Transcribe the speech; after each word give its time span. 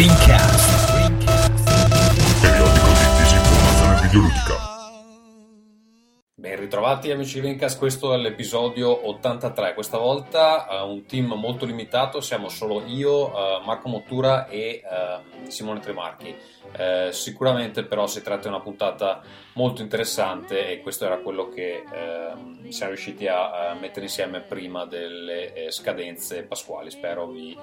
Rincast. 0.00 0.96
Periodico 2.40 2.86
di 2.86 3.18
disinformazione 3.18 4.00
videoludica. 4.00 4.68
Ben 6.34 6.58
ritrovati 6.58 7.10
amici 7.10 7.38
di 7.38 7.46
Rincast, 7.46 7.76
questo 7.76 8.14
è 8.14 8.16
l'episodio 8.16 9.06
83. 9.10 9.74
Questa 9.74 9.98
volta 9.98 10.84
uh, 10.84 10.90
un 10.90 11.04
team 11.04 11.34
molto 11.34 11.66
limitato, 11.66 12.22
siamo 12.22 12.48
solo 12.48 12.82
io, 12.86 13.26
uh, 13.26 13.62
Marco 13.62 13.90
Mottura 13.90 14.48
e 14.48 14.80
uh, 14.82 15.50
Simone 15.50 15.80
Tremarchi. 15.80 16.34
sicuramente 17.10 17.84
però 17.84 18.06
si 18.06 18.22
tratta 18.22 18.48
di 18.48 18.54
una 18.54 18.60
puntata 18.60 19.20
molto 19.52 19.82
interessante 19.82 20.70
e 20.70 20.80
questo 20.80 21.04
era 21.04 21.18
quello 21.18 21.50
che 21.50 21.82
ehm, 21.92 22.68
siamo 22.68 22.92
riusciti 22.92 23.26
a, 23.26 23.76
mettere 23.78 24.06
insieme 24.06 24.40
prima 24.40 24.86
delle 24.86 25.66
scadenze 25.68 26.44
pasquali. 26.44 26.90
Spero 26.90 27.26
vi 27.26 27.54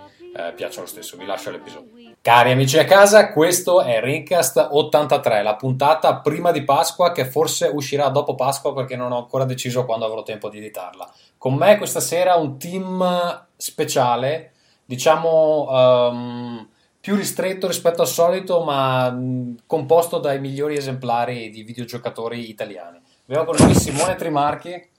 piaccia 0.55 0.81
lo 0.81 0.87
stesso. 0.87 1.17
Vi 1.17 1.25
lascio 1.25 1.49
l'episodio. 1.49 2.16
Cari 2.27 2.51
amici 2.51 2.77
a 2.77 2.83
casa, 2.83 3.31
questo 3.31 3.81
è 3.81 4.01
Rincast 4.01 4.57
83, 4.71 5.43
la 5.43 5.55
puntata 5.55 6.17
prima 6.17 6.51
di 6.51 6.65
Pasqua 6.65 7.13
che 7.13 7.23
forse 7.23 7.71
uscirà 7.73 8.09
dopo 8.09 8.35
Pasqua 8.35 8.73
perché 8.73 8.97
non 8.97 9.13
ho 9.13 9.17
ancora 9.19 9.45
deciso 9.45 9.85
quando 9.85 10.03
avrò 10.03 10.23
tempo 10.23 10.49
di 10.49 10.57
editarla. 10.57 11.09
Con 11.37 11.53
me 11.53 11.77
questa 11.77 12.01
sera 12.01 12.35
un 12.35 12.59
team 12.59 13.45
speciale, 13.55 14.51
diciamo 14.83 15.67
um, 15.69 16.67
più 16.99 17.15
ristretto 17.15 17.65
rispetto 17.65 18.01
al 18.01 18.09
solito, 18.09 18.61
ma 18.61 19.17
composto 19.65 20.17
dai 20.17 20.41
migliori 20.41 20.75
esemplari 20.75 21.49
di 21.49 21.63
videogiocatori 21.63 22.49
italiani. 22.49 22.99
Abbiamo 23.25 23.45
con 23.45 23.55
noi 23.57 23.73
Simone 23.73 24.15
Trimarchi. 24.15 24.89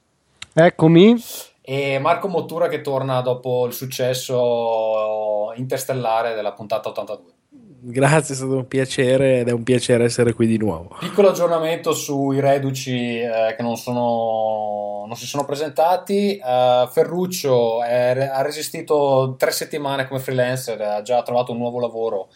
Eccomi. 0.55 1.23
E 1.71 1.99
Marco 1.99 2.29
Mottura 2.29 2.67
che 2.67 2.81
torna 2.81 3.21
dopo 3.21 3.67
il 3.67 3.75
successo 3.75 5.53
interstellare 5.57 6.35
della 6.35 6.55
puntata 6.55 6.89
82. 6.89 7.33
Grazie, 7.81 8.33
è 8.33 8.37
stato 8.39 8.57
un 8.57 8.67
piacere 8.67 9.41
ed 9.41 9.49
è 9.49 9.53
un 9.53 9.65
piacere 9.65 10.05
essere 10.05 10.33
qui 10.33 10.47
di 10.47 10.57
nuovo. 10.57 10.97
Piccolo 10.99 11.29
aggiornamento 11.29 11.93
sui 11.93 12.41
reduci 12.41 13.19
eh, 13.21 13.55
che 13.55 13.63
non, 13.63 13.77
sono, 13.77 15.05
non, 15.07 15.15
si 15.15 15.27
sono 15.27 15.45
presentati. 15.45 16.41
Uh, 16.43 16.89
Ferruccio 16.89 17.83
è, 17.83 18.31
ha 18.33 18.41
resistito 18.41 19.35
tre 19.39 19.51
settimane 19.51 20.09
come 20.09 20.21
freelancer, 20.21 20.81
ha 20.81 21.03
già 21.03 21.23
trovato 21.23 21.53
un 21.53 21.59
nuovo 21.59 21.81
lavoro. 21.81 22.29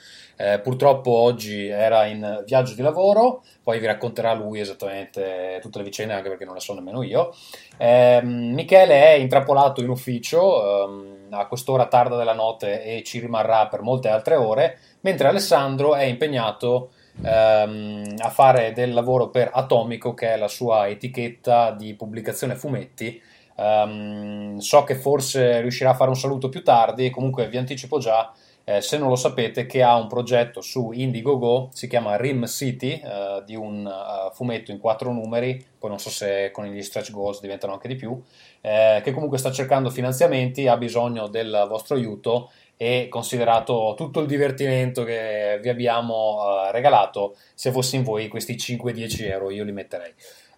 Eh, 0.42 0.58
purtroppo 0.58 1.12
oggi 1.12 1.68
era 1.68 2.04
in 2.06 2.42
viaggio 2.44 2.74
di 2.74 2.82
lavoro, 2.82 3.44
poi 3.62 3.78
vi 3.78 3.86
racconterà 3.86 4.34
lui 4.34 4.58
esattamente 4.58 5.60
tutte 5.62 5.78
le 5.78 5.84
vicende, 5.84 6.14
anche 6.14 6.30
perché 6.30 6.44
non 6.44 6.54
le 6.54 6.60
so 6.60 6.74
nemmeno 6.74 7.04
io. 7.04 7.32
Eh, 7.76 8.20
Michele 8.24 9.04
è 9.04 9.12
intrappolato 9.12 9.80
in 9.82 9.88
ufficio 9.88 10.88
ehm, 10.88 11.28
a 11.30 11.46
quest'ora 11.46 11.86
tarda 11.86 12.16
della 12.16 12.32
notte 12.32 12.82
e 12.82 13.04
ci 13.04 13.20
rimarrà 13.20 13.68
per 13.68 13.82
molte 13.82 14.08
altre 14.08 14.34
ore 14.34 14.78
mentre 15.02 15.28
Alessandro 15.28 15.94
è 15.94 16.02
impegnato 16.02 16.90
ehm, 17.22 18.16
a 18.18 18.30
fare 18.30 18.72
del 18.72 18.92
lavoro 18.94 19.28
per 19.28 19.48
Atomico, 19.52 20.12
che 20.12 20.32
è 20.32 20.36
la 20.36 20.48
sua 20.48 20.88
etichetta 20.88 21.70
di 21.70 21.94
pubblicazione 21.94 22.56
fumetti. 22.56 23.22
Um, 23.54 24.56
so 24.58 24.82
che 24.82 24.94
forse 24.94 25.60
riuscirà 25.60 25.90
a 25.90 25.94
fare 25.94 26.10
un 26.10 26.16
saluto 26.16 26.48
più 26.48 26.64
tardi, 26.64 27.10
comunque 27.10 27.48
vi 27.48 27.58
anticipo 27.58 27.98
già, 27.98 28.32
eh, 28.76 28.80
se 28.80 28.98
non 28.98 29.08
lo 29.08 29.16
sapete, 29.16 29.66
che 29.66 29.82
ha 29.82 29.96
un 29.96 30.06
progetto 30.06 30.60
su 30.60 30.92
Indiegogo, 30.92 31.70
si 31.72 31.88
chiama 31.88 32.16
Rim 32.16 32.46
City, 32.46 32.92
eh, 32.92 33.42
di 33.44 33.54
un 33.54 33.84
uh, 33.84 34.32
fumetto 34.34 34.70
in 34.70 34.78
quattro 34.78 35.12
numeri, 35.12 35.64
poi 35.78 35.90
non 35.90 35.98
so 35.98 36.10
se 36.10 36.50
con 36.52 36.66
gli 36.66 36.82
stretch 36.82 37.10
goals 37.10 37.40
diventano 37.40 37.72
anche 37.72 37.88
di 37.88 37.96
più, 37.96 38.20
eh, 38.60 39.00
che 39.02 39.12
comunque 39.12 39.38
sta 39.38 39.50
cercando 39.50 39.90
finanziamenti, 39.90 40.68
ha 40.68 40.76
bisogno 40.76 41.28
del 41.28 41.66
vostro 41.68 41.96
aiuto 41.96 42.50
e 42.76 43.06
considerato 43.08 43.94
tutto 43.96 44.20
il 44.20 44.26
divertimento 44.26 45.04
che 45.04 45.58
vi 45.62 45.68
abbiamo 45.68 46.38
uh, 46.42 46.70
regalato, 46.72 47.36
se 47.54 47.70
fossi 47.70 47.96
in 47.96 48.02
voi 48.02 48.28
questi 48.28 48.54
5-10 48.54 49.30
euro 49.30 49.50
io 49.50 49.64
li 49.64 49.72
metterei. 49.72 50.12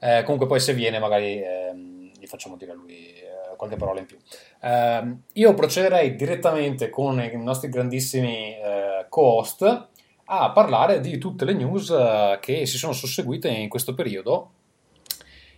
Eh, 0.04 0.22
comunque 0.22 0.46
poi 0.46 0.60
se 0.60 0.74
viene 0.74 0.98
magari 0.98 1.40
eh, 1.40 1.72
gli 2.18 2.26
facciamo 2.26 2.56
dire 2.56 2.72
a 2.72 2.74
lui 2.74 3.14
eh, 3.14 3.56
qualche 3.56 3.76
parola 3.76 4.00
in 4.00 4.06
più. 4.06 4.18
Ehm, 4.64 5.24
io 5.34 5.52
procederei 5.52 6.16
direttamente 6.16 6.88
con 6.88 7.20
i 7.20 7.30
nostri 7.36 7.68
grandissimi 7.68 8.56
eh, 8.56 9.06
co-host 9.10 9.88
a 10.26 10.50
parlare 10.52 11.00
di 11.00 11.18
tutte 11.18 11.44
le 11.44 11.52
news 11.52 11.90
eh, 11.90 12.38
che 12.40 12.64
si 12.64 12.78
sono 12.78 12.94
susseguite 12.94 13.48
in 13.48 13.68
questo 13.68 13.92
periodo 13.92 14.52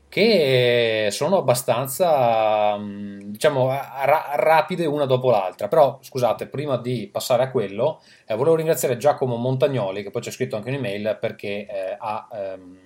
che 0.08 1.08
sono 1.10 1.36
abbastanza, 1.36 2.76
mm, 2.78 3.20
diciamo, 3.26 3.68
ra- 3.68 4.30
rapide 4.36 4.86
una 4.86 5.04
dopo 5.04 5.30
l'altra. 5.30 5.68
Però, 5.68 5.98
scusate, 6.00 6.46
prima 6.46 6.78
di 6.78 7.08
passare 7.12 7.42
a 7.42 7.50
quello, 7.50 8.00
eh, 8.26 8.34
volevo 8.34 8.56
ringraziare 8.56 8.96
Giacomo 8.96 9.36
Montagnoli, 9.36 10.02
che 10.02 10.10
poi 10.10 10.22
c'è 10.22 10.30
scritto 10.30 10.56
anche 10.56 10.70
un'email, 10.70 11.18
perché 11.20 11.66
eh, 11.66 11.96
ha 11.98 12.28
ehm, 12.32 12.78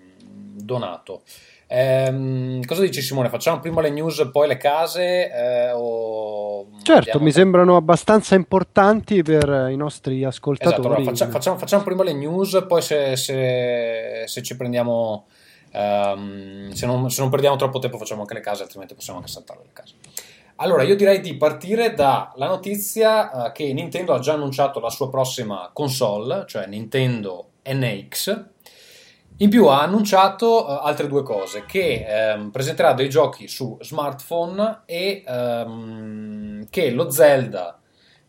donato. 0.55 1.23
Ehm, 1.73 2.65
cosa 2.65 2.81
dici 2.81 3.01
Simone? 3.01 3.29
Facciamo 3.29 3.61
prima 3.61 3.81
le 3.81 3.91
news, 3.91 4.29
poi 4.33 4.49
le 4.49 4.57
case? 4.57 5.31
Eh, 5.31 5.71
o... 5.73 6.67
Certo, 6.83 7.21
mi 7.21 7.31
sembrano 7.31 7.77
abbastanza 7.77 8.35
importanti 8.35 9.23
per 9.23 9.69
i 9.71 9.77
nostri 9.77 10.25
ascoltatori. 10.25 10.75
Esatto, 10.75 10.89
allora 10.89 11.05
faccia, 11.05 11.29
facciamo, 11.29 11.59
facciamo, 11.59 11.85
prima 11.85 12.03
le 12.03 12.13
news, 12.13 12.65
poi 12.67 12.83
se, 12.83 13.15
se, 13.17 14.25
se 14.27 14.43
ci 14.43 14.57
prendiamo 14.57 15.27
Um, 15.73 16.73
se, 16.73 16.85
non, 16.85 17.09
se, 17.11 17.21
non, 17.21 17.31
perdiamo 17.31 17.55
troppo 17.55 17.79
tempo 17.79 17.97
facciamo 17.97 18.23
anche 18.23 18.35
le 18.35 18.41
case, 18.41 18.65
altrimenti 18.65 18.95
possiamo 18.95 19.21
anche 19.21 19.31
saltare 19.31 19.61
le 19.63 19.71
case. 19.73 19.95
Allora, 20.57 20.83
io 20.83 20.97
direi 20.97 21.21
di 21.21 21.37
partire 21.37 21.95
dalla 21.95 22.49
notizia 22.49 23.31
uh, 23.33 23.53
che 23.53 23.73
Nintendo 23.73 24.13
ha 24.13 24.19
già 24.19 24.33
annunciato 24.33 24.81
la 24.81 24.91
sua 24.91 25.09
prossima 25.09 25.71
console, 25.73 26.45
cioè 26.49 26.67
Nintendo 26.67 27.51
NX. 27.69 28.45
In 29.43 29.49
più 29.49 29.67
ha 29.67 29.81
annunciato 29.81 30.67
uh, 30.67 30.71
altre 30.83 31.07
due 31.07 31.23
cose, 31.23 31.65
che 31.65 32.35
um, 32.37 32.51
presenterà 32.51 32.93
dei 32.93 33.09
giochi 33.09 33.49
su 33.49 33.77
smartphone 33.81 34.83
e 34.85 35.25
um, 35.27 36.67
che 36.69 36.91
lo 36.91 37.11
Zelda 37.11 37.79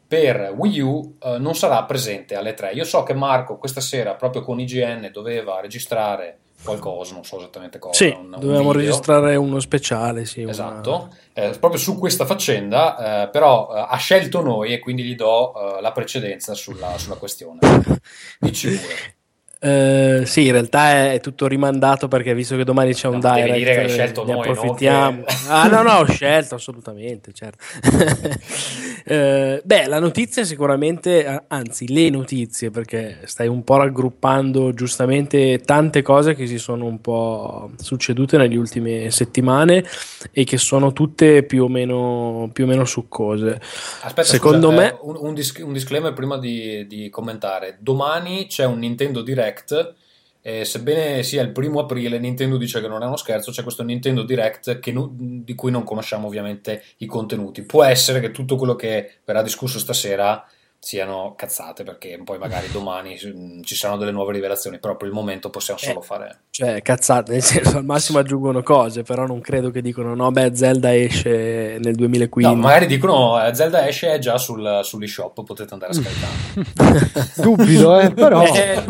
per 0.07 0.53
Wii 0.55 0.79
U 0.79 1.17
uh, 1.19 1.37
non 1.37 1.53
sarà 1.53 1.83
presente 1.83 2.35
alle 2.35 2.53
3. 2.53 2.71
Io 2.71 2.85
so 2.85 3.03
che 3.03 3.13
Marco 3.13 3.57
questa 3.57 3.81
sera, 3.81 4.15
proprio 4.15 4.41
con 4.41 4.61
IGN, 4.61 5.09
doveva 5.11 5.59
registrare 5.59 6.37
qualcosa, 6.63 7.13
non 7.13 7.25
so 7.25 7.39
esattamente 7.39 7.77
cosa. 7.77 8.05
Sì, 8.05 8.15
un, 8.17 8.29
dovevamo 8.39 8.67
un 8.67 8.73
registrare 8.73 9.35
uno 9.35 9.59
speciale, 9.59 10.23
sì. 10.23 10.43
Esatto, 10.43 11.09
una... 11.33 11.47
eh, 11.47 11.57
proprio 11.59 11.79
su 11.79 11.97
questa 11.97 12.25
faccenda, 12.25 13.23
eh, 13.23 13.29
però 13.29 13.73
eh, 13.75 13.85
ha 13.89 13.97
scelto 13.97 14.41
noi 14.41 14.71
e 14.71 14.79
quindi 14.79 15.03
gli 15.03 15.15
do 15.15 15.77
eh, 15.77 15.81
la 15.81 15.91
precedenza 15.91 16.53
sulla, 16.53 16.97
sulla 16.97 17.15
questione. 17.15 17.59
Dici 18.39 18.69
pure. 18.69 19.15
Uh, 19.63 20.25
sì, 20.25 20.47
in 20.47 20.53
realtà 20.53 21.11
è, 21.11 21.19
tutto 21.19 21.45
rimandato 21.45 22.07
perché 22.07 22.33
visto 22.33 22.57
che 22.57 22.63
domani 22.63 22.95
c'è 22.95 23.07
un 23.07 23.19
no, 23.21 23.31
direct, 23.31 23.57
dire 23.57 23.73
che 23.75 23.79
hai 23.81 23.89
scelto 23.89 24.25
ne 24.25 24.33
noi, 24.33 24.41
approfittiamo. 24.41 25.17
No? 25.17 25.25
ah, 25.49 25.67
no, 25.67 25.83
no, 25.83 25.91
ho 25.99 26.05
scelto 26.05 26.55
assolutamente, 26.55 27.31
certo. 27.31 27.63
uh, 27.83 29.61
beh, 29.63 29.85
la 29.85 29.99
notizia 29.99 30.43
sicuramente, 30.45 31.43
anzi, 31.47 31.93
le 31.93 32.09
notizie, 32.09 32.71
perché 32.71 33.19
stai 33.25 33.47
un 33.47 33.63
po' 33.63 33.77
raggruppando 33.77 34.73
giustamente 34.73 35.59
tante 35.59 36.01
cose 36.01 36.33
che 36.33 36.47
si 36.47 36.57
sono 36.57 36.85
un 36.85 36.99
po' 36.99 37.69
succedute 37.75 38.37
nelle 38.37 38.57
ultime 38.57 39.11
settimane 39.11 39.85
e 40.31 40.43
che 40.43 40.57
sono 40.57 40.91
tutte 40.91 41.43
più 41.43 41.65
o 41.65 41.67
meno, 41.67 42.49
più 42.51 42.63
o 42.63 42.67
meno 42.67 42.85
succose. 42.85 43.61
Aspetta, 44.01 44.23
secondo 44.23 44.69
scusa, 44.69 44.81
me, 44.81 44.89
eh, 44.89 44.97
un, 45.01 45.17
un, 45.19 45.33
dis- 45.35 45.61
un, 45.61 45.71
disclaimer 45.71 46.13
prima 46.13 46.39
di, 46.39 46.87
di 46.87 47.11
commentare: 47.11 47.77
domani 47.79 48.47
c'è 48.47 48.65
un 48.65 48.79
Nintendo 48.79 49.21
Direct 49.21 49.49
Direct. 49.51 49.95
E 50.43 50.65
sebbene 50.65 51.21
sia 51.21 51.43
il 51.43 51.51
primo 51.51 51.81
aprile, 51.81 52.17
Nintendo 52.17 52.57
dice 52.57 52.81
che 52.81 52.87
non 52.87 53.03
è 53.03 53.05
uno 53.05 53.15
scherzo, 53.15 53.51
c'è 53.51 53.61
questo 53.61 53.83
Nintendo 53.83 54.23
Direct 54.23 54.79
no, 54.89 55.11
di 55.13 55.53
cui 55.53 55.69
non 55.69 55.83
conosciamo 55.83 56.25
ovviamente 56.25 56.83
i 56.97 57.05
contenuti. 57.05 57.61
Può 57.61 57.83
essere 57.83 58.19
che 58.19 58.31
tutto 58.31 58.55
quello 58.55 58.75
che 58.75 59.17
verrà 59.23 59.43
discusso 59.43 59.77
stasera 59.77 60.43
siano 60.83 61.35
cazzate 61.37 61.83
perché 61.83 62.19
poi 62.23 62.39
magari 62.39 62.67
domani 62.73 63.15
ci 63.17 63.75
saranno 63.75 63.99
delle 63.99 64.11
nuove 64.11 64.33
rivelazioni 64.33 64.79
però 64.79 64.97
per 64.97 65.07
il 65.07 65.13
momento 65.13 65.51
possiamo 65.51 65.79
eh, 65.79 65.85
solo 65.85 66.01
fare 66.01 66.39
cioè 66.49 66.81
cazzate 66.81 67.33
nel 67.33 67.43
senso 67.43 67.77
al 67.77 67.85
massimo 67.85 68.17
aggiungono 68.17 68.63
cose 68.63 69.03
però 69.03 69.27
non 69.27 69.41
credo 69.41 69.69
che 69.69 69.81
dicono 69.81 70.15
no 70.15 70.31
beh 70.31 70.55
Zelda 70.55 70.95
esce 70.95 71.77
nel 71.79 71.93
2015 71.93 72.55
no 72.55 72.61
magari 72.61 72.87
dicono 72.87 73.43
eh, 73.45 73.53
Zelda 73.53 73.87
esce 73.87 74.17
già 74.17 74.39
sul, 74.39 74.79
sull'eShop 74.81 75.43
potete 75.43 75.73
andare 75.73 75.91
a 75.91 75.95
scaricare 76.01 77.31
dubito 77.37 77.99
eh 77.99 78.11
però 78.11 78.43
eh, 78.43 78.83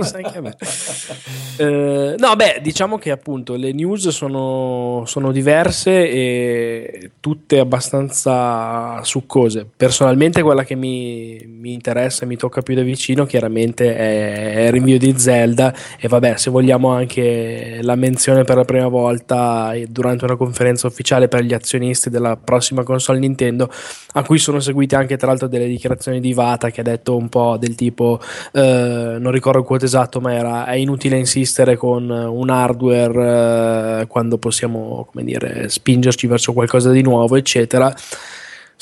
eh, 1.57 2.15
no 2.17 2.35
beh 2.35 2.59
diciamo 2.61 2.97
che 2.97 3.11
appunto 3.11 3.55
le 3.55 3.73
news 3.73 4.07
sono, 4.09 5.03
sono 5.05 5.31
diverse 5.31 6.09
e 6.09 7.11
tutte 7.19 7.59
abbastanza 7.59 9.03
succose. 9.03 9.67
Personalmente 9.75 10.41
quella 10.41 10.63
che 10.63 10.75
mi, 10.75 11.39
mi 11.45 11.71
interessa 11.81 12.24
e 12.24 12.28
mi 12.28 12.38
tocca 12.38 12.62
più 12.62 12.75
da 12.75 12.83
vicino 12.83 13.25
chiaramente 13.25 13.95
è 13.95 14.66
il 14.66 14.72
rinvio 14.72 14.98
di 14.98 15.13
Zelda. 15.18 15.74
E 16.00 16.07
vabbè 16.07 16.38
se 16.38 16.50
vogliamo 16.50 16.89
anche 16.89 17.80
la 17.81 17.95
menzione 17.95 18.44
per 18.44 18.56
la 18.56 18.66
prima 18.66 18.88
volta 18.88 19.74
durante 19.88 20.25
una 20.25 20.36
conferenza 20.36 20.88
ufficiale 20.88 21.28
per 21.28 21.44
gli 21.44 21.54
azionisti 21.54 22.10
della 22.10 22.38
prossima 22.38 22.83
console 22.83 23.19
Nintendo 23.19 23.69
a 24.13 24.24
cui 24.24 24.38
sono 24.38 24.60
seguite 24.60 24.95
anche 24.95 25.18
tra 25.18 25.28
l'altro 25.28 25.48
delle 25.48 25.68
dichiarazioni 25.68 26.19
di 26.19 26.33
Vata 26.33 26.69
che 26.69 26.81
ha 26.81 26.83
detto 26.83 27.16
un 27.16 27.30
po' 27.30 27.57
del 27.57 27.75
tipo 27.75 28.19
eh, 28.54 29.18
non 29.19 29.31
ricordo 29.31 29.60
il 29.60 29.66
quote 29.66 29.86
esatto 29.86 30.19
ma 30.19 30.34
era 30.34 30.66
è 30.66 30.75
inutile 30.75 31.18
insistere 31.18 31.75
con 31.75 32.10
un 32.10 32.50
hardware 32.50 34.01
eh, 34.01 34.07
quando 34.07 34.38
possiamo 34.38 35.07
come 35.10 35.24
dire 35.24 35.69
spingerci 35.69 36.27
verso 36.27 36.54
qualcosa 36.54 36.92
di 36.92 37.01
nuovo 37.01 37.36
eccetera 37.36 37.94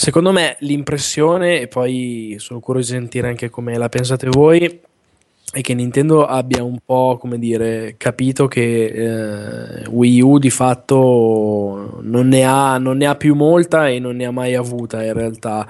Secondo 0.02 0.32
me 0.32 0.56
l'impressione, 0.60 1.60
e 1.60 1.68
poi 1.68 2.38
sono 2.40 2.62
curioso 2.62 2.94
di 2.94 3.00
sentire 3.00 3.28
anche 3.28 3.50
come 3.50 3.78
la 3.78 3.90
pensate 3.90 4.30
voi, 4.30 4.80
è 5.52 5.62
che 5.62 5.74
Nintendo 5.74 6.26
abbia 6.26 6.64
un 6.64 6.78
po' 6.86 7.18
come 7.20 7.40
dire 7.40 7.96
capito 7.98 8.48
che 8.48 8.86
eh, 8.86 9.88
Wii 9.88 10.22
U 10.22 10.38
di 10.38 10.52
fatto 10.52 12.00
non 12.02 12.28
ne, 12.28 12.44
ha, 12.44 12.78
non 12.78 12.98
ne 12.98 13.08
ha 13.08 13.16
più 13.16 13.34
molta 13.34 13.90
e 13.90 14.00
non 14.00 14.16
ne 14.16 14.26
ha 14.26 14.32
mai 14.32 14.54
avuta 14.54 15.04
in 15.04 15.14
realtà 15.14 15.68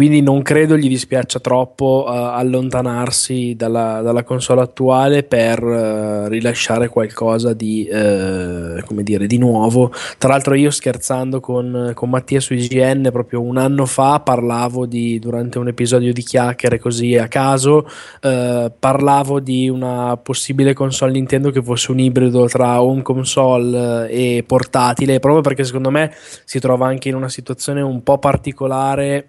quindi 0.00 0.22
non 0.22 0.40
credo 0.40 0.78
gli 0.78 0.88
dispiaccia 0.88 1.40
troppo 1.40 2.04
uh, 2.06 2.10
allontanarsi 2.10 3.54
dalla, 3.54 4.00
dalla, 4.00 4.22
console 4.22 4.62
attuale 4.62 5.24
per 5.24 5.62
uh, 5.62 6.26
rilasciare 6.26 6.88
qualcosa 6.88 7.52
di, 7.52 7.86
uh, 7.86 8.82
come 8.86 9.02
dire, 9.02 9.26
di 9.26 9.36
nuovo. 9.36 9.92
Tra 10.16 10.30
l'altro 10.30 10.54
io 10.54 10.70
scherzando 10.70 11.40
con, 11.40 11.92
con, 11.94 12.08
Mattia 12.08 12.40
su 12.40 12.54
IGN 12.54 13.10
proprio 13.12 13.42
un 13.42 13.58
anno 13.58 13.84
fa 13.84 14.20
parlavo 14.20 14.86
di, 14.86 15.18
durante 15.18 15.58
un 15.58 15.68
episodio 15.68 16.14
di 16.14 16.22
chiacchiere 16.22 16.78
così 16.78 17.16
a 17.16 17.28
caso, 17.28 17.86
parlavo 18.20 18.99
di 19.40 19.68
una 19.68 20.16
possibile 20.16 20.74
console 20.74 21.12
Nintendo 21.12 21.50
che 21.50 21.62
fosse 21.62 21.90
un 21.90 21.98
ibrido 21.98 22.46
tra 22.46 22.82
home 22.82 23.02
console 23.02 24.08
e 24.08 24.44
portatile, 24.46 25.18
proprio 25.18 25.42
perché 25.42 25.64
secondo 25.64 25.90
me 25.90 26.14
si 26.44 26.60
trova 26.60 26.86
anche 26.86 27.08
in 27.08 27.14
una 27.14 27.28
situazione 27.28 27.80
un 27.80 28.02
po' 28.02 28.18
particolare 28.18 29.28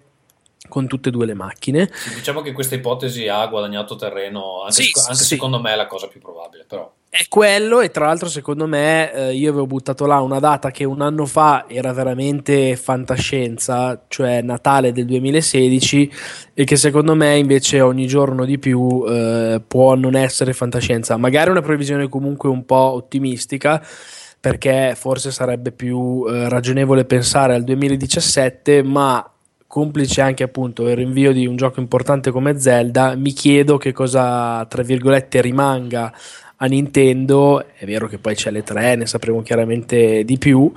con 0.68 0.86
tutte 0.86 1.08
e 1.08 1.12
due 1.12 1.26
le 1.26 1.34
macchine. 1.34 1.90
Diciamo 2.14 2.40
che 2.40 2.52
questa 2.52 2.74
ipotesi 2.74 3.28
ha 3.28 3.44
guadagnato 3.46 3.96
terreno, 3.96 4.62
anche, 4.62 4.82
sì, 4.82 4.90
anche 5.00 5.14
sì. 5.14 5.24
secondo 5.24 5.60
me 5.60 5.72
è 5.72 5.76
la 5.76 5.86
cosa 5.86 6.06
più 6.06 6.20
probabile, 6.20 6.64
però. 6.66 6.90
È 7.14 7.26
quello 7.28 7.82
e 7.82 7.90
tra 7.90 8.06
l'altro 8.06 8.30
secondo 8.30 8.66
me 8.66 9.12
eh, 9.12 9.34
io 9.34 9.50
avevo 9.50 9.66
buttato 9.66 10.06
là 10.06 10.22
una 10.22 10.38
data 10.38 10.70
che 10.70 10.84
un 10.84 11.02
anno 11.02 11.26
fa 11.26 11.66
era 11.68 11.92
veramente 11.92 12.74
fantascienza, 12.74 14.04
cioè 14.08 14.40
Natale 14.40 14.92
del 14.92 15.04
2016 15.04 16.10
e 16.54 16.64
che 16.64 16.76
secondo 16.76 17.14
me 17.14 17.36
invece 17.36 17.82
ogni 17.82 18.06
giorno 18.06 18.46
di 18.46 18.58
più 18.58 19.04
eh, 19.06 19.60
può 19.68 19.94
non 19.94 20.14
essere 20.14 20.54
fantascienza, 20.54 21.18
magari 21.18 21.50
una 21.50 21.60
previsione 21.60 22.08
comunque 22.08 22.48
un 22.48 22.64
po' 22.64 22.94
ottimistica 22.94 23.86
perché 24.40 24.94
forse 24.96 25.30
sarebbe 25.32 25.70
più 25.70 26.24
eh, 26.26 26.48
ragionevole 26.48 27.04
pensare 27.04 27.54
al 27.54 27.64
2017 27.64 28.82
ma 28.82 29.22
complice 29.66 30.22
anche 30.22 30.44
appunto 30.44 30.88
il 30.88 30.96
rinvio 30.96 31.32
di 31.32 31.46
un 31.46 31.56
gioco 31.56 31.80
importante 31.80 32.30
come 32.30 32.58
Zelda, 32.58 33.16
mi 33.16 33.32
chiedo 33.32 33.76
che 33.76 33.92
cosa, 33.92 34.64
tra 34.66 34.82
virgolette, 34.82 35.40
rimanga 35.42 36.12
a 36.62 36.66
Nintendo. 36.66 37.64
È 37.76 37.84
vero 37.84 38.06
che 38.06 38.18
poi 38.18 38.34
c'è 38.34 38.50
le 38.50 38.62
tre, 38.62 38.94
ne 38.94 39.06
sapremo 39.06 39.42
chiaramente 39.42 40.24
di 40.24 40.38
più. 40.38 40.72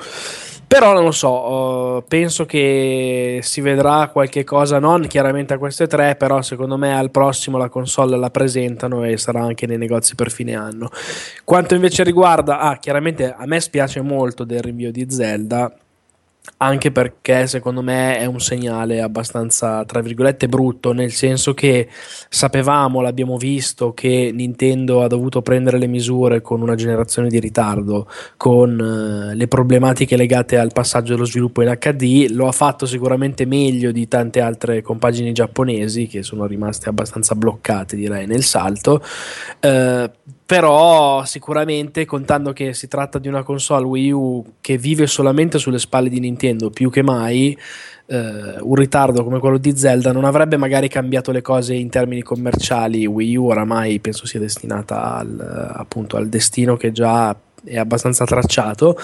Però 0.67 0.93
non 0.93 1.03
lo 1.03 1.11
so, 1.11 1.29
uh, 1.29 2.03
penso 2.07 2.45
che 2.45 3.39
si 3.43 3.61
vedrà 3.61 4.09
qualche 4.11 4.43
cosa, 4.43 4.79
non 4.79 5.05
chiaramente 5.05 5.53
a 5.53 5.57
queste 5.59 5.85
tre, 5.85 6.15
però 6.15 6.41
secondo 6.41 6.75
me 6.75 6.97
al 6.97 7.11
prossimo 7.11 7.57
la 7.57 7.69
console 7.69 8.17
la 8.17 8.31
presentano 8.31 9.03
e 9.03 9.15
sarà 9.17 9.41
anche 9.41 9.67
nei 9.67 9.77
negozi 9.77 10.15
per 10.15 10.31
fine 10.31 10.55
anno. 10.55 10.89
Quanto 11.43 11.75
invece 11.75 12.03
riguarda, 12.03 12.59
ah, 12.59 12.77
chiaramente 12.77 13.31
a 13.31 13.45
me 13.45 13.59
spiace 13.61 14.01
molto 14.01 14.43
del 14.43 14.61
rinvio 14.61 14.91
di 14.91 15.05
Zelda, 15.07 15.71
anche 16.57 16.91
perché 16.91 17.47
secondo 17.47 17.81
me 17.81 18.17
è 18.17 18.25
un 18.25 18.39
segnale 18.39 19.01
abbastanza, 19.01 19.83
tra 19.85 20.01
virgolette, 20.01 20.47
brutto, 20.47 20.93
nel 20.93 21.11
senso 21.11 21.53
che 21.53 21.87
sapevamo, 22.29 23.01
l'abbiamo 23.01 23.37
visto, 23.37 23.93
che 23.93 24.31
Nintendo 24.33 25.03
ha 25.03 25.07
dovuto 25.07 25.41
prendere 25.41 25.77
le 25.77 25.87
misure 25.87 26.41
con 26.41 26.61
una 26.61 26.75
generazione 26.75 27.29
di 27.29 27.39
ritardo, 27.39 28.07
con 28.37 28.79
uh, 28.79 29.35
le 29.35 29.47
problematiche 29.47 30.15
legate 30.15 30.57
al 30.57 30.71
passaggio 30.71 31.13
dello 31.13 31.25
sviluppo 31.25 31.61
in 31.61 31.75
HD, 31.77 32.27
lo 32.29 32.47
ha 32.47 32.53
fatto 32.53 32.85
sicuramente 32.85 33.45
meglio 33.45 33.91
di 33.91 34.07
tante 34.07 34.39
altre 34.39 34.81
compagini 34.81 35.33
giapponesi 35.33 36.07
che 36.07 36.23
sono 36.23 36.45
rimaste 36.45 36.89
abbastanza 36.89 37.35
bloccate, 37.35 37.95
direi, 37.95 38.27
nel 38.27 38.43
salto. 38.43 39.03
Uh, 39.61 40.09
però 40.45 41.25
sicuramente 41.25 42.05
contando 42.05 42.53
che 42.53 42.73
si 42.75 42.87
tratta 42.87 43.17
di 43.17 43.27
una 43.27 43.41
console 43.41 43.85
Wii 43.85 44.11
U 44.11 44.45
che 44.61 44.77
vive 44.77 45.07
solamente 45.07 45.57
sulle 45.57 45.79
spalle 45.79 46.07
di 46.07 46.19
Nintendo 46.19 46.69
più 46.69 46.91
che 46.91 47.01
mai 47.01 47.57
eh, 48.05 48.57
un 48.59 48.75
ritardo 48.75 49.23
come 49.23 49.39
quello 49.39 49.57
di 49.57 49.75
Zelda 49.75 50.11
non 50.11 50.23
avrebbe 50.23 50.57
magari 50.57 50.87
cambiato 50.87 51.31
le 51.31 51.41
cose 51.41 51.73
in 51.73 51.89
termini 51.89 52.21
commerciali. 52.21 53.07
Wii 53.07 53.35
U 53.37 53.45
oramai 53.45 53.99
penso 53.99 54.27
sia 54.27 54.39
destinata 54.39 55.15
al, 55.15 55.71
appunto 55.73 56.15
al 56.15 56.29
destino 56.29 56.77
che 56.77 56.91
già 56.91 57.35
è 57.63 57.77
abbastanza 57.77 58.25
tracciato. 58.25 58.97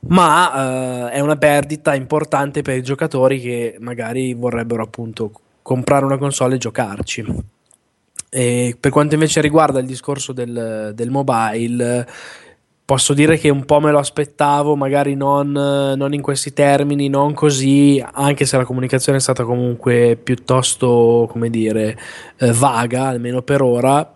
Ma 0.00 1.08
eh, 1.08 1.16
è 1.16 1.20
una 1.20 1.36
perdita 1.36 1.92
importante 1.96 2.62
per 2.62 2.76
i 2.76 2.82
giocatori 2.84 3.40
che 3.40 3.76
magari 3.80 4.32
vorrebbero 4.32 4.84
appunto 4.84 5.32
comprare 5.60 6.04
una 6.04 6.18
console 6.18 6.54
e 6.54 6.58
giocarci 6.58 7.56
e 8.30 8.76
per 8.78 8.90
quanto 8.90 9.14
invece 9.14 9.40
riguarda 9.40 9.80
il 9.80 9.86
discorso 9.86 10.32
del, 10.32 10.92
del, 10.94 11.10
mobile, 11.10 12.06
posso 12.84 13.14
dire 13.14 13.38
che 13.38 13.48
un 13.48 13.64
po' 13.64 13.80
me 13.80 13.90
lo 13.90 13.98
aspettavo, 13.98 14.76
magari 14.76 15.14
non, 15.14 15.50
non, 15.50 16.12
in 16.12 16.20
questi 16.20 16.52
termini, 16.52 17.08
non 17.08 17.32
così, 17.32 18.04
anche 18.12 18.44
se 18.44 18.56
la 18.58 18.64
comunicazione 18.64 19.18
è 19.18 19.20
stata 19.20 19.44
comunque 19.44 20.18
piuttosto, 20.22 21.26
come 21.30 21.48
dire, 21.48 21.98
eh, 22.38 22.52
vaga, 22.52 23.06
almeno 23.06 23.42
per 23.42 23.62
ora. 23.62 24.14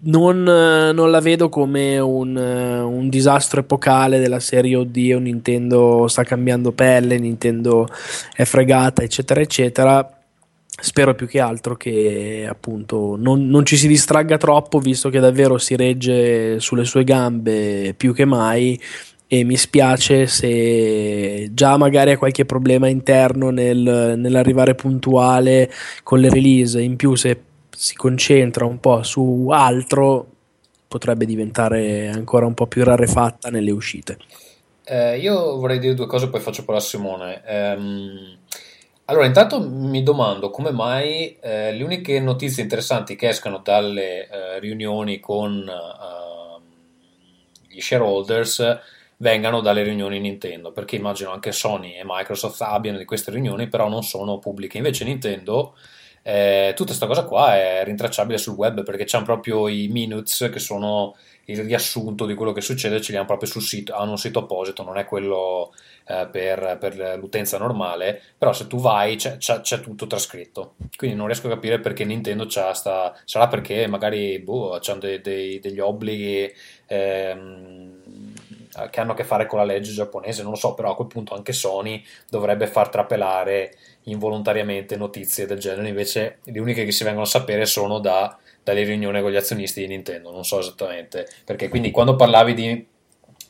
Non, 0.00 0.44
non 0.44 1.10
la 1.10 1.20
vedo 1.20 1.48
come 1.48 1.98
un, 1.98 2.36
un, 2.36 3.08
disastro 3.08 3.60
epocale 3.60 4.20
della 4.20 4.38
serie 4.38 4.76
oddio 4.76 5.18
Nintendo 5.18 6.06
sta 6.06 6.22
cambiando 6.22 6.70
pelle 6.70 7.18
Nintendo 7.18 7.88
è 8.32 8.44
fregata 8.44 9.02
eccetera 9.02 9.40
eccetera 9.40 10.17
spero 10.80 11.14
più 11.14 11.26
che 11.26 11.40
altro 11.40 11.76
che 11.76 12.46
appunto 12.48 13.16
non, 13.18 13.48
non, 13.48 13.64
ci 13.64 13.76
si 13.76 13.88
distragga 13.88 14.36
troppo 14.36 14.78
visto 14.78 15.10
che 15.10 15.18
davvero 15.18 15.58
si 15.58 15.74
regge 15.74 16.60
sulle 16.60 16.84
sue 16.84 17.04
gambe 17.04 17.94
più 17.96 18.14
che 18.14 18.24
mai. 18.24 18.80
E 19.30 19.44
mi 19.44 19.58
spiace 19.58 20.26
se 20.26 21.50
già 21.52 21.76
magari 21.76 22.12
ha 22.12 22.16
qualche 22.16 22.46
problema 22.46 22.88
interno 22.88 23.50
nel, 23.50 24.14
nell'arrivare 24.16 24.74
puntuale 24.74 25.70
con 26.02 26.18
le 26.18 26.30
release. 26.30 26.80
In 26.80 26.96
più 26.96 27.14
se 27.14 27.42
si 27.68 27.94
concentra 27.94 28.64
un 28.64 28.80
po' 28.80 29.02
su 29.02 29.48
altro 29.52 30.26
potrebbe 30.88 31.26
diventare 31.26 32.08
ancora 32.08 32.46
un 32.46 32.54
po' 32.54 32.66
più 32.66 32.84
rarefatta 32.84 33.50
nelle 33.50 33.70
uscite. 33.70 34.16
Eh, 34.84 35.18
io 35.18 35.56
vorrei 35.58 35.78
dire 35.78 35.92
due 35.92 36.06
cose 36.06 36.30
poi 36.30 36.40
faccio 36.40 36.64
parola 36.64 36.82
a 36.82 36.86
Simone. 36.86 37.42
Um 37.76 38.36
allora, 39.10 39.24
intanto 39.24 39.58
mi 39.60 40.02
domando 40.02 40.50
come 40.50 40.70
mai 40.70 41.38
eh, 41.40 41.72
le 41.72 41.82
uniche 41.82 42.20
notizie 42.20 42.62
interessanti 42.62 43.16
che 43.16 43.28
escono 43.28 43.58
dalle 43.58 44.28
eh, 44.28 44.58
riunioni 44.60 45.18
con 45.18 45.66
eh, 45.66 46.62
gli 47.68 47.80
shareholders 47.80 48.80
vengano 49.16 49.60
dalle 49.62 49.82
riunioni 49.82 50.20
Nintendo, 50.20 50.72
perché 50.72 50.96
immagino 50.96 51.30
anche 51.30 51.52
Sony 51.52 51.94
e 51.94 52.02
Microsoft 52.04 52.60
abbiano 52.60 52.98
di 52.98 53.06
queste 53.06 53.30
riunioni, 53.30 53.68
però 53.68 53.88
non 53.88 54.02
sono 54.02 54.38
pubbliche. 54.38 54.76
Invece 54.76 55.04
Nintendo, 55.04 55.74
eh, 56.22 56.72
tutta 56.76 56.88
questa 56.88 57.06
cosa 57.06 57.24
qua 57.24 57.56
è 57.56 57.84
rintracciabile 57.84 58.36
sul 58.36 58.56
web 58.56 58.82
perché 58.82 59.04
c'hanno 59.06 59.24
proprio 59.24 59.68
i 59.68 59.88
minutes 59.88 60.50
che 60.52 60.58
sono 60.58 61.16
il 61.48 61.62
riassunto 61.62 62.26
di 62.26 62.34
quello 62.34 62.52
che 62.52 62.60
succede, 62.60 63.00
ce 63.00 63.12
li 63.12 63.16
hanno 63.16 63.26
proprio 63.26 63.48
sul 63.48 63.62
sito, 63.62 63.94
hanno 63.94 64.12
un 64.12 64.18
sito 64.18 64.40
apposito, 64.40 64.82
non 64.82 64.98
è 64.98 65.06
quello 65.06 65.72
eh, 66.06 66.28
per, 66.30 66.76
per, 66.78 67.18
l'utenza 67.18 67.56
normale, 67.56 68.20
però 68.36 68.52
se 68.52 68.66
tu 68.66 68.78
vai 68.78 69.16
c'è, 69.16 69.38
c'è, 69.38 69.60
c'è, 69.60 69.80
tutto 69.80 70.06
trascritto. 70.06 70.74
Quindi 70.96 71.16
non 71.16 71.26
riesco 71.26 71.46
a 71.46 71.50
capire 71.50 71.80
perché 71.80 72.04
Nintendo 72.04 72.44
c'ha 72.46 72.74
sta... 72.74 73.14
sarà 73.24 73.48
perché 73.48 73.86
magari 73.86 74.38
boh, 74.40 74.78
hanno 74.78 74.98
dei, 74.98 75.20
dei, 75.22 75.58
degli 75.58 75.80
obblighi 75.80 76.52
ehm, 76.86 78.32
che 78.90 79.00
hanno 79.00 79.12
a 79.12 79.14
che 79.14 79.24
fare 79.24 79.46
con 79.46 79.58
la 79.58 79.64
legge 79.64 79.92
giapponese, 79.92 80.42
non 80.42 80.52
lo 80.52 80.58
so, 80.58 80.74
però 80.74 80.92
a 80.92 80.94
quel 80.94 81.08
punto 81.08 81.34
anche 81.34 81.52
Sony 81.52 82.04
dovrebbe 82.28 82.66
far 82.66 82.90
trapelare 82.90 83.74
involontariamente 84.04 84.96
notizie 84.96 85.46
del 85.46 85.58
genere, 85.58 85.88
invece 85.88 86.38
le 86.44 86.60
uniche 86.60 86.84
che 86.84 86.92
si 86.92 87.04
vengono 87.04 87.24
a 87.24 87.28
sapere 87.28 87.66
sono 87.66 87.98
da, 87.98 88.38
dalle 88.68 88.84
riunioni 88.84 89.20
con 89.22 89.30
gli 89.30 89.36
azionisti 89.36 89.80
di 89.80 89.86
Nintendo, 89.88 90.30
non 90.30 90.44
so 90.44 90.58
esattamente 90.60 91.26
perché. 91.44 91.68
Quindi 91.68 91.90
quando 91.90 92.16
parlavi 92.16 92.54
di 92.54 92.86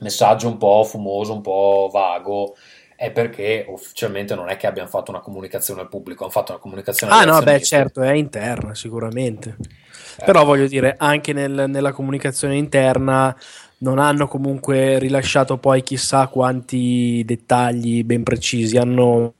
messaggio 0.00 0.46
un 0.46 0.58
po' 0.58 0.84
fumoso, 0.84 1.32
un 1.32 1.40
po' 1.40 1.90
vago. 1.92 2.56
è 2.94 3.12
perché 3.12 3.64
ufficialmente 3.68 4.34
non 4.34 4.48
è 4.48 4.56
che 4.56 4.66
abbiano 4.66 4.88
fatto 4.88 5.12
una 5.12 5.20
comunicazione 5.20 5.80
al 5.82 5.88
pubblico, 5.88 6.24
hanno 6.24 6.32
fatto 6.32 6.52
una 6.52 6.60
comunicazione 6.60 7.12
Ah 7.12 7.24
no, 7.24 7.40
beh 7.40 7.62
certo, 7.62 8.02
è 8.02 8.12
interna 8.12 8.74
sicuramente. 8.74 9.56
Eh. 10.18 10.24
Però 10.24 10.44
voglio 10.44 10.66
dire, 10.66 10.94
anche 10.98 11.32
nel, 11.32 11.66
nella 11.68 11.92
comunicazione 11.92 12.56
interna 12.56 13.36
non 13.78 14.00
hanno 14.00 14.26
comunque 14.26 14.98
rilasciato 14.98 15.58
poi 15.58 15.84
chissà 15.84 16.26
quanti 16.26 17.22
dettagli 17.24 18.02
ben 18.02 18.24
precisi, 18.24 18.76
hanno 18.76 19.34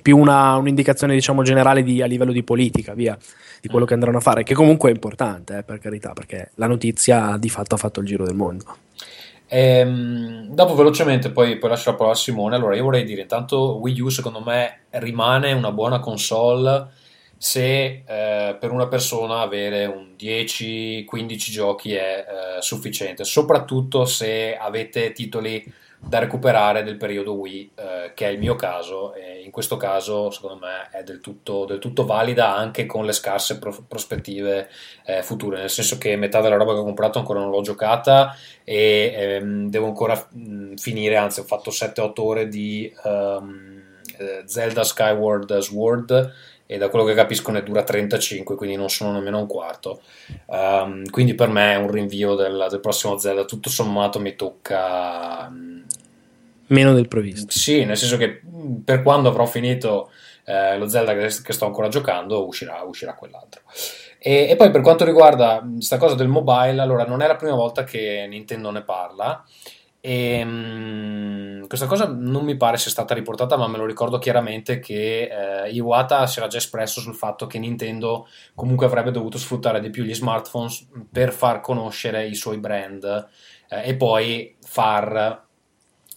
più 0.00 0.16
una, 0.16 0.56
un'indicazione 0.56 1.12
diciamo 1.12 1.42
generale 1.42 1.82
di, 1.82 2.00
a 2.00 2.06
livello 2.06 2.32
di 2.32 2.42
politica, 2.42 2.94
via, 2.94 3.16
di 3.60 3.68
quello 3.68 3.84
mm. 3.84 3.88
che 3.88 3.94
andranno 3.94 4.18
a 4.18 4.22
fare, 4.22 4.42
che 4.42 4.54
comunque 4.54 4.90
è 4.90 4.94
importante, 4.94 5.58
eh, 5.58 5.62
per 5.62 5.78
carità, 5.78 6.12
perché 6.12 6.50
la 6.54 6.66
notizia 6.66 7.36
di 7.38 7.50
fatto 7.50 7.74
ha 7.74 7.78
fatto 7.78 8.00
il 8.00 8.06
giro 8.06 8.24
del 8.24 8.34
mondo. 8.34 8.64
Ehm, 9.48 10.48
dopo 10.48 10.74
velocemente, 10.74 11.30
poi, 11.30 11.58
poi 11.58 11.70
lascio 11.70 11.90
la 11.90 11.96
parola 11.96 12.14
a 12.14 12.18
Simone. 12.18 12.56
Allora, 12.56 12.74
io 12.74 12.84
vorrei 12.84 13.04
dire: 13.04 13.20
intanto, 13.22 13.78
Wii 13.80 14.00
U 14.00 14.08
secondo 14.08 14.40
me 14.40 14.80
rimane 14.90 15.52
una 15.52 15.72
buona 15.72 16.00
console 16.00 16.88
se 17.38 18.02
eh, 18.06 18.56
per 18.58 18.70
una 18.70 18.88
persona 18.88 19.40
avere 19.40 19.84
un 19.84 20.14
10-15 20.18 21.36
giochi 21.50 21.92
è 21.92 22.24
eh, 22.26 22.62
sufficiente, 22.62 23.24
soprattutto 23.24 24.06
se 24.06 24.56
avete 24.56 25.12
titoli 25.12 25.62
da 25.98 26.18
recuperare 26.18 26.82
del 26.82 26.96
periodo 26.96 27.34
Wii, 27.34 27.72
eh, 27.74 28.12
che 28.14 28.26
è 28.26 28.30
il 28.30 28.38
mio 28.38 28.54
caso, 28.54 29.14
e 29.14 29.42
in 29.42 29.50
questo 29.50 29.76
caso 29.76 30.30
secondo 30.30 30.58
me 30.64 30.88
è 30.90 31.02
del 31.02 31.20
tutto, 31.20 31.64
del 31.64 31.78
tutto 31.78 32.04
valida 32.04 32.54
anche 32.54 32.86
con 32.86 33.04
le 33.04 33.12
scarse 33.12 33.58
pro- 33.58 33.84
prospettive 33.86 34.68
eh, 35.04 35.22
future, 35.22 35.58
nel 35.58 35.70
senso 35.70 35.98
che 35.98 36.16
metà 36.16 36.40
della 36.40 36.56
roba 36.56 36.72
che 36.72 36.80
ho 36.80 36.84
comprato 36.84 37.18
ancora 37.18 37.40
non 37.40 37.50
l'ho 37.50 37.62
giocata 37.62 38.36
e 38.64 39.12
ehm, 39.14 39.68
devo 39.68 39.86
ancora 39.86 40.26
mh, 40.30 40.74
finire, 40.74 41.16
anzi 41.16 41.40
ho 41.40 41.44
fatto 41.44 41.70
7-8 41.70 42.12
ore 42.16 42.48
di 42.48 42.92
um, 43.04 43.82
Zelda 44.44 44.84
Skyward 44.84 45.58
Sword 45.58 46.32
e 46.66 46.78
da 46.78 46.88
quello 46.88 47.04
che 47.04 47.14
capisco 47.14 47.52
ne 47.52 47.62
dura 47.62 47.84
35, 47.84 48.56
quindi 48.56 48.74
non 48.74 48.90
sono 48.90 49.12
nemmeno 49.12 49.38
un 49.38 49.46
quarto. 49.46 50.00
Um, 50.46 51.08
quindi 51.10 51.34
per 51.34 51.48
me 51.48 51.74
è 51.74 51.76
un 51.76 51.90
rinvio 51.90 52.34
del, 52.34 52.66
del, 52.68 52.80
prossimo 52.80 53.16
Zelda. 53.18 53.44
Tutto 53.44 53.70
sommato 53.70 54.18
mi 54.18 54.34
tocca. 54.34 55.46
Um, 55.48 55.75
Meno 56.68 56.94
del 56.94 57.08
previsto. 57.08 57.50
Sì, 57.50 57.84
nel 57.84 57.96
senso 57.96 58.16
che 58.16 58.42
mm, 58.44 58.76
per 58.78 59.02
quando 59.02 59.28
avrò 59.28 59.46
finito 59.46 60.10
eh, 60.44 60.76
lo 60.78 60.88
Zelda 60.88 61.14
che, 61.14 61.28
che, 61.42 61.52
sto 61.52 61.66
ancora 61.66 61.88
giocando, 61.88 62.46
uscirà, 62.46 62.82
uscirà 62.82 63.14
quell'altro. 63.14 63.62
E, 64.18 64.48
e, 64.48 64.56
poi 64.56 64.70
per 64.70 64.80
quanto 64.80 65.04
riguarda 65.04 65.64
questa 65.74 65.98
cosa 65.98 66.14
del 66.14 66.28
mobile, 66.28 66.80
allora 66.80 67.04
non 67.04 67.20
è 67.20 67.26
la 67.26 67.36
prima 67.36 67.54
volta 67.54 67.84
che 67.84 68.26
Nintendo 68.28 68.70
ne 68.70 68.82
parla. 68.82 69.44
E, 70.00 70.42
um, 70.42 71.66
questa 71.66 71.86
cosa 71.86 72.06
non 72.06 72.44
mi 72.44 72.56
pare 72.56 72.76
sia 72.76 72.90
stata 72.90 73.14
riportata, 73.14 73.56
ma 73.56 73.66
me 73.66 73.76
lo 73.76 73.86
ricordo 73.86 74.18
chiaramente 74.18 74.78
che 74.78 75.64
eh, 75.64 75.70
Iwata 75.70 76.26
si 76.28 76.38
era 76.38 76.48
già 76.48 76.58
espresso 76.58 77.00
sul 77.00 77.14
fatto 77.14 77.46
che 77.46 77.58
Nintendo 77.58 78.28
comunque 78.54 78.86
avrebbe 78.86 79.10
dovuto 79.10 79.36
sfruttare 79.38 79.80
di 79.80 79.90
più 79.90 80.04
gli 80.04 80.14
smartphones 80.14 80.88
per 81.10 81.32
far 81.32 81.60
conoscere 81.60 82.26
i 82.26 82.34
suoi 82.34 82.58
brand 82.58 83.28
eh, 83.68 83.88
e 83.88 83.96
poi 83.96 84.56
far 84.60 85.45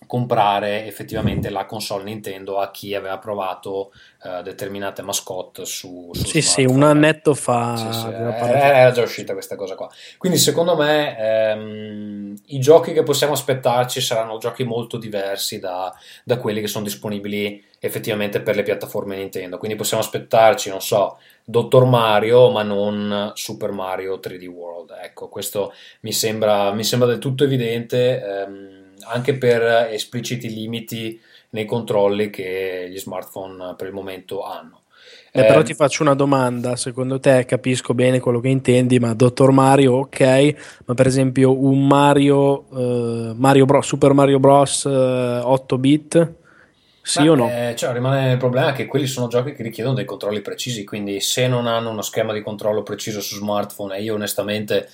comprare 0.10 0.88
effettivamente 0.88 1.51
la 1.51 1.68
console 1.68 2.04
Nintendo 2.04 2.58
a 2.58 2.72
chi 2.72 2.96
aveva 2.96 3.20
provato 3.20 3.92
uh, 4.24 4.42
determinate 4.42 5.04
mascotte 5.04 5.66
su, 5.66 6.10
su 6.13 6.25
Sì, 6.25 6.42
sì, 6.42 6.63
un 6.63 6.82
annetto 6.82 7.36
fa 7.36 7.75
sì, 7.75 7.94
sì, 7.94 8.08
era 8.08 8.89
già 8.89 9.04
uscita 9.04 9.34
questa 9.34 9.56
cosa 9.56 9.75
qua. 9.75 9.88
Quindi 10.18 10.39
secondo 10.39 10.75
me 10.75 11.16
ehm, 11.16 12.36
i 12.48 12.60
giochi 12.60 12.92
che 12.92 13.04
possiamo 13.04 13.34
aspettarci 13.34 14.01
saranno 14.01 14.39
giochi 14.39 14.63
molto 14.63 14.98
diversi 14.98 15.60
da, 15.60 15.94
da 16.24 16.38
quelli 16.38 16.62
che 16.62 16.68
sono 16.68 16.86
disponibili 16.86 17.63
effettivamente 17.78 18.42
per 18.42 18.56
le 18.56 18.63
piattaforme 18.63 19.16
Nintendo. 19.16 19.60
Quindi 19.60 19.78
possiamo 19.78 20.01
aspettarci, 20.01 20.72
non 20.72 20.82
so, 20.82 21.20
Dottor 21.46 21.86
Mario, 21.86 22.50
ma 22.50 22.63
non 22.63 23.32
Super 23.36 23.72
Mario 23.72 24.20
3D 24.20 24.48
World. 24.48 24.98
Ecco, 25.04 25.30
questo 25.30 25.72
mi 26.00 26.12
sembra, 26.12 26.74
mi 26.74 26.84
sembra 26.84 27.08
del 27.08 27.20
tutto 27.20 27.44
evidente. 27.44 28.24
Ehm, 28.24 28.78
anche 29.10 29.36
per 29.36 29.89
espliciti 29.92 30.54
limiti 30.54 31.20
nei 31.51 31.66
controlli 31.66 32.30
che 32.30 32.88
gli 32.89 32.98
smartphone 32.98 33.75
per 33.75 33.88
il 33.88 33.94
momento 33.94 34.44
hanno. 34.44 34.82
Eh, 35.32 35.46
però 35.46 35.60
eh, 35.60 35.63
ti 35.63 35.75
faccio 35.75 36.01
una 36.01 36.16
domanda, 36.16 36.75
secondo 36.75 37.20
te 37.20 37.46
capisco 37.46 37.94
bene 37.94 38.20
quello 38.20 38.39
che 38.39 38.48
intendi, 38.48 38.98
ma 39.00 39.13
Dottor 39.13 39.51
Mario 39.51 39.94
ok, 39.94 40.82
ma 40.86 40.94
per 40.96 41.06
esempio 41.06 41.56
un 41.56 41.86
Mario, 41.86 42.66
uh, 42.70 43.34
Mario 43.36 43.66
Bros, 43.66 43.86
Super 43.86 44.13
Mario 44.13 44.39
Bros 44.39 44.86
8 44.86 45.78
bit, 45.78 46.34
sì 47.01 47.22
Beh, 47.22 47.30
o 47.30 47.36
no? 47.36 47.50
Eh, 47.50 47.74
cioè, 47.75 47.94
rimane 47.94 48.32
il 48.32 48.38
problema 48.38 48.72
che 48.72 48.88
quelli 48.88 49.06
sono 49.06 49.28
giochi 49.28 49.54
che 49.54 49.62
richiedono 49.62 49.96
dei 49.96 50.06
controlli 50.06 50.42
precisi, 50.42 50.84
quindi 50.84 51.20
se 51.20 51.48
non 51.48 51.68
hanno 51.68 51.92
uno 51.92 52.01
schema 52.01 52.34
di 52.34 52.42
controllo 52.42 52.82
preciso 52.82 53.22
su 53.22 53.36
smartphone, 53.36 53.98
e 53.98 54.01
io 54.01 54.16
onestamente 54.16 54.89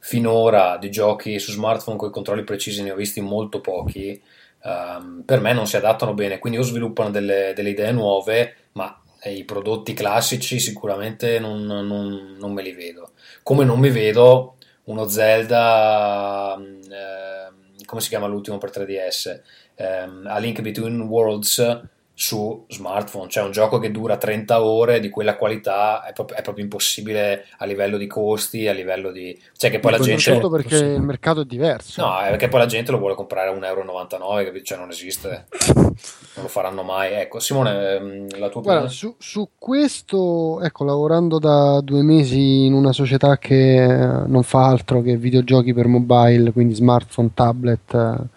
finora 0.00 0.76
di 0.78 0.90
giochi 0.90 1.38
su 1.38 1.52
smartphone 1.52 1.96
con 1.96 2.08
i 2.08 2.12
controlli 2.12 2.42
precisi 2.42 2.82
ne 2.82 2.90
ho 2.90 2.96
visti 2.96 3.20
molto 3.20 3.60
pochi, 3.60 4.20
um, 4.64 5.22
per 5.24 5.40
me 5.40 5.52
non 5.52 5.66
si 5.66 5.76
adattano 5.76 6.14
bene, 6.14 6.38
quindi 6.38 6.58
o 6.58 6.62
sviluppano 6.62 7.10
delle, 7.10 7.52
delle 7.54 7.70
idee 7.70 7.92
nuove, 7.92 8.54
ma 8.72 9.00
i 9.24 9.44
prodotti 9.44 9.92
classici 9.92 10.58
sicuramente 10.58 11.38
non, 11.38 11.64
non, 11.64 12.36
non, 12.38 12.52
me 12.52 12.62
li 12.62 12.72
vedo. 12.72 13.10
Come 13.42 13.64
non 13.64 13.78
mi 13.78 13.90
vedo 13.90 14.56
uno 14.84 15.06
Zelda, 15.06 16.56
eh, 16.58 17.84
come 17.84 18.00
si 18.00 18.08
chiama 18.08 18.26
l'ultimo 18.26 18.56
per 18.56 18.70
3DS? 18.70 19.40
Eh, 19.74 20.08
A 20.24 20.38
Link 20.38 20.62
Between 20.62 21.00
Worlds 21.02 21.82
su 22.20 22.66
smartphone, 22.68 23.30
cioè 23.30 23.44
un 23.44 23.50
gioco 23.50 23.78
che 23.78 23.90
dura 23.90 24.18
30 24.18 24.62
ore 24.62 25.00
di 25.00 25.08
quella 25.08 25.36
qualità 25.36 26.04
è, 26.04 26.12
proprio, 26.12 26.36
è 26.36 26.42
proprio 26.42 26.64
impossibile 26.64 27.46
a 27.56 27.64
livello 27.64 27.96
di 27.96 28.06
costi, 28.06 28.68
a 28.68 28.74
livello 28.74 29.10
di... 29.10 29.40
cioè 29.56 29.70
che 29.70 29.78
poi 29.78 29.92
la 29.92 29.98
gente... 29.98 30.20
Certo 30.20 30.50
perché 30.50 30.76
il 30.76 31.00
mercato 31.00 31.40
è 31.40 31.44
diverso. 31.46 32.04
No, 32.04 32.20
è 32.20 32.28
perché 32.28 32.48
poi 32.48 32.60
la 32.60 32.66
gente 32.66 32.90
lo 32.90 32.98
vuole 32.98 33.14
comprare 33.14 33.48
a 33.48 33.54
1,99 33.54 33.64
euro, 33.64 34.62
cioè 34.62 34.76
non 34.76 34.90
esiste, 34.90 35.46
non 35.74 35.94
lo 36.34 36.48
faranno 36.48 36.82
mai. 36.82 37.14
Ecco, 37.14 37.40
Simone, 37.40 37.94
ehm, 37.94 38.38
la 38.38 38.50
tua 38.50 38.60
Guarda, 38.60 38.88
su, 38.88 39.14
su, 39.18 39.52
questo, 39.56 40.60
ecco, 40.60 40.84
lavorando 40.84 41.38
da 41.38 41.80
due 41.80 42.02
mesi 42.02 42.66
in 42.66 42.74
una 42.74 42.92
società 42.92 43.38
che 43.38 43.86
non 44.26 44.42
fa 44.42 44.66
altro 44.66 45.00
che 45.00 45.16
videogiochi 45.16 45.72
per 45.72 45.86
mobile, 45.86 46.52
quindi 46.52 46.74
smartphone, 46.74 47.30
tablet 47.32 48.28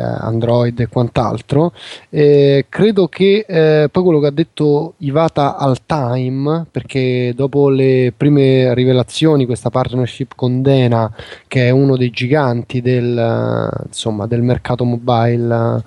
Android 0.00 0.78
e 0.80 0.88
quant'altro. 0.88 1.72
Eh, 2.10 2.66
credo 2.68 3.08
che 3.08 3.44
eh, 3.46 3.88
poi 3.90 4.02
quello 4.02 4.20
che 4.20 4.26
ha 4.26 4.32
detto 4.32 4.94
Ivata 4.98 5.56
al 5.56 5.84
Time, 5.86 6.66
perché 6.70 7.32
dopo 7.34 7.68
le 7.68 8.12
prime 8.16 8.74
rivelazioni, 8.74 9.46
questa 9.46 9.70
partnership 9.70 10.32
con 10.34 10.62
Dena, 10.62 11.12
che 11.48 11.66
è 11.66 11.70
uno 11.70 11.96
dei 11.96 12.10
giganti 12.10 12.80
del, 12.80 13.84
insomma, 13.86 14.26
del 14.26 14.42
mercato 14.42 14.84
mobile 14.84 15.82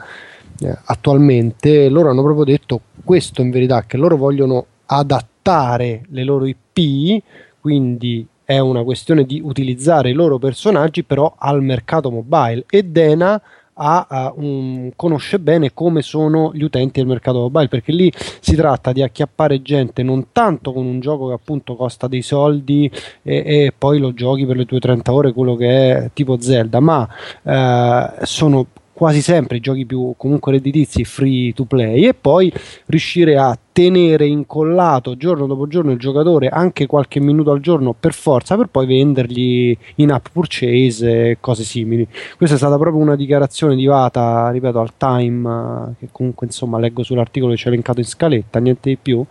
eh, 0.61 0.77
attualmente, 0.85 1.89
loro 1.89 2.09
hanno 2.09 2.23
proprio 2.23 2.45
detto 2.45 2.81
questo 3.03 3.41
in 3.41 3.49
verità, 3.49 3.83
che 3.87 3.97
loro 3.97 4.17
vogliono 4.17 4.65
adattare 4.85 6.03
le 6.09 6.23
loro 6.23 6.45
IP, 6.45 7.23
quindi 7.59 8.27
è 8.43 8.57
una 8.57 8.83
questione 8.83 9.25
di 9.25 9.39
utilizzare 9.43 10.09
i 10.09 10.13
loro 10.13 10.39
personaggi 10.39 11.03
però 11.03 11.35
al 11.37 11.61
mercato 11.61 12.09
mobile 12.09 12.65
e 12.67 12.81
Dena 12.81 13.39
a, 13.81 14.05
a 14.09 14.33
un, 14.35 14.91
conosce 14.95 15.39
bene 15.39 15.73
come 15.73 16.01
sono 16.01 16.51
gli 16.53 16.63
utenti 16.63 16.99
del 16.99 17.07
mercato 17.07 17.39
mobile 17.39 17.67
perché 17.67 17.91
lì 17.91 18.11
si 18.39 18.55
tratta 18.55 18.91
di 18.91 19.01
acchiappare 19.01 19.61
gente 19.61 20.03
non 20.03 20.27
tanto 20.31 20.73
con 20.73 20.85
un 20.85 20.99
gioco 20.99 21.27
che 21.27 21.33
appunto 21.33 21.75
costa 21.75 22.07
dei 22.07 22.21
soldi 22.21 22.91
e, 23.23 23.35
e 23.45 23.73
poi 23.77 23.99
lo 23.99 24.13
giochi 24.13 24.45
per 24.45 24.57
le 24.57 24.65
tue 24.65 24.79
30 24.79 25.13
ore 25.13 25.33
quello 25.33 25.55
che 25.55 25.67
è 25.67 26.09
tipo 26.13 26.39
Zelda 26.39 26.79
ma 26.79 27.07
eh, 27.43 28.25
sono 28.25 28.67
quasi 28.99 29.21
sempre 29.21 29.57
i 29.57 29.61
giochi 29.61 29.85
più 29.85 30.13
comunque 30.17 30.51
redditizi 30.51 31.05
free 31.05 31.53
to 31.53 31.63
play 31.63 32.05
e 32.05 32.13
poi 32.13 32.51
riuscire 32.87 33.37
a 33.37 33.57
tenere 33.71 34.25
incollato 34.25 35.15
giorno 35.15 35.45
dopo 35.45 35.67
giorno 35.67 35.91
il 35.91 35.99
giocatore 35.99 36.49
anche 36.49 36.85
qualche 36.85 37.19
minuto 37.19 37.51
al 37.51 37.59
giorno 37.59 37.95
per 37.97 38.13
forza 38.13 38.57
per 38.57 38.67
poi 38.67 38.85
vendergli 38.85 39.77
in 39.95 40.11
app 40.11 40.27
purchase 40.31 41.29
e 41.29 41.37
cose 41.39 41.63
simili. 41.63 42.07
Questa 42.37 42.55
è 42.55 42.59
stata 42.59 42.77
proprio 42.77 43.01
una 43.01 43.15
dichiarazione 43.15 43.75
di 43.75 43.85
Vata 43.85 44.49
ripeto 44.49 44.79
al 44.79 44.97
time 44.97 45.95
che 45.99 46.09
comunque 46.11 46.47
insomma 46.47 46.79
leggo 46.79 47.03
sull'articolo 47.03 47.53
che 47.53 47.57
c'è 47.57 47.67
elencato 47.67 47.99
in 47.99 48.05
scaletta 48.05 48.59
niente 48.59 48.89
di 48.89 48.97
più. 49.01 49.23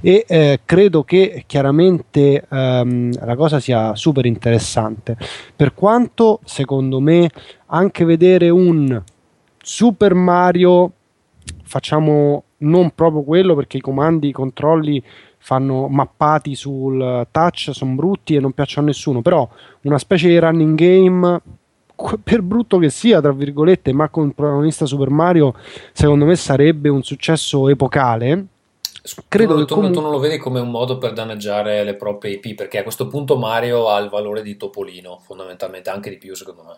E 0.00 0.24
eh, 0.26 0.60
credo 0.64 1.02
che 1.02 1.44
chiaramente 1.46 2.46
ehm, 2.48 3.24
la 3.24 3.36
cosa 3.36 3.60
sia 3.60 3.94
super 3.94 4.26
interessante 4.26 5.16
per 5.54 5.74
quanto 5.74 6.40
secondo 6.44 7.00
me 7.00 7.30
anche 7.66 8.04
vedere 8.04 8.50
un 8.50 9.02
Super 9.62 10.14
Mario 10.14 10.92
facciamo 11.64 12.44
non 12.58 12.90
proprio 12.94 13.22
quello 13.22 13.54
perché 13.54 13.76
i 13.76 13.80
comandi, 13.80 14.28
i 14.28 14.32
controlli 14.32 15.02
fanno 15.38 15.86
mappati 15.88 16.54
sul 16.54 17.26
touch 17.30 17.70
sono 17.72 17.94
brutti 17.94 18.34
e 18.34 18.40
non 18.40 18.52
piacciono 18.52 18.86
a 18.86 18.90
nessuno, 18.90 19.22
però 19.22 19.48
una 19.82 19.98
specie 19.98 20.28
di 20.28 20.38
running 20.38 20.76
game 20.76 21.40
per 22.22 22.42
brutto 22.42 22.78
che 22.78 22.90
sia, 22.90 23.20
tra 23.20 23.32
virgolette, 23.32 23.92
ma 23.92 24.08
con 24.08 24.32
protagonista 24.32 24.84
Super 24.86 25.08
Mario, 25.08 25.54
secondo 25.92 26.24
me 26.24 26.36
sarebbe 26.36 26.88
un 26.88 27.02
successo 27.02 27.68
epocale. 27.68 28.46
Credo 29.28 29.54
tu, 29.54 29.60
che 29.60 29.72
comunque... 29.72 29.96
tu 29.96 30.02
non 30.02 30.10
lo 30.10 30.18
vedi 30.18 30.36
come 30.36 30.58
un 30.58 30.70
modo 30.70 30.98
per 30.98 31.12
danneggiare 31.12 31.84
le 31.84 31.94
proprie 31.94 32.32
IP, 32.32 32.56
perché 32.56 32.78
a 32.78 32.82
questo 32.82 33.06
punto 33.06 33.38
Mario 33.38 33.88
ha 33.88 33.98
il 33.98 34.10
valore 34.10 34.42
di 34.42 34.56
Topolino, 34.56 35.20
fondamentalmente, 35.22 35.90
anche 35.90 36.10
di 36.10 36.18
più 36.18 36.34
secondo 36.34 36.64
me. 36.64 36.76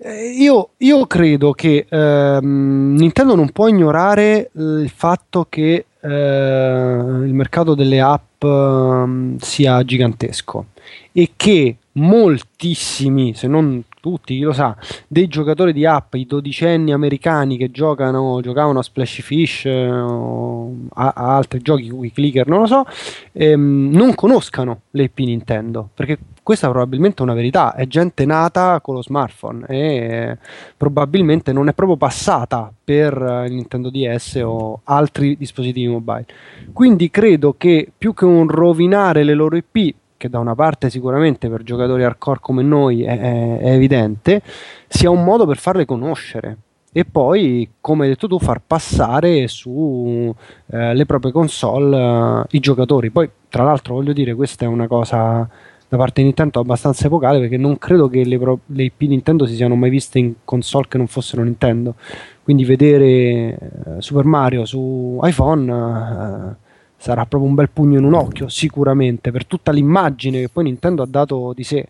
Eh, 0.00 0.30
io, 0.30 0.70
io, 0.76 1.06
credo 1.08 1.50
che 1.52 1.86
ehm, 1.88 2.94
Nintendo 2.96 3.34
non 3.34 3.50
può 3.50 3.66
ignorare 3.66 4.48
il 4.54 4.88
fatto 4.94 5.46
che 5.48 5.86
eh, 6.00 6.08
il 6.08 7.34
mercato 7.34 7.74
delle 7.74 8.00
app 8.00 8.44
eh, 8.44 9.34
sia 9.38 9.82
gigantesco 9.82 10.66
e 11.10 11.32
che 11.34 11.78
moltissimi, 11.94 13.34
se 13.34 13.48
non 13.48 13.82
tutti, 14.00 14.36
chi 14.36 14.42
lo 14.42 14.52
sa, 14.52 14.76
dei 15.08 15.26
giocatori 15.26 15.72
di 15.72 15.84
app, 15.84 16.14
i 16.14 16.26
dodicenni 16.26 16.92
americani 16.92 17.56
che 17.56 17.72
giocano, 17.72 18.40
giocavano 18.40 18.78
a 18.78 18.82
Splash 18.82 19.20
Fish 19.22 19.64
eh, 19.64 19.90
o 19.90 20.74
a, 20.94 21.12
a, 21.16 21.36
altri 21.36 21.60
giochi, 21.60 21.92
i 22.02 22.12
clicker, 22.12 22.46
non 22.46 22.60
lo 22.60 22.66
so, 22.66 22.86
ehm, 23.32 23.90
non 23.92 24.14
conoscano 24.14 24.82
le 24.92 25.02
IP 25.02 25.18
Nintendo, 25.18 25.88
perché 25.92 26.18
questa 26.48 26.70
probabilmente 26.70 27.18
è 27.18 27.22
una 27.24 27.34
verità, 27.34 27.74
è 27.74 27.86
gente 27.86 28.24
nata 28.24 28.80
con 28.80 28.94
lo 28.94 29.02
smartphone 29.02 29.66
e 29.66 30.38
probabilmente 30.78 31.52
non 31.52 31.68
è 31.68 31.74
proprio 31.74 31.98
passata 31.98 32.72
per 32.82 33.44
il 33.46 33.52
Nintendo 33.52 33.90
DS 33.90 34.40
o 34.42 34.80
altri 34.84 35.36
dispositivi 35.36 35.88
mobile. 35.88 36.24
Quindi 36.72 37.10
credo 37.10 37.54
che 37.58 37.92
più 37.98 38.14
che 38.14 38.24
un 38.24 38.48
rovinare 38.48 39.24
le 39.24 39.34
loro 39.34 39.58
IP, 39.58 39.94
che 40.16 40.30
da 40.30 40.38
una 40.38 40.54
parte 40.54 40.88
sicuramente 40.88 41.50
per 41.50 41.64
giocatori 41.64 42.02
hardcore 42.02 42.38
come 42.40 42.62
noi 42.62 43.02
è, 43.02 43.58
è, 43.58 43.70
evidente, 43.74 44.40
sia 44.86 45.10
un 45.10 45.24
modo 45.24 45.44
per 45.44 45.58
farle 45.58 45.84
conoscere 45.84 46.56
e 46.90 47.04
poi, 47.04 47.72
come 47.78 48.04
hai 48.04 48.08
detto 48.12 48.26
tu, 48.26 48.38
far 48.38 48.62
passare 48.66 49.48
su 49.48 50.34
eh, 50.72 51.04
proprie 51.06 51.30
console 51.30 51.94
eh, 51.94 52.44
i 52.52 52.58
giocatori. 52.58 53.10
Poi, 53.10 53.28
tra 53.50 53.64
l'altro, 53.64 53.96
voglio 53.96 54.14
dire, 54.14 54.34
questa 54.34 54.64
è 54.64 54.68
una 54.68 54.86
cosa 54.86 55.46
da 55.88 55.96
parte 55.96 56.20
di 56.20 56.24
Nintendo 56.24 56.60
abbastanza 56.60 57.06
epocale 57.06 57.38
perché 57.40 57.56
non 57.56 57.78
credo 57.78 58.08
che 58.08 58.24
le, 58.24 58.38
pro- 58.38 58.60
le 58.66 58.84
IP 58.84 59.02
Nintendo 59.02 59.46
si 59.46 59.54
siano 59.54 59.74
mai 59.74 59.88
viste 59.88 60.18
in 60.18 60.34
console 60.44 60.86
che 60.88 60.98
non 60.98 61.06
fossero 61.06 61.42
Nintendo. 61.42 61.94
Quindi 62.42 62.64
vedere 62.64 63.06
eh, 63.06 63.58
Super 63.98 64.24
Mario 64.24 64.64
su 64.66 65.18
iPhone 65.22 65.72
eh, 65.72 66.66
sarà 66.96 67.24
proprio 67.24 67.48
un 67.48 67.54
bel 67.54 67.70
pugno 67.70 67.98
in 67.98 68.04
un 68.04 68.12
occhio, 68.14 68.48
sicuramente, 68.48 69.30
per 69.30 69.46
tutta 69.46 69.72
l'immagine 69.72 70.40
che 70.40 70.48
poi 70.50 70.64
Nintendo 70.64 71.02
ha 71.02 71.06
dato 71.06 71.52
di 71.54 71.62
sé 71.62 71.88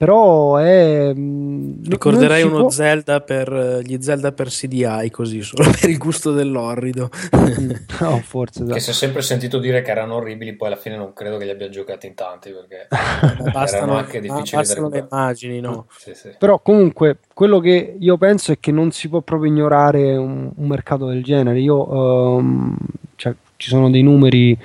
però 0.00 0.56
è 0.56 1.12
mm, 1.14 1.82
ricorderei 1.84 2.42
uno 2.42 2.60
può... 2.60 2.70
Zelda 2.70 3.20
per 3.20 3.52
eh, 3.52 3.82
gli 3.82 4.00
Zelda 4.00 4.32
per 4.32 4.48
CDI 4.48 5.10
così 5.10 5.42
solo 5.44 5.70
per 5.78 5.90
il 5.90 5.98
gusto 5.98 6.32
dell'orrido. 6.32 7.10
No 8.00 8.16
forse 8.24 8.64
che 8.64 8.80
si 8.80 8.90
è 8.90 8.92
sempre 8.94 9.20
sentito 9.20 9.58
dire 9.58 9.82
che 9.82 9.90
erano 9.90 10.14
orribili 10.14 10.54
poi 10.54 10.68
alla 10.68 10.76
fine 10.76 10.96
non 10.96 11.12
credo 11.12 11.36
che 11.36 11.44
li 11.44 11.50
abbia 11.50 11.68
giocati 11.68 12.06
in 12.06 12.14
tanti 12.14 12.50
perché 12.50 12.88
bastano, 13.52 13.94
anche 13.94 14.20
difficili 14.20 14.62
da 14.66 14.88
le 14.88 15.06
immagini 15.10 15.60
no? 15.60 15.86
Sì, 15.90 16.14
sì. 16.14 16.30
però 16.38 16.60
comunque 16.60 17.18
quello 17.34 17.60
che 17.60 17.96
io 17.98 18.16
penso 18.16 18.52
è 18.52 18.58
che 18.58 18.72
non 18.72 18.92
si 18.92 19.10
può 19.10 19.20
proprio 19.20 19.50
ignorare 19.50 20.16
un, 20.16 20.50
un 20.54 20.66
mercato 20.66 21.06
del 21.06 21.22
genere. 21.22 21.60
Io 21.60 22.36
um, 22.36 22.74
cioè, 23.16 23.34
ci 23.56 23.68
sono 23.68 23.90
dei 23.90 24.02
numeri 24.02 24.56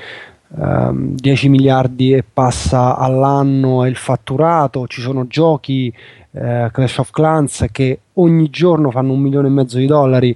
10 0.47 1.45
ehm, 1.45 1.51
miliardi 1.51 2.13
e 2.13 2.23
passa 2.23 2.95
all'anno 2.97 3.83
è 3.83 3.89
il 3.89 3.95
fatturato, 3.95 4.87
ci 4.87 5.01
sono 5.01 5.27
giochi 5.27 5.93
eh, 6.31 6.69
Clash 6.71 6.97
of 6.99 7.11
Clans 7.11 7.65
che 7.71 7.99
ogni 8.13 8.49
giorno 8.49 8.91
fanno 8.91 9.13
un 9.13 9.19
milione 9.19 9.47
e 9.47 9.51
mezzo 9.51 9.77
di 9.77 9.85
dollari. 9.85 10.35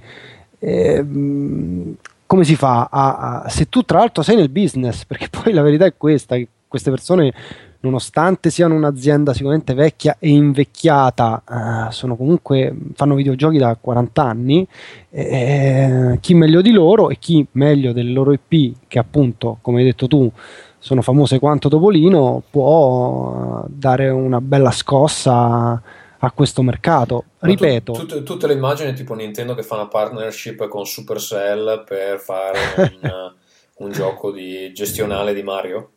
E, 0.58 1.02
mh, 1.02 1.96
come 2.26 2.44
si 2.44 2.56
fa 2.56 2.90
a, 2.92 3.42
a, 3.44 3.50
se 3.50 3.70
tu 3.70 3.84
tra 3.84 4.00
l'altro 4.00 4.24
sei 4.24 4.36
nel 4.36 4.50
business? 4.50 5.06
Perché 5.08 5.30
poi 5.30 5.54
la 5.54 5.62
verità 5.62 5.86
è 5.86 5.94
questa, 5.96 6.36
che 6.36 6.48
queste 6.68 6.90
persone 6.90 7.34
nonostante 7.82 8.50
siano 8.50 8.76
un'azienda 8.76 9.34
sicuramente 9.34 9.74
vecchia 9.74 10.18
e 10.20 10.30
invecchiata, 10.30 11.44
eh, 11.88 11.92
sono 11.92 12.16
comunque, 12.16 12.76
fanno 12.94 13.16
videogiochi 13.16 13.58
da 13.58 13.78
40 13.80 14.22
anni, 14.22 14.68
eh, 15.10 16.18
chi 16.20 16.34
meglio 16.34 16.62
di 16.62 16.72
loro 16.72 17.10
e 17.10 17.18
chi 17.18 17.46
meglio 17.54 17.94
delle 17.94 18.12
loro 18.12 18.34
IP, 18.34 18.78
che 18.88 19.00
appunto, 19.00 19.60
come 19.62 19.80
hai 19.80 19.86
detto 19.86 20.08
tu, 20.08 20.30
sono 20.78 21.02
famose 21.02 21.40
quanto 21.40 21.70
Topolino, 21.70 22.42
può 22.50 23.64
dare 23.68 24.10
una 24.10 24.42
bella 24.42 24.72
scossa 24.72 25.82
a 26.22 26.32
questo 26.32 26.62
mercato. 26.62 27.26
Ripeto, 27.40 27.94
tu, 27.94 28.06
tu, 28.06 28.24
tutte 28.24 28.48
le 28.48 28.54
immagini 28.54 28.94
tipo 28.94 29.14
Nintendo 29.14 29.56
che 29.56 29.64
fa 29.64 29.76
una 29.76 29.88
partnership 29.88 30.68
con 30.68 30.86
Supercell 30.86 31.84
per 31.86 32.20
fare 32.20 32.60
un, 33.02 33.34
un 33.86 33.92
gioco 33.92 34.32
di 34.32 34.72
gestionale 34.74 35.34
di 35.34 35.44
Mario? 35.44 35.92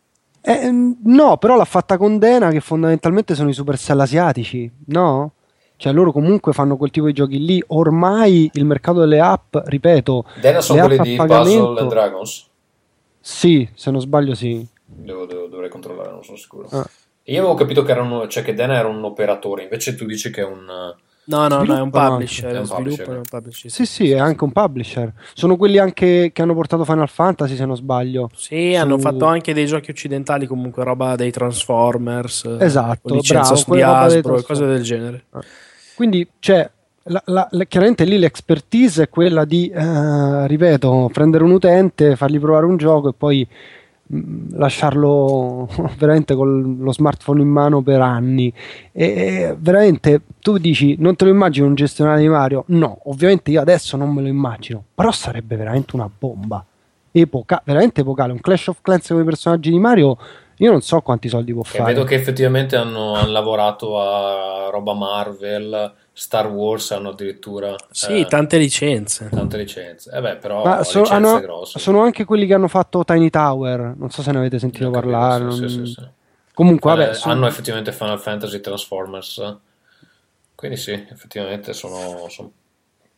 Eh, 0.44 0.96
no, 1.04 1.36
però 1.36 1.56
l'ha 1.56 1.64
fatta 1.64 1.96
con 1.96 2.18
Dena, 2.18 2.50
che 2.50 2.60
fondamentalmente 2.60 3.34
sono 3.34 3.48
i 3.48 3.54
Supercell 3.54 4.00
asiatici, 4.00 4.70
no? 4.86 5.34
Cioè 5.76 5.92
loro 5.92 6.12
comunque 6.12 6.52
fanno 6.52 6.76
quel 6.76 6.90
tipo 6.90 7.06
di 7.06 7.12
giochi 7.12 7.44
lì. 7.44 7.62
Ormai 7.68 8.50
il 8.54 8.64
mercato 8.64 9.00
delle 9.00 9.20
app, 9.20 9.56
ripeto, 9.64 10.24
Dena 10.40 10.60
sono 10.60 10.86
quelli 10.86 10.98
di 10.98 11.16
Puzzle 11.16 11.80
and 11.80 11.88
Dragons? 11.88 12.48
Sì, 13.20 13.68
se 13.74 13.90
non 13.90 14.00
sbaglio 14.00 14.34
sì. 14.34 14.66
Devo, 14.84 15.26
devo, 15.26 15.46
dovrei 15.46 15.70
controllare, 15.70 16.10
non 16.10 16.24
sono 16.24 16.36
sicuro. 16.36 16.68
Ah. 16.70 16.88
Io 17.24 17.38
avevo 17.38 17.54
capito 17.54 17.82
che, 17.84 17.92
era 17.92 18.02
un, 18.02 18.26
cioè 18.28 18.42
che 18.42 18.52
Dena 18.52 18.74
era 18.74 18.88
un 18.88 19.02
operatore, 19.04 19.62
invece 19.62 19.94
tu 19.94 20.06
dici 20.06 20.30
che 20.30 20.40
è 20.40 20.44
un 20.44 20.68
No, 21.24 21.46
no, 21.46 21.62
no, 21.62 21.76
è 21.76 21.80
un 21.80 21.90
publisher, 21.90 22.52
è 22.52 22.58
un 22.58 22.66
sviluppo, 22.66 23.12
è 23.12 23.16
un 23.16 23.22
publisher. 23.28 23.70
Sì, 23.70 23.86
sì, 23.86 24.10
è 24.10 24.18
anche 24.18 24.42
un 24.42 24.50
publisher. 24.50 25.12
Sono 25.34 25.56
quelli 25.56 25.78
anche 25.78 26.30
che 26.32 26.42
hanno 26.42 26.54
portato 26.54 26.84
Final 26.84 27.08
Fantasy, 27.08 27.54
se 27.54 27.64
non 27.64 27.76
sbaglio. 27.76 28.28
Sì, 28.34 28.72
su... 28.74 28.80
hanno 28.80 28.98
fatto 28.98 29.26
anche 29.26 29.54
dei 29.54 29.66
giochi 29.66 29.90
occidentali, 29.90 30.46
comunque 30.46 30.82
roba 30.82 31.14
dei 31.14 31.30
Transformers. 31.30 32.56
Esatto, 32.58 33.20
bravo, 33.20 33.74
di 33.74 33.82
Hasbro 33.82 34.38
e 34.38 34.42
cose 34.42 34.66
del 34.66 34.82
genere. 34.82 35.24
Ah. 35.30 35.40
Quindi, 35.94 36.26
cioè, 36.40 36.68
la, 37.04 37.22
la, 37.26 37.48
la, 37.50 37.64
chiaramente 37.64 38.04
lì 38.04 38.18
l'expertise 38.18 39.04
è 39.04 39.08
quella 39.08 39.44
di, 39.44 39.68
eh, 39.68 40.46
ripeto, 40.48 41.08
prendere 41.12 41.44
un 41.44 41.52
utente, 41.52 42.16
fargli 42.16 42.40
provare 42.40 42.66
un 42.66 42.76
gioco 42.76 43.10
e 43.10 43.14
poi 43.16 43.46
lasciarlo 44.52 45.68
veramente 45.98 46.34
con 46.34 46.78
lo 46.80 46.92
smartphone 46.92 47.42
in 47.42 47.48
mano 47.48 47.82
per 47.82 48.00
anni. 48.00 48.52
E 48.92 49.54
veramente 49.58 50.22
tu 50.40 50.58
dici 50.58 50.96
non 50.98 51.16
te 51.16 51.24
lo 51.24 51.30
immagini 51.30 51.66
un 51.66 51.74
gestionale 51.74 52.20
di 52.20 52.28
Mario? 52.28 52.64
No 52.68 52.98
ovviamente 53.04 53.50
io 53.50 53.60
adesso 53.60 53.96
non 53.96 54.12
me 54.12 54.22
lo 54.22 54.28
immagino 54.28 54.84
però 54.94 55.10
sarebbe 55.10 55.56
veramente 55.56 55.96
una 55.96 56.10
bomba. 56.16 56.64
Epoca, 57.14 57.60
veramente 57.64 58.00
epocale. 58.00 58.32
Un 58.32 58.40
Clash 58.40 58.68
of 58.68 58.78
Clans 58.80 59.06
con 59.08 59.20
i 59.20 59.24
personaggi 59.24 59.70
di 59.70 59.78
Mario 59.78 60.16
io 60.56 60.70
non 60.70 60.80
so 60.80 61.00
quanti 61.00 61.28
soldi 61.28 61.52
può 61.52 61.62
e 61.62 61.66
fare. 61.66 61.92
vedo 61.92 62.04
che 62.04 62.14
effettivamente 62.14 62.76
hanno, 62.76 63.14
hanno 63.14 63.32
lavorato 63.32 64.00
a 64.00 64.68
roba 64.70 64.94
Marvel 64.94 65.92
Star 66.14 66.46
Wars 66.48 66.90
hanno 66.90 67.10
addirittura 67.10 67.74
sì, 67.90 68.20
eh, 68.20 68.26
tante 68.26 68.58
licenze. 68.58 69.28
Tante 69.30 69.56
licenze. 69.56 70.10
Eh 70.14 70.20
beh, 70.20 70.36
però 70.36 70.62
Ma 70.62 70.84
so, 70.84 71.02
hanno, 71.04 71.40
grosse. 71.40 71.78
Sono 71.78 72.02
anche 72.02 72.24
quelli 72.24 72.46
che 72.46 72.52
hanno 72.52 72.68
fatto 72.68 73.02
Tiny 73.02 73.30
Tower. 73.30 73.94
Non 73.96 74.10
so 74.10 74.20
se 74.22 74.30
ne 74.30 74.38
avete 74.38 74.58
sentito 74.58 74.90
capito, 74.90 75.10
parlare. 75.10 75.52
Sì, 75.52 75.60
non... 75.60 75.68
sì, 75.68 75.86
sì, 75.86 76.08
Comunque, 76.52 76.92
eh, 76.92 76.96
vabbè, 76.96 77.14
sono... 77.14 77.34
hanno 77.34 77.46
effettivamente 77.46 77.92
Final 77.92 78.20
Fantasy 78.20 78.60
Transformers. 78.60 79.56
Quindi 80.54 80.76
sì, 80.76 80.92
effettivamente 80.92 81.72
sono, 81.72 82.28
sono, 82.28 82.52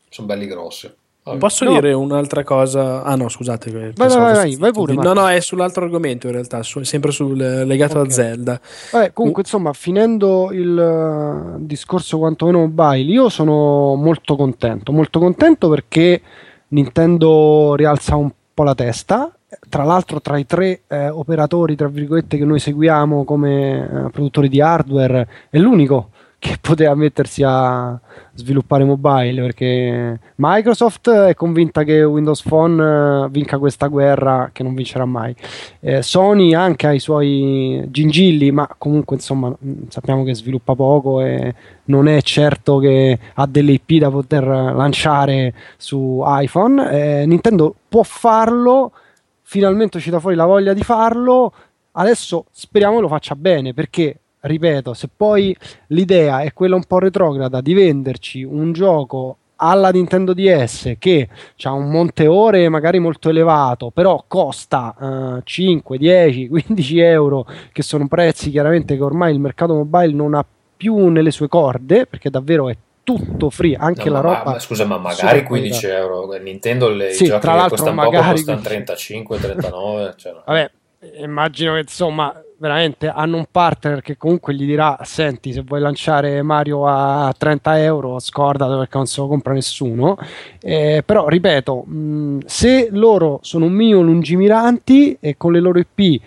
sono 0.08 0.26
belli 0.26 0.46
grossi. 0.46 0.92
Vabbè. 1.24 1.38
Posso 1.38 1.64
no. 1.64 1.72
dire 1.72 1.94
un'altra 1.94 2.44
cosa? 2.44 3.02
Ah 3.02 3.16
no, 3.16 3.30
scusate. 3.30 3.70
Vai, 3.70 3.92
vai, 3.94 4.08
vai, 4.08 4.56
vai, 4.56 4.72
pure. 4.72 4.92
No, 4.92 5.14
no, 5.14 5.26
è 5.26 5.40
sull'altro 5.40 5.82
argomento 5.84 6.26
in 6.26 6.34
realtà, 6.34 6.62
su, 6.62 6.82
sempre 6.82 7.12
sul, 7.12 7.34
legato 7.34 7.98
okay. 7.98 8.06
a 8.06 8.10
Zelda. 8.10 8.60
Vabbè, 8.92 9.14
comunque, 9.14 9.40
uh. 9.40 9.44
insomma, 9.46 9.72
finendo 9.72 10.52
il 10.52 11.56
uh, 11.56 11.64
discorso 11.64 12.18
quantomeno 12.18 12.58
mobile, 12.58 13.10
io 13.10 13.30
sono 13.30 13.94
molto 13.94 14.36
contento. 14.36 14.92
Molto 14.92 15.18
contento 15.18 15.70
perché 15.70 16.20
Nintendo 16.68 17.74
rialza 17.74 18.16
un 18.16 18.30
po' 18.52 18.62
la 18.62 18.74
testa. 18.74 19.34
Tra 19.66 19.84
l'altro, 19.84 20.20
tra 20.20 20.36
i 20.36 20.44
tre 20.44 20.82
eh, 20.88 21.08
operatori, 21.08 21.74
tra 21.74 21.88
virgolette, 21.88 22.36
che 22.36 22.44
noi 22.44 22.58
seguiamo 22.58 23.24
come 23.24 23.78
eh, 23.78 24.10
produttori 24.10 24.50
di 24.50 24.60
hardware, 24.60 25.26
è 25.48 25.56
l'unico 25.56 26.10
che 26.44 26.58
poteva 26.60 26.94
mettersi 26.94 27.42
a 27.42 27.98
sviluppare 28.34 28.84
mobile 28.84 29.40
perché 29.40 30.20
Microsoft 30.34 31.08
è 31.08 31.34
convinta 31.34 31.84
che 31.84 32.04
Windows 32.04 32.42
Phone 32.42 33.24
eh, 33.24 33.28
vinca 33.30 33.56
questa 33.56 33.86
guerra 33.86 34.50
che 34.52 34.62
non 34.62 34.74
vincerà 34.74 35.06
mai. 35.06 35.34
Eh, 35.80 36.02
Sony 36.02 36.52
anche 36.52 36.86
ha 36.86 36.92
i 36.92 36.98
suoi 36.98 37.86
gingilli, 37.88 38.50
ma 38.50 38.68
comunque 38.76 39.16
insomma 39.16 39.48
mm, 39.48 39.84
sappiamo 39.88 40.22
che 40.22 40.34
sviluppa 40.34 40.74
poco 40.74 41.22
e 41.22 41.54
non 41.84 42.08
è 42.08 42.20
certo 42.20 42.76
che 42.78 43.18
ha 43.32 43.46
delle 43.46 43.72
IP 43.72 43.98
da 43.98 44.10
poter 44.10 44.44
lanciare 44.44 45.54
su 45.78 46.22
iPhone. 46.26 47.22
Eh, 47.22 47.26
Nintendo 47.26 47.74
può 47.88 48.02
farlo, 48.02 48.92
finalmente 49.40 49.94
è 49.94 49.96
uscita 49.96 50.20
fuori 50.20 50.36
la 50.36 50.44
voglia 50.44 50.74
di 50.74 50.82
farlo. 50.82 51.52
Adesso 51.92 52.46
speriamo 52.50 53.00
lo 53.00 53.08
faccia 53.08 53.34
bene 53.34 53.72
perché 53.72 54.18
ripeto, 54.46 54.94
se 54.94 55.08
poi 55.14 55.56
l'idea 55.88 56.40
è 56.40 56.52
quella 56.52 56.76
un 56.76 56.84
po' 56.84 56.98
retrograda 56.98 57.60
di 57.60 57.74
venderci 57.74 58.42
un 58.42 58.72
gioco 58.72 59.38
alla 59.56 59.90
Nintendo 59.90 60.34
DS 60.34 60.94
che 60.98 61.28
ha 61.62 61.72
un 61.72 61.88
monte 61.88 62.26
ore 62.26 62.68
magari 62.68 62.98
molto 62.98 63.28
elevato, 63.28 63.90
però 63.90 64.24
costa 64.26 64.94
uh, 64.98 65.40
5, 65.42 65.96
10, 65.96 66.48
15 66.48 66.98
euro, 66.98 67.46
che 67.72 67.82
sono 67.82 68.06
prezzi 68.08 68.50
chiaramente 68.50 68.96
che 68.96 69.02
ormai 69.02 69.32
il 69.32 69.40
mercato 69.40 69.74
mobile 69.74 70.12
non 70.12 70.34
ha 70.34 70.44
più 70.76 71.08
nelle 71.08 71.30
sue 71.30 71.48
corde, 71.48 72.06
perché 72.06 72.30
davvero 72.30 72.68
è 72.68 72.76
tutto 73.04 73.50
free, 73.50 73.76
anche 73.76 74.08
no, 74.08 74.14
la 74.14 74.20
roba. 74.20 74.42
Ma, 74.44 74.58
scusa, 74.58 74.84
ma 74.84 74.98
magari 74.98 75.44
15 75.44 75.86
euro. 75.86 76.32
Nintendo 76.38 76.88
le 76.88 77.12
sì, 77.12 77.26
giochi 77.26 77.40
tra 77.40 77.54
l'altro 77.54 77.76
costano 77.76 77.94
magari... 77.94 78.16
poco 78.16 78.30
costano 78.32 78.60
35, 78.60 79.38
39. 79.38 80.14
Cioè... 80.16 80.34
Vabbè, 80.44 80.70
immagino 81.18 81.74
che 81.74 81.80
insomma 81.80 82.34
veramente 82.64 83.08
hanno 83.08 83.36
un 83.36 83.44
partner 83.50 84.00
che 84.00 84.16
comunque 84.16 84.54
gli 84.54 84.64
dirà 84.64 84.98
senti 85.02 85.52
se 85.52 85.60
vuoi 85.60 85.80
lanciare 85.80 86.40
Mario 86.40 86.86
a 86.86 87.30
30 87.36 87.82
euro 87.82 88.18
scordato 88.18 88.78
perché 88.78 88.96
non 88.96 89.06
se 89.06 89.20
lo 89.20 89.26
compra 89.26 89.52
nessuno. 89.52 90.16
Eh, 90.62 91.02
però 91.04 91.28
ripeto 91.28 91.82
mh, 91.82 92.38
se 92.46 92.88
loro 92.90 93.38
sono 93.42 93.66
un 93.66 93.72
minimo 93.72 94.00
lungimiranti 94.00 95.18
e 95.20 95.36
con 95.36 95.52
le 95.52 95.60
loro 95.60 95.78
IP 95.78 96.22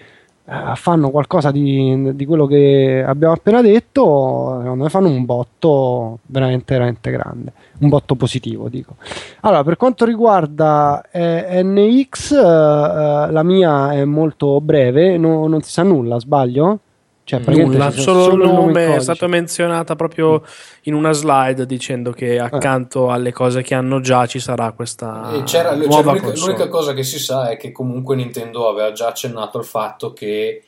eh, 0.49 0.75
fanno 0.75 1.09
qualcosa 1.09 1.51
di, 1.51 2.15
di, 2.15 2.25
quello 2.25 2.45
che 2.45 3.03
abbiamo 3.05 3.33
appena 3.33 3.61
detto, 3.61 4.59
secondo 4.61 4.83
me 4.83 4.89
fanno 4.89 5.09
un 5.09 5.25
botto 5.25 6.19
veramente, 6.27 6.73
veramente 6.73 7.11
grande, 7.11 7.51
un 7.79 7.89
botto 7.89 8.15
positivo 8.15 8.69
dico. 8.69 8.95
Allora, 9.41 9.65
per 9.65 9.75
quanto 9.75 10.05
riguarda 10.05 11.03
eh, 11.11 11.61
NX, 11.63 12.31
eh, 12.31 12.37
eh, 12.37 13.31
la 13.31 13.43
mia 13.43 13.91
è 13.91 14.05
molto 14.05 14.61
breve, 14.61 15.17
no, 15.17 15.47
non 15.47 15.61
si 15.63 15.71
sa 15.71 15.83
nulla, 15.83 16.17
sbaglio? 16.17 16.79
Cioè, 17.27 17.41
Nulla, 17.45 17.91
solo, 17.91 18.23
solo, 18.23 18.43
il 18.45 18.49
nome, 18.49 18.95
è 18.95 18.99
stato 19.01 19.27
menzionata 19.27 19.97
proprio 19.97 20.43
in 20.83 20.93
una 20.93 21.11
slide 21.11 21.65
dicendo 21.65 22.13
che 22.13 22.35
eh. 22.35 22.39
accanto 22.39 23.09
alle 23.09 23.33
cose 23.33 23.61
che 23.63 23.75
hanno 23.75 23.99
già 23.99 24.25
ci 24.25 24.39
sarà 24.39 24.71
questa 24.71 25.33
e 25.33 25.43
c'era, 25.43 25.75
nuova 25.75 26.13
l'unica, 26.13 26.31
l'unica, 26.33 26.69
cosa 26.69 26.93
che 26.93 27.03
si 27.03 27.19
sa 27.19 27.49
è 27.49 27.57
che 27.57 27.73
comunque 27.73 28.15
Nintendo 28.15 28.69
aveva 28.69 28.93
già 28.93 29.07
accennato 29.07 29.57
al 29.57 29.65
fatto 29.65 30.13
che 30.13 30.63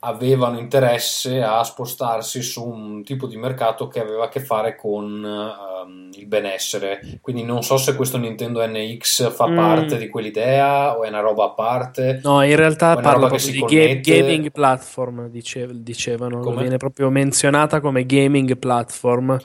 avevano 0.00 0.58
interesse 0.58 1.42
a 1.42 1.62
spostarsi 1.64 2.42
su 2.42 2.64
un 2.64 3.02
tipo 3.02 3.26
di 3.26 3.36
mercato 3.36 3.88
che 3.88 4.00
aveva 4.00 4.24
a 4.24 4.28
che 4.28 4.40
fare 4.40 4.76
con 4.76 5.24
um, 5.24 6.10
il 6.12 6.26
benessere. 6.26 7.00
Quindi 7.20 7.42
non 7.44 7.62
so 7.62 7.76
se 7.76 7.96
questo 7.96 8.18
Nintendo 8.18 8.64
NX 8.66 9.32
fa 9.32 9.48
mm. 9.48 9.56
parte 9.56 9.96
di 9.96 10.08
quell'idea 10.08 10.96
o 10.96 11.04
è 11.04 11.08
una 11.08 11.20
roba 11.20 11.44
a 11.44 11.50
parte. 11.50 12.20
No, 12.22 12.42
in 12.42 12.56
realtà 12.56 12.96
parla 12.96 13.28
proprio 13.28 13.50
di 13.50 13.60
ga- 13.60 14.00
gaming 14.00 14.50
platform, 14.50 15.28
dice- 15.28 15.68
dicevano. 15.72 16.40
Come? 16.40 16.60
Viene 16.60 16.76
proprio 16.76 17.10
menzionata 17.10 17.80
come 17.80 18.04
gaming 18.04 18.56
platform. 18.58 19.38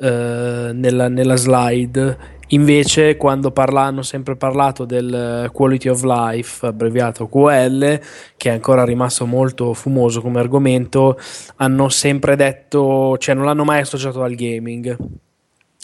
Uh, 0.00 0.70
nella, 0.74 1.08
nella 1.08 1.34
slide 1.34 2.37
Invece, 2.48 3.16
quando 3.16 3.50
parla, 3.50 3.82
hanno 3.82 4.02
sempre 4.02 4.36
parlato 4.36 4.84
del 4.84 5.50
quality 5.52 5.88
of 5.88 6.02
life, 6.02 6.66
abbreviato 6.66 7.28
QL, 7.28 8.00
che 8.36 8.48
è 8.50 8.52
ancora 8.52 8.84
rimasto 8.84 9.26
molto 9.26 9.74
fumoso 9.74 10.22
come 10.22 10.40
argomento, 10.40 11.18
hanno 11.56 11.88
sempre 11.90 12.36
detto, 12.36 13.18
cioè 13.18 13.34
non 13.34 13.44
l'hanno 13.44 13.64
mai 13.64 13.80
associato 13.80 14.22
al 14.22 14.34
gaming 14.34 14.96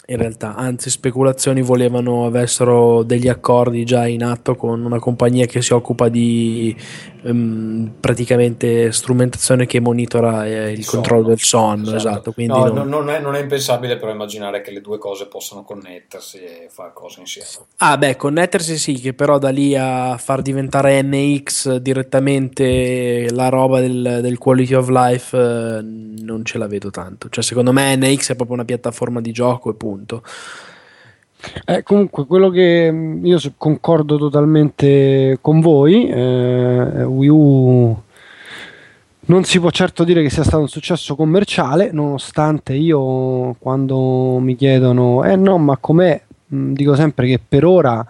in 0.07 0.17
realtà, 0.17 0.55
anzi 0.55 0.91
speculazioni 0.91 1.61
volevano 1.63 2.25
avessero 2.25 3.01
degli 3.01 3.27
accordi 3.27 3.83
già 3.85 4.05
in 4.05 4.23
atto 4.23 4.55
con 4.55 4.83
una 4.83 4.99
compagnia 4.99 5.47
che 5.47 5.63
si 5.63 5.73
occupa 5.73 6.09
di 6.09 6.75
um, 7.23 7.91
praticamente 7.99 8.91
strumentazione 8.91 9.65
che 9.65 9.79
monitora 9.79 10.45
eh, 10.45 10.71
il, 10.71 10.79
il 10.79 10.85
controllo 10.85 11.23
sonno. 11.23 11.29
del 11.35 11.39
sonno, 11.39 11.95
esatto. 11.95 11.95
esatto 11.95 12.31
quindi 12.33 12.53
no, 12.53 12.67
non... 12.67 12.87
Non, 12.87 13.09
è, 13.09 13.19
non, 13.19 13.33
è, 13.33 13.41
impensabile 13.41 13.97
però 13.97 14.11
immaginare 14.11 14.61
che 14.61 14.71
le 14.71 14.81
due 14.81 14.99
cose 14.99 15.25
possano 15.25 15.63
connettersi 15.63 16.37
e 16.37 16.67
fare 16.69 16.91
cose 16.93 17.21
insieme. 17.21 17.47
Ah 17.77 17.97
beh, 17.97 18.15
connettersi 18.15 18.77
sì, 18.77 18.93
che 18.99 19.13
però 19.13 19.39
da 19.39 19.49
lì 19.49 19.75
a 19.75 20.17
far 20.17 20.43
diventare 20.43 21.01
NX 21.01 21.77
direttamente 21.77 23.27
la 23.31 23.49
roba 23.49 23.79
del, 23.79 24.19
del 24.21 24.37
quality 24.37 24.73
of 24.75 24.89
life 24.89 25.35
eh, 25.35 25.81
non 25.81 26.45
ce 26.45 26.59
la 26.59 26.67
vedo 26.67 26.91
tanto, 26.91 27.27
cioè 27.29 27.43
secondo 27.43 27.71
me 27.71 27.95
NX 27.95 28.31
è 28.31 28.35
proprio 28.35 28.55
una 28.55 28.65
piattaforma 28.65 29.19
di 29.19 29.31
gioco 29.31 29.71
e 29.71 29.73
punto 29.73 29.94
punto. 29.95 30.23
Eh, 31.65 31.83
comunque, 31.83 32.25
quello 32.25 32.49
che 32.49 32.91
mm, 32.91 33.25
io 33.25 33.39
concordo 33.57 34.17
totalmente 34.17 35.37
con 35.41 35.59
voi, 35.61 36.07
eh, 36.09 37.03
Wii 37.03 37.29
U 37.29 38.03
non 39.27 39.43
si 39.43 39.59
può 39.59 39.71
certo 39.71 40.03
dire 40.03 40.21
che 40.21 40.29
sia 40.29 40.43
stato 40.43 40.59
un 40.59 40.67
successo 40.67 41.15
commerciale, 41.15 41.91
nonostante 41.91 42.73
io 42.73 43.55
quando 43.59 44.37
mi 44.39 44.55
chiedono, 44.55 45.23
eh 45.23 45.35
no, 45.35 45.57
ma 45.57 45.77
com'è, 45.77 46.21
mm, 46.53 46.73
dico 46.73 46.95
sempre 46.95 47.27
che 47.27 47.39
per 47.47 47.65
ora, 47.65 48.05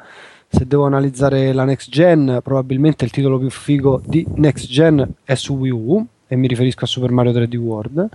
se 0.47 0.65
devo 0.67 0.85
analizzare 0.85 1.53
la 1.53 1.63
next 1.65 1.89
gen, 1.89 2.39
probabilmente 2.43 3.05
il 3.05 3.11
titolo 3.11 3.37
più 3.39 3.49
figo 3.49 4.01
di 4.05 4.25
next 4.35 4.67
gen 4.67 5.13
è 5.23 5.35
su 5.35 5.55
Wii 5.55 5.71
U, 5.71 6.05
e 6.27 6.35
mi 6.35 6.47
riferisco 6.47 6.85
a 6.85 6.87
Super 6.87 7.11
Mario 7.11 7.31
3D 7.31 7.55
World. 7.55 8.09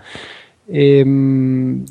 E, 0.67 0.99
ehm, 0.99 1.85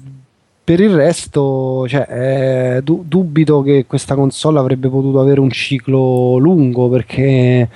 per 0.70 0.82
il 0.82 0.94
resto, 0.94 1.88
cioè, 1.88 2.76
eh, 2.78 2.82
du- 2.84 3.04
dubito 3.04 3.64
che 3.64 3.88
questa 3.88 4.14
console 4.14 4.60
avrebbe 4.60 4.88
potuto 4.88 5.20
avere 5.20 5.40
un 5.40 5.50
ciclo 5.50 6.38
lungo 6.38 6.88
perché 6.90 7.68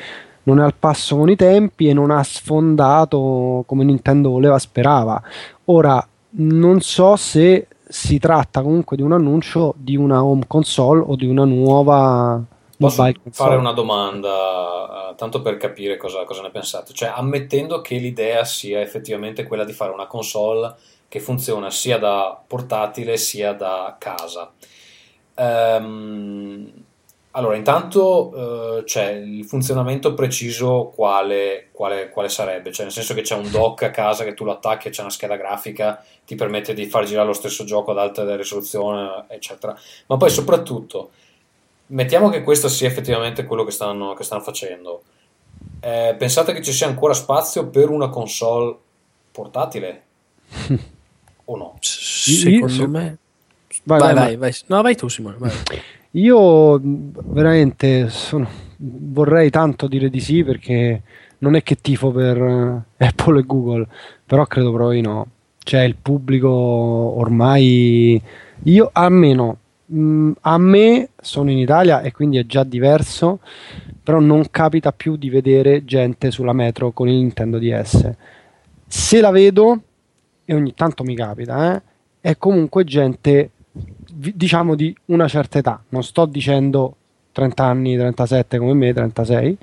non 0.43 0.59
è 0.59 0.63
al 0.63 0.75
passo 0.75 1.17
con 1.17 1.27
i 1.27 1.35
tempi 1.35 1.87
e 1.87 1.93
non 1.93 2.11
ha 2.11 2.21
sfondato 2.21 3.63
come 3.65 3.83
Nintendo 3.83 4.29
voleva 4.29 4.59
sperava. 4.59 5.19
Ora, 5.65 6.07
non 6.35 6.81
so 6.81 7.15
se 7.15 7.65
si 7.83 8.19
tratta 8.19 8.61
comunque 8.61 8.95
di 8.95 9.01
un 9.01 9.13
annuncio 9.13 9.73
di 9.75 9.95
una 9.95 10.23
home 10.23 10.43
console 10.45 11.03
o 11.03 11.15
di 11.15 11.25
una 11.25 11.45
nuova 11.45 12.43
Posso 12.77 13.11
fare 13.31 13.55
una 13.55 13.71
domanda, 13.71 15.09
uh, 15.11 15.15
tanto 15.15 15.41
per 15.41 15.57
capire 15.57 15.95
cosa, 15.97 16.25
cosa 16.25 16.41
ne 16.41 16.51
pensate? 16.51 16.93
Cioè, 16.93 17.11
ammettendo 17.15 17.81
che 17.81 17.95
l'idea 17.97 18.43
sia 18.43 18.81
effettivamente 18.81 19.47
quella 19.47 19.63
di 19.63 19.73
fare 19.73 19.91
una 19.91 20.07
console 20.07 20.75
che 21.13 21.19
funziona 21.19 21.69
sia 21.69 21.99
da 21.99 22.41
portatile 22.47 23.17
sia 23.17 23.53
da 23.53 23.97
casa. 23.99 24.51
Um, 25.35 26.71
allora, 27.29 27.55
intanto 27.55 28.29
uh, 28.29 28.83
c'è 28.83 29.11
il 29.11 29.45
funzionamento 29.45 30.15
preciso 30.15 30.91
quale, 30.95 31.67
quale, 31.71 32.09
quale, 32.09 32.29
sarebbe, 32.29 32.71
cioè 32.71 32.85
nel 32.85 32.93
senso 32.93 33.13
che 33.13 33.21
c'è 33.21 33.35
un 33.35 33.47
dock 33.51 33.83
a 33.83 33.91
casa 33.91 34.23
che 34.23 34.33
tu 34.33 34.43
lo 34.43 34.53
attacchi 34.53 34.89
c'è 34.89 35.01
una 35.01 35.11
scheda 35.11 35.35
grafica, 35.35 36.03
ti 36.25 36.33
permette 36.33 36.73
di 36.73 36.87
far 36.87 37.05
girare 37.05 37.27
lo 37.27 37.33
stesso 37.33 37.63
gioco 37.63 37.91
ad 37.91 37.99
alta 37.99 38.35
risoluzione, 38.35 39.25
eccetera. 39.27 39.77
Ma 40.07 40.17
poi 40.17 40.31
soprattutto, 40.31 41.11
mettiamo 41.87 42.29
che 42.29 42.41
questo 42.41 42.67
sia 42.67 42.87
effettivamente 42.87 43.45
quello 43.45 43.63
che 43.63 43.71
stanno, 43.71 44.15
che 44.15 44.23
stanno 44.23 44.41
facendo. 44.41 45.03
Eh, 45.79 46.15
pensate 46.17 46.53
che 46.53 46.63
ci 46.63 46.71
sia 46.71 46.87
ancora 46.87 47.13
spazio 47.13 47.67
per 47.67 47.91
una 47.91 48.09
console 48.09 48.75
portatile? 49.31 50.01
o 51.53 51.57
no? 51.57 51.75
Secondo 51.79 52.73
io, 52.73 52.87
me. 52.87 53.17
Vai 53.83 53.99
vai, 53.99 54.13
vai, 54.13 54.35
vai, 54.37 54.53
No, 54.67 54.81
vai 54.81 54.95
tu, 54.95 55.07
Simone. 55.07 55.35
Vai. 55.37 55.51
Io 56.11 56.79
veramente 56.79 58.09
sono, 58.09 58.47
vorrei 58.77 59.49
tanto 59.49 59.87
dire 59.87 60.09
di 60.09 60.19
sì 60.19 60.43
perché 60.43 61.01
non 61.39 61.55
è 61.55 61.63
che 61.63 61.75
tifo 61.81 62.11
per 62.11 62.37
eh, 62.37 62.83
Apple 63.05 63.39
e 63.39 63.43
Google, 63.45 63.87
però 64.25 64.45
credo 64.45 64.71
proprio 64.71 65.01
di 65.01 65.07
no. 65.07 65.27
Cioè, 65.63 65.81
il 65.81 65.95
pubblico 66.01 66.49
ormai. 66.49 68.21
Io 68.63 68.89
almeno 68.93 69.57
mm, 69.93 70.31
a 70.41 70.57
me 70.57 71.09
sono 71.19 71.51
in 71.51 71.57
Italia 71.57 72.01
e 72.01 72.11
quindi 72.11 72.37
è 72.37 72.45
già 72.45 72.63
diverso, 72.63 73.39
però 74.03 74.19
non 74.19 74.45
capita 74.51 74.91
più 74.91 75.15
di 75.15 75.29
vedere 75.29 75.83
gente 75.85 76.31
sulla 76.31 76.53
metro 76.53 76.91
con 76.91 77.07
il 77.07 77.15
Nintendo 77.15 77.57
DS. 77.57 78.11
Se 78.87 79.19
la 79.19 79.31
vedo, 79.31 79.81
e 80.45 80.53
ogni 80.53 80.73
tanto 80.73 81.03
mi 81.03 81.15
capita, 81.15 81.75
eh, 81.75 81.81
è 82.21 82.37
comunque 82.37 82.83
gente 82.83 83.51
diciamo 84.13 84.75
di 84.75 84.95
una 85.05 85.27
certa 85.27 85.57
età, 85.57 85.83
non 85.89 86.03
sto 86.03 86.25
dicendo 86.25 86.95
30 87.31 87.63
anni, 87.63 87.97
37 87.97 88.59
come 88.59 88.73
me, 88.73 88.93
36, 88.93 89.57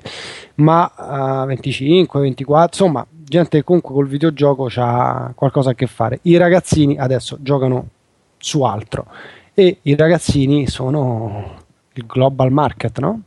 ma 0.55 1.43
uh, 1.43 1.45
25, 1.47 2.19
24, 2.19 2.67
insomma, 2.67 3.07
gente 3.09 3.59
che 3.59 3.63
comunque 3.63 3.93
col 3.93 4.07
videogioco 4.07 4.69
ha 4.75 5.31
qualcosa 5.33 5.71
a 5.71 5.73
che 5.73 5.87
fare. 5.87 6.19
I 6.23 6.37
ragazzini 6.37 6.97
adesso 6.97 7.37
giocano 7.41 7.87
su 8.37 8.61
altro 8.63 9.05
e 9.53 9.79
i 9.83 9.95
ragazzini 9.95 10.67
sono 10.67 11.59
il 11.93 12.05
global 12.05 12.51
market, 12.51 12.99
no? 12.99 13.21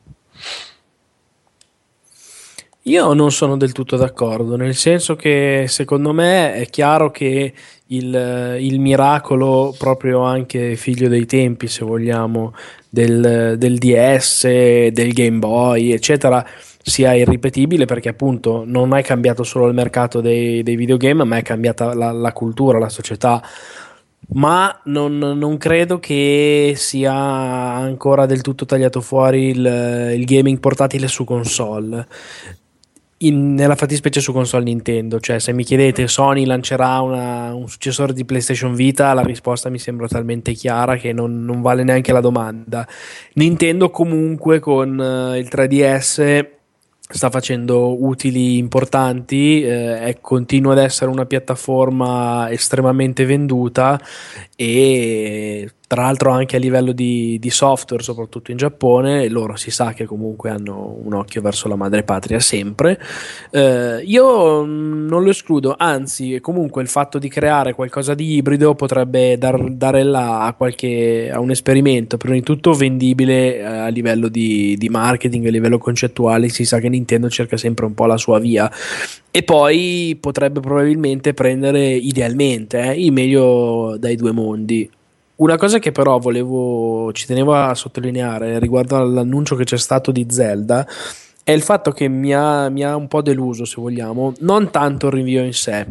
Io 2.87 3.14
non 3.14 3.33
sono 3.33 3.57
del 3.57 3.73
tutto 3.73 3.97
d'accordo, 3.97 4.57
nel 4.57 4.75
senso 4.75 5.16
che 5.16 5.64
secondo 5.68 6.12
me 6.12 6.53
è 6.53 6.66
chiaro 6.66 7.11
che 7.11 7.55
il, 7.87 8.57
il 8.61 8.79
miracolo, 8.79 9.75
proprio 9.79 10.20
anche 10.20 10.77
figlio 10.77 11.09
dei 11.09 11.25
tempi, 11.25 11.66
se 11.66 11.83
vogliamo, 11.83 12.53
del, 12.90 13.55
del 13.57 13.79
DS, 13.79 14.47
del 14.90 15.14
Game 15.14 15.38
Boy, 15.38 15.92
eccetera, 15.92 16.47
sia 16.83 17.14
irripetibile 17.14 17.87
perché 17.87 18.11
appunto 18.11 18.64
non 18.66 18.94
è 18.94 19.03
cambiato 19.03 19.44
solo 19.44 19.66
il 19.66 19.75
mercato 19.75 20.20
dei, 20.20 20.62
dei 20.62 20.77
videogame, 20.77 21.25
ma 21.25 21.38
è 21.38 21.42
cambiata 21.42 21.94
la, 21.94 22.12
la 22.12 22.33
cultura, 22.33 22.79
la 22.79 22.90
società 22.90 23.42
ma 24.27 24.81
non, 24.85 25.18
non, 25.18 25.59
credo 25.59 25.99
che 25.99 26.73
sia 26.77 27.12
ancora 27.12 28.25
del 28.25 28.40
tutto 28.40 28.64
tagliato 28.64 29.03
fuori 29.03 29.49
il, 29.49 30.12
il 30.16 30.25
gaming 30.25 30.59
portatile 30.59 31.09
su 31.09 31.25
console. 31.25 32.07
In, 33.24 33.54
nella 33.54 33.76
fattispecie 33.76 34.20
su 34.20 34.32
console 34.32 34.64
Nintendo, 34.64 35.18
cioè 35.20 35.38
se 35.38 35.52
mi 35.52 35.64
chiedete 35.64 36.06
Sony 36.08 36.44
lancerà 36.44 37.00
una, 37.00 37.54
un 37.54 37.68
successore 37.68 38.12
di 38.12 38.24
PlayStation 38.24 38.74
Vita, 38.74 39.12
la 39.14 39.22
risposta 39.22 39.70
mi 39.70 39.78
sembra 39.78 40.08
talmente 40.08 40.52
chiara 40.52 40.96
che 40.96 41.12
non, 41.12 41.44
non 41.44 41.62
vale 41.62 41.84
neanche 41.84 42.12
la 42.12 42.20
domanda. 42.20 42.87
Nintendo 43.34 43.90
comunque 43.90 44.60
con 44.60 44.98
uh, 44.98 45.37
il 45.37 45.48
3DS 45.50 46.52
sta 47.06 47.30
facendo 47.30 48.02
utili 48.02 48.56
importanti, 48.56 49.62
eh, 49.62 50.18
continua 50.20 50.72
ad 50.72 50.78
essere 50.78 51.10
una 51.10 51.26
piattaforma 51.26 52.50
estremamente 52.50 53.24
venduta 53.26 54.00
e 54.56 55.70
tra 55.87 56.03
l'altro 56.03 56.31
anche 56.31 56.57
a 56.57 56.59
livello 56.59 56.92
di, 56.92 57.38
di, 57.38 57.51
software, 57.51 58.03
soprattutto 58.03 58.51
in 58.51 58.57
Giappone, 58.57 59.29
loro 59.29 59.55
si 59.57 59.70
sa 59.70 59.92
che 59.92 60.07
comunque 60.07 60.49
hanno 60.49 60.99
un 61.03 61.12
occhio 61.12 61.42
verso 61.42 61.68
la 61.68 61.77
madrepatria 61.77 62.40
sempre. 62.40 62.99
Eh, 63.51 64.03
io 64.05 64.64
non 64.64 65.23
lo 65.23 65.29
escludo, 65.29 65.75
anzi, 65.77 66.40
comunque 66.40 66.81
il 66.81 66.88
fatto 66.88 67.18
di 67.18 67.29
creare 67.29 67.75
qualcosa 67.75 68.14
di 68.14 68.35
ibrido 68.37 68.75
potrebbe 68.75 69.37
dar, 69.37 69.62
dare 69.70 70.03
là 70.03 70.47
a, 70.47 70.55
qualche, 70.55 71.31
a 71.31 71.38
un 71.38 71.51
esperimento, 71.51 72.16
prima 72.16 72.35
di 72.35 72.42
tutto 72.42 72.73
vendibile 72.73 73.59
eh, 73.59 73.64
a 73.64 73.88
livello 73.88 74.29
di, 74.29 74.77
di 74.79 74.88
marketing, 74.88 75.47
a 75.47 75.51
livello 75.51 75.79
concettuale. 75.79 76.49
Si 76.49 76.64
sa 76.64 76.79
che 76.79 76.88
Nintendo 76.88 77.29
cerca 77.29 77.59
sempre 77.59 77.85
un 77.85 77.92
po' 77.92 78.07
la 78.07 78.16
sua 78.16 78.38
via 78.38 78.70
e 79.31 79.42
poi 79.42 80.16
potrebbe 80.18 80.61
probabilmente 80.61 81.35
prendere 81.35 81.92
idealmente 81.92 82.81
eh, 82.81 83.05
il 83.05 83.12
meglio 83.12 83.97
dai 83.99 84.16
due 84.16 84.33
mondi. 84.33 84.88
Una 85.37 85.57
cosa 85.57 85.81
che 85.81 85.90
però 85.90 86.18
volevo, 86.18 87.12
ci 87.12 87.27
tenevo 87.27 87.55
a 87.55 87.75
sottolineare 87.75 88.61
riguardo 88.61 88.97
all'annuncio 88.97 89.57
che 89.57 89.64
c'è 89.64 89.79
stato 89.79 90.12
di 90.12 90.27
Zelda 90.31 90.87
è 91.42 91.51
il 91.51 91.62
fatto 91.62 91.90
che 91.90 92.09
mi 92.09 92.33
ha, 92.33 92.68
mi 92.68 92.85
ha 92.85 92.94
un 92.94 93.09
po' 93.09 93.20
deluso, 93.20 93.64
se 93.64 93.81
vogliamo, 93.81 94.33
non 94.40 94.70
tanto 94.70 95.09
il 95.09 95.12
rinvio 95.12 95.42
in 95.42 95.53
sé, 95.53 95.87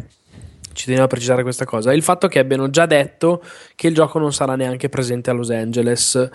ci 0.72 0.86
tenevo 0.86 1.04
a 1.04 1.08
precisare 1.08 1.42
questa 1.42 1.64
cosa, 1.66 1.92
il 1.92 2.02
fatto 2.02 2.26
che 2.26 2.38
abbiano 2.38 2.70
già 2.70 2.86
detto 2.86 3.42
che 3.76 3.88
il 3.88 3.94
gioco 3.94 4.18
non 4.18 4.32
sarà 4.32 4.56
neanche 4.56 4.88
presente 4.88 5.30
a 5.30 5.34
Los 5.34 5.50
Angeles. 5.50 6.30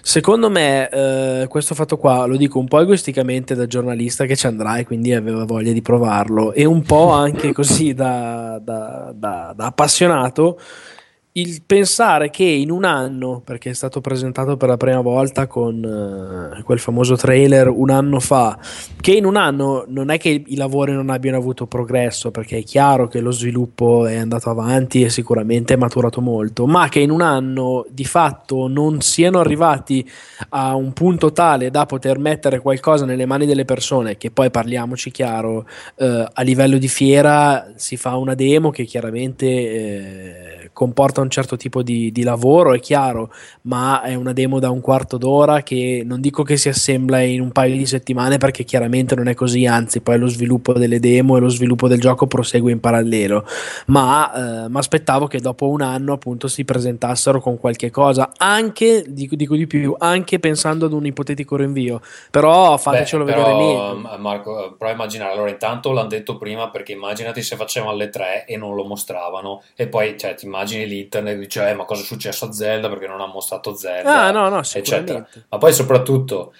Secondo 0.00 0.48
me, 0.48 0.88
eh, 0.90 1.46
questo 1.48 1.74
fatto 1.74 1.96
qua 1.96 2.24
lo 2.26 2.36
dico 2.36 2.58
un 2.58 2.68
po' 2.68 2.80
egoisticamente 2.80 3.54
da 3.54 3.66
giornalista 3.66 4.26
che 4.26 4.36
ci 4.36 4.46
andrà 4.46 4.76
e 4.76 4.84
quindi 4.84 5.12
aveva 5.12 5.44
voglia 5.44 5.72
di 5.72 5.82
provarlo, 5.82 6.52
e 6.52 6.64
un 6.64 6.82
po' 6.82 7.10
anche 7.10 7.52
così 7.52 7.94
da, 7.94 8.60
da, 8.62 9.12
da, 9.14 9.52
da 9.56 9.66
appassionato 9.66 10.58
il 11.36 11.62
pensare 11.66 12.30
che 12.30 12.44
in 12.44 12.70
un 12.70 12.84
anno, 12.84 13.42
perché 13.44 13.70
è 13.70 13.72
stato 13.72 14.00
presentato 14.00 14.56
per 14.56 14.68
la 14.68 14.76
prima 14.76 15.00
volta 15.00 15.48
con 15.48 16.52
uh, 16.56 16.62
quel 16.62 16.78
famoso 16.78 17.16
trailer 17.16 17.68
un 17.68 17.90
anno 17.90 18.20
fa, 18.20 18.56
che 19.00 19.14
in 19.14 19.24
un 19.24 19.34
anno 19.34 19.84
non 19.88 20.10
è 20.10 20.18
che 20.18 20.44
i 20.46 20.54
lavori 20.54 20.92
non 20.92 21.10
abbiano 21.10 21.36
avuto 21.36 21.66
progresso, 21.66 22.30
perché 22.30 22.58
è 22.58 22.62
chiaro 22.62 23.08
che 23.08 23.18
lo 23.18 23.32
sviluppo 23.32 24.06
è 24.06 24.14
andato 24.14 24.48
avanti 24.48 25.02
e 25.02 25.10
sicuramente 25.10 25.74
è 25.74 25.76
maturato 25.76 26.20
molto, 26.20 26.66
ma 26.66 26.88
che 26.88 27.00
in 27.00 27.10
un 27.10 27.20
anno 27.20 27.84
di 27.90 28.04
fatto 28.04 28.68
non 28.68 29.00
siano 29.00 29.40
arrivati 29.40 30.08
a 30.50 30.76
un 30.76 30.92
punto 30.92 31.32
tale 31.32 31.68
da 31.68 31.84
poter 31.84 32.16
mettere 32.18 32.60
qualcosa 32.60 33.04
nelle 33.06 33.26
mani 33.26 33.44
delle 33.44 33.64
persone, 33.64 34.18
che 34.18 34.30
poi 34.30 34.52
parliamoci 34.52 35.10
chiaro, 35.10 35.66
uh, 35.96 36.24
a 36.32 36.42
livello 36.42 36.78
di 36.78 36.86
fiera 36.86 37.72
si 37.74 37.96
fa 37.96 38.14
una 38.14 38.36
demo 38.36 38.70
che 38.70 38.84
chiaramente 38.84 39.46
eh, 39.46 40.53
comporta 40.74 41.20
un 41.20 41.30
certo 41.30 41.56
tipo 41.56 41.82
di, 41.82 42.12
di, 42.12 42.24
lavoro, 42.24 42.74
è 42.74 42.80
chiaro, 42.80 43.32
ma 43.62 44.02
è 44.02 44.14
una 44.14 44.32
demo 44.32 44.58
da 44.58 44.70
un 44.70 44.80
quarto 44.80 45.16
d'ora 45.16 45.62
che 45.62 46.02
non 46.04 46.20
dico 46.20 46.42
che 46.42 46.56
si 46.56 46.68
assembla 46.68 47.20
in 47.20 47.40
un 47.40 47.52
paio 47.52 47.76
di 47.76 47.86
settimane 47.86 48.38
perché 48.38 48.64
chiaramente 48.64 49.14
non 49.14 49.28
è 49.28 49.34
così, 49.34 49.64
anzi 49.66 50.00
poi 50.00 50.18
lo 50.18 50.26
sviluppo 50.26 50.72
delle 50.72 50.98
demo 50.98 51.36
e 51.36 51.40
lo 51.40 51.48
sviluppo 51.48 51.86
del 51.86 52.00
gioco 52.00 52.26
prosegue 52.26 52.72
in 52.72 52.80
parallelo, 52.80 53.46
ma 53.86 54.66
eh, 54.66 54.68
aspettavo 54.72 55.28
che 55.28 55.38
dopo 55.38 55.68
un 55.68 55.80
anno 55.80 56.12
appunto 56.12 56.48
si 56.48 56.64
presentassero 56.64 57.40
con 57.40 57.56
qualche 57.56 57.92
cosa, 57.92 58.32
anche, 58.36 59.04
dico, 59.06 59.36
dico 59.36 59.54
di 59.54 59.68
più, 59.68 59.94
anche 59.96 60.40
pensando 60.40 60.86
ad 60.86 60.92
un 60.92 61.06
ipotetico 61.06 61.54
rinvio, 61.54 62.00
però 62.32 62.76
fatecelo 62.76 63.22
Beh, 63.22 63.32
vedere 63.32 63.54
meglio. 63.54 64.18
Marco, 64.18 64.74
prova 64.76 64.92
a 64.92 64.94
immaginare, 64.96 65.32
allora 65.32 65.50
intanto 65.50 65.92
l'hanno 65.92 66.08
detto 66.08 66.36
prima 66.36 66.68
perché 66.70 66.92
immaginati 66.92 67.42
se 67.42 67.54
facevano 67.54 67.96
le 67.96 68.08
tre 68.08 68.44
e 68.44 68.56
non 68.56 68.74
lo 68.74 68.84
mostravano. 68.84 69.62
E 69.76 69.86
poi 69.86 70.18
cioè, 70.18 70.34
ti 70.34 70.46
immagini 70.46 70.63
lì 70.64 71.00
internet 71.00 71.38
dice 71.38 71.68
eh, 71.68 71.74
ma 71.74 71.84
cosa 71.84 72.02
è 72.02 72.04
successo 72.04 72.46
a 72.46 72.52
Zelda? 72.52 72.88
Perché 72.88 73.06
non 73.06 73.20
ha 73.20 73.26
mostrato 73.26 73.74
Zelda 73.74 74.24
ah, 74.24 74.30
no, 74.30 74.48
no, 74.48 74.60
eccetera. 74.60 75.26
ma 75.48 75.58
poi 75.58 75.72
soprattutto 75.72 76.54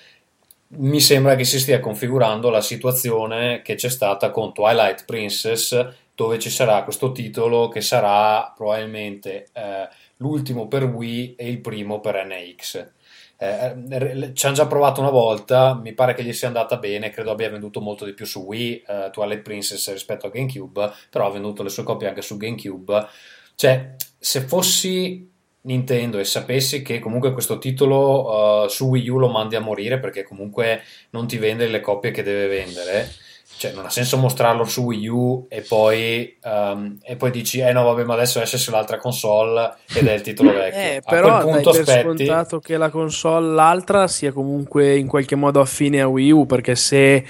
mi 0.77 1.01
sembra 1.01 1.35
che 1.35 1.45
si 1.45 1.59
stia 1.59 1.81
configurando 1.81 2.51
la 2.51 2.61
situazione 2.61 3.63
che 3.63 3.75
c'è 3.75 3.89
stata 3.89 4.31
con 4.31 4.53
Twilight 4.53 5.05
Princess 5.05 5.87
dove 6.15 6.39
ci 6.39 6.51
sarà 6.51 6.83
questo 6.85 7.13
titolo 7.13 7.69
che 7.69 7.81
sarà 7.81 8.53
probabilmente 8.57 9.49
eh, 9.53 9.89
l'ultimo 10.19 10.69
per 10.69 10.85
Wii 10.85 11.35
e 11.37 11.49
il 11.49 11.61
primo 11.61 12.01
per 12.01 12.25
NX 12.27 12.93
eh, 13.37 14.33
ci 14.35 14.47
hanno 14.47 14.55
già 14.55 14.67
provato 14.67 15.01
una 15.01 15.11
volta, 15.11 15.75
mi 15.75 15.93
pare 15.93 16.15
che 16.15 16.23
gli 16.23 16.33
sia 16.33 16.49
andata 16.49 16.77
bene, 16.77 17.11
credo 17.11 17.33
abbia 17.33 17.51
venduto 17.51 17.81
molto 17.81 18.05
di 18.05 18.15
più 18.15 18.25
su 18.25 18.41
Wii, 18.41 18.85
eh, 18.87 19.11
Twilight 19.13 19.43
Princess 19.43 19.91
rispetto 19.93 20.27
a 20.27 20.31
GameCube, 20.31 20.93
però 21.11 21.27
ha 21.27 21.31
venduto 21.31 21.63
le 21.63 21.69
sue 21.69 21.83
copie 21.83 22.09
anche 22.09 22.23
su 22.23 22.37
GameCube 22.37 23.07
cioè, 23.55 23.95
se 24.19 24.41
fossi 24.41 25.33
Nintendo 25.65 26.19
e 26.19 26.25
sapessi 26.25 26.83
che 26.83 26.99
comunque 26.99 27.33
questo 27.33 27.59
titolo 27.59 28.65
uh, 28.65 28.69
su 28.69 28.87
Wii 28.89 29.09
U 29.09 29.19
lo 29.19 29.29
mandi 29.29 29.57
a 29.57 29.61
morire 29.61 29.99
perché 29.99 30.23
comunque 30.23 30.83
non 31.11 31.27
ti 31.27 31.39
vende 31.39 31.69
le 31.69 31.81
copie 31.81 32.11
che 32.11 32.23
deve 32.23 32.49
vendere, 32.49 33.11
cioè 33.57 33.73
non 33.73 33.87
ha 33.87 33.91
senso 33.91 34.19
mostrarlo 34.19 34.65
su 34.65 34.83
Wii 34.83 35.09
U 35.09 35.47
e 35.49 35.63
poi, 35.63 36.37
um, 36.43 36.99
e 37.03 37.17
poi 37.17 37.31
dici 37.31 37.61
eh 37.61 37.73
no 37.73 37.83
vabbè 37.85 38.05
ma 38.05 38.13
adesso 38.13 38.43
esce 38.43 38.59
sull'altra 38.59 38.99
console 38.99 39.77
ed 39.95 40.07
è 40.07 40.13
il 40.13 40.21
titolo 40.21 40.53
vecchio. 40.53 40.79
Eh, 40.79 40.97
a 41.03 41.11
però 41.11 41.41
quel 41.41 41.55
punto 41.55 41.71
aspetti 41.71 42.03
scontato 42.03 42.61
che 42.61 42.77
la 42.77 42.91
console 42.91 43.55
l'altra 43.55 44.07
sia 44.07 44.33
comunque 44.33 44.97
in 44.97 45.07
qualche 45.07 45.35
modo 45.35 45.61
affine 45.61 46.03
a 46.03 46.09
Wii 46.09 46.31
U 46.31 46.45
perché 46.47 46.75
se 46.75 47.25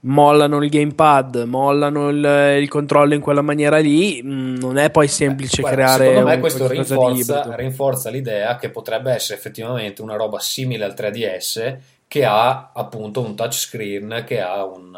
mollano 0.00 0.62
il 0.62 0.70
gamepad, 0.70 1.44
mollano 1.46 2.08
il, 2.08 2.58
il, 2.60 2.68
controllo 2.68 3.14
in 3.14 3.20
quella 3.20 3.42
maniera 3.42 3.78
lì, 3.78 4.22
mm, 4.22 4.56
non 4.56 4.78
è 4.78 4.90
poi 4.90 5.08
semplice 5.08 5.62
Beh, 5.62 5.70
creare. 5.70 6.06
Secondo 6.06 6.28
me 6.28 6.38
questo 6.38 6.68
rinforza, 6.68 7.54
rinforza, 7.54 8.10
l'idea 8.10 8.56
che 8.56 8.70
potrebbe 8.70 9.12
essere 9.12 9.38
effettivamente 9.38 10.02
una 10.02 10.16
roba 10.16 10.38
simile 10.38 10.84
al 10.84 10.94
3DS 10.96 11.76
che 12.06 12.24
ha 12.24 12.70
appunto 12.72 13.20
un 13.20 13.34
touchscreen, 13.34 14.24
che 14.26 14.40
ha 14.40 14.64
un, 14.64 14.96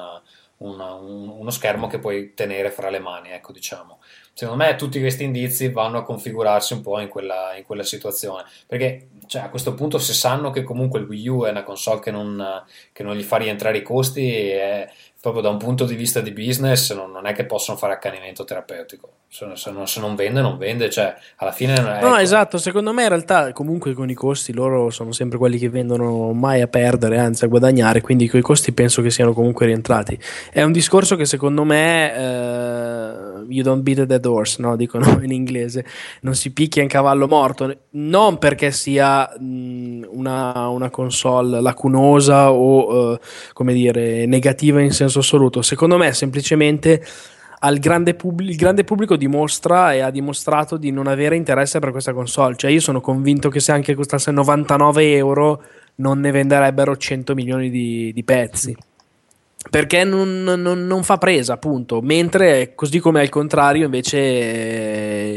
una, 0.59 0.95
un, 0.95 1.29
uno 1.29 1.51
schermo 1.51 1.87
che 1.87 1.99
puoi 1.99 2.35
tenere 2.35 2.71
fra 2.71 2.91
le 2.91 3.01
mani, 3.01 3.31
ecco 3.31 3.53
diciamo. 3.53 3.99
Secondo 4.33 4.63
me 4.63 4.77
tutti 4.77 5.01
questi 5.01 5.25
indizi 5.25 5.71
vanno 5.71 5.99
a 5.99 6.03
configurarsi 6.03 6.73
un 6.73 6.81
po' 6.83 7.01
in 7.01 7.09
quella, 7.09 7.55
in 7.57 7.65
quella 7.65 7.83
situazione, 7.83 8.45
perché 8.67 9.09
cioè, 9.31 9.43
a 9.43 9.49
questo 9.49 9.75
punto 9.75 9.99
se 9.99 10.13
sanno 10.13 10.51
che 10.51 10.65
comunque 10.65 10.99
il 10.99 11.07
Wii 11.07 11.29
U 11.29 11.45
è 11.45 11.51
una 11.51 11.63
console 11.63 12.01
che 12.01 12.11
non, 12.11 12.65
che 12.91 13.05
non 13.05 13.15
gli 13.15 13.23
fa 13.23 13.37
rientrare 13.37 13.79
i 13.79 13.83
costi, 13.83 14.29
è, 14.49 14.91
proprio 15.21 15.41
da 15.41 15.51
un 15.51 15.57
punto 15.57 15.85
di 15.85 15.95
vista 15.95 16.21
di 16.21 16.33
business 16.33 16.93
non, 16.93 17.13
non 17.13 17.27
è 17.27 17.33
che 17.33 17.47
possono 17.47 17.79
fare 17.79 17.93
accanimento 17.93 18.43
terapeutico. 18.43 19.13
Se, 19.33 19.45
non, 19.47 19.87
se, 19.87 20.01
non, 20.01 20.17
vende, 20.17 20.41
non 20.41 20.59
vende, 20.59 20.91
cioè 20.91 21.15
alla 21.37 21.53
fine. 21.53 22.01
No, 22.03 22.17
esatto. 22.17 22.59
Secondo 22.59 22.93
me 22.93 23.05
in 23.05 23.11
realtà, 23.11 23.53
comunque, 23.53 23.93
con 23.93 24.11
i 24.11 24.15
costi 24.15 24.53
loro 24.53 24.91
sono 24.91 25.13
sempre 25.13 25.39
quelli 25.39 25.57
che 25.57 25.69
vendono 25.69 26.33
mai 26.33 26.63
a 26.63 26.67
perdere, 26.67 27.17
anzi 27.17 27.45
a 27.45 27.47
guadagnare. 27.47 28.01
Quindi, 28.01 28.27
con 28.27 28.41
i 28.41 28.43
costi 28.43 28.73
penso 28.73 29.03
che 29.03 29.11
siano 29.11 29.33
comunque 29.33 29.67
rientrati. 29.67 30.19
È 30.51 30.63
un 30.63 30.73
discorso 30.73 31.15
che 31.15 31.27
secondo 31.27 31.63
me, 31.63 32.11
uh, 32.11 33.47
you 33.49 33.63
don't 33.63 33.83
beat 33.83 34.01
a 34.01 34.05
dead 34.05 34.27
horse, 34.27 34.61
no? 34.61 34.75
dicono 34.75 35.07
in 35.23 35.31
inglese, 35.31 35.85
non 36.23 36.35
si 36.35 36.53
picchia 36.53 36.83
in 36.83 36.89
cavallo 36.89 37.29
morto. 37.29 37.73
Non 37.91 38.37
perché 38.37 38.73
sia 38.73 39.33
mh, 39.39 40.09
una, 40.11 40.67
una, 40.67 40.91
console 40.91 41.61
lacunosa 41.61 42.51
o, 42.51 43.13
uh, 43.13 43.19
come 43.53 43.75
dire, 43.75 44.27
negativa 44.27 44.81
in 44.81 44.91
senso 44.91 45.21
assoluto. 45.21 45.63
Secondo 45.63 45.97
me, 45.97 46.13
semplicemente 46.15 47.01
al 47.63 47.79
grande 47.79 48.15
pub- 48.15 48.41
il 48.41 48.57
grande 48.57 48.85
pubblico 48.85 49.17
dimostra 49.17 49.93
e 49.93 50.01
ha 50.01 50.11
dimostrato 50.11 50.77
di 50.77 50.91
non 50.91 51.07
avere 51.07 51.37
interesse 51.37 51.79
per 51.79 51.91
questa 51.91 52.13
console. 52.13 52.57
Cioè, 52.57 52.71
io 52.71 52.81
sono 52.81 53.01
convinto 53.01 53.49
che 53.49 53.61
se 53.61 53.73
anche 53.73 53.95
costasse 53.95 54.31
99 54.31 55.15
euro 55.15 55.63
non 55.97 56.21
ne 56.21 56.31
venderebbero 56.31 56.97
100 56.97 57.35
milioni 57.35 57.71
di, 57.71 58.13
di 58.13 58.25
pezzi. 58.25 58.77
Perché 59.69 60.05
non, 60.05 60.43
non, 60.43 60.87
non, 60.87 61.03
fa 61.03 61.19
presa, 61.19 61.53
appunto. 61.53 62.01
Mentre, 62.01 62.73
così 62.75 62.99
come 62.99 63.21
al 63.21 63.29
contrario, 63.29 63.85
invece, 63.85 64.19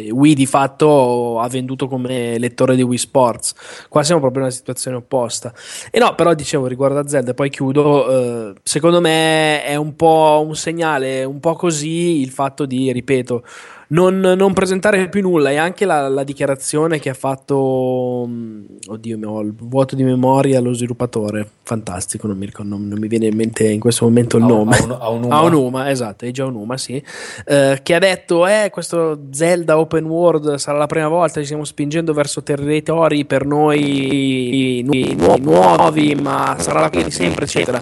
eh, 0.05 0.09
Wii 0.11 0.33
di 0.33 0.45
fatto 0.45 1.41
ha 1.41 1.47
venduto 1.49 1.87
come 1.87 2.37
lettore 2.37 2.75
di 2.75 2.83
Wii 2.83 2.97
Sports. 2.97 3.53
Qua 3.89 4.01
siamo 4.01 4.21
proprio 4.21 4.43
in 4.43 4.47
una 4.47 4.55
situazione 4.55 4.95
opposta. 4.95 5.53
E 5.91 5.99
no, 5.99 6.15
però 6.15 6.33
dicevo 6.33 6.67
riguardo 6.67 6.99
a 6.99 7.07
Zelda, 7.07 7.33
poi 7.33 7.49
chiudo. 7.49 8.51
Eh, 8.51 8.53
secondo 8.63 9.01
me 9.01 9.61
è 9.65 9.75
un 9.75 9.95
po' 9.95 10.41
un 10.47 10.55
segnale, 10.55 11.25
un 11.25 11.41
po' 11.41 11.55
così 11.55 12.21
il 12.21 12.31
fatto 12.31 12.65
di, 12.65 12.93
ripeto, 12.93 13.43
non, 13.89 14.19
non, 14.19 14.53
presentare 14.53 15.09
più 15.09 15.21
nulla. 15.21 15.51
E 15.51 15.57
anche 15.57 15.85
la, 15.85 16.07
la 16.07 16.23
dichiarazione 16.23 16.99
che 16.99 17.09
ha 17.09 17.13
fatto 17.13 18.25
mm, 18.27 18.63
oddio 18.87 19.19
ho 19.29 19.41
il 19.41 19.53
vuoto 19.55 19.95
di 19.95 20.03
memoria 20.03 20.59
allo 20.59 20.73
sviluppatore. 20.73 21.47
Fantastico 21.63 22.27
non 22.27 22.37
mi, 22.37 22.45
ricordo, 22.45 22.75
non, 22.75 22.87
non 22.87 22.99
mi 22.99 23.07
viene 23.07 23.27
in 23.27 23.35
mente 23.35 23.67
in 23.67 23.79
questo 23.79 24.05
momento 24.05 24.37
il 24.37 24.43
nome. 24.43 24.75
a 24.99 25.09
Unuma, 25.09 25.35
a 25.35 25.41
Unuma 25.41 25.89
esatto 25.89 26.25
Eiji 26.25 26.41
Unuma 26.41 26.77
sì. 26.77 27.01
Eh, 27.45 27.79
che 27.81 27.95
ha 27.95 27.99
detto 27.99 28.47
eh 28.47 28.69
questo 28.71 29.27
Zelda 29.31 29.79
open 29.79 30.05
world 30.05 30.55
sarà 30.55 30.77
la 30.77 30.87
prima 30.87 31.07
volta 31.07 31.39
ci 31.39 31.45
stiamo 31.45 31.63
spingendo 31.63 32.13
verso 32.13 32.43
territori 32.43 33.25
per 33.25 33.45
noi 33.45 34.81
nuovi, 34.85 35.41
nuovi 35.41 36.15
ma 36.15 36.55
sarà 36.59 36.81
la 36.81 36.89
prima 36.89 37.05
di 37.05 37.11
sempre 37.11 37.45
eccetera 37.45 37.81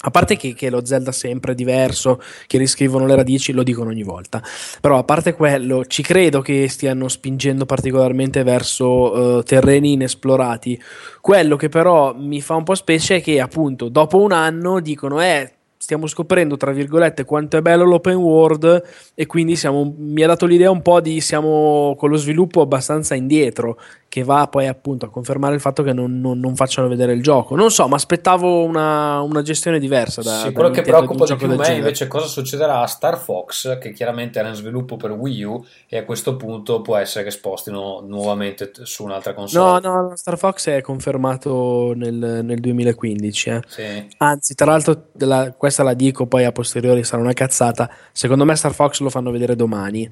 a 0.00 0.10
parte 0.10 0.36
che, 0.36 0.54
che, 0.54 0.70
lo 0.70 0.84
Zelda 0.84 1.10
sempre 1.10 1.54
diverso, 1.54 2.20
che 2.46 2.58
riscrivono 2.58 3.06
le 3.06 3.16
radici, 3.16 3.52
lo 3.52 3.62
dicono 3.62 3.90
ogni 3.90 4.04
volta. 4.04 4.42
Però 4.80 4.98
a 4.98 5.04
parte 5.04 5.34
quello, 5.34 5.84
ci 5.86 6.02
credo 6.02 6.40
che 6.40 6.68
stiano 6.68 7.08
spingendo 7.08 7.66
particolarmente 7.66 8.42
verso 8.42 8.86
uh, 8.86 9.42
terreni 9.42 9.92
inesplorati. 9.92 10.80
Quello 11.20 11.56
che 11.56 11.68
però 11.68 12.14
mi 12.14 12.40
fa 12.40 12.54
un 12.54 12.64
po' 12.64 12.74
specie 12.74 13.16
è 13.16 13.22
che 13.22 13.40
appunto 13.40 13.88
dopo 13.88 14.20
un 14.20 14.32
anno 14.32 14.80
dicono 14.80 15.20
eh 15.20 15.52
stiamo 15.78 16.06
scoprendo, 16.08 16.56
tra 16.56 16.72
virgolette, 16.72 17.24
quanto 17.24 17.56
è 17.56 17.62
bello 17.62 17.84
l'open 17.84 18.16
world 18.16 18.82
e 19.14 19.26
quindi 19.26 19.56
siamo, 19.56 19.94
mi 19.96 20.22
ha 20.22 20.26
dato 20.26 20.44
l'idea 20.44 20.70
un 20.70 20.82
po' 20.82 21.00
di 21.00 21.20
siamo 21.20 21.94
con 21.96 22.10
lo 22.10 22.16
sviluppo 22.16 22.60
abbastanza 22.60 23.14
indietro, 23.14 23.78
che 24.08 24.24
va 24.24 24.46
poi 24.48 24.66
appunto 24.66 25.04
a 25.04 25.10
confermare 25.10 25.54
il 25.54 25.60
fatto 25.60 25.82
che 25.82 25.92
non, 25.92 26.18
non, 26.18 26.40
non 26.40 26.56
facciano 26.56 26.88
vedere 26.88 27.12
il 27.12 27.22
gioco. 27.22 27.54
Non 27.54 27.70
so, 27.70 27.86
ma 27.88 27.96
aspettavo 27.96 28.64
una, 28.64 29.20
una 29.20 29.42
gestione 29.42 29.78
diversa. 29.78 30.22
Da, 30.22 30.38
sì, 30.38 30.52
quello 30.52 30.70
che 30.70 30.80
preoccupa 30.80 31.26
di 31.26 31.36
più 31.36 31.46
me 31.46 31.56
genere. 31.56 31.76
invece 31.76 32.06
cosa 32.06 32.26
succederà 32.26 32.80
a 32.80 32.86
Star 32.86 33.18
Fox, 33.18 33.78
che 33.78 33.92
chiaramente 33.92 34.38
era 34.38 34.48
in 34.48 34.54
sviluppo 34.54 34.96
per 34.96 35.10
Wii 35.10 35.42
U 35.42 35.62
e 35.86 35.98
a 35.98 36.04
questo 36.04 36.36
punto 36.36 36.80
può 36.80 36.96
essere 36.96 37.24
che 37.24 37.30
spostino 37.30 38.02
nuovamente 38.06 38.72
su 38.82 39.04
un'altra 39.04 39.34
console. 39.34 39.80
No, 39.80 40.00
no, 40.00 40.16
Star 40.16 40.38
Fox 40.38 40.68
è 40.68 40.80
confermato 40.80 41.92
nel, 41.94 42.40
nel 42.42 42.60
2015. 42.60 43.50
Eh. 43.50 43.62
Sì. 43.66 44.06
Anzi, 44.16 44.54
tra 44.54 44.70
l'altro, 44.70 45.08
la, 45.18 45.52
questa 45.54 45.82
la 45.82 45.92
dico, 45.92 46.26
poi 46.26 46.46
a 46.46 46.52
posteriori 46.52 47.04
sarà 47.04 47.20
una 47.20 47.34
cazzata. 47.34 47.90
Secondo 48.12 48.46
me 48.46 48.56
Star 48.56 48.72
Fox 48.72 49.00
lo 49.00 49.10
fanno 49.10 49.30
vedere 49.30 49.54
domani. 49.54 50.10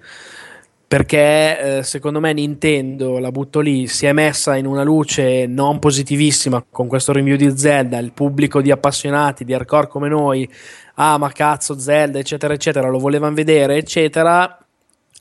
Perché 0.88 1.78
eh, 1.78 1.82
secondo 1.82 2.20
me 2.20 2.32
Nintendo, 2.32 3.18
la 3.18 3.32
butto 3.32 3.58
lì, 3.60 3.88
si 3.88 4.06
è 4.06 4.12
messa 4.12 4.56
in 4.56 4.66
una 4.66 4.84
luce 4.84 5.46
non 5.46 5.80
positivissima 5.80 6.64
con 6.70 6.86
questo 6.86 7.12
review 7.12 7.36
di 7.36 7.56
Zelda. 7.58 7.98
Il 7.98 8.12
pubblico 8.12 8.60
di 8.60 8.70
appassionati, 8.70 9.44
di 9.44 9.52
hardcore 9.52 9.88
come 9.88 10.08
noi, 10.08 10.48
ah 10.94 11.18
ma 11.18 11.30
cazzo 11.32 11.78
Zelda, 11.78 12.20
eccetera, 12.20 12.54
eccetera, 12.54 12.88
lo 12.88 12.98
volevano 12.98 13.34
vedere, 13.34 13.76
eccetera 13.76 14.60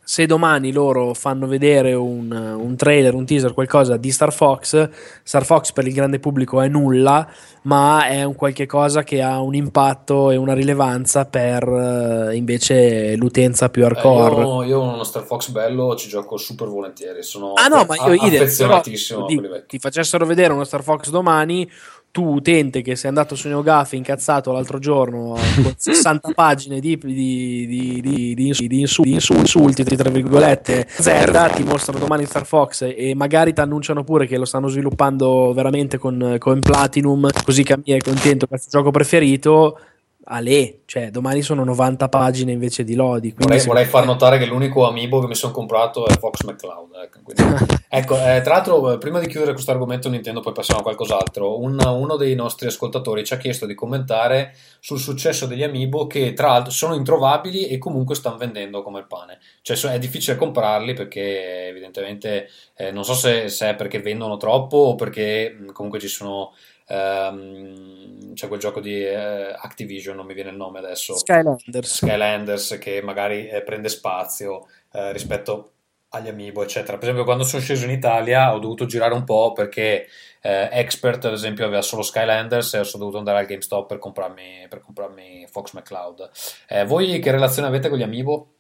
se 0.06 0.28
domani 0.28 0.72
loro 0.72 1.16
fanno 1.16 1.48
vedere 1.48 1.94
un, 1.94 2.32
un, 2.32 2.76
trailer, 2.76 3.16
un 3.16 3.26
teaser, 3.26 3.54
qualcosa 3.54 3.98
di 3.98 4.12
Star 4.12 4.32
Fox, 4.32 4.90
Star 5.24 5.44
Fox 5.44 5.72
per 5.72 5.88
il 5.88 5.94
grande 5.94 6.20
pubblico 6.20 6.62
è 6.62 6.68
nulla, 6.68 7.28
ma 7.64 8.06
è 8.08 8.24
un 8.24 8.36
qualche 8.36 8.68
cosa 8.68 9.02
che 9.02 9.24
ha 9.24 9.42
un 9.42 9.56
impatto 9.56 10.30
e 10.30 10.36
una 10.36 10.54
rilevanza 10.54 11.26
per 11.26 11.68
uh, 11.68 12.32
invece 12.32 13.16
l'utenza 13.16 13.70
più 13.70 13.84
hardcore. 13.84 14.36
Eh, 14.36 14.46
io, 14.46 14.64
io 14.64 14.82
uno 14.82 15.04
Star 15.04 15.24
Fox 15.24 15.50
bello 15.50 15.96
ci 15.96 16.08
gioco 16.08 16.38
super 16.38 16.68
volentieri, 16.68 17.24
sono 17.24 17.54
ah, 17.54 17.68
no, 17.68 17.84
ma 17.86 17.96
io 17.96 18.22
affezionatissimo 18.22 19.28
idea, 19.28 19.50
però, 19.50 19.64
ti 19.66 19.80
facessero 19.80 20.24
vedere 20.28 20.54
uno 20.54 20.66
Star 20.66 20.84
Fox 20.84 21.10
domani 21.10 21.68
tu 22.16 22.36
utente 22.36 22.82
che 22.82 22.96
sei 22.96 23.10
andato 23.10 23.36
su 23.36 23.50
NeoGAF 23.50 23.92
incazzato 23.92 24.54
l'altro 24.54 24.80
giorno 24.80 25.36
con 25.62 25.74
60 25.76 26.32
pagine 26.34 26.80
di, 26.80 26.98
di, 26.98 27.68
di, 27.68 28.34
di 28.34 28.80
insulti, 28.80 29.12
insulti, 29.12 29.84
tra 29.84 30.10
virgolette, 30.10 30.88
Zelda, 30.88 31.50
ti 31.50 31.64
mostrano 31.64 32.00
domani 32.00 32.24
Star 32.26 32.46
Fox 32.46 32.84
e 32.96 33.14
magari 33.16 33.52
ti 33.52 33.60
annunciano 33.60 34.06
pure 34.06 34.28
che 34.28 34.38
lo 34.38 34.46
stanno 34.46 34.70
sviluppando 34.70 35.52
veramente 35.52 35.98
con, 35.98 36.38
con 36.40 36.62
Platinum, 36.62 37.28
così 37.44 37.64
che 37.64 37.78
è 37.84 37.98
contento 37.98 38.48
questo 38.48 38.70
gioco 38.70 38.92
preferito 38.92 39.78
Ale, 40.28 40.82
cioè 40.86 41.12
domani 41.12 41.42
sono 41.44 41.64
90 41.64 42.10
pagine 42.10 42.52
invece 42.52 42.84
di 42.84 42.96
Lodi. 42.96 43.34
Vorrei, 43.38 43.64
vorrei, 43.64 43.86
far 43.86 44.06
notare 44.08 44.40
che 44.40 44.46
l'unico 44.46 44.88
amiibo 44.88 45.20
che 45.20 45.28
mi 45.28 45.36
sono 45.36 45.54
comprato 45.54 46.08
è 46.08 46.18
Fox 46.18 46.42
McCloud. 46.44 46.90
Ecco, 47.04 47.20
quindi, 47.22 47.66
ecco 47.88 48.16
eh, 48.16 48.42
tra 48.42 48.56
l'altro, 48.56 48.94
eh, 48.94 48.98
prima 48.98 49.20
di 49.20 49.28
chiudere 49.28 49.54
questo 49.54 49.72
argomento 49.72 50.10
Nintendo, 50.10 50.40
poi 50.40 50.54
passiamo 50.54 50.80
a 50.80 50.84
qualcos'altro. 50.84 51.60
Un, 51.60 51.80
uno 51.80 52.16
dei 52.16 52.34
nostri 52.34 52.68
ascoltatori 52.68 53.24
ci 53.24 53.34
ha 53.34 53.38
chiesto 53.38 53.68
di 53.68 53.76
commentare 53.76 54.56
sul 54.80 55.00
successo 55.00 55.46
degli 55.46 55.64
amiibo 55.64 56.08
che 56.08 56.34
tra 56.34 56.48
l'altro 56.48 56.72
sono 56.72 56.96
introvabili 56.96 57.68
e 57.68 57.78
comunque 57.78 58.16
stanno 58.16 58.38
vendendo 58.38 58.82
come 58.82 59.00
il 59.00 59.08
pane. 59.08 59.40
Cioè 59.62 59.94
è 59.94 60.00
difficile 60.00 60.38
comprarli 60.38 60.94
perché 60.94 61.68
evidentemente 61.68 62.50
eh, 62.76 62.92
non 62.92 63.06
so 63.06 63.14
se, 63.14 63.48
se 63.50 63.70
è 63.70 63.76
perché 63.76 64.00
vendono 64.00 64.38
troppo 64.38 64.78
o 64.78 64.96
perché 64.96 65.56
comunque 65.72 66.00
ci 66.00 66.08
sono 66.08 66.52
Um, 66.88 68.34
c'è 68.34 68.48
quel 68.48 68.60
gioco 68.60 68.80
di 68.80 69.04
uh, 69.04 69.56
Activision, 69.58 70.16
non 70.16 70.26
mi 70.26 70.34
viene 70.34 70.52
il 70.52 70.56
nome 70.56 70.80
adesso. 70.80 71.18
Skylanders. 71.18 71.96
Skylanders 71.96 72.78
che 72.80 73.02
magari 73.02 73.48
eh, 73.48 73.64
prende 73.64 73.90
spazio 73.90 74.68
uh, 74.92 75.12
rispetto 75.12 75.72
agli 76.10 76.28
amiibo, 76.30 76.64
eccetera. 76.64 76.98
Per 76.98 77.04
esempio, 77.04 77.26
quando 77.26 77.44
sono 77.44 77.62
sceso 77.62 77.86
in 77.86 77.92
Italia 77.92 78.54
ho 78.54 78.60
dovuto 78.60 78.86
girare 78.86 79.14
un 79.14 79.24
po' 79.24 79.52
perché 79.52 80.08
eh, 80.42 80.70
Expert, 80.72 81.26
ad 81.26 81.34
esempio, 81.34 81.66
aveva 81.66 81.82
solo 81.82 82.02
Skylanders 82.02 82.76
e 82.76 82.84
sono 82.84 83.04
dovuto 83.04 83.18
andare 83.18 83.40
al 83.40 83.46
GameStop 83.46 83.88
per 83.88 83.98
comprarmi, 83.98 84.68
per 84.70 84.80
comprarmi 84.80 85.48
Fox 85.50 85.74
McCloud. 85.74 86.30
Eh, 86.68 86.86
voi 86.86 87.20
che 87.20 87.32
relazione 87.32 87.68
avete 87.68 87.90
con 87.90 87.98
gli 87.98 88.04
amiibo? 88.04 88.54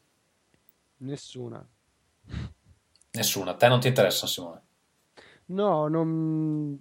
Nessuna. 0.97 1.65
Nessuna. 3.11 3.51
A 3.51 3.55
te 3.55 3.67
non 3.67 3.79
ti 3.79 3.87
interessa, 3.87 4.27
Simone? 4.27 4.63
No, 5.47 5.87
non... 5.87 6.77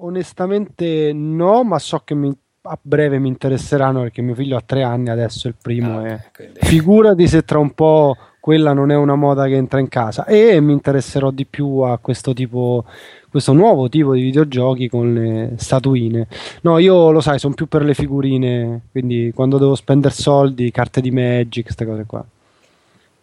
onestamente 0.00 1.12
no, 1.12 1.62
ma 1.62 1.78
so 1.78 2.02
che 2.04 2.14
mi... 2.14 2.32
a 2.62 2.78
breve 2.80 3.18
mi 3.18 3.28
interesseranno 3.28 4.02
perché 4.02 4.22
mio 4.22 4.34
figlio 4.34 4.56
ha 4.56 4.62
tre 4.64 4.82
anni 4.82 5.10
adesso, 5.10 5.46
è 5.46 5.50
il 5.50 5.56
primo. 5.60 6.00
Ah, 6.00 6.08
e... 6.08 6.30
quindi... 6.34 6.58
Figurati 6.66 7.28
se 7.28 7.44
tra 7.44 7.58
un 7.58 7.72
po' 7.72 8.16
quella 8.40 8.72
non 8.72 8.90
è 8.90 8.96
una 8.96 9.16
moda 9.16 9.46
che 9.46 9.54
entra 9.54 9.80
in 9.80 9.88
casa 9.88 10.24
e 10.24 10.60
mi 10.60 10.72
interesserò 10.72 11.30
di 11.30 11.44
più 11.44 11.80
a 11.80 11.98
questo 11.98 12.32
tipo 12.32 12.84
questo 13.30 13.52
nuovo 13.52 13.88
tipo 13.88 14.12
di 14.12 14.22
videogiochi 14.22 14.88
con 14.88 15.14
le 15.14 15.52
statuine. 15.56 16.26
No, 16.62 16.78
io 16.78 17.12
lo 17.12 17.20
sai, 17.20 17.38
sono 17.38 17.54
più 17.54 17.66
per 17.66 17.84
le 17.84 17.94
figurine, 17.94 18.86
quindi 18.90 19.30
quando 19.32 19.56
devo 19.56 19.76
spendere 19.76 20.12
soldi, 20.12 20.72
carte 20.72 21.00
di 21.00 21.12
Magic, 21.12 21.62
queste 21.62 21.86
cose 21.86 22.04
qua. 22.06 22.24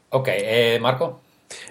Ok, 0.09 0.27
e 0.27 0.77
Marco? 0.79 1.19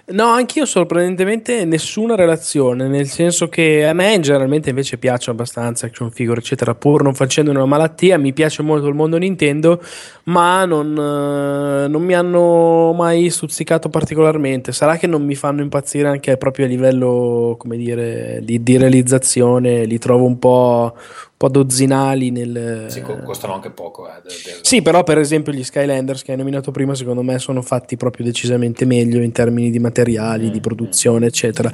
No, 0.09 0.27
anch'io 0.27 0.65
sorprendentemente 0.65 1.65
nessuna 1.65 2.15
relazione, 2.15 2.89
nel 2.89 3.09
senso 3.09 3.49
che 3.49 3.85
a 3.85 3.93
me 3.93 4.19
generalmente 4.21 4.71
invece 4.71 4.99
piacciono 4.99 5.37
abbastanza 5.37 5.87
action 5.87 6.11
figure, 6.11 6.39
eccetera, 6.39 6.75
pur 6.75 7.03
non 7.03 7.13
facendo 7.13 7.51
una 7.51 7.67
malattia, 7.67 8.17
mi 8.17 8.33
piace 8.33 8.63
molto 8.63 8.87
il 8.87 8.95
mondo 8.95 9.19
Nintendo, 9.19 9.83
ma 10.25 10.65
non, 10.65 10.93
eh, 10.93 11.89
non 11.89 12.03
mi 12.03 12.15
hanno 12.15 12.93
mai 12.93 13.29
stuzzicato 13.31 13.89
particolarmente. 13.89 14.73
Sarà 14.73 14.97
che 14.97 15.07
non 15.07 15.25
mi 15.25 15.35
fanno 15.35 15.61
impazzire 15.61 16.09
anche 16.09 16.37
proprio 16.37 16.67
a 16.67 16.69
livello, 16.69 17.57
come 17.59 17.77
dire, 17.77 18.41
di, 18.43 18.63
di 18.63 18.77
realizzazione, 18.79 19.85
li 19.85 19.99
trovo 19.99 20.25
un 20.25 20.39
po', 20.39 20.97
po' 21.37 21.49
dozzinali 21.49 22.31
nel... 22.31 22.87
Sì, 22.89 23.03
costano 23.03 23.55
anche 23.55 23.71
poco. 23.71 24.09
Eh, 24.09 24.21
del, 24.23 24.33
del... 24.45 24.59
Sì, 24.63 24.81
però 24.83 25.05
per 25.05 25.19
esempio 25.19 25.53
gli 25.53 25.63
Skylanders 25.63 26.23
che 26.23 26.33
hai 26.33 26.39
nominato 26.39 26.71
prima 26.71 26.95
secondo 26.95 27.23
me 27.23 27.39
sono 27.39 27.63
fatti 27.63 27.97
proprio 27.97 28.25
decisamente 28.25 28.85
meglio 28.85 29.21
in 29.21 29.33
termini 29.33 29.71
di 29.71 29.79
materiali, 29.79 30.49
mm. 30.49 30.51
di 30.51 30.61
produzione, 30.61 31.27
eccetera. 31.27 31.71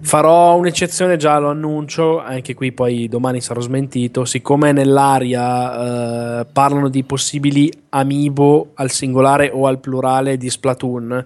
Farò 0.00 0.56
un'eccezione, 0.56 1.16
già 1.16 1.38
lo 1.38 1.50
annuncio, 1.50 2.18
anche 2.18 2.54
qui 2.54 2.72
poi 2.72 3.08
domani 3.08 3.40
sarò 3.40 3.60
smentito, 3.60 4.24
siccome 4.24 4.72
nell'aria 4.72 6.40
eh, 6.40 6.46
parlano 6.52 6.88
di 6.88 7.04
possibili 7.04 7.70
amiibo 7.90 8.70
al 8.74 8.90
singolare 8.90 9.50
o 9.52 9.66
al 9.66 9.78
plurale 9.78 10.36
di 10.36 10.50
Splatoon, 10.50 11.24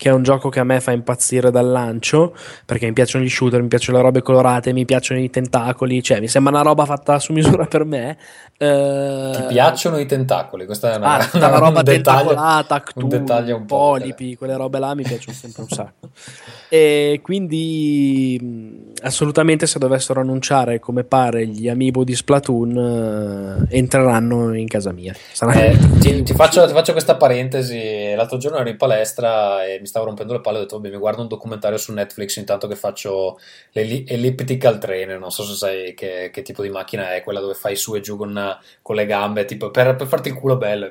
che 0.00 0.08
è 0.08 0.12
un 0.12 0.22
gioco 0.22 0.48
che 0.48 0.60
a 0.60 0.64
me 0.64 0.80
fa 0.80 0.92
impazzire 0.92 1.50
dal 1.50 1.68
lancio, 1.68 2.34
perché 2.64 2.86
mi 2.86 2.94
piacciono 2.94 3.22
gli 3.22 3.28
shooter, 3.28 3.60
mi 3.60 3.68
piacciono 3.68 3.98
le 3.98 4.04
robe 4.04 4.22
colorate, 4.22 4.72
mi 4.72 4.86
piacciono 4.86 5.20
i 5.20 5.28
tentacoli, 5.28 6.02
cioè 6.02 6.20
mi 6.20 6.26
sembra 6.26 6.54
una 6.54 6.62
roba 6.62 6.86
fatta 6.86 7.18
su 7.18 7.34
misura 7.34 7.66
per 7.66 7.84
me. 7.84 8.16
Eh... 8.56 9.30
Ti 9.36 9.42
piacciono 9.48 9.98
i 9.98 10.06
tentacoli? 10.06 10.64
Questa 10.64 10.94
è 10.94 10.96
una, 10.96 11.18
ah, 11.18 11.28
una, 11.34 11.48
una 11.48 11.58
roba 11.58 11.82
tentacolata, 11.82 12.82
un 12.94 13.08
dettaglio 13.08 13.56
un 13.56 13.66
po' 13.66 13.76
polipi, 13.90 14.36
quelle 14.36 14.56
robe 14.56 14.78
là 14.78 14.94
mi 14.94 15.02
piacciono 15.02 15.36
sempre 15.36 15.62
un 15.64 15.68
sacco. 15.68 16.08
E 16.72 17.18
quindi 17.20 18.94
assolutamente 19.02 19.66
se 19.66 19.80
dovessero 19.80 20.20
annunciare 20.20 20.78
come 20.78 21.02
pare 21.02 21.44
gli 21.48 21.68
amiibo 21.68 22.04
di 22.04 22.14
Splatoon 22.14 23.66
eh, 23.68 23.76
entreranno 23.76 24.54
in 24.54 24.68
casa 24.68 24.92
mia. 24.92 25.12
Eh, 25.52 25.76
ti, 25.98 26.22
ti, 26.22 26.32
faccio, 26.32 26.64
ti, 26.68 26.72
faccio, 26.72 26.92
questa 26.92 27.16
parentesi. 27.16 28.14
L'altro 28.14 28.38
giorno 28.38 28.58
ero 28.58 28.68
in 28.68 28.76
palestra 28.76 29.66
e 29.66 29.80
mi 29.80 29.86
stavo 29.86 30.06
rompendo 30.06 30.34
le 30.34 30.40
palle 30.40 30.58
ho 30.58 30.60
detto, 30.60 30.78
mi 30.78 30.90
guardo 30.90 31.22
un 31.22 31.28
documentario 31.28 31.76
su 31.76 31.92
Netflix 31.92 32.36
intanto 32.36 32.68
che 32.68 32.76
faccio 32.76 33.40
l'elliptical 33.72 34.78
trainer. 34.78 35.18
Non 35.18 35.32
so 35.32 35.42
se 35.42 35.54
sai 35.54 35.94
che, 35.94 36.30
che, 36.32 36.42
tipo 36.42 36.62
di 36.62 36.70
macchina 36.70 37.16
è, 37.16 37.24
quella 37.24 37.40
dove 37.40 37.54
fai 37.54 37.74
su 37.74 37.96
e 37.96 38.00
giù 38.00 38.16
con, 38.16 38.56
con 38.80 38.94
le 38.94 39.06
gambe, 39.06 39.44
tipo 39.44 39.72
per, 39.72 39.96
per 39.96 40.06
farti 40.06 40.28
il 40.28 40.34
culo 40.34 40.56
bello. 40.56 40.88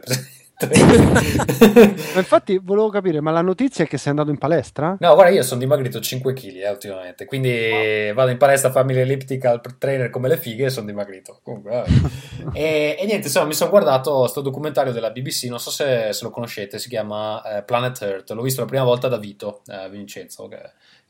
infatti 2.17 2.57
volevo 2.57 2.89
capire, 2.89 3.21
ma 3.21 3.31
la 3.31 3.41
notizia 3.41 3.85
è 3.85 3.87
che 3.87 3.97
sei 3.97 4.09
andato 4.09 4.29
in 4.29 4.37
palestra? 4.37 4.97
No, 4.99 5.13
guarda, 5.13 5.31
io 5.31 5.41
sono 5.41 5.61
dimagrito 5.61 6.01
5 6.01 6.33
kg 6.33 6.55
eh, 6.57 6.69
ultimamente, 6.69 7.23
quindi 7.25 7.49
wow. 7.49 8.13
vado 8.13 8.31
in 8.31 8.37
palestra 8.37 8.67
a 8.67 8.71
farmi 8.73 8.93
l'elliptical 8.93 9.61
trainer 9.77 10.09
come 10.09 10.27
le 10.27 10.35
fighe 10.35 10.65
e 10.65 10.69
sono 10.69 10.87
dimagrito. 10.87 11.39
Comunque, 11.43 11.85
e, 12.51 12.97
e, 12.99 13.05
niente, 13.05 13.27
insomma, 13.27 13.45
mi 13.45 13.53
sono 13.53 13.69
guardato 13.69 14.19
questo 14.19 14.41
documentario 14.41 14.91
della 14.91 15.11
BBC, 15.11 15.45
non 15.45 15.59
so 15.59 15.71
se, 15.71 16.11
se 16.11 16.23
lo 16.25 16.29
conoscete, 16.29 16.77
si 16.77 16.89
chiama 16.89 17.41
eh, 17.43 17.63
Planet 17.63 18.01
Earth, 18.01 18.31
l'ho 18.31 18.41
visto 18.41 18.59
la 18.59 18.67
prima 18.67 18.83
volta 18.83 19.07
da 19.07 19.17
Vito 19.17 19.61
eh, 19.67 19.89
Vincenzo, 19.89 20.49
che 20.49 20.59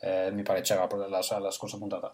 eh, 0.02 0.30
mi 0.32 0.44
pare 0.44 0.62
c'era 0.62 0.88
la, 0.88 1.08
la, 1.08 1.40
la 1.40 1.52
scorsa 1.52 1.78
puntata. 1.78 2.14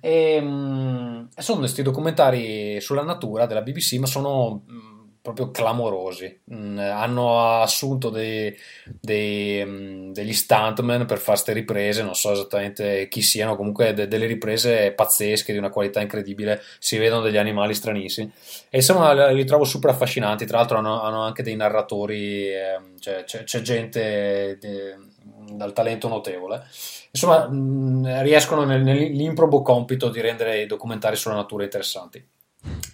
E, 0.00 0.38
mh, 0.38 1.28
sono 1.38 1.60
questi 1.60 1.80
documentari 1.80 2.78
sulla 2.82 3.02
natura 3.02 3.46
della 3.46 3.62
BBC, 3.62 3.94
ma 3.94 4.06
sono... 4.06 4.64
Mh, 4.66 4.72
mm, 4.74 4.93
proprio 5.24 5.50
clamorosi. 5.50 6.40
Mm, 6.52 6.78
hanno 6.78 7.62
assunto 7.62 8.10
dei, 8.10 8.54
dei, 9.00 9.64
mm, 9.64 10.12
degli 10.12 10.34
stuntman 10.34 11.06
per 11.06 11.16
fare 11.16 11.38
queste 11.38 11.54
riprese, 11.54 12.02
non 12.02 12.14
so 12.14 12.32
esattamente 12.32 13.08
chi 13.08 13.22
siano, 13.22 13.56
comunque 13.56 13.94
de, 13.94 14.06
delle 14.06 14.26
riprese 14.26 14.92
pazzesche 14.92 15.52
di 15.52 15.58
una 15.58 15.70
qualità 15.70 16.02
incredibile, 16.02 16.60
si 16.78 16.98
vedono 16.98 17.22
degli 17.22 17.38
animali 17.38 17.72
stranissimi 17.72 18.30
e 18.68 18.76
insomma 18.76 19.30
li 19.30 19.46
trovo 19.46 19.64
super 19.64 19.92
affascinanti, 19.92 20.44
tra 20.44 20.58
l'altro 20.58 20.76
hanno, 20.76 21.00
hanno 21.00 21.22
anche 21.22 21.42
dei 21.42 21.56
narratori, 21.56 22.48
eh, 22.48 22.80
cioè, 23.00 23.24
c'è, 23.24 23.44
c'è, 23.44 23.62
gente 23.62 24.58
de, 24.60 24.98
dal 25.52 25.72
talento 25.72 26.06
notevole. 26.06 26.64
Insomma, 27.12 27.48
mh, 27.48 27.56
mm, 27.56 28.20
riescono 28.20 28.64
nel, 28.64 28.82
nell'improbo 28.82 29.62
compito 29.62 30.10
di 30.10 30.20
rendere 30.20 30.60
i 30.60 30.66
documentari 30.66 31.16
sulla 31.16 31.36
natura 31.36 31.64
interessanti. 31.64 32.22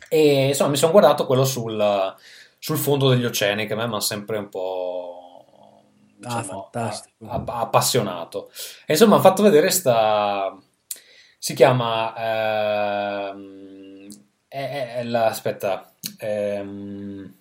E 0.08 0.48
insomma, 0.48 0.70
mi 0.70 0.76
sono 0.76 0.92
guardato 0.92 1.26
quello 1.26 1.44
sul, 1.44 2.14
sul 2.58 2.76
fondo 2.76 3.10
degli 3.10 3.24
oceani, 3.24 3.66
che 3.66 3.74
a 3.74 3.76
me 3.76 3.86
mi 3.86 3.96
ha 3.96 4.00
sempre 4.00 4.38
un 4.38 4.48
po'. 4.48 5.84
Ah, 6.22 6.40
diciamo, 6.40 6.68
fantastico. 6.70 7.26
A, 7.26 7.42
a, 7.46 7.60
appassionato. 7.60 8.50
E 8.86 8.92
insomma, 8.92 9.16
ha 9.16 9.20
fatto 9.20 9.42
vedere 9.42 9.70
sta. 9.70 10.56
Si 11.38 11.54
chiama. 11.54 12.14
Ehm, 13.28 14.08
è, 14.48 14.94
è 14.96 15.04
la, 15.04 15.26
aspetta. 15.26 15.92
Ehm, 16.18 17.34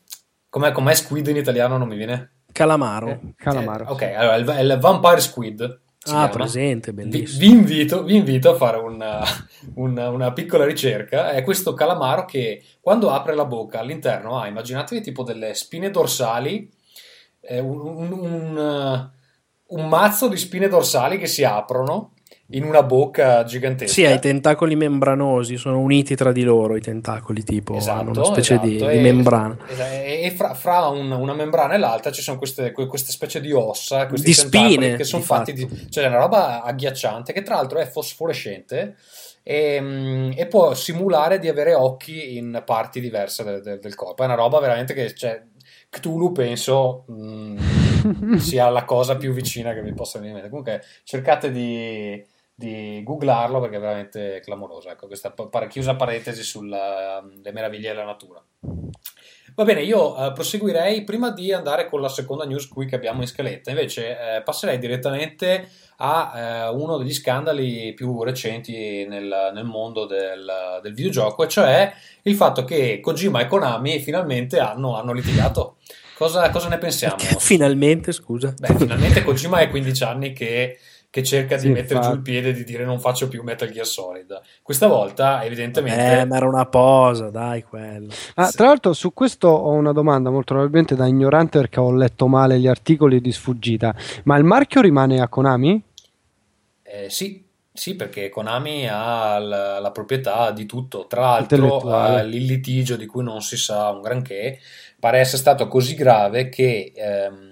com'è, 0.49 0.71
com'è 0.71 0.93
Squid 0.93 1.27
in 1.27 1.37
italiano? 1.37 1.77
Non 1.77 1.87
mi 1.87 1.95
viene? 1.95 2.33
Calamaro. 2.51 3.07
Eh, 3.09 3.33
calamaro. 3.35 3.85
Eh, 3.85 3.91
ok, 3.91 4.01
allora 4.15 4.35
il, 4.35 4.71
il 4.71 4.77
Vampire 4.79 5.19
Squid 5.21 5.79
ah, 6.15 6.29
presente, 6.29 6.93
bellissimo. 6.93 7.39
Vi, 7.39 7.47
vi, 7.47 7.51
invito, 7.51 8.03
vi 8.03 8.15
invito, 8.15 8.51
a 8.51 8.55
fare 8.55 8.77
una, 8.77 9.23
una, 9.75 10.09
una, 10.09 10.33
piccola 10.33 10.65
ricerca. 10.65 11.31
È 11.31 11.43
questo 11.43 11.73
calamaro 11.73 12.25
che 12.25 12.63
quando 12.79 13.11
apre 13.11 13.35
la 13.35 13.45
bocca 13.45 13.79
all'interno 13.79 14.39
ha, 14.39 14.47
immaginatevi 14.47 15.01
tipo 15.01 15.23
delle 15.23 15.53
spine 15.53 15.89
dorsali, 15.89 16.71
eh, 17.41 17.59
un, 17.59 17.79
un, 17.79 18.11
un, 18.11 19.09
un 19.67 19.87
mazzo 19.87 20.27
di 20.27 20.37
spine 20.37 20.67
dorsali 20.67 21.17
che 21.17 21.27
si 21.27 21.43
aprono 21.43 22.13
in 22.51 22.63
una 22.63 22.81
bocca 22.81 23.43
gigantesca. 23.43 23.93
Sì, 23.93 24.05
ha 24.05 24.11
i 24.11 24.19
tentacoli 24.19 24.75
membranosi, 24.75 25.57
sono 25.57 25.79
uniti 25.79 26.15
tra 26.15 26.31
di 26.31 26.43
loro 26.43 26.75
i 26.75 26.81
tentacoli, 26.81 27.43
tipo 27.43 27.75
esatto, 27.75 28.09
una 28.09 28.23
specie 28.23 28.53
esatto. 28.55 28.67
di, 28.67 28.77
e, 28.77 28.97
di, 28.97 28.99
membrana. 28.99 29.57
E, 29.67 30.21
e 30.23 30.31
fra, 30.31 30.53
fra 30.55 30.87
un, 30.87 31.11
una 31.11 31.33
membrana 31.33 31.75
e 31.75 31.77
l'altra 31.77 32.11
ci 32.11 32.21
sono 32.21 32.37
queste, 32.37 32.71
queste 32.71 33.11
specie 33.11 33.39
di 33.39 33.51
ossa, 33.51 34.07
questi 34.07 34.27
di 34.27 34.33
spine, 34.33 34.95
che 34.95 35.03
sono 35.03 35.21
fatti 35.21 35.53
di, 35.53 35.87
cioè 35.89 36.07
una 36.07 36.17
roba 36.17 36.63
agghiacciante 36.63 37.33
che 37.33 37.43
tra 37.43 37.55
l'altro 37.55 37.77
è 37.77 37.85
fosforescente 37.87 38.95
e, 39.43 40.31
e, 40.35 40.47
può 40.47 40.73
simulare 40.73 41.37
di 41.37 41.47
avere 41.47 41.73
occhi 41.73 42.37
in 42.37 42.61
parti 42.65 42.99
diverse 42.99 43.43
del, 43.43 43.61
del, 43.61 43.79
del 43.79 43.95
corpo. 43.95 44.23
È 44.23 44.25
una 44.25 44.35
roba 44.35 44.59
veramente 44.59 44.95
che 44.95 45.13
cioè, 45.13 45.41
Cthulhu 45.89 46.31
penso 46.31 47.03
mh, 47.07 47.59
mm, 48.07 48.35
sia 48.37 48.69
la 48.69 48.85
cosa 48.85 49.17
più 49.17 49.33
vicina 49.33 49.73
che 49.73 49.81
vi 49.81 49.93
possa 49.93 50.17
venire 50.19 50.37
in 50.37 50.41
mente. 50.41 50.49
Comunque 50.49 50.87
cercate 51.03 51.51
di 51.51 52.23
di 52.59 53.01
googlarlo 53.03 53.61
perché 53.61 53.77
è 53.77 53.79
veramente 53.79 54.41
clamoroso. 54.43 54.89
Ecco, 54.89 55.07
questa 55.07 55.33
chiusa 55.69 55.95
parentesi 55.95 56.43
sulle 56.43 57.21
meraviglie 57.53 57.93
della 57.93 58.03
natura. 58.03 58.43
Va 59.55 59.63
bene, 59.63 59.81
io 59.81 60.17
uh, 60.17 60.33
proseguirei 60.33 61.03
prima 61.03 61.31
di 61.31 61.53
andare 61.53 61.89
con 61.89 62.01
la 62.01 62.09
seconda 62.09 62.45
news 62.45 62.67
qui 62.67 62.85
che 62.85 62.95
abbiamo 62.95 63.21
in 63.21 63.27
scaletta. 63.27 63.69
Invece, 63.69 64.09
eh, 64.09 64.41
passerei 64.41 64.77
direttamente 64.77 65.69
a 66.01 66.31
eh, 66.33 66.69
uno 66.69 66.97
degli 66.97 67.13
scandali 67.13 67.93
più 67.93 68.23
recenti 68.23 69.05
nel, 69.05 69.51
nel 69.53 69.65
mondo 69.65 70.05
del, 70.05 70.79
del, 70.81 70.93
videogioco, 70.93 71.43
e 71.43 71.47
cioè 71.49 71.93
il 72.21 72.35
fatto 72.35 72.63
che 72.63 73.01
Kojima 73.01 73.41
e 73.41 73.47
Konami 73.47 73.99
finalmente 73.99 74.59
hanno, 74.59 74.95
hanno 74.97 75.11
litigato. 75.11 75.77
Cosa, 76.15 76.49
cosa, 76.51 76.69
ne 76.69 76.77
pensiamo? 76.77 77.17
Finalmente, 77.39 78.11
scusa. 78.11 78.53
Beh, 78.57 78.75
finalmente 78.75 79.23
Kojima 79.23 79.59
è 79.59 79.69
15 79.69 80.03
anni 80.03 80.33
che 80.33 80.77
che 81.11 81.23
cerca 81.23 81.55
di 81.55 81.61
sì, 81.61 81.69
mettere 81.69 82.01
fa... 82.01 82.07
giù 82.07 82.13
il 82.13 82.21
piede 82.21 82.49
e 82.49 82.53
di 82.53 82.63
dire 82.63 82.85
non 82.85 82.99
faccio 82.99 83.27
più 83.27 83.41
Metal 83.41 83.69
Gear 83.69 83.85
Solid. 83.85 84.39
Questa 84.61 84.87
volta, 84.87 85.43
evidentemente. 85.43 86.19
Eh, 86.19 86.25
ma 86.25 86.37
era 86.37 86.47
una 86.47 86.67
posa, 86.67 87.29
dai, 87.29 87.63
quello. 87.63 88.11
Ah, 88.35 88.45
sì. 88.45 88.57
Tra 88.57 88.67
l'altro, 88.67 88.93
su 88.93 89.11
questo 89.13 89.47
ho 89.47 89.71
una 89.71 89.91
domanda, 89.91 90.29
molto 90.29 90.53
probabilmente 90.53 90.95
da 90.95 91.07
ignorante 91.07 91.57
perché 91.57 91.79
ho 91.79 91.91
letto 91.91 92.27
male 92.27 92.59
gli 92.59 92.67
articoli 92.67 93.21
di 93.21 93.31
sfuggita. 93.31 93.95
Ma 94.25 94.37
il 94.37 94.43
marchio 94.43 94.81
rimane 94.81 95.19
a 95.19 95.27
Konami? 95.27 95.83
Eh, 96.83 97.09
sì. 97.09 97.45
Sì, 97.71 97.95
perché 97.95 98.29
Konami 98.29 98.87
ha 98.89 99.39
la, 99.39 99.79
la 99.79 99.91
proprietà 99.91 100.51
di 100.51 100.65
tutto. 100.65 101.07
Tra 101.07 101.21
l'altro, 101.21 102.17
eh, 102.17 102.23
il 102.23 102.45
litigio 102.45 102.97
di 102.97 103.05
cui 103.05 103.23
non 103.23 103.41
si 103.41 103.57
sa 103.57 103.89
un 103.89 104.01
granché 104.01 104.59
pare 104.99 105.19
essere 105.19 105.37
stato 105.37 105.67
così 105.67 105.95
grave 105.95 106.49
che. 106.49 106.91
Ehm, 106.95 107.48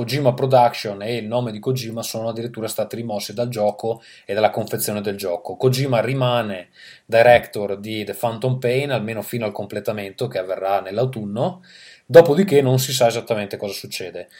Kojima 0.00 0.32
Production 0.32 1.02
e 1.02 1.16
il 1.16 1.26
nome 1.26 1.52
di 1.52 1.58
Kojima 1.58 2.02
sono 2.02 2.30
addirittura 2.30 2.68
stati 2.68 2.96
rimossi 2.96 3.34
dal 3.34 3.48
gioco 3.48 4.00
e 4.24 4.32
dalla 4.32 4.48
confezione 4.48 5.02
del 5.02 5.14
gioco. 5.14 5.56
Kojima 5.56 6.00
rimane 6.00 6.70
director 7.04 7.78
di 7.78 8.02
The 8.04 8.14
Phantom 8.14 8.58
Pain 8.58 8.92
almeno 8.92 9.20
fino 9.20 9.44
al 9.44 9.52
completamento 9.52 10.26
che 10.26 10.38
avverrà 10.38 10.80
nell'autunno, 10.80 11.62
dopodiché 12.06 12.62
non 12.62 12.78
si 12.78 12.94
sa 12.94 13.08
esattamente 13.08 13.58
cosa 13.58 13.74
succede. 13.74 14.30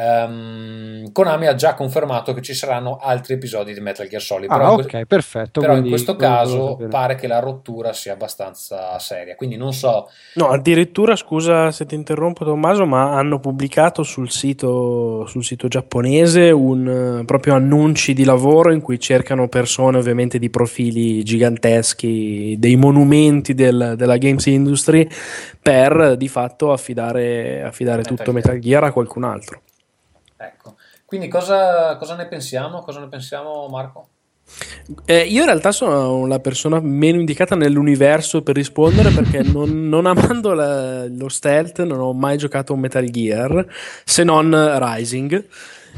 Um, 0.00 1.12
Konami 1.12 1.46
ha 1.46 1.54
già 1.54 1.74
confermato 1.74 2.32
che 2.32 2.40
ci 2.40 2.54
saranno 2.54 2.96
altri 2.96 3.34
episodi 3.34 3.74
di 3.74 3.80
Metal 3.80 4.08
Gear 4.08 4.22
Solid. 4.22 4.50
Ah, 4.50 4.56
però, 4.56 4.72
ok, 4.74 4.86
que- 4.86 5.06
perfetto. 5.06 5.60
Però 5.60 5.76
in 5.76 5.88
questo 5.88 6.16
caso 6.16 6.78
pare 6.88 7.16
che 7.16 7.26
la 7.26 7.38
rottura 7.38 7.92
sia 7.92 8.14
abbastanza 8.14 8.98
seria. 8.98 9.34
Quindi 9.34 9.56
non 9.56 9.74
so. 9.74 10.08
No, 10.34 10.48
addirittura, 10.48 11.16
scusa 11.16 11.70
se 11.70 11.84
ti 11.84 11.94
interrompo, 11.94 12.44
Tommaso, 12.44 12.86
ma 12.86 13.14
hanno 13.14 13.40
pubblicato 13.40 14.02
sul 14.02 14.30
sito, 14.30 15.26
sul 15.26 15.44
sito 15.44 15.68
giapponese 15.68 16.50
un 16.50 17.22
proprio 17.26 17.54
annunci 17.54 18.14
di 18.14 18.24
lavoro 18.24 18.72
in 18.72 18.80
cui 18.80 18.98
cercano 18.98 19.48
persone, 19.48 19.98
ovviamente 19.98 20.38
di 20.38 20.48
profili 20.48 21.22
giganteschi, 21.22 22.56
dei 22.58 22.76
monumenti 22.76 23.52
del, 23.52 23.94
della 23.96 24.16
games 24.16 24.46
industry, 24.46 25.06
per 25.60 26.16
di 26.16 26.28
fatto 26.28 26.72
affidare, 26.72 27.62
affidare 27.62 27.98
Metal 27.98 28.16
tutto 28.16 28.32
Gear. 28.32 28.34
Metal 28.34 28.58
Gear 28.58 28.84
a 28.84 28.92
qualcun 28.92 29.24
altro. 29.24 29.60
Ecco, 30.42 30.76
quindi 31.04 31.28
cosa, 31.28 31.96
cosa 31.98 32.16
ne 32.16 32.26
pensiamo? 32.26 32.80
Cosa 32.80 33.00
ne 33.00 33.08
pensiamo 33.08 33.68
Marco? 33.68 34.08
Eh, 35.04 35.26
io 35.26 35.40
in 35.40 35.46
realtà 35.46 35.70
sono 35.70 36.26
la 36.26 36.40
persona 36.40 36.80
meno 36.80 37.18
indicata 37.18 37.54
nell'universo 37.54 38.42
per 38.42 38.54
rispondere 38.54 39.10
perché 39.10 39.42
non, 39.52 39.88
non 39.90 40.06
amando 40.06 40.54
la, 40.54 41.06
lo 41.06 41.28
stealth 41.28 41.82
non 41.82 42.00
ho 42.00 42.14
mai 42.14 42.38
giocato 42.38 42.72
un 42.72 42.80
Metal 42.80 43.04
Gear 43.04 43.66
se 44.02 44.24
non 44.24 44.50
Rising 44.50 45.46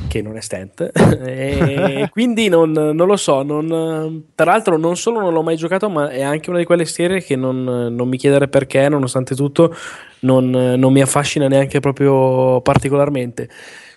che 0.08 0.22
non 0.22 0.36
è 0.36 0.40
stealth 0.40 0.90
e 1.24 2.08
quindi 2.12 2.48
non, 2.48 2.72
non 2.72 3.06
lo 3.06 3.16
so 3.16 3.42
non, 3.42 4.24
tra 4.34 4.50
l'altro 4.50 4.76
non 4.76 4.96
solo 4.96 5.20
non 5.20 5.32
l'ho 5.32 5.42
mai 5.42 5.56
giocato 5.56 5.88
ma 5.88 6.10
è 6.10 6.22
anche 6.22 6.50
una 6.50 6.58
di 6.58 6.64
quelle 6.64 6.84
serie 6.84 7.22
che 7.22 7.36
non, 7.36 7.62
non 7.62 8.08
mi 8.08 8.18
chiedere 8.18 8.48
perché 8.48 8.88
nonostante 8.88 9.34
tutto 9.34 9.74
non, 10.20 10.50
non 10.50 10.92
mi 10.92 11.00
affascina 11.00 11.48
neanche 11.48 11.80
proprio 11.80 12.60
particolarmente 12.60 13.48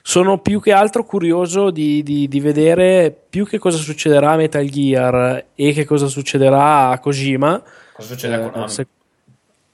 sono 0.08 0.38
più 0.38 0.62
che 0.62 0.72
altro 0.72 1.03
curioso 1.03 1.72
di, 1.72 2.03
di, 2.03 2.28
di, 2.28 2.39
vedere 2.39 3.12
più 3.28 3.43
che 3.43 3.58
cosa 3.58 3.80
succederà 3.80 4.34
a 4.34 4.36
Metal 4.36 4.64
Gear 4.70 5.45
e 5.56 5.74
che 5.74 5.84
cosa 5.84 6.06
succederà 6.06 6.89
a 6.89 6.99
Kojima. 6.99 7.64
Cosa 7.91 8.10
succede 8.10 8.36
a 8.36 8.39
Konami? 8.51 8.70
Se, 8.70 8.88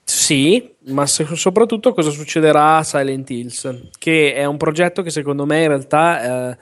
sì, 0.05 0.73
ma 0.85 1.05
se, 1.05 1.25
soprattutto 1.35 1.93
cosa 1.93 2.11
succederà 2.11 2.77
a 2.77 2.83
Silent 2.83 3.29
Hills, 3.29 3.89
che 3.99 4.33
è 4.33 4.45
un 4.45 4.55
progetto 4.55 5.01
che 5.01 5.09
secondo 5.09 5.45
me 5.45 5.63
in 5.63 5.67
realtà 5.67 6.51
eh, 6.51 6.57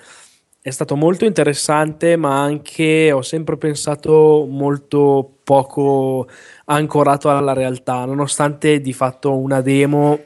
è 0.61 0.71
stato 0.71 0.95
molto 0.95 1.25
interessante, 1.25 2.15
ma 2.15 2.41
anche 2.41 3.11
ho 3.11 3.21
sempre 3.21 3.55
pensato 3.57 4.47
molto 4.49 5.31
poco 5.43 6.27
ancorato 6.65 7.29
alla 7.29 7.53
realtà, 7.53 8.03
nonostante 8.05 8.81
di 8.81 8.93
fatto 8.93 9.37
una 9.37 9.61
demo 9.61 10.19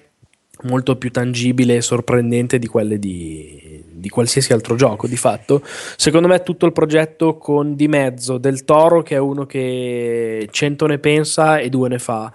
molto 0.64 0.96
più 0.98 1.12
tangibile 1.12 1.78
e 1.78 1.82
sorprendente 1.82 2.60
di 2.60 2.68
quelle 2.68 3.00
di, 3.00 3.84
di, 3.92 4.10
qualsiasi 4.10 4.54
altro 4.54 4.76
gioco 4.76 5.08
di 5.08 5.18
fatto. 5.18 5.62
Secondo 5.64 6.28
me 6.28 6.42
tutto 6.44 6.66
il 6.66 6.74
progetto 6.74 7.38
con 7.38 7.76
di 7.76 7.88
mezzo 7.88 8.38
del 8.38 8.64
Toro 8.66 9.02
che 9.02 9.16
è 9.16 9.20
uno 9.20 9.46
che 9.46 10.48
cento 10.52 10.86
ne 10.86 11.00
pensa 11.00 11.58
e 11.58 11.70
due 11.70 11.90
ne 11.90 12.00
fa. 12.00 12.32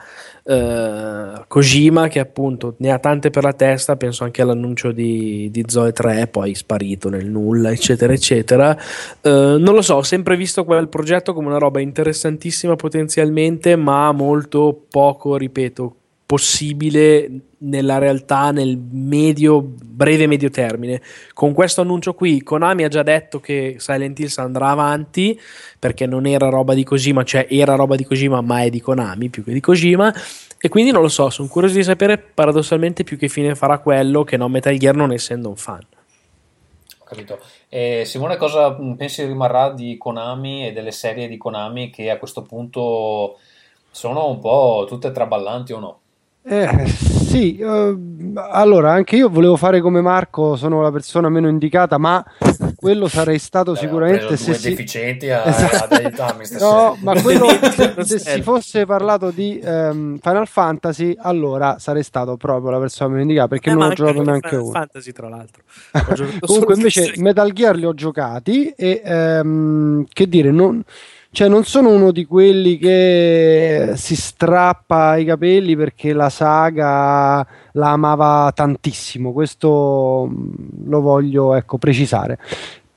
Uh, 0.49 1.45
Kojima 1.47 2.09
che 2.09 2.21
appunto 2.21 2.75
ne 2.79 2.91
ha 2.91 2.99
tante 2.99 3.29
per 3.29 3.43
la 3.43 3.53
testa 3.53 3.97
penso 3.97 4.25
anche 4.25 4.41
all'annuncio 4.41 4.93
di, 4.93 5.51
di 5.51 5.63
Zoe 5.67 5.93
3 5.93 6.29
poi 6.29 6.55
sparito 6.55 7.11
nel 7.11 7.27
nulla 7.27 7.71
eccetera 7.71 8.15
eccetera. 8.15 8.75
Uh, 9.21 9.59
non 9.59 9.75
lo 9.75 9.83
so 9.83 9.97
ho 9.97 10.03
sempre 10.03 10.37
visto 10.37 10.65
quel 10.65 10.89
progetto 10.89 11.35
come 11.35 11.49
una 11.49 11.59
roba 11.59 11.81
interessantissima 11.81 12.77
potenzialmente 12.77 13.77
ma 13.77 14.11
molto 14.13 14.87
poco 14.89 15.37
ripeto 15.37 15.97
possibile 16.29 17.31
nella 17.61 17.97
realtà 17.97 18.51
nel 18.51 18.77
medio, 18.77 19.63
breve 19.63 20.27
medio 20.27 20.51
termine. 20.51 21.01
Con 21.33 21.55
questo 21.55 21.81
annuncio 21.81 22.13
qui, 22.13 22.43
Konami 22.43 22.85
ha 22.85 22.89
già 22.89 23.03
detto 23.03 23.41
che 23.41 23.77
Silent 23.79 24.19
Hills 24.19 24.37
andrà 24.37 24.69
avanti 24.69 25.41
perché 25.79 26.05
non 26.05 26.27
era 26.27 26.51
roba 26.51 26.75
di 26.75 26.85
Kojima, 26.85 27.25
cioè 27.25 27.47
era 27.49 27.77
roba 27.77 27.97
di 27.97 28.05
Kojima, 28.05 28.43
ma 28.43 28.61
è 28.61 28.69
di 28.69 28.83
Konami 28.83 29.31
più 29.31 29.43
che 29.43 29.55
di 29.55 29.61
Kojima. 29.61 30.15
E 30.61 30.69
quindi 30.69 30.91
non 30.91 31.01
lo 31.01 31.09
so, 31.09 31.31
sono 31.31 31.49
curioso 31.49 31.77
di 31.77 31.83
sapere 31.83 32.19
paradossalmente 32.19 33.05
più 33.05 33.17
che 33.17 33.29
fine 33.29 33.55
farà 33.55 33.79
quello 33.79 34.23
che 34.23 34.37
non 34.37 34.51
Metal 34.51 34.77
Gear 34.77 34.95
non 34.95 35.13
essendo 35.13 35.49
un 35.49 35.57
fan. 35.57 35.81
Ho 36.99 37.05
capito. 37.05 37.39
E 37.71 38.03
Simone, 38.05 38.37
cosa 38.37 38.73
pensi 38.99 39.25
rimarrà 39.25 39.73
di 39.73 39.97
Konami 39.97 40.67
e 40.67 40.73
delle 40.73 40.93
serie 40.93 41.27
di 41.27 41.39
Konami 41.39 41.89
che 41.89 42.11
a 42.11 42.19
questo 42.19 42.43
punto 42.43 43.39
sono 43.91 44.29
un 44.29 44.41
po' 44.41 44.85
tutte 44.87 45.11
traballanti 45.11 45.73
o 45.73 45.79
no? 45.79 46.01
Eh, 46.49 46.87
sì, 46.87 47.61
uh, 47.61 48.33
allora 48.51 48.93
anche 48.93 49.17
io 49.17 49.29
volevo 49.29 49.57
fare 49.57 49.81
come 49.81 50.01
Marco, 50.01 50.57
sono 50.57 50.81
la 50.81 50.91
persona 50.91 51.29
meno 51.29 51.49
indicata, 51.49 51.99
ma 51.99 52.25
quello 52.75 53.07
sarei 53.07 53.39
stato 53.39 53.73
Beh, 53.73 53.79
sicuramente 53.79 54.37
se 54.37 54.55
si... 54.55 54.71
deficienti 54.71 55.29
a, 55.31 55.45
esatto. 55.47 55.85
ad 55.85 55.93
aiutarmi 55.93 56.45
No, 56.59 56.97
ma 57.03 57.21
quello 57.21 57.47
se, 57.49 57.95
se 58.05 58.19
si 58.19 58.43
fosse 58.43 58.87
parlato 58.87 59.31
di 59.31 59.61
um, 59.63 60.19
Final 60.19 60.47
Fantasy, 60.47 61.15
allora 61.19 61.79
sarei 61.79 62.03
stato 62.03 62.37
proprio 62.37 62.71
la 62.71 62.79
persona 62.79 63.11
meno 63.11 63.23
indicata 63.23 63.49
perché 63.49 63.71
eh, 63.71 63.75
non 63.75 63.83
ho 63.91 63.93
giocato 63.93 64.23
neanche 64.23 64.49
Final 64.49 64.63
uno. 64.65 64.73
Fantasy 64.73 65.13
tra 65.13 65.29
l'altro. 65.29 65.63
Comunque 66.41 66.75
invece 66.75 67.13
Metal 67.17 67.53
Gear 67.53 67.77
li 67.77 67.85
ho 67.85 67.95
giocati 67.95 68.69
e 68.71 69.03
um, 69.05 70.05
che 70.11 70.29
dire, 70.29 70.51
non 70.51 70.83
cioè, 71.39 71.47
non 71.47 71.63
sono 71.63 71.91
uno 71.91 72.11
di 72.11 72.25
quelli 72.25 72.79
che 72.79 73.93
si 73.95 74.17
strappa 74.17 75.17
i 75.19 75.25
capelli 75.25 75.77
perché 75.77 76.13
la 76.13 76.31
saga 76.31 77.47
la 77.75 77.91
amava 77.91 78.51
tantissimo. 78.53 79.33
Questo 79.33 80.29
mm, 80.29 80.89
lo 80.89 81.01
voglio 81.01 81.55
ecco, 81.55 81.79
precisare. 81.79 82.41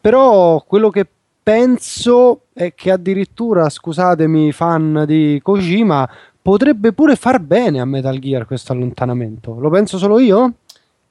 Però 0.01 0.63
quello 0.65 0.89
che 0.89 1.05
penso 1.43 2.45
è 2.51 2.73
che 2.73 2.89
addirittura, 2.89 3.69
scusatemi, 3.69 4.51
fan 4.51 5.03
di 5.05 5.39
Kojima, 5.43 6.09
potrebbe 6.41 6.93
pure 6.93 7.15
far 7.15 7.39
bene 7.41 7.79
a 7.79 7.85
Metal 7.85 8.17
Gear 8.17 8.47
questo 8.47 8.73
allontanamento. 8.73 9.59
Lo 9.59 9.69
penso 9.69 9.99
solo 9.99 10.17
io? 10.17 10.53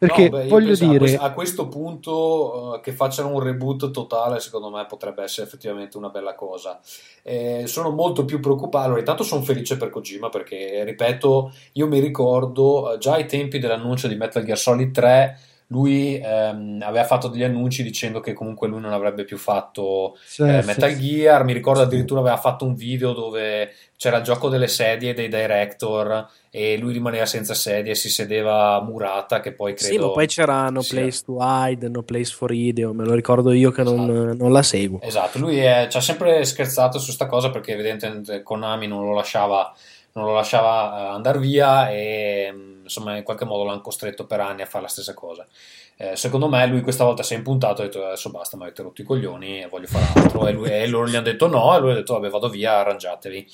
Perché 0.00 0.30
no, 0.30 0.38
beh, 0.38 0.46
voglio 0.46 0.74
dire, 0.74 0.94
a 0.94 0.98
questo, 0.98 1.20
a 1.20 1.30
questo 1.32 1.68
punto 1.68 2.72
uh, 2.76 2.80
che 2.80 2.92
facciano 2.92 3.34
un 3.34 3.40
reboot 3.40 3.90
totale, 3.90 4.40
secondo 4.40 4.70
me 4.70 4.86
potrebbe 4.86 5.22
essere 5.22 5.46
effettivamente 5.46 5.98
una 5.98 6.08
bella 6.08 6.34
cosa. 6.34 6.80
Eh, 7.22 7.64
sono 7.66 7.90
molto 7.90 8.24
più 8.24 8.40
preoccupato. 8.40 8.86
Allora, 8.86 9.00
intanto 9.00 9.24
sono 9.24 9.42
felice 9.42 9.76
per 9.76 9.90
Kojima 9.90 10.30
perché, 10.30 10.84
ripeto, 10.84 11.52
io 11.72 11.86
mi 11.86 11.98
ricordo 11.98 12.92
uh, 12.92 12.96
già 12.96 13.12
ai 13.12 13.26
tempi 13.26 13.58
dell'annuncio 13.58 14.08
di 14.08 14.16
Metal 14.16 14.42
Gear 14.42 14.56
Solid 14.56 14.90
3 14.90 15.38
lui 15.70 16.20
ehm, 16.20 16.82
aveva 16.84 17.04
fatto 17.04 17.28
degli 17.28 17.44
annunci 17.44 17.84
dicendo 17.84 18.18
che 18.18 18.32
comunque 18.32 18.66
lui 18.66 18.80
non 18.80 18.92
avrebbe 18.92 19.24
più 19.24 19.36
fatto 19.36 20.16
sì, 20.24 20.42
eh, 20.42 20.62
Metal 20.64 20.90
sì, 20.90 20.98
Gear. 20.98 21.44
Mi 21.44 21.52
ricordo 21.52 21.82
addirittura 21.82 22.20
aveva 22.20 22.36
fatto 22.36 22.64
un 22.64 22.74
video 22.74 23.12
dove 23.12 23.72
c'era 23.96 24.16
il 24.16 24.24
gioco 24.24 24.48
delle 24.48 24.66
sedie 24.66 25.14
dei 25.14 25.28
director 25.28 26.28
e 26.50 26.76
lui 26.76 26.92
rimaneva 26.92 27.24
senza 27.24 27.54
sedie, 27.54 27.94
si 27.94 28.08
sedeva 28.08 28.82
murata. 28.82 29.38
Che 29.38 29.52
poi 29.52 29.74
credo. 29.74 29.92
Sì, 29.92 29.98
ma 30.00 30.10
poi 30.10 30.26
c'era 30.26 30.70
No 30.70 30.80
sia... 30.82 31.02
Place 31.02 31.22
to 31.24 31.36
Hide, 31.38 31.88
No 31.88 32.02
Place 32.02 32.34
for 32.34 32.50
Ideo. 32.50 32.92
Me 32.92 33.04
lo 33.04 33.14
ricordo 33.14 33.52
io 33.52 33.70
che 33.70 33.84
non, 33.84 34.10
esatto. 34.10 34.34
non 34.42 34.52
la 34.52 34.62
seguo. 34.62 35.00
Esatto, 35.02 35.38
lui 35.38 35.58
è, 35.58 35.86
ci 35.88 35.96
ha 35.96 36.00
sempre 36.00 36.44
scherzato 36.44 36.98
su 36.98 37.04
questa 37.04 37.26
cosa 37.26 37.50
perché 37.50 37.74
evidentemente 37.74 38.42
Konami 38.42 38.88
non 38.88 39.04
lo 39.04 39.14
lasciava, 39.14 39.72
non 40.12 40.24
lo 40.24 40.32
lasciava 40.32 41.10
uh, 41.10 41.14
andare 41.14 41.38
via 41.38 41.90
e 41.90 42.52
insomma 42.82 43.16
in 43.16 43.22
qualche 43.22 43.44
modo 43.44 43.64
l'hanno 43.64 43.80
costretto 43.80 44.26
per 44.26 44.40
anni 44.40 44.62
a 44.62 44.66
fare 44.66 44.84
la 44.84 44.90
stessa 44.90 45.14
cosa. 45.14 45.46
Eh, 45.96 46.16
secondo 46.16 46.48
me 46.48 46.66
lui 46.66 46.80
questa 46.80 47.04
volta 47.04 47.22
si 47.22 47.34
è 47.34 47.36
impuntato 47.36 47.82
e 47.82 47.84
ha 47.84 47.88
detto 47.88 48.04
adesso 48.04 48.30
basta, 48.30 48.56
mi 48.56 48.64
avete 48.64 48.82
rotto 48.82 49.02
i 49.02 49.04
coglioni 49.04 49.62
e 49.62 49.68
voglio 49.68 49.86
fare 49.86 50.06
altro 50.14 50.46
e, 50.46 50.52
lui, 50.52 50.70
e 50.70 50.86
loro 50.86 51.06
gli 51.06 51.14
hanno 51.14 51.24
detto 51.24 51.46
no 51.46 51.76
e 51.76 51.80
lui 51.80 51.92
ha 51.92 51.94
detto 51.94 52.14
vabbè 52.14 52.28
vado 52.28 52.48
via, 52.48 52.78
arrangiatevi. 52.78 53.46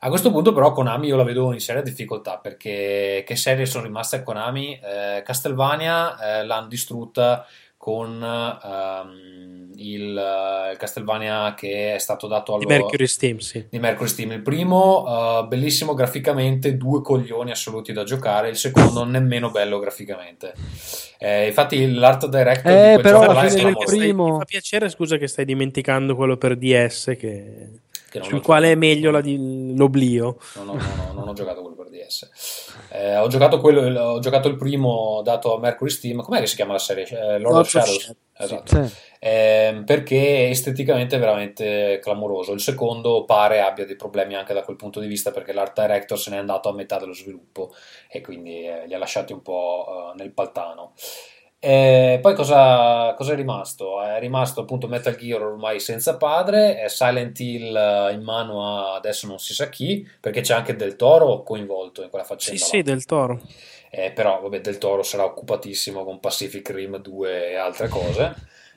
A 0.00 0.08
questo 0.08 0.30
punto 0.30 0.52
però 0.52 0.72
Konami 0.72 1.06
io 1.06 1.16
la 1.16 1.22
vedo 1.24 1.52
in 1.52 1.60
seria 1.60 1.80
difficoltà 1.80 2.36
perché 2.36 3.24
che 3.26 3.34
serie 3.34 3.64
sono 3.64 3.84
rimaste 3.84 4.16
a 4.16 4.22
Konami? 4.22 4.78
Eh, 4.78 5.22
Castlevania 5.24 6.40
eh, 6.40 6.44
l'hanno 6.44 6.68
distrutta 6.68 7.46
con 7.86 8.20
um, 8.20 9.70
il, 9.76 10.00
il, 10.00 10.76
Castlevania 10.76 11.54
che 11.54 11.94
è 11.94 11.98
stato 11.98 12.26
dato 12.26 12.54
allo, 12.54 12.64
di 12.64 12.66
Mercury 12.66 13.06
Steam, 13.06 13.38
sì. 13.38 13.64
di 13.70 13.78
Mercury 13.78 14.08
Steam. 14.08 14.32
Il 14.32 14.42
primo, 14.42 15.04
uh, 15.04 15.46
bellissimo 15.46 15.94
graficamente, 15.94 16.76
due 16.76 17.00
coglioni 17.00 17.52
assoluti 17.52 17.92
da 17.92 18.02
giocare, 18.02 18.48
il 18.48 18.56
secondo 18.56 19.04
nemmeno 19.04 19.52
bello 19.52 19.78
graficamente. 19.78 20.52
Eh, 21.16 21.46
infatti 21.46 21.92
l'art 21.92 22.26
director 22.26 22.72
eh, 22.72 22.98
però 23.00 23.20
alla 23.20 23.48
fine 23.48 23.62
del 23.62 23.76
primo... 23.84 24.32
Mi 24.32 24.38
fa 24.38 24.44
piacere, 24.44 24.88
scusa 24.88 25.16
che 25.16 25.28
stai 25.28 25.44
dimenticando 25.44 26.16
quello 26.16 26.36
per 26.36 26.56
DS 26.56 27.14
che... 27.16 27.82
sul 28.22 28.42
quale 28.42 28.72
è 28.72 28.74
meglio 28.74 29.10
la 29.10 29.20
di, 29.20 29.74
l'oblio. 29.76 30.38
No, 30.54 30.64
no, 30.64 30.72
no, 30.74 30.78
no, 30.78 31.12
non 31.12 31.28
ho 31.28 31.32
giocato 31.32 31.60
quello 31.60 31.76
per 31.76 31.88
DS. 31.88 32.68
Eh, 32.90 33.16
ho, 33.16 33.28
giocato 33.28 33.60
quello, 33.60 34.00
ho 34.00 34.18
giocato 34.20 34.48
il 34.48 34.56
primo 34.56 35.20
dato 35.22 35.54
a 35.54 35.58
Mercury 35.58 35.90
Steam, 35.90 36.22
com'è 36.22 36.40
che 36.40 36.46
si 36.46 36.56
chiama 36.56 36.72
la 36.72 36.78
serie? 36.78 37.04
Eh, 37.04 37.38
Lord, 37.38 37.42
Lord 37.42 37.56
of 37.56 37.68
Shadows. 37.68 37.98
Shadows. 37.98 38.16
Esatto. 38.38 38.84
Sì. 38.84 38.94
Eh, 39.18 39.82
perché 39.84 40.50
esteticamente 40.50 41.16
è 41.16 41.18
veramente 41.18 41.98
clamoroso. 42.02 42.52
Il 42.52 42.60
secondo 42.60 43.24
pare 43.24 43.60
abbia 43.60 43.86
dei 43.86 43.96
problemi 43.96 44.34
anche 44.34 44.54
da 44.54 44.62
quel 44.62 44.76
punto 44.76 45.00
di 45.00 45.06
vista 45.06 45.30
perché 45.30 45.52
l'art 45.52 45.80
director 45.80 46.18
se 46.18 46.30
n'è 46.30 46.36
andato 46.36 46.68
a 46.68 46.74
metà 46.74 46.98
dello 46.98 47.14
sviluppo 47.14 47.72
e 48.08 48.20
quindi 48.20 48.66
eh, 48.66 48.86
li 48.86 48.94
ha 48.94 48.98
lasciati 48.98 49.32
un 49.32 49.42
po' 49.42 50.12
nel 50.16 50.32
paltano. 50.32 50.92
E 51.58 52.18
poi 52.20 52.34
cosa, 52.34 53.14
cosa, 53.16 53.32
è 53.32 53.34
rimasto? 53.36 54.02
È 54.02 54.18
rimasto 54.20 54.60
appunto 54.60 54.88
Metal 54.88 55.16
Gear 55.16 55.42
ormai 55.42 55.80
senza 55.80 56.16
padre, 56.16 56.78
è 56.78 56.88
Silent 56.88 57.38
Hill 57.40 57.74
eh, 57.74 58.12
in 58.12 58.22
mano 58.22 58.64
a 58.64 58.94
adesso 58.94 59.26
non 59.26 59.38
si 59.38 59.54
sa 59.54 59.68
chi, 59.68 60.06
perché 60.20 60.42
c'è 60.42 60.54
anche 60.54 60.76
Del 60.76 60.96
Toro 60.96 61.42
coinvolto 61.42 62.02
in 62.02 62.10
quella 62.10 62.24
faccenda. 62.24 62.62
Sì, 62.62 62.64
là. 62.64 62.76
sì, 62.76 62.82
Del 62.82 63.04
Toro. 63.04 63.40
Eh, 63.90 64.12
però 64.12 64.40
vabbè, 64.42 64.60
Del 64.60 64.78
Toro 64.78 65.02
sarà 65.02 65.24
occupatissimo 65.24 66.04
con 66.04 66.20
Pacific 66.20 66.68
Rim 66.70 66.98
2 66.98 67.50
e 67.50 67.56
altre 67.56 67.88
cose. 67.88 68.34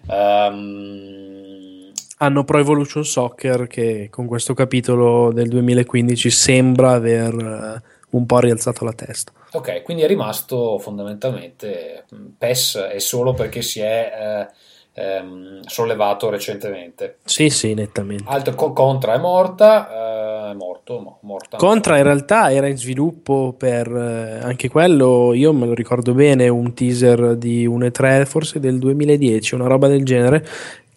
Um... 0.08 1.92
Hanno 2.22 2.44
Pro 2.44 2.60
Evolution 2.60 3.06
Soccer 3.06 3.68
che 3.68 4.10
con 4.10 4.26
questo 4.26 4.54
capitolo 4.54 5.32
del 5.32 5.48
2015 5.48 6.30
sembra 6.30 6.92
aver 6.92 7.34
eh, 7.34 7.99
un 8.12 8.26
po' 8.26 8.40
rialzato 8.40 8.86
la 8.86 8.94
testa. 8.94 9.32
Ok, 9.52 9.82
quindi 9.84 10.04
è 10.04 10.08
rimasto 10.08 10.78
fondamentalmente 10.80 12.06
mm, 12.14 12.26
PES 12.38 12.90
e 12.94 13.00
solo 13.00 13.34
perché 13.34 13.62
si 13.62 13.80
è 13.80 14.48
eh, 14.96 15.02
ehm, 15.02 15.62
sollevato 15.62 16.30
recentemente. 16.30 17.18
Sì, 17.24 17.50
sì, 17.50 17.74
nettamente. 17.74 18.26
Altro, 18.28 18.74
Contra 18.74 19.14
è 19.14 19.18
morta, 19.18 20.48
eh, 20.48 20.52
è 20.52 20.54
morto, 20.54 21.02
no, 21.02 21.18
morta. 21.22 21.58
Contra 21.58 21.98
in 21.98 22.04
realtà 22.04 22.52
era 22.52 22.68
in 22.68 22.78
sviluppo 22.78 23.54
per 23.58 23.88
eh, 23.88 24.40
anche 24.42 24.70
quello, 24.70 25.34
io 25.34 25.54
me 25.54 25.66
lo 25.66 25.74
ricordo 25.74 26.14
bene, 26.14 26.48
un 26.48 26.74
teaser 26.74 27.36
di 27.38 27.68
1.3 27.68 28.26
forse 28.26 28.60
del 28.60 28.78
2010, 28.78 29.56
una 29.56 29.68
roba 29.68 29.88
del 29.88 30.04
genere. 30.04 30.46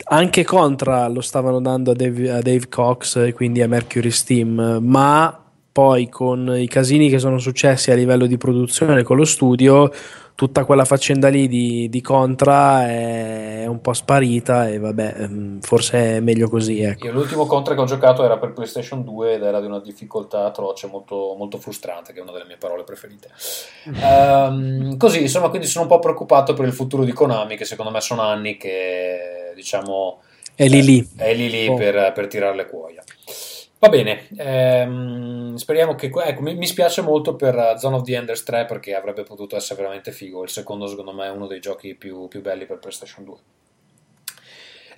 Anche 0.05 0.45
Contra 0.45 1.07
lo 1.07 1.21
stavano 1.21 1.61
dando 1.61 1.93
a 1.93 1.95
Dave, 1.95 2.31
a 2.31 2.43
Dave 2.43 2.69
Cox 2.69 3.17
e 3.17 3.33
quindi 3.33 3.63
a 3.63 3.69
Mercury 3.69 4.11
Steam, 4.11 4.79
ma 4.83 5.42
poi 5.73 6.09
con 6.11 6.55
i 6.55 6.69
casini 6.69 7.09
che 7.09 7.19
sono 7.19 7.39
successi 7.39 7.91
a 7.91 7.95
livello 7.95 8.27
di 8.27 8.37
produzione 8.37 9.03
con 9.03 9.17
lo 9.17 9.25
studio, 9.25 9.91
tutta 10.35 10.65
quella 10.65 10.85
faccenda 10.85 11.29
lì 11.29 11.49
di, 11.49 11.89
di 11.89 12.01
Contra 12.03 12.87
è 12.87 13.65
un 13.67 13.81
po' 13.81 13.95
sparita 13.95 14.69
e 14.69 14.79
vabbè, 14.79 15.15
ehm, 15.19 15.61
forse 15.61 16.17
è 16.17 16.21
meglio 16.21 16.51
così. 16.51 16.83
Ecco. 16.83 17.07
Io 17.07 17.13
l'ultimo 17.13 17.47
Contra 17.47 17.75
che 17.75 17.81
ho 17.81 17.87
giocato 17.87 18.23
era 18.23 18.37
per 18.37 18.53
PlayStation 18.53 19.03
2 19.03 19.35
ed 19.35 19.43
era 19.43 19.61
di 19.61 19.67
una 19.67 19.81
difficoltà 19.81 20.45
atroce, 20.45 20.89
molto, 20.89 21.35
molto 21.39 21.57
frustrante, 21.57 22.13
che 22.13 22.19
è 22.19 22.23
una 22.23 22.33
delle 22.33 22.47
mie 22.47 22.59
parole 22.59 22.85
preferite. 22.85 23.31
Um, 23.87 24.97
così, 24.99 25.23
insomma, 25.23 25.49
quindi 25.49 25.67
sono 25.67 25.85
un 25.85 25.91
po' 25.91 26.01
preoccupato 26.01 26.53
per 26.53 26.67
il 26.67 26.73
futuro 26.73 27.05
di 27.05 27.13
Konami, 27.13 27.57
che 27.57 27.65
secondo 27.65 27.91
me 27.91 28.01
sono 28.03 28.21
anni 28.21 28.57
che 28.57 29.53
diciamo 29.55 30.21
è 30.55 30.69
lì 30.69 30.83
lì, 30.83 31.09
è 31.17 31.35
lì, 31.35 31.49
lì 31.49 31.67
oh. 31.67 31.75
per, 31.75 32.13
per 32.13 32.27
tirare 32.27 32.55
le 32.55 32.67
cuoia. 32.67 33.02
Va 33.83 33.89
bene, 33.89 34.29
ehm, 34.37 35.57
speriamo 35.57 35.97
che. 35.97 36.07
Ecco, 36.07 36.41
mi, 36.41 36.55
mi, 36.55 36.69
spiace 36.69 37.03
molto 37.03 37.35
per 37.35 37.75
Zone 37.79 37.97
of 37.97 38.03
the 38.03 38.15
Enders 38.15 38.45
3 38.45 38.65
perché 38.65 38.95
avrebbe 38.95 39.25
potuto 39.25 39.57
essere 39.57 39.81
veramente 39.81 40.13
figo. 40.13 40.45
Il 40.45 40.51
secondo, 40.51 40.87
secondo 40.87 41.13
me, 41.13 41.27
è 41.27 41.31
uno 41.31 41.49
dei 41.49 41.59
giochi 41.59 41.97
più, 41.97 42.29
più 42.29 42.41
belli 42.43 42.65
per 42.65 42.79
PlayStation 42.79 43.25
2. 43.25 43.37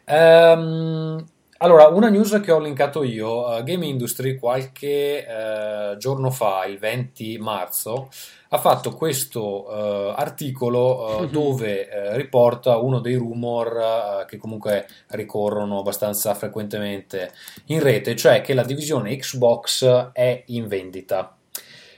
Ehm, 0.04 1.24
allora, 1.64 1.86
una 1.86 2.10
news 2.10 2.40
che 2.42 2.52
ho 2.52 2.58
linkato 2.58 3.02
io, 3.02 3.46
uh, 3.46 3.62
Game 3.62 3.86
Industry 3.86 4.36
qualche 4.36 5.24
uh, 5.26 5.96
giorno 5.96 6.30
fa, 6.30 6.66
il 6.66 6.78
20 6.78 7.38
marzo, 7.38 8.10
ha 8.50 8.58
fatto 8.58 8.94
questo 8.94 9.64
uh, 9.64 10.12
articolo 10.14 11.20
uh, 11.22 11.26
dove 11.26 11.88
riporta 12.16 12.76
uno 12.76 13.00
dei 13.00 13.14
rumor 13.14 14.26
che 14.26 14.36
comunque 14.36 14.86
ricorrono 15.08 15.78
abbastanza 15.78 16.34
frequentemente 16.34 17.32
in 17.66 17.82
rete, 17.82 18.14
cioè 18.14 18.42
che 18.42 18.52
la 18.52 18.62
divisione 18.62 19.16
Xbox 19.16 20.10
è 20.12 20.42
in 20.48 20.68
vendita. 20.68 21.34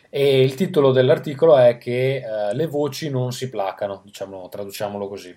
E 0.09 0.43
il 0.43 0.55
titolo 0.55 0.93
dell'articolo 0.93 1.57
è 1.57 1.77
che 1.77 2.23
le 2.53 2.67
voci 2.69 3.11
non 3.11 3.33
si 3.33 3.51
placano, 3.51 4.03
diciamo, 4.05 4.49
traduciamolo 4.49 5.09
così. 5.09 5.37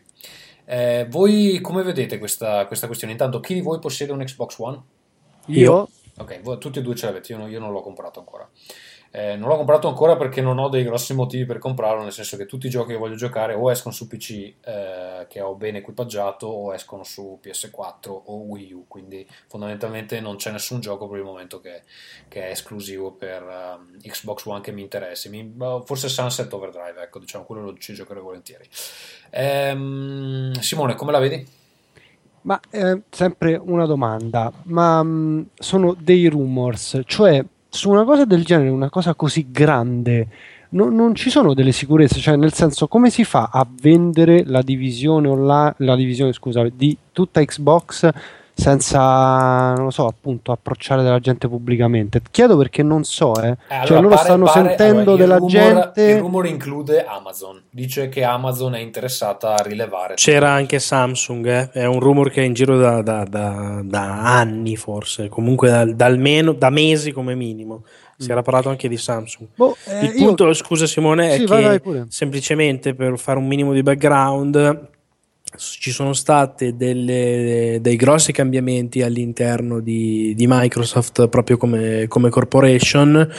Eh, 0.72 1.08
voi 1.10 1.60
come 1.62 1.82
vedete 1.82 2.20
questa, 2.20 2.68
questa, 2.68 2.86
questione? 2.86 3.14
Intanto, 3.14 3.40
chi 3.40 3.56
di 3.56 3.62
voi 3.62 3.80
possiede 3.80 4.12
un 4.12 4.24
Xbox 4.24 4.60
One? 4.60 4.80
Io. 5.48 5.90
Ok, 6.18 6.42
voi, 6.42 6.60
tutti 6.60 6.78
e 6.78 6.84
due 6.84 6.94
ce 6.94 7.08
l'avete, 7.08 7.34
io, 7.34 7.48
io 7.48 7.60
non 7.60 7.72
l'ho 7.72 7.82
comprato 7.82 8.20
ancora. 8.20 8.48
Eh, 9.12 9.36
non 9.36 9.50
l'ho 9.50 9.58
comprato 9.58 9.88
ancora 9.88 10.16
perché 10.16 10.40
non 10.42 10.60
ho 10.60 10.70
dei 10.70 10.84
grossi 10.84 11.16
motivi 11.16 11.46
per 11.46 11.58
comprarlo, 11.58 12.04
nel 12.04 12.12
senso 12.12 12.38
che 12.38 12.46
tutti 12.46 12.68
i 12.68 12.70
giochi 12.70 12.92
che 12.92 12.98
voglio 12.98 13.16
giocare 13.16 13.56
o 13.56 13.72
escono 13.72 13.94
su 13.94 14.08
PC 14.08 14.54
eh, 14.62 15.26
che 15.28 15.42
ho 15.42 15.56
ben 15.56 15.78
equipaggiato 15.78 16.46
o 16.46 16.74
escono 16.74 17.04
su 17.04 17.40
PS4 17.42 18.10
o 18.10 18.36
Wii 18.36 18.74
U, 18.74 18.86
quindi 18.88 19.28
fondamentalmente 19.48 20.20
non 20.20 20.36
c'è 20.36 20.52
nessun 20.52 20.80
gioco 20.80 21.08
per 21.08 21.20
il 21.20 21.26
momento 21.26 21.60
che, 21.60 21.82
che 22.28 22.48
è 22.48 22.52
esclusivo 22.52 23.12
per 23.12 23.42
um, 23.42 23.98
Xbox 24.00 24.46
One 24.46 24.62
che 24.62 24.72
mi 24.72 24.82
interessi. 24.82 25.30
Mi, 25.30 25.56
forse 25.86 26.08
Sunset 26.08 26.52
Overdrive, 26.54 27.02
ecco, 27.02 27.18
diciamo, 27.18 27.46
quello 27.46 27.62
lo 27.62 27.78
ci 27.78 27.94
giocherei 27.94 28.22
volentieri. 28.22 28.68
Ehm, 29.32 30.52
Simone, 30.60 30.94
come 30.94 31.12
la 31.12 31.20
vedi? 31.20 31.58
Ma 32.42 32.60
eh, 32.70 33.02
sempre 33.10 33.56
una 33.56 33.86
domanda, 33.86 34.52
ma 34.64 35.02
mh, 35.02 35.10
mm, 35.10 35.42
sono 35.56 35.96
dei 35.98 36.28
rumors, 36.28 37.02
cioè 37.06 37.44
su 37.70 37.90
una 37.90 38.04
cosa 38.04 38.26
del 38.26 38.44
genere, 38.44 38.70
una 38.70 38.90
cosa 38.90 39.14
così 39.14 39.48
grande, 39.52 40.28
no, 40.72 40.90
non 40.90 41.16
ci 41.16 41.30
sono 41.30 41.54
delle 41.54 41.72
sicurezze, 41.72 42.20
cioè 42.20 42.36
nel 42.36 42.54
senso 42.54 42.88
come 42.88 43.10
si 43.10 43.24
fa 43.24 43.50
a 43.52 43.66
vendere 43.82 44.44
la 44.46 44.62
divisione 44.62 45.28
online, 45.28 45.76
la 45.78 45.96
divisione 45.96 46.34
scusa, 46.34 46.68
di 46.74 46.98
tutta 47.12 47.44
Xbox 47.44 48.10
senza, 48.60 49.74
non 49.74 49.86
lo 49.86 49.90
so, 49.90 50.06
appunto, 50.06 50.52
approcciare 50.52 51.02
della 51.02 51.20
gente 51.20 51.48
pubblicamente. 51.48 52.22
Chiedo 52.30 52.58
perché 52.58 52.84
non 52.84 53.04
so, 53.04 53.42
eh. 53.42 53.50
eh 53.50 53.56
allora, 53.70 53.86
cioè, 53.86 54.02
loro 54.02 54.16
pare, 54.16 54.28
stanno 54.28 54.46
pare, 54.46 54.68
sentendo 54.68 55.00
allora, 55.02 55.18
della 55.18 55.36
rumor, 55.38 55.50
gente. 55.50 56.02
Il 56.02 56.20
rumore 56.20 56.50
include 56.50 57.06
Amazon. 57.06 57.62
Dice 57.70 58.10
che 58.10 58.24
Amazon 58.24 58.76
è 58.76 58.80
interessata 58.80 59.56
a 59.56 59.62
rilevare. 59.62 60.16
C'era 60.16 60.52
anche 60.52 60.80
Samsung, 60.80 61.48
eh? 61.48 61.70
è 61.72 61.86
un 61.86 62.00
rumore 62.00 62.30
che 62.30 62.42
è 62.42 62.46
in 62.46 62.54
giro 62.54 62.78
da, 62.78 63.02
da, 63.02 63.24
da, 63.24 63.82
da 63.84 64.38
anni, 64.38 64.76
forse, 64.76 65.30
comunque 65.30 65.70
da, 65.70 65.86
da, 65.86 66.06
almeno 66.06 66.52
da 66.52 66.70
mesi 66.70 67.12
come 67.12 67.36
minimo. 67.36 67.84
Si 68.18 68.28
mm. 68.28 68.32
era 68.32 68.42
parlato 68.42 68.68
anche 68.68 68.90
di 68.90 68.98
Samsung. 68.98 69.48
Boh, 69.56 69.78
eh, 69.86 70.06
il 70.06 70.14
punto, 70.14 70.46
io... 70.46 70.54
scusa 70.54 70.86
Simone, 70.86 71.36
sì, 71.36 71.44
è 71.44 71.46
vai, 71.46 71.80
che 71.80 71.82
vai 71.90 72.06
semplicemente 72.10 72.94
per 72.94 73.18
fare 73.18 73.40
un 73.40 73.48
minimo 73.48 73.72
di 73.72 73.82
background 73.82 74.98
ci 75.60 75.92
sono 75.92 76.14
stati 76.14 76.76
dei 76.76 77.96
grossi 77.98 78.32
cambiamenti 78.32 79.02
all'interno 79.02 79.82
di, 79.82 80.34
di 80.36 80.46
Microsoft 80.48 81.28
proprio 81.28 81.58
come, 81.58 82.08
come, 82.08 82.30
corporation 82.30 83.30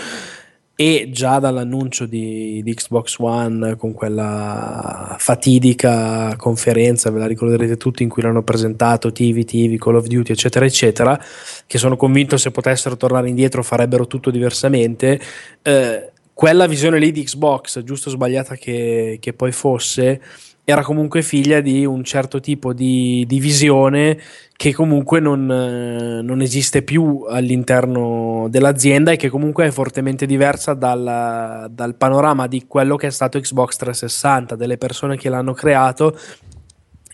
e 0.74 1.08
già 1.10 1.38
dall'annuncio 1.38 2.06
di, 2.06 2.62
di, 2.62 2.74
Xbox 2.74 3.16
One 3.18 3.76
con 3.76 3.92
quella 3.92 5.16
fatidica 5.18 6.34
conferenza, 6.36 7.10
ve 7.10 7.18
la 7.18 7.26
ricorderete 7.26 7.76
tutti, 7.76 8.02
in 8.02 8.08
cui 8.08 8.22
l'hanno 8.22 8.42
presentato 8.42 9.12
TV, 9.12 9.44
TV, 9.44 9.76
Call 9.76 9.96
of 9.96 10.06
Duty, 10.06 10.32
eccetera, 10.32 10.64
eccetera, 10.64 11.22
che 11.66 11.78
sono 11.78 11.96
convinto 11.96 12.38
se 12.38 12.50
potessero 12.50 12.96
tornare 12.96 13.28
indietro 13.28 13.62
farebbero 13.62 14.06
tutto 14.06 14.30
diversamente. 14.30 15.20
Eh, 15.62 16.12
quella 16.32 16.66
visione 16.66 16.98
lì 16.98 17.12
di 17.12 17.24
Xbox, 17.24 17.82
giusto 17.82 18.08
o 18.08 18.12
sbagliata 18.12 18.54
che, 18.54 19.18
che 19.20 19.34
poi 19.34 19.52
fosse, 19.52 20.22
era 20.64 20.82
comunque 20.82 21.22
figlia 21.22 21.60
di 21.60 21.84
un 21.84 22.04
certo 22.04 22.40
tipo 22.40 22.72
di, 22.72 23.24
di 23.26 23.40
visione 23.40 24.18
che 24.52 24.74
comunque 24.74 25.20
non, 25.20 25.50
eh, 25.50 26.22
non, 26.22 26.42
esiste 26.42 26.82
più 26.82 27.24
all'interno 27.28 28.46
dell'azienda 28.50 29.10
e 29.10 29.16
che 29.16 29.30
comunque 29.30 29.66
è 29.66 29.70
fortemente 29.70 30.26
diversa 30.26 30.74
dal, 30.74 31.66
dal 31.70 31.94
panorama 31.94 32.46
di 32.46 32.66
quello 32.66 32.96
che 32.96 33.06
è 33.06 33.10
stato 33.10 33.40
Xbox 33.40 33.76
360, 33.76 34.56
delle 34.56 34.76
persone 34.76 35.16
che 35.16 35.30
l'hanno 35.30 35.54
creato 35.54 36.16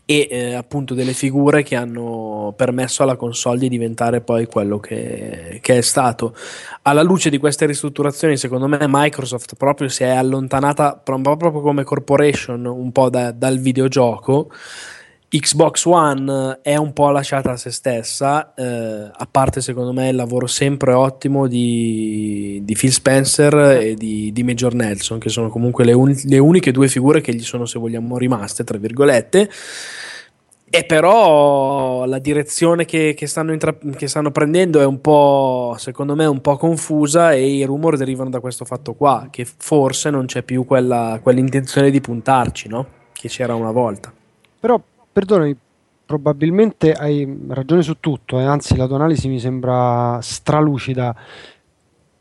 e 0.09 0.29
eh, 0.31 0.55
appunto 0.55 0.95
delle 0.95 1.13
figure 1.13 1.65
che 1.65 1.75
hanno 1.75 2.55
permesso 2.57 3.03
alla 3.03 3.17
console 3.17 3.59
di 3.59 3.69
diventare 3.69 4.21
poi 4.21 4.47
quello 4.47 4.79
che, 4.79 5.59
che, 5.61 5.79
è 5.79 5.81
stato. 5.81 6.35
Alla 6.83 7.03
luce 7.03 7.29
di 7.29 7.39
queste 7.39 7.67
ristrutturazioni, 7.67 8.37
secondo 8.37 8.69
me 8.69 8.79
Microsoft 8.89 9.57
proprio 9.57 9.89
si 9.89 10.05
è 10.05 10.11
allontanata 10.11 10.95
proprio 10.97 11.51
come 11.61 11.83
corporation 11.83 12.65
un 12.67 12.93
po' 12.93 13.11
da, 13.11 13.33
dal 13.33 13.59
videogioco 13.59 14.49
Xbox 15.29 15.85
One 15.87 16.61
è 16.63 16.77
un 16.77 16.93
po' 16.93 17.11
lasciata 17.11 17.51
a 17.51 17.57
se 17.57 17.71
stessa, 17.71 18.55
eh, 18.55 19.11
a 19.13 19.29
parte 19.29 19.61
secondo 19.61 19.93
me 19.93 20.11
il 20.11 20.15
lavoro 20.15 20.47
sempre 20.47 20.93
ottimo 20.93 21.49
di, 21.49 22.61
di 22.63 22.75
Phil 22.75 22.93
Spencer 22.93 23.55
e 23.81 23.95
di, 23.95 24.31
di, 24.33 24.43
Major 24.45 24.73
Nelson, 24.73 25.19
che 25.19 25.29
sono 25.29 25.49
comunque 25.49 25.85
le, 25.85 25.93
un, 25.93 26.15
le, 26.25 26.39
uniche 26.39 26.71
due 26.71 26.87
figure 26.87 27.21
che 27.21 27.35
gli 27.35 27.43
sono, 27.43 27.67
se 27.67 27.79
vogliamo, 27.81 28.17
rimaste, 28.19 28.63
tra 28.63 28.79
virgolette. 28.79 29.51
E 30.69 30.85
però 30.85 32.05
la 32.07 32.19
direzione 32.19 32.85
che, 32.85 33.15
che, 33.17 33.27
stanno 33.27 33.53
intra- 33.53 33.77
che, 33.97 34.07
stanno 34.07 34.31
prendendo 34.31 34.81
è 34.81 34.85
un 34.85 35.01
po', 35.01 35.75
secondo 35.79 36.15
me, 36.15 36.25
un 36.27 36.41
po' 36.41 36.57
confusa 36.57 37.33
e 37.33 37.47
i 37.47 37.65
rumori 37.65 37.97
derivano 37.97 38.31
da 38.31 38.41
questo 38.41 38.65
fatto 38.65 38.95
qua, 38.95 39.27
che 39.31 39.45
forse 39.45 40.11
non 40.11 40.27
c'è 40.27 40.43
più 40.43 40.65
quella, 40.65 41.19
quell'intenzione 41.21 41.91
di 41.91 42.01
puntarci, 42.01 42.69
no? 42.69 42.87
Che 43.13 43.29
c'era 43.29 43.55
una 43.55 43.71
volta. 43.73 44.13
Però 44.59 44.81
Perdonami, 45.17 45.57
probabilmente 46.05 46.93
hai 46.93 47.27
ragione 47.49 47.81
su 47.81 48.01
tutto, 48.01 48.39
eh, 48.39 48.45
anzi 48.45 48.77
la 48.77 48.87
tua 48.87 48.97
analisi 48.97 49.29
mi 49.29 49.41
sembra 49.41 50.21
stralucida. 50.21 51.17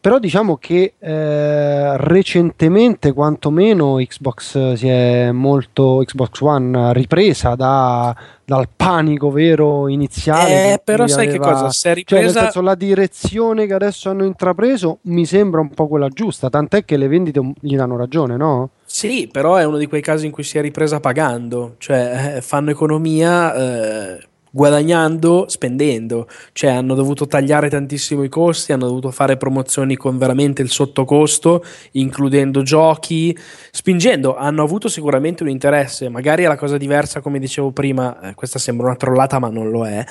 Però 0.06 0.20
diciamo 0.20 0.58
che 0.58 0.94
eh, 1.00 1.98
recentemente, 1.98 3.12
quantomeno, 3.12 3.96
Xbox 3.96 4.74
si 4.74 4.88
è 4.88 5.32
molto 5.32 6.04
Xbox 6.06 6.42
One 6.42 6.94
ripresa 6.94 7.56
da, 7.56 8.16
dal 8.44 8.70
panico 8.76 9.32
vero 9.32 9.88
iniziale. 9.88 10.74
Eh, 10.74 10.82
però 10.84 11.08
sai 11.08 11.26
aveva... 11.26 11.44
che 11.48 11.52
cosa? 11.52 11.70
Si 11.72 11.88
è 11.88 11.96
ripresa... 11.96 12.22
Cioè, 12.22 12.34
nel 12.34 12.44
senso, 12.44 12.62
la 12.62 12.76
direzione 12.76 13.66
che 13.66 13.74
adesso 13.74 14.12
hanno 14.12 14.26
intrapreso 14.26 15.00
mi 15.06 15.26
sembra 15.26 15.62
un 15.62 15.70
po' 15.70 15.88
quella 15.88 16.10
giusta, 16.10 16.52
tant'è 16.52 16.86
che 16.86 16.98
le 16.98 17.08
vendite 17.08 17.42
gli 17.60 17.76
danno 17.76 17.98
ragione, 17.98 18.38
no? 18.38 18.70
Sì, 18.86 19.28
però 19.32 19.56
è 19.56 19.64
uno 19.64 19.78
di 19.78 19.88
quei 19.88 20.02
casi 20.02 20.28
in 20.28 20.32
cui 20.32 20.44
si 20.44 20.60
è 20.60 20.62
ripresa 20.62 21.00
pagando, 21.00 21.78
cioè 21.80 22.36
eh, 22.36 22.42
fanno 22.42 22.70
economia 22.70 23.56
eh, 23.56 24.20
guadagnando, 24.56 25.48
spendendo, 25.50 26.30
cioè 26.54 26.72
hanno 26.72 26.96
dovuto 26.96 27.28
tagliare 27.28 27.68
tantissimo 27.70 28.24
i 28.24 28.30
costi, 28.30 28.72
hanno 28.72 28.86
dovuto 28.88 29.12
fare 29.12 29.36
promozioni 29.36 29.98
con 29.98 30.18
veramente 30.18 30.62
il 30.62 30.70
sottocosto, 30.70 31.62
includendo 31.92 32.62
giochi, 32.62 33.38
spingendo, 33.72 34.38
hanno 34.38 34.64
avuto 34.64 34.88
sicuramente 34.88 35.44
un 35.44 35.50
interesse, 35.50 36.08
magari 36.08 36.46
è 36.46 36.48
la 36.48 36.56
cosa 36.56 36.78
diversa 36.78 37.20
come 37.20 37.38
dicevo 37.38 37.72
prima, 37.72 38.30
eh, 38.30 38.34
questa 38.34 38.58
sembra 38.58 38.86
una 38.88 38.96
trollata 38.96 39.40
ma 39.40 39.50
non 39.50 39.70
lo 39.70 39.86
è, 39.86 40.06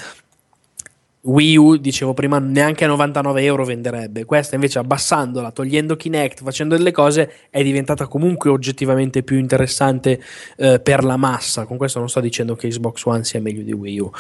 Wii 1.25 1.57
U, 1.57 1.77
dicevo 1.77 2.12
prima, 2.12 2.39
neanche 2.39 2.85
a 2.85 2.89
99 2.89 3.43
euro 3.43 3.64
venderebbe. 3.64 4.25
Questa 4.25 4.57
invece 4.57 4.79
abbassandola, 4.79 5.53
togliendo 5.53 5.97
Kinect, 5.97 6.43
facendo 6.43 6.77
delle 6.77 6.93
cose, 6.93 7.33
è 7.49 7.62
diventata 7.62 8.07
comunque 8.07 8.51
oggettivamente 8.51 9.22
più 9.22 9.39
interessante 9.39 10.20
eh, 10.57 10.81
per 10.81 11.03
la 11.03 11.16
massa. 11.16 11.64
Con 11.64 11.79
questo 11.79 11.99
non 11.99 12.09
sto 12.09 12.20
dicendo 12.20 12.55
che 12.57 12.68
Xbox 12.68 13.05
One 13.05 13.25
sia 13.25 13.41
meglio 13.41 13.62
di 13.62 13.72
Wii 13.72 14.01
U, 14.01 14.11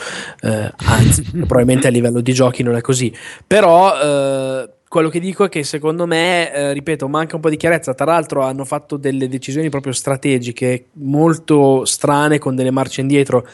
eh, 0.40 0.72
anzi, 0.76 1.22
probabilmente 1.46 1.88
a 1.88 1.90
livello 1.90 2.20
di 2.20 2.32
giochi 2.32 2.62
non 2.62 2.76
è 2.76 2.80
così. 2.80 3.14
Però... 3.46 4.00
Eh, 4.00 4.68
quello 4.94 5.08
che 5.08 5.18
dico 5.18 5.42
è 5.42 5.48
che 5.48 5.64
secondo 5.64 6.06
me, 6.06 6.54
eh, 6.54 6.72
ripeto, 6.72 7.08
manca 7.08 7.34
un 7.34 7.42
po' 7.42 7.48
di 7.48 7.56
chiarezza. 7.56 7.94
Tra 7.94 8.04
l'altro, 8.04 8.42
hanno 8.42 8.64
fatto 8.64 8.96
delle 8.96 9.26
decisioni 9.26 9.68
proprio 9.68 9.92
strategiche 9.92 10.90
molto 10.92 11.84
strane 11.84 12.38
con 12.38 12.54
delle 12.54 12.70
marce 12.70 13.00
indietro 13.00 13.44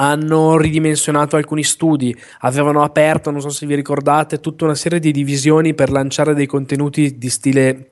hanno 0.00 0.56
ridimensionato 0.56 1.36
alcuni 1.36 1.62
studi, 1.62 2.16
avevano 2.40 2.82
aperto, 2.82 3.30
non 3.30 3.42
so 3.42 3.50
se 3.50 3.66
vi 3.66 3.74
ricordate, 3.74 4.40
tutta 4.40 4.64
una 4.64 4.74
serie 4.74 4.98
di 4.98 5.12
divisioni 5.12 5.74
per 5.74 5.90
lanciare 5.90 6.32
dei 6.32 6.46
contenuti 6.46 7.18
di 7.18 7.28
stile 7.28 7.89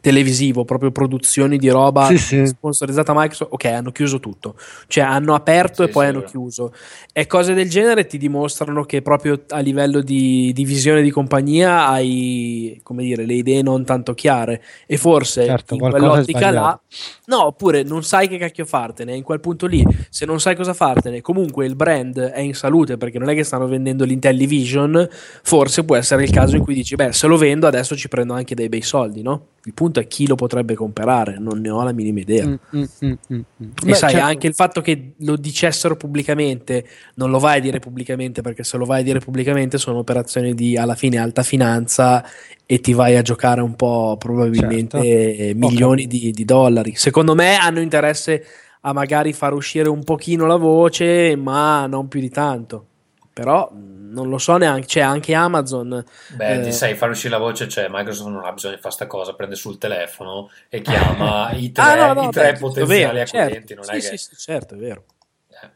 televisivo, 0.00 0.64
proprio 0.64 0.90
produzioni 0.90 1.58
di 1.58 1.68
roba 1.68 2.06
Sì, 2.06 2.18
sì. 2.18 2.46
sponsorizzata 2.46 3.12
Microsoft, 3.14 3.52
ok, 3.52 3.64
hanno 3.66 3.92
chiuso 3.92 4.18
tutto, 4.20 4.56
cioè 4.88 5.04
hanno 5.04 5.34
aperto 5.34 5.82
Sì, 5.82 5.88
e 5.88 5.92
poi 5.92 6.04
sì, 6.04 6.10
hanno 6.10 6.22
chiuso. 6.22 6.72
E 7.12 7.26
cose 7.26 7.54
del 7.54 7.68
genere 7.68 8.06
ti 8.06 8.18
dimostrano 8.18 8.84
che 8.84 9.02
proprio 9.02 9.42
a 9.50 9.58
livello 9.60 10.00
di, 10.00 10.52
di 10.54 10.64
visione 10.64 11.02
di 11.02 11.10
compagnia 11.10 11.86
hai, 11.88 12.80
come 12.82 13.04
dire, 13.04 13.24
le 13.24 13.34
idee 13.34 13.62
non 13.62 13.84
tanto 13.84 14.14
chiare 14.14 14.62
e 14.86 14.96
forse 14.96 15.44
Certo, 15.44 15.74
in 15.74 15.80
quell'ottica 15.80 16.50
là. 16.50 16.80
No, 17.26 17.46
oppure 17.46 17.82
non 17.82 18.02
sai 18.02 18.28
che 18.28 18.38
cacchio 18.38 18.64
fartene, 18.64 19.14
in 19.14 19.22
quel 19.22 19.40
punto 19.40 19.66
lì, 19.66 19.84
se 20.08 20.24
non 20.26 20.40
sai 20.40 20.56
cosa 20.56 20.74
fartene, 20.74 21.20
comunque 21.20 21.64
il 21.66 21.76
brand 21.76 22.18
è 22.18 22.40
in 22.40 22.54
salute 22.54 22.96
perché 22.96 23.18
non 23.18 23.28
è 23.28 23.34
che 23.34 23.44
stanno 23.44 23.66
vendendo 23.68 24.04
l'Intellivision, 24.04 25.08
forse 25.42 25.84
può 25.84 25.96
essere 25.96 26.24
il 26.24 26.30
caso 26.30 26.56
in 26.56 26.62
cui 26.62 26.74
dici, 26.74 26.94
beh, 26.96 27.12
se 27.12 27.26
lo 27.26 27.36
vendo 27.36 27.66
adesso 27.66 27.96
ci 27.96 28.08
prendo 28.08 28.32
anche 28.34 28.54
dei 28.54 28.68
bei 28.68 28.82
soldi, 28.82 29.22
no? 29.22 29.46
Il 29.64 29.74
punto 29.74 30.00
è 30.00 30.08
chi 30.08 30.26
lo 30.26 30.34
potrebbe 30.34 30.74
comprare, 30.74 31.38
non 31.38 31.60
ne 31.60 31.70
ho 31.70 31.82
la 31.84 31.92
minima 31.92 32.18
idea. 32.18 32.46
Mm, 32.46 32.54
mm, 32.76 32.82
mm, 33.04 33.12
mm, 33.32 33.36
mm. 33.36 33.70
E 33.84 33.86
Beh, 33.86 33.94
sai, 33.94 34.10
certo. 34.10 34.26
anche 34.26 34.46
il 34.48 34.54
fatto 34.54 34.80
che 34.80 35.12
lo 35.18 35.36
dicessero 35.36 35.94
pubblicamente, 35.96 36.84
non 37.14 37.30
lo 37.30 37.38
vai 37.38 37.58
a 37.58 37.60
dire 37.60 37.78
pubblicamente 37.78 38.40
perché 38.42 38.64
se 38.64 38.76
lo 38.76 38.84
vai 38.84 39.02
a 39.02 39.04
dire 39.04 39.20
pubblicamente 39.20 39.78
sono 39.78 39.98
operazioni 39.98 40.54
di 40.54 40.76
alla 40.76 40.96
fine 40.96 41.18
alta 41.18 41.44
finanza 41.44 42.24
e 42.66 42.80
ti 42.80 42.92
vai 42.92 43.16
a 43.16 43.22
giocare 43.22 43.60
un 43.60 43.76
po' 43.76 44.16
probabilmente 44.18 45.00
Certo. 45.00 45.58
milioni 45.58 46.06
di, 46.08 46.32
di 46.32 46.44
dollari. 46.44 46.94
Secondo 46.96 47.36
me 47.36 47.54
hanno 47.56 47.80
interesse 47.80 48.44
a 48.80 48.92
magari 48.92 49.32
far 49.32 49.52
uscire 49.52 49.88
un 49.88 50.02
pochino 50.02 50.44
la 50.46 50.56
voce, 50.56 51.36
ma 51.36 51.86
non 51.86 52.08
più 52.08 52.18
di 52.18 52.30
tanto. 52.30 52.86
Però 53.32 53.70
mh, 53.72 53.91
non 54.12 54.28
lo 54.28 54.38
so 54.38 54.56
neanche, 54.56 54.86
c'è 54.86 55.00
anche 55.00 55.34
Amazon. 55.34 56.04
Beh, 56.26 56.58
Eh. 56.58 56.62
ti 56.62 56.72
sai, 56.72 56.94
fare 56.94 57.12
uscire 57.12 57.30
la 57.30 57.38
voce, 57.38 57.68
cioè 57.68 57.88
Microsoft 57.90 58.30
non 58.30 58.44
ha 58.44 58.52
bisogno 58.52 58.74
di 58.76 58.80
fare 58.80 58.94
sta 58.94 59.06
cosa, 59.06 59.34
prende 59.34 59.54
sul 59.56 59.78
telefono 59.78 60.50
e 60.68 60.80
chiama 60.80 61.50
i 61.52 61.72
tre, 61.72 61.82
Ah, 61.82 61.94
no, 62.14 62.22
no, 62.22 62.28
i 62.28 62.30
tre 62.30 62.52
beh, 62.52 62.58
potenziali 62.58 63.18
vero, 63.18 63.20
acquirenti, 63.20 63.74
certo. 63.74 63.74
non 63.74 63.84
Sì, 63.84 63.96
è 63.96 64.00
sì, 64.00 64.10
che... 64.10 64.16
sì, 64.18 64.36
certo, 64.36 64.74
è 64.74 64.78
vero. 64.78 65.04
Eh. 65.48 65.70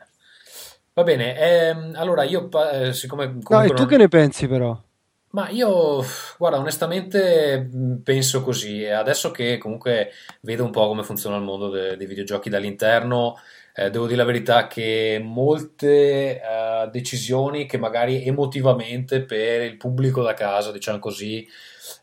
Va 0.94 1.02
bene, 1.02 1.36
ehm, 1.38 1.92
allora 1.96 2.22
io, 2.22 2.48
eh, 2.72 2.92
siccome 2.94 3.26
No, 3.48 3.62
e 3.62 3.66
tu 3.68 3.74
non- 3.74 3.86
che 3.86 3.96
ne 3.98 4.08
pensi 4.08 4.46
però? 4.48 4.78
Ma 5.30 5.50
io, 5.50 6.02
guarda, 6.38 6.58
onestamente 6.58 7.68
mh, 7.70 7.96
penso 8.02 8.42
così. 8.42 8.82
E 8.82 8.90
adesso 8.92 9.30
che 9.30 9.58
comunque 9.58 10.12
vedo 10.40 10.64
un 10.64 10.70
po' 10.70 10.86
come 10.86 11.02
funziona 11.02 11.36
il 11.36 11.42
mondo 11.42 11.68
de- 11.68 11.96
dei 11.96 12.06
videogiochi 12.06 12.48
dall'interno, 12.48 13.36
eh, 13.76 13.90
devo 13.90 14.06
dire 14.06 14.16
la 14.18 14.24
verità 14.24 14.66
che 14.66 15.20
molte 15.22 16.40
eh, 16.40 16.88
decisioni 16.90 17.66
che 17.66 17.78
magari 17.78 18.24
emotivamente 18.24 19.22
per 19.22 19.62
il 19.62 19.76
pubblico 19.76 20.22
da 20.22 20.34
casa, 20.34 20.72
diciamo 20.72 20.98
così, 20.98 21.46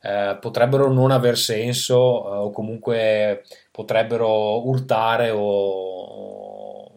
eh, 0.01 0.37
potrebbero 0.39 0.91
non 0.91 1.11
aver 1.11 1.37
senso 1.37 2.25
eh, 2.25 2.37
o 2.37 2.51
comunque 2.51 3.43
potrebbero 3.71 4.67
urtare 4.67 5.31
o, 5.33 6.91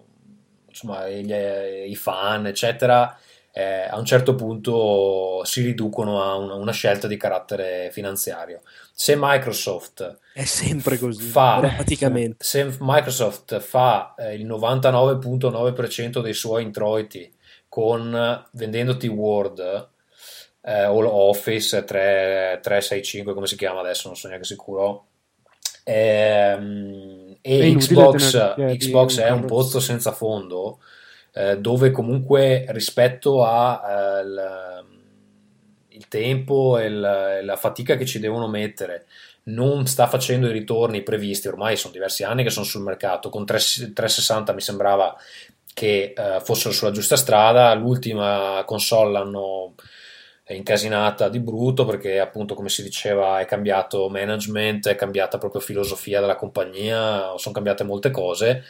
insomma 0.68 1.08
gli- 1.08 1.32
i 1.90 1.96
fan, 1.96 2.46
eccetera 2.46 3.18
eh, 3.56 3.86
a 3.88 3.96
un 3.98 4.04
certo 4.04 4.34
punto 4.34 5.42
si 5.44 5.62
riducono 5.62 6.22
a 6.22 6.34
una, 6.36 6.54
una 6.56 6.72
scelta 6.72 7.06
di 7.06 7.16
carattere 7.16 7.88
finanziario. 7.90 8.60
Se 8.98 9.14
Microsoft 9.14 10.20
È 10.32 10.44
sempre 10.44 10.96
così, 10.96 11.22
fa, 11.22 11.58
drammaticamente. 11.60 12.42
se 12.42 12.76
Microsoft 12.80 13.60
fa 13.60 14.14
eh, 14.16 14.34
il 14.36 14.46
99.9% 14.46 16.22
dei 16.22 16.32
suoi 16.32 16.62
introiti 16.62 17.30
con 17.68 18.42
vendendoti 18.52 19.06
Word 19.06 19.88
eh, 20.62 20.86
o 20.86 21.28
Office 21.28 21.84
3, 21.84 22.60
365 22.62 23.34
come 23.34 23.46
si 23.46 23.56
chiama 23.56 23.80
adesso 23.80 24.08
non 24.08 24.16
sono 24.16 24.32
neanche 24.32 24.48
sicuro 24.48 25.06
È 25.84 26.58
e 27.42 27.74
Xbox, 27.76 28.30
tenere 28.54 28.76
Xbox 28.78 29.20
è 29.20 29.30
un 29.30 29.44
pozzo 29.44 29.78
senza 29.78 30.12
fondo 30.12 30.78
eh, 31.34 31.58
dove 31.58 31.90
comunque 31.90 32.64
rispetto 32.70 33.44
a 33.44 33.82
eh, 33.86 34.24
tempo 36.08 36.78
e 36.78 36.86
il- 36.86 37.40
la 37.42 37.56
fatica 37.56 37.96
che 37.96 38.06
ci 38.06 38.18
devono 38.18 38.48
mettere. 38.48 39.06
Non 39.44 39.86
sta 39.86 40.06
facendo 40.08 40.48
i 40.48 40.52
ritorni 40.52 41.02
previsti, 41.02 41.48
ormai 41.48 41.76
sono 41.76 41.92
diversi 41.92 42.24
anni 42.24 42.42
che 42.42 42.50
sono 42.50 42.64
sul 42.66 42.82
mercato, 42.82 43.28
con 43.30 43.44
3 43.46 43.58
360 43.94 44.52
mi 44.52 44.60
sembrava 44.60 45.16
che 45.72 46.14
eh, 46.16 46.40
fossero 46.42 46.72
sulla 46.72 46.90
giusta 46.90 47.16
strada, 47.16 47.72
l'ultima 47.74 48.62
console 48.66 49.12
l'hanno 49.12 49.74
incasinata 50.48 51.28
di 51.28 51.40
brutto 51.40 51.84
perché 51.84 52.20
appunto 52.20 52.54
come 52.54 52.68
si 52.68 52.82
diceva 52.82 53.40
è 53.40 53.46
cambiato 53.46 54.08
management, 54.08 54.88
è 54.88 54.94
cambiata 54.94 55.38
proprio 55.38 55.60
filosofia 55.60 56.20
della 56.20 56.36
compagnia, 56.36 57.34
sono 57.36 57.54
cambiate 57.54 57.82
molte 57.84 58.10
cose 58.10 58.62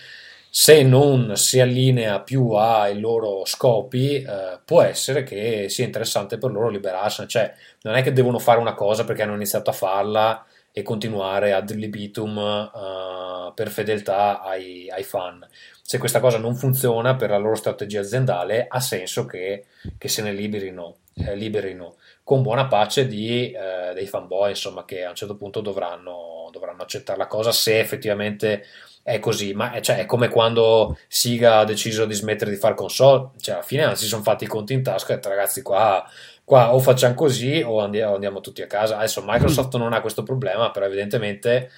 se 0.59 0.83
non 0.83 1.37
si 1.37 1.61
allinea 1.61 2.21
più 2.21 2.53
ai 2.53 2.99
loro 2.99 3.45
scopi, 3.45 4.23
eh, 4.23 4.59
può 4.65 4.81
essere 4.81 5.23
che 5.23 5.69
sia 5.69 5.85
interessante 5.85 6.39
per 6.39 6.51
loro 6.51 6.71
liberarsene. 6.71 7.29
Cioè, 7.29 7.53
non 7.83 7.95
è 7.95 8.03
che 8.03 8.15
devono 8.15 8.39
fare 8.39 8.59
una 8.59 8.73
cosa 8.73 9.05
perché 9.05 9.21
hanno 9.21 9.35
iniziato 9.35 9.69
a 9.69 9.75
farla 9.75 10.47
e 10.73 10.81
continuare 10.81 11.53
ad 11.53 11.71
libitum 11.73 12.39
eh, 12.39 13.53
per 13.55 13.69
fedeltà 13.69 14.41
ai, 14.41 14.89
ai 14.89 15.03
fan. 15.03 15.47
Se 15.83 15.99
questa 15.99 16.21
cosa 16.21 16.39
non 16.39 16.55
funziona 16.55 17.17
per 17.17 17.29
la 17.29 17.37
loro 17.37 17.55
strategia 17.55 18.01
aziendale, 18.01 18.65
ha 18.67 18.81
senso 18.81 19.27
che, 19.27 19.67
che 19.99 20.09
se 20.09 20.23
ne 20.23 20.33
liberino, 20.33 21.01
eh, 21.17 21.37
liberino 21.37 21.97
con 22.25 22.41
buona 22.41 22.67
pace 22.67 23.07
di, 23.07 23.51
eh, 23.51 23.93
dei 23.93 24.07
fanboy, 24.07 24.49
insomma, 24.49 24.87
che 24.87 25.05
a 25.05 25.11
un 25.11 25.15
certo 25.17 25.37
punto 25.37 25.61
dovranno, 25.61 26.49
dovranno 26.51 26.81
accettare 26.81 27.19
la 27.19 27.27
cosa 27.27 27.53
se 27.53 27.79
effettivamente 27.79 28.65
è 29.07 29.21
così, 29.21 29.53
ma 29.53 29.71
è, 29.71 29.81
cioè, 29.81 29.99
è 29.99 30.05
come 30.05 30.29
quando 30.29 30.99
Siga 31.07 31.59
ha 31.59 31.65
deciso 31.65 32.07
di 32.07 32.15
smettere 32.15 32.51
di 32.51 32.57
fare 32.57 32.75
console, 32.75 33.31
cioè 33.39 33.55
alla 33.55 33.63
fine 33.63 33.95
si 33.95 34.05
sono 34.05 34.25
fatti 34.25 34.43
i 34.43 34.49
conti 34.49 34.73
in 34.73 34.83
tasca 34.83 35.13
e 35.13 35.15
detto 35.15 35.29
ragazzi 35.29 35.63
qua, 35.63 36.05
qua 36.43 36.75
o 36.75 36.81
facciamo 36.81 37.15
così 37.15 37.63
o 37.65 37.79
andiamo, 37.79 38.15
andiamo 38.15 38.41
tutti 38.41 38.63
a 38.63 38.67
casa. 38.67 38.97
Adesso 38.97 39.23
Microsoft 39.25 39.77
non 39.77 39.93
ha 39.93 40.01
questo 40.01 40.25
problema, 40.25 40.73
però 40.73 40.87
evidentemente 40.87 41.71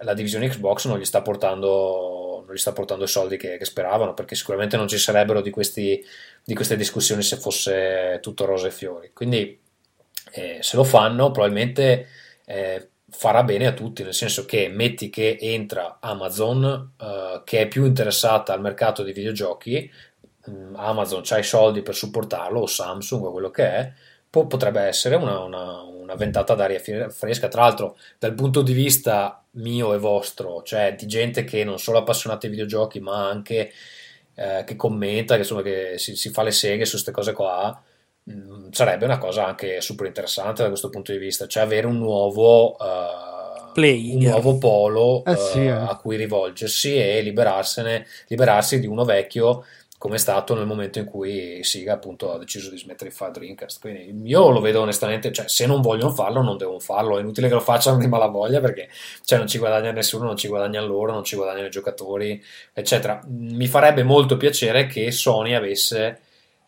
la 0.00 0.14
divisione 0.14 0.48
Xbox 0.48 0.86
non 0.86 0.98
gli 0.98 1.04
sta 1.04 1.20
portando, 1.20 2.44
non 2.46 2.54
gli 2.54 2.58
sta 2.58 2.72
portando 2.72 3.04
i 3.04 3.08
soldi 3.08 3.36
che, 3.36 3.58
che 3.58 3.64
speravano, 3.66 4.14
perché 4.14 4.34
sicuramente 4.34 4.78
non 4.78 4.88
ci 4.88 4.96
sarebbero 4.96 5.42
di, 5.42 5.50
questi, 5.50 6.02
di 6.42 6.54
queste 6.54 6.76
discussioni 6.76 7.20
se 7.20 7.36
fosse 7.36 8.20
tutto 8.22 8.46
rose 8.46 8.68
e 8.68 8.70
fiori. 8.70 9.10
Quindi 9.12 9.60
eh, 10.32 10.60
se 10.62 10.76
lo 10.76 10.84
fanno 10.84 11.30
probabilmente... 11.30 12.06
Eh, 12.46 12.88
farà 13.20 13.42
bene 13.42 13.66
a 13.66 13.72
tutti, 13.74 14.02
nel 14.02 14.14
senso 14.14 14.46
che 14.46 14.68
metti 14.70 15.10
che 15.10 15.36
entra 15.38 15.98
Amazon 16.00 16.92
eh, 16.98 17.42
che 17.44 17.60
è 17.60 17.68
più 17.68 17.84
interessata 17.84 18.54
al 18.54 18.62
mercato 18.62 19.02
dei 19.02 19.12
videogiochi, 19.12 19.90
mm, 20.48 20.74
Amazon 20.74 21.22
ha 21.28 21.38
i 21.38 21.42
soldi 21.42 21.82
per 21.82 21.94
supportarlo, 21.94 22.60
o 22.60 22.66
Samsung 22.66 23.26
o 23.26 23.30
quello 23.30 23.50
che 23.50 23.62
è, 23.62 23.92
po- 24.30 24.46
potrebbe 24.46 24.80
essere 24.80 25.16
una, 25.16 25.38
una, 25.40 25.82
una 25.82 26.14
ventata 26.14 26.54
d'aria 26.54 26.80
fresca. 27.10 27.48
Tra 27.48 27.60
l'altro, 27.60 27.98
dal 28.18 28.32
punto 28.32 28.62
di 28.62 28.72
vista 28.72 29.44
mio 29.50 29.92
e 29.92 29.98
vostro, 29.98 30.62
cioè 30.62 30.94
di 30.96 31.06
gente 31.06 31.44
che 31.44 31.62
non 31.62 31.78
solo 31.78 31.98
è 31.98 32.00
appassionata 32.00 32.46
ai 32.46 32.52
videogiochi, 32.52 33.00
ma 33.00 33.28
anche 33.28 33.70
eh, 34.34 34.64
che 34.64 34.76
commenta, 34.76 35.34
che, 35.34 35.40
insomma, 35.40 35.60
che 35.60 35.98
si, 35.98 36.16
si 36.16 36.30
fa 36.30 36.42
le 36.42 36.52
seghe 36.52 36.86
su 36.86 36.92
queste 36.92 37.10
cose 37.10 37.34
qua 37.34 37.82
mh, 38.24 38.70
sarebbe 38.70 39.04
una 39.04 39.18
cosa 39.18 39.46
anche 39.46 39.80
super 39.80 40.06
interessante 40.06 40.62
da 40.62 40.68
questo 40.68 40.90
punto 40.90 41.12
di 41.12 41.18
vista, 41.18 41.46
cioè 41.46 41.62
avere 41.62 41.86
un 41.86 41.98
nuovo, 41.98 42.72
uh, 42.72 43.72
Player. 43.72 44.16
un 44.16 44.22
nuovo 44.22 44.58
polo 44.58 45.24
Eh 45.24 45.36
sì, 45.36 45.64
eh. 45.64 45.70
a 45.70 45.96
cui 45.96 46.16
rivolgersi 46.16 46.96
e 46.96 47.20
liberarsene, 47.20 48.06
liberarsi 48.28 48.80
di 48.80 48.86
uno 48.86 49.04
vecchio 49.04 49.64
come 50.00 50.14
è 50.14 50.18
stato 50.18 50.54
nel 50.54 50.64
momento 50.64 50.98
in 50.98 51.04
cui 51.04 51.62
Siga 51.62 51.92
appunto 51.92 52.32
ha 52.32 52.38
deciso 52.38 52.70
di 52.70 52.78
smettere 52.78 53.10
di 53.10 53.14
fare 53.14 53.32
Dreamcast. 53.32 53.80
Quindi 53.80 54.30
io 54.30 54.48
lo 54.48 54.58
vedo 54.62 54.80
onestamente, 54.80 55.30
cioè 55.30 55.46
se 55.46 55.66
non 55.66 55.82
vogliono 55.82 56.10
farlo 56.10 56.40
non 56.40 56.56
devono 56.56 56.78
farlo, 56.78 57.18
è 57.18 57.20
inutile 57.20 57.48
che 57.48 57.52
lo 57.52 57.60
facciano 57.60 57.98
di 57.98 58.06
malavoglia 58.06 58.60
perché 58.60 58.88
cioè, 59.22 59.36
non 59.36 59.46
ci 59.46 59.58
guadagna 59.58 59.90
nessuno, 59.90 60.24
non 60.24 60.38
ci 60.38 60.48
guadagnano 60.48 60.86
loro, 60.86 61.12
non 61.12 61.22
ci 61.22 61.36
guadagnano 61.36 61.66
i 61.66 61.70
giocatori, 61.70 62.42
eccetera. 62.72 63.20
Mi 63.28 63.66
farebbe 63.66 64.02
molto 64.02 64.38
piacere 64.38 64.86
che 64.86 65.10
Sony 65.12 65.52
avesse 65.52 66.20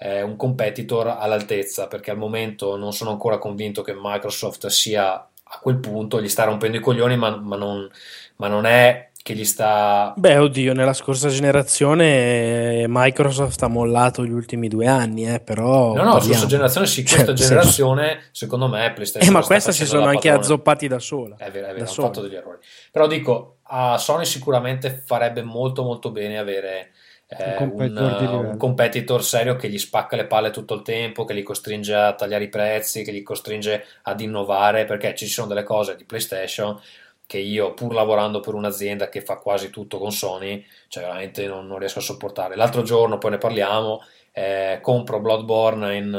eh, 0.04 0.22
un 0.22 0.34
competitor 0.34 1.06
all'altezza, 1.06 1.86
perché 1.86 2.10
al 2.10 2.18
momento 2.18 2.76
non 2.76 2.92
sono 2.92 3.10
ancora 3.10 3.38
convinto 3.38 3.82
che 3.82 3.94
Microsoft 3.96 4.66
sia 4.66 5.12
a 5.14 5.58
quel 5.60 5.76
punto, 5.78 6.20
gli 6.20 6.28
sta 6.28 6.44
rompendo 6.44 6.78
i 6.78 6.80
coglioni, 6.80 7.16
ma, 7.16 7.36
ma, 7.36 7.56
non, 7.56 7.88
ma 8.36 8.48
non 8.48 8.66
è 8.66 9.10
che 9.22 9.34
gli 9.34 9.44
sta... 9.44 10.12
Beh, 10.16 10.38
oddio, 10.38 10.72
nella 10.72 10.94
scorsa 10.94 11.28
generazione 11.28 12.80
eh, 12.80 12.86
Microsoft 12.88 13.62
ha 13.62 13.68
mollato 13.68 14.24
gli 14.24 14.32
ultimi 14.32 14.66
due 14.66 14.88
anni, 14.88 15.32
eh, 15.32 15.38
però... 15.38 15.94
No, 15.94 16.02
no, 16.02 16.14
la 16.14 16.20
scorsa 16.20 16.46
generazione 16.46 16.86
sì, 16.88 17.04
Cioè, 17.06 17.24
questa 17.24 17.32
nel 17.32 17.40
generazione 17.40 18.22
secondo 18.32 18.66
me 18.66 18.92
PlayStation 18.92 19.28
Eh, 19.28 19.32
ma 19.32 19.42
sta 19.42 19.52
questa 19.52 19.70
si 19.70 19.86
sono 19.86 20.06
anche 20.06 20.28
padrone. 20.28 20.38
azzoppati 20.38 20.88
da 20.88 20.98
sola. 20.98 21.36
È 21.36 21.50
vero, 21.50 21.68
è 21.68 21.72
vero, 21.74 21.84
hanno 21.84 21.92
fatto 21.92 22.22
degli 22.22 22.34
errori. 22.34 22.58
Però 22.90 23.06
dico, 23.06 23.58
a 23.64 23.98
Sony 23.98 24.24
sicuramente 24.24 24.90
farebbe 24.90 25.42
molto 25.42 25.84
molto 25.84 26.10
bene 26.10 26.38
avere 26.38 26.91
eh, 27.38 27.50
Un 27.50 27.56
competitor 27.56 28.16
di 28.18 28.24
un, 28.24 28.30
livello. 28.30 28.48
un 28.50 28.56
competitor 28.56 29.24
serio 29.24 29.56
che 29.56 29.68
gli 29.68 29.78
spacca 29.78 30.16
le 30.16 30.26
palle 30.26 30.50
tutto 30.50 30.74
il 30.74 30.82
tempo, 30.82 31.24
che 31.24 31.34
li 31.34 31.42
costringe 31.42 31.94
a 31.94 32.14
tagliare 32.14 32.44
i 32.44 32.48
prezzi, 32.48 33.02
che 33.02 33.12
li 33.12 33.22
costringe 33.22 33.84
ad 34.02 34.20
innovare, 34.20 34.84
perché 34.84 35.14
ci 35.14 35.26
sono 35.26 35.46
delle 35.46 35.62
cose 35.62 35.96
di 35.96 36.04
PlayStation 36.04 36.78
che 37.26 37.38
io, 37.38 37.72
pur 37.72 37.94
lavorando 37.94 38.40
per 38.40 38.52
un'azienda 38.52 39.08
che 39.08 39.22
fa 39.22 39.36
quasi 39.36 39.70
tutto 39.70 39.98
con 39.98 40.12
Sony, 40.12 40.62
cioè 40.88 41.04
veramente 41.04 41.46
non, 41.46 41.66
non 41.66 41.78
riesco 41.78 42.00
a 42.00 42.02
sopportare. 42.02 42.56
L'altro 42.56 42.82
giorno, 42.82 43.16
poi 43.16 43.30
ne 43.30 43.38
parliamo, 43.38 44.02
eh, 44.32 44.80
compro 44.82 45.20
Bloodborne 45.20 45.96
in, 45.96 46.14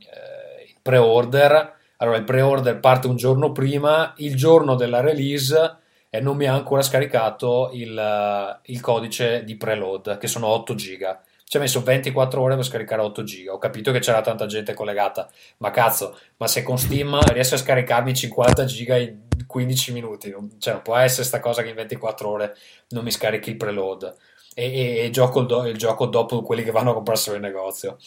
eh, 0.00 0.64
in 0.66 0.76
pre-order. 0.82 1.74
Allora, 1.98 2.16
il 2.16 2.24
pre-order 2.24 2.80
parte 2.80 3.06
un 3.06 3.16
giorno 3.16 3.52
prima, 3.52 4.12
il 4.16 4.34
giorno 4.34 4.74
della 4.74 5.00
release 5.00 5.78
e 6.10 6.20
non 6.20 6.36
mi 6.36 6.46
ha 6.46 6.52
ancora 6.52 6.82
scaricato 6.82 7.70
il, 7.72 8.60
il 8.64 8.80
codice 8.80 9.44
di 9.44 9.56
preload, 9.56 10.18
che 10.18 10.26
sono 10.26 10.48
8 10.48 10.74
giga 10.74 11.22
ci 11.50 11.56
ha 11.56 11.60
messo 11.60 11.82
24 11.82 12.40
ore 12.40 12.54
per 12.54 12.64
scaricare 12.64 13.02
8 13.02 13.24
giga. 13.24 13.52
Ho 13.52 13.58
capito 13.58 13.90
che 13.90 13.98
c'era 13.98 14.20
tanta 14.20 14.46
gente 14.46 14.72
collegata, 14.72 15.28
ma 15.56 15.72
cazzo, 15.72 16.16
ma 16.36 16.46
se 16.46 16.62
con 16.62 16.78
Steam 16.78 17.18
riesco 17.32 17.56
a 17.56 17.58
scaricarmi 17.58 18.14
50 18.14 18.64
giga 18.66 18.96
in 18.96 19.18
15 19.48 19.92
minuti, 19.92 20.32
cioè 20.60 20.74
non 20.74 20.82
può 20.82 20.94
essere 20.94 21.24
sta 21.24 21.40
cosa 21.40 21.62
che 21.62 21.70
in 21.70 21.74
24 21.74 22.30
ore 22.30 22.56
non 22.90 23.02
mi 23.02 23.10
scarichi 23.10 23.50
il 23.50 23.56
preload. 23.56 24.14
E, 24.52 24.64
e, 24.64 25.04
e 25.04 25.10
gioco 25.10 25.40
il, 25.40 25.46
do, 25.46 25.64
il, 25.66 25.76
gioco 25.76 26.06
dopo 26.06 26.42
quelli 26.42 26.64
che 26.64 26.72
vanno 26.72 26.90
a 26.90 26.94
comprarselo 26.94 27.36
in 27.36 27.42
negozio. 27.42 27.98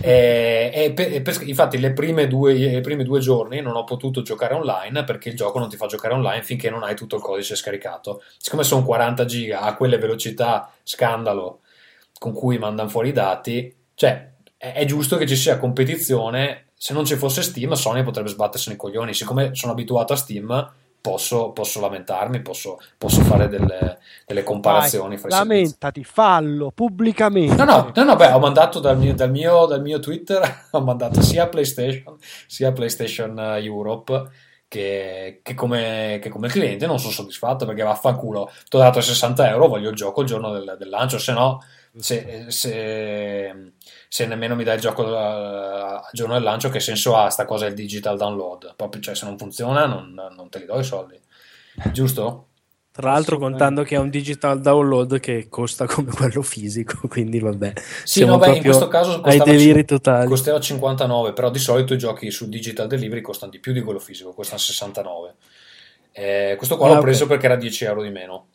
E, 0.00 0.92
per, 0.94 1.20
per, 1.22 1.42
infatti, 1.46 1.78
le 1.78 1.92
prime 1.92 2.28
due, 2.28 2.54
i 2.54 2.80
primi 2.80 3.04
due 3.04 3.18
giorni 3.18 3.60
non 3.60 3.74
ho 3.74 3.84
potuto 3.84 4.22
giocare 4.22 4.54
online 4.54 5.04
perché 5.04 5.30
il 5.30 5.36
gioco 5.36 5.58
non 5.58 5.68
ti 5.68 5.76
fa 5.76 5.86
giocare 5.86 6.14
online 6.14 6.42
finché 6.42 6.70
non 6.70 6.84
hai 6.84 6.94
tutto 6.94 7.16
il 7.16 7.22
codice 7.22 7.56
scaricato. 7.56 8.22
Siccome 8.38 8.62
sono 8.62 8.84
40 8.84 9.24
giga 9.24 9.60
a 9.62 9.74
quelle 9.74 9.98
velocità 9.98 10.72
scandalo 10.82 11.60
con 12.18 12.32
cui 12.32 12.58
mandano 12.58 12.88
fuori 12.88 13.08
i 13.08 13.12
dati, 13.12 13.74
cioè 13.94 14.30
è, 14.56 14.72
è 14.74 14.84
giusto 14.84 15.16
che 15.16 15.26
ci 15.26 15.36
sia 15.36 15.58
competizione. 15.58 16.66
Se 16.76 16.92
non 16.92 17.04
ci 17.04 17.16
fosse 17.16 17.42
Steam, 17.42 17.72
Sony 17.72 18.02
potrebbe 18.02 18.28
sbattersi 18.28 18.68
nei 18.68 18.76
coglioni. 18.76 19.14
Siccome 19.14 19.54
sono 19.54 19.72
abituato 19.72 20.12
a 20.12 20.16
Steam, 20.16 20.72
posso, 21.00 21.50
posso 21.50 21.80
lamentarmi, 21.80 22.40
posso, 22.40 22.80
posso, 22.98 23.22
fare 23.22 23.48
delle, 23.48 23.98
delle 24.26 24.42
comparazioni. 24.42 25.16
Vai, 25.16 25.30
lamentati, 25.30 26.04
fallo 26.04 26.70
pubblicamente. 26.70 27.54
No, 27.56 27.64
no, 27.64 27.92
no, 27.94 28.04
no 28.04 28.16
beh, 28.16 28.32
ho 28.32 28.38
mandato 28.38 28.80
dal 28.80 28.98
mio, 28.98 29.14
dal, 29.14 29.30
mio, 29.30 29.66
dal 29.66 29.82
mio, 29.82 29.98
Twitter, 29.98 30.66
ho 30.70 30.80
mandato 30.80 31.22
sia 31.22 31.48
PlayStation 31.48 32.16
sia 32.46 32.72
PlayStation 32.72 33.38
Europe. 33.38 34.48
Che, 34.70 35.40
che, 35.42 35.54
come, 35.54 36.20
che, 36.22 36.28
come, 36.28 36.46
cliente 36.46 36.86
non 36.86 37.00
sono 37.00 37.10
soddisfatto 37.10 37.66
perché 37.66 37.82
vaffanculo 37.82 38.52
ti 38.68 38.76
ho 38.76 38.78
dato 38.78 39.00
60 39.00 39.48
euro 39.48 39.66
voglio 39.66 39.90
il 39.90 39.96
gioco 39.96 40.20
il 40.20 40.28
giorno 40.28 40.52
del, 40.52 40.76
del 40.78 40.88
lancio 40.88 41.18
se 41.18 41.32
no 41.32 41.60
se, 41.96 42.44
se, 42.48 43.72
se, 44.12 44.26
nemmeno 44.26 44.56
mi 44.56 44.64
dai 44.64 44.74
il 44.74 44.80
gioco 44.80 45.16
al 45.16 46.02
giorno 46.10 46.34
del 46.34 46.42
lancio, 46.42 46.68
che 46.68 46.80
senso 46.80 47.16
ha 47.16 47.30
sta 47.30 47.44
cosa 47.44 47.66
il 47.66 47.74
digital 47.74 48.18
download? 48.18 48.74
Proprio, 48.74 49.00
cioè, 49.00 49.14
se 49.14 49.24
non 49.24 49.38
funziona, 49.38 49.86
non, 49.86 50.12
non 50.34 50.48
te 50.48 50.58
li 50.58 50.64
do 50.64 50.80
i 50.80 50.82
soldi, 50.82 51.16
giusto? 51.92 52.46
Tra 52.90 53.12
l'altro 53.12 53.38
contando 53.38 53.84
che 53.84 53.94
è 53.94 53.98
un 53.98 54.10
digital 54.10 54.60
download 54.60 55.20
che 55.20 55.46
costa 55.48 55.86
come 55.86 56.10
quello 56.10 56.42
fisico, 56.42 57.06
quindi 57.06 57.38
vabbè. 57.38 57.74
Sì, 58.02 58.24
no, 58.24 58.36
beh, 58.36 58.56
in 58.56 58.62
questo 58.64 58.88
caso 58.88 59.20
ai 59.20 59.38
deliri 59.38 59.84
totali. 59.84 60.26
costava 60.26 60.58
59, 60.58 61.32
però 61.32 61.48
di 61.48 61.60
solito 61.60 61.94
i 61.94 61.98
giochi 61.98 62.32
su 62.32 62.48
digital 62.48 62.88
delivery 62.88 63.20
costano 63.20 63.52
di 63.52 63.60
più 63.60 63.72
di 63.72 63.80
quello 63.80 64.00
fisico, 64.00 64.32
costano 64.32 64.58
69. 64.58 65.34
Eh, 66.10 66.54
questo 66.56 66.76
qua 66.76 66.86
ah, 66.86 66.88
l'ho 66.88 66.94
okay. 66.94 67.06
preso 67.10 67.28
perché 67.28 67.46
era 67.46 67.54
10 67.54 67.84
euro 67.84 68.02
di 68.02 68.10
meno. 68.10 68.48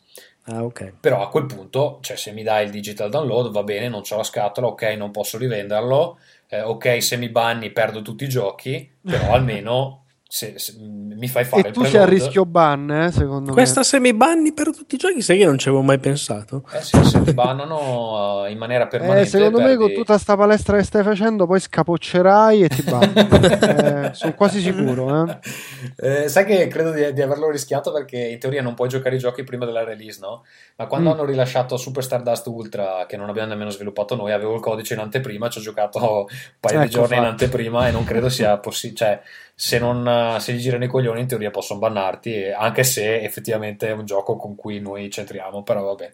Ah, 0.48 0.62
okay. 0.64 0.92
Però 1.00 1.22
a 1.22 1.28
quel 1.28 1.46
punto, 1.46 1.98
cioè, 2.02 2.16
se 2.16 2.30
mi 2.32 2.42
dai 2.44 2.64
il 2.66 2.70
digital 2.70 3.10
download 3.10 3.50
va 3.50 3.64
bene, 3.64 3.88
non 3.88 4.02
c'ho 4.02 4.16
la 4.16 4.22
scatola, 4.22 4.68
ok, 4.68 4.82
non 4.96 5.10
posso 5.10 5.38
rivenderlo, 5.38 6.18
eh, 6.46 6.62
ok, 6.62 7.02
se 7.02 7.16
mi 7.16 7.28
banni 7.30 7.72
perdo 7.72 8.00
tutti 8.00 8.24
i 8.24 8.28
giochi, 8.28 8.88
però 9.04 9.32
almeno 9.34 10.04
se, 10.28 10.58
se, 10.58 10.74
mi 10.76 11.28
fai 11.28 11.44
fare 11.44 11.68
e 11.68 11.70
tu 11.70 11.84
sei 11.84 12.00
a 12.00 12.04
rischio 12.04 12.44
ban 12.44 12.90
eh, 12.90 13.12
secondo 13.12 13.52
questa 13.52 13.80
me 13.80 13.86
se 13.86 14.00
mi 14.00 14.12
banni 14.12 14.52
per 14.52 14.74
tutti 14.74 14.96
i 14.96 14.98
giochi 14.98 15.22
sai 15.22 15.38
che 15.38 15.44
non 15.44 15.56
ci 15.56 15.68
avevo 15.68 15.84
mai 15.84 15.98
pensato 15.98 16.64
eh 16.72 16.82
sì, 16.82 17.02
se 17.04 17.20
mi 17.20 17.32
bannano 17.32 18.42
uh, 18.42 18.50
in 18.50 18.58
maniera 18.58 18.88
permanente 18.88 19.22
eh, 19.22 19.26
secondo 19.26 19.58
perdi... 19.58 19.72
me 19.72 19.78
con 19.78 19.92
tutta 19.94 20.18
sta 20.18 20.36
palestra 20.36 20.78
che 20.78 20.82
stai 20.82 21.04
facendo 21.04 21.46
poi 21.46 21.60
scapoccerai 21.60 22.60
e 22.60 22.68
ti 22.68 22.82
banno 22.82 23.12
eh, 24.10 24.14
sono 24.14 24.34
quasi 24.34 24.60
sicuro 24.60 25.26
eh. 25.28 26.24
eh. 26.24 26.28
sai 26.28 26.44
che 26.44 26.66
credo 26.66 26.90
di, 26.90 27.12
di, 27.12 27.22
averlo 27.22 27.48
rischiato 27.48 27.92
perché 27.92 28.18
in 28.18 28.40
teoria 28.40 28.62
non 28.62 28.74
puoi 28.74 28.88
giocare 28.88 29.14
i 29.14 29.20
giochi 29.20 29.44
prima 29.44 29.64
della 29.64 29.84
release 29.84 30.18
no? 30.20 30.42
ma 30.74 30.86
quando 30.86 31.08
mm. 31.08 31.12
hanno 31.12 31.24
rilasciato 31.24 31.76
Super 31.76 32.02
Stardust 32.02 32.48
Ultra 32.48 33.06
che 33.06 33.16
non 33.16 33.28
abbiamo 33.28 33.50
nemmeno 33.50 33.70
sviluppato 33.70 34.16
noi 34.16 34.32
avevo 34.32 34.56
il 34.56 34.60
codice 34.60 34.94
in 34.94 35.00
anteprima 35.00 35.48
ci 35.48 35.58
ho 35.60 35.62
giocato 35.62 35.98
un 35.98 36.26
paio 36.58 36.78
ecco 36.78 36.84
di 36.84 36.90
giorni 36.90 37.08
fatto. 37.10 37.20
in 37.20 37.28
anteprima 37.28 37.86
e 37.86 37.92
non 37.92 38.02
credo 38.02 38.28
sia 38.28 38.58
possibile 38.58 38.98
cioè 38.98 39.20
se, 39.58 39.78
non, 39.78 40.36
se 40.38 40.52
gli 40.52 40.60
girano 40.60 40.84
i 40.84 40.88
coglioni 40.88 41.20
in 41.20 41.26
teoria 41.26 41.50
possono 41.50 41.78
bannarti, 41.78 42.52
anche 42.54 42.84
se 42.84 43.22
effettivamente 43.22 43.88
è 43.88 43.92
un 43.92 44.04
gioco 44.04 44.36
con 44.36 44.54
cui 44.54 44.80
noi 44.80 45.08
c'entriamo, 45.08 45.62
però 45.62 45.82
vabbè, 45.82 46.12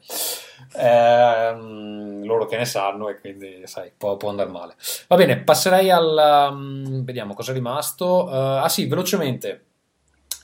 ehm, 0.76 2.24
loro 2.24 2.47
che 2.47 2.57
ne 2.57 2.64
sanno 2.64 3.09
e 3.09 3.18
quindi 3.18 3.62
sai, 3.64 3.90
può, 3.97 4.16
può 4.16 4.28
andare 4.28 4.49
male. 4.49 4.76
Va 5.09 5.16
bene, 5.16 5.40
passerei 5.40 5.90
al... 5.90 6.51
Um, 6.53 7.05
vediamo 7.05 7.34
cosa 7.34 7.51
è 7.51 7.55
rimasto. 7.55 8.26
Uh, 8.26 8.62
ah 8.62 8.68
sì, 8.68 8.86
velocemente. 8.86 9.64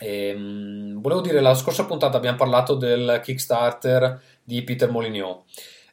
Ehm, 0.00 1.00
volevo 1.00 1.20
dire, 1.20 1.40
la 1.40 1.54
scorsa 1.54 1.84
puntata 1.84 2.16
abbiamo 2.16 2.36
parlato 2.36 2.74
del 2.74 3.20
Kickstarter 3.22 4.20
di 4.42 4.60
Peter 4.62 4.90
Molyneux. 4.90 5.44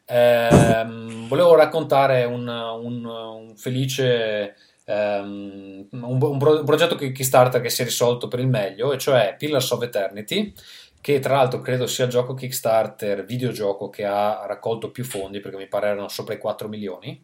Ehm, 0.08 1.28
volevo 1.28 1.54
raccontare 1.54 2.24
un, 2.24 2.48
un, 2.48 3.06
un 3.06 3.56
felice 3.56 4.56
um, 4.86 5.88
un, 5.92 6.22
un, 6.22 6.38
pro- 6.38 6.60
un, 6.60 6.66
progetto 6.66 6.96
Kickstarter 6.96 7.62
che 7.62 7.70
si 7.70 7.82
è 7.82 7.86
risolto 7.86 8.28
per 8.28 8.40
il 8.40 8.48
meglio, 8.48 8.94
e 8.94 8.98
cioè 8.98 9.36
Pillars 9.38 9.70
of 9.72 9.84
Eternity, 9.84 10.54
che 11.02 11.20
tra 11.20 11.36
l'altro 11.36 11.62
credo 11.62 11.88
sia 11.88 12.06
il 12.06 12.12
gioco 12.12 12.34
Kickstarter 12.34 13.26
videogioco 13.26 13.90
che 13.90 14.06
ha 14.06 14.46
raccolto 14.46 14.92
più 14.92 15.04
fondi, 15.04 15.40
perché 15.40 15.58
mi 15.58 15.68
pare 15.68 15.88
erano 15.88 16.08
sopra 16.08 16.34
i 16.34 16.40
4 16.40 16.68
milioni. 16.68 17.24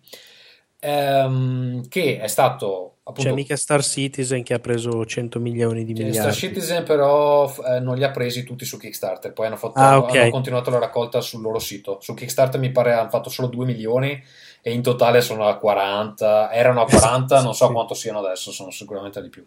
Um, 0.83 1.87
che 1.89 2.19
è 2.19 2.27
stato 2.27 3.01
appunto, 3.03 3.29
c'è 3.29 3.35
mica 3.35 3.55
Star 3.55 3.83
Citizen 3.83 4.41
che 4.41 4.55
ha 4.55 4.59
preso 4.59 5.05
100 5.05 5.39
milioni 5.39 5.85
di 5.85 5.93
miliardi 5.93 6.17
Star 6.17 6.33
Citizen 6.33 6.83
però 6.83 7.53
eh, 7.67 7.79
non 7.79 7.97
li 7.97 8.03
ha 8.03 8.09
presi 8.09 8.43
tutti 8.43 8.65
su 8.65 8.77
Kickstarter 8.77 9.31
poi 9.31 9.45
hanno, 9.45 9.57
fatto, 9.57 9.77
ah, 9.77 9.99
okay. 9.99 10.21
hanno 10.21 10.31
continuato 10.31 10.71
la 10.71 10.79
raccolta 10.79 11.21
sul 11.21 11.41
loro 11.41 11.59
sito 11.59 11.99
su 12.01 12.15
Kickstarter 12.15 12.59
mi 12.59 12.71
pare 12.71 12.93
hanno 12.93 13.11
fatto 13.11 13.29
solo 13.29 13.47
2 13.47 13.63
milioni 13.63 14.23
e 14.61 14.71
in 14.71 14.81
totale 14.81 15.21
sono 15.21 15.47
a 15.47 15.57
40, 15.57 16.51
erano 16.51 16.81
a 16.81 16.85
40, 16.85 17.41
non 17.41 17.55
so 17.55 17.71
quanto 17.71 17.93
siano 17.93 18.19
adesso, 18.19 18.51
sono 18.51 18.69
sicuramente 18.71 19.21
di 19.21 19.29
più. 19.29 19.45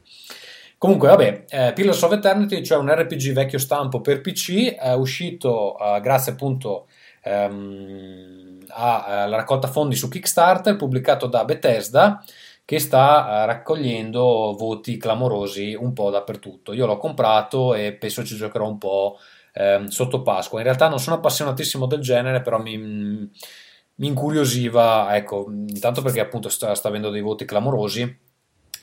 Comunque, 0.76 1.08
vabbè, 1.08 1.44
eh, 1.48 1.72
Pillars 1.72 2.02
of 2.02 2.12
Eternity, 2.12 2.62
cioè 2.62 2.78
un 2.78 2.92
RPG 2.92 3.32
vecchio 3.32 3.58
stampo 3.58 4.00
per 4.00 4.20
PC, 4.20 4.74
è 4.74 4.92
uscito 4.92 5.76
uh, 5.78 6.00
grazie 6.00 6.32
appunto 6.32 6.88
um, 7.24 8.58
alla 8.68 9.36
raccolta 9.36 9.68
fondi 9.68 9.94
su 9.94 10.08
Kickstarter, 10.08 10.76
pubblicato 10.76 11.26
da 11.26 11.44
Bethesda, 11.44 12.22
che 12.64 12.78
sta 12.80 13.44
uh, 13.44 13.46
raccogliendo 13.46 14.54
voti 14.58 14.96
clamorosi 14.96 15.74
un 15.74 15.92
po' 15.92 16.10
dappertutto. 16.10 16.72
Io 16.72 16.86
l'ho 16.86 16.98
comprato 16.98 17.74
e 17.74 17.94
penso 17.94 18.24
ci 18.24 18.36
giocherò 18.36 18.68
un 18.68 18.78
po' 18.78 19.18
eh, 19.54 19.84
sotto 19.88 20.22
Pasqua. 20.22 20.58
In 20.58 20.64
realtà 20.64 20.88
non 20.88 20.98
sono 20.98 21.16
appassionatissimo 21.16 21.86
del 21.86 22.00
genere, 22.00 22.42
però 22.42 22.60
mi 22.60 23.30
mi 23.96 24.08
incuriosiva, 24.08 25.14
ecco, 25.16 25.46
intanto 25.48 26.02
perché 26.02 26.20
appunto 26.20 26.48
sta, 26.48 26.74
sta 26.74 26.88
avendo 26.88 27.10
dei 27.10 27.20
voti 27.20 27.44
clamorosi 27.44 28.22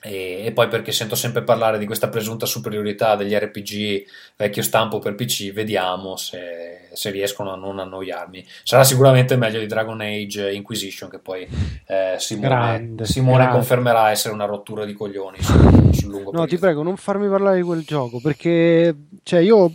e, 0.03 0.41
e, 0.45 0.51
poi 0.51 0.67
perché 0.67 0.91
sento 0.91 1.13
sempre 1.13 1.43
parlare 1.43 1.77
di 1.77 1.85
questa 1.85 2.09
presunta 2.09 2.47
superiorità 2.47 3.15
degli 3.15 3.33
RPG 3.33 4.03
vecchio 4.35 4.63
stampo 4.63 4.97
per 4.97 5.13
PC, 5.13 5.51
vediamo 5.51 6.15
se, 6.15 6.89
se 6.91 7.11
riescono 7.11 7.51
a 7.51 7.55
non 7.55 7.77
annoiarmi. 7.77 8.43
Sarà 8.63 8.83
sicuramente 8.83 9.35
meglio 9.35 9.59
di 9.59 9.67
Dragon 9.67 10.01
Age 10.01 10.53
Inquisition 10.53 11.07
che 11.07 11.19
poi 11.19 11.47
eh, 11.85 12.15
Simone, 12.17 12.47
grande, 12.47 13.05
Simone 13.05 13.37
grande. 13.37 13.53
confermerà 13.53 14.09
essere 14.09 14.33
una 14.33 14.45
rottura 14.45 14.85
di 14.85 14.93
coglioni 14.93 15.37
sul, 15.39 15.93
sul 15.93 16.09
lungo 16.09 16.31
periodo. 16.31 16.37
No, 16.39 16.47
ti 16.47 16.57
prego, 16.57 16.81
non 16.81 16.97
farmi 16.97 17.27
parlare 17.27 17.57
di 17.57 17.63
quel 17.63 17.83
gioco 17.83 18.19
perché, 18.19 18.95
cioè, 19.21 19.39
io 19.41 19.71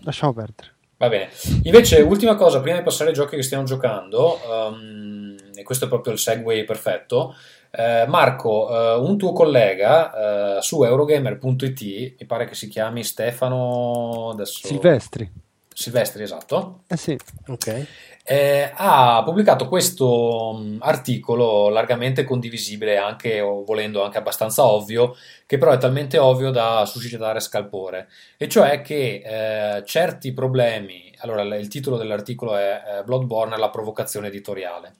lasciamo 0.00 0.32
perdere. 0.32 0.71
Va 1.02 1.08
bene. 1.08 1.30
Invece, 1.64 2.00
ultima 2.00 2.36
cosa, 2.36 2.60
prima 2.60 2.76
di 2.76 2.84
passare 2.84 3.10
ai 3.10 3.16
giochi 3.16 3.34
che 3.34 3.42
stiamo 3.42 3.64
giocando, 3.64 4.38
um, 4.48 5.34
e 5.52 5.64
questo 5.64 5.86
è 5.86 5.88
proprio 5.88 6.12
il 6.12 6.18
segue 6.20 6.62
perfetto. 6.62 7.34
Eh, 7.72 8.04
Marco, 8.06 8.68
uh, 8.70 9.04
un 9.04 9.18
tuo 9.18 9.32
collega 9.32 10.58
uh, 10.58 10.60
su 10.60 10.84
Eurogamer.it, 10.84 12.14
mi 12.20 12.24
pare 12.24 12.46
che 12.46 12.54
si 12.54 12.68
chiami 12.68 13.02
Stefano 13.02 14.30
adesso... 14.30 14.64
Silvestri. 14.64 15.28
Silvestri, 15.74 16.22
esatto. 16.22 16.82
Eh 16.86 16.96
sì. 16.96 17.18
Ok 17.48 17.86
eh, 18.24 18.70
ha 18.74 19.22
pubblicato 19.24 19.66
questo 19.66 20.50
um, 20.54 20.78
articolo 20.80 21.68
largamente 21.68 22.24
condivisibile, 22.24 22.96
anche 22.96 23.40
o 23.40 23.64
volendo 23.64 24.04
anche 24.04 24.18
abbastanza 24.18 24.64
ovvio, 24.64 25.16
che 25.46 25.58
però 25.58 25.72
è 25.72 25.78
talmente 25.78 26.18
ovvio 26.18 26.50
da 26.50 26.84
suscitare 26.86 27.40
scalpore, 27.40 28.08
e 28.36 28.48
cioè 28.48 28.80
che 28.80 29.22
eh, 29.24 29.84
certi 29.84 30.32
problemi, 30.32 31.12
allora 31.18 31.42
il 31.42 31.68
titolo 31.68 31.96
dell'articolo 31.96 32.56
è 32.56 32.82
eh, 33.00 33.02
Bloodborne 33.04 33.56
la 33.56 33.70
provocazione 33.70 34.28
editoriale. 34.28 34.96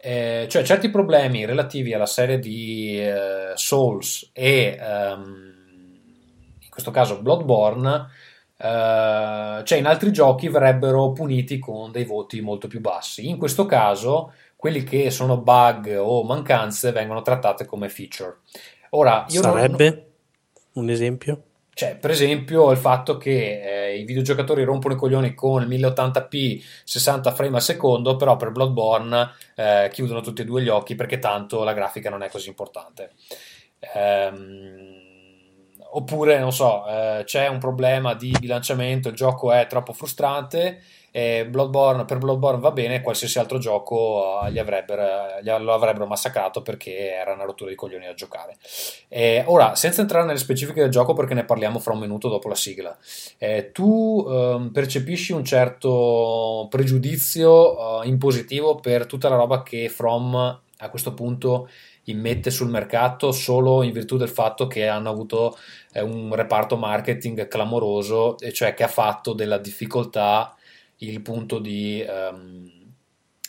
Eh, 0.00 0.46
cioè 0.48 0.62
certi 0.62 0.90
problemi 0.90 1.44
relativi 1.44 1.92
alla 1.92 2.06
serie 2.06 2.38
di 2.38 3.00
eh, 3.00 3.50
Souls 3.56 4.30
e 4.32 4.78
um, 4.80 5.48
questo 6.70 6.92
caso 6.92 7.20
Bloodborne, 7.20 8.06
eh, 8.60 9.62
cioè 9.64 9.78
in 9.78 9.86
altri 9.86 10.10
giochi 10.10 10.48
verrebbero 10.48 11.12
puniti 11.12 11.58
con 11.58 11.92
dei 11.92 12.04
voti 12.04 12.40
molto 12.40 12.66
più 12.66 12.80
bassi. 12.80 13.28
In 13.28 13.38
questo 13.38 13.66
caso, 13.66 14.32
quelli 14.56 14.82
che 14.82 15.10
sono 15.10 15.38
bug 15.38 15.96
o 15.98 16.24
mancanze 16.24 16.90
vengono 16.90 17.22
trattate 17.22 17.64
come 17.64 17.88
feature. 17.88 18.38
Ora, 18.90 19.24
io 19.28 19.42
Sarebbe 19.42 19.90
non... 19.90 20.84
un 20.84 20.90
esempio? 20.90 21.42
Cioè, 21.78 21.96
per 21.96 22.10
esempio, 22.10 22.72
il 22.72 22.76
fatto 22.76 23.18
che 23.18 23.60
eh, 23.62 23.98
i 23.98 24.04
videogiocatori 24.04 24.64
rompono 24.64 24.94
i 24.94 24.96
coglioni 24.96 25.32
con 25.32 25.62
il 25.62 25.68
1080p 25.68 26.60
60 26.82 27.30
frame 27.30 27.54
al 27.54 27.62
secondo, 27.62 28.16
però 28.16 28.34
per 28.36 28.50
Bloodborne 28.50 29.30
eh, 29.54 29.88
chiudono 29.92 30.20
tutti 30.20 30.42
e 30.42 30.44
due 30.44 30.60
gli 30.60 30.68
occhi 30.68 30.96
perché 30.96 31.20
tanto 31.20 31.62
la 31.62 31.74
grafica 31.74 32.10
non 32.10 32.24
è 32.24 32.28
così 32.28 32.48
importante. 32.48 33.12
Ehm, 33.94 35.07
oppure, 35.92 36.38
non 36.38 36.52
so, 36.52 36.86
eh, 36.86 37.22
c'è 37.24 37.48
un 37.48 37.58
problema 37.58 38.14
di 38.14 38.34
bilanciamento, 38.38 39.08
il 39.08 39.14
gioco 39.14 39.52
è 39.52 39.66
troppo 39.66 39.92
frustrante 39.92 40.82
e 41.10 41.46
Bloodborne, 41.46 42.04
per 42.04 42.18
Bloodborne 42.18 42.60
va 42.60 42.70
bene, 42.70 43.00
qualsiasi 43.00 43.38
altro 43.38 43.58
gioco 43.58 44.40
uh, 44.44 44.48
gli 44.50 44.58
avrebbero, 44.58 45.40
gli, 45.42 45.48
lo 45.48 45.72
avrebbero 45.72 46.06
massacrato 46.06 46.60
perché 46.62 47.12
era 47.12 47.32
una 47.32 47.44
rottura 47.44 47.70
di 47.70 47.76
coglioni 47.76 48.04
da 48.04 48.14
giocare. 48.14 48.56
Eh, 49.08 49.42
ora, 49.46 49.74
senza 49.74 50.02
entrare 50.02 50.26
nelle 50.26 50.38
specifiche 50.38 50.82
del 50.82 50.90
gioco 50.90 51.14
perché 51.14 51.34
ne 51.34 51.44
parliamo 51.44 51.78
fra 51.78 51.94
un 51.94 52.00
minuto 52.00 52.28
dopo 52.28 52.48
la 52.48 52.54
sigla, 52.54 52.96
eh, 53.38 53.72
tu 53.72 54.24
um, 54.28 54.70
percepisci 54.70 55.32
un 55.32 55.44
certo 55.44 56.66
pregiudizio 56.68 58.00
uh, 58.00 58.02
impositivo 58.06 58.76
per 58.76 59.06
tutta 59.06 59.28
la 59.28 59.36
roba 59.36 59.62
che 59.62 59.88
From 59.88 60.60
a 60.80 60.90
questo 60.90 61.14
punto 61.14 61.68
immette 62.10 62.50
sul 62.50 62.68
mercato 62.68 63.32
solo 63.32 63.82
in 63.82 63.92
virtù 63.92 64.16
del 64.16 64.28
fatto 64.28 64.66
che 64.66 64.86
hanno 64.86 65.10
avuto 65.10 65.56
eh, 65.92 66.02
un 66.02 66.34
reparto 66.34 66.76
marketing 66.76 67.48
clamoroso, 67.48 68.38
e 68.38 68.52
cioè 68.52 68.74
che 68.74 68.84
ha 68.84 68.88
fatto 68.88 69.32
della 69.32 69.58
difficoltà 69.58 70.54
il 70.98 71.20
punto 71.22 71.58
di 71.58 72.04
um, 72.06 72.70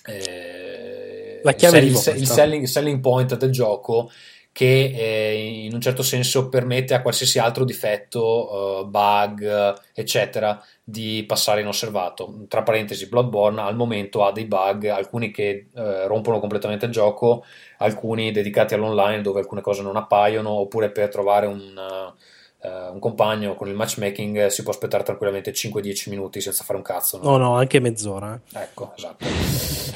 eh, 0.05 1.41
la 1.43 1.53
chiave 1.53 1.93
sell, 1.95 2.17
il 2.17 2.27
selling, 2.27 2.65
selling, 2.65 2.99
point 2.99 3.37
del 3.37 3.51
gioco 3.51 4.11
che 4.59 4.91
eh, 4.93 5.63
in 5.63 5.73
un 5.73 5.79
certo 5.79 6.03
senso 6.03 6.49
permette 6.49 6.93
a 6.93 7.01
qualsiasi 7.01 7.39
altro 7.39 7.63
difetto, 7.63 8.81
uh, 8.81 8.85
bug, 8.85 9.73
eccetera, 9.93 10.61
di 10.83 11.23
passare 11.25 11.61
inosservato. 11.61 12.43
Tra 12.49 12.61
parentesi, 12.61 13.07
Bloodborne 13.07 13.61
al 13.61 13.77
momento 13.77 14.25
ha 14.25 14.33
dei 14.33 14.43
bug, 14.43 14.87
alcuni 14.87 15.31
che 15.31 15.67
uh, 15.71 16.07
rompono 16.07 16.41
completamente 16.41 16.87
il 16.87 16.91
gioco, 16.91 17.45
alcuni 17.77 18.31
dedicati 18.31 18.73
all'online 18.73 19.21
dove 19.21 19.39
alcune 19.39 19.61
cose 19.61 19.81
non 19.81 19.95
appaiono, 19.95 20.49
oppure 20.49 20.91
per 20.91 21.07
trovare 21.07 21.45
un... 21.45 21.61
Uh, 21.77 22.13
un 22.61 22.99
compagno 22.99 23.55
con 23.55 23.69
il 23.69 23.73
matchmaking 23.73 24.47
si 24.47 24.63
può 24.63 24.73
aspettare 24.73 25.01
tranquillamente 25.01 25.53
5-10 25.53 26.09
minuti 26.09 26.41
senza 26.41 26.65
fare 26.65 26.77
un 26.77 26.83
cazzo. 26.83 27.17
No, 27.23 27.37
no, 27.37 27.37
no 27.37 27.55
anche 27.55 27.79
mezz'ora. 27.79 28.37
Eh. 28.51 28.59
Ecco, 28.59 28.91
esatto. 28.97 29.25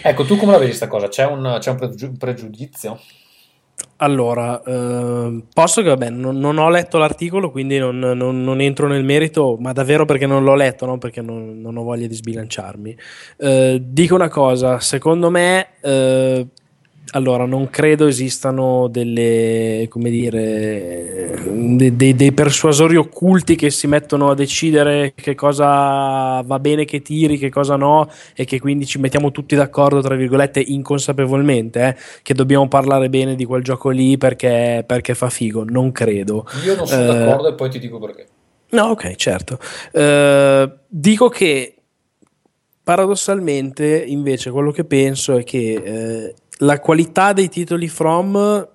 Ecco, 0.02 0.24
tu 0.24 0.38
come 0.38 0.54
la 0.54 0.60
vedi 0.60 0.70
questa 0.70 0.88
cosa? 0.88 1.10
C'è 1.10 1.26
un, 1.26 1.58
c'è 1.60 1.72
un 1.72 1.76
pregiu- 1.76 2.18
pregiudizio? 2.18 3.02
Allora, 3.98 4.62
eh, 4.64 5.44
posso 5.54 5.82
che 5.82 5.88
vabbè, 5.88 6.10
non, 6.10 6.38
non, 6.38 6.58
ho 6.58 6.70
letto 6.70 6.98
l'articolo, 6.98 7.52
quindi 7.52 7.78
non, 7.78 7.98
non, 8.00 8.44
non, 8.44 8.60
entro 8.60 8.88
nel 8.88 9.04
merito, 9.04 9.56
ma 9.60 9.72
davvero 9.72 10.04
perché 10.04 10.26
non 10.26 10.44
l'ho 10.44 10.56
letto, 10.56 10.86
non 10.86 11.00
perché 11.00 11.22
non, 11.22 11.64
ho 11.64 11.84
voglia 11.84 12.08
di 12.08 12.14
sbilanciarmi. 12.14 12.98
Eh, 13.38 13.82
dico 13.82 14.16
una 14.16 14.28
cosa, 14.28 14.80
secondo 14.82 15.30
me 15.30 15.68
eh, 15.82 16.48
allora, 17.12 17.46
non 17.46 17.70
credo 17.70 18.08
esistano 18.08 18.88
delle, 18.88 19.88
come 19.90 20.10
dire, 20.10 21.38
dei, 21.46 21.96
dei, 21.96 22.16
dei, 22.16 22.32
persuasori 22.32 22.96
occulti 22.96 23.56
che 23.56 23.70
si 23.70 23.88
mettono 23.88 24.30
a 24.30 24.36
decidere 24.36 25.14
che 25.14 25.36
cosa 25.36 26.42
va 26.42 26.60
bene 26.60 26.86
che 26.86 27.02
tiri, 27.02 27.38
che 27.38 27.50
cosa 27.50 27.76
no, 27.76 28.10
e 28.34 28.46
che 28.46 28.60
quindi 28.60 28.86
ci 28.86 29.00
mettiamo 29.00 29.32
tutti 29.32 29.56
d'accordo, 29.56 30.02
tra 30.02 30.16
virgolette, 30.16 30.60
inconsapevolmente, 30.60 31.88
eh, 31.88 31.96
che 32.22 32.34
dobbiamo 32.34 32.68
parlare 32.68 33.10
bene 33.10 33.36
di 33.36 33.46
quel 33.46 33.64
gioco 33.64 33.90
lì 33.90 34.18
perché, 34.18 34.84
perché 34.88 35.14
fa 35.14 35.30
figo. 35.30 35.66
Non 35.66 35.92
credo. 35.92 36.48
Io 36.66 36.76
non 36.76 36.88
sono 36.88 37.04
eh, 37.04 37.06
d'accordo 37.06 37.50
e 37.50 37.54
poi 37.54 37.70
ti 37.70 37.80
dico 37.80 38.00
perché. 38.00 38.28
No, 38.70 38.86
ok, 38.86 39.16
certo. 39.16 39.60
Eh, 39.92 40.72
dico 40.88 41.30
che 41.30 41.76
paradossalmente, 42.84 44.04
invece, 44.08 44.52
quello 44.52 44.72
che 44.72 44.84
penso 44.84 45.38
è 45.38 45.44
che 45.44 45.74
eh, 45.74 46.36
la 46.60 46.80
qualità 46.80 47.34
dei 47.34 47.50
titoli 47.50 47.88
From 47.88 48.68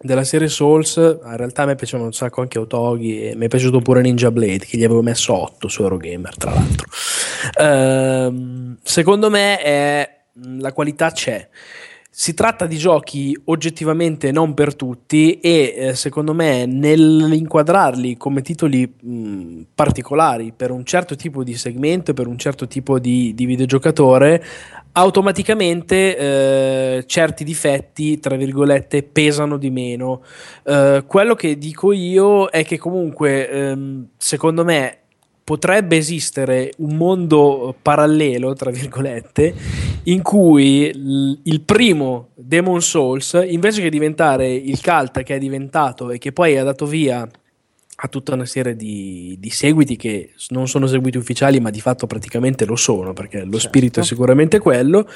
della 0.00 0.24
serie 0.24 0.48
Souls, 0.48 0.96
in 0.96 1.36
realtà 1.36 1.62
a 1.62 1.66
me 1.66 1.76
piacevano 1.76 2.08
un 2.08 2.12
sacco 2.12 2.40
anche 2.40 2.58
Otogi 2.58 3.28
e 3.28 3.36
mi 3.36 3.44
è 3.44 3.48
piaciuto 3.48 3.80
pure 3.80 4.00
Ninja 4.00 4.30
Blade 4.32 4.66
che 4.66 4.76
gli 4.76 4.84
avevo 4.84 5.02
messo 5.02 5.32
8 5.32 5.68
su 5.68 5.82
Eurogamer 5.82 6.36
tra 6.36 6.52
l'altro. 6.52 6.88
Ehm, 7.58 8.78
secondo 8.82 9.30
me 9.30 9.58
è, 9.60 10.22
la 10.58 10.72
qualità 10.72 11.12
c'è. 11.12 11.48
Si 12.14 12.34
tratta 12.34 12.66
di 12.66 12.76
giochi 12.76 13.34
oggettivamente 13.46 14.32
non 14.32 14.52
per 14.52 14.74
tutti 14.76 15.40
e 15.40 15.74
eh, 15.74 15.94
secondo 15.94 16.34
me 16.34 16.66
nell'inquadrarli 16.66 18.18
come 18.18 18.42
titoli 18.42 18.86
mh, 18.86 19.62
particolari 19.74 20.52
per 20.54 20.72
un 20.72 20.84
certo 20.84 21.16
tipo 21.16 21.42
di 21.42 21.54
segmento, 21.54 22.12
per 22.12 22.26
un 22.26 22.36
certo 22.36 22.66
tipo 22.66 22.98
di, 22.98 23.32
di 23.32 23.46
videogiocatore, 23.46 24.44
automaticamente 24.92 26.18
eh, 26.18 27.04
certi 27.06 27.44
difetti, 27.44 28.18
tra 28.18 28.36
virgolette, 28.36 29.04
pesano 29.04 29.56
di 29.56 29.70
meno. 29.70 30.22
Eh, 30.64 31.04
quello 31.06 31.34
che 31.34 31.56
dico 31.56 31.92
io 31.92 32.50
è 32.50 32.62
che 32.62 32.76
comunque, 32.76 33.48
ehm, 33.48 34.08
secondo 34.18 34.64
me, 34.64 34.98
potrebbe 35.44 35.96
esistere 35.96 36.72
un 36.78 36.96
mondo 36.96 37.74
parallelo, 37.80 38.54
tra 38.54 38.70
virgolette, 38.70 39.54
in 40.04 40.22
cui 40.22 40.92
l- 40.94 41.38
il 41.44 41.60
primo 41.62 42.28
Demon 42.34 42.80
Souls, 42.80 43.40
invece 43.46 43.82
che 43.82 43.90
diventare 43.90 44.52
il 44.52 44.80
cult 44.80 45.22
che 45.22 45.36
è 45.36 45.38
diventato 45.38 46.10
e 46.10 46.18
che 46.18 46.32
poi 46.32 46.56
ha 46.56 46.64
dato 46.64 46.86
via 46.86 47.28
a 48.04 48.08
tutta 48.08 48.34
una 48.34 48.46
serie 48.46 48.74
di, 48.74 49.36
di, 49.38 49.50
seguiti 49.50 49.96
che 49.96 50.30
non 50.48 50.66
sono 50.66 50.86
seguiti 50.86 51.18
ufficiali, 51.18 51.60
ma 51.60 51.70
di 51.70 51.80
fatto 51.80 52.06
praticamente 52.06 52.64
lo 52.64 52.74
sono, 52.74 53.12
perché 53.12 53.38
lo 53.38 53.52
certo. 53.52 53.58
spirito 53.58 54.00
è 54.00 54.02
sicuramente 54.02 54.58
quello. 54.58 55.06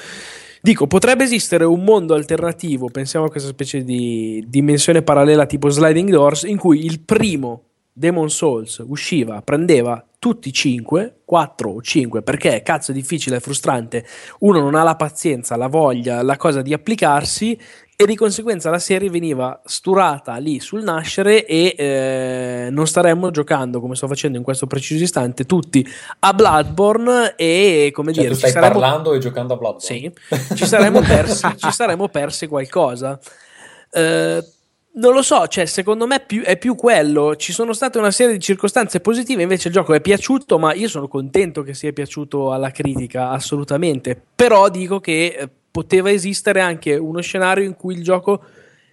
Dico, 0.61 0.87
potrebbe 0.87 1.23
esistere 1.23 1.65
un 1.65 1.83
mondo 1.83 2.13
alternativo, 2.13 2.87
pensiamo 2.89 3.25
a 3.25 3.29
questa 3.29 3.49
specie 3.49 3.83
di 3.83 4.43
dimensione 4.47 5.01
parallela 5.01 5.45
tipo 5.45 5.69
Sliding 5.69 6.09
Doors, 6.09 6.43
in 6.43 6.57
cui 6.57 6.85
il 6.85 7.01
primo 7.01 7.63
Demon 7.91 8.29
Souls 8.29 8.83
usciva, 8.85 9.41
prendeva 9.41 10.03
tutti 10.27 10.51
5, 10.51 11.21
4 11.23 11.71
o 11.71 11.81
5, 11.81 12.21
perché 12.21 12.61
cazzo 12.61 12.91
è 12.91 12.93
difficile, 12.93 13.37
è 13.37 13.39
frustrante, 13.39 14.05
uno 14.39 14.59
non 14.59 14.75
ha 14.75 14.83
la 14.83 14.97
pazienza, 14.97 15.55
la 15.55 15.67
voglia, 15.67 16.21
la 16.21 16.35
cosa 16.35 16.61
di 16.61 16.73
applicarsi 16.73 17.57
e 17.95 18.05
di 18.05 18.17
conseguenza 18.17 18.69
la 18.69 18.77
serie 18.77 19.09
veniva 19.09 19.61
sturata 19.63 20.35
lì 20.35 20.59
sul 20.59 20.83
nascere 20.83 21.45
e 21.45 21.75
eh, 21.77 22.67
non 22.71 22.85
staremmo 22.87 23.31
giocando 23.31 23.79
come 23.79 23.95
sto 23.95 24.07
facendo 24.07 24.37
in 24.37 24.43
questo 24.43 24.67
preciso 24.67 25.01
istante 25.01 25.45
tutti 25.45 25.87
a 26.19 26.33
Bloodborne 26.33 27.35
e 27.37 27.89
come 27.93 28.11
cioè, 28.11 28.23
dire 28.23 28.35
stai 28.35 28.51
saremmo... 28.51 28.79
parlando 28.79 29.13
e 29.13 29.19
giocando 29.19 29.53
a 29.53 29.57
Bloodborne. 29.57 29.85
Sì, 29.85 30.11
ci 30.55 30.65
saremmo 30.65 30.99
persi, 31.07 31.47
ci 31.55 31.71
saremmo 31.71 32.09
persi 32.09 32.47
qualcosa. 32.47 33.17
Eh, 33.89 34.43
non 34.97 35.13
lo 35.13 35.21
so, 35.21 35.47
cioè, 35.47 35.65
secondo 35.65 36.05
me 36.07 36.19
più, 36.19 36.43
è 36.43 36.57
più 36.57 36.75
quello. 36.75 37.35
Ci 37.35 37.53
sono 37.53 37.73
state 37.73 37.97
una 37.97 38.11
serie 38.11 38.33
di 38.33 38.39
circostanze 38.39 38.99
positive, 38.99 39.41
invece 39.41 39.67
il 39.67 39.73
gioco 39.73 39.93
è 39.93 40.01
piaciuto, 40.01 40.57
ma 40.59 40.73
io 40.73 40.87
sono 40.87 41.07
contento 41.07 41.61
che 41.61 41.73
sia 41.73 41.91
piaciuto 41.91 42.51
alla 42.51 42.71
critica, 42.71 43.29
assolutamente. 43.29 44.19
Però 44.35 44.69
dico 44.69 44.99
che 44.99 45.35
eh, 45.37 45.49
poteva 45.71 46.09
esistere 46.11 46.61
anche 46.61 46.95
uno 46.95 47.21
scenario 47.21 47.63
in 47.63 47.75
cui 47.75 47.95
il 47.95 48.03
gioco 48.03 48.43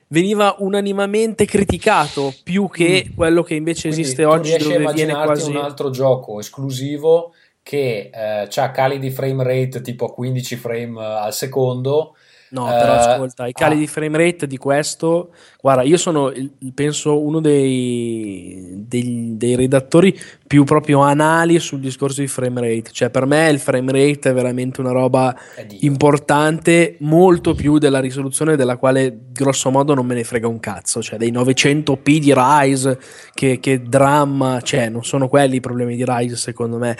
veniva 0.09 0.57
unanimamente 0.59 1.47
criticato 1.47 2.35
più 2.45 2.69
che 2.69 3.07
mm. 3.09 3.15
quello 3.15 3.43
che 3.43 3.55
invece 3.55 3.89
Quindi 3.89 4.01
esiste 4.03 4.25
oggi 4.25 4.57
dove 4.59 4.93
viene 4.93 5.15
quasi 5.15 5.51
un 5.51 5.57
altro 5.57 5.91
gioco 5.91 6.39
esclusivo 6.39 7.33
che 7.63 8.11
eh, 8.13 8.49
ha 8.55 8.71
cali 8.71 8.99
di 8.99 9.11
frame 9.11 9.43
rate 9.43 9.81
tipo 9.81 10.13
15 10.13 10.57
frame 10.57 11.03
al 11.03 11.33
secondo 11.33 12.15
No, 12.55 12.67
però 12.67 12.95
uh, 12.95 12.99
ascolta, 12.99 13.49
i 13.49 13.53
cali 13.53 13.75
ah. 13.75 13.79
di 13.79 13.89
frame 13.89 14.17
rate 14.17 14.47
di 14.47 14.57
questo, 14.59 15.35
guarda, 15.61 15.83
io 15.83 15.97
sono, 15.97 16.33
penso, 16.73 17.21
uno 17.21 17.41
dei, 17.41 18.85
dei, 18.87 19.35
dei, 19.37 19.57
redattori 19.57 20.17
più 20.47 20.63
proprio 20.63 21.01
anali 21.01 21.59
sul 21.59 21.81
discorso 21.81 22.21
di 22.21 22.29
frame 22.29 22.61
rate. 22.61 22.93
Cioè, 22.93 23.11
per 23.11 23.27
me 23.27 23.49
il 23.49 23.59
frame 23.59 23.91
rate 23.91 24.31
è 24.31 24.33
veramente 24.33 24.81
una 24.81 24.93
roba 24.93 25.35
importante, 25.81 26.95
molto 27.01 27.55
più 27.55 27.79
della 27.79 27.99
risoluzione 27.99 28.55
della 28.55 28.77
quale, 28.77 29.19
grosso 29.33 29.71
modo, 29.71 29.93
non 29.93 30.07
me 30.07 30.15
ne 30.15 30.23
frega 30.23 30.47
un 30.47 30.61
cazzo. 30.61 31.03
Cioè, 31.03 31.19
dei 31.19 31.33
900p 31.33 32.19
di 32.19 32.33
Rise, 32.33 33.01
che, 33.35 33.59
che 33.59 33.83
dramma, 33.83 34.61
cioè, 34.61 34.89
non 34.89 35.03
sono 35.03 35.27
quelli 35.27 35.57
i 35.57 35.61
problemi 35.61 35.97
di 35.97 36.05
Rise, 36.07 36.37
secondo 36.37 36.79
me 36.79 36.97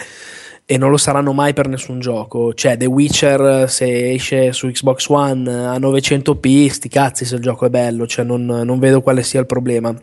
e 0.65 0.77
non 0.77 0.89
lo 0.89 0.97
saranno 0.97 1.31
mai 1.31 1.53
per 1.53 1.67
nessun 1.67 1.99
gioco. 1.99 2.53
Cioè, 2.53 2.77
The 2.77 2.85
Witcher, 2.85 3.69
se 3.69 4.13
esce 4.13 4.51
su 4.51 4.67
Xbox 4.67 5.07
One 5.09 5.49
a 5.49 5.77
900p, 5.77 6.67
sti 6.69 6.89
cazzi 6.89 7.25
se 7.25 7.35
il 7.35 7.41
gioco 7.41 7.65
è 7.65 7.69
bello, 7.69 8.07
cioè 8.07 8.25
non, 8.25 8.45
non 8.45 8.79
vedo 8.79 9.01
quale 9.01 9.21
sia 9.23 9.39
il 9.39 9.45
problema. 9.45 9.95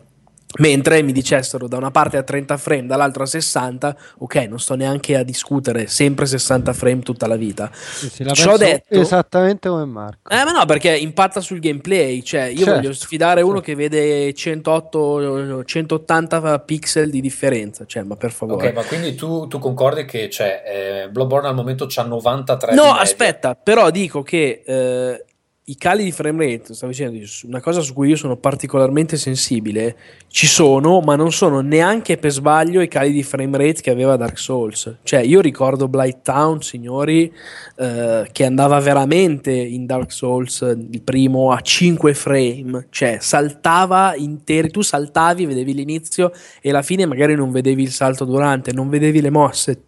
Mentre 0.59 1.01
mi 1.01 1.11
dicessero 1.11 1.67
da 1.67 1.77
una 1.77 1.91
parte 1.91 2.17
a 2.17 2.23
30 2.23 2.57
frame, 2.57 2.85
dall'altra 2.85 3.23
a 3.23 3.27
60, 3.27 3.95
ok, 4.19 4.35
non 4.49 4.59
sto 4.59 4.75
neanche 4.75 5.15
a 5.15 5.23
discutere, 5.23 5.87
sempre 5.87 6.25
60 6.25 6.73
frame 6.73 7.01
tutta 7.01 7.27
la 7.27 7.35
vita. 7.35 7.71
Sì, 7.73 8.09
sì, 8.09 8.23
la 8.23 8.33
Ciò 8.33 8.55
detto, 8.57 8.99
esattamente 8.99 9.69
come 9.69 9.85
Marco. 9.85 10.29
Eh, 10.29 10.43
ma 10.43 10.51
no, 10.51 10.65
perché 10.65 10.95
impatta 10.95 11.41
sul 11.41 11.59
gameplay. 11.59 12.21
Cioè, 12.21 12.43
io 12.43 12.65
certo, 12.65 12.73
voglio 12.73 12.93
sfidare 12.93 13.35
certo. 13.37 13.49
uno 13.49 13.59
che 13.61 13.75
vede 13.75 14.33
108, 14.33 15.63
180 15.63 16.59
pixel 16.59 17.09
di 17.09 17.21
differenza. 17.21 17.85
Cioè, 17.85 18.03
ma 18.03 18.15
per 18.15 18.31
favore. 18.31 18.67
Ok, 18.67 18.73
ma 18.73 18.83
quindi 18.83 19.15
tu, 19.15 19.47
tu 19.47 19.59
concordi 19.59 20.05
che 20.05 20.29
cioè, 20.29 20.63
eh, 21.05 21.09
Bloodborne 21.09 21.47
al 21.47 21.55
momento 21.55 21.85
c'ha 21.87 22.03
93 22.03 22.75
No, 22.75 22.93
aspetta, 22.93 23.55
però 23.55 23.89
dico 23.89 24.21
che 24.21 24.61
eh, 24.65 25.25
i 25.65 25.77
cali 25.77 26.03
di 26.03 26.11
frame 26.11 26.45
rate, 26.45 26.73
stavo 26.73 26.91
dicendo, 26.91 27.17
una 27.43 27.61
cosa 27.61 27.79
su 27.79 27.93
cui 27.93 28.09
io 28.09 28.17
sono 28.17 28.35
particolarmente 28.35 29.15
sensibile, 29.15 29.95
ci 30.27 30.45
sono, 30.45 30.99
ma 30.99 31.15
non 31.15 31.31
sono 31.31 31.61
neanche 31.61 32.17
per 32.17 32.31
sbaglio 32.31 32.81
i 32.81 32.89
cali 32.89 33.13
di 33.13 33.23
frame 33.23 33.57
rate 33.57 33.81
che 33.81 33.89
aveva 33.89 34.17
Dark 34.17 34.37
Souls. 34.37 34.97
Cioè, 35.03 35.21
io 35.21 35.39
ricordo 35.39 35.87
Blight 35.87 36.21
Town, 36.21 36.61
signori, 36.61 37.33
eh, 37.77 38.27
che 38.29 38.43
andava 38.45 38.77
veramente 38.79 39.51
in 39.51 39.85
Dark 39.85 40.11
Souls, 40.11 40.61
il 40.61 41.01
primo, 41.01 41.53
a 41.53 41.61
5 41.61 42.13
frame, 42.13 42.87
cioè 42.89 43.19
saltava 43.21 44.15
interi, 44.15 44.69
tu 44.69 44.81
saltavi, 44.81 45.45
vedevi 45.45 45.73
l'inizio 45.73 46.33
e 46.59 46.71
la 46.71 46.81
fine 46.81 47.05
magari 47.05 47.35
non 47.35 47.51
vedevi 47.51 47.83
il 47.83 47.91
salto 47.91 48.25
durante, 48.25 48.73
non 48.73 48.89
vedevi 48.89 49.21
le 49.21 49.29
mosse 49.29 49.81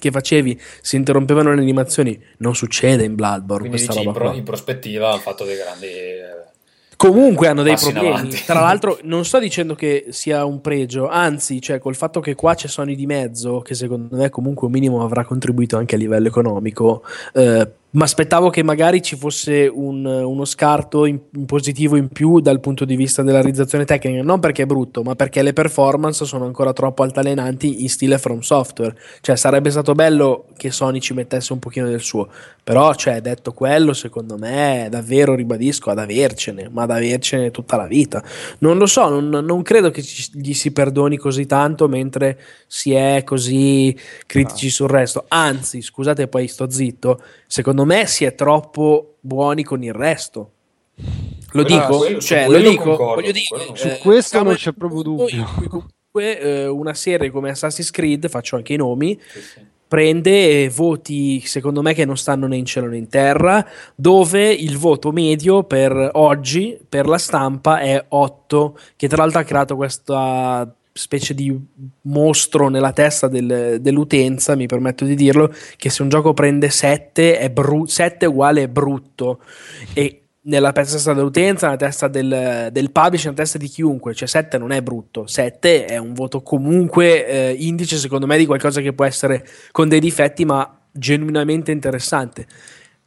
che 0.00 0.10
facevi 0.10 0.60
si 0.80 0.96
interrompevano 0.96 1.54
le 1.54 1.60
animazioni 1.60 2.20
non 2.38 2.56
succede 2.56 3.04
in 3.04 3.14
Bloodborne 3.14 3.68
quindi 3.68 3.86
dici, 3.86 4.02
in, 4.02 4.12
pro, 4.12 4.32
in, 4.32 4.42
prospettiva 4.42 5.10
hanno 5.10 5.20
fatto 5.20 5.44
dei 5.44 5.56
grandi 5.56 5.86
eh, 5.86 6.48
comunque 6.96 7.46
hanno 7.46 7.62
dei 7.62 7.76
problemi. 7.76 8.30
tra 8.44 8.60
l'altro 8.60 8.98
non 9.04 9.24
sto 9.24 9.38
dicendo 9.38 9.76
che 9.76 10.06
sia 10.08 10.44
un 10.44 10.60
pregio 10.60 11.08
anzi 11.08 11.60
cioè 11.60 11.78
col 11.78 11.94
fatto 11.94 12.20
che 12.20 12.34
qua 12.34 12.54
c'è 12.54 12.66
Sony 12.66 12.96
di 12.96 13.06
mezzo 13.06 13.60
che 13.60 13.74
secondo 13.74 14.16
me 14.16 14.28
comunque 14.30 14.66
un 14.66 14.72
minimo 14.72 15.04
avrà 15.04 15.24
contribuito 15.24 15.76
anche 15.76 15.94
a 15.94 15.98
livello 15.98 16.26
economico 16.26 17.04
eh, 17.34 17.68
ma 17.92 18.04
aspettavo 18.04 18.50
che 18.50 18.62
magari 18.62 19.02
ci 19.02 19.16
fosse 19.16 19.66
un, 19.72 20.04
uno 20.04 20.44
scarto 20.44 21.06
in, 21.06 21.18
in, 21.34 21.44
positivo 21.44 21.96
in 21.96 22.08
più 22.08 22.38
dal 22.40 22.60
punto 22.60 22.84
di 22.84 22.94
vista 22.94 23.22
della 23.22 23.40
realizzazione 23.40 23.84
tecnica, 23.84 24.22
non 24.22 24.38
perché 24.38 24.62
è 24.62 24.66
brutto, 24.66 25.02
ma 25.02 25.16
perché 25.16 25.42
le 25.42 25.52
performance 25.52 26.24
sono 26.24 26.44
ancora 26.44 26.72
troppo 26.72 27.02
altalenanti 27.02 27.82
in 27.82 27.88
stile 27.88 28.18
From 28.18 28.40
Software. 28.40 28.96
Cioè, 29.20 29.34
sarebbe 29.34 29.70
stato 29.70 29.94
bello 29.94 30.46
che 30.56 30.70
Sony 30.70 31.00
ci 31.00 31.14
mettesse 31.14 31.52
un 31.52 31.58
pochino 31.58 31.88
del 31.88 32.00
suo, 32.00 32.28
però, 32.62 32.94
cioè, 32.94 33.20
detto 33.20 33.52
quello, 33.52 33.92
secondo 33.92 34.36
me, 34.38 34.86
davvero 34.88 35.34
ribadisco 35.34 35.90
ad 35.90 35.98
avercene, 35.98 36.68
ma 36.70 36.82
ad 36.82 36.92
avercene 36.92 37.50
tutta 37.50 37.76
la 37.76 37.86
vita. 37.86 38.22
Non 38.58 38.78
lo 38.78 38.86
so, 38.86 39.08
non, 39.08 39.44
non 39.44 39.62
credo 39.62 39.90
che 39.90 40.02
ci, 40.02 40.30
gli 40.34 40.54
si 40.54 40.70
perdoni 40.70 41.16
così 41.16 41.44
tanto 41.46 41.88
mentre 41.88 42.38
si 42.68 42.92
è 42.92 43.24
così 43.24 43.96
critici 44.26 44.66
no. 44.66 44.72
sul 44.72 44.88
resto. 44.88 45.24
Anzi, 45.26 45.82
scusate, 45.82 46.28
poi 46.28 46.46
sto 46.46 46.70
zitto 46.70 47.20
secondo 47.50 47.84
me 47.84 48.06
si 48.06 48.24
è 48.24 48.36
troppo 48.36 49.16
buoni 49.18 49.64
con 49.64 49.82
il 49.82 49.92
resto. 49.92 50.52
Lo 51.50 51.64
dico, 51.64 51.98
quello, 51.98 52.20
cioè, 52.20 52.48
lo 52.48 52.58
dico, 52.58 52.84
concordo, 52.84 53.14
voglio 53.14 53.32
dire, 53.32 53.74
su 53.74 53.88
questo 54.00 54.40
non 54.44 54.54
c'è 54.54 54.72
proprio 54.72 55.02
dubbio. 55.02 55.48
Comunque, 55.68 56.38
eh, 56.38 56.66
una 56.68 56.94
serie 56.94 57.28
come 57.30 57.50
Assassin's 57.50 57.90
Creed, 57.90 58.28
faccio 58.28 58.54
anche 58.54 58.74
i 58.74 58.76
nomi, 58.76 59.18
sì, 59.20 59.40
sì. 59.40 59.66
prende 59.88 60.68
voti 60.68 61.40
secondo 61.40 61.82
me 61.82 61.92
che 61.92 62.04
non 62.04 62.16
stanno 62.16 62.46
né 62.46 62.56
in 62.56 62.66
cielo 62.66 62.86
né 62.86 62.98
in 62.98 63.08
terra, 63.08 63.66
dove 63.96 64.52
il 64.52 64.78
voto 64.78 65.10
medio 65.10 65.64
per 65.64 66.10
oggi 66.12 66.78
per 66.88 67.08
la 67.08 67.18
stampa 67.18 67.80
è 67.80 68.04
8, 68.10 68.78
che 68.94 69.08
tra 69.08 69.22
l'altro 69.22 69.40
ha 69.40 69.44
creato 69.44 69.74
questa 69.74 70.72
specie 71.00 71.32
di 71.32 71.58
mostro 72.02 72.68
nella 72.68 72.92
testa 72.92 73.26
del, 73.26 73.78
dell'utenza, 73.80 74.54
mi 74.54 74.66
permetto 74.66 75.06
di 75.06 75.14
dirlo, 75.14 75.50
che 75.76 75.88
se 75.88 76.02
un 76.02 76.10
gioco 76.10 76.34
prende 76.34 76.68
7 76.68 77.38
è, 77.38 77.50
bru- 77.50 77.86
7 77.86 78.26
uguale 78.26 78.68
brutto 78.68 79.40
e 79.94 80.24
nella 80.42 80.72
testa 80.72 81.14
dell'utenza, 81.14 81.66
nella 81.66 81.78
testa 81.78 82.06
del, 82.06 82.68
del 82.70 82.92
publisher, 82.92 83.30
nella 83.30 83.42
testa 83.42 83.56
di 83.56 83.68
chiunque, 83.68 84.12
cioè 84.12 84.28
7 84.28 84.58
non 84.58 84.72
è 84.72 84.82
brutto, 84.82 85.26
7 85.26 85.86
è 85.86 85.96
un 85.96 86.12
voto 86.12 86.42
comunque 86.42 87.26
eh, 87.26 87.56
indice 87.58 87.96
secondo 87.96 88.26
me 88.26 88.36
di 88.36 88.44
qualcosa 88.44 88.82
che 88.82 88.92
può 88.92 89.06
essere 89.06 89.46
con 89.70 89.88
dei 89.88 90.00
difetti 90.00 90.44
ma 90.44 90.80
genuinamente 90.92 91.72
interessante. 91.72 92.46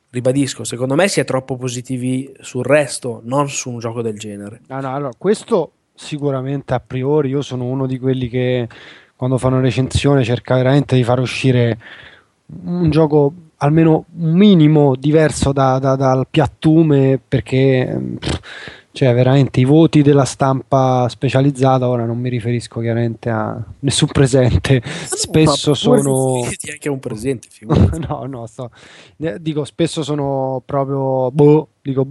Ribadisco, 0.09 0.63
secondo 0.63 0.95
me 0.95 1.07
si 1.07 1.19
è 1.19 1.25
troppo 1.25 1.57
positivi 1.57 2.31
sul 2.39 2.63
resto, 2.63 3.21
non 3.23 3.49
su 3.49 3.69
un 3.69 3.79
gioco 3.79 4.01
del 4.01 4.17
genere. 4.17 4.61
No, 4.67 4.79
no, 4.79 4.93
allora, 4.93 5.11
questo 5.17 5.71
sicuramente 6.03 6.73
a 6.73 6.79
priori 6.79 7.29
io 7.29 7.41
sono 7.41 7.63
uno 7.63 7.87
di 7.87 7.97
quelli 7.97 8.27
che 8.27 8.67
quando 9.15 9.37
fanno 9.37 9.61
recensione 9.61 10.23
cerca 10.23 10.55
veramente 10.55 10.95
di 10.95 11.03
far 11.03 11.19
uscire 11.19 11.77
un 12.65 12.89
gioco 12.89 13.33
almeno 13.57 14.05
un 14.17 14.33
minimo 14.33 14.95
diverso 14.95 15.53
da, 15.53 15.79
da, 15.79 15.95
dal 15.95 16.27
piattume 16.29 17.19
perché 17.25 18.17
pff, 18.19 18.39
cioè 18.93 19.11
veramente 19.11 19.59
i 19.59 19.65
voti 19.65 20.03
della 20.03 20.23
stampa 20.23 21.09
specializzata 21.09 21.89
ora 21.89 22.05
non 22.05 22.19
mi 22.19 22.29
riferisco 22.29 22.79
chiaramente 22.79 23.27
a 23.31 23.61
nessun 23.79 24.07
presente. 24.09 24.83
Spesso 24.85 25.69
no, 25.69 25.75
sono 25.75 26.41
anche 26.43 26.89
un 26.89 26.99
presente 26.99 27.47
no 28.07 28.25
no 28.27 28.45
sto... 28.45 28.69
dico 29.39 29.63
spesso 29.65 30.03
sono 30.03 30.61
proprio 30.63 31.31
boh 31.31 31.69
dico 31.81 32.05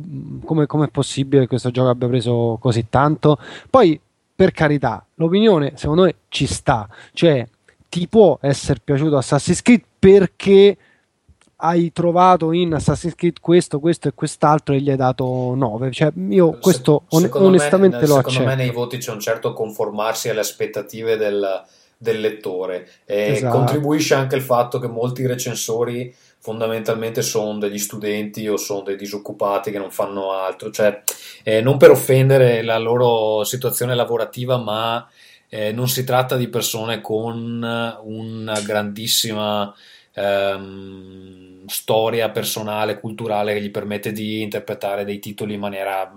come 0.45 0.65
è 0.65 0.89
possibile 0.89 1.43
che 1.43 1.49
questo 1.49 1.71
gioco 1.71 1.89
abbia 1.89 2.09
preso 2.09 2.59
così 2.61 2.87
tanto? 2.91 3.39
Poi 3.71 3.99
per 4.35 4.51
carità 4.51 5.07
l'opinione 5.15 5.75
secondo 5.77 6.03
me 6.03 6.17
ci 6.29 6.47
sta. 6.47 6.89
Cioè 7.13 7.47
ti 7.89 8.09
può 8.09 8.39
essere 8.41 8.81
piaciuto 8.83 9.17
Assassin's 9.17 9.63
Creed 9.63 9.83
perché 10.01 10.77
hai 11.65 11.93
trovato 11.93 12.51
in 12.53 12.75
Assassin's 12.75 13.15
Creed 13.15 13.39
questo, 13.41 13.79
questo 13.79 14.09
e 14.09 14.13
quest'altro 14.15 14.75
e 14.75 14.81
gli 14.81 14.91
hai 14.91 14.97
dato 14.97 15.55
9. 15.55 15.93
Cioè, 15.93 16.13
io 16.31 16.59
questo 16.61 17.05
on- 17.11 17.29
onestamente 17.33 18.01
me, 18.01 18.07
lo 18.07 18.17
accetto. 18.17 18.31
Secondo 18.31 18.51
me 18.51 18.57
nei 18.57 18.73
voti 18.73 18.99
c'è 18.99 19.13
un 19.13 19.21
certo 19.21 19.53
conformarsi 19.53 20.29
alle 20.29 20.41
aspettative 20.41 21.17
del, 21.17 21.63
del 21.97 22.21
lettore. 22.21 22.89
E 23.05 23.33
esatto. 23.33 23.57
contribuisce 23.57 24.15
anche 24.15 24.35
il 24.35 24.43
fatto 24.43 24.81
che 24.81 24.89
molti 24.89 25.25
recensori 25.25 26.13
fondamentalmente 26.39 27.23
sono 27.23 27.57
degli 27.59 27.79
studenti 27.79 28.49
o 28.49 28.57
sono 28.57 28.83
dei 28.83 28.97
disoccupati 28.97 29.71
che 29.71 29.79
non 29.79 29.93
fanno 29.93 30.33
altro, 30.33 30.73
cioè 30.73 31.03
eh, 31.45 31.61
non 31.61 31.77
per 31.77 31.91
offendere 31.91 32.63
la 32.63 32.79
loro 32.79 33.45
situazione 33.45 33.95
lavorativa, 33.95 34.57
ma 34.57 35.09
eh, 35.49 35.71
non 35.71 35.89
si 35.89 36.03
tratta 36.03 36.35
di 36.35 36.49
persone 36.49 37.01
con 37.01 37.63
una 38.03 38.61
grandissima 38.63 39.73
ehm, 40.15 41.52
storia 41.67 42.31
personale, 42.31 43.01
culturale 43.01 43.55
che 43.55 43.63
gli 43.63 43.71
permette 43.71 44.13
di 44.13 44.43
interpretare 44.43 45.05
dei 45.05 45.19
titoli 45.19 45.55
in 45.55 45.61
maniera 45.61 46.13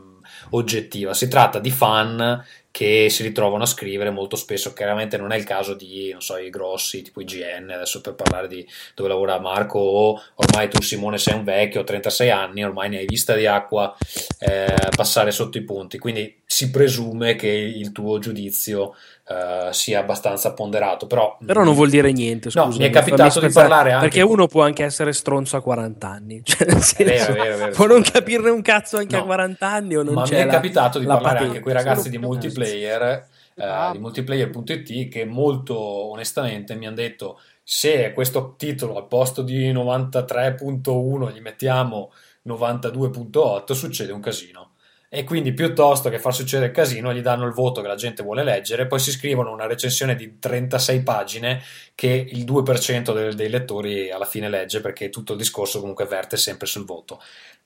oggettiva. 0.51 1.13
Si 1.13 1.27
tratta 1.27 1.59
di 1.59 1.71
fan 1.71 2.43
che 2.71 3.07
si 3.09 3.23
ritrovano 3.23 3.63
a 3.63 3.67
scrivere 3.67 4.09
molto 4.09 4.35
spesso, 4.35 4.73
chiaramente 4.73 5.15
non 5.15 5.31
è 5.31 5.37
il 5.37 5.45
caso 5.45 5.75
di, 5.75 6.11
non 6.11 6.21
so, 6.21 6.35
i 6.35 6.49
grossi, 6.49 7.03
tipo 7.03 7.21
IGN, 7.21 7.69
adesso 7.69 8.01
per 8.01 8.15
parlare 8.15 8.49
di 8.49 8.67
dove 8.93 9.07
lavora 9.07 9.39
Marco, 9.39 9.79
o 9.79 10.21
ormai 10.35 10.69
tu 10.69 10.81
Simone 10.81 11.17
sei 11.17 11.35
un 11.35 11.45
vecchio, 11.45 11.85
36 11.85 12.29
anni, 12.31 12.65
ormai 12.65 12.89
ne 12.89 12.97
hai 12.97 13.05
vista 13.05 13.33
di 13.33 13.45
acqua 13.45 13.95
eh, 14.39 14.89
passare 14.93 15.31
sotto 15.31 15.57
i 15.57 15.63
punti, 15.63 15.97
quindi 15.97 16.41
si 16.45 16.69
presume 16.69 17.35
che 17.35 17.47
il 17.47 17.93
tuo 17.93 18.19
giudizio 18.19 18.95
uh, 19.27 19.71
sia 19.71 19.99
abbastanza 19.99 20.53
ponderato. 20.53 21.07
Però, 21.07 21.37
però 21.43 21.63
non 21.63 21.73
vuol 21.73 21.89
dire 21.89 22.11
niente. 22.11 22.49
Scusa, 22.49 22.65
no, 22.65 22.75
mi 22.75 22.85
è 22.85 22.89
capitato 22.89 23.39
di 23.39 23.51
parlare 23.51 23.91
anche. 23.91 24.07
Perché 24.07 24.21
uno 24.21 24.47
può 24.47 24.63
anche 24.63 24.83
essere 24.83 25.13
stronzo 25.13 25.57
a 25.57 25.61
40 25.61 26.07
anni, 26.07 26.41
cioè, 26.45 26.67
nel 26.67 26.81
senso, 26.81 27.33
vero, 27.33 27.43
vero, 27.43 27.57
vero, 27.57 27.71
può 27.71 27.85
non 27.85 28.01
capirne 28.01 28.49
un 28.49 28.61
cazzo 28.61 28.97
anche 28.97 29.15
no, 29.15 29.23
a 29.23 29.25
40 29.25 29.67
anni. 29.67 29.95
O 29.95 30.03
non 30.03 30.13
ma 30.13 30.23
mi 30.23 30.29
è 30.29 30.45
la, 30.45 30.51
capitato 30.51 30.99
di 30.99 31.05
parlare 31.05 31.23
patente, 31.23 31.47
anche 31.47 31.59
con 31.61 31.71
i 31.71 31.75
ragazzi 31.75 32.09
di 32.09 32.17
multiplayer. 32.17 33.27
Uh, 33.55 33.93
di 33.93 33.99
multiplayer.it 33.99 35.07
che 35.07 35.23
molto 35.23 35.79
onestamente 35.79 36.75
mi 36.75 36.87
hanno 36.87 36.95
detto 36.95 37.39
se 37.63 38.11
questo 38.11 38.55
titolo 38.57 38.97
al 38.97 39.07
posto 39.07 39.43
di 39.43 39.71
93.1 39.71 41.33
gli 41.33 41.39
mettiamo 41.39 42.11
92.8 42.45 43.71
succede 43.71 44.11
un 44.11 44.19
casino 44.19 44.71
e 45.15 45.23
quindi 45.23 45.53
piuttosto 45.53 46.09
che 46.09 46.19
far 46.19 46.33
succedere 46.33 46.71
casino 46.71 47.13
gli 47.13 47.21
danno 47.21 47.45
il 47.45 47.53
voto 47.53 47.79
che 47.79 47.87
la 47.87 47.95
gente 47.95 48.21
vuole 48.21 48.43
leggere, 48.43 48.85
poi 48.85 48.99
si 48.99 49.11
scrivono 49.11 49.49
una 49.49 49.65
recensione 49.65 50.13
di 50.13 50.39
36 50.39 51.03
pagine 51.03 51.61
che 51.95 52.09
il 52.09 52.43
2% 52.43 53.13
dei, 53.13 53.33
dei 53.33 53.47
lettori 53.47 54.11
alla 54.11 54.25
fine 54.25 54.49
legge 54.49 54.81
perché 54.81 55.09
tutto 55.09 55.31
il 55.31 55.37
discorso 55.37 55.79
comunque 55.79 56.03
verte 56.03 56.35
sempre 56.35 56.67
sul 56.67 56.83
voto. 56.83 57.21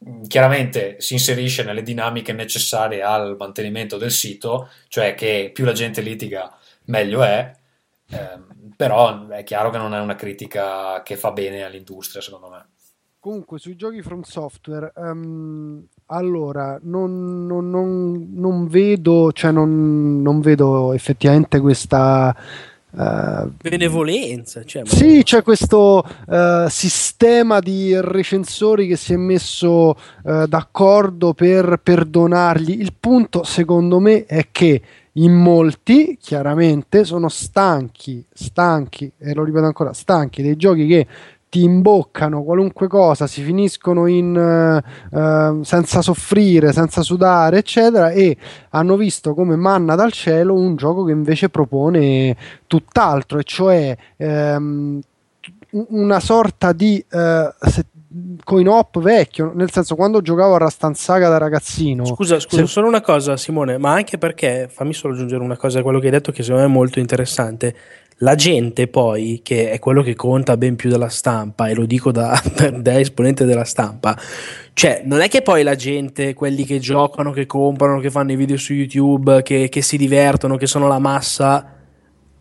Mm, 0.08 0.26
chiaramente 0.26 0.98
si 1.00 1.14
inserisce 1.14 1.64
nelle 1.64 1.82
dinamiche 1.82 2.34
necessarie 2.34 3.02
al 3.02 3.36
mantenimento 3.36 3.98
del 3.98 4.12
sito, 4.12 4.70
cioè 4.88 5.16
che 5.16 5.50
più 5.52 5.66
la 5.66 5.74
gente 5.74 6.02
litiga 6.02 6.56
meglio 6.86 7.24
è, 7.24 7.52
ehm, 8.12 8.74
però 8.78 9.28
è 9.28 9.44
chiaro 9.44 9.72
che 9.72 9.80
non 9.80 9.96
è 9.96 10.00
una 10.00 10.16
critica 10.16 11.02
che 11.02 11.18
fa 11.18 11.32
bene 11.32 11.64
all'industria 11.64 12.22
secondo 12.22 12.50
me. 12.50 12.68
comunque 13.20 13.58
sui 13.58 13.76
giochi 13.76 14.02
from 14.04 14.22
software, 14.22 14.92
um, 14.96 15.86
allora 16.12 16.80
non, 16.84 17.46
non, 17.46 17.70
non, 17.70 18.30
non, 18.34 18.68
vedo, 18.68 19.32
cioè 19.32 19.52
non, 19.52 20.40
vedo 20.42 20.94
effettivamente 20.94 21.60
questa. 21.60 22.36
Uh, 22.92 23.52
benevolenza 23.62 24.64
cioè, 24.64 24.82
sì 24.84 25.22
c'è 25.22 25.44
questo 25.44 26.04
uh, 26.26 26.68
sistema 26.70 27.60
di 27.60 27.96
recensori 28.02 28.88
che 28.88 28.96
si 28.96 29.14
è 29.14 29.16
messo 29.16 29.96
uh, 30.24 30.48
d'accordo 30.48 31.36
per 31.36 31.80
perdonargli 31.84 32.80
il 32.82 32.96
punto 33.00 33.44
secondo 33.44 34.00
me 34.00 34.26
è 34.26 34.48
che 34.52 34.82
in 35.12 35.34
molti 35.34 36.18
chiaramente 36.20 37.04
sono 37.04 37.30
stanchi 37.30 38.26
stanchi 38.34 39.12
e 39.20 39.36
lo 39.36 39.44
ripeto 39.44 39.66
ancora 39.66 39.94
stanchi 39.94 40.42
dei 40.42 40.56
giochi 40.56 40.88
che 40.88 41.08
ti 41.50 41.64
imboccano 41.64 42.44
qualunque 42.44 42.88
cosa, 42.88 43.26
si 43.26 43.42
finiscono 43.42 44.06
in, 44.06 44.36
uh, 45.12 45.18
uh, 45.18 45.64
senza 45.64 46.02
soffrire, 46.02 46.72
senza 46.72 47.02
sudare, 47.02 47.58
eccetera, 47.58 48.12
e 48.12 48.38
hanno 48.70 48.96
visto 48.96 49.34
come 49.34 49.56
manna 49.56 49.96
dal 49.96 50.12
cielo 50.12 50.54
un 50.54 50.76
gioco 50.76 51.04
che 51.04 51.12
invece 51.12 51.50
propone 51.50 52.38
tutt'altro, 52.68 53.40
e 53.40 53.44
cioè 53.44 53.98
um, 54.18 55.00
una 55.72 56.20
sorta 56.20 56.72
di 56.72 57.04
se, 57.08 57.86
coin 58.44 58.68
op 58.68 59.00
vecchio, 59.00 59.52
nel 59.54 59.72
senso 59.72 59.96
quando 59.96 60.22
giocavo 60.22 60.56
a 60.56 60.58
Rastanzaga 60.60 61.30
da 61.30 61.38
ragazzino. 61.38 62.06
Scusa, 62.06 62.40
scusa, 62.40 62.62
se... 62.64 62.68
solo 62.68 62.88
una 62.88 63.02
cosa 63.02 63.38
Simone, 63.38 63.78
ma 63.78 63.92
anche 63.92 64.18
perché, 64.18 64.68
fammi 64.72 64.94
solo 64.94 65.14
aggiungere 65.14 65.44
una 65.44 65.58
cosa 65.58 65.80
a 65.80 65.82
quello 65.84 66.00
che 66.00 66.06
hai 66.06 66.12
detto 66.12 66.32
che 66.32 66.44
secondo 66.44 66.64
me 66.66 66.70
è 66.70 66.74
molto 66.74 67.00
interessante 67.00 67.76
la 68.20 68.36
gente 68.36 68.88
poi, 68.88 69.42
che 69.44 69.72
è 69.72 69.80
quello 69.80 70.02
che 70.02 70.16
conta 70.16 70.58
ben 70.58 70.76
più 70.76 70.90
della 70.90 71.10
stampa, 71.10 71.68
e 71.68 71.74
lo 71.74 71.86
dico 71.86 72.12
da, 72.12 72.42
da, 72.78 73.00
esponente 73.00 73.46
della 73.46 73.64
stampa, 73.64 74.18
cioè 74.74 75.02
non 75.06 75.22
è 75.22 75.28
che 75.28 75.42
poi 75.42 75.64
la 75.64 75.76
gente, 75.76 76.34
quelli 76.34 76.66
che 76.66 76.80
giocano, 76.80 77.32
che 77.32 77.46
comprano, 77.46 78.00
che 78.00 78.10
fanno 78.10 78.32
i 78.32 78.36
video 78.36 78.58
su 78.58 78.74
YouTube, 78.74 79.42
che, 79.42 79.70
che 79.70 79.82
si 79.82 79.98
divertono, 79.98 80.58
che 80.58 80.68
sono 80.68 80.88
la 80.88 81.00
massa, 81.00 81.74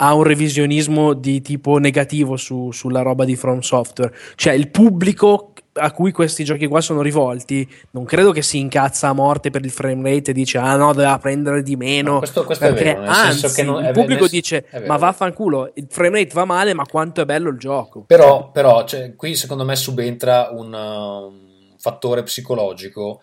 ha 0.00 0.14
un 0.14 0.22
revisionismo 0.22 1.12
di 1.12 1.40
tipo 1.40 1.78
negativo 1.78 2.36
su, 2.36 2.70
sulla 2.70 3.02
roba 3.02 3.24
di 3.24 3.34
From 3.34 3.60
Software. 3.60 4.14
Cioè 4.36 4.52
il 4.52 4.68
pubblico 4.68 5.52
a 5.78 5.92
cui 5.92 6.12
questi 6.12 6.44
giochi 6.44 6.66
qua 6.66 6.80
sono 6.80 7.02
rivolti, 7.02 7.68
non 7.92 8.04
credo 8.04 8.32
che 8.32 8.42
si 8.42 8.58
incazza 8.58 9.08
a 9.08 9.12
morte 9.12 9.50
per 9.50 9.64
il 9.64 9.70
frame 9.70 10.10
rate 10.10 10.30
e 10.30 10.34
dice 10.34 10.58
ah 10.58 10.76
no, 10.76 10.92
doveva 10.92 11.18
prendere 11.18 11.62
di 11.62 11.76
meno. 11.76 12.12
No, 12.12 12.18
questo, 12.18 12.44
questo 12.44 12.66
perché, 12.66 12.92
è 12.92 12.98
vero, 12.98 13.10
anzi, 13.10 13.62
non, 13.62 13.84
il 13.84 13.92
pubblico 13.92 14.22
nel, 14.22 14.30
dice 14.30 14.66
ma 14.86 14.96
vaffanculo, 14.96 15.72
il 15.74 15.86
frame 15.88 16.20
rate 16.20 16.34
va 16.34 16.44
male, 16.44 16.74
ma 16.74 16.84
quanto 16.86 17.20
è 17.20 17.24
bello 17.24 17.50
il 17.50 17.58
gioco. 17.58 18.02
Però, 18.06 18.50
però 18.50 18.84
cioè, 18.84 19.14
qui 19.14 19.34
secondo 19.34 19.64
me 19.64 19.76
subentra 19.76 20.50
un, 20.52 20.72
un 20.72 21.76
fattore 21.78 22.22
psicologico 22.22 23.20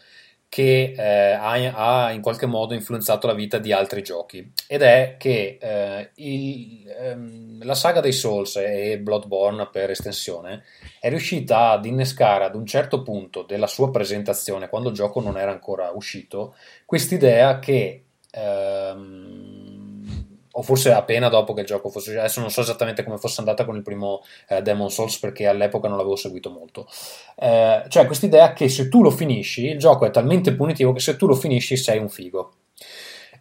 che 0.50 0.94
eh, 0.98 1.32
ha, 1.32 2.06
ha, 2.06 2.12
in 2.12 2.22
qualche 2.22 2.46
modo 2.46 2.74
influenzato 2.74 3.28
la 3.28 3.34
vita 3.34 3.58
di 3.58 3.72
altri 3.72 4.02
giochi. 4.02 4.54
Ed 4.68 4.82
è 4.82 5.16
che 5.18 5.58
eh, 5.60 6.12
il, 6.16 6.88
ehm, 6.88 7.64
la 7.64 7.76
saga 7.76 8.00
dei 8.00 8.14
Souls 8.14 8.56
e 8.58 9.00
Bloodborne 9.00 9.68
per 9.72 9.90
estensione 9.90 10.64
è 11.00 11.10
riuscita 11.10 11.72
ad 11.72 11.86
innescare 11.86 12.46
ad 12.46 12.56
un 12.56 12.66
certo 12.66 13.02
punto 13.02 13.44
della 13.44 13.68
sua 13.68 13.92
presentazione 13.92 14.70
quando 14.70 14.90
il 14.90 14.96
gioco 14.96 15.20
non 15.20 15.38
era 15.38 15.52
ancora 15.52 15.92
uscito 15.92 16.56
quest'idea 16.86 17.60
che 17.60 18.06
ehm, 18.32 19.25
o 20.58 20.62
forse 20.62 20.92
appena 20.92 21.28
dopo 21.28 21.54
che 21.54 21.62
il 21.62 21.68
gioco 21.68 21.90
fosse 21.90 22.18
adesso 22.18 22.40
non 22.40 22.50
so 22.50 22.62
esattamente 22.62 23.04
come 23.04 23.18
fosse 23.18 23.40
andata 23.40 23.66
con 23.66 23.76
il 23.76 23.82
primo 23.82 24.24
eh, 24.48 24.62
Demon 24.62 24.90
Souls 24.90 25.20
perché 25.20 25.48
all'epoca 25.48 25.88
non 25.88 25.98
l'avevo 25.98 26.16
seguito 26.16 26.50
molto. 26.50 26.88
Eh, 27.36 27.84
cioè 27.90 28.06
questa 28.06 28.26
idea 28.26 28.54
che 28.54 28.70
se 28.70 28.88
tu 28.88 29.02
lo 29.02 29.12
finisci 29.12 29.66
il 29.66 29.78
gioco 29.78 30.06
è 30.06 30.12
talmente 30.12 30.54
punitivo 30.54 30.94
che 30.94 31.00
se 31.00 31.18
tu 31.18 31.28
lo 31.28 31.36
finisci 31.36 31.76
sei 31.76 32.00
un 32.00 32.10
figo. 32.10 32.54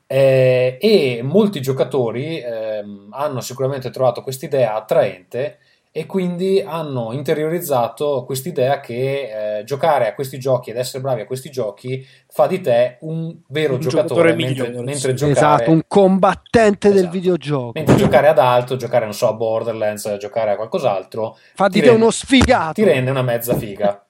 Eh, 0.06 0.76
e 0.80 1.22
molti 1.22 1.60
giocatori 1.62 2.38
ehm, 2.40 3.08
hanno 3.12 3.40
sicuramente 3.40 3.90
trovato 3.90 4.20
questa 4.20 4.44
idea 4.46 4.74
attraente 4.74 5.58
e 5.96 6.06
quindi 6.06 6.60
hanno 6.60 7.12
interiorizzato 7.12 8.24
quest'idea 8.24 8.80
che 8.80 9.58
eh, 9.58 9.64
giocare 9.64 10.08
a 10.08 10.14
questi 10.14 10.40
giochi 10.40 10.70
ed 10.70 10.76
essere 10.76 11.00
bravi 11.00 11.20
a 11.20 11.24
questi 11.24 11.50
giochi 11.52 12.04
fa 12.26 12.48
di 12.48 12.60
te 12.60 12.96
un 13.02 13.32
vero 13.46 13.74
un 13.74 13.78
giocatore, 13.78 14.32
giocatore 14.32 14.34
mentre, 14.34 14.82
mentre 14.82 15.14
giocare, 15.14 15.38
esatto, 15.38 15.70
un 15.70 15.82
combattente 15.86 16.88
esatto, 16.88 17.00
del 17.00 17.10
videogioco. 17.10 17.70
Mentre 17.74 17.94
giocare 17.94 18.26
ad 18.26 18.40
altro, 18.40 18.74
giocare 18.74 19.04
non 19.04 19.14
so 19.14 19.28
a 19.28 19.34
Borderlands, 19.34 20.16
giocare 20.16 20.50
a 20.50 20.56
qualcos'altro 20.56 21.36
fa 21.54 21.68
di 21.68 21.78
te 21.78 21.86
rende, 21.86 22.02
uno 22.02 22.10
sfigato. 22.10 22.72
ti 22.72 22.82
rende 22.82 23.10
una 23.12 23.22
mezza 23.22 23.54
figa. 23.54 24.04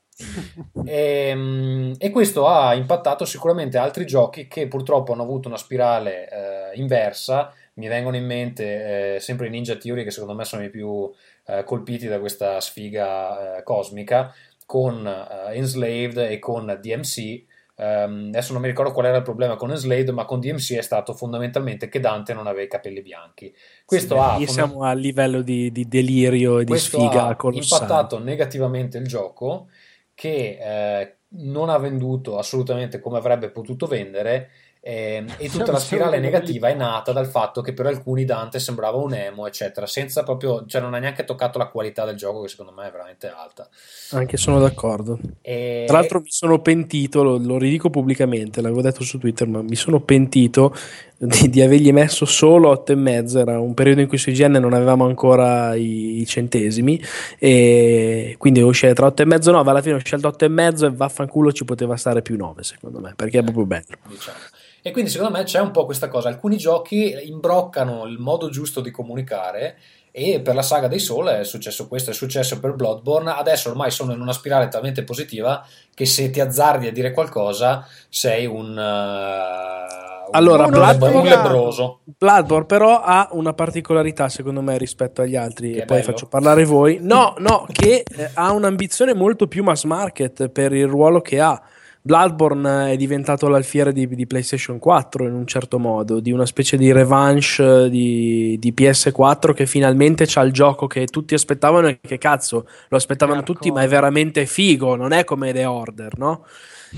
E, 0.87 1.29
ehm, 1.29 1.97
e, 1.99 2.11
questo 2.11 2.47
ha 2.49 2.73
impattato 2.73 3.27
sicuramente 3.27 3.77
altri 3.77 4.07
giochi 4.07 4.47
che 4.49 4.69
purtroppo 4.69 5.13
hanno 5.13 5.25
avuto 5.25 5.49
una 5.49 5.59
spirale 5.59 6.31
eh, 6.31 6.79
inversa. 6.79 7.53
Mi 7.75 7.89
vengono 7.89 8.17
in 8.17 8.25
mente 8.25 9.17
eh, 9.17 9.21
sempre 9.21 9.49
i 9.49 9.51
Ninja 9.51 9.77
Theory 9.77 10.05
che 10.05 10.13
secondo 10.13 10.35
me 10.35 10.45
sono 10.45 10.63
i 10.63 10.71
più 10.71 11.13
eh, 11.47 11.65
colpiti 11.65 12.07
da 12.07 12.19
questa 12.19 12.61
sfiga 12.61 13.59
eh, 13.59 13.63
cosmica 13.63 14.33
con 14.67 15.07
eh, 15.07 15.57
Enslaved 15.57 16.17
e 16.19 16.39
con 16.39 16.79
DMC. 16.81 17.45
Um, 17.77 17.85
ehm, 17.85 18.29
adesso 18.29 18.53
non 18.53 18.63
mi 18.63 18.69
ricordo 18.69 18.93
qual 18.93 19.07
era 19.07 19.17
il 19.17 19.23
problema 19.23 19.57
con 19.57 19.71
Enslaved, 19.71 20.11
ma 20.11 20.25
con 20.25 20.41
DMC 20.41 20.75
è 20.75 20.83
stato 20.83 21.13
fondamentalmente 21.13 21.89
che 21.89 22.01
Dante 22.01 22.33
non 22.33 22.47
aveva 22.47 22.65
i 22.65 22.69
capelli 22.69 23.03
bianchi. 23.03 23.53
Questo 23.85 24.15
sì, 24.15 24.21
ha 24.21 24.35
fond- 24.35 24.49
siamo 24.49 24.85
a 24.85 24.93
livello 24.93 25.43
di, 25.43 25.71
di 25.73 25.89
delirio 25.89 26.61
e 26.61 26.65
di 26.65 26.79
sfiga 26.79 27.27
ha 27.27 27.37
colossale. 27.37 27.83
impattato 27.83 28.19
negativamente 28.19 28.99
il 28.99 29.07
gioco 29.07 29.69
che 30.15 30.59
eh, 30.61 31.17
non 31.37 31.69
ha 31.69 31.79
venduto 31.79 32.39
assolutamente 32.39 33.01
come 33.01 33.19
avrebbe 33.19 33.51
potuto 33.51 33.87
vendere 33.87 34.51
eh, 34.87 35.25
e 35.39 35.49
tutta 35.49 35.73
la 35.73 35.79
spirale 35.79 36.19
negativa 36.19 36.69
è 36.69 36.75
nata 36.75 37.11
dal 37.11 37.27
fatto 37.27 37.63
che 37.63 37.73
per 37.73 37.87
alcuni 37.87 38.27
Dante 38.27 38.59
sembrava 38.59 38.99
un 38.99 39.15
emo, 39.15 39.47
eccetera, 39.47 39.87
senza 39.87 40.25
proprio, 40.25 40.67
cioè 40.67 40.83
non 40.83 40.93
ha 40.93 40.99
neanche 40.99 41.25
toccato 41.25 41.57
la 41.57 41.69
qualità 41.69 42.05
del 42.05 42.17
gioco 42.17 42.43
che 42.43 42.49
secondo 42.49 42.71
me 42.73 42.87
è 42.87 42.91
veramente 42.91 43.33
alta. 43.35 43.67
Anche 44.11 44.37
sono 44.37 44.61
d'accordo. 44.61 45.19
E... 45.41 45.85
Tra 45.87 45.97
l'altro 45.97 46.21
mi 46.21 46.29
sono 46.29 46.61
pentito, 46.61 47.23
lo, 47.23 47.39
lo, 47.39 47.57
ridico 47.57 47.89
pubblicamente, 47.89 48.61
l'avevo 48.61 48.83
detto 48.83 49.05
su 49.05 49.19
Twitter, 49.19 49.49
ma 49.49 49.63
mi 49.63 49.75
sono 49.75 50.01
pentito 50.01 50.75
di, 51.17 51.49
di 51.49 51.63
avergli 51.63 51.93
messo 51.93 52.25
solo 52.25 52.73
8,5, 52.73 53.39
era 53.39 53.61
un 53.61 53.75
periodo 53.75 54.01
in 54.01 54.09
cui 54.09 54.19
su 54.19 54.31
IGN 54.31 54.53
non 54.53 54.73
avevamo 54.73 55.07
ancora 55.07 55.75
i, 55.75 56.21
i 56.21 56.27
centesimi 56.27 57.01
e 57.39 58.35
quindi 58.39 58.63
ho 58.63 58.71
scelto 58.71 59.11
tra 59.11 59.25
8,5 59.25 59.49
e 59.49 59.51
9, 59.53 59.71
alla 59.71 59.83
fine 59.83 59.95
ho 59.95 59.99
scelto 59.99 60.29
8,5 60.29 60.85
e 60.85 60.91
vaffanculo 60.91 61.53
ci 61.53 61.65
poteva 61.65 61.97
stare 61.97 62.23
più 62.23 62.37
9 62.37 62.63
secondo 62.63 63.01
me, 63.01 63.13
perché 63.17 63.39
è 63.39 63.43
proprio 63.43 63.67
bello. 63.67 63.97
Diciamo. 64.09 64.39
E 64.87 64.91
quindi 64.91 65.11
secondo 65.11 65.39
me 65.39 65.45
c'è 65.45 65.61
un 65.61 65.71
po' 65.71 65.87
questa 65.87 66.09
cosa. 66.09 66.29
Alcuni 66.29 66.59
giochi 66.59 67.17
imbroccano 67.25 68.05
il 68.05 68.19
modo 68.19 68.51
giusto 68.51 68.83
di 68.83 68.91
comunicare 68.91 69.79
e 70.11 70.41
per 70.43 70.55
la 70.55 70.63
saga 70.63 70.89
dei 70.89 70.99
Soul 70.99 71.29
è 71.29 71.45
successo 71.45 71.89
questo, 71.89 72.11
è 72.11 72.13
successo 72.13 72.61
per 72.61 72.75
Bloodborne, 72.75 73.31
adesso 73.31 73.71
ormai 73.71 73.91
sono 73.91 74.13
in 74.13 74.21
una 74.21 74.35
spirale 74.35 74.69
talmente 74.69 75.03
positiva 75.03 75.67
che 75.95 76.05
se 76.05 76.29
ti 76.29 76.39
azzardi 76.39 76.87
a 76.87 76.93
dire 76.93 77.13
qualcosa 77.13 77.87
sei 78.11 78.45
un... 78.45 78.77
Uh, 78.77 80.14
allora, 80.31 80.67
Bloodborne, 80.69 81.17
un 81.17 81.25
lebroso. 81.25 82.01
Bloodborne 82.05 82.67
però 82.67 83.01
ha 83.01 83.29
una 83.33 83.53
particolarità 83.53 84.29
secondo 84.29 84.61
me 84.61 84.79
rispetto 84.79 85.23
agli 85.23 85.37
altri, 85.37 85.73
che 85.73 85.83
e 85.83 85.85
poi 85.85 85.99
bello. 86.01 86.11
faccio 86.11 86.27
parlare 86.27 86.65
voi. 86.65 86.99
No, 87.01 87.35
no, 87.39 87.67
che 87.71 88.05
eh, 88.05 88.31
ha 88.35 88.53
un'ambizione 88.53 89.15
molto 89.15 89.47
più 89.47 89.63
mass 89.63 89.85
market 89.85 90.49
per 90.49 90.73
il 90.73 90.87
ruolo 90.87 91.21
che 91.21 91.41
ha 91.41 91.61
Bloodborne 92.07 92.93
è 92.93 92.97
diventato 92.97 93.49
l'alfiere 93.49 93.91
di, 93.91 94.07
di, 94.07 94.27
PlayStation 94.27 94.79
4 94.79 95.27
in 95.27 95.33
un 95.33 95.47
certo 95.47 95.79
modo, 95.79 96.21
di 96.21 96.33
una 96.33 96.45
specie 96.45 96.77
di 96.77 96.93
revanche 96.93 97.89
di, 97.89 98.59
di 98.61 98.75
PS4 98.77 99.55
che 99.55 99.65
finalmente 99.65 100.27
c'ha 100.27 100.43
il 100.43 100.53
gioco 100.53 100.87
che 100.87 101.07
tutti 101.07 101.33
aspettavano 101.33 101.87
e 101.87 102.01
che 102.03 102.19
cazzo 102.19 102.69
lo 102.89 102.97
aspettavano 102.99 103.39
Marco. 103.39 103.55
tutti, 103.55 103.71
ma 103.71 103.81
è 103.81 103.89
veramente 103.89 104.45
figo, 104.45 104.97
non 104.97 105.13
è 105.13 105.25
come 105.25 105.55
The 105.55 105.65
Order, 105.65 106.19
no? 106.19 106.45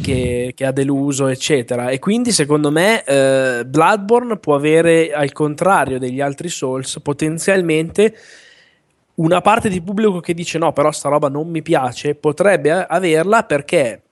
Che, 0.02 0.52
che, 0.54 0.64
ha 0.66 0.72
deluso, 0.72 1.26
eccetera. 1.26 1.88
E 1.88 1.98
quindi, 1.98 2.30
secondo 2.30 2.70
me, 2.70 3.02
eh, 3.04 3.64
Bloodborne 3.66 4.36
può 4.36 4.54
avere, 4.54 5.12
al 5.12 5.32
contrario 5.32 5.98
degli 5.98 6.20
altri 6.20 6.48
Souls, 6.48 7.00
potenzialmente 7.02 8.14
una 9.16 9.40
parte 9.40 9.68
di 9.68 9.80
pubblico 9.80 10.20
che 10.20 10.34
dice 10.34 10.58
no, 10.58 10.72
però 10.72 10.90
sta 10.90 11.08
roba 11.08 11.28
non 11.28 11.48
mi 11.48 11.62
piace, 11.62 12.14
potrebbe 12.14 12.84
averla 12.84 13.44
perché 13.44 14.02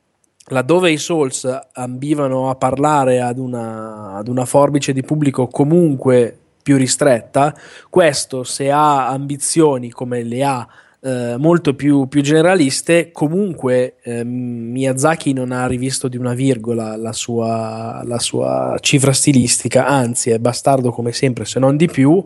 laddove 0.48 0.90
i 0.90 0.98
Souls 0.98 1.46
ambivano 1.72 2.50
a 2.50 2.54
parlare 2.54 3.20
ad 3.20 3.38
una, 3.38 4.14
ad 4.14 4.28
una 4.28 4.44
forbice 4.44 4.92
di 4.92 5.02
pubblico 5.02 5.46
comunque 5.46 6.38
più 6.62 6.76
ristretta, 6.76 7.54
questo 7.90 8.44
se 8.44 8.70
ha 8.70 9.08
ambizioni 9.08 9.90
come 9.90 10.22
le 10.22 10.44
ha 10.44 10.66
eh, 11.06 11.36
molto 11.36 11.74
più, 11.74 12.08
più, 12.08 12.22
generaliste, 12.22 13.10
comunque 13.12 13.96
eh, 14.02 14.24
Miyazaki 14.24 15.34
non 15.34 15.52
ha 15.52 15.66
rivisto 15.66 16.08
di 16.08 16.16
una 16.16 16.32
virgola 16.32 16.96
la 16.96 17.12
sua, 17.12 18.00
la 18.06 18.18
sua 18.18 18.78
cifra 18.80 19.12
stilistica, 19.12 19.86
anzi 19.86 20.30
è 20.30 20.38
bastardo 20.38 20.90
come 20.92 21.12
sempre 21.12 21.44
se 21.44 21.60
non 21.60 21.76
di 21.76 21.88
più. 21.88 22.24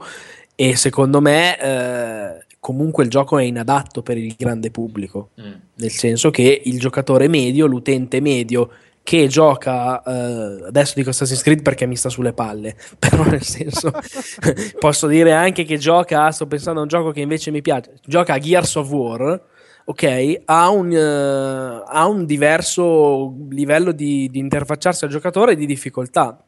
E 0.55 0.77
secondo 0.77 1.21
me 1.21 1.59
eh, 1.61 2.47
comunque 2.61 3.03
il 3.03 3.11
gioco 3.11 3.39
è 3.39 3.43
inadatto 3.43 4.03
per 4.03 4.17
il 4.17 4.37
grande 4.39 4.71
pubblico, 4.71 5.31
mm. 5.41 5.53
nel 5.75 5.91
senso 5.91 6.31
che 6.31 6.63
il 6.65 6.79
giocatore 6.79 7.27
medio, 7.27 7.67
l'utente 7.67 8.21
medio 8.21 8.71
che 9.09 9.27
gioca 9.27 10.03
eh, 10.03 10.67
adesso 10.67 10.93
dico 10.95 11.09
Assassin's 11.09 11.41
Creed 11.41 11.63
perché 11.63 11.87
mi 11.87 11.97
sta 11.97 12.11
sulle 12.11 12.35
palle 12.35 12.77
però 13.01 13.25
nel 13.25 13.43
senso 13.43 13.91
posso 14.79 15.07
dire 15.07 15.33
anche 15.33 15.65
che 15.65 15.79
gioca 15.79 16.31
sto 16.31 16.47
pensando 16.47 16.81
a 16.81 16.83
un 16.83 16.91
gioco 16.91 17.11
che 17.11 17.23
invece 17.23 17.51
mi 17.51 17.63
piace 17.63 17.95
gioca 18.05 18.35
a 18.35 18.39
Gears 18.39 18.75
of 18.75 18.91
War 18.91 19.43
ok? 19.87 20.43
Ha 20.45 20.69
un, 20.69 20.91
uh, 20.91 21.83
ha 21.89 22.07
un 22.07 22.27
diverso 22.27 23.35
livello 23.49 23.93
di, 23.93 24.29
di 24.31 24.39
interfacciarsi 24.39 25.07
al 25.07 25.11
giocatore 25.11 25.53
e 25.53 25.57
di 25.57 25.65
difficoltà. 25.65 26.39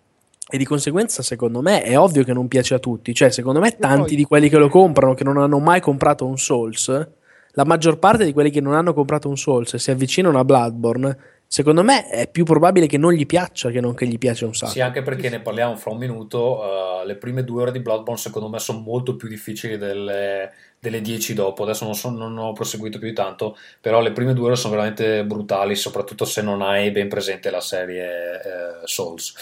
E 0.47 0.59
di 0.59 0.67
conseguenza 0.67 1.23
secondo 1.23 1.63
me 1.63 1.81
è 1.81 1.99
ovvio 1.99 2.23
che 2.23 2.35
non 2.35 2.49
piace 2.49 2.75
a 2.75 2.79
tutti. 2.79 3.15
Cioè 3.15 3.31
secondo 3.31 3.59
me 3.59 3.79
tanti 3.79 4.15
di 4.15 4.25
quelli 4.25 4.51
che 4.51 4.59
lo 4.59 4.69
comprano 4.69 5.15
che 5.15 5.25
non 5.25 5.39
hanno 5.39 5.59
mai 5.59 5.81
comprato 5.81 6.27
un 6.27 6.37
Souls 6.37 7.09
la 7.55 7.65
maggior 7.65 7.99
parte 7.99 8.25
di 8.25 8.33
quelli 8.33 8.51
che 8.51 8.61
non 8.61 8.75
hanno 8.75 8.95
comprato 8.95 9.29
un 9.29 9.37
Souls 9.37 9.75
e 9.75 9.79
si 9.79 9.91
avvicinano 9.91 10.39
a 10.39 10.45
Bloodborne 10.45 11.17
secondo 11.53 11.83
me 11.83 12.07
è 12.07 12.31
più 12.31 12.45
probabile 12.45 12.87
che 12.87 12.97
non 12.97 13.13
gli 13.13 13.27
piaccia 13.27 13.71
che 13.71 13.81
non 13.81 13.93
che 13.93 14.07
gli 14.07 14.19
piace 14.19 14.45
un 14.45 14.55
sacco. 14.55 14.71
Sì, 14.71 14.81
anche 14.81 15.03
perché 15.03 15.29
ne 15.29 15.41
parliamo 15.41 15.75
fra 15.75 15.91
un 15.91 15.99
minuto. 15.99 16.61
Uh, 16.61 17.05
le 17.05 17.17
prime 17.17 17.43
due 17.43 17.63
ore 17.63 17.73
di 17.73 17.81
Bloodborne, 17.81 18.21
secondo 18.21 18.49
me, 18.49 18.61
sono 18.61 18.79
molto 18.79 19.17
più 19.17 19.27
difficili 19.27 19.77
delle, 19.77 20.53
delle 20.79 21.01
dieci 21.01 21.35
dopo. 21.35 21.65
Adesso 21.65 21.85
non, 21.85 21.95
so, 21.95 22.11
non, 22.11 22.39
ho 22.39 22.53
proseguito 22.53 22.99
più 22.99 23.09
di 23.09 23.15
tanto, 23.15 23.57
però 23.81 24.01
le 24.01 24.13
prime 24.13 24.33
due 24.33 24.47
ore 24.47 24.57
sono 24.57 24.75
veramente 24.75 25.25
brutali, 25.25 25.75
soprattutto 25.75 26.25
se 26.25 26.41
non 26.41 26.63
hai 26.63 26.93
ben 26.93 27.09
presente 27.09 27.51
la 27.51 27.61
serie 27.61 28.05
eh, 28.05 28.87
Souls. 28.87 29.35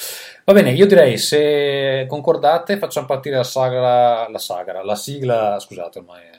Va 0.45 0.55
bene, 0.55 0.73
io 0.73 0.87
direi 0.87 1.19
se 1.19 2.07
concordate, 2.09 2.79
facciamo 2.79 3.07
partire 3.07 3.37
la 3.37 3.45
saga, 3.45 4.31
la 4.31 4.39
saga, 4.39 4.83
la 4.83 4.97
sigla, 4.97 5.59
scusate, 5.61 5.99
ormai. 5.99 6.23
È 6.23 6.38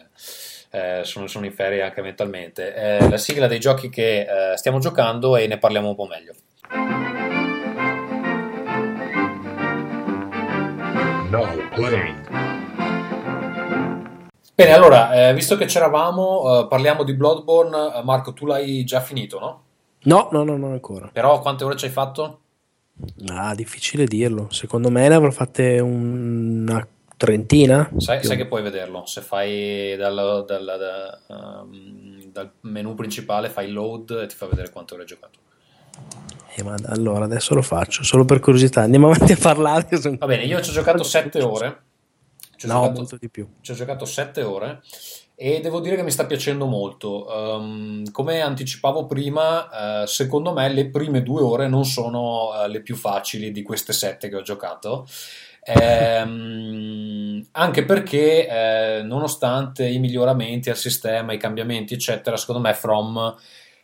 eh, 0.69 1.01
sono, 1.03 1.27
sono, 1.27 1.45
in 1.45 1.51
ferie 1.51 1.81
anche 1.81 2.01
mentalmente. 2.01 2.73
Eh, 2.73 3.09
la 3.09 3.17
sigla 3.17 3.47
dei 3.47 3.59
giochi 3.59 3.89
che 3.89 4.51
eh, 4.51 4.57
stiamo 4.57 4.79
giocando 4.79 5.35
e 5.35 5.47
ne 5.47 5.57
parliamo 5.57 5.89
un 5.89 5.95
po' 5.95 6.07
meglio. 6.07 6.33
No 11.29 11.47
playing. 11.75 12.27
Bene, 14.55 14.73
allora, 14.73 15.29
eh, 15.29 15.33
visto 15.33 15.55
che 15.55 15.65
c'eravamo, 15.65 16.63
eh, 16.63 16.67
parliamo 16.67 17.03
di 17.03 17.13
Bloodborne. 17.13 17.95
Eh, 17.95 18.03
Marco, 18.03 18.33
tu 18.33 18.45
l'hai 18.45 18.83
già 18.83 18.99
finito, 18.99 19.39
no? 19.39 19.63
No, 20.03 20.27
no, 20.31 20.43
no, 20.43 20.57
non 20.57 20.73
ancora. 20.73 21.09
Però 21.13 21.39
quante 21.39 21.63
ore 21.63 21.77
ci 21.77 21.85
hai 21.85 21.91
fatto? 21.91 22.39
Ah, 23.27 23.55
difficile 23.55 24.05
dirlo. 24.05 24.47
Secondo 24.51 24.89
me 24.89 25.07
ne 25.07 25.15
avrò 25.15 25.31
fatte 25.31 25.79
una 25.79 26.85
trentina. 27.19 27.91
Sai, 27.97 28.23
sai, 28.23 28.37
che 28.37 28.47
puoi 28.47 28.61
vederlo, 28.61 29.05
se 29.05 29.19
fai 29.19 29.97
dal, 29.97 30.45
dal, 30.47 30.63
dal, 30.63 31.21
um, 31.27 32.31
dal, 32.31 32.49
menu 32.61 32.95
principale, 32.95 33.49
fai 33.49 33.69
load 33.69 34.21
e 34.23 34.27
ti 34.27 34.35
fa 34.35 34.45
vedere 34.45 34.69
quanto 34.69 34.93
ore 34.93 35.03
hai 35.03 35.09
giocato. 35.09 35.39
Eh, 36.55 36.63
ma 36.63 36.75
allora 36.85 37.25
adesso 37.25 37.53
lo 37.53 37.61
faccio, 37.61 38.03
solo 38.03 38.23
per 38.23 38.39
curiosità, 38.39 38.83
andiamo 38.83 39.09
avanti 39.11 39.33
a 39.33 39.37
parlare. 39.37 39.85
Va 40.17 40.25
bene, 40.25 40.45
io 40.45 40.61
ci 40.61 40.69
ho 40.69 40.73
giocato 40.73 41.03
7 41.03 41.43
ore. 41.43 41.81
Ci 42.55 42.67
no, 42.67 42.73
giocato, 42.75 42.93
molto 42.93 43.17
di 43.17 43.29
più. 43.29 43.47
Ci 43.59 43.71
ho 43.71 43.75
giocato 43.75 44.05
7 44.05 44.41
ore 44.43 44.81
e 45.35 45.59
devo 45.59 45.81
dire 45.81 45.97
che 45.97 46.03
mi 46.03 46.11
sta 46.11 46.25
piacendo 46.25 46.67
molto. 46.67 47.25
Um, 47.27 48.09
come 48.11 48.39
anticipavo 48.39 49.05
prima, 49.05 50.03
uh, 50.03 50.05
secondo 50.05 50.53
me 50.53 50.69
le 50.69 50.89
prime 50.89 51.21
due 51.21 51.41
ore 51.41 51.67
non 51.67 51.83
sono 51.83 52.47
uh, 52.47 52.67
le 52.69 52.81
più 52.81 52.95
facili 52.95 53.51
di 53.51 53.61
queste 53.61 53.91
7 53.91 54.29
che 54.29 54.35
ho 54.37 54.41
giocato. 54.41 55.05
Ehm, 55.71 57.47
anche 57.51 57.85
perché, 57.85 58.47
eh, 58.47 59.03
nonostante 59.03 59.87
i 59.87 59.99
miglioramenti 59.99 60.69
al 60.69 60.77
sistema, 60.77 61.33
i 61.33 61.37
cambiamenti, 61.37 61.93
eccetera, 61.93 62.37
secondo 62.37 62.61
me 62.61 62.73
From, 62.73 63.35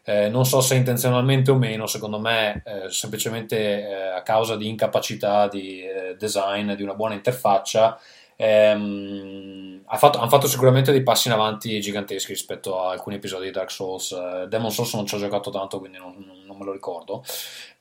eh, 0.04 0.30
non 0.30 0.46
so 0.46 0.62
se 0.62 0.76
intenzionalmente 0.76 1.52
o 1.52 1.56
meno, 1.56 1.86
secondo 1.86 2.20
me 2.20 2.64
eh, 2.66 2.90
semplicemente 2.90 3.88
eh, 3.88 3.94
a 4.10 4.22
causa 4.24 4.56
di 4.56 4.68
incapacità 4.68 5.48
di 5.48 5.82
eh, 5.82 6.16
design, 6.18 6.74
di 6.74 6.84
una 6.84 6.96
buona 6.96 7.14
interfaccia, 7.14 8.00
ehm, 8.36 9.84
ha 9.86 9.98
fatto, 9.98 10.18
hanno 10.20 10.30
fatto 10.30 10.48
sicuramente 10.48 10.92
dei 10.92 11.04
passi 11.04 11.28
in 11.28 11.34
avanti 11.34 11.80
giganteschi 11.80 12.32
rispetto 12.34 12.80
a 12.80 12.92
alcuni 12.92 13.16
episodi 13.18 13.46
di 13.46 13.52
Dark 13.52 13.70
Souls. 13.72 14.10
Uh, 14.12 14.48
Demon 14.48 14.72
Souls 14.72 14.94
non 14.96 15.06
ci 15.06 15.16
ho 15.16 15.18
giocato 15.20 15.52
tanto, 15.52 15.80
quindi 15.80 15.98
non, 15.98 16.16
non 16.45 16.45
me 16.58 16.66
lo 16.66 16.72
ricordo. 16.72 17.24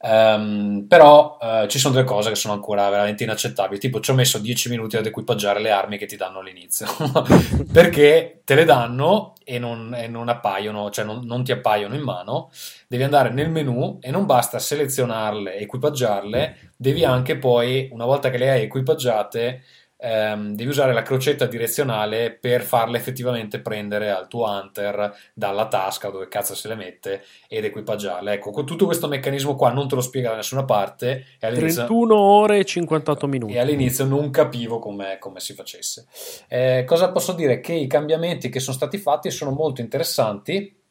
Um, 0.00 0.84
però 0.86 1.38
uh, 1.40 1.66
ci 1.66 1.78
sono 1.78 1.94
delle 1.94 2.06
cose 2.06 2.28
che 2.28 2.34
sono 2.34 2.54
ancora 2.54 2.88
veramente 2.90 3.24
inaccettabili. 3.24 3.80
Tipo, 3.80 4.00
ci 4.00 4.10
ho 4.10 4.14
messo 4.14 4.38
10 4.38 4.68
minuti 4.68 4.96
ad 4.96 5.06
equipaggiare 5.06 5.60
le 5.60 5.70
armi 5.70 5.96
che 5.98 6.06
ti 6.06 6.16
danno 6.16 6.40
all'inizio 6.40 6.86
perché 7.72 8.42
te 8.44 8.54
le 8.54 8.64
danno 8.64 9.34
e 9.44 9.58
non, 9.58 9.94
e 9.94 10.08
non 10.08 10.28
appaiono, 10.28 10.90
cioè 10.90 11.04
non, 11.04 11.24
non, 11.24 11.44
ti 11.44 11.52
appaiono 11.52 11.94
in 11.94 12.02
mano. 12.02 12.50
Devi 12.86 13.02
andare 13.02 13.30
nel 13.30 13.50
menu 13.50 13.98
e 14.00 14.10
non 14.10 14.26
basta 14.26 14.58
selezionarle, 14.58 15.56
equipaggiarle, 15.56 16.72
devi 16.76 17.04
anche 17.04 17.36
poi, 17.36 17.88
una 17.92 18.04
volta 18.04 18.30
che 18.30 18.38
le 18.38 18.50
hai 18.50 18.62
equipaggiate, 18.62 19.62
ehm, 20.04 20.54
devi 20.54 20.68
usare 20.68 20.92
la 20.92 21.02
crocetta 21.02 21.46
direzionale 21.46 22.30
per 22.30 22.60
farle 22.62 22.98
effettivamente 22.98 23.60
prendere 23.60 24.10
al 24.10 24.28
tuo 24.28 24.46
hunter 24.46 25.16
dalla 25.32 25.66
tasca 25.66 26.10
dove 26.10 26.28
cazzo 26.28 26.54
se 26.54 26.68
le 26.68 26.74
mette 26.74 27.24
ed 27.48 27.64
equipaggiarle. 27.64 28.34
Ecco, 28.34 28.50
con 28.50 28.66
tutto 28.66 28.84
questo 28.84 29.08
meccanismo 29.08 29.56
qua 29.56 29.72
non 29.72 29.88
te 29.88 29.94
lo 29.94 30.02
spiega 30.02 30.30
da 30.30 30.36
nessuna 30.36 30.64
parte. 30.64 31.24
E 31.40 31.52
31 31.52 32.14
ore 32.14 32.58
e 32.58 32.64
58 32.64 33.26
minuti. 33.26 33.54
E 33.54 33.58
all'inizio 33.58 34.04
non 34.04 34.30
capivo 34.30 34.78
come, 34.78 35.16
come 35.18 35.40
si 35.40 35.54
facesse. 35.54 36.06
Eh, 36.48 36.84
cosa 36.86 37.10
posso 37.10 37.32
dire? 37.32 37.60
Che 37.60 37.72
i 37.72 37.86
cambiamenti 37.86 38.50
che 38.50 38.60
sono 38.60 38.76
stati 38.76 38.98
fatti 38.98 39.30
sono 39.30 39.52
molto 39.52 39.80
interessanti. 39.80 40.82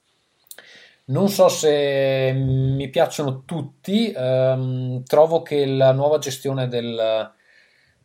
Non 1.05 1.27
so 1.27 1.49
se 1.49 2.31
mi 2.33 2.89
piacciono 2.89 3.43
tutti, 3.43 4.11
ehm, 4.15 5.03
trovo 5.03 5.41
che 5.41 5.65
la 5.65 5.91
nuova 5.91 6.17
gestione 6.17 6.69
del, 6.69 7.31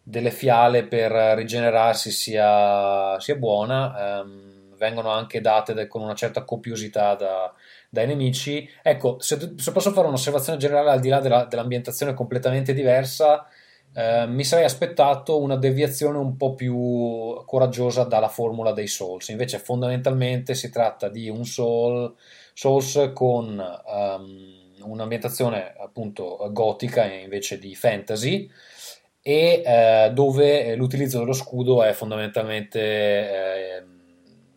delle 0.08 0.30
fiale 0.30 0.86
per 0.86 1.12
rigenerarsi 1.36 2.10
sia, 2.10 3.20
sia 3.20 3.34
buona, 3.34 4.20
ehm, 4.20 4.76
vengono 4.78 5.10
anche 5.10 5.42
date 5.42 5.74
de, 5.74 5.86
con 5.86 6.00
una 6.00 6.14
certa 6.14 6.44
copiosità 6.44 7.14
da, 7.14 7.52
dai 7.90 8.06
nemici. 8.06 8.66
Ecco, 8.82 9.20
se, 9.20 9.52
se, 9.56 9.70
posso 9.70 9.92
fare 9.92 10.06
un'osservazione 10.06 10.58
generale 10.58 10.90
al 10.92 11.00
di 11.00 11.10
là 11.10 11.20
della, 11.20 11.44
dell'ambientazione 11.44 12.14
completamente 12.14 12.72
diversa, 12.72 13.46
eh, 13.92 14.26
mi 14.26 14.44
sarei 14.44 14.64
aspettato 14.64 15.38
una 15.42 15.56
deviazione 15.56 16.16
un 16.16 16.38
po' 16.38 16.54
più 16.54 17.42
coraggiosa 17.44 18.04
dalla 18.04 18.28
formula 18.28 18.72
dei 18.72 18.86
Souls. 18.86 19.28
Invece, 19.28 19.58
fondamentalmente 19.58 20.54
si 20.54 20.70
tratta 20.70 21.10
di 21.10 21.28
un 21.28 21.44
soul, 21.44 22.14
Souls 22.54 23.10
con 23.12 23.62
um, 23.86 24.90
un'ambientazione 24.90 25.74
appunto 25.78 26.48
gotica 26.50 27.04
invece 27.04 27.58
di 27.58 27.74
fantasy 27.74 28.48
e 29.22 29.62
eh, 29.64 30.10
dove 30.12 30.74
l'utilizzo 30.74 31.18
dello 31.18 31.32
scudo 31.32 31.82
è 31.82 31.92
fondamentalmente 31.92 32.80
eh, 32.80 33.82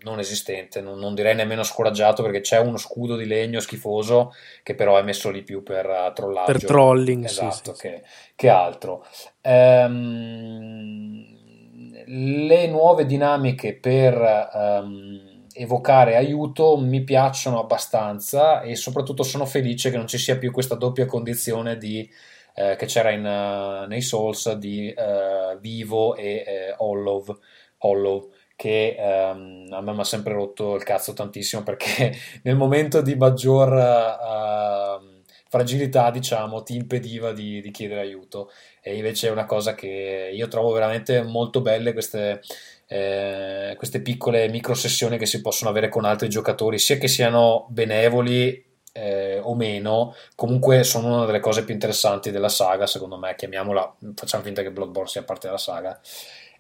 non 0.04 0.20
esistente, 0.20 0.82
non, 0.82 0.98
non, 0.98 1.14
direi 1.14 1.36
nemmeno 1.36 1.64
scoraggiato 1.64 2.24
perché 2.24 2.42
c'è 2.42 2.58
uno 2.58 2.78
scudo 2.78 3.16
di 3.16 3.26
legno 3.26 3.60
schifoso 3.60 4.34
che 4.64 4.74
però 4.76 4.98
è 4.98 5.04
messo 5.04 5.30
lì 5.30 5.44
più 5.44 5.62
per 5.64 5.86
uh, 5.86 6.14
trollaggio. 6.14 6.52
Per 6.52 6.66
trolling, 6.66 7.26
esatto, 7.26 7.74
sì, 7.74 7.82
che, 7.82 8.02
che, 8.36 8.50
altro. 8.50 9.06
Um, 9.44 11.40
le 12.06 12.68
nuove 12.68 13.06
dinamiche 13.06 13.76
per 13.76 14.50
um, 14.54 15.46
evocare 15.54 16.16
aiuto 16.16 16.78
mi 16.78 17.04
piacciono 17.04 17.60
abbastanza 17.60 18.62
e 18.62 18.76
soprattutto 18.76 19.24
sono 19.24 19.46
felice 19.46 19.92
che 19.92 19.98
non 19.98 20.08
ci 20.08 20.18
sia 20.18 20.38
più 20.38 20.52
questa 20.52 20.76
doppia 20.76 21.06
condizione 21.06 21.78
di 21.78 22.10
eh, 22.62 22.76
che 22.76 22.86
c'era 22.86 23.12
in, 23.12 23.26
uh, 23.26 23.88
nei 23.88 24.02
Souls 24.02 24.52
di 24.54 24.94
uh, 24.96 25.60
Vivo 25.60 26.16
e 26.16 26.44
eh, 26.46 26.76
Hollow, 26.78 27.40
Hollow 27.80 28.32
che 28.56 28.96
um, 29.00 29.66
a 29.72 29.82
me 29.82 29.94
mi 29.94 30.00
ha 30.02 30.04
sempre 30.04 30.34
rotto 30.34 30.76
il 30.76 30.84
cazzo 30.84 31.14
tantissimo 31.14 31.64
perché 31.64 32.16
nel 32.44 32.56
momento 32.56 33.02
di 33.02 33.16
maggior 33.16 33.72
uh, 33.72 35.20
fragilità, 35.52 36.12
diciamo, 36.12 36.64
ti 36.64 36.76
impediva 36.76 37.34
di, 37.34 37.60
di, 37.60 37.72
chiedere 37.72 38.00
aiuto. 38.00 38.50
E 38.82 38.96
invece 38.96 39.28
è 39.28 39.32
una 39.32 39.46
cosa 39.46 39.76
che 39.76 40.32
io 40.34 40.48
trovo 40.48 40.72
veramente 40.72 41.22
molto 41.24 41.60
belle 41.60 41.92
queste, 41.92 42.42
eh, 42.88 43.74
queste 43.76 44.02
piccole 44.02 44.48
micro 44.48 44.74
sessioni 44.74 45.18
che 45.18 45.26
si 45.26 45.42
possono 45.42 45.70
avere 45.70 45.90
con 45.90 46.06
altri 46.06 46.30
giocatori, 46.30 46.80
sia 46.80 46.98
che 46.98 47.10
siano 47.10 47.66
benevoli 47.70 48.64
eh, 48.92 49.40
o 49.42 49.56
meno, 49.56 50.16
comunque 50.36 50.84
sono 50.84 51.16
una 51.16 51.26
delle 51.26 51.40
cose 51.40 51.64
più 51.64 51.74
interessanti 51.74 52.32
della 52.32 52.50
saga, 52.50 52.88
secondo 52.88 53.18
me, 53.18 53.36
chiamiamola, 53.36 53.96
facciamo 54.16 54.44
finta 54.44 54.62
che 54.62 54.72
Bloodborne 54.72 55.10
sia 55.10 55.24
parte 55.24 55.48
della 55.48 55.60
saga, 55.60 56.00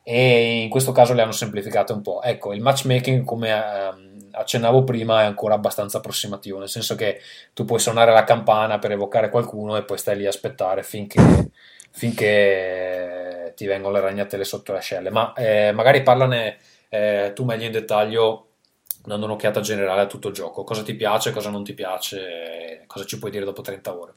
e 0.03 0.61
in 0.61 0.69
questo 0.69 0.91
caso 0.91 1.13
le 1.13 1.21
hanno 1.21 1.31
semplificate 1.31 1.93
un 1.93 2.01
po'. 2.01 2.21
Ecco, 2.23 2.53
il 2.53 2.61
matchmaking, 2.61 3.23
come 3.23 3.49
ehm, 3.49 4.29
accennavo 4.31 4.83
prima, 4.83 5.21
è 5.21 5.25
ancora 5.25 5.53
abbastanza 5.53 5.97
approssimativo, 5.97 6.57
nel 6.57 6.69
senso 6.69 6.95
che 6.95 7.19
tu 7.53 7.65
puoi 7.65 7.79
suonare 7.79 8.11
la 8.11 8.23
campana 8.23 8.79
per 8.79 8.91
evocare 8.91 9.29
qualcuno 9.29 9.77
e 9.77 9.83
poi 9.83 9.97
stai 9.97 10.17
lì 10.17 10.25
a 10.25 10.29
aspettare 10.29 10.83
finché, 10.83 11.49
finché 11.91 13.53
ti 13.55 13.65
vengono 13.65 13.93
le 13.93 14.01
ragnatele 14.01 14.43
sotto 14.43 14.71
le 14.71 14.79
ascelle, 14.79 15.09
ma 15.11 15.33
eh, 15.33 15.71
magari 15.71 16.01
parlane 16.01 16.57
eh, 16.89 17.31
tu 17.35 17.43
meglio 17.43 17.65
in 17.65 17.71
dettaglio 17.71 18.50
dando 19.03 19.25
un'occhiata 19.25 19.61
generale 19.61 20.01
a 20.01 20.07
tutto 20.07 20.27
il 20.29 20.33
gioco. 20.33 20.63
Cosa 20.63 20.83
ti 20.83 20.95
piace, 20.95 21.31
cosa 21.31 21.49
non 21.49 21.63
ti 21.63 21.73
piace, 21.73 22.83
cosa 22.87 23.05
ci 23.05 23.19
puoi 23.19 23.31
dire 23.31 23.45
dopo 23.45 23.61
30 23.61 23.97
ore? 23.97 24.13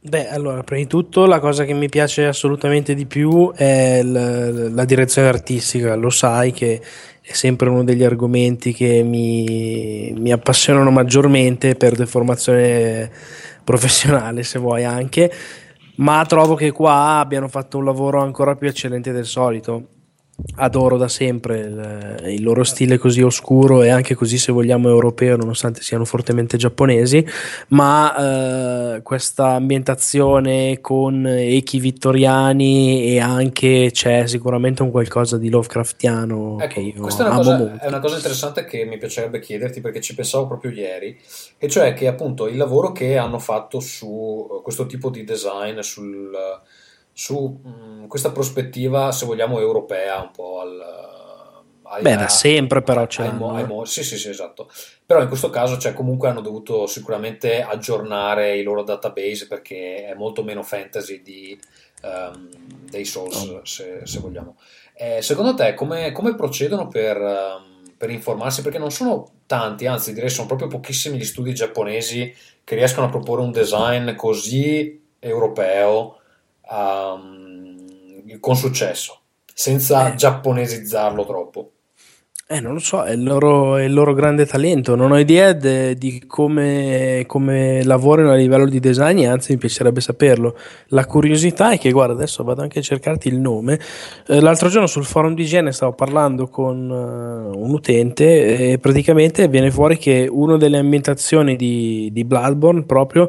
Beh, 0.00 0.28
allora, 0.28 0.62
prima 0.62 0.82
di 0.82 0.88
tutto 0.88 1.26
la 1.26 1.40
cosa 1.40 1.64
che 1.64 1.72
mi 1.74 1.88
piace 1.88 2.26
assolutamente 2.26 2.94
di 2.94 3.06
più 3.06 3.52
è 3.52 4.00
l- 4.02 4.72
la 4.72 4.84
direzione 4.84 5.26
artistica, 5.28 5.96
lo 5.96 6.08
sai 6.10 6.52
che 6.52 6.80
è 7.20 7.32
sempre 7.32 7.68
uno 7.68 7.82
degli 7.82 8.04
argomenti 8.04 8.72
che 8.72 9.02
mi, 9.02 10.14
mi 10.16 10.30
appassionano 10.30 10.90
maggiormente 10.90 11.74
per 11.74 11.96
deformazione 11.96 13.10
professionale, 13.64 14.44
se 14.44 14.58
vuoi 14.60 14.84
anche, 14.84 15.30
ma 15.96 16.24
trovo 16.26 16.54
che 16.54 16.70
qua 16.70 17.18
abbiano 17.18 17.48
fatto 17.48 17.78
un 17.78 17.84
lavoro 17.84 18.22
ancora 18.22 18.54
più 18.54 18.68
eccellente 18.68 19.10
del 19.12 19.26
solito 19.26 19.88
adoro 20.56 20.96
da 20.96 21.08
sempre 21.08 21.58
il, 21.58 22.22
il, 22.28 22.42
loro 22.42 22.62
stile 22.62 22.96
così 22.96 23.22
oscuro 23.22 23.82
e 23.82 23.88
anche 23.88 24.14
così 24.14 24.38
se 24.38 24.52
vogliamo 24.52 24.88
europeo 24.88 25.36
nonostante 25.36 25.82
siano 25.82 26.04
fortemente 26.04 26.56
giapponesi 26.56 27.26
ma 27.68 28.94
eh, 28.94 29.02
questa 29.02 29.48
ambientazione 29.50 30.80
con 30.80 31.26
echi 31.26 31.80
vittoriani 31.80 33.04
e 33.06 33.18
anche 33.18 33.90
c'è 33.92 34.26
sicuramente 34.26 34.82
un 34.82 34.90
qualcosa 34.90 35.38
di 35.38 35.50
Lovecraftiano. 35.50 36.58
Ecco, 36.60 36.74
che 36.74 36.80
io 36.80 37.00
questa 37.00 37.24
è 37.24 37.28
una, 37.28 37.36
cosa, 37.36 37.78
è 37.80 37.86
una, 37.88 38.00
cosa, 38.00 38.16
interessante 38.16 38.64
che 38.64 38.84
mi 38.84 38.96
piacerebbe 38.96 39.40
chiederti 39.40 39.80
perché 39.80 40.00
ci 40.00 40.14
pensavo 40.14 40.46
proprio 40.46 40.70
ieri 40.70 41.18
e 41.58 41.68
cioè 41.68 41.94
che 41.94 42.06
appunto 42.06 42.46
il 42.46 42.56
lavoro 42.56 42.92
che 42.92 43.16
hanno 43.16 43.38
fatto 43.38 43.80
su 43.80 44.60
questo 44.62 44.86
tipo 44.86 45.10
di 45.10 45.24
design 45.24 45.80
sul 45.80 46.30
su 47.18 47.58
mh, 47.64 47.68
mm, 47.68 48.06
questa 48.06 48.30
prospettiva, 48.30 49.10
se 49.10 49.26
vogliamo, 49.26 49.58
europea, 49.58 50.20
un 50.20 50.30
po' 50.30 50.60
al, 50.60 50.80
al 51.82 52.00
Beh, 52.00 52.14
da 52.14 52.28
sempre 52.28 52.80
però 52.80 53.08
c'è. 53.08 53.24
Ai, 53.24 53.36
ai, 53.40 53.64
ai, 53.64 53.86
sì, 53.86 54.04
sì, 54.04 54.16
sì, 54.16 54.28
esatto. 54.28 54.70
Però 55.04 55.20
in 55.20 55.26
questo 55.26 55.50
caso, 55.50 55.78
cioè, 55.78 55.94
comunque 55.94 56.28
hanno 56.28 56.40
dovuto 56.40 56.86
sicuramente 56.86 57.60
aggiornare 57.60 58.56
i 58.56 58.62
loro 58.62 58.84
database 58.84 59.48
perché 59.48 60.06
è 60.06 60.14
molto 60.14 60.44
meno 60.44 60.62
fantasy 60.62 61.20
di, 61.20 61.58
um, 62.04 62.48
dei 62.88 63.04
Souls, 63.04 63.36
oh. 63.48 63.64
se, 63.64 64.02
se, 64.04 64.20
vogliamo. 64.20 64.56
Eh, 64.94 65.20
secondo 65.20 65.54
te, 65.54 65.74
come, 65.74 66.12
come 66.12 66.36
procedono 66.36 66.86
per, 66.86 67.16
um, 67.16 67.94
per 67.96 68.10
informarsi? 68.10 68.62
Perché 68.62 68.78
non 68.78 68.92
sono 68.92 69.28
tanti, 69.46 69.86
anzi 69.86 70.12
direi 70.12 70.30
sono 70.30 70.46
proprio 70.46 70.68
pochissimi 70.68 71.18
gli 71.18 71.24
studi 71.24 71.52
giapponesi 71.52 72.32
che 72.62 72.76
riescono 72.76 73.06
a 73.06 73.10
proporre 73.10 73.42
un 73.42 73.50
design 73.50 74.14
così 74.14 75.04
europeo 75.18 76.17
um, 76.70 78.38
con 78.40 78.56
successo, 78.56 79.20
senza 79.52 80.12
eh. 80.12 80.14
giapponesizzarlo 80.16 81.24
troppo. 81.26 81.70
Eh, 82.50 82.60
non 82.60 82.72
lo 82.72 82.78
so, 82.78 83.02
è 83.02 83.12
il 83.12 83.24
loro, 83.24 83.76
è 83.76 83.82
il 83.82 83.92
loro 83.92 84.14
grande 84.14 84.46
talento. 84.46 84.94
Non 84.94 85.12
ho 85.12 85.18
idea 85.18 85.52
de, 85.52 85.94
di 85.96 86.24
come, 86.26 87.24
come, 87.26 87.84
lavorano 87.84 88.30
a 88.30 88.36
livello 88.36 88.64
di 88.64 88.80
design, 88.80 89.26
anzi 89.26 89.52
mi 89.52 89.58
piacerebbe 89.58 90.00
saperlo. 90.00 90.56
La 90.88 91.04
curiosità 91.04 91.72
è 91.72 91.78
che, 91.78 91.90
guarda, 91.90 92.14
adesso 92.14 92.42
vado 92.44 92.62
anche 92.62 92.78
a 92.78 92.82
cercarti 92.82 93.28
il 93.28 93.38
nome. 93.38 93.78
Eh, 94.26 94.40
l'altro 94.40 94.70
giorno 94.70 94.86
sul 94.86 95.04
forum 95.04 95.34
di 95.34 95.42
igiene 95.42 95.72
stavo 95.72 95.92
parlando 95.92 96.48
con 96.48 96.88
uh, 96.88 97.54
un 97.54 97.70
utente 97.70 98.70
e 98.70 98.78
praticamente 98.78 99.46
viene 99.48 99.70
fuori 99.70 99.98
che 99.98 100.26
una 100.30 100.56
delle 100.56 100.78
ambientazioni 100.78 101.54
di, 101.54 102.08
di 102.10 102.24
Bloodborne 102.24 102.84
proprio 102.84 103.28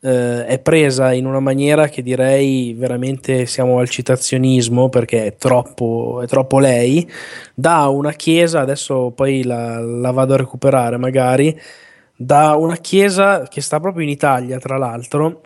eh, 0.00 0.46
è 0.46 0.58
presa 0.58 1.12
in 1.12 1.26
una 1.26 1.40
maniera 1.40 1.88
che 1.88 2.02
direi 2.02 2.74
veramente 2.74 3.46
siamo 3.46 3.78
al 3.78 3.88
citazionismo 3.88 4.88
perché 4.88 5.26
è 5.26 5.36
troppo, 5.36 6.20
è 6.22 6.26
troppo 6.26 6.58
lei, 6.58 7.08
da 7.54 7.88
una 7.88 8.12
chiesa, 8.12 8.60
adesso 8.60 9.10
poi 9.10 9.42
la, 9.42 9.80
la 9.80 10.10
vado 10.10 10.34
a 10.34 10.38
recuperare 10.38 10.96
magari, 10.96 11.58
da 12.16 12.54
una 12.56 12.76
chiesa 12.76 13.42
che 13.48 13.60
sta 13.60 13.80
proprio 13.80 14.02
in 14.04 14.10
Italia 14.10 14.58
tra 14.58 14.78
l'altro 14.78 15.40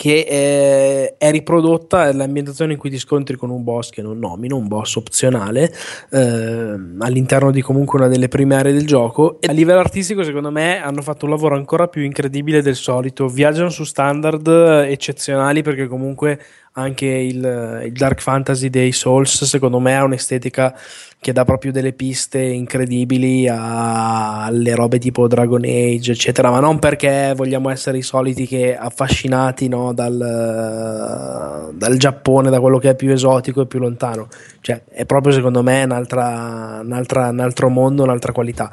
che 0.00 0.24
è, 0.24 1.14
è, 1.18 1.30
riprodotta 1.30 2.10
l'ambientazione 2.14 2.72
in 2.72 2.78
cui 2.78 2.88
ti 2.88 2.98
scontri 2.98 3.36
con 3.36 3.50
un 3.50 3.62
boss 3.62 3.90
che 3.90 4.00
non 4.00 4.18
nomino, 4.18 4.56
un 4.56 4.66
boss 4.66 4.96
opzionale 4.96 5.70
eh, 6.10 6.74
all'interno 7.00 7.50
di 7.50 7.60
comunque 7.60 7.98
una 7.98 8.08
delle 8.08 8.28
prime 8.28 8.54
aree 8.54 8.72
del 8.72 8.86
gioco. 8.86 9.38
E 9.42 9.48
a 9.48 9.52
livello 9.52 9.80
artistico 9.80 10.22
secondo 10.22 10.50
me 10.50 10.78
hanno 10.78 11.02
fatto 11.02 11.26
un 11.26 11.32
lavoro 11.32 11.54
ancora 11.54 11.86
più 11.86 12.00
incredibile 12.00 12.62
del 12.62 12.76
solito. 12.76 13.28
Viaggiano 13.28 13.68
su 13.68 13.84
standard 13.84 14.48
eccezionali 14.88 15.60
perché 15.60 15.86
comunque 15.86 16.40
anche 16.72 17.06
il, 17.06 17.82
il 17.86 17.92
Dark 17.92 18.20
Fantasy 18.20 18.70
dei 18.70 18.92
Souls 18.92 19.44
secondo 19.44 19.80
me 19.80 19.96
ha 19.96 20.04
un'estetica 20.04 20.74
che 21.22 21.32
dà 21.32 21.44
proprio 21.44 21.70
delle 21.70 21.92
piste 21.92 22.40
incredibili 22.40 23.46
alle 23.46 24.74
robe 24.74 24.98
tipo 24.98 25.28
Dragon 25.28 25.62
Age, 25.62 26.12
eccetera, 26.12 26.50
ma 26.50 26.60
non 26.60 26.78
perché 26.78 27.34
vogliamo 27.36 27.68
essere 27.68 27.98
i 27.98 28.02
soliti 28.02 28.46
che 28.46 28.74
affascinati 28.74 29.68
no, 29.68 29.92
dal, 29.92 31.72
dal, 31.74 31.96
Giappone, 31.98 32.48
da 32.48 32.58
quello 32.58 32.78
che 32.78 32.90
è 32.90 32.96
più 32.96 33.12
esotico 33.12 33.60
e 33.60 33.66
più 33.66 33.80
lontano, 33.80 34.28
cioè 34.62 34.82
è 34.88 35.04
proprio 35.04 35.34
secondo 35.34 35.62
me 35.62 35.84
un'altra, 35.84 36.80
un'altra, 36.82 37.28
un 37.28 37.40
altro 37.40 37.68
mondo, 37.68 38.02
un'altra 38.02 38.32
qualità. 38.32 38.72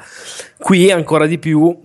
Qui 0.56 0.90
ancora 0.90 1.26
di 1.26 1.38
più 1.38 1.78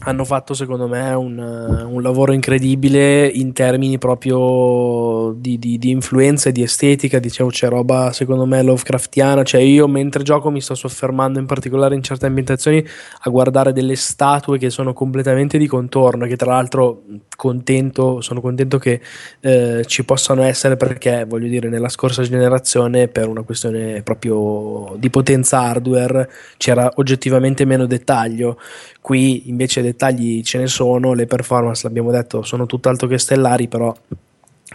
hanno 0.00 0.24
fatto 0.24 0.54
secondo 0.54 0.88
me 0.88 1.12
un, 1.12 1.38
un, 1.38 2.02
lavoro 2.02 2.32
incredibile 2.32 3.26
in 3.26 3.52
termini 3.52 3.96
proprio 3.96 5.32
di, 5.38 5.58
di, 5.58 5.78
di, 5.78 5.90
influenza 5.90 6.48
e 6.48 6.52
di 6.52 6.62
estetica. 6.62 7.20
Dicevo 7.20 7.48
c'è 7.48 7.68
roba 7.68 8.12
secondo 8.12 8.44
me 8.44 8.60
Lovecraftiana. 8.62 9.44
Cioè 9.44 9.60
io 9.60 9.86
mentre 9.86 10.24
gioco 10.24 10.50
mi 10.50 10.60
sto 10.60 10.74
soffermando 10.74 11.38
in 11.38 11.46
particolare 11.46 11.94
in 11.94 12.02
certe 12.02 12.26
ambientazioni 12.26 12.84
a 13.20 13.30
guardare 13.30 13.72
delle 13.72 13.94
statue 13.94 14.58
che 14.58 14.68
sono 14.68 14.92
completamente 14.92 15.58
di 15.58 15.66
contorno 15.68 16.26
che 16.26 16.36
tra 16.36 16.52
l'altro 16.52 17.04
contento, 17.36 18.20
sono 18.20 18.40
contento 18.40 18.78
che 18.78 19.00
eh, 19.40 19.84
ci 19.86 20.04
possano 20.04 20.42
essere 20.42 20.76
perché 20.76 21.24
voglio 21.26 21.48
dire 21.48 21.68
nella 21.68 21.88
scorsa 21.88 22.22
generazione 22.22 23.08
per 23.08 23.28
una 23.28 23.42
questione 23.42 24.02
proprio 24.02 24.96
di 24.98 25.08
potenza 25.08 25.60
hardware 25.60 26.28
c'era 26.56 26.90
oggettivamente 26.96 27.64
meno 27.64 27.86
dettaglio 27.86 28.58
qui 29.04 29.50
invece 29.50 29.82
dettagli 29.82 30.42
ce 30.42 30.56
ne 30.56 30.66
sono 30.66 31.12
le 31.12 31.26
performance 31.26 31.82
l'abbiamo 31.84 32.10
detto 32.10 32.42
sono 32.42 32.64
tutt'altro 32.64 33.06
che 33.06 33.18
stellari 33.18 33.68
però 33.68 33.94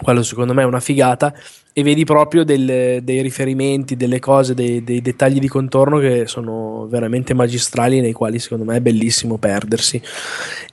quello 0.02 0.24
secondo 0.24 0.54
me 0.54 0.62
è 0.62 0.66
una 0.66 0.80
figata. 0.80 1.34
E 1.72 1.84
vedi 1.84 2.04
proprio 2.04 2.44
del, 2.44 3.02
dei 3.04 3.22
riferimenti, 3.22 3.96
delle 3.96 4.20
cose, 4.20 4.54
dei, 4.54 4.84
dei, 4.84 5.02
dettagli 5.02 5.40
di 5.40 5.48
contorno 5.48 6.00
che 6.00 6.26
sono 6.26 6.88
veramente 6.90 7.34
magistrali 7.34 8.02
nei 8.02 8.12
quali 8.12 8.40
secondo 8.40 8.66
me 8.66 8.78
è 8.78 8.82
bellissimo 8.82 9.38
perdersi 9.38 10.02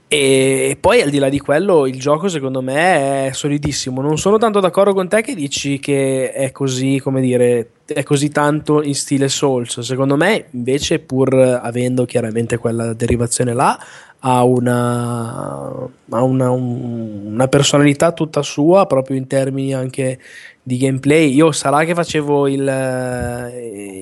e 0.09 0.77
poi 0.81 1.01
al 1.01 1.11
di 1.11 1.19
là 1.19 1.28
di 1.28 1.41
quello 1.41 1.85
il 1.87 1.99
gioco 1.99 2.28
secondo 2.28 2.62
me 2.62 3.27
è 3.27 3.33
solidissimo. 3.33 4.01
Non 4.01 4.19
sono 4.19 4.39
tanto 4.39 4.61
d'accordo 4.61 4.95
con 4.95 5.09
te 5.09 5.20
che 5.20 5.35
dici 5.35 5.81
che 5.81 6.33
è 6.33 6.53
così 6.53 7.01
come 7.03 7.20
dire 7.20 7.70
è 7.87 8.03
così 8.05 8.28
tanto 8.31 8.83
in 8.83 8.95
stile 8.95 9.28
Souls. 9.28 9.81
Secondo 9.81 10.16
me 10.16 10.47
invece 10.53 11.01
pur 11.01 11.35
avendo 11.35 12.05
chiaramente 12.05 12.57
quella 12.57 12.93
derivazione 12.93 13.53
là 13.53 13.78
ha 14.20 14.45
una, 14.45 15.89
ha 16.11 16.23
una, 16.23 16.51
un, 16.51 17.27
una 17.27 17.49
personalità 17.49 18.12
tutta 18.12 18.43
sua 18.43 18.87
proprio 18.87 19.16
in 19.16 19.27
termini 19.27 19.74
anche 19.74 20.20
di 20.62 20.77
gameplay. 20.78 21.35
Io 21.35 21.51
sarà 21.51 21.85
che 21.85 21.95
facevo 21.95 22.47
il, 22.49 23.53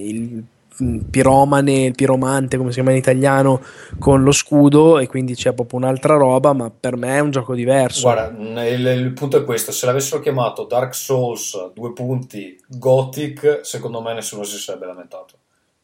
il 0.05 0.45
piromane, 1.11 1.85
il 1.85 1.95
piromante, 1.95 2.57
come 2.57 2.71
si 2.71 2.77
chiama 2.77 2.91
in 2.91 2.97
italiano, 2.97 3.63
con 3.99 4.23
lo 4.23 4.33
scudo 4.33 4.99
e 4.99 5.07
quindi 5.07 5.35
c'è 5.35 5.53
proprio 5.53 5.79
un'altra 5.79 6.17
roba, 6.17 6.53
ma 6.53 6.71
per 6.71 6.97
me 6.97 7.17
è 7.17 7.21
un 7.21 7.31
gioco 7.31 7.55
diverso. 7.55 8.03
Guarda, 8.03 8.67
il, 8.67 8.87
il 8.87 9.13
punto 9.13 9.37
è 9.37 9.45
questo, 9.45 9.73
se 9.73 9.87
l'avessero 9.87 10.21
chiamato 10.21 10.65
Dark 10.65 10.95
Souls, 10.95 11.73
due 11.73 11.93
punti, 11.93 12.59
Gothic, 12.67 13.61
secondo 13.63 14.01
me 14.01 14.15
nessuno 14.15 14.43
si 14.43 14.59
sarebbe 14.59 14.87
lamentato. 14.87 15.39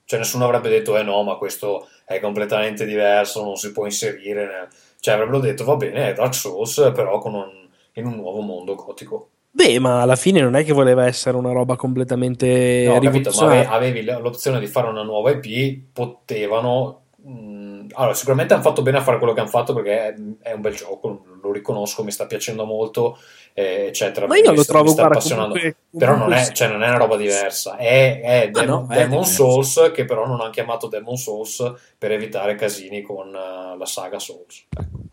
Cioè 0.05 0.19
nessuno 0.19 0.45
avrebbe 0.45 0.69
detto, 0.69 0.97
eh 0.97 1.05
no, 1.05 1.23
ma 1.23 1.37
questo 1.37 1.87
è 2.05 2.19
completamente 2.19 2.85
diverso, 2.85 3.45
non 3.45 3.55
si 3.55 3.71
può 3.71 3.85
inserire. 3.85 4.45
Nel... 4.45 4.69
Cioè 4.99 5.15
avrebbero 5.15 5.39
detto, 5.39 5.65
va 5.65 5.77
bene, 5.77 6.09
è 6.09 6.13
Dark 6.15 6.35
Souls, 6.35 6.91
però 6.93 7.23
un, 7.25 7.69
in 7.93 8.07
un 8.07 8.17
nuovo 8.17 8.41
mondo 8.41 8.75
gotico. 8.75 9.29
Beh, 9.53 9.81
ma 9.81 10.01
alla 10.01 10.17
fine 10.17 10.41
non 10.41 10.55
è 10.55 10.65
che 10.65 10.73
voleva 10.73 11.07
essere 11.07 11.37
una 11.37 11.51
roba 11.53 11.75
completamente 11.75 12.85
no, 12.87 13.01
capito, 13.01 13.33
ma 13.41 13.69
avevi 13.69 14.05
l'opzione 14.05 14.61
di 14.61 14.69
fare 14.69 14.89
una 14.89 15.03
nuova 15.03 15.33
IP, 15.33 15.93
potevano. 15.93 17.07
Mh, 17.17 17.89
allora, 17.95 18.15
sicuramente 18.15 18.55
hanno 18.55 18.63
fatto 18.63 18.83
bene 18.83 18.99
a 18.99 19.03
fare 19.03 19.19
quello 19.19 19.33
che 19.33 19.41
hanno 19.41 19.49
fatto 19.49 19.75
perché 19.75 20.15
è 20.41 20.53
un 20.53 20.61
bel 20.61 20.77
gioco, 20.77 21.25
lo 21.43 21.51
riconosco, 21.51 22.05
mi 22.05 22.13
sta 22.13 22.27
piacendo 22.27 22.65
molto, 22.65 23.19
eh, 23.53 23.87
eccetera. 23.89 24.29
Ma 24.29 24.37
io 24.37 24.53
lo 24.53 24.65
trovo 24.65 24.95
guarda, 24.95 25.19
comunque, 25.19 25.77
però 25.91 26.15
non 26.15 26.33
è, 26.33 26.53
cioè, 26.53 26.69
non 26.69 26.85
è, 26.85 26.89
una 26.89 26.99
roba 26.99 27.17
diversa, 27.17 27.77
è, 27.77 28.21
è 28.21 28.51
ah, 28.53 28.61
Dem- 28.61 28.69
no, 28.69 28.87
Demon 28.89 29.25
Souls 29.25 29.91
che 29.93 30.05
però 30.05 30.27
non 30.27 30.41
hanno 30.41 30.51
chiamato 30.51 30.87
Demon 30.87 31.17
Souls 31.17 31.75
per 31.99 32.13
evitare 32.13 32.55
casini 32.55 33.03
con 33.03 33.29
uh, 33.29 33.77
la 33.77 33.87
saga 33.87 34.21
Souls. 34.21 34.67
Ecco. 34.71 35.10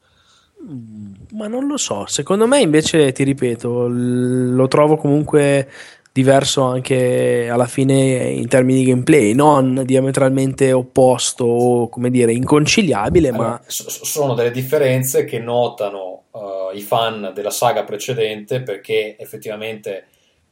Ma 1.32 1.48
non 1.48 1.68
lo 1.68 1.78
so, 1.78 2.06
secondo 2.08 2.48
me 2.48 2.60
invece, 2.62 3.12
ti 3.12 3.24
ripeto, 3.24 3.88
lo 3.90 4.68
trovo 4.68 4.98
comunque 4.98 5.70
diverso 6.12 6.64
anche 6.64 7.48
alla 7.48 7.68
fine 7.68 8.30
in 8.32 8.48
termini 8.48 8.80
di 8.80 8.90
gameplay, 8.90 9.34
non 9.34 9.84
diametralmente 9.86 10.72
opposto 10.72 11.46
o 11.46 11.90
come 11.90 12.10
dire 12.10 12.34
inconciliabile, 12.34 13.30
allora, 13.30 13.50
ma 13.50 13.62
sono 13.68 14.34
delle 14.34 14.50
differenze 14.50 15.26
che 15.26 15.38
notano 15.38 16.24
uh, 16.32 16.76
i 16.76 16.82
fan 16.82 17.32
della 17.36 17.52
saga 17.52 17.84
precedente 17.84 18.62
perché 18.62 19.16
effettivamente 19.20 20.08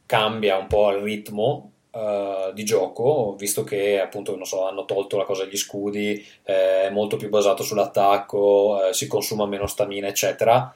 cambia 0.06 0.56
un 0.56 0.68
po' 0.68 0.92
il 0.92 1.02
ritmo 1.02 1.72
uh, 1.96 2.52
di 2.52 2.64
gioco, 2.64 3.34
visto 3.38 3.64
che 3.64 4.00
appunto 4.00 4.38
so, 4.44 4.66
hanno 4.66 4.84
tolto 4.84 5.16
la 5.16 5.24
cosa 5.24 5.44
degli 5.44 5.56
scudi, 5.56 6.24
eh, 6.44 6.86
è 6.86 6.90
molto 6.90 7.16
più 7.16 7.28
basato 7.28 7.62
sull'attacco, 7.62 8.88
eh, 8.88 8.92
si 8.92 9.06
consuma 9.06 9.46
meno 9.46 9.66
stamina, 9.66 10.06
eccetera. 10.06 10.74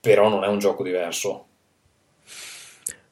Però 0.00 0.28
non 0.28 0.44
è 0.44 0.46
un 0.48 0.58
gioco 0.58 0.82
diverso. 0.82 1.44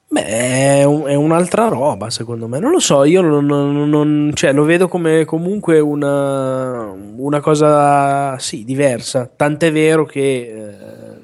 Beh, 0.08 0.24
è, 0.24 0.84
un, 0.84 1.06
è, 1.06 1.14
un'altra 1.14 1.66
roba, 1.66 2.10
secondo 2.10 2.46
me. 2.46 2.60
Non 2.60 2.70
lo 2.70 2.78
so, 2.78 3.02
io 3.04 3.20
non, 3.22 3.44
non, 3.44 4.30
cioè, 4.34 4.52
lo 4.52 4.62
vedo 4.62 4.86
come 4.86 5.24
comunque 5.24 5.80
una, 5.80 6.94
una 7.16 7.40
cosa, 7.40 8.38
sì, 8.38 8.64
diversa. 8.64 9.28
Tant'è 9.34 9.72
vero 9.72 10.04
che 10.06 10.20
eh, 10.20 10.74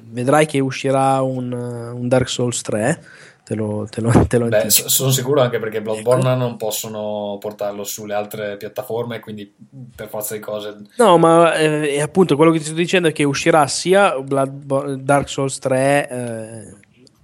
vedrai 0.09 0.45
che 0.45 0.59
uscirà 0.59 1.21
un, 1.21 1.51
un 1.53 2.07
Dark 2.09 2.27
Souls 2.27 2.61
3 2.61 2.99
te 3.43 3.55
lo, 3.55 3.85
te 3.89 4.01
lo, 4.01 4.11
te 4.27 4.37
lo 4.37 4.47
Beh, 4.47 4.69
sono 4.69 5.11
sicuro 5.11 5.41
anche 5.41 5.59
perché 5.59 5.81
Bloodborne 5.81 6.35
non 6.35 6.55
possono 6.55 7.37
portarlo 7.39 7.83
sulle 7.83 8.13
altre 8.13 8.57
piattaforme, 8.57 9.19
quindi 9.19 9.53
per 9.95 10.07
forza 10.07 10.33
di 10.33 10.39
cose. 10.39 10.77
No, 10.97 11.17
ma 11.17 11.53
eh, 11.55 12.01
appunto 12.01 12.35
quello 12.35 12.51
che 12.51 12.59
ti 12.59 12.65
sto 12.65 12.73
dicendo 12.73 13.09
è 13.09 13.11
che 13.11 13.23
uscirà 13.23 13.67
sia 13.67 14.17
Blood, 14.19 14.93
Dark 14.95 15.27
Souls 15.27 15.59
3. 15.59 16.09
Eh, 16.09 16.81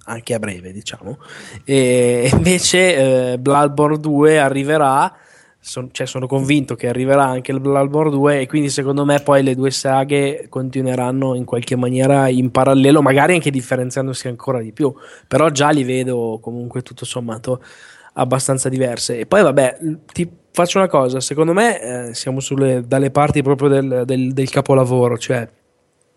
anche 0.09 0.33
a 0.33 0.39
breve, 0.39 0.71
diciamo, 0.71 1.19
e 1.63 2.29
invece 2.33 3.33
eh, 3.33 3.37
Bloodborne 3.37 3.99
2 3.99 4.39
arriverà 4.39 5.15
son, 5.59 5.89
cioè 5.91 6.07
sono 6.07 6.25
convinto 6.25 6.75
che 6.75 6.87
arriverà 6.87 7.25
anche 7.25 7.51
il 7.51 7.59
Bloodborne 7.59 8.11
2 8.11 8.41
e 8.41 8.47
quindi 8.47 8.69
secondo 8.69 9.03
me 9.05 9.19
poi 9.19 9.43
le 9.43 9.55
due 9.55 9.71
saghe 9.71 10.47
continueranno 10.49 11.35
in 11.35 11.45
qualche 11.45 11.75
maniera 11.75 12.29
in 12.29 12.49
parallelo, 12.49 13.01
magari 13.01 13.33
anche 13.33 13.51
differenziandosi 13.51 14.27
ancora 14.27 14.61
di 14.61 14.71
più, 14.71 14.93
però 15.27 15.49
già 15.49 15.69
li 15.69 15.83
vedo 15.83 16.39
comunque 16.41 16.81
tutto 16.81 17.05
sommato 17.05 17.61
abbastanza 18.13 18.69
diverse. 18.69 19.19
E 19.19 19.25
poi 19.25 19.43
vabbè, 19.43 19.77
ti 20.13 20.29
faccio 20.51 20.77
una 20.77 20.87
cosa, 20.87 21.19
secondo 21.19 21.53
me 21.53 21.81
eh, 22.09 22.13
siamo 22.13 22.39
sulle, 22.39 22.83
dalle 22.87 23.11
parti 23.11 23.43
proprio 23.43 23.69
del, 23.69 24.03
del, 24.05 24.33
del 24.33 24.49
capolavoro, 24.49 25.17
cioè 25.17 25.47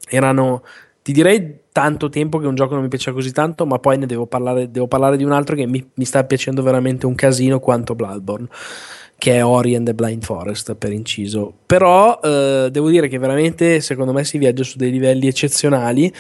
erano 0.09 0.63
ti 1.03 1.13
direi 1.13 1.63
tanto 1.73 2.09
tempo 2.09 2.39
che 2.39 2.47
un 2.47 2.55
gioco 2.55 2.75
non 2.75 2.85
mi 2.85 2.89
piaceva 2.89 3.17
così 3.17 3.33
tanto, 3.33 3.67
ma 3.67 3.81
poi 3.81 3.99
ne 3.99 4.07
devo 4.07 4.27
parlare, 4.27 4.71
devo 4.71 4.87
parlare 4.87 5.17
di 5.17 5.25
un 5.25 5.33
altro 5.33 5.57
che 5.57 5.67
mi, 5.67 5.85
mi, 5.95 6.05
sta 6.05 6.23
piacendo 6.23 6.63
veramente 6.63 7.07
un 7.07 7.17
casino 7.17 7.59
quanto 7.59 7.97
Bloodborne 7.97 8.47
che 9.23 9.35
è 9.37 9.45
Ori 9.45 9.77
and 9.77 9.87
the 9.87 9.95
Blind 9.95 10.25
Forest 10.25 10.75
per 10.75 10.91
inciso. 10.91 11.53
Però 11.65 12.19
eh, 12.21 12.71
devo 12.73 12.91
dire 12.91 13.07
che 13.07 13.19
veramente 13.19 13.81
secondo 13.81 14.13
me 14.13 14.25
si 14.25 14.37
viaggia 14.37 14.65
su 14.65 14.79
dei 14.79 14.91
livelli 14.91 15.29
eccezionali 15.29 16.13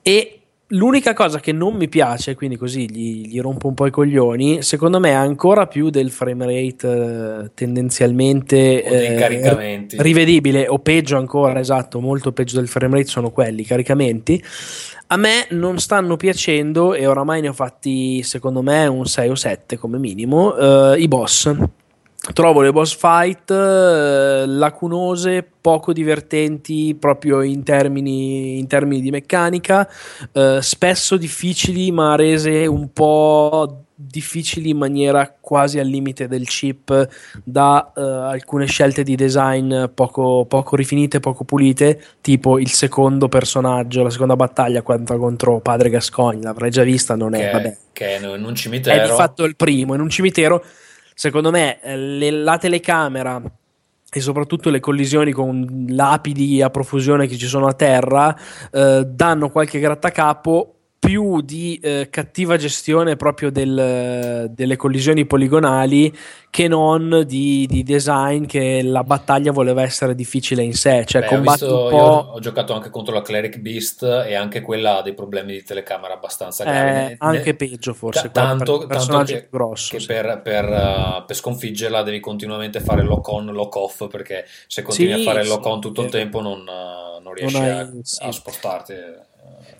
e 0.00 0.38
l'unica 0.68 1.12
cosa 1.12 1.40
che 1.40 1.50
non 1.50 1.74
mi 1.74 1.88
piace, 1.88 2.36
quindi 2.36 2.54
così 2.54 2.88
gli, 2.88 3.26
gli 3.26 3.40
rompo 3.40 3.66
un 3.66 3.74
po' 3.74 3.86
i 3.86 3.90
coglioni, 3.90 4.62
secondo 4.62 5.00
me 5.00 5.12
ancora 5.12 5.66
più 5.66 5.90
del 5.90 6.12
frame 6.12 6.46
rate 6.46 6.86
eh, 6.86 7.50
tendenzialmente 7.54 8.84
eh, 8.84 9.86
rivedibile 9.96 10.68
o 10.68 10.78
peggio 10.78 11.16
ancora, 11.16 11.58
esatto, 11.58 11.98
molto 11.98 12.30
peggio 12.30 12.58
del 12.60 12.68
frame 12.68 12.98
rate 12.98 13.08
sono 13.08 13.32
quelli, 13.32 13.64
caricamenti. 13.64 14.40
A 15.08 15.16
me 15.16 15.48
non 15.50 15.80
stanno 15.80 16.16
piacendo 16.16 16.94
e 16.94 17.08
oramai 17.08 17.40
ne 17.40 17.48
ho 17.48 17.52
fatti 17.52 18.22
secondo 18.22 18.62
me 18.62 18.86
un 18.86 19.04
6 19.04 19.28
o 19.30 19.34
7 19.34 19.76
come 19.78 19.98
minimo 19.98 20.56
eh, 20.56 21.00
i 21.00 21.08
boss 21.08 21.56
trovo 22.32 22.60
le 22.60 22.72
boss 22.72 22.96
fight 22.96 23.50
eh, 23.50 24.44
lacunose, 24.46 25.48
poco 25.60 25.92
divertenti 25.92 26.96
proprio 26.98 27.42
in 27.42 27.62
termini, 27.62 28.58
in 28.58 28.66
termini 28.66 29.00
di 29.00 29.10
meccanica, 29.10 29.88
eh, 30.32 30.58
spesso 30.60 31.16
difficili 31.16 31.90
ma 31.92 32.16
rese 32.16 32.66
un 32.66 32.92
po' 32.92 33.84
difficili 34.00 34.70
in 34.70 34.76
maniera 34.76 35.34
quasi 35.40 35.80
al 35.80 35.88
limite 35.88 36.28
del 36.28 36.46
chip 36.46 37.08
da 37.42 37.92
uh, 37.92 38.00
alcune 38.00 38.66
scelte 38.66 39.02
di 39.02 39.16
design 39.16 39.86
poco, 39.92 40.44
poco, 40.46 40.76
rifinite, 40.76 41.18
poco 41.18 41.42
pulite, 41.42 42.00
tipo 42.20 42.60
il 42.60 42.70
secondo 42.70 43.28
personaggio, 43.28 44.04
la 44.04 44.10
seconda 44.10 44.36
battaglia 44.36 44.82
contro 44.82 45.58
Padre 45.58 45.90
Gascogne, 45.90 46.42
l'avrei 46.42 46.70
già 46.70 46.84
vista, 46.84 47.16
non 47.16 47.34
è, 47.34 47.40
che, 47.40 47.50
vabbè, 47.50 47.76
che 47.92 48.16
è 48.18 48.34
in 48.36 48.44
un 48.44 48.54
cimitero. 48.54 49.02
È 49.02 49.08
di 49.08 49.14
fatto 49.16 49.42
il 49.42 49.56
primo, 49.56 49.94
in 49.94 50.00
un 50.00 50.10
cimitero 50.10 50.62
secondo 51.18 51.50
me 51.50 51.80
eh, 51.80 51.96
le, 51.96 52.30
la 52.30 52.58
telecamera 52.58 53.42
e 54.08 54.20
soprattutto 54.20 54.70
le 54.70 54.78
collisioni 54.78 55.32
con 55.32 55.86
lapidi 55.88 56.62
a 56.62 56.70
profusione 56.70 57.26
che 57.26 57.36
ci 57.36 57.48
sono 57.48 57.66
a 57.66 57.72
terra 57.72 58.38
eh, 58.70 59.04
danno 59.04 59.50
qualche 59.50 59.80
grattacapo 59.80 60.74
più 60.98 61.40
di 61.42 61.78
eh, 61.80 62.08
cattiva 62.10 62.56
gestione 62.56 63.14
proprio 63.14 63.50
del, 63.50 64.50
delle 64.50 64.76
collisioni 64.76 65.26
poligonali 65.26 66.12
che 66.50 66.66
non 66.66 67.22
di, 67.24 67.66
di, 67.68 67.84
design 67.84 68.46
che 68.46 68.82
la 68.82 69.04
battaglia 69.04 69.52
voleva 69.52 69.82
essere 69.82 70.16
difficile 70.16 70.62
in 70.62 70.72
sé 70.72 71.04
cioè 71.06 71.28
Beh, 71.28 71.40
visto, 71.40 71.66
ho, 71.66 72.18
ho, 72.32 72.40
giocato 72.40 72.72
anche 72.72 72.90
contro 72.90 73.14
la 73.14 73.22
Cleric 73.22 73.58
Beast 73.58 74.02
e 74.02 74.34
anche 74.34 74.60
quella 74.60 74.98
ha 74.98 75.02
dei 75.02 75.14
problemi 75.14 75.52
di 75.52 75.62
telecamera 75.62 76.14
abbastanza 76.14 76.64
gravi 76.64 77.12
eh, 77.12 77.16
anche 77.18 77.44
ne, 77.44 77.54
peggio 77.54 77.94
forse 77.94 78.28
t- 78.28 78.32
tanto, 78.32 78.86
tanto 78.86 79.22
che, 79.22 79.46
grosso, 79.50 79.94
che 79.94 80.00
sì. 80.00 80.06
per, 80.06 80.40
per, 80.42 80.64
uh, 80.64 81.24
per, 81.24 81.36
sconfiggerla 81.36 82.02
devi 82.02 82.18
continuamente 82.18 82.80
fare 82.80 83.02
lock 83.02 83.28
on 83.28 83.46
lock 83.52 83.76
off 83.76 84.08
perché 84.08 84.46
se 84.66 84.82
continui 84.82 85.22
sì, 85.22 85.28
a 85.28 85.32
fare 85.32 85.46
lock 85.46 85.64
on 85.64 85.80
tutto 85.80 86.02
il 86.02 86.10
tempo 86.10 86.40
non, 86.40 86.60
uh, 86.60 87.22
non 87.22 87.34
riesci 87.34 87.56
non 87.56 87.68
hai, 87.68 87.78
a, 87.78 87.90
sì. 88.02 88.24
a 88.24 88.32
spostarti 88.32 88.94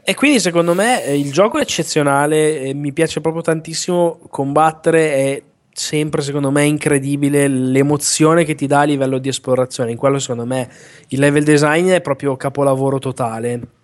e 0.08 0.14
quindi 0.14 0.40
secondo 0.40 0.72
me 0.72 1.04
eh, 1.04 1.18
il 1.18 1.30
gioco 1.30 1.58
è 1.58 1.60
eccezionale, 1.60 2.72
mi 2.72 2.94
piace 2.94 3.20
proprio 3.20 3.42
tantissimo 3.42 4.20
combattere, 4.30 5.12
è 5.12 5.42
sempre 5.70 6.22
secondo 6.22 6.50
me 6.50 6.64
incredibile 6.64 7.46
l'emozione 7.46 8.44
che 8.44 8.54
ti 8.54 8.66
dà 8.66 8.80
a 8.80 8.84
livello 8.84 9.18
di 9.18 9.28
esplorazione. 9.28 9.90
In 9.90 9.98
quello 9.98 10.18
secondo 10.18 10.46
me 10.46 10.66
il 11.08 11.18
level 11.18 11.44
design 11.44 11.88
è 11.90 12.00
proprio 12.00 12.38
capolavoro 12.38 12.98
totale 12.98 13.76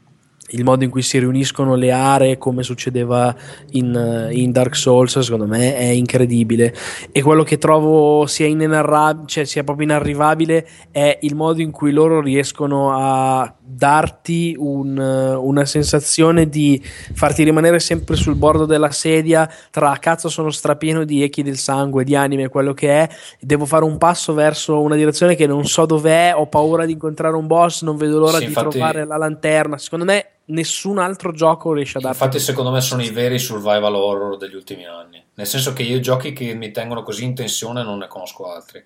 il 0.48 0.62
modo 0.62 0.84
in 0.84 0.90
cui 0.90 1.02
si 1.02 1.18
riuniscono 1.18 1.74
le 1.74 1.90
aree 1.90 2.36
come 2.36 2.62
succedeva 2.62 3.34
in, 3.70 4.28
in, 4.30 4.52
Dark 4.52 4.76
Souls 4.76 5.18
secondo 5.18 5.46
me 5.46 5.74
è 5.74 5.84
incredibile 5.84 6.74
e 7.12 7.22
quello 7.22 7.42
che 7.42 7.56
trovo 7.56 8.26
sia, 8.26 8.46
inenarrab- 8.46 9.26
cioè 9.26 9.44
sia 9.44 9.64
proprio 9.64 9.86
inarrivabile 9.86 10.66
è 10.90 11.18
il 11.22 11.34
modo 11.34 11.62
in 11.62 11.70
cui 11.70 11.92
loro 11.92 12.20
riescono 12.20 12.92
a 12.92 13.54
darti 13.74 14.54
un, 14.58 14.96
una 14.96 15.64
sensazione 15.64 16.48
di 16.48 16.82
farti 16.82 17.42
rimanere 17.42 17.80
sempre 17.80 18.16
sul 18.16 18.36
bordo 18.36 18.66
della 18.66 18.90
sedia 18.90 19.50
tra 19.70 19.96
cazzo 19.98 20.28
sono 20.28 20.50
strapieno 20.50 21.04
di 21.04 21.22
echi 21.22 21.42
del 21.42 21.58
sangue 21.58 22.04
di 22.04 22.14
anime 22.14 22.48
quello 22.48 22.72
che 22.72 23.00
è 23.02 23.08
devo 23.40 23.66
fare 23.66 23.84
un 23.84 23.98
passo 23.98 24.34
verso 24.34 24.80
una 24.80 24.96
direzione 24.96 25.34
che 25.34 25.46
non 25.46 25.66
so 25.66 25.86
dov'è 25.86 26.32
ho 26.34 26.46
paura 26.46 26.84
di 26.84 26.92
incontrare 26.92 27.36
un 27.36 27.46
boss 27.46 27.82
non 27.82 27.96
vedo 27.96 28.18
l'ora 28.18 28.38
sì, 28.38 28.40
di 28.40 28.44
infatti... 28.46 28.70
trovare 28.70 29.04
la 29.04 29.16
lanterna 29.16 29.78
secondo 29.78 30.04
me 30.04 30.28
nessun 30.46 30.98
altro 30.98 31.32
gioco 31.32 31.72
riesce 31.72 31.98
a 31.98 32.00
darti. 32.00 32.18
Infatti, 32.18 32.38
secondo 32.38 32.70
me, 32.70 32.80
sono 32.80 33.02
i 33.02 33.10
veri 33.10 33.38
survival 33.38 33.94
horror 33.94 34.36
degli 34.36 34.54
ultimi 34.54 34.84
anni. 34.86 35.22
Nel 35.34 35.46
senso 35.46 35.72
che 35.72 35.82
io 35.82 36.00
giochi 36.00 36.32
che 36.32 36.54
mi 36.54 36.70
tengono 36.70 37.02
così 37.02 37.24
in 37.24 37.34
tensione 37.34 37.82
non 37.82 37.98
ne 37.98 38.08
conosco 38.08 38.52
altri. 38.52 38.82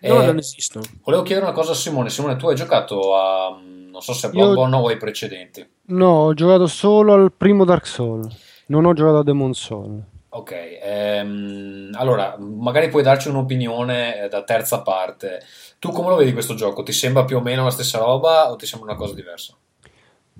No, 0.00 0.22
non 0.22 0.38
esistono. 0.38 0.84
Volevo 1.02 1.22
chiedere 1.22 1.46
una 1.46 1.54
cosa 1.54 1.72
a 1.72 1.74
Simone. 1.74 2.10
Simone, 2.10 2.36
tu 2.36 2.48
hai 2.48 2.56
giocato 2.56 3.16
a. 3.16 3.58
non 3.94 4.02
so 4.02 4.12
se 4.12 4.28
Bloodborne 4.28 4.74
o 4.74 4.88
ai 4.88 4.96
precedenti. 4.96 5.64
No, 5.86 6.24
ho 6.24 6.34
giocato 6.34 6.66
solo 6.66 7.12
al 7.12 7.32
primo 7.32 7.64
Dark 7.64 7.86
Souls. 7.86 8.64
Non 8.66 8.84
ho 8.84 8.92
giocato 8.92 9.18
a 9.18 9.22
Demon 9.22 9.54
Soul. 9.54 10.02
Ok, 10.30 10.52
ehm, 10.82 11.90
allora 11.92 12.36
magari 12.38 12.88
puoi 12.88 13.04
darci 13.04 13.28
un'opinione 13.28 14.24
eh, 14.24 14.28
da 14.28 14.42
terza 14.42 14.82
parte. 14.82 15.40
Tu 15.78 15.92
come 15.92 16.08
lo 16.08 16.16
vedi 16.16 16.32
questo 16.32 16.54
gioco? 16.54 16.82
Ti 16.82 16.90
sembra 16.90 17.24
più 17.24 17.36
o 17.36 17.40
meno 17.40 17.62
la 17.62 17.70
stessa 17.70 17.98
roba 17.98 18.50
o 18.50 18.56
ti 18.56 18.66
sembra 18.66 18.90
una 18.90 18.98
cosa 18.98 19.14
diversa? 19.14 19.54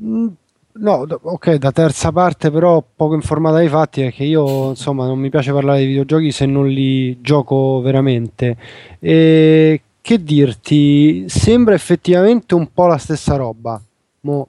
Mm, 0.02 0.28
No, 0.76 1.06
ok, 1.08 1.54
da 1.54 1.70
terza 1.70 2.10
parte 2.10 2.50
però 2.50 2.82
poco 2.96 3.14
informata 3.14 3.58
dai 3.58 3.68
fatti 3.68 4.00
perché 4.02 4.24
io 4.24 4.70
insomma 4.70 5.06
non 5.06 5.20
mi 5.20 5.30
piace 5.30 5.52
parlare 5.52 5.78
di 5.78 5.86
videogiochi 5.86 6.32
se 6.32 6.46
non 6.46 6.66
li 6.66 7.20
gioco 7.20 7.80
veramente. 7.80 8.56
E 8.98 9.82
che 10.04 10.22
dirti, 10.22 11.24
sembra 11.30 11.74
effettivamente 11.74 12.54
un 12.54 12.70
po' 12.74 12.86
la 12.86 12.98
stessa 12.98 13.36
roba. 13.36 13.80
Mo, 14.20 14.48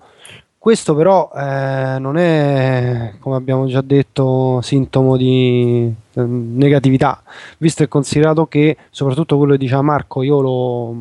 questo 0.65 0.95
però 0.95 1.29
eh, 1.35 1.99
non 1.99 2.17
è, 2.17 3.13
come 3.19 3.35
abbiamo 3.35 3.67
già 3.67 3.81
detto, 3.81 4.61
sintomo 4.63 5.15
di 5.15 5.93
negatività, 6.15 7.21
visto 7.59 7.83
e 7.83 7.87
considerato 7.87 8.47
che 8.47 8.75
soprattutto 8.89 9.37
quello 9.37 9.51
che 9.51 9.59
diceva 9.59 9.83
Marco, 9.83 10.23
io 10.23 10.41
lo 10.41 10.95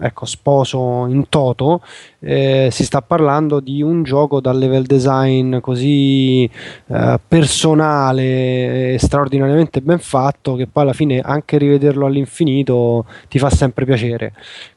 ecco, 0.00 0.24
sposo 0.24 1.04
in 1.08 1.28
toto, 1.28 1.82
eh, 2.20 2.68
si 2.70 2.84
sta 2.84 3.02
parlando 3.02 3.60
di 3.60 3.82
un 3.82 4.02
gioco 4.02 4.40
dal 4.40 4.56
level 4.56 4.86
design 4.86 5.58
così 5.58 6.48
eh, 6.86 7.20
personale 7.28 8.94
e 8.94 8.98
straordinariamente 8.98 9.82
ben 9.82 9.98
fatto 9.98 10.54
che 10.54 10.66
poi 10.66 10.84
alla 10.84 10.94
fine 10.94 11.20
anche 11.20 11.58
rivederlo 11.58 12.06
all'infinito 12.06 13.04
ti 13.28 13.38
fa 13.38 13.50
sempre 13.50 13.84
piacere. 13.84 14.32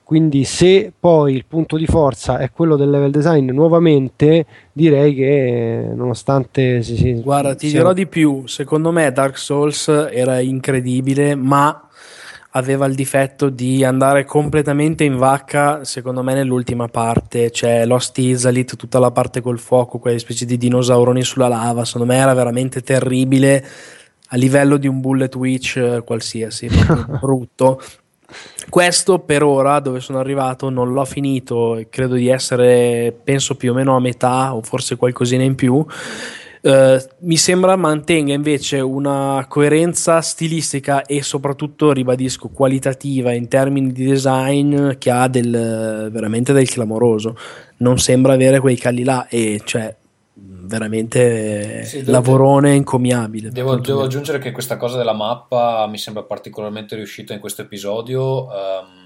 Quindi 0.05 0.43
se 0.43 0.93
poi 0.97 1.33
il 1.33 1.45
punto 1.47 1.77
di 1.77 1.87
forza 1.87 2.37
è 2.37 2.51
quello 2.51 2.75
del 2.75 2.91
level 2.91 3.09
design 3.09 3.49
nuovamente, 3.49 4.45
direi 4.71 5.15
che 5.15 5.89
nonostante 5.95 6.83
si, 6.83 6.95
si 6.95 7.13
Guarda, 7.13 7.55
ti 7.55 7.71
dirò 7.71 7.91
di 7.91 8.05
più, 8.05 8.45
secondo 8.45 8.91
me 8.91 9.11
Dark 9.11 9.35
Souls 9.35 9.87
era 9.87 10.39
incredibile, 10.39 11.33
ma 11.33 11.89
aveva 12.51 12.85
il 12.85 12.93
difetto 12.93 13.49
di 13.49 13.83
andare 13.83 14.25
completamente 14.25 15.03
in 15.03 15.17
vacca, 15.17 15.83
secondo 15.83 16.21
me, 16.21 16.35
nell'ultima 16.35 16.87
parte. 16.87 17.49
Cioè, 17.49 17.87
Lost 17.87 18.15
Isalith, 18.19 18.75
tutta 18.75 18.99
la 18.99 19.09
parte 19.09 19.41
col 19.41 19.57
fuoco, 19.57 19.97
quelle 19.97 20.19
specie 20.19 20.45
di 20.45 20.57
dinosauroni 20.57 21.23
sulla 21.23 21.47
lava. 21.47 21.83
Secondo 21.83 22.13
me 22.13 22.19
era 22.19 22.35
veramente 22.35 22.81
terribile 22.81 23.65
a 24.27 24.37
livello 24.37 24.77
di 24.77 24.87
un 24.87 25.01
bullet 25.01 25.33
witch 25.35 25.77
eh, 25.77 26.03
qualsiasi, 26.05 26.69
brutto. 27.19 27.81
Questo 28.69 29.19
per 29.19 29.43
ora, 29.43 29.79
dove 29.79 29.99
sono 29.99 30.19
arrivato, 30.19 30.69
non 30.69 30.91
l'ho 30.93 31.05
finito. 31.05 31.81
Credo 31.89 32.15
di 32.15 32.27
essere, 32.27 33.15
penso 33.23 33.55
più 33.55 33.71
o 33.71 33.73
meno 33.75 33.95
a 33.95 33.99
metà 33.99 34.55
o 34.55 34.61
forse 34.61 34.95
qualcosina 34.95 35.43
in 35.43 35.55
più. 35.55 35.85
Uh, 36.65 36.97
mi 37.19 37.37
sembra 37.37 37.75
mantenga 37.75 38.33
invece 38.33 38.79
una 38.79 39.45
coerenza 39.47 40.19
stilistica 40.21 41.03
e 41.03 41.21
soprattutto, 41.21 41.91
ribadisco, 41.91 42.47
qualitativa 42.47 43.31
in 43.33 43.47
termini 43.47 43.91
di 43.91 44.05
design 44.05 44.93
che 44.97 45.11
ha 45.11 45.27
del, 45.27 46.09
veramente 46.11 46.53
del 46.53 46.67
clamoroso. 46.67 47.37
Non 47.77 47.99
sembra 47.99 48.33
avere 48.33 48.59
quei 48.59 48.77
calli 48.77 49.03
là 49.03 49.27
e 49.27 49.61
cioè 49.63 49.95
veramente 50.37 51.83
sì, 51.85 52.03
lavorone 52.05 52.67
devo, 52.69 52.79
encomiabile. 52.79 53.49
Devo, 53.49 53.75
devo, 53.77 54.03
aggiungere 54.03 54.39
che 54.39 54.51
questa 54.51 54.77
cosa 54.77 54.97
della 54.97 55.13
mappa 55.13 55.87
mi 55.87 55.97
sembra 55.97 56.23
particolarmente 56.23 56.95
riuscita 56.95 57.33
in 57.33 57.39
questo 57.39 57.61
episodio. 57.61 58.45
Um, 58.45 59.04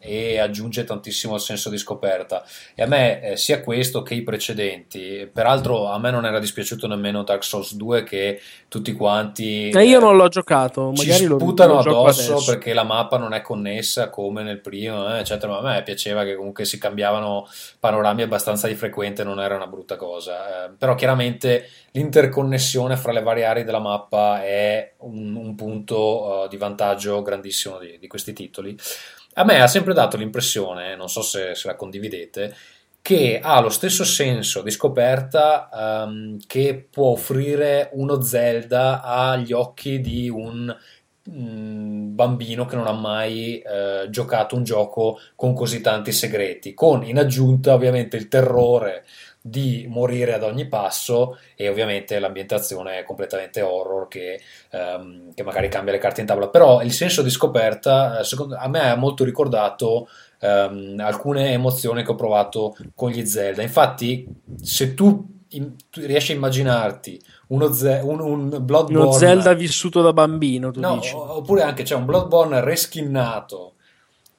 e 0.00 0.38
aggiunge 0.38 0.84
tantissimo 0.84 1.34
il 1.34 1.40
senso 1.40 1.68
di 1.68 1.76
scoperta. 1.76 2.42
E 2.74 2.82
a 2.82 2.86
me 2.86 3.22
eh, 3.22 3.36
sia 3.36 3.60
questo 3.60 4.02
che 4.02 4.14
i 4.14 4.22
precedenti, 4.22 5.28
peraltro 5.32 5.86
a 5.86 5.98
me 5.98 6.10
non 6.10 6.24
era 6.24 6.38
dispiaciuto 6.38 6.86
nemmeno 6.86 7.22
Dark 7.22 7.44
Souls 7.44 7.74
2 7.74 8.02
che 8.02 8.40
tutti 8.68 8.92
quanti... 8.94 9.68
Eh, 9.68 9.84
io 9.84 10.00
non 10.00 10.16
l'ho 10.16 10.28
giocato, 10.28 10.90
magari 10.90 11.12
ci 11.12 11.24
sputano 11.26 11.82
lo, 11.82 11.90
lo 11.90 12.00
addosso 12.04 12.42
perché 12.44 12.72
la 12.72 12.84
mappa 12.84 13.18
non 13.18 13.34
è 13.34 13.42
connessa 13.42 14.08
come 14.08 14.42
nel 14.42 14.60
primo, 14.60 15.14
eh, 15.14 15.20
eccetera, 15.20 15.52
ma 15.52 15.58
a 15.58 15.74
me 15.74 15.82
piaceva 15.82 16.24
che 16.24 16.34
comunque 16.34 16.64
si 16.64 16.78
cambiavano 16.78 17.46
panorami 17.78 18.22
abbastanza 18.22 18.66
di 18.66 18.74
frequente, 18.74 19.22
non 19.22 19.38
era 19.38 19.54
una 19.54 19.66
brutta 19.66 19.96
cosa. 19.96 20.66
Eh, 20.66 20.70
però 20.78 20.94
chiaramente 20.94 21.68
l'interconnessione 21.92 22.96
fra 22.96 23.12
le 23.12 23.22
varie 23.22 23.44
aree 23.44 23.64
della 23.64 23.80
mappa 23.80 24.42
è 24.42 24.94
un, 24.98 25.34
un 25.34 25.54
punto 25.54 26.44
uh, 26.44 26.48
di 26.48 26.56
vantaggio 26.56 27.20
grandissimo 27.22 27.78
di, 27.78 27.98
di 27.98 28.06
questi 28.06 28.32
titoli. 28.32 28.76
A 29.40 29.44
me 29.44 29.62
ha 29.62 29.66
sempre 29.66 29.94
dato 29.94 30.18
l'impressione, 30.18 30.94
non 30.96 31.08
so 31.08 31.22
se, 31.22 31.54
se 31.54 31.66
la 31.66 31.74
condividete, 31.74 32.54
che 33.00 33.40
ha 33.42 33.58
lo 33.62 33.70
stesso 33.70 34.04
senso 34.04 34.60
di 34.60 34.70
scoperta 34.70 35.70
um, 35.72 36.36
che 36.46 36.86
può 36.90 37.12
offrire 37.12 37.88
uno 37.94 38.20
Zelda 38.20 39.00
agli 39.02 39.54
occhi 39.54 40.02
di 40.02 40.28
un 40.28 40.76
mm, 41.30 42.14
bambino 42.14 42.66
che 42.66 42.76
non 42.76 42.86
ha 42.86 42.92
mai 42.92 43.60
eh, 43.60 44.08
giocato 44.10 44.56
un 44.56 44.62
gioco 44.62 45.18
con 45.34 45.54
così 45.54 45.80
tanti 45.80 46.12
segreti, 46.12 46.74
con 46.74 47.02
in 47.02 47.16
aggiunta 47.16 47.72
ovviamente 47.72 48.18
il 48.18 48.28
terrore 48.28 49.06
di 49.42 49.86
morire 49.88 50.34
ad 50.34 50.42
ogni 50.42 50.66
passo 50.68 51.38
e 51.56 51.68
ovviamente 51.68 52.18
l'ambientazione 52.18 52.98
è 52.98 53.04
completamente 53.04 53.62
horror 53.62 54.06
che, 54.06 54.38
um, 54.72 55.32
che 55.32 55.42
magari 55.42 55.68
cambia 55.68 55.92
le 55.92 55.98
carte 55.98 56.20
in 56.20 56.26
tavola 56.26 56.48
però 56.48 56.82
il 56.82 56.92
senso 56.92 57.22
di 57.22 57.30
scoperta 57.30 58.20
eh, 58.20 58.24
secondo, 58.24 58.56
a 58.56 58.68
me 58.68 58.80
ha 58.80 58.96
molto 58.96 59.24
ricordato 59.24 60.08
um, 60.40 60.96
alcune 60.98 61.52
emozioni 61.52 62.04
che 62.04 62.10
ho 62.10 62.16
provato 62.16 62.76
con 62.94 63.10
gli 63.10 63.24
Zelda 63.24 63.62
infatti 63.62 64.26
se 64.60 64.92
tu, 64.92 65.26
in, 65.50 65.72
tu 65.88 66.00
riesci 66.04 66.32
a 66.32 66.34
immaginarti 66.34 67.18
uno, 67.48 67.72
ze- 67.72 68.00
un, 68.02 68.20
un 68.20 68.48
Bloodborne 68.60 69.04
uno 69.04 69.12
Zelda 69.12 69.54
vissuto 69.54 70.02
da 70.02 70.12
bambino 70.12 70.70
no, 70.74 70.96
dici. 70.96 71.14
oppure 71.14 71.62
anche 71.62 71.82
c'è 71.82 71.88
cioè 71.88 71.98
un 71.98 72.04
Bloodborne 72.04 72.60
reskinnato 72.60 73.76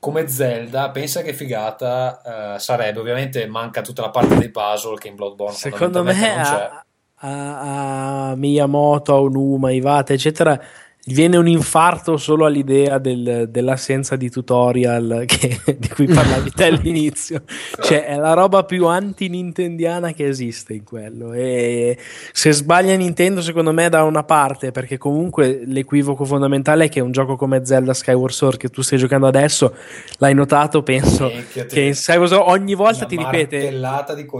come 0.01 0.27
Zelda, 0.27 0.89
pensa 0.89 1.21
che 1.21 1.31
figata 1.31 2.55
uh, 2.55 2.57
sarebbe. 2.57 2.99
Ovviamente 2.99 3.45
manca 3.45 3.81
tutta 3.81 4.01
la 4.01 4.09
parte 4.09 4.35
dei 4.35 4.49
puzzle 4.49 4.97
che 4.97 5.09
in 5.09 5.15
Bloodborne 5.15 5.55
secondo 5.55 6.03
me 6.03 6.41
a, 6.41 6.83
a, 7.17 8.29
a, 8.29 8.35
Miyamoto, 8.35 9.13
a 9.13 9.21
Onuma, 9.21 9.71
Iwata, 9.71 10.13
eccetera 10.13 10.59
viene 11.05 11.37
un 11.37 11.47
infarto 11.47 12.17
solo 12.17 12.45
all'idea 12.45 12.99
del, 12.99 13.47
dell'assenza 13.49 14.15
di 14.15 14.29
tutorial 14.29 15.23
che, 15.27 15.59
di 15.77 15.89
cui 15.89 16.05
parlavi 16.05 16.51
te 16.51 16.65
all'inizio. 16.65 17.43
Cioè, 17.81 18.05
è 18.05 18.15
la 18.17 18.33
roba 18.33 18.63
più 18.63 18.85
anti-nintendiana 18.85 20.11
che 20.11 20.27
esiste 20.27 20.73
in 20.73 20.83
quello. 20.83 21.33
E 21.33 21.97
se 22.31 22.51
sbaglia 22.51 22.95
Nintendo, 22.95 23.41
secondo 23.41 23.71
me, 23.71 23.89
da 23.89 24.03
una 24.03 24.23
parte, 24.23 24.71
perché 24.71 24.97
comunque 24.97 25.61
l'equivoco 25.65 26.23
fondamentale 26.25 26.85
è 26.85 26.89
che 26.89 26.99
un 26.99 27.11
gioco 27.11 27.35
come 27.35 27.65
Zelda 27.65 27.93
Skyward 27.93 28.33
Sword 28.33 28.57
che 28.57 28.69
tu 28.69 28.81
stai 28.81 28.99
giocando 28.99 29.27
adesso, 29.27 29.75
l'hai 30.17 30.33
notato, 30.33 30.83
penso, 30.83 31.31
che 31.51 31.79
in 31.79 31.95
Skyward 31.95 32.29
Sword 32.29 32.49
ogni 32.49 32.75
volta 32.75 33.05
ti 33.05 33.17
ripete 33.17 33.79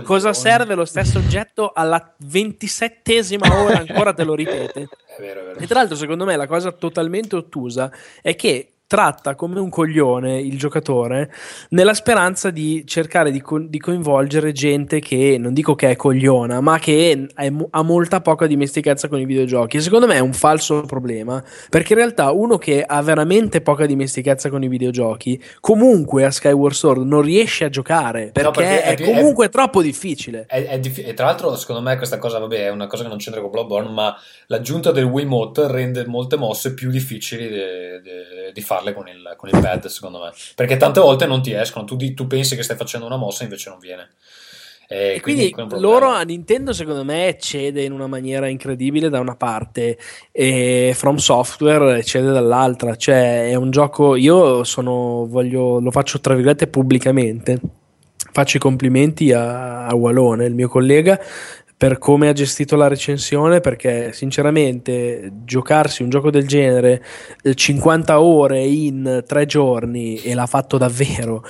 cosa 0.04 0.34
serve 0.34 0.76
lo 0.76 0.86
stesso 0.86 1.20
oggetto 1.20 1.72
alla 1.74 2.14
ventisettesima 2.18 3.62
ora 3.62 3.80
ancora 3.80 4.14
te 4.14 4.24
lo 4.24 4.36
ripete. 4.36 4.88
Vero, 5.22 5.44
vero. 5.44 5.60
E 5.60 5.68
tra 5.68 5.80
l'altro, 5.80 5.96
secondo 5.96 6.26
me, 6.26 6.36
la 6.36 6.48
cosa 6.48 6.72
totalmente 6.72 7.36
ottusa 7.36 7.92
è 8.24 8.36
che 8.36 8.71
tratta 8.92 9.36
come 9.36 9.58
un 9.62 9.70
coglione 9.70 10.42
il 10.42 10.58
giocatore 10.58 11.32
nella 11.70 11.94
speranza 11.94 12.50
di 12.50 12.84
cercare 12.86 13.32
di, 13.32 13.40
co- 13.40 13.58
di, 13.58 13.80
coinvolgere 13.80 14.52
gente 14.52 15.00
che 15.00 15.38
non 15.40 15.54
dico 15.54 15.76
che 15.76 15.92
è 15.92 15.96
cogliona, 15.96 16.60
ma 16.60 16.78
che 16.78 17.30
è, 17.34 17.54
ha 17.70 17.84
molta 17.84 18.20
poca 18.20 18.48
dimestichezza 18.48 19.08
con 19.08 19.18
i 19.22 19.24
videogiochi. 19.24 19.78
E 19.78 19.80
secondo 19.80 20.08
me 20.08 20.16
è 20.16 20.20
un 20.20 20.34
falso 20.34 20.82
problema 20.82 21.42
perché 21.70 21.94
in 21.94 22.00
realtà 22.00 22.32
uno 22.32 22.58
che 22.58 22.84
ha 22.84 23.02
veramente 23.02 23.62
poca 23.62 23.86
dimestichezza 23.86 24.50
con 24.50 24.62
i 24.62 24.68
videogiochi, 24.68 25.42
comunque 25.62 26.26
a 26.26 26.32
Skyward 26.32 26.76
Sword 26.76 27.06
non 27.06 27.22
riesce 27.22 27.64
a 27.64 27.70
giocare 27.70 28.32
perché, 28.34 28.42
no, 28.42 28.52
perché 28.52 28.84
è, 28.84 28.98
è, 28.98 29.06
comunque 29.06 29.46
è, 29.46 29.50
troppo 29.50 29.82
difficile. 29.82 30.46
Diffi- 30.82 31.04
e 31.04 31.14
tra 31.14 31.28
l'altro, 31.28 31.56
secondo 31.56 31.82
me, 31.82 31.96
questa 31.96 32.18
cosa, 32.18 32.40
vabbè, 32.40 32.66
è 32.66 32.70
una 32.70 32.88
cosa 32.88 33.04
che 33.04 33.10
non 33.10 33.20
c'entra 33.20 33.40
con 33.40 33.52
Bloodborne, 33.52 33.90
ma 33.90 34.14
l'aggiunta 34.48 34.92
del 34.92 35.06
Wiimote 35.06 35.72
rende 35.72 36.06
molte 36.06 36.36
mosse 36.36 36.74
più 36.74 36.90
difficili 36.90 37.48
di 38.52 38.62
fare 38.62 38.81
farle 38.82 38.94
con 38.94 39.08
il, 39.08 39.34
con 39.38 39.50
il 39.50 39.60
pad, 39.60 39.86
secondo 39.86 40.20
me. 40.20 40.32
Perché 40.56 40.78
tante 40.78 41.00
volte 41.00 41.26
non 41.26 41.42
ti 41.42 41.54
escono, 41.54 41.86
tu, 41.86 41.96
tu 42.14 42.28
pensi 42.28 42.56
che 42.56 42.64
stai 42.64 42.76
facendo 42.76 43.06
una 43.06 43.18
mossa, 43.18 43.44
invece 43.44 43.70
non 43.70 43.80
viene. 43.80 44.10
E, 44.88 45.16
e 45.16 45.22
quindi, 45.22 45.52
quindi 45.52 45.80
loro 45.80 46.10
a 46.10 46.22
Nintendo 46.24 46.74
secondo 46.74 47.06
me 47.06 47.38
cede 47.40 47.84
in 47.84 47.94
una 47.94 48.08
maniera 48.08 48.48
incredibile 48.50 49.08
da 49.08 49.22
una 49.22 49.38
parte 49.38 49.98
e 50.34 50.92
From 50.94 51.16
Software 51.16 52.04
cede 52.04 52.30
dall'altra, 52.34 52.98
cioè 52.98 53.48
è 53.48 53.56
un 53.56 53.72
gioco, 53.72 54.18
io 54.18 54.66
sono, 54.66 55.28
voglio, 55.30 55.80
lo 55.80 55.92
faccio 55.92 56.20
tra 56.20 56.34
virgolette 56.34 56.68
pubblicamente, 56.68 57.62
faccio 58.34 58.58
i 58.58 58.60
complimenti 58.60 59.32
a, 59.32 59.86
a 59.86 59.96
Walone, 59.96 60.46
il 60.46 60.56
mio 60.56 60.68
collega, 60.68 61.18
per 61.82 61.98
come 61.98 62.30
ha 62.30 62.34
gestito 62.34 62.76
la 62.76 62.88
recensione 62.88 63.60
perché 63.60 64.14
sinceramente 64.14 65.32
giocarsi 65.44 66.04
un 66.04 66.10
gioco 66.10 66.30
del 66.30 66.48
genere 66.48 67.04
50 67.56 68.14
eh, 68.14 68.16
ore 68.18 68.64
in 68.64 69.24
tre 69.26 69.48
giorni 69.48 70.18
e 70.18 70.36
l'ha 70.36 70.46
fatto 70.46 70.78
davvero 70.78 71.44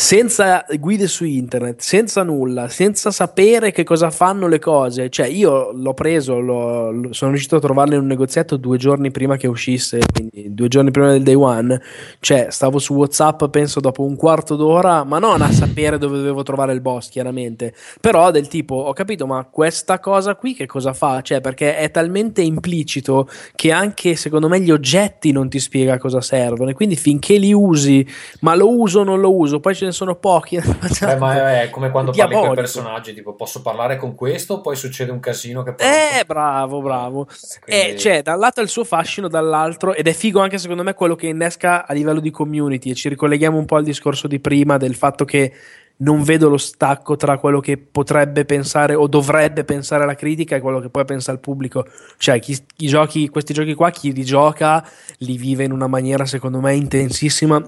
senza 0.00 0.64
guide 0.78 1.08
su 1.08 1.24
internet, 1.24 1.80
senza 1.80 2.22
nulla, 2.22 2.68
senza 2.68 3.10
sapere 3.10 3.72
che 3.72 3.82
cosa 3.82 4.12
fanno 4.12 4.46
le 4.46 4.60
cose. 4.60 5.10
Cioè, 5.10 5.26
io 5.26 5.72
l'ho 5.72 5.92
preso, 5.92 6.38
l'ho, 6.38 7.08
sono 7.10 7.32
riuscito 7.32 7.56
a 7.56 7.60
trovarlo 7.60 7.94
in 7.94 8.02
un 8.02 8.06
negozietto 8.06 8.56
due 8.56 8.78
giorni 8.78 9.10
prima 9.10 9.36
che 9.36 9.48
uscisse, 9.48 9.98
quindi 10.12 10.54
due 10.54 10.68
giorni 10.68 10.92
prima 10.92 11.10
del 11.10 11.24
day 11.24 11.34
one. 11.34 11.82
Cioè, 12.20 12.46
stavo 12.50 12.78
su 12.78 12.94
WhatsApp, 12.94 13.46
penso 13.46 13.80
dopo 13.80 14.04
un 14.04 14.14
quarto 14.14 14.54
d'ora, 14.54 15.02
ma 15.02 15.18
non 15.18 15.42
a 15.42 15.50
sapere 15.50 15.98
dove 15.98 16.18
dovevo 16.18 16.44
trovare 16.44 16.72
il 16.72 16.80
boss, 16.80 17.08
chiaramente, 17.08 17.74
però 18.00 18.30
del 18.30 18.46
tipo, 18.46 18.76
ho 18.76 18.92
capito, 18.92 19.26
ma 19.26 19.48
questa 19.50 19.98
cosa 19.98 20.36
qui 20.36 20.54
che 20.54 20.66
cosa 20.66 20.92
fa? 20.92 21.22
Cioè, 21.22 21.40
perché 21.40 21.76
è 21.76 21.90
talmente 21.90 22.40
implicito 22.40 23.28
che 23.56 23.72
anche 23.72 24.14
secondo 24.14 24.46
me 24.46 24.60
gli 24.60 24.70
oggetti 24.70 25.32
non 25.32 25.48
ti 25.48 25.58
spiega 25.58 25.98
cosa 25.98 26.20
servono. 26.20 26.70
E 26.70 26.74
quindi 26.74 26.94
finché 26.94 27.36
li 27.36 27.52
usi, 27.52 28.06
ma 28.42 28.54
lo 28.54 28.72
uso 28.72 29.00
o 29.00 29.04
non 29.04 29.18
lo 29.18 29.34
uso, 29.34 29.58
poi 29.58 29.74
ce 29.74 29.86
ne 29.88 29.92
sono 29.92 30.16
pochi. 30.16 30.56
eh, 30.60 31.16
ma 31.16 31.60
è 31.62 31.70
come 31.70 31.90
quando 31.90 32.12
parli 32.12 32.34
con 32.34 32.54
personaggi, 32.54 33.12
tipo 33.14 33.34
posso 33.34 33.62
parlare 33.62 33.96
con 33.96 34.14
questo, 34.14 34.60
poi 34.60 34.76
succede 34.76 35.10
un 35.10 35.20
casino 35.20 35.62
che 35.62 35.74
Eh, 35.78 36.24
bravo, 36.24 36.80
bravo. 36.80 37.26
Quindi... 37.60 37.92
Eh, 37.92 37.96
cioè, 37.96 38.22
da 38.22 38.34
un 38.34 38.40
lato 38.40 38.60
il 38.60 38.68
suo 38.68 38.84
fascino, 38.84 39.28
dall'altro, 39.28 39.94
ed 39.94 40.06
è 40.06 40.12
figo 40.12 40.40
anche 40.40 40.58
secondo 40.58 40.82
me 40.82 40.94
quello 40.94 41.14
che 41.14 41.26
innesca 41.26 41.86
a 41.86 41.92
livello 41.92 42.20
di 42.20 42.30
community. 42.30 42.90
E 42.90 42.94
ci 42.94 43.08
ricolleghiamo 43.08 43.58
un 43.58 43.64
po' 43.64 43.76
al 43.76 43.84
discorso 43.84 44.28
di 44.28 44.38
prima 44.38 44.76
del 44.76 44.94
fatto 44.94 45.24
che 45.24 45.52
non 45.98 46.22
vedo 46.22 46.48
lo 46.48 46.58
stacco 46.58 47.16
tra 47.16 47.38
quello 47.38 47.60
che 47.60 47.76
potrebbe 47.76 48.44
pensare 48.44 48.94
o 48.94 49.06
dovrebbe 49.06 49.64
pensare 49.64 50.04
la 50.04 50.14
critica 50.14 50.56
e 50.56 50.60
quello 50.60 50.80
che 50.80 50.90
poi 50.90 51.04
pensa 51.04 51.32
il 51.32 51.38
pubblico. 51.38 51.86
Cioè, 52.16 52.38
chi, 52.38 52.56
chi 52.76 52.86
giochi, 52.86 53.28
questi 53.28 53.52
giochi 53.52 53.74
qua, 53.74 53.90
chi 53.90 54.12
li 54.12 54.24
gioca, 54.24 54.86
li 55.18 55.36
vive 55.36 55.64
in 55.64 55.72
una 55.72 55.86
maniera 55.86 56.24
secondo 56.24 56.60
me 56.60 56.74
intensissima 56.74 57.64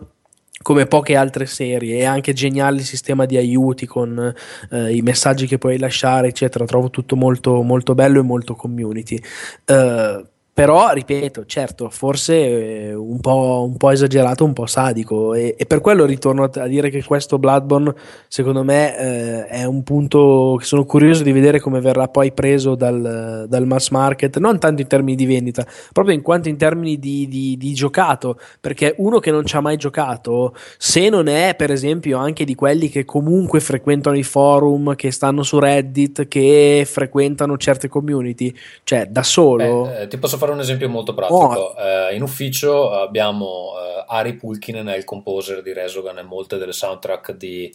come 0.63 0.87
poche 0.87 1.17
altre 1.17 1.47
serie. 1.47 2.01
È 2.01 2.05
anche 2.05 2.33
geniale 2.33 2.79
il 2.79 2.85
sistema 2.85 3.25
di 3.25 3.37
aiuti 3.37 3.87
con 3.87 4.33
eh, 4.71 4.95
i 4.95 5.01
messaggi 5.03 5.47
che 5.47 5.59
puoi 5.59 5.79
lasciare 5.79 6.29
eccetera. 6.29 6.65
Trovo 6.65 6.91
tutto 6.91 7.17
molto, 7.17 7.63
molto 7.63 7.95
bello 7.95 8.21
e 8.21 8.23
molto 8.23 8.55
community. 8.55 9.21
Uh, 9.67 10.27
però, 10.61 10.91
ripeto, 10.93 11.47
certo, 11.47 11.89
forse 11.89 12.35
eh, 12.35 12.95
un 12.95 13.19
po', 13.21 13.65
un 13.67 13.79
po', 13.79 13.93
esagerato, 13.93 14.45
un 14.45 14.53
po' 14.53 14.67
sadico. 14.67 15.33
E, 15.33 15.55
e, 15.57 15.65
per 15.65 15.81
quello 15.81 16.05
ritorno 16.05 16.51
a 16.53 16.67
dire 16.67 16.91
che 16.91 17.03
questo 17.03 17.39
Bloodborne, 17.39 17.95
secondo 18.29 18.63
me, 18.63 18.99
eh, 18.99 19.47
è 19.47 19.65
un 19.65 19.83
punto 19.83 20.57
che 20.59 20.67
sono 20.67 20.85
curioso 20.85 21.23
di 21.23 21.33
vedere 21.33 21.61
come 21.61 21.81
verrà 21.81 22.09
poi 22.09 22.33
preso 22.33 22.75
dal, 22.75 23.47
dal, 23.49 23.67
mass 23.67 23.89
market, 23.89 24.37
non 24.37 24.59
tanto 24.59 24.83
in 24.83 24.87
termini 24.87 25.17
di 25.17 25.25
vendita, 25.25 25.67
proprio 25.95 26.15
in 26.15 26.21
quanto 26.21 26.51
in 26.51 26.59
termini 26.59 26.99
di, 26.99 27.27
di, 27.27 27.57
di 27.57 27.73
giocato. 27.73 28.39
Perché 28.61 28.95
uno 28.99 29.19
che 29.19 29.31
non 29.31 29.47
ci 29.47 29.57
ha 29.57 29.63
mai 29.63 29.79
giocato, 29.79 30.55
se 30.77 31.09
non 31.09 31.29
è, 31.29 31.55
per 31.57 31.71
esempio, 31.71 32.19
anche 32.19 32.45
di 32.45 32.55
quelli 32.55 32.91
che 32.91 33.07
comunque 33.07 33.61
frequentano 33.61 34.15
i 34.15 34.25
forum, 34.25 34.95
che 34.95 35.11
stanno 35.11 35.43
su 35.43 35.59
Reddit, 35.59 36.29
che 36.29 36.87
frequentano 36.87 37.57
certe 37.57 37.89
community, 37.89 38.55
cioè 38.85 39.07
da 39.07 39.23
solo. 39.23 39.85
Beh, 39.85 40.03
eh, 40.03 40.07
ti 40.07 40.19
posso 40.19 40.37
fare 40.37 40.50
fare 40.51 40.53
un 40.53 40.61
esempio 40.61 40.89
molto 40.89 41.15
pratico. 41.15 41.39
Oh. 41.39 41.75
Eh, 41.79 42.15
in 42.15 42.23
ufficio 42.23 42.91
abbiamo 42.91 43.73
eh, 43.79 44.05
Ari 44.07 44.35
Pulkinen, 44.35 44.89
il 44.89 45.05
composer 45.05 45.63
di 45.63 45.73
Resogan 45.73 46.19
e 46.19 46.23
molte 46.23 46.59
delle 46.59 46.73
soundtrack 46.73 47.33
di, 47.33 47.73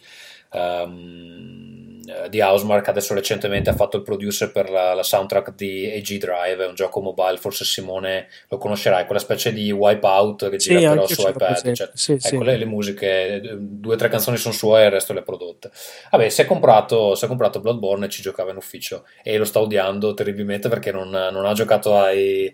um, 0.52 1.95
di 2.30 2.42
Housemark. 2.42 2.88
Adesso 2.88 3.14
recentemente 3.14 3.70
ha 3.70 3.76
fatto 3.76 3.98
il 3.98 4.04
producer 4.04 4.52
per 4.52 4.70
la, 4.70 4.94
la, 4.94 5.04
soundtrack 5.04 5.56
di 5.56 5.92
AG 5.94 6.18
Drive, 6.18 6.64
è 6.64 6.68
un 6.68 6.76
gioco 6.76 7.02
mobile, 7.02 7.38
forse 7.38 7.66
Simone 7.66 8.28
lo 8.50 8.58
conoscerai, 8.58 9.06
quella 9.06 9.20
specie 9.20 9.54
di 9.54 9.72
Wipeout 9.72 10.50
che 10.50 10.60
sì, 10.60 10.78
gira 10.78 10.92
però 10.92 11.08
su 11.08 11.28
iPad. 11.28 11.74
Cioè, 11.74 11.90
sì, 11.94 12.12
ecco, 12.14 12.28
sì. 12.28 12.44
Le, 12.44 12.58
le, 12.58 12.66
musiche, 12.66 13.42
due 13.58 13.94
o 13.94 13.98
tre 13.98 14.10
canzoni 14.10 14.38
sono 14.38 14.54
sue 14.54 14.82
e 14.82 14.86
il 14.86 14.92
resto 14.92 15.14
le 15.14 15.20
ha 15.20 15.24
prodotte. 15.24 15.72
Vabbè, 16.12 16.30
si 16.30 16.42
è 16.42 16.46
comprato, 16.46 17.16
si 17.16 17.26
è 17.26 17.28
comprato 17.28 17.60
Bloodborne 17.60 18.06
e 18.06 18.10
ci 18.10 18.22
giocava 18.22 18.52
in 18.52 18.58
ufficio 18.58 19.06
e 19.24 19.38
lo 19.38 19.46
sta 19.46 19.60
odiando 19.60 20.14
terribilmente 20.14 20.70
perché 20.70 20.92
non, 20.92 21.10
non 21.10 21.46
ha 21.46 21.54
giocato 21.54 21.98
ai 21.98 22.54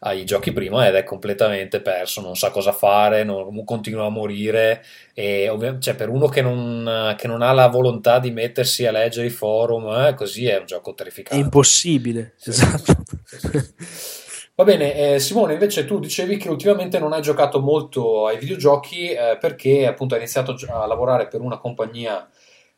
ai 0.00 0.24
giochi 0.24 0.52
prima 0.52 0.86
ed 0.86 0.94
è 0.94 1.04
completamente 1.04 1.80
perso, 1.80 2.20
non 2.20 2.36
sa 2.36 2.50
cosa 2.50 2.72
fare, 2.72 3.24
non, 3.24 3.64
continua 3.64 4.06
a 4.06 4.10
morire 4.10 4.84
e 5.14 5.48
ovvi- 5.48 5.80
cioè, 5.80 5.94
per 5.94 6.08
uno 6.08 6.28
che 6.28 6.42
non, 6.42 7.14
che 7.16 7.26
non, 7.26 7.42
ha 7.42 7.52
la 7.52 7.68
volontà 7.68 8.18
di 8.18 8.30
mettersi 8.30 8.86
a 8.86 8.92
leggere 8.92 9.26
i 9.26 9.30
forum, 9.30 10.06
eh, 10.06 10.14
così 10.14 10.46
è 10.46 10.58
un 10.58 10.66
gioco 10.66 10.94
terrificante. 10.94 11.40
È 11.40 11.44
impossibile, 11.44 12.34
sì, 12.36 12.50
esatto. 12.50 12.94
Va 14.58 14.64
bene, 14.64 15.14
eh, 15.14 15.18
Simone, 15.20 15.52
invece 15.52 15.84
tu 15.84 16.00
dicevi 16.00 16.36
che 16.36 16.48
ultimamente 16.48 16.98
non 16.98 17.12
hai 17.12 17.22
giocato 17.22 17.60
molto 17.60 18.26
ai 18.26 18.38
videogiochi 18.38 19.10
eh, 19.10 19.36
perché 19.38 19.86
appunto 19.86 20.14
hai 20.14 20.20
iniziato 20.20 20.56
a 20.68 20.84
lavorare 20.84 21.28
per 21.28 21.40
una 21.40 21.58
compagnia 21.58 22.28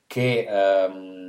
che, 0.06 0.46
ehm, 0.46 1.19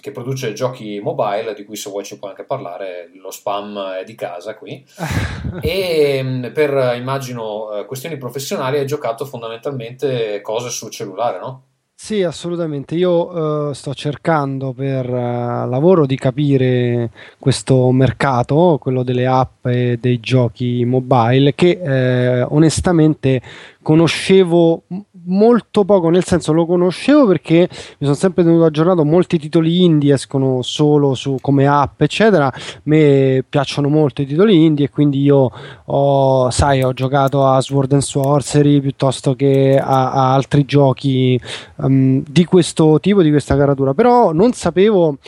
che, 0.00 0.10
produce 0.10 0.52
giochi 0.52 1.00
mobile, 1.00 1.54
di 1.54 1.64
cui 1.64 1.76
se 1.76 1.90
vuoi 1.90 2.04
ci 2.04 2.18
puoi 2.18 2.30
anche 2.30 2.44
parlare, 2.44 3.10
lo 3.20 3.30
spam 3.30 3.78
è 4.00 4.04
di 4.04 4.14
casa 4.14 4.56
qui. 4.56 4.84
e 5.60 6.18
ehm, 6.18 6.52
per, 6.52 6.94
immagino, 6.96 7.72
eh, 7.72 7.86
questioni 7.86 8.16
professionali 8.16 8.78
hai 8.78 8.86
giocato 8.86 9.24
fondamentalmente 9.24 10.40
cose 10.40 10.70
sul 10.70 10.90
cellulare, 10.90 11.38
no? 11.38 11.62
Sì, 11.96 12.22
assolutamente. 12.22 12.96
Io 12.96 13.68
uh, 13.68 13.72
sto 13.72 13.94
cercando 13.94 14.72
per 14.72 15.08
uh, 15.08 15.66
lavoro 15.68 16.04
di 16.06 16.16
capire 16.16 17.10
questo 17.38 17.90
mercato, 17.92 18.78
quello 18.78 19.02
delle 19.02 19.26
app 19.26 19.66
e 19.66 19.96
dei 19.98 20.20
giochi 20.20 20.84
mobile, 20.84 21.54
che 21.54 21.80
eh, 21.82 22.42
onestamente 22.42 23.40
conoscevo 23.80 24.82
molto 25.26 25.84
poco, 25.84 26.08
nel 26.08 26.24
senso 26.24 26.52
lo 26.52 26.66
conoscevo 26.66 27.26
perché 27.26 27.68
mi 27.70 28.06
sono 28.06 28.14
sempre 28.14 28.44
tenuto 28.44 28.64
aggiornato, 28.64 29.04
molti 29.04 29.38
titoli 29.38 29.84
indie 29.84 30.14
escono 30.14 30.62
solo 30.62 31.14
su, 31.14 31.36
come 31.40 31.66
app, 31.66 32.00
eccetera. 32.00 32.46
A 32.46 32.52
me 32.84 33.44
piacciono 33.48 33.88
molto 33.88 34.22
i 34.22 34.26
titoli 34.26 34.64
indie 34.64 34.86
e 34.86 34.90
quindi 34.90 35.22
io 35.22 35.50
ho, 35.84 36.50
sai, 36.50 36.82
ho 36.82 36.92
giocato 36.92 37.46
a 37.46 37.60
Sword 37.60 37.92
and 37.92 38.02
Sorcery 38.02 38.80
piuttosto 38.80 39.34
che 39.34 39.78
a, 39.78 40.12
a 40.12 40.34
altri 40.34 40.64
giochi 40.64 41.40
um, 41.76 42.22
di 42.26 42.44
questo 42.44 42.98
tipo, 43.00 43.22
di 43.22 43.30
questa 43.30 43.56
caratura, 43.56 43.94
però 43.94 44.32
non 44.32 44.52
sapevo 44.52 45.18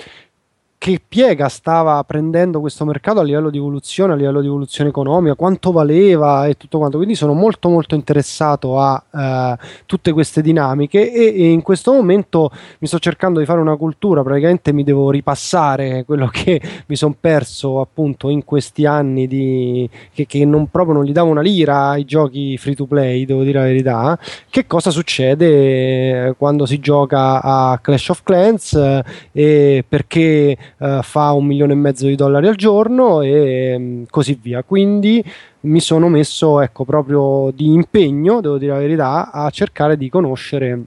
che 0.79 1.01
piega 1.07 1.49
stava 1.49 2.03
prendendo 2.05 2.61
questo 2.61 2.85
mercato 2.85 3.21
a 3.21 3.23
livello 3.23 3.51
di 3.51 3.57
evoluzione, 3.57 4.13
a 4.13 4.17
livello 4.17 4.41
di 4.41 4.47
evoluzione 4.47 4.91
economica, 4.91 5.35
quanto 5.35 5.73
valeva 5.73 6.47
e 6.47 6.57
tutto 6.57 6.79
quanto. 6.79 6.99
Quindi 6.99 7.15
sono 7.15 7.33
molto 7.33 7.69
molto 7.69 7.95
interessato 7.95 8.79
a 8.79 9.03
eh, 9.13 9.57
tutte 9.87 10.13
queste 10.13 10.43
dinamiche 10.43 11.13
e, 11.13 11.35
e, 11.35 11.51
in 11.51 11.63
questo 11.63 11.93
momento 11.93 12.51
mi 12.79 12.87
sto 12.87 12.99
cercando 12.99 13.41
di 13.41 13.47
fare 13.47 13.61
una 13.61 13.77
cultura, 13.77 14.23
praticamente 14.23 14.73
mi 14.73 14.85
devo 14.85 15.11
ripassare 15.11 16.05
quello 16.05 16.29
che 16.29 16.61
mi 16.87 16.97
sono 16.97 17.17
perso 17.19 17.81
appunto 17.81 18.29
in 18.29 18.45
questi 18.45 18.85
anni 18.87 19.27
di, 19.27 19.89
che, 20.13 20.27
che, 20.27 20.45
non 20.45 20.69
proprio 20.69 20.95
non 20.95 21.05
gli 21.05 21.13
davo 21.13 21.31
una 21.31 21.41
lira 21.41 21.89
ai 21.89 22.05
giochi 22.05 22.57
free 22.59 22.75
to 22.75 22.87
play, 22.87 23.25
devo 23.25 23.43
dire 23.43 23.59
la 23.59 23.65
verità. 23.65 24.19
Che 24.49 24.67
cosa 24.67 24.91
succede 24.91 26.35
quando 26.39 26.67
si 26.67 26.79
gioca 26.81 27.43
a 27.43 27.79
Clash 27.81 28.09
of 28.11 28.23
Clans 28.23 28.75
eh, 28.75 29.05
e 29.33 29.85
perché 29.89 30.57
eh, 30.79 31.01
fa 31.03 31.33
un 31.33 31.47
milione 31.47 31.73
e 31.73 31.77
mezzo 31.77 32.07
di 32.07 32.15
dollari 32.15 32.49
al 32.49 32.57
giorno 32.57 33.23
e 33.23 33.77
mh, 33.79 33.83
mm, 33.83 34.03
così 34.11 34.39
via. 34.41 34.63
Quindi 34.63 35.25
mi 35.61 35.81
sono 35.81 36.09
messo 36.09 36.61
ecco, 36.61 36.85
proprio 36.85 37.51
di 37.55 37.73
impegno, 37.73 38.41
devo 38.41 38.59
dire 38.59 38.73
la 38.73 38.79
verità, 38.79 39.31
a 39.31 39.49
cercare 39.51 39.97
di 39.97 40.09
conoscere 40.09 40.83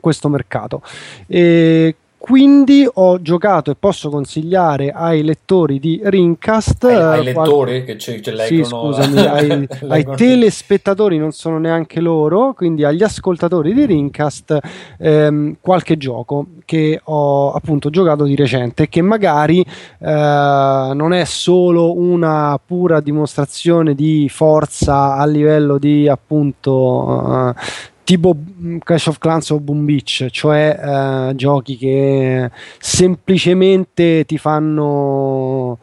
questo 0.00 0.28
mercato. 0.28 0.82
E 1.26 1.94
quindi 2.28 2.86
ho 2.92 3.22
giocato 3.22 3.70
e 3.70 3.74
posso 3.74 4.10
consigliare 4.10 4.90
ai 4.90 5.22
lettori 5.22 5.78
di 5.78 5.98
Rincast 6.04 6.84
ai, 6.84 6.94
ai 6.94 7.20
eh, 7.20 7.22
lettori 7.22 7.84
che 7.84 7.96
ci, 7.96 8.22
ci 8.22 8.30
leggono 8.30 8.64
sì, 8.64 8.64
scusami 8.64 9.18
ai, 9.26 9.68
ai, 9.88 10.04
telespettatori 10.14 11.16
non 11.16 11.32
sono 11.32 11.58
neanche 11.58 12.02
loro 12.02 12.52
quindi 12.52 12.84
agli 12.84 13.02
ascoltatori 13.02 13.72
di 13.72 13.86
Rincast 13.86 14.58
ehm, 14.98 15.56
qualche 15.62 15.96
gioco 15.96 16.48
che 16.66 17.00
ho 17.02 17.52
appunto 17.52 17.88
giocato 17.88 18.24
di 18.24 18.36
recente 18.36 18.90
che 18.90 19.00
magari 19.00 19.60
eh, 19.62 20.90
non 20.94 21.14
è 21.14 21.24
solo 21.24 21.96
una 21.96 22.60
pura 22.62 23.00
dimostrazione 23.00 23.94
di 23.94 24.28
forza 24.28 25.14
a 25.14 25.24
livello 25.24 25.78
di 25.78 26.06
appunto 26.06 27.54
eh, 27.56 27.96
tipo 28.08 28.34
mm, 28.34 28.78
Clash 28.78 29.08
of 29.08 29.18
Clans 29.18 29.50
o 29.50 29.60
Boom 29.60 29.84
Beach, 29.84 30.28
cioè 30.30 31.28
eh, 31.30 31.34
giochi 31.34 31.76
che 31.76 32.50
semplicemente 32.78 34.24
ti 34.24 34.38
fanno 34.38 35.78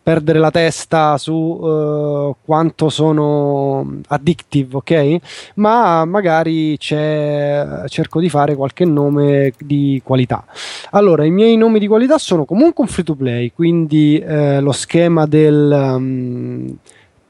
perdere 0.00 0.38
la 0.38 0.52
testa 0.52 1.18
su 1.18 1.32
uh, 1.32 2.36
quanto 2.44 2.90
sono 2.90 4.00
addictive, 4.06 4.76
ok? 4.76 5.16
Ma 5.54 6.04
magari 6.04 6.78
cerco 6.78 8.20
di 8.20 8.28
fare 8.28 8.54
qualche 8.54 8.84
nome 8.84 9.52
di 9.58 10.00
qualità. 10.04 10.44
Allora, 10.90 11.24
i 11.24 11.30
miei 11.30 11.56
nomi 11.56 11.80
di 11.80 11.88
qualità 11.88 12.18
sono 12.18 12.44
comunque 12.44 12.84
un 12.84 12.90
free 12.90 13.04
to 13.04 13.14
play, 13.16 13.50
quindi 13.52 14.18
eh, 14.18 14.60
lo 14.60 14.72
schema 14.72 15.26
del 15.26 15.70
um, 15.96 16.76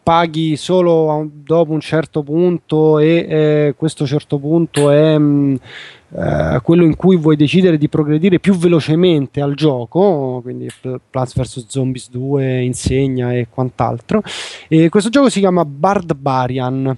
paghi 0.05 0.55
solo 0.57 1.29
dopo 1.33 1.73
un 1.73 1.81
certo 1.81 2.23
punto 2.23 2.99
e 2.99 3.27
eh, 3.29 3.75
questo 3.77 4.07
certo 4.07 4.39
punto 4.39 4.91
è 4.91 5.19
mh, 5.19 5.25
mm, 5.25 5.55
eh, 6.17 6.61
quello 6.63 6.85
in 6.85 6.95
cui 6.95 7.17
vuoi 7.17 7.37
decidere 7.37 7.79
di 7.79 7.89
progredire 7.89 8.39
più 8.39 8.55
velocemente 8.55 9.41
al 9.41 9.55
gioco, 9.55 10.41
quindi 10.43 10.69
Plants 11.11 11.35
vs 11.35 11.67
Zombies 11.67 12.11
2, 12.11 12.63
insegna 12.63 13.33
e 13.33 13.49
quant'altro. 13.51 14.23
E 14.69 14.91
questo 14.91 15.11
gioco 15.11 15.31
si 15.31 15.41
chiama 15.41 15.65
Bardbarian. 15.65 16.97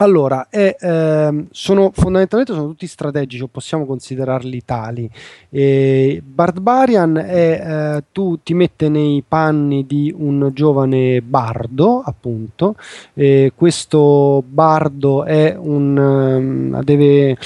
Allora, 0.00 0.46
è, 0.48 0.76
ehm, 0.78 1.48
sono, 1.50 1.90
fondamentalmente 1.92 2.52
sono 2.52 2.68
tutti 2.68 2.86
strategici, 2.86 3.42
o 3.42 3.48
possiamo 3.48 3.84
considerarli 3.84 4.62
tali. 4.64 5.10
E 5.50 6.22
Barbarian 6.24 7.16
è, 7.16 7.96
eh, 7.96 8.04
tu 8.12 8.38
ti 8.44 8.54
mette 8.54 8.88
nei 8.88 9.24
panni 9.26 9.86
di 9.86 10.14
un 10.16 10.50
giovane 10.54 11.20
bardo, 11.20 12.00
appunto. 12.04 12.76
E 13.12 13.52
questo 13.56 14.44
bardo 14.46 15.24
è 15.24 15.56
un, 15.58 15.96
um, 15.96 16.80
deve 16.84 17.36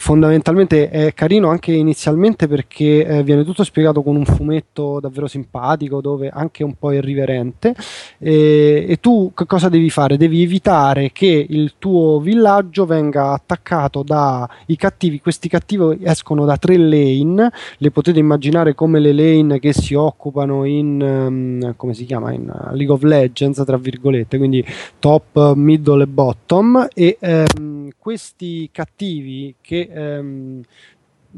fondamentalmente 0.00 0.88
è 0.88 1.12
carino 1.12 1.50
anche 1.50 1.72
inizialmente 1.72 2.48
perché 2.48 3.04
eh, 3.04 3.22
viene 3.22 3.44
tutto 3.44 3.64
spiegato 3.64 4.02
con 4.02 4.16
un 4.16 4.24
fumetto 4.24 4.98
davvero 4.98 5.26
simpatico 5.26 6.00
dove 6.00 6.30
anche 6.32 6.64
un 6.64 6.74
po' 6.74 6.90
irriverente. 6.92 7.74
E, 8.18 8.86
e 8.88 8.96
tu 8.98 9.32
che 9.34 9.44
cosa 9.44 9.68
devi 9.68 9.90
fare? 9.90 10.16
Devi 10.16 10.42
evitare 10.42 11.10
che 11.12 11.46
il 11.46 11.74
tuo 11.78 12.18
villaggio 12.18 12.86
venga 12.86 13.32
attaccato 13.32 14.02
dai 14.02 14.76
cattivi, 14.76 15.20
questi 15.20 15.50
cattivi 15.50 15.98
escono 16.02 16.46
da 16.46 16.56
tre 16.56 16.78
lane, 16.78 17.52
le 17.76 17.90
potete 17.90 18.18
immaginare 18.18 18.74
come 18.74 19.00
le 19.00 19.12
lane 19.12 19.58
che 19.58 19.74
si 19.74 19.92
occupano 19.92 20.64
in 20.64 21.02
um, 21.02 21.74
come 21.76 21.92
si 21.92 22.06
chiama? 22.06 22.32
In 22.32 22.50
uh, 22.50 22.74
League 22.74 22.94
of 22.94 23.02
Legends 23.02 23.62
tra 23.66 23.76
virgolette, 23.76 24.38
quindi 24.38 24.64
top, 24.98 25.52
middle 25.56 26.04
e 26.04 26.06
bottom. 26.06 26.88
E 26.94 27.18
um, 27.20 27.90
questi 27.98 28.70
cattivi 28.72 29.54
che 29.60 29.89
ehm, 29.92 30.62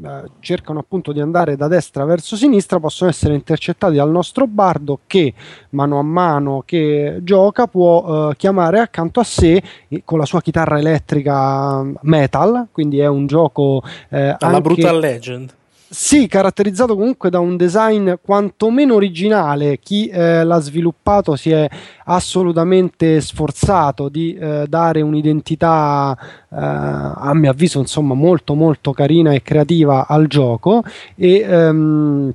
eh, 0.03 0.23
cercano 0.39 0.79
appunto 0.79 1.11
di 1.11 1.19
andare 1.19 1.55
da 1.55 1.67
destra 1.67 2.03
verso 2.03 2.35
sinistra 2.35 2.79
possono 2.79 3.11
essere 3.11 3.35
intercettati 3.35 3.95
dal 3.95 4.09
nostro 4.09 4.47
bardo 4.47 5.01
che 5.05 5.35
mano 5.69 5.99
a 5.99 6.01
mano 6.01 6.63
che 6.65 7.19
gioca 7.21 7.67
può 7.67 8.31
eh, 8.31 8.35
chiamare 8.35 8.79
accanto 8.79 9.19
a 9.19 9.23
sé 9.23 9.61
con 10.03 10.17
la 10.17 10.25
sua 10.25 10.41
chitarra 10.41 10.79
elettrica 10.79 11.83
metal 12.01 12.69
quindi 12.71 12.97
è 12.97 13.05
un 13.05 13.27
gioco 13.27 13.83
eh, 14.09 14.35
alla 14.39 14.55
anche... 14.55 14.61
Brutal 14.61 14.99
Legend 14.99 15.53
sì, 15.93 16.25
caratterizzato 16.25 16.95
comunque 16.95 17.29
da 17.29 17.39
un 17.39 17.55
design 17.55 18.13
quantomeno 18.19 18.95
originale. 18.95 19.77
Chi 19.77 20.07
eh, 20.07 20.43
l'ha 20.43 20.59
sviluppato 20.59 21.35
si 21.35 21.51
è 21.51 21.69
assolutamente 22.05 23.21
sforzato 23.21 24.09
di 24.09 24.33
eh, 24.33 24.65
dare 24.67 25.01
un'identità, 25.01 26.17
eh, 26.19 26.55
a 26.55 27.31
mio 27.35 27.51
avviso, 27.51 27.77
insomma, 27.77 28.15
molto 28.15 28.55
molto 28.55 28.91
carina 28.91 29.33
e 29.33 29.43
creativa 29.43 30.07
al 30.07 30.25
gioco. 30.25 30.83
E 31.15 31.41
ehm, 31.41 32.33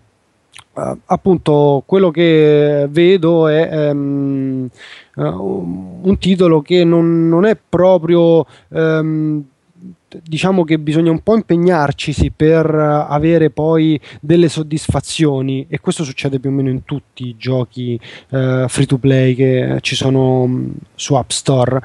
eh, 0.77 0.97
appunto 1.07 1.83
quello 1.85 2.11
che 2.13 2.87
vedo 2.89 3.49
è 3.49 3.91
um, 3.91 4.69
uh, 5.17 6.01
un 6.03 6.19
titolo 6.19 6.63
che 6.63 6.85
non, 6.85 7.29
non 7.29 7.45
è 7.45 7.57
proprio 7.69 8.47
um, 8.69 9.45
diciamo 10.23 10.65
che 10.65 10.79
bisogna 10.79 11.11
un 11.11 11.21
po' 11.21 11.35
impegnarci 11.35 12.33
per 12.35 12.67
avere 12.67 13.51
poi 13.51 14.01
delle 14.21 14.49
soddisfazioni 14.49 15.67
e 15.69 15.81
questo 15.81 16.05
succede 16.05 16.39
più 16.39 16.51
o 16.51 16.53
meno 16.53 16.71
in 16.71 16.85
tutti 16.85 17.27
i 17.27 17.37
giochi 17.37 17.99
uh, 18.31 18.67
free 18.69 18.87
to 18.87 18.99
play 18.99 19.35
che 19.35 19.79
ci 19.81 19.95
sono 19.95 20.43
um, 20.43 20.73
su 20.95 21.15
App 21.15 21.31
Store. 21.31 21.81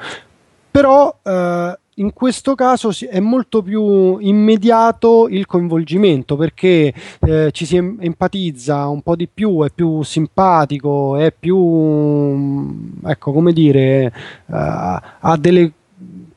Però 0.70 1.16
uh, 1.22 1.72
in 1.96 2.12
questo 2.12 2.56
caso 2.56 2.90
è 3.08 3.20
molto 3.20 3.62
più 3.62 4.18
immediato 4.18 5.28
il 5.28 5.46
coinvolgimento 5.46 6.34
perché 6.34 6.92
eh, 7.20 7.50
ci 7.52 7.64
si 7.64 7.76
empatizza 7.76 8.88
un 8.88 9.00
po' 9.02 9.14
di 9.14 9.28
più, 9.32 9.62
è 9.62 9.70
più 9.72 10.02
simpatico, 10.02 11.16
è 11.16 11.32
più, 11.32 11.56
mm, 11.56 13.04
ecco 13.04 13.32
come 13.32 13.52
dire, 13.52 14.12
uh, 14.46 14.54
ha 14.54 15.36
delle 15.38 15.72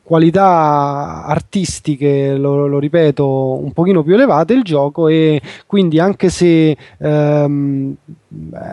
qualità 0.07 1.25
artistiche, 1.25 2.37
lo, 2.37 2.65
lo, 2.65 2.79
ripeto, 2.79 3.61
un 3.61 3.73
pochino 3.73 4.03
più 4.03 4.13
elevate 4.13 4.53
il 4.53 4.63
gioco 4.63 5.09
e 5.09 5.41
quindi 5.65 5.99
anche 5.99 6.29
se 6.29 6.77
ehm, 6.97 7.93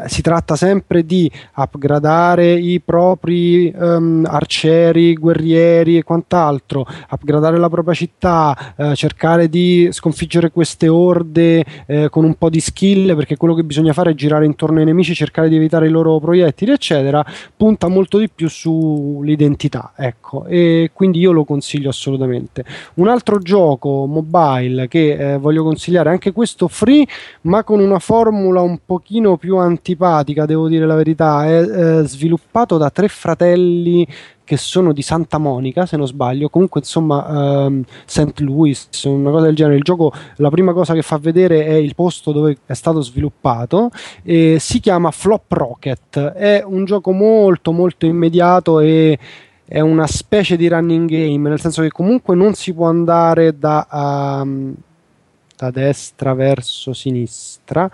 si 0.07 0.21
tratta 0.21 0.57
sempre 0.57 1.05
di 1.07 1.31
upgradare 1.57 2.55
i 2.55 2.81
propri 2.81 3.73
um, 3.75 4.27
arcieri, 4.29 5.15
guerrieri 5.15 5.97
e 5.97 6.03
quant'altro, 6.03 6.87
upgradare 7.11 7.59
la 7.59 7.69
propria 7.69 7.95
città, 7.95 8.75
eh, 8.77 8.95
cercare 8.95 9.49
di 9.49 9.89
sconfiggere 9.93 10.51
queste 10.51 10.89
orde 10.89 11.65
eh, 11.87 12.09
con 12.09 12.25
un 12.25 12.35
po' 12.35 12.51
di 12.51 12.61
skill, 12.61 13.15
perché 13.15 13.37
quello 13.37 13.55
che 13.55 13.63
bisogna 13.63 13.93
fare 13.93 14.11
è 14.11 14.15
girare 14.15 14.45
intorno 14.45 14.81
ai 14.81 14.85
nemici, 14.85 15.15
cercare 15.15 15.49
di 15.49 15.57
evitare 15.57 15.87
i 15.87 15.91
loro 15.91 16.19
proiettili, 16.19 16.73
eccetera, 16.73 17.25
punta 17.57 17.87
molto 17.89 18.19
di 18.19 18.29
più 18.29 18.49
sull'identità, 18.49 19.93
ecco, 19.97 20.47
e 20.47 20.91
quindi 20.93 21.21
io 21.21 21.31
lo 21.31 21.45
consiglio 21.45 21.91
assolutamente. 21.91 22.65
Un 22.95 23.09
altro 23.09 23.39
gioco 23.39 24.07
mobile 24.07 24.89
che 24.89 25.35
eh, 25.35 25.39
voglio 25.39 25.63
consigliare, 25.63 26.11
anche 26.11 26.33
questo 26.33 26.67
free, 26.67 27.07
ma 27.43 27.63
con 27.63 27.79
una 27.79 27.99
formula 28.01 28.61
un 28.61 28.79
pochino 28.85 29.37
più 29.37 29.44
antipatica, 29.53 30.47
devo 30.47 30.69
dire 30.69 30.87
la 30.87 30.95
verità, 30.95 31.47
è 31.47 32.01
eh, 32.01 32.03
sviluppato 32.05 32.77
da 32.77 32.91
tre 32.91 33.09
fratelli 33.09 34.07
che 34.45 34.59
sono 34.59 34.93
di 34.93 35.01
Santa 35.01 35.39
Monica, 35.39 35.87
se 35.87 35.97
non 35.97 36.07
sbaglio, 36.07 36.51
comunque 36.51 36.81
insomma 36.81 37.65
um, 37.65 37.83
St. 38.05 38.41
Louis, 38.41 38.89
una 39.05 39.31
cosa 39.31 39.47
del 39.47 39.57
genere. 39.57 39.77
Il 39.77 39.83
gioco, 39.83 40.13
la 40.37 40.51
prima 40.51 40.73
cosa 40.73 40.93
che 40.93 41.03
fa 41.03 41.17
vedere 41.17 41.65
è 41.65 41.73
il 41.73 41.95
posto 41.95 42.31
dove 42.31 42.59
è 42.67 42.75
stato 42.75 43.01
sviluppato 43.01 43.91
e 44.23 44.59
si 44.61 44.81
chiama 44.81 45.11
Flop 45.11 45.51
Rocket. 45.51 46.19
È 46.19 46.63
un 46.65 46.85
gioco 46.85 47.13
molto 47.13 47.73
molto 47.73 48.05
immediato 48.05 48.81
e 48.81 49.19
è 49.67 49.81
una 49.81 50.07
specie 50.07 50.57
di 50.57 50.69
running 50.69 51.09
game, 51.09 51.49
nel 51.49 51.61
senso 51.61 51.81
che 51.81 51.91
comunque 51.91 52.37
non 52.37 52.53
si 52.53 52.75
può 52.75 52.87
andare 52.87 53.59
da, 53.59 53.87
um, 53.91 54.75
da 55.57 55.71
destra 55.71 56.35
verso 56.35 56.93
sinistra 56.93 57.91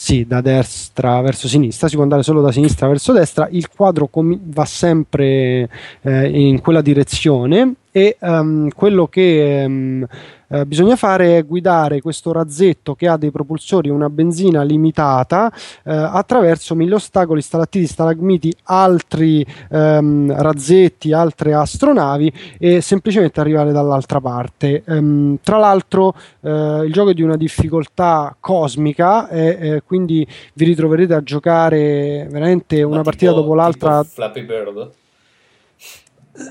sì, 0.00 0.24
da 0.28 0.40
destra 0.40 1.20
verso 1.22 1.48
sinistra, 1.48 1.88
si 1.88 1.94
può 1.94 2.04
andare 2.04 2.22
solo 2.22 2.40
da 2.40 2.52
sinistra 2.52 2.86
verso 2.86 3.12
destra, 3.12 3.48
il 3.50 3.68
quadro 3.68 4.06
com- 4.06 4.38
va 4.44 4.64
sempre 4.64 5.68
eh, 6.02 6.28
in 6.28 6.60
quella 6.60 6.82
direzione 6.82 7.74
e 7.90 8.16
um, 8.20 8.68
quello 8.68 9.08
che 9.08 9.64
um, 9.66 10.06
eh, 10.48 10.66
bisogna 10.66 10.96
fare 10.96 11.38
è 11.38 11.44
guidare 11.44 12.00
questo 12.00 12.32
razzetto 12.32 12.94
che 12.94 13.08
ha 13.08 13.16
dei 13.16 13.30
propulsori 13.30 13.88
e 13.88 13.92
una 13.92 14.08
benzina 14.08 14.62
limitata 14.62 15.52
eh, 15.84 15.92
attraverso 15.92 16.74
mille 16.74 16.94
ostacoli, 16.94 17.42
stalattiti, 17.42 17.86
stalagmiti, 17.86 18.54
altri 18.64 19.44
ehm, 19.70 20.34
razzetti, 20.40 21.12
altre 21.12 21.54
astronavi 21.54 22.32
e 22.58 22.80
semplicemente 22.80 23.40
arrivare 23.40 23.72
dall'altra 23.72 24.20
parte. 24.20 24.82
Ehm, 24.86 25.38
tra 25.42 25.58
l'altro 25.58 26.14
eh, 26.40 26.82
il 26.84 26.92
gioco 26.92 27.10
è 27.10 27.14
di 27.14 27.22
una 27.22 27.36
difficoltà 27.36 28.34
cosmica 28.40 29.28
e 29.28 29.82
quindi 29.84 30.26
vi 30.54 30.64
ritroverete 30.64 31.14
a 31.14 31.22
giocare 31.22 32.26
veramente 32.30 32.82
una 32.82 33.02
partita 33.02 33.32
dopo 33.32 33.54
l'altra. 33.54 34.02
Flappy 34.02 34.44
Bird? 34.44 34.90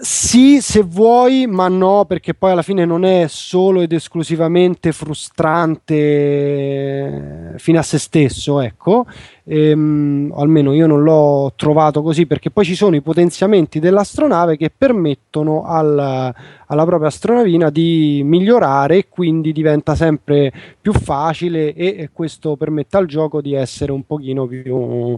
Sì, 0.02 0.60
se 0.60 0.82
vuoi, 0.84 1.48
ma 1.48 1.70
no, 1.70 2.04
perché 2.06 2.34
poi 2.34 2.52
alla 2.52 2.62
fine 2.62 2.84
non 2.84 3.06
è 3.06 3.26
solo 3.30 3.80
ed 3.80 3.94
esclusivamente 3.94 4.92
frustrante 4.92 5.96
eh, 5.96 7.58
fino 7.58 7.80
a 7.80 7.82
se 7.84 7.98
stesso, 7.98 8.60
ecco. 8.60 9.06
Ehm, 9.46 10.34
almeno 10.36 10.74
io 10.74 10.88
non 10.88 11.04
l'ho 11.04 11.54
trovato 11.56 12.02
così, 12.02 12.26
perché 12.26 12.50
poi 12.52 12.66
ci 12.66 12.76
sono 12.76 12.98
i 12.98 13.02
potenziamenti 13.02 13.80
dell'astronave 13.80 14.58
che 14.58 14.70
permettono 14.76 15.64
al, 15.64 16.34
alla 16.68 16.86
propria 16.86 17.08
astronavina 17.08 17.70
di 17.70 18.22
migliorare 18.26 18.98
e 18.98 19.08
quindi 19.08 19.54
diventa 19.54 19.96
sempre 19.96 20.52
più 20.82 20.92
facile 20.92 21.74
e, 21.74 21.96
e 21.98 22.10
questo 22.12 22.58
permette 22.58 22.98
al 22.98 23.06
gioco 23.06 23.40
di 23.40 23.54
essere 23.54 23.94
un 23.94 24.06
pochino 24.06 24.46
più 24.48 25.18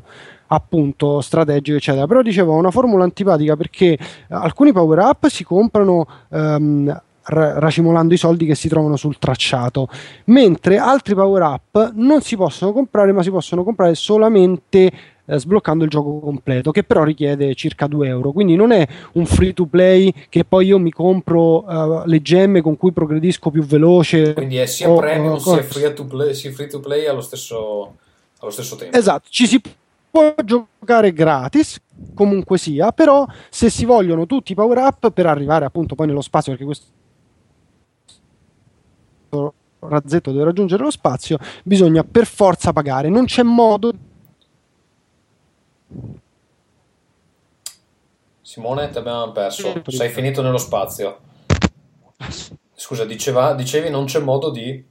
appunto 0.51 1.21
strategico 1.21 1.77
eccetera 1.77 2.05
però 2.05 2.21
dicevo 2.21 2.53
una 2.53 2.71
formula 2.71 3.03
antipatica 3.03 3.55
perché 3.55 3.97
alcuni 4.29 4.71
power 4.71 4.99
up 4.99 5.27
si 5.27 5.43
comprano 5.43 6.05
um, 6.29 7.01
racimolando 7.29 8.13
i 8.13 8.17
soldi 8.17 8.45
che 8.45 8.55
si 8.55 8.67
trovano 8.67 8.95
sul 8.95 9.17
tracciato, 9.19 9.87
mentre 10.25 10.77
altri 10.77 11.13
power 11.13 11.41
up 11.43 11.91
non 11.95 12.21
si 12.21 12.35
possono 12.35 12.71
comprare, 12.71 13.11
ma 13.11 13.21
si 13.21 13.29
possono 13.29 13.63
comprare 13.63 13.93
solamente 13.95 14.91
eh, 15.25 15.39
sbloccando 15.39 15.83
il 15.83 15.89
gioco 15.89 16.19
completo, 16.19 16.71
che 16.71 16.83
però 16.83 17.03
richiede 17.03 17.53
circa 17.53 17.87
2 17.87 18.07
euro. 18.07 18.31
Quindi 18.31 18.55
non 18.55 18.71
è 18.71 18.87
un 19.13 19.25
free 19.25 19.53
to 19.53 19.65
play 19.65 20.11
che 20.27 20.43
poi 20.43 20.67
io 20.67 20.79
mi 20.79 20.91
compro 20.91 21.63
uh, 21.63 22.01
le 22.05 22.21
gemme 22.21 22.61
con 22.61 22.77
cui 22.77 22.91
progredisco 22.91 23.51
più 23.51 23.63
veloce. 23.63 24.33
Quindi 24.33 24.57
è 24.57 24.65
sia 24.65 24.89
o, 24.89 24.97
premium 24.97 25.33
o, 25.33 25.39
sia 25.39 25.61
free 25.61 25.93
to 25.93 26.05
play, 26.05 26.33
sia 26.33 26.51
free 26.51 26.67
to 26.67 26.79
play 26.79 27.05
allo 27.05 27.21
stesso, 27.21 27.95
allo 28.39 28.51
stesso 28.51 28.75
tempo. 28.75 28.97
Esatto, 28.97 29.27
ci 29.29 29.45
si 29.45 29.61
può 30.09 30.33
giocare 30.43 31.13
gratis 31.13 31.79
comunque 32.13 32.57
sia 32.57 32.91
però 32.91 33.25
se 33.49 33.69
si 33.69 33.85
vogliono 33.85 34.25
tutti 34.25 34.51
i 34.53 34.55
power 34.55 34.77
up 34.77 35.11
per 35.11 35.25
arrivare 35.25 35.65
appunto 35.65 35.95
poi 35.95 36.07
nello 36.07 36.21
spazio 36.21 36.51
perché 36.51 36.65
questo 36.65 36.87
razzetto 39.79 40.31
deve 40.31 40.45
raggiungere 40.45 40.83
lo 40.83 40.91
spazio 40.91 41.37
bisogna 41.63 42.03
per 42.03 42.25
forza 42.25 42.73
pagare 42.73 43.09
non 43.09 43.25
c'è 43.25 43.43
modo 43.43 43.93
Simone, 48.49 48.89
ti 48.89 48.97
abbiamo 48.97 49.31
perso. 49.31 49.79
Sei 49.85 50.09
finito 50.09 50.41
nello 50.41 50.57
spazio. 50.57 51.19
Scusa, 52.73 53.05
diceva, 53.05 53.53
dicevi 53.53 53.91
non 53.91 54.05
c'è 54.05 54.19
modo 54.19 54.49
di... 54.49 54.83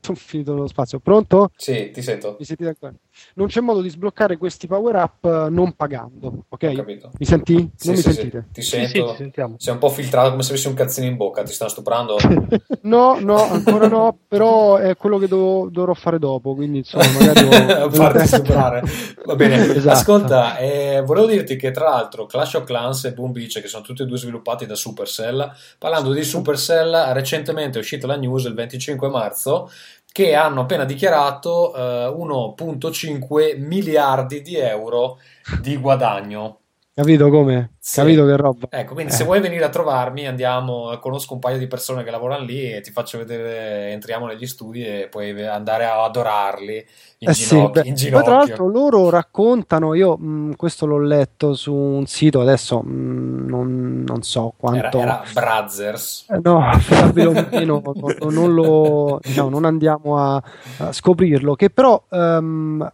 Sono 0.00 0.16
finito 0.16 0.52
nello 0.52 0.66
spazio. 0.66 0.98
Pronto? 0.98 1.52
Sì, 1.54 1.92
ti 1.92 2.02
sento. 2.02 2.34
Mi 2.40 2.44
sentite 2.44 2.70
ancora? 2.70 2.92
Non 3.34 3.46
c'è 3.46 3.60
modo 3.60 3.80
di 3.80 3.88
sbloccare 3.88 4.36
questi 4.36 4.66
power 4.66 4.94
up 4.96 5.24
eh, 5.24 5.50
non 5.50 5.72
pagando. 5.72 6.44
Ok? 6.48 6.72
capito. 6.74 7.10
Mi 7.18 7.26
senti? 7.26 7.70
Sì, 7.74 7.88
non 7.88 7.96
sì, 7.96 8.08
mi 8.08 8.14
sì. 8.14 8.20
sentite? 8.20 8.44
Ti 8.52 8.62
sento. 8.62 8.88
sì, 8.88 9.02
ti 9.02 9.16
sentiamo. 9.16 9.54
Sei 9.58 9.72
un 9.72 9.78
po' 9.78 9.88
filtrato 9.88 10.30
come 10.30 10.42
se 10.42 10.50
avessi 10.50 10.68
un 10.68 10.74
cazzino 10.74 11.06
in 11.06 11.16
bocca. 11.16 11.42
Ti 11.42 11.52
stanno 11.52 11.70
stuprando? 11.70 12.16
no, 12.82 13.18
no, 13.20 13.42
ancora 13.42 13.88
no, 13.88 14.18
però 14.26 14.76
è 14.76 14.96
quello 14.96 15.18
che 15.18 15.28
dov- 15.28 15.70
dovrò 15.70 15.94
fare 15.94 16.18
dopo, 16.18 16.54
quindi 16.54 16.78
insomma 16.78 17.10
magari 17.12 17.82
ho- 17.82 17.90
farti 17.92 18.26
stuprare. 18.26 18.82
Va 19.24 19.34
bene. 19.34 19.56
Esatto. 19.78 19.96
Ascolta, 19.96 20.56
eh, 20.58 21.02
volevo 21.04 21.26
dirti 21.26 21.56
che 21.56 21.70
tra 21.70 21.88
l'altro 21.88 22.26
Clash 22.26 22.54
of 22.54 22.64
Clans 22.64 23.04
e 23.04 23.12
Boom 23.12 23.32
Beach, 23.32 23.60
che 23.60 23.68
sono 23.68 23.84
tutti 23.84 24.02
e 24.02 24.06
due 24.06 24.16
sviluppati 24.16 24.66
da 24.66 24.74
Supercell, 24.74 25.52
parlando 25.78 26.12
di 26.12 26.24
Supercell, 26.24 27.12
recentemente 27.12 27.78
è 27.78 27.80
uscita 27.80 28.06
la 28.06 28.16
news 28.16 28.44
il 28.44 28.54
25 28.54 29.08
marzo 29.08 29.70
che 30.10 30.34
hanno 30.34 30.62
appena 30.62 30.84
dichiarato 30.84 31.74
eh, 31.74 32.06
1.5 32.08 33.58
miliardi 33.58 34.42
di 34.42 34.56
euro 34.56 35.18
di 35.60 35.76
guadagno. 35.76 36.60
Capito 36.98 37.30
come? 37.30 37.74
Sì. 37.78 38.00
Capito 38.00 38.26
che 38.26 38.36
roba? 38.36 38.66
Ecco, 38.70 38.94
quindi 38.94 39.12
Eh. 39.12 39.14
se 39.14 39.22
vuoi 39.22 39.40
venire 39.40 39.64
a 39.64 39.68
trovarmi, 39.68 40.26
andiamo, 40.26 40.98
conosco 40.98 41.32
un 41.34 41.38
paio 41.38 41.56
di 41.56 41.68
persone 41.68 42.02
che 42.02 42.10
lavorano 42.10 42.44
lì 42.44 42.72
e 42.72 42.80
ti 42.80 42.90
faccio 42.90 43.18
vedere, 43.18 43.92
entriamo 43.92 44.26
negli 44.26 44.46
studi 44.48 44.84
e 44.84 45.06
puoi 45.08 45.46
andare 45.46 45.84
a 45.84 46.02
adorarli 46.02 46.86
in 47.18 47.28
Eh 47.28 47.34
sì, 47.34 47.54
ginocchio. 47.54 47.82
beh, 47.82 47.88
in 47.88 47.94
poi 47.94 48.08
tra 48.10 48.10
ginocchio. 48.10 48.32
l'altro 48.32 48.66
loro 48.66 49.10
raccontano, 49.10 49.94
io 49.94 50.16
mh, 50.16 50.56
questo 50.56 50.86
l'ho 50.86 50.98
letto 50.98 51.54
su 51.54 51.72
un 51.72 52.04
sito, 52.06 52.40
adesso 52.40 52.80
mh, 52.82 53.46
non, 53.46 54.02
non 54.04 54.22
so 54.24 54.40
Era, 54.40 54.88
quanto... 54.90 54.98
era 54.98 55.22
Brothers. 55.32 56.26
Eh, 56.30 56.40
No, 56.42 56.58
affidabile 56.66 57.26
o 57.26 57.46
meno, 57.52 57.80
no- 57.84 57.92
no- 58.18 58.30
non, 58.30 58.54
lo, 58.54 59.20
diciamo, 59.22 59.48
non 59.50 59.64
andiamo 59.64 60.18
a, 60.18 60.42
a 60.78 60.92
scoprirlo. 60.92 61.54
Che 61.54 61.70
però 61.70 62.02
ehm, 62.10 62.92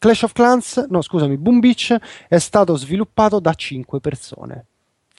Clash 0.00 0.22
of 0.22 0.32
Clans, 0.32 0.86
no 0.88 1.02
scusami, 1.02 1.36
Boom 1.36 1.60
Beach 1.60 1.94
è 2.26 2.38
stato 2.38 2.74
sviluppato 2.74 3.38
da 3.38 3.52
5 3.52 4.00
persone. 4.00 4.64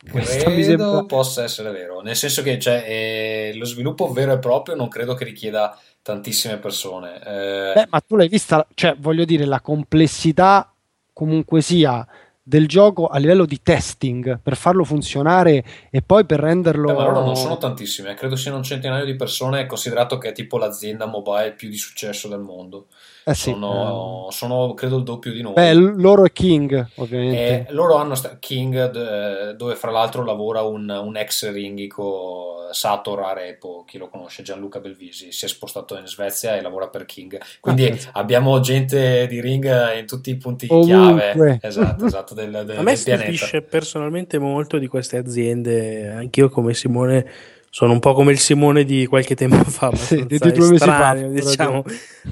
Questa 0.10 0.49
mi 0.49 0.64
Credo 0.64 0.84
sembra- 0.84 1.03
possa 1.03 1.44
essere 1.44 1.70
vero, 1.70 2.02
nel 2.02 2.16
senso 2.16 2.41
che 2.41 2.58
cioè, 2.58 2.84
eh, 2.88 3.52
lo 3.58 3.66
sviluppo 3.66 4.12
vero 4.12 4.34
e 4.34 4.40
proprio 4.40 4.74
non 4.74 4.88
credo 4.88 5.14
che 5.14 5.24
richieda 5.24 5.80
tantissime 6.02 6.58
persone. 6.58 7.20
Eh, 7.24 7.74
Beh, 7.76 7.88
ma 7.91 7.99
tu 8.02 8.16
l'hai 8.16 8.28
vista, 8.28 8.66
cioè 8.74 8.95
voglio 8.98 9.24
dire, 9.24 9.45
la 9.45 9.62
complessità 9.62 10.74
comunque 11.14 11.62
sia 11.62 12.03
del 12.41 12.68
gioco 12.68 13.06
a 13.06 13.20
livello 13.20 13.45
di 13.45 13.62
testing 13.62 14.40
per 14.41 14.56
farlo 14.56 14.84
funzionare 14.84 15.64
e 15.91 16.02
poi 16.02 16.26
per 16.26 16.40
renderlo... 16.40 16.88
beh, 16.88 16.94
ma 16.94 17.03
loro 17.03 17.24
non 17.24 17.36
sono 17.36 17.60
tantissime, 17.60 18.16
credo 18.16 18.36
siano 18.36 18.58
un 18.58 18.64
centinaio 18.64 19.06
di 19.06 19.16
persone, 19.16 19.68
considerato 19.68 20.18
che 20.18 20.30
è 20.30 20.32
tipo 20.32 20.58
l'azienda 20.58 21.06
mobile 21.06 21.53
più 21.53 21.70
di 21.70 21.78
successo 21.78 22.28
del 22.28 22.40
mondo. 22.40 22.88
Eh 23.23 23.34
sì, 23.35 23.52
sono, 23.52 24.27
sono, 24.31 24.73
credo 24.73 24.98
il 24.98 25.03
doppio 25.03 25.31
di 25.31 25.41
noi. 25.41 25.52
eh, 25.53 25.56
beh, 25.56 25.73
loro 25.73 26.26
è 26.26 26.31
King, 26.31 26.88
ovviamente. 26.95 27.68
E 27.69 27.72
loro 27.73 27.95
hanno 27.95 28.15
sta- 28.15 28.38
King, 28.39 28.89
d- 28.89 29.56
dove 29.56 29.76
fra 29.76 29.91
l'altro 29.91 30.23
lavora 30.26 30.61
un, 30.64 30.89
un 30.89 31.15
ex 31.18 31.52
ringhico 31.52 32.68
Sator 32.72 33.19
Arepo, 33.22 33.84
chi 33.85 33.98
lo 33.98 34.07
conosce, 34.10 34.43
Gianluca 34.43 34.80
Belvisi, 34.80 35.31
si 35.31 35.45
è 35.45 35.48
spostato 35.48 35.98
in 35.98 36.07
Svezia 36.07 36.56
e 36.56 36.61
lavora 36.61 36.88
per 36.88 37.06
King. 37.06 37.39
Quindi 37.60 37.88
Ah, 37.88 38.19
abbiamo 38.19 38.60
gente 38.60 39.27
di 39.27 39.39
ring 39.41 39.65
in 39.99 40.07
tutti 40.07 40.30
i 40.31 40.38
punti 40.38 40.68
Ovunque. 40.69 41.31
chiave 41.34 41.60
esatto, 41.61 42.06
esatto, 42.06 42.34
del, 42.34 42.49
del, 42.65 42.77
A 42.77 42.81
me 42.81 42.93
del 42.93 43.03
pianeta. 43.03 43.23
stupisce 43.31 43.61
personalmente 43.61 44.39
molto 44.39 44.77
di 44.77 44.88
queste 44.88 45.18
aziende, 45.18 46.07
anch'io 46.10 46.49
come 46.49 46.73
Simone 46.73 47.30
sono 47.73 47.93
un 47.93 47.99
po' 47.99 48.11
come 48.14 48.34
il 48.34 48.38
Simone 48.38 48.84
di 48.84 49.06
qualche 49.06 49.34
tempo 49.34 49.64
fa, 49.64 49.95
Sì, 49.95 50.26
di 50.26 50.38
due 50.38 50.72
mesi 50.72 50.84
fa, 50.84 51.14
diciamo, 51.14 51.85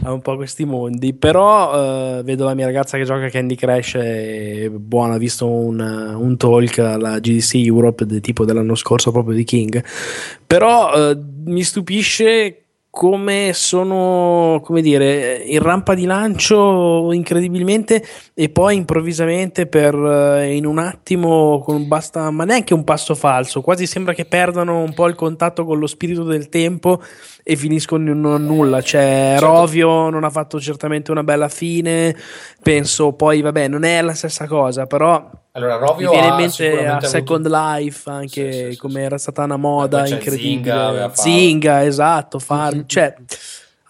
a 0.04 0.12
un 0.12 0.22
po' 0.22 0.36
questi 0.36 0.66
mondi. 0.66 1.14
Però 1.14 2.18
eh, 2.20 2.24
vedo 2.24 2.44
la 2.44 2.54
mia 2.54 2.66
ragazza 2.66 2.98
che 2.98 3.06
gioca 3.06 3.26
a 3.26 3.30
Candy 3.30 3.56
Crush 3.56 3.96
e 3.96 4.70
buona, 4.70 5.14
ha 5.14 5.18
visto 5.18 5.48
un, 5.48 5.80
un 5.80 6.36
talk 6.36 6.80
alla 6.80 7.20
GDC 7.20 7.54
Europe 7.56 8.06
del 8.06 8.20
tipo 8.20 8.44
dell'anno 8.44 8.76
scorso 8.76 9.14
proprio 9.14 9.34
di 9.34 9.46
King. 9.46 9.82
Però 10.46 10.94
eh, 10.94 11.18
mi 11.46 11.64
stupisce 11.64 12.64
come 12.90 13.52
sono, 13.54 14.62
come 14.64 14.82
dire, 14.82 15.38
in 15.46 15.62
rampa 15.62 15.94
di 15.94 16.06
lancio 16.06 17.12
incredibilmente 17.14 18.04
e 18.34 18.50
poi 18.50 18.78
improvvisamente 18.78 19.68
per 19.68 19.94
eh, 19.94 20.56
in 20.56 20.66
un 20.66 20.80
attimo 20.80 21.60
con 21.60 21.88
basta, 21.88 22.30
ma 22.32 22.46
neanche 22.46 22.74
un 22.74 22.84
passo 22.84 23.14
falso, 23.14 23.62
quasi 23.62 23.86
sembra 23.86 24.14
che 24.14 24.26
perdano 24.26 24.82
un 24.82 24.94
po' 24.94 25.08
il 25.08 25.16
contatto 25.16 25.66
con 25.66 25.78
lo 25.78 25.88
spirito 25.88 26.24
del 26.24 26.50
tempo 26.50 27.02
e 27.44 27.56
finiscono 27.56 28.12
in 28.12 28.24
un 28.24 28.46
nulla. 28.46 28.82
Cioè, 28.82 29.36
Certo. 29.40 29.46
Rovio 29.46 30.10
non 30.10 30.24
ha 30.24 30.30
fatto 30.30 30.60
certamente 30.60 31.12
una 31.12 31.24
bella 31.24 31.50
fine. 31.50 32.16
Penso 32.62 33.14
poi, 33.14 33.42
vabbè, 33.42 33.68
non 33.68 33.84
è 33.84 34.02
la 34.02 34.14
stessa 34.14 34.46
cosa, 34.48 34.86
però 34.86 35.30
Allora, 35.54 35.80
mi 35.80 35.86
Rovio 35.86 36.12
viene 36.12 36.28
in 36.28 36.36
mente 36.36 36.86
a 36.88 37.02
Second. 37.02 37.48
Life 37.48 38.10
anche 38.10 38.52
Sì, 38.52 38.64
sì, 38.66 38.72
sì, 38.74 38.78
come 38.78 39.02
era 39.02 39.18
stata 39.18 39.44
una 39.44 39.58
moda 39.58 40.04
c'è 40.04 40.14
incredibile. 40.16 40.72
Fatto- 40.72 41.22
Zinga, 41.22 41.84
esatto, 41.86 42.40
Farm, 42.40 42.78
Mhm. 42.78 42.84
cioè 42.86 43.16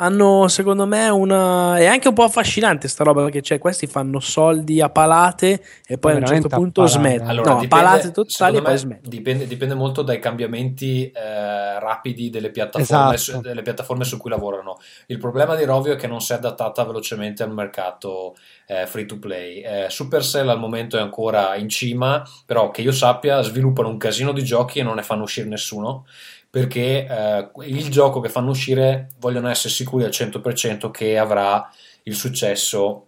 hanno 0.01 0.47
secondo 0.47 0.85
me 0.85 1.09
una 1.09 1.77
è 1.77 1.85
anche 1.85 2.07
un 2.07 2.13
po' 2.13 2.23
affascinante 2.23 2.87
sta 2.87 3.03
roba 3.03 3.23
perché 3.23 3.41
cioè, 3.41 3.57
questi 3.57 3.85
fanno 3.85 4.19
soldi 4.19 4.81
a 4.81 4.89
palate 4.89 5.61
e 5.85 5.97
poi 5.97 6.13
a 6.13 6.15
un 6.17 6.25
certo 6.25 6.47
punto 6.47 6.85
smettono 6.85 7.29
Allora, 7.29 7.53
no, 7.53 7.59
dipende, 7.59 7.83
palate 7.83 8.11
totali 8.11 8.57
e 8.57 8.61
poi 8.61 8.71
me 8.71 8.77
smettono 8.77 9.09
dipende, 9.09 9.47
dipende 9.47 9.73
molto 9.75 10.01
dai 10.01 10.19
cambiamenti 10.19 11.11
eh, 11.11 11.79
rapidi 11.79 12.29
delle 12.29 12.49
piattaforme, 12.49 13.15
Esatto. 13.15 13.37
su, 13.37 13.41
delle 13.41 13.61
piattaforme 13.61 14.03
su 14.03 14.17
cui 14.17 14.29
lavorano. 14.29 14.77
Il 15.07 15.17
problema 15.17 15.55
di 15.55 15.65
Rovio 15.65 15.93
è 15.93 15.95
che 15.95 16.07
non 16.07 16.21
si 16.21 16.31
è 16.31 16.35
adattata 16.35 16.83
velocemente 16.83 17.43
al 17.43 17.51
mercato 17.51 18.35
eh, 18.67 18.85
free 18.87 19.05
to 19.05 19.19
play. 19.19 19.61
Eh, 19.61 19.87
Supercell 19.89 20.47
al 20.47 20.59
momento 20.59 20.97
è 20.97 21.01
ancora 21.01 21.55
in 21.55 21.67
cima, 21.67 22.23
però 22.45 22.71
che 22.71 22.81
io 22.81 22.91
sappia 22.91 23.41
sviluppano 23.41 23.89
un 23.89 23.97
casino 23.97 24.31
di 24.31 24.43
giochi 24.43 24.79
e 24.79 24.83
non 24.83 24.95
ne 24.95 25.03
fanno 25.03 25.23
uscire 25.23 25.47
nessuno 25.47 26.05
perché 26.49 27.05
eh, 27.05 27.49
il 27.65 27.89
gioco 27.89 28.19
che 28.19 28.29
fanno 28.29 28.49
uscire 28.49 29.09
vogliono 29.19 29.49
essere 29.49 29.73
sicuri 29.73 30.03
al 30.03 30.09
100% 30.09 30.89
che 30.89 31.17
avrà 31.17 31.69
il 32.03 32.15
successo 32.15 33.07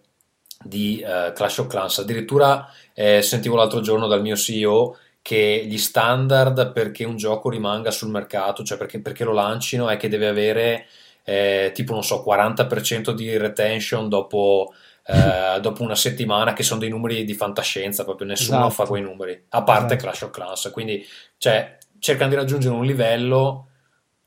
di 0.62 1.00
eh, 1.00 1.32
Clash 1.34 1.58
of 1.58 1.66
Clans. 1.66 1.98
Addirittura 1.98 2.68
eh, 2.94 3.20
sentivo 3.22 3.56
l'altro 3.56 3.80
giorno 3.80 4.06
dal 4.06 4.22
mio 4.22 4.36
CEO 4.36 4.96
che 5.22 5.64
gli 5.66 5.78
standard 5.78 6.72
perché 6.72 7.04
un 7.04 7.16
gioco 7.16 7.48
rimanga 7.48 7.90
sul 7.90 8.10
mercato, 8.10 8.64
cioè 8.64 8.76
perché, 8.76 9.00
perché 9.00 9.24
lo 9.24 9.32
lancino, 9.32 9.88
è 9.88 9.96
che 9.96 10.08
deve 10.08 10.28
avere 10.28 10.86
eh, 11.24 11.70
tipo, 11.74 11.92
non 11.92 12.02
so, 12.02 12.24
40% 12.26 13.12
di 13.12 13.36
retention 13.36 14.08
dopo, 14.08 14.72
eh, 15.06 15.58
dopo 15.62 15.82
una 15.84 15.94
settimana, 15.94 16.52
che 16.52 16.64
sono 16.64 16.80
dei 16.80 16.88
numeri 16.88 17.24
di 17.24 17.34
fantascienza, 17.34 18.04
proprio 18.04 18.26
nessuno 18.26 18.58
Esatto. 18.58 18.72
fa 18.72 18.84
quei 18.84 19.02
numeri, 19.02 19.44
a 19.50 19.62
parte 19.62 19.94
Esatto. 19.94 20.02
Clash 20.02 20.22
of 20.22 20.30
Clans. 20.30 20.70
Quindi, 20.72 21.06
cioè, 21.38 21.78
cercano 22.02 22.30
di 22.30 22.36
raggiungere 22.36 22.74
un 22.74 22.84
livello 22.84 23.68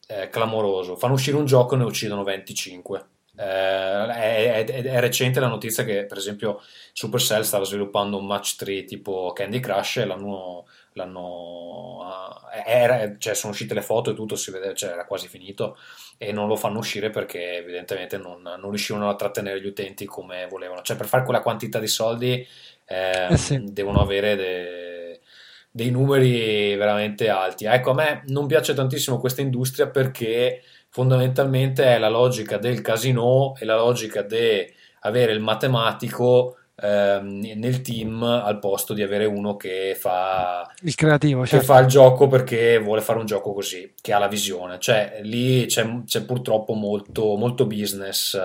eh, 0.07 0.29
clamoroso. 0.29 0.95
Fanno 0.95 1.13
uscire 1.13 1.37
un 1.37 1.45
gioco 1.45 1.75
e 1.75 1.77
ne 1.77 1.83
uccidono 1.83 2.23
25. 2.23 3.05
Eh, 3.37 3.43
è, 3.43 4.63
è- 4.65 4.83
è 4.83 4.99
recente 5.01 5.39
la 5.41 5.47
notizia 5.47 5.83
che, 5.83 6.05
per 6.05 6.17
esempio, 6.17 6.61
Supercell 6.93 7.41
stava 7.41 7.65
sviluppando 7.65 8.17
un 8.17 8.25
match 8.25 8.55
3 8.55 8.85
tipo 8.85 9.33
Candy 9.33 9.59
Crush 9.59 9.97
e 9.97 10.05
l'hanno. 10.05 10.65
l'hanno 10.93 11.99
ah, 12.03 12.49
era- 12.65 13.17
cioè, 13.17 13.33
sono 13.35 13.51
uscite 13.51 13.73
le 13.73 13.81
foto 13.81 14.11
e 14.11 14.13
tutto, 14.13 14.35
si 14.37 14.51
vede, 14.51 14.73
cioè, 14.75 14.91
era 14.91 15.05
quasi 15.05 15.27
finito 15.27 15.77
e 16.17 16.31
non 16.31 16.47
lo 16.47 16.55
fanno 16.55 16.79
uscire 16.79 17.09
perché 17.09 17.57
evidentemente 17.57 18.17
non, 18.17 18.41
non 18.41 18.69
riuscivano 18.69 19.09
a 19.09 19.15
trattenere 19.15 19.61
gli 19.61 19.65
utenti 19.67 20.05
come 20.05 20.47
volevano. 20.49 20.81
Cioè, 20.81 20.95
per 20.95 21.07
fare 21.07 21.23
quella 21.25 21.41
quantità 21.41 21.79
di 21.79 21.87
soldi 21.87 22.45
eh, 22.87 23.27
Eh 23.27 23.37
sì. 23.37 23.61
devono 23.63 23.99
avere 24.01 24.35
de- 24.35 24.94
dei 25.75 25.91
numeri 25.91 26.73
veramente 26.77 27.27
alti. 27.27 27.65
Ecco, 27.65 27.91
a 27.91 27.95
me 27.95 28.23
non 28.27 28.47
piace 28.47 28.73
tantissimo 28.73 29.19
questa 29.19 29.41
industria 29.41 29.89
perché 29.89 30.61
fondamentalmente 30.87 31.83
è 31.83 31.97
la 31.97 32.07
logica 32.07 32.57
del 32.57 32.79
casino 32.79 33.53
e 33.59 33.65
la 33.65 33.75
logica 33.75 34.21
di 34.21 34.65
avere 35.01 35.33
il 35.33 35.41
matematico 35.41 36.59
nel 36.77 37.81
team 37.81 38.21
al 38.21 38.59
posto 38.59 38.93
di 38.93 39.01
avere 39.01 39.25
uno 39.25 39.55
che 39.55 39.95
fa, 39.97 40.69
Il 40.81 40.95
creativo, 40.95 41.41
che 41.41 41.47
certo. 41.47 41.65
fa 41.65 41.79
il 41.79 41.87
gioco 41.87 42.27
perché 42.27 42.79
vuole 42.79 43.01
fare 43.01 43.19
un 43.19 43.25
gioco 43.25 43.53
così, 43.53 43.93
che 44.01 44.11
ha 44.11 44.19
la 44.19 44.27
visione. 44.27 44.77
Cioè, 44.79 45.19
lì 45.23 45.65
c'è, 45.67 46.03
c'è 46.05 46.23
purtroppo 46.23 46.73
molto, 46.73 47.35
molto 47.37 47.65
business 47.65 48.37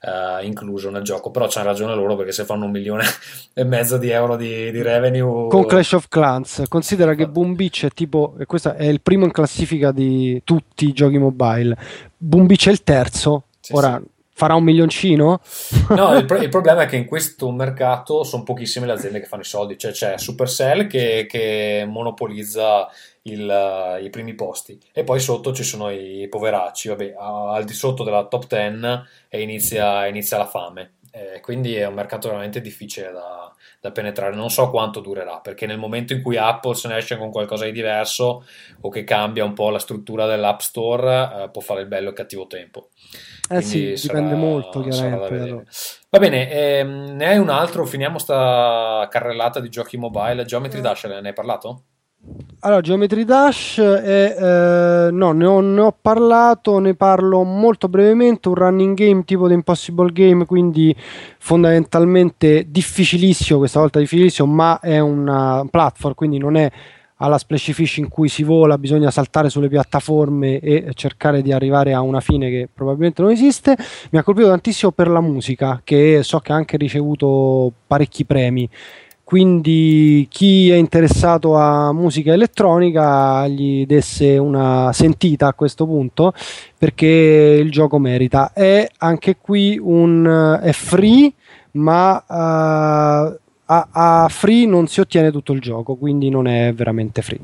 eh, 0.00 0.44
incluso 0.44 0.90
nel 0.90 1.02
gioco, 1.02 1.30
però 1.30 1.46
c'hanno 1.48 1.66
ragione 1.66 1.94
loro 1.94 2.16
perché 2.16 2.32
se 2.32 2.44
fanno 2.44 2.64
un 2.64 2.70
milione 2.70 3.04
e 3.54 3.64
mezzo 3.64 3.96
di 3.96 4.10
euro 4.10 4.36
di, 4.36 4.70
di 4.70 4.82
revenue... 4.82 5.48
Con 5.48 5.66
Clash 5.66 5.92
of 5.92 6.08
Clans, 6.08 6.64
considera 6.68 7.14
che 7.14 7.28
Boom 7.28 7.54
Beach 7.54 7.84
è 7.84 7.90
tipo, 7.90 8.34
e 8.38 8.46
questo 8.46 8.74
è 8.74 8.84
il 8.84 9.00
primo 9.00 9.24
in 9.24 9.30
classifica 9.32 9.92
di 9.92 10.40
tutti 10.44 10.88
i 10.88 10.92
giochi 10.92 11.18
mobile. 11.18 11.76
Boom 12.16 12.46
Beach 12.46 12.66
è 12.68 12.70
il 12.70 12.82
terzo. 12.82 13.44
Sì, 13.60 13.72
Ora, 13.72 14.00
sì. 14.02 14.17
Farà 14.38 14.54
un 14.54 14.62
milioncino? 14.62 15.40
No, 15.88 16.16
il, 16.16 16.24
pro- 16.24 16.38
il, 16.40 16.48
problema 16.48 16.82
è 16.82 16.86
che 16.86 16.94
in 16.94 17.06
questo 17.06 17.50
mercato 17.50 18.22
sono 18.22 18.44
pochissime 18.44 18.86
le 18.86 18.92
aziende 18.92 19.18
che 19.18 19.26
fanno 19.26 19.42
i 19.42 19.44
soldi, 19.44 19.76
cioè 19.76 19.90
c'è 19.90 20.16
Supercell 20.16 20.86
che, 20.86 21.26
che 21.28 21.84
monopolizza 21.88 22.88
il, 23.22 23.98
i 24.00 24.10
primi 24.10 24.34
posti 24.34 24.78
e 24.92 25.02
poi 25.02 25.18
sotto 25.18 25.52
ci 25.52 25.64
sono 25.64 25.90
i 25.90 26.28
poveracci, 26.30 26.86
vabbè, 26.86 27.14
al 27.18 27.64
di 27.64 27.72
sotto 27.72 28.04
della 28.04 28.26
top 28.26 28.46
10 28.46 29.02
e 29.28 29.42
inizia, 29.42 30.06
inizia 30.06 30.38
la 30.38 30.46
fame. 30.46 30.92
Eh, 31.10 31.40
quindi 31.40 31.74
è 31.74 31.86
un 31.86 31.94
mercato 31.94 32.28
veramente 32.28 32.60
difficile 32.60 33.10
da, 33.10 33.52
da, 33.80 33.90
penetrare. 33.90 34.36
Non 34.36 34.50
so 34.50 34.70
quanto 34.70 35.00
durerà, 35.00 35.40
perché 35.40 35.66
nel 35.66 35.78
momento 35.78 36.12
in 36.12 36.22
cui 36.22 36.36
Apple 36.36 36.76
se 36.76 36.86
ne 36.86 36.98
esce 36.98 37.16
con 37.16 37.32
qualcosa 37.32 37.64
di 37.64 37.72
diverso 37.72 38.44
o 38.82 38.88
che 38.88 39.02
cambia 39.02 39.44
un 39.44 39.54
po' 39.54 39.70
la 39.70 39.80
struttura 39.80 40.26
dell'App 40.26 40.60
Store, 40.60 41.42
eh, 41.42 41.50
può 41.50 41.60
fare 41.60 41.80
il 41.80 41.88
bello 41.88 42.10
e 42.10 42.12
cattivo 42.12 42.46
tempo. 42.46 42.90
Eh 43.50 43.62
sì, 43.62 43.96
sarà, 43.96 44.20
dipende 44.20 44.34
molto 44.34 44.80
chiaramente. 44.82 45.66
Va 46.10 46.18
bene, 46.18 46.50
ehm, 46.50 47.16
ne 47.16 47.26
hai 47.26 47.38
un 47.38 47.48
altro? 47.48 47.84
Finiamo 47.86 48.18
sta 48.18 49.06
carrellata 49.10 49.60
di 49.60 49.68
giochi 49.68 49.96
mobile. 49.96 50.44
Geometry 50.44 50.80
Dash, 50.80 51.04
ne 51.04 51.28
hai 51.28 51.32
parlato? 51.32 51.82
Allora, 52.60 52.80
Geometry 52.80 53.24
Dash 53.24 53.78
è, 53.78 54.36
eh, 54.36 55.10
no, 55.12 55.32
ne 55.32 55.46
ho, 55.46 55.60
ne 55.60 55.80
ho, 55.80 55.96
parlato, 55.98 56.80
ne 56.80 56.94
parlo 56.94 57.44
molto 57.44 57.88
brevemente, 57.88 58.48
un 58.48 58.56
running 58.56 58.96
game 58.96 59.22
tipo 59.24 59.46
The 59.46 59.54
Impossible 59.54 60.12
Game, 60.12 60.44
quindi 60.44 60.94
fondamentalmente 61.38 62.66
difficilissimo, 62.68 63.60
questa 63.60 63.78
volta 63.78 64.00
difficilissimo, 64.00 64.52
ma 64.52 64.80
è 64.80 64.98
una 64.98 65.64
platform, 65.70 66.14
quindi 66.14 66.38
non 66.38 66.56
è 66.56 66.70
alla 67.18 67.38
fish 67.38 67.96
in 67.98 68.08
cui 68.08 68.28
si 68.28 68.42
vola, 68.42 68.78
bisogna 68.78 69.10
saltare 69.10 69.50
sulle 69.50 69.68
piattaforme 69.68 70.58
e 70.60 70.90
cercare 70.94 71.42
di 71.42 71.52
arrivare 71.52 71.92
a 71.92 72.00
una 72.00 72.20
fine 72.20 72.48
che 72.50 72.68
probabilmente 72.72 73.22
non 73.22 73.30
esiste. 73.30 73.76
Mi 74.10 74.18
ha 74.18 74.22
colpito 74.22 74.48
tantissimo 74.48 74.92
per 74.92 75.08
la 75.08 75.20
musica, 75.20 75.80
che 75.84 76.22
so 76.22 76.38
che 76.40 76.52
ha 76.52 76.56
anche 76.56 76.76
ricevuto 76.76 77.72
parecchi 77.86 78.24
premi 78.24 78.68
quindi 79.28 80.26
chi 80.30 80.70
è 80.70 80.76
interessato 80.76 81.54
a 81.54 81.92
musica 81.92 82.32
elettronica 82.32 83.46
gli 83.46 83.84
desse 83.84 84.38
una 84.38 84.90
sentita 84.94 85.48
a 85.48 85.52
questo 85.52 85.84
punto 85.84 86.32
perché 86.78 87.06
il 87.06 87.70
gioco 87.70 87.98
merita 87.98 88.54
è 88.54 88.88
anche 88.96 89.36
qui 89.36 89.78
un 89.78 90.58
è 90.62 90.72
free 90.72 91.30
ma 91.72 92.24
uh, 92.26 93.38
a, 93.68 93.88
a 93.90 94.28
free 94.28 94.66
non 94.66 94.86
si 94.86 95.00
ottiene 95.00 95.30
tutto 95.30 95.52
il 95.52 95.60
gioco 95.60 95.96
quindi 95.96 96.28
non 96.28 96.46
è 96.46 96.72
veramente 96.74 97.22
free 97.22 97.40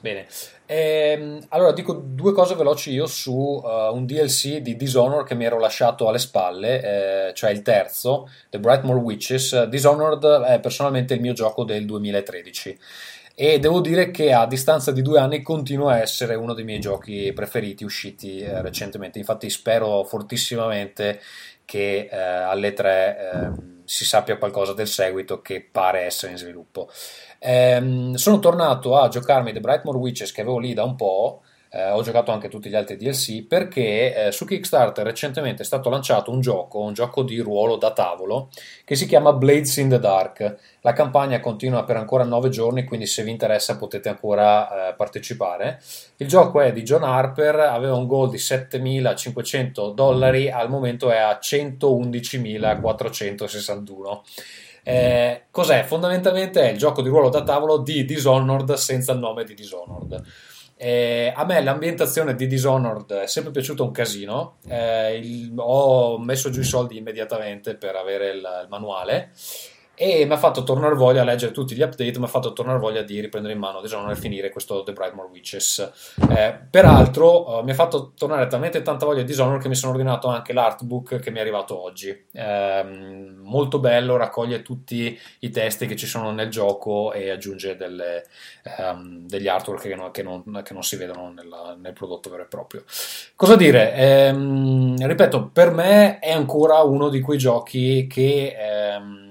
bene 0.00 0.26
Ehm, 0.68 1.44
allora 1.50 1.70
dico 1.72 1.92
due 1.92 2.32
cose 2.32 2.56
veloci 2.56 2.90
io 2.90 3.06
su 3.06 3.32
uh, 3.32 3.94
un 3.94 4.04
DLC 4.04 4.56
di 4.56 4.76
Dishonored 4.76 5.24
che 5.24 5.36
mi 5.36 5.44
ero 5.44 5.60
lasciato 5.60 6.08
alle 6.08 6.18
spalle, 6.18 7.28
eh, 7.28 7.34
cioè 7.34 7.50
il 7.50 7.62
terzo, 7.62 8.28
The 8.50 8.58
Brightmore 8.58 8.98
Witches. 8.98 9.64
Dishonored 9.64 10.24
è 10.42 10.58
personalmente 10.60 11.14
il 11.14 11.20
mio 11.20 11.34
gioco 11.34 11.64
del 11.64 11.86
2013 11.86 12.78
e 13.38 13.58
devo 13.60 13.80
dire 13.80 14.10
che 14.10 14.32
a 14.32 14.46
distanza 14.46 14.90
di 14.90 15.02
due 15.02 15.20
anni 15.20 15.42
continua 15.42 15.92
a 15.92 15.98
essere 15.98 16.34
uno 16.34 16.52
dei 16.52 16.64
miei 16.64 16.80
giochi 16.80 17.32
preferiti 17.32 17.84
usciti 17.84 18.38
eh, 18.40 18.60
recentemente. 18.60 19.18
Infatti 19.18 19.48
spero 19.50 20.02
fortissimamente 20.02 21.20
che 21.64 22.08
eh, 22.10 22.16
alle 22.16 22.72
tre 22.72 23.30
ehm, 23.32 23.75
si 23.86 24.04
sappia 24.04 24.36
qualcosa 24.36 24.72
del 24.72 24.86
seguito 24.88 25.40
che 25.40 25.62
pare 25.62 26.02
essere 26.02 26.32
in 26.32 26.38
sviluppo. 26.38 26.90
Ehm, 27.38 28.14
sono 28.14 28.38
tornato 28.38 28.98
a 28.98 29.08
giocarmi 29.08 29.52
The 29.52 29.60
Brightmore 29.60 29.98
Witches 29.98 30.32
che 30.32 30.42
avevo 30.42 30.58
lì 30.58 30.74
da 30.74 30.84
un 30.84 30.96
po'. 30.96 31.42
Eh, 31.76 31.90
ho 31.90 32.00
giocato 32.00 32.32
anche 32.32 32.48
tutti 32.48 32.70
gli 32.70 32.74
altri 32.74 32.96
DLC 32.96 33.46
perché 33.46 34.28
eh, 34.28 34.32
su 34.32 34.46
Kickstarter 34.46 35.04
recentemente 35.04 35.60
è 35.60 35.64
stato 35.66 35.90
lanciato 35.90 36.30
un 36.30 36.40
gioco, 36.40 36.80
un 36.80 36.94
gioco 36.94 37.22
di 37.22 37.38
ruolo 37.38 37.76
da 37.76 37.92
tavolo 37.92 38.48
che 38.82 38.94
si 38.94 39.04
chiama 39.04 39.34
Blades 39.34 39.76
in 39.76 39.90
the 39.90 39.98
Dark. 39.98 40.56
La 40.80 40.94
campagna 40.94 41.38
continua 41.38 41.84
per 41.84 41.96
ancora 41.96 42.24
9 42.24 42.48
giorni, 42.48 42.84
quindi 42.84 43.04
se 43.04 43.22
vi 43.22 43.30
interessa 43.30 43.76
potete 43.76 44.08
ancora 44.08 44.88
eh, 44.88 44.94
partecipare. 44.94 45.78
Il 46.16 46.28
gioco 46.28 46.62
è 46.62 46.72
di 46.72 46.82
John 46.82 47.02
Harper, 47.02 47.56
aveva 47.56 47.96
un 47.96 48.06
goal 48.06 48.30
di 48.30 48.38
7.500 48.38 49.92
dollari, 49.92 50.50
al 50.50 50.70
momento 50.70 51.10
è 51.10 51.18
a 51.18 51.38
111.461. 51.42 54.20
Eh, 54.82 55.42
cos'è? 55.50 55.82
Fondamentalmente 55.82 56.62
è 56.62 56.70
il 56.70 56.78
gioco 56.78 57.02
di 57.02 57.10
ruolo 57.10 57.28
da 57.28 57.42
tavolo 57.42 57.76
di 57.78 58.06
Dishonored 58.06 58.72
senza 58.74 59.12
il 59.12 59.18
nome 59.18 59.44
di 59.44 59.52
Dishonored. 59.52 60.22
Eh, 60.78 61.32
a 61.34 61.44
me 61.46 61.62
l'ambientazione 61.62 62.34
di 62.34 62.46
Dishonored 62.46 63.10
è 63.12 63.26
sempre 63.26 63.50
piaciuta 63.50 63.82
un 63.82 63.92
casino. 63.92 64.58
Eh, 64.68 65.16
il, 65.16 65.52
ho 65.56 66.18
messo 66.18 66.50
giù 66.50 66.60
i 66.60 66.64
soldi 66.64 66.98
immediatamente 66.98 67.76
per 67.76 67.96
avere 67.96 68.30
il, 68.30 68.36
il 68.36 68.66
manuale 68.68 69.32
e 69.96 70.26
mi 70.26 70.32
ha 70.32 70.36
fatto 70.36 70.62
tornare 70.62 70.94
voglia 70.94 71.22
a 71.22 71.24
leggere 71.24 71.52
tutti 71.52 71.74
gli 71.74 71.80
update, 71.80 72.18
mi 72.18 72.24
ha 72.24 72.28
fatto 72.28 72.52
tornare 72.52 72.78
voglia 72.78 73.00
di 73.02 73.18
riprendere 73.18 73.54
in 73.54 73.58
mano 73.58 73.80
Dishonored 73.80 74.16
e 74.16 74.20
finire 74.20 74.50
questo 74.50 74.82
The 74.82 74.92
Brightmore 74.92 75.28
Witches. 75.30 76.14
Eh, 76.30 76.58
peraltro, 76.70 77.60
eh, 77.60 77.62
mi 77.62 77.70
ha 77.70 77.74
fatto 77.74 78.12
tornare 78.14 78.46
talmente 78.46 78.82
tanta 78.82 79.06
voglia 79.06 79.20
di 79.20 79.26
Dishonored 79.26 79.62
che 79.62 79.68
mi 79.68 79.74
sono 79.74 79.92
ordinato 79.92 80.28
anche 80.28 80.52
l'artbook 80.52 81.18
che 81.18 81.30
mi 81.30 81.38
è 81.38 81.40
arrivato 81.40 81.82
oggi. 81.82 82.24
Eh, 82.30 82.84
molto 83.42 83.78
bello, 83.78 84.16
raccoglie 84.16 84.60
tutti 84.60 85.18
i 85.40 85.50
testi 85.50 85.86
che 85.86 85.96
ci 85.96 86.06
sono 86.06 86.30
nel 86.30 86.50
gioco 86.50 87.12
e 87.12 87.30
aggiunge 87.30 87.76
delle, 87.76 88.26
ehm, 88.78 89.26
degli 89.26 89.48
artwork 89.48 89.82
che 89.82 89.94
non, 89.94 90.10
che 90.10 90.22
non, 90.22 90.60
che 90.62 90.74
non 90.74 90.82
si 90.82 90.96
vedono 90.96 91.32
nella, 91.32 91.74
nel 91.80 91.94
prodotto 91.94 92.28
vero 92.28 92.42
e 92.42 92.46
proprio. 92.46 92.84
Cosa 93.34 93.56
dire? 93.56 93.94
Ehm, 93.94 95.06
ripeto, 95.06 95.48
per 95.52 95.70
me 95.70 96.18
è 96.18 96.32
ancora 96.32 96.82
uno 96.82 97.08
di 97.08 97.20
quei 97.20 97.38
giochi 97.38 98.06
che 98.06 98.54
ehm, 98.58 99.25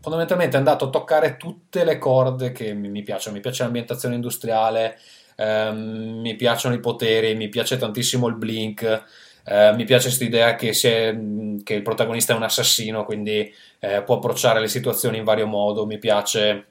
fondamentalmente 0.00 0.56
è 0.56 0.58
andato 0.58 0.86
a 0.86 0.90
toccare 0.90 1.36
tutte 1.36 1.84
le 1.84 1.98
corde 1.98 2.52
che 2.52 2.72
mi, 2.72 3.02
piacciono. 3.02 3.36
Mi 3.36 3.42
piace 3.42 3.62
l'ambientazione 3.62 4.14
industriale, 4.14 4.98
ehm, 5.36 6.20
mi 6.20 6.34
piacciono 6.36 6.74
i 6.74 6.80
poteri, 6.80 7.34
mi 7.34 7.48
piace 7.48 7.76
tantissimo 7.76 8.26
il 8.26 8.36
blink. 8.36 9.04
Eh, 9.44 9.72
mi 9.74 9.84
piace 9.84 10.06
questa 10.06 10.24
idea 10.24 10.54
che, 10.54 10.70
che, 10.72 11.74
il 11.74 11.82
protagonista 11.82 12.32
è 12.32 12.36
un 12.36 12.42
assassino, 12.42 13.04
quindi 13.04 13.52
eh, 13.78 14.02
può 14.02 14.16
approcciare 14.16 14.60
le 14.60 14.68
situazioni 14.68 15.18
in 15.18 15.24
vario 15.24 15.46
modo. 15.46 15.86
Mi 15.86 15.98
piace 15.98 16.66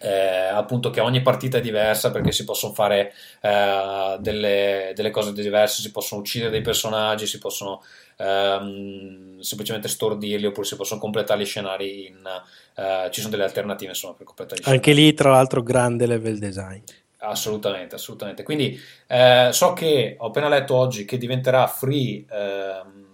eh, 0.00 0.48
appunto 0.48 0.90
che 0.90 1.00
ogni 1.00 1.22
partita 1.22 1.58
è 1.58 1.60
diversa 1.60 2.10
perché 2.10 2.32
si 2.32 2.44
possono 2.44 2.72
fare 2.74 3.12
eh, 3.40 4.16
delle, 4.20 4.92
delle, 4.94 5.10
cose 5.10 5.32
diverse, 5.32 5.80
si 5.80 5.90
possono 5.90 6.20
uccidere 6.20 6.50
dei 6.50 6.60
personaggi, 6.60 7.26
si 7.26 7.38
possono 7.38 7.82
ehm, 8.16 9.38
semplicemente 9.40 9.88
stordirli 9.88 10.46
oppure 10.46 10.66
si 10.66 10.76
possono 10.76 11.00
completare 11.00 11.40
gli 11.40 11.46
scenari 11.46 12.06
in, 12.06 12.26
eh, 12.74 13.08
ci 13.10 13.20
sono 13.20 13.32
delle 13.32 13.44
alternative 13.44 13.90
insomma 13.90 14.14
per 14.14 14.26
completare 14.26 14.60
gli 14.60 14.62
scenari. 14.62 14.78
Anche 14.78 15.00
lì 15.00 15.14
tra 15.14 15.30
l'altro 15.30 15.62
grande 15.62 16.06
level 16.06 16.38
design. 16.38 16.82
Assolutamente, 17.18 17.94
assolutamente. 17.94 18.42
Quindi 18.42 18.78
eh, 19.06 19.48
so 19.50 19.72
che 19.72 20.16
ho 20.18 20.26
appena 20.26 20.48
letto 20.48 20.74
oggi 20.74 21.04
che 21.04 21.16
diventerà 21.16 21.66
free 21.66 22.24
ehm, 22.30 23.04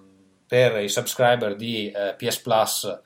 per 0.47 0.83
i 0.83 0.89
subscriber 0.89 1.55
di 1.55 1.91
eh, 1.91 2.15
PS 2.17 2.41
Plus 2.41 3.01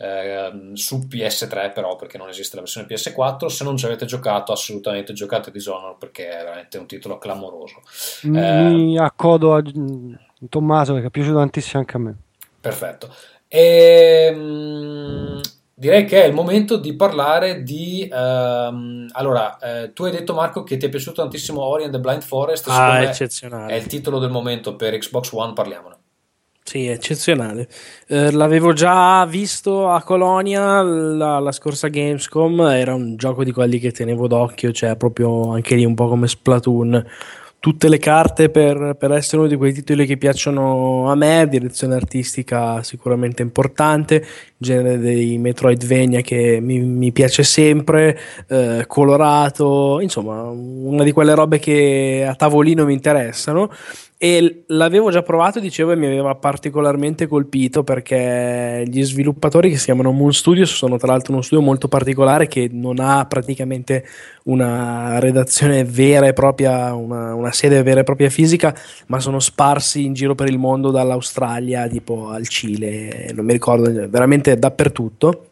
eh, 0.00 0.70
su 0.74 1.06
PS3 1.08 1.72
però 1.72 1.96
perché 1.96 2.18
non 2.18 2.28
esiste 2.28 2.54
la 2.54 2.62
versione 2.62 2.86
PS4 2.86 3.46
se 3.46 3.64
non 3.64 3.76
ci 3.76 3.84
avete 3.84 4.06
giocato 4.06 4.52
assolutamente 4.52 5.12
giocate 5.12 5.50
Dishonored 5.50 5.98
perché 5.98 6.28
è 6.28 6.36
veramente 6.44 6.78
un 6.78 6.86
titolo 6.86 7.18
clamoroso. 7.18 7.82
Mi 8.22 8.96
eh, 8.96 9.00
accodo 9.00 9.56
a 9.56 9.62
Tommaso 10.48 10.94
che 10.94 11.06
è 11.06 11.10
piaciuto 11.10 11.38
tantissimo 11.38 11.80
anche 11.80 11.96
a 11.96 12.00
me. 12.00 12.16
Perfetto. 12.60 13.12
E, 13.48 14.28
ehm, 14.30 15.40
direi 15.74 16.04
che 16.04 16.22
è 16.22 16.26
il 16.26 16.34
momento 16.34 16.76
di 16.76 16.94
parlare 16.94 17.64
di 17.64 18.08
ehm, 18.10 19.08
allora 19.12 19.58
eh, 19.58 19.92
tu 19.92 20.04
hai 20.04 20.12
detto 20.12 20.32
Marco 20.32 20.62
che 20.62 20.76
ti 20.76 20.86
è 20.86 20.88
piaciuto 20.88 21.22
tantissimo 21.22 21.60
Ori 21.60 21.84
and 21.84 21.92
the 21.92 21.98
Blind 21.98 22.22
Forest. 22.22 22.68
Ah, 22.68 23.02
eccezionale. 23.02 23.72
è 23.72 23.76
il 23.76 23.86
titolo 23.86 24.20
del 24.20 24.30
momento 24.30 24.76
per 24.76 24.96
Xbox 24.96 25.32
One 25.32 25.54
parliamone 25.54 25.97
sì, 26.68 26.86
eccezionale. 26.86 27.66
Eh, 28.08 28.30
l'avevo 28.30 28.74
già 28.74 29.24
visto 29.24 29.88
a 29.88 30.02
Colonia 30.02 30.82
la, 30.82 31.38
la, 31.38 31.52
scorsa 31.52 31.88
Gamescom, 31.88 32.60
era 32.60 32.92
un 32.92 33.16
gioco 33.16 33.42
di 33.42 33.52
quelli 33.52 33.78
che 33.78 33.90
tenevo 33.90 34.26
d'occhio, 34.26 34.70
cioè 34.72 34.94
proprio 34.96 35.52
anche 35.52 35.74
lì 35.76 35.86
un 35.86 35.94
po' 35.94 36.08
come 36.08 36.28
Splatoon. 36.28 37.06
Tutte 37.60 37.88
le 37.88 37.98
carte 37.98 38.50
per, 38.50 38.96
per 38.98 39.12
essere 39.12 39.38
uno 39.38 39.48
di 39.48 39.56
quei 39.56 39.72
titoli 39.72 40.04
che 40.04 40.18
piacciono 40.18 41.10
a 41.10 41.14
me, 41.14 41.48
direzione 41.48 41.94
artistica 41.94 42.82
sicuramente 42.82 43.40
importante, 43.40 44.24
genere 44.58 44.98
dei 44.98 45.38
Metroidvania 45.38 46.20
che 46.20 46.60
mi, 46.60 46.80
mi 46.80 47.12
piace 47.12 47.42
sempre, 47.44 48.16
eh, 48.46 48.84
colorato, 48.86 50.00
insomma 50.00 50.42
una 50.42 51.02
di 51.02 51.12
quelle 51.12 51.34
robe 51.34 51.58
che 51.58 52.26
a 52.28 52.34
tavolino 52.34 52.84
mi 52.84 52.92
interessano 52.92 53.70
e 54.20 54.64
l'avevo 54.66 55.12
già 55.12 55.22
provato, 55.22 55.60
dicevo, 55.60 55.92
e 55.92 55.96
mi 55.96 56.06
aveva 56.06 56.34
particolarmente 56.34 57.28
colpito 57.28 57.84
perché 57.84 58.82
gli 58.84 59.04
sviluppatori 59.04 59.70
che 59.70 59.76
si 59.76 59.84
chiamano 59.84 60.10
Moon 60.10 60.32
Studios 60.32 60.74
sono 60.74 60.96
tra 60.96 61.12
l'altro 61.12 61.34
uno 61.34 61.42
studio 61.42 61.64
molto 61.64 61.86
particolare 61.86 62.48
che 62.48 62.68
non 62.72 62.98
ha 62.98 63.24
praticamente 63.26 64.04
una 64.44 65.20
redazione 65.20 65.84
vera 65.84 66.26
e 66.26 66.32
propria, 66.32 66.94
una, 66.94 67.32
una 67.32 67.52
sede 67.52 67.80
vera 67.84 68.00
e 68.00 68.04
propria 68.04 68.28
fisica, 68.28 68.74
ma 69.06 69.20
sono 69.20 69.38
sparsi 69.38 70.04
in 70.04 70.14
giro 70.14 70.34
per 70.34 70.48
il 70.48 70.58
mondo 70.58 70.90
dall'Australia 70.90 71.86
tipo 71.86 72.30
al 72.30 72.48
Cile, 72.48 73.30
non 73.32 73.44
mi 73.44 73.52
ricordo, 73.52 73.88
veramente 74.08 74.58
dappertutto 74.58 75.50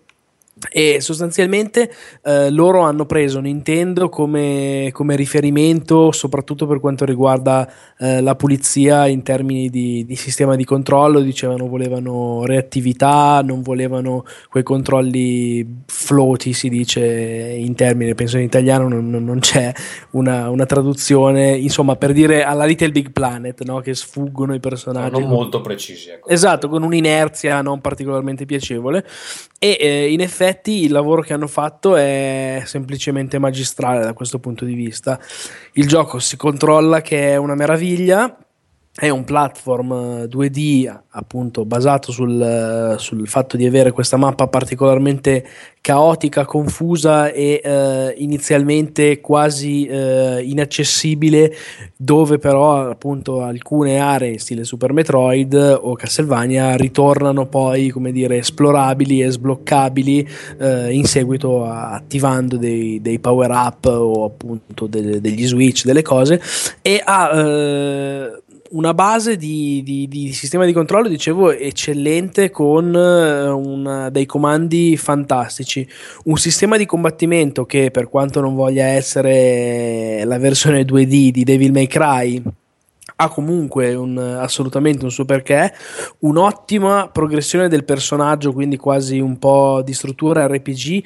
e 0.71 1.03
sostanzialmente 1.03 1.93
eh, 2.25 2.51
loro 2.51 2.81
hanno 2.81 3.05
preso 3.05 3.41
Nintendo 3.41 4.09
come, 4.09 4.89
come, 4.91 5.15
riferimento 5.15 6.13
soprattutto 6.13 6.67
per 6.67 6.81
quanto 6.81 7.05
riguarda 7.05 7.71
eh, 7.99 8.23
la 8.23 8.35
pulizia 8.37 9.07
in 9.07 9.23
termini 9.23 9.69
di, 9.69 10.07
di, 10.07 10.17
sistema 10.17 10.57
di 10.57 10.65
controllo 10.65 11.21
dicevano 11.21 11.69
volevano 11.69 12.47
reattività 12.47 13.43
non 13.45 13.61
volevano 13.61 14.25
quei 14.49 14.63
controlli 14.63 15.83
floaty 15.85 16.55
si 16.55 16.71
dice 16.71 17.05
in 17.05 17.75
termini 17.75 18.15
penso 18.15 18.39
in 18.39 18.45
italiano 18.45 18.89
non, 18.89 19.11
non 19.11 19.39
c'è 19.41 19.71
una, 20.13 20.49
una, 20.49 20.65
traduzione 20.65 21.55
insomma 21.55 21.97
per 21.97 22.13
dire 22.13 22.45
alla 22.45 22.65
Little 22.65 22.93
Big 22.93 23.13
Planet 23.13 23.63
no? 23.65 23.81
che 23.81 23.95
sfuggono 23.95 24.55
i 24.55 24.61
personaggi 24.61 25.21
non 25.21 25.29
molto 25.29 25.61
precisi 25.61 26.09
ecco. 26.09 26.29
esatto 26.29 26.71
con 26.71 26.83
un'inerzia 26.83 27.61
non 27.61 27.83
particolarmente 27.83 28.47
piacevole 28.47 29.05
e 29.59 29.77
eh, 29.79 30.13
in 30.13 30.23
effetti 30.23 30.45
il 30.65 30.93
lavoro 30.93 31.23
che 31.23 31.33
hanno 31.33 31.47
fatto 31.47 31.97
è 31.97 32.63
semplicemente 32.65 33.39
magistrale 33.39 34.05
da 34.05 34.13
questo 34.13 34.39
punto 34.39 34.65
di 34.65 34.75
vista. 34.75 35.19
Il 35.73 35.89
gioco 35.89 36.19
si 36.19 36.37
controlla 36.37 37.01
che 37.01 37.33
è 37.33 37.37
una 37.37 37.55
meraviglia, 37.55 38.37
è 38.99 39.11
un 39.11 39.25
platform 39.25 40.23
2D 40.25 40.87
eh, 40.87 41.01
appunto 41.11 41.67
basato 41.67 42.13
sul, 42.13 42.41
eh, 42.41 42.99
sul, 42.99 43.29
fatto 43.29 43.59
di 43.59 43.67
avere 43.67 43.93
questa 43.93 44.17
mappa 44.17 44.47
particolarmente 44.49 45.47
caotica, 45.83 46.47
confusa 46.47 47.31
e 47.31 47.61
eh, 47.63 48.15
inizialmente 48.17 49.21
quasi 49.21 49.85
eh, 49.87 50.41
inaccessibile 50.43 51.55
dove 51.95 52.39
però 52.39 52.89
appunto 52.89 53.43
alcune 53.43 53.99
aree 53.99 54.39
stile 54.39 54.65
Super 54.65 54.95
Metroid 54.95 55.79
o 55.81 55.95
Castlevania 55.95 56.75
ritornano 56.75 57.47
poi 57.47 57.91
come 57.91 58.13
dire 58.13 58.39
esplorabili 58.39 59.23
e 59.23 59.31
sbloccabili 59.31 60.29
eh, 60.59 60.93
in 60.93 61.05
seguito 61.05 61.65
a, 61.67 61.93
attivando 61.93 62.57
dei, 62.57 63.01
dei, 63.03 63.19
power 63.19 63.51
up 63.51 63.85
o 63.85 64.25
appunto 64.25 64.87
de, 64.87 65.21
degli 65.21 65.47
switch 65.47 65.85
delle 65.85 66.03
cose 66.03 66.41
e 66.81 67.01
ha 67.05 67.31
eh, 67.31 68.43
una 68.71 68.95
base 68.95 69.37
di, 69.37 69.83
di, 69.85 70.09
di, 70.09 70.33
sistema 70.33 70.65
di 70.65 70.73
controllo, 70.73 71.09
dicevo, 71.09 71.53
eccellente 71.53 72.51
con 72.51 72.95
eh, 72.95 73.49
una, 73.49 74.11
dei 74.11 74.27
comandi 74.27 74.97
fantastici. 74.97 75.87
Un 76.25 76.37
sistema 76.37 76.77
di 76.77 76.87
combattimento 76.87 77.67
che, 77.67 77.91
per 77.91 78.09
quanto 78.09 78.41
non 78.41 78.55
voglia 78.55 78.87
essere 78.87 80.23
la 80.25 80.39
versione 80.39 80.83
2D 80.83 81.31
di 81.31 81.45
Devil 81.45 81.73
May 81.73 81.87
Cry, 81.87 82.43
ha 83.17 83.29
comunque 83.29 83.95
un, 83.95 84.19
assolutamente 84.19 85.05
un 85.05 85.11
suo 85.11 85.25
perché, 85.25 85.73
un'ottima 86.21 87.09
progressione 87.11 87.69
del 87.69 87.85
personaggio, 87.85 88.53
quindi 88.53 88.77
quasi 88.77 89.21
un 89.21 89.39
po' 89.39 89.81
di 89.83 89.95
struttura 89.95 90.47
RPG, 90.47 91.03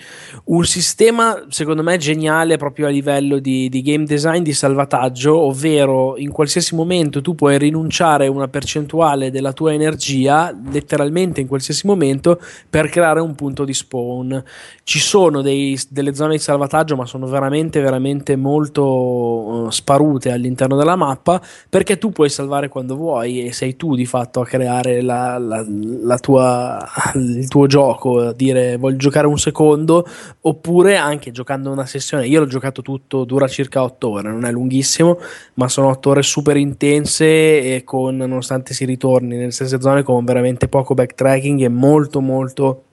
un 0.46 0.64
sistema 0.64 1.46
secondo 1.48 1.84
me 1.84 1.96
geniale 1.98 2.56
proprio 2.56 2.86
a 2.86 2.90
livello 2.90 3.38
di, 3.38 3.68
di 3.68 3.82
game 3.82 4.04
design, 4.04 4.42
di 4.42 4.52
salvataggio, 4.52 5.38
ovvero 5.38 6.16
in 6.16 6.32
qualsiasi 6.32 6.74
momento 6.74 7.20
tu 7.20 7.36
puoi 7.36 7.58
rinunciare 7.58 8.26
a 8.26 8.30
una 8.30 8.48
percentuale 8.48 9.30
della 9.30 9.52
tua 9.52 9.72
energia, 9.72 10.52
letteralmente 10.70 11.40
in 11.40 11.46
qualsiasi 11.46 11.86
momento, 11.86 12.40
per 12.68 12.88
creare 12.88 13.20
un 13.20 13.36
punto 13.36 13.64
di 13.64 13.72
spawn. 13.72 14.42
Ci 14.82 14.98
sono 14.98 15.42
dei, 15.42 15.78
delle 15.88 16.12
zone 16.14 16.32
di 16.32 16.42
salvataggio, 16.42 16.96
ma 16.96 17.06
sono 17.06 17.28
veramente, 17.28 17.80
veramente 17.80 18.34
molto 18.34 18.84
uh, 18.84 19.70
sparute 19.70 20.32
all'interno 20.32 20.76
della 20.76 20.96
mappa, 20.96 21.40
perché 21.68 21.98
tu 22.00 22.10
puoi 22.10 22.28
salvare 22.28 22.68
quando 22.68 22.96
vuoi 22.96 23.46
e 23.46 23.52
sei 23.52 23.76
tu 23.76 23.94
di 23.94 24.06
fatto 24.06 24.40
a 24.40 24.44
creare 24.44 25.00
la, 25.02 25.38
la, 25.38 25.64
la 25.64 26.18
tua, 26.18 26.84
il 27.14 27.46
tuo 27.46 27.68
gioco, 27.68 28.18
a 28.18 28.32
dire 28.32 28.76
voglio 28.76 28.96
giocare 28.96 29.28
un 29.28 29.38
secondo, 29.38 30.04
oppure 30.40 30.96
anche 30.96 31.30
giocando 31.30 31.70
una 31.70 31.86
sessione. 31.86 32.26
Io 32.26 32.40
l'ho 32.40 32.46
giocato 32.46 32.82
tutto, 32.82 33.22
dura 33.22 33.46
circa 33.46 33.84
8 33.84 34.08
ore, 34.08 34.28
non 34.30 34.44
è 34.44 34.50
lunghissimo, 34.50 35.18
ma 35.54 35.68
sono 35.68 35.90
8 35.90 36.10
ore 36.10 36.22
super 36.22 36.56
intense 36.56 37.24
e 37.24 37.84
con, 37.84 38.16
nonostante 38.16 38.74
si 38.74 38.84
ritorni 38.84 39.36
nelle 39.36 39.52
stesse 39.52 39.80
zone, 39.80 40.02
con 40.02 40.24
veramente 40.24 40.66
poco 40.66 40.94
backtracking 40.94 41.60
e 41.60 41.68
molto 41.68 42.20
molto 42.20 42.84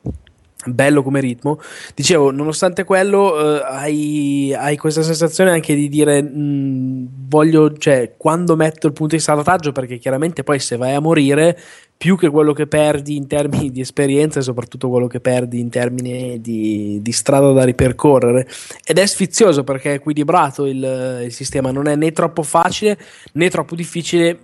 bello 0.73 1.03
come 1.03 1.19
ritmo. 1.19 1.59
Dicevo, 1.93 2.31
nonostante 2.31 2.83
quello, 2.83 3.57
eh, 3.57 3.63
hai, 3.65 4.53
hai, 4.57 4.77
questa 4.77 5.03
sensazione 5.03 5.51
anche 5.51 5.75
di 5.75 5.89
dire: 5.89 6.21
mh, 6.21 6.39
mm, 6.39 7.05
voglio, 7.27 7.73
cioè, 7.77 8.13
quando 8.17 8.55
metto 8.55 8.87
il 8.87 8.93
punto 8.93 9.15
di 9.15 9.21
salvataggio, 9.21 9.71
perché 9.71 9.97
chiaramente 9.97 10.43
poi 10.43 10.59
se 10.59 10.77
vai 10.77 10.93
a 10.93 10.99
morire, 10.99 11.57
più 11.97 12.15
che 12.15 12.29
quello 12.29 12.53
che 12.53 12.67
perdi 12.67 13.15
in 13.15 13.27
termini 13.27 13.71
di 13.71 13.81
esperienza 13.81 14.39
e 14.39 14.43
soprattutto 14.43 14.87
quello 14.89 15.07
che 15.07 15.19
perdi 15.19 15.59
in 15.59 15.69
termini 15.69 16.39
di, 16.39 16.99
di 17.01 17.11
strada 17.11 17.51
da 17.51 17.63
ripercorrere. 17.63 18.47
Ed 18.85 18.99
è 18.99 19.05
sfizioso 19.05 19.63
perché 19.63 19.91
è 19.91 19.95
equilibrato 19.95 20.65
il, 20.65 21.21
il 21.25 21.33
sistema, 21.33 21.71
non 21.71 21.87
è 21.87 21.95
né 21.95 22.11
troppo 22.11 22.43
facile 22.43 22.97
né 23.33 23.49
troppo 23.49 23.75
difficile 23.75 24.37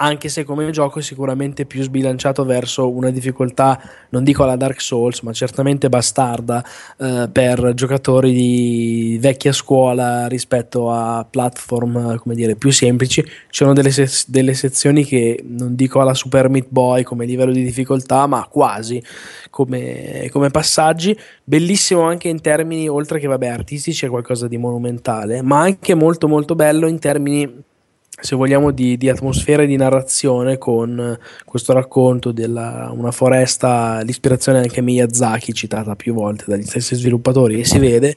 anche 0.00 0.28
se 0.28 0.44
come 0.44 0.70
gioco 0.70 1.00
è 1.00 1.02
sicuramente 1.02 1.64
più 1.64 1.82
sbilanciato 1.82 2.44
verso 2.44 2.88
una 2.88 3.10
difficoltà, 3.10 3.80
non 4.10 4.22
dico 4.22 4.44
alla 4.44 4.54
Dark 4.54 4.80
Souls, 4.80 5.20
ma 5.22 5.32
certamente 5.32 5.88
bastarda 5.88 6.64
eh, 6.98 7.28
per 7.32 7.72
giocatori 7.74 8.32
di 8.32 9.18
vecchia 9.20 9.52
scuola 9.52 10.28
rispetto 10.28 10.90
a 10.92 11.26
platform, 11.28 12.16
come 12.18 12.34
dire, 12.36 12.54
più 12.54 12.70
semplici. 12.70 13.22
Ci 13.22 13.30
sono 13.50 13.72
delle, 13.72 13.90
se- 13.90 14.24
delle 14.28 14.54
sezioni 14.54 15.04
che 15.04 15.42
non 15.44 15.74
dico 15.74 16.00
alla 16.00 16.14
Super 16.14 16.48
Meat 16.48 16.66
Boy 16.68 17.02
come 17.02 17.26
livello 17.26 17.52
di 17.52 17.64
difficoltà, 17.64 18.26
ma 18.28 18.46
quasi 18.48 19.02
come, 19.50 20.28
come 20.30 20.50
passaggi. 20.50 21.18
Bellissimo 21.42 22.02
anche 22.02 22.28
in 22.28 22.40
termini, 22.40 22.88
oltre 22.88 23.18
che 23.18 23.26
vabbè, 23.26 23.48
artistici, 23.48 24.06
è 24.06 24.08
qualcosa 24.08 24.46
di 24.46 24.58
monumentale, 24.58 25.42
ma 25.42 25.58
anche 25.60 25.94
molto 25.94 26.28
molto 26.28 26.54
bello 26.54 26.86
in 26.86 27.00
termini 27.00 27.66
se 28.20 28.34
vogliamo, 28.34 28.72
di, 28.72 28.96
di, 28.96 29.08
atmosfera 29.08 29.62
e 29.62 29.66
di 29.66 29.76
narrazione 29.76 30.58
con 30.58 31.16
questo 31.44 31.72
racconto 31.72 32.32
della 32.32 32.90
una 32.92 33.12
foresta, 33.12 34.00
l'ispirazione 34.00 34.58
anche 34.58 34.82
Miyazaki, 34.82 35.52
citata 35.52 35.94
più 35.94 36.14
volte 36.14 36.44
dagli 36.46 36.64
stessi 36.64 36.96
sviluppatori, 36.96 37.60
e 37.60 37.64
si 37.64 37.78
vede. 37.78 38.16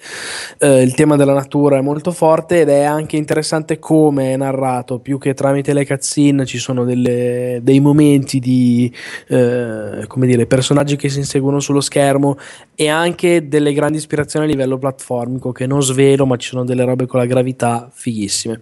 Eh, 0.58 0.82
il 0.82 0.96
tema 0.96 1.16
della 1.16 1.34
natura 1.34 1.78
è 1.78 1.82
molto 1.82 2.12
forte 2.12 2.62
ed 2.62 2.70
è 2.70 2.82
anche 2.84 3.16
interessante 3.16 3.78
come 3.78 4.34
è 4.34 4.38
narrato, 4.38 5.00
più 5.00 5.20
che 5.20 5.36
tramite 5.36 5.74
le 5.74 5.86
cutscene 5.86 6.46
ci 6.46 6.58
sono 6.58 6.84
delle, 6.84 7.60
dei 7.62 7.80
momenti 7.80 8.40
di, 8.40 8.92
eh, 9.28 10.06
come 10.08 10.26
dire, 10.26 10.48
personaggi 10.48 10.96
che 10.96 11.10
si 11.10 11.20
inseguono 11.20 11.60
sullo 11.60 11.82
schermo 11.82 12.38
e 12.74 12.90
anche 12.90 13.48
delle 13.48 13.72
grandi 13.72 13.98
ispirazioni 13.98 14.46
a 14.46 14.50
livello 14.50 14.80
platformico 14.80 15.52
che 15.52 15.68
non 15.68 15.84
svelo, 15.84 16.26
ma 16.26 16.38
ci 16.38 16.50
sono 16.50 16.64
delle 16.64 16.86
robe 16.86 17.06
con 17.06 17.20
la 17.20 17.28
gravità 17.28 17.88
fighissime. 17.94 18.62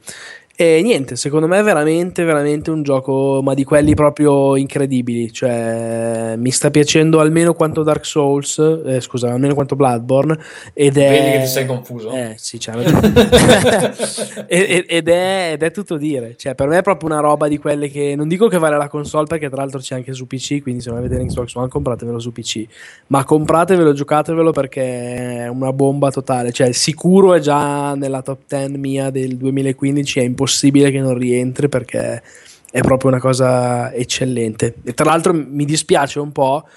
E 0.62 0.82
niente, 0.84 1.16
secondo 1.16 1.48
me 1.48 1.60
è 1.60 1.64
veramente, 1.64 2.26
veramente 2.26 2.70
un 2.70 2.84
gioco, 2.84 3.40
ma 3.42 3.54
di 3.54 3.64
quelli 3.64 3.94
proprio 3.94 4.58
incredibili. 4.58 5.32
Cioè, 5.32 6.34
mi 6.38 6.52
sta 6.52 6.70
piacendo 6.70 7.22
almeno 7.22 7.54
quanto 7.54 7.82
Dark 7.82 8.06
Souls, 8.06 8.58
eh, 8.86 9.00
scusa, 9.00 9.32
almeno 9.32 9.54
quanto 9.54 9.78
Bloodborne. 9.78 10.38
Ed 10.74 10.98
è... 10.98 11.10
Vedi 11.12 11.32
che 11.32 11.40
ti 11.44 11.48
sei 11.48 11.66
confuso? 11.66 12.12
Eh, 12.12 12.34
sì, 12.36 12.58
c'è. 12.58 12.74
ed, 14.48 14.84
ed, 14.90 15.08
è, 15.08 15.52
ed 15.54 15.64
è 15.64 15.72
tutto 15.72 15.96
dire. 15.96 16.36
Cioè, 16.36 16.56
per 16.56 16.68
me 16.68 16.80
è 16.80 16.82
proprio 16.82 17.08
una 17.08 17.22
roba 17.22 17.48
di 17.48 17.58
quelle 17.58 17.90
che 17.90 18.16
non 18.18 18.28
dico 18.28 18.50
che 18.50 18.58
vale 18.58 18.76
la 18.76 18.90
console, 18.90 19.28
perché 19.28 19.48
tra 19.48 19.62
l'altro 19.62 19.80
c'è 19.80 19.96
anche 19.96 20.12
su 20.12 20.28
PC. 20.28 20.62
Quindi, 20.62 20.82
se 20.82 20.90
non 20.90 21.00
avete 21.00 21.26
Xbox 21.26 21.56
One, 21.56 21.70
compratevelo 21.70 22.20
su 22.20 22.34
PC. 22.34 22.66
Ma 23.08 23.24
compratevelo, 23.24 23.94
giocatevelo 23.94 24.52
perché 24.52 25.44
è 25.44 25.48
una 25.48 25.72
bomba 25.72 26.12
totale. 26.12 26.52
Cioè, 26.52 26.74
sicuro 26.74 27.34
è 27.34 27.40
già 27.40 27.96
nella 27.96 28.22
top 28.22 28.40
10 28.46 28.78
mia 28.78 29.10
del 29.10 29.38
2015. 29.38 30.20
È 30.20 30.24
impossibile 30.24 30.48
impossibile 30.50 30.90
che 30.90 31.00
non 31.00 31.16
rientri 31.18 31.70
perché 31.70 32.24
è 32.72 32.82
proprio 32.82 33.12
una 33.12 33.20
cosa 33.20 33.94
eccellente. 33.94 34.76
E 34.84 34.94
tra 34.94 35.06
l'altro 35.06 35.34
mi 35.34 35.66
dispiace 35.66 36.20
un 36.20 36.32
po', 36.32 36.68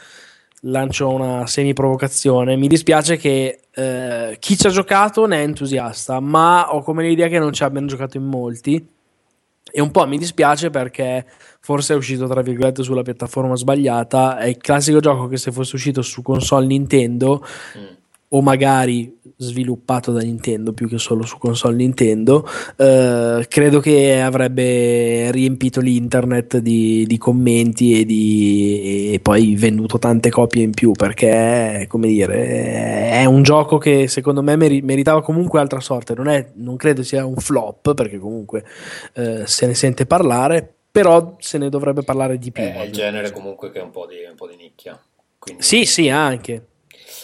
lancio 0.62 1.08
una 1.08 1.46
semi 1.46 1.72
provocazione, 1.72 2.56
mi 2.56 2.68
dispiace 2.68 3.16
che 3.16 3.60
eh, 3.74 4.36
chi 4.38 4.56
ci 4.56 4.66
ha 4.66 4.70
giocato 4.70 5.26
ne 5.26 5.38
è 5.38 5.42
entusiasta, 5.42 6.20
ma 6.20 6.72
ho 6.74 6.82
come 6.82 7.02
l'idea 7.02 7.28
che 7.28 7.38
non 7.38 7.52
ci 7.52 7.64
abbiano 7.64 7.86
giocato 7.86 8.18
in 8.18 8.24
molti. 8.24 8.86
E 9.74 9.80
un 9.80 9.90
po' 9.90 10.06
mi 10.06 10.18
dispiace 10.18 10.68
perché 10.68 11.24
forse 11.60 11.94
è 11.94 11.96
uscito 11.96 12.26
tra 12.26 12.42
virgolette 12.42 12.82
sulla 12.82 13.02
piattaforma 13.02 13.56
sbagliata. 13.56 14.36
È 14.36 14.46
il 14.46 14.58
classico 14.58 15.00
gioco 15.00 15.28
che 15.28 15.38
se 15.38 15.50
fosse 15.50 15.76
uscito 15.76 16.02
su 16.02 16.20
console 16.20 16.66
Nintendo 16.66 17.42
mm 17.78 18.01
o 18.34 18.40
magari 18.40 19.20
sviluppato 19.36 20.12
da 20.12 20.20
Nintendo 20.20 20.72
più 20.72 20.88
che 20.88 20.98
solo 20.98 21.24
su 21.24 21.36
console 21.38 21.76
Nintendo, 21.76 22.46
eh, 22.76 23.44
credo 23.48 23.80
che 23.80 24.20
avrebbe 24.20 25.30
riempito 25.32 25.80
l'internet 25.80 26.58
di, 26.58 27.04
di 27.06 27.18
commenti 27.18 28.00
e, 28.00 28.04
di, 28.04 29.12
e, 29.12 29.20
poi 29.20 29.54
venduto 29.56 29.98
tante 29.98 30.30
copie 30.30 30.62
in 30.62 30.70
più 30.70 30.92
perché, 30.92 31.86
come 31.88 32.06
dire, 32.06 33.10
è 33.10 33.24
un 33.24 33.42
gioco 33.42 33.78
che 33.78 34.08
secondo 34.08 34.42
me 34.42 34.56
meri- 34.56 34.82
meritava 34.82 35.22
comunque 35.22 35.60
altra 35.60 35.80
sorte. 35.80 36.14
Non, 36.14 36.28
è, 36.28 36.52
non, 36.54 36.76
credo 36.76 37.02
sia 37.02 37.26
un 37.26 37.36
flop 37.36 37.94
perché 37.94 38.18
comunque 38.18 38.64
eh, 39.14 39.42
se 39.46 39.66
ne 39.66 39.74
sente 39.74 40.06
parlare, 40.06 40.74
però 40.90 41.36
se 41.38 41.58
ne 41.58 41.68
dovrebbe 41.68 42.02
parlare 42.02 42.38
di 42.38 42.50
più. 42.50 42.62
È 42.62 42.82
il 42.82 42.92
genere 42.92 43.30
comunque 43.32 43.70
che 43.70 43.80
è 43.80 43.82
un 43.82 43.90
po' 43.90 44.06
di, 44.06 44.16
un 44.28 44.36
po 44.36 44.46
di 44.46 44.56
nicchia. 44.56 44.98
Quindi... 45.38 45.62
Sì, 45.62 45.84
sì, 45.84 46.08
anche 46.08 46.66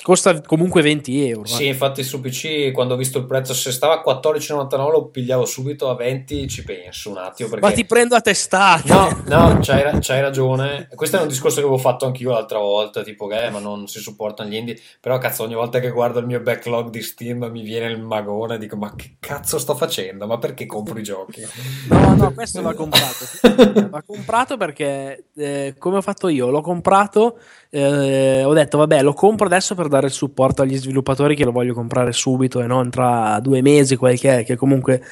costa 0.03 0.41
comunque 0.43 0.83
20 0.83 1.29
euro. 1.29 1.47
Sì, 1.47 1.67
infatti 1.67 2.03
su 2.03 2.21
PC 2.21 2.73
quando 2.73 2.95
ho 2.95 2.97
visto 2.97 3.19
il 3.19 3.27
prezzo, 3.27 3.55
se 3.55 3.73
stava 3.73 4.03
a 4.03 4.19
14,99 4.19 4.91
lo 4.91 5.07
pigliavo 5.07 5.45
subito 5.45 5.89
a 5.89 5.95
20, 5.95 6.49
ci 6.49 6.65
penso 6.65 7.11
un 7.11 7.19
attimo. 7.19 7.49
Perché... 7.49 7.67
Ma 7.67 7.73
ti 7.73 7.85
prendo 7.85 8.15
a 8.15 8.21
testata. 8.21 8.95
No, 8.95 9.23
no, 9.27 9.59
c'hai, 9.61 9.99
c'hai, 10.01 10.21
ragione. 10.21 10.89
Questo 10.95 11.19
è 11.19 11.23
un 11.23 11.29
discorso 11.29 11.57
che 11.57 11.67
avevo 11.67 11.79
fatto 11.79 12.07
anch'io 12.07 12.31
l'altra 12.31 12.59
volta, 12.59 13.03
tipo 13.03 13.27
che 13.27 13.47
eh, 13.47 13.51
ma 13.51 13.59
non 13.59 13.87
si 13.87 14.01
supportano 14.01 14.49
gli 14.49 14.57
indie. 14.57 14.79
Però 15.01 15.19
cazzo, 15.19 15.45
ogni 15.45 15.55
volta 15.55 15.81
che 15.81 15.91
guardo 15.91 16.19
il 16.19 16.27
mio 16.27 16.41
backlog 16.41 16.91
di 16.91 17.03
Steam 17.03 17.49
mi 17.51 17.63
viene 17.63 17.91
il 17.91 18.01
magone 18.01 18.55
e 18.55 18.59
dico 18.59 18.77
ma 18.77 18.95
che 18.95 19.17
cazzo 19.19 19.59
sto 19.59 19.75
facendo? 19.75 20.27
Ma 20.27 20.39
perché 20.39 20.67
compro 20.67 20.99
i 20.99 21.03
giochi? 21.03 21.47
No, 21.89 22.15
no, 22.15 22.33
questo 22.33 22.63
va 22.63 22.75
comprato. 22.75 23.25
va 23.89 24.03
comprato 24.03 24.57
perché 24.57 25.25
eh, 25.37 25.75
come 25.79 25.97
ho 25.97 26.03
fatto 26.03 26.29
io, 26.29 26.49
l'ho 26.51 26.61
comprato, 26.61 27.39
eh, 27.71 28.45
ho 28.45 28.53
detto 28.55 28.79
vabbè 28.79 29.03
lo 29.03 29.13
compro 29.13 29.47
adesso 29.47 29.75
per 29.75 29.89
dare 29.89 30.07
il 30.07 30.13
supporto 30.13 30.63
agli 30.63 30.77
sviluppatori 30.77 31.35
che 31.35 31.45
lo 31.45 31.53
voglio 31.53 31.75
comprare 31.75 32.13
subito 32.13 32.61
e 32.61 32.67
non 32.67 32.91
tra 32.91 33.39
due 33.41 33.61
mesi, 33.61 33.97
quel 33.97 34.19
che 34.19 34.39
è, 34.39 34.45
che 34.45 34.57
comunque 34.57 35.03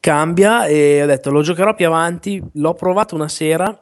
cambia. 0.00 0.66
E 0.66 1.02
ho 1.02 1.06
detto 1.06 1.30
lo 1.30 1.42
giocherò 1.42 1.74
più 1.74 1.86
avanti. 1.86 2.42
L'ho 2.54 2.74
provato 2.74 3.14
una 3.14 3.28
sera 3.28 3.78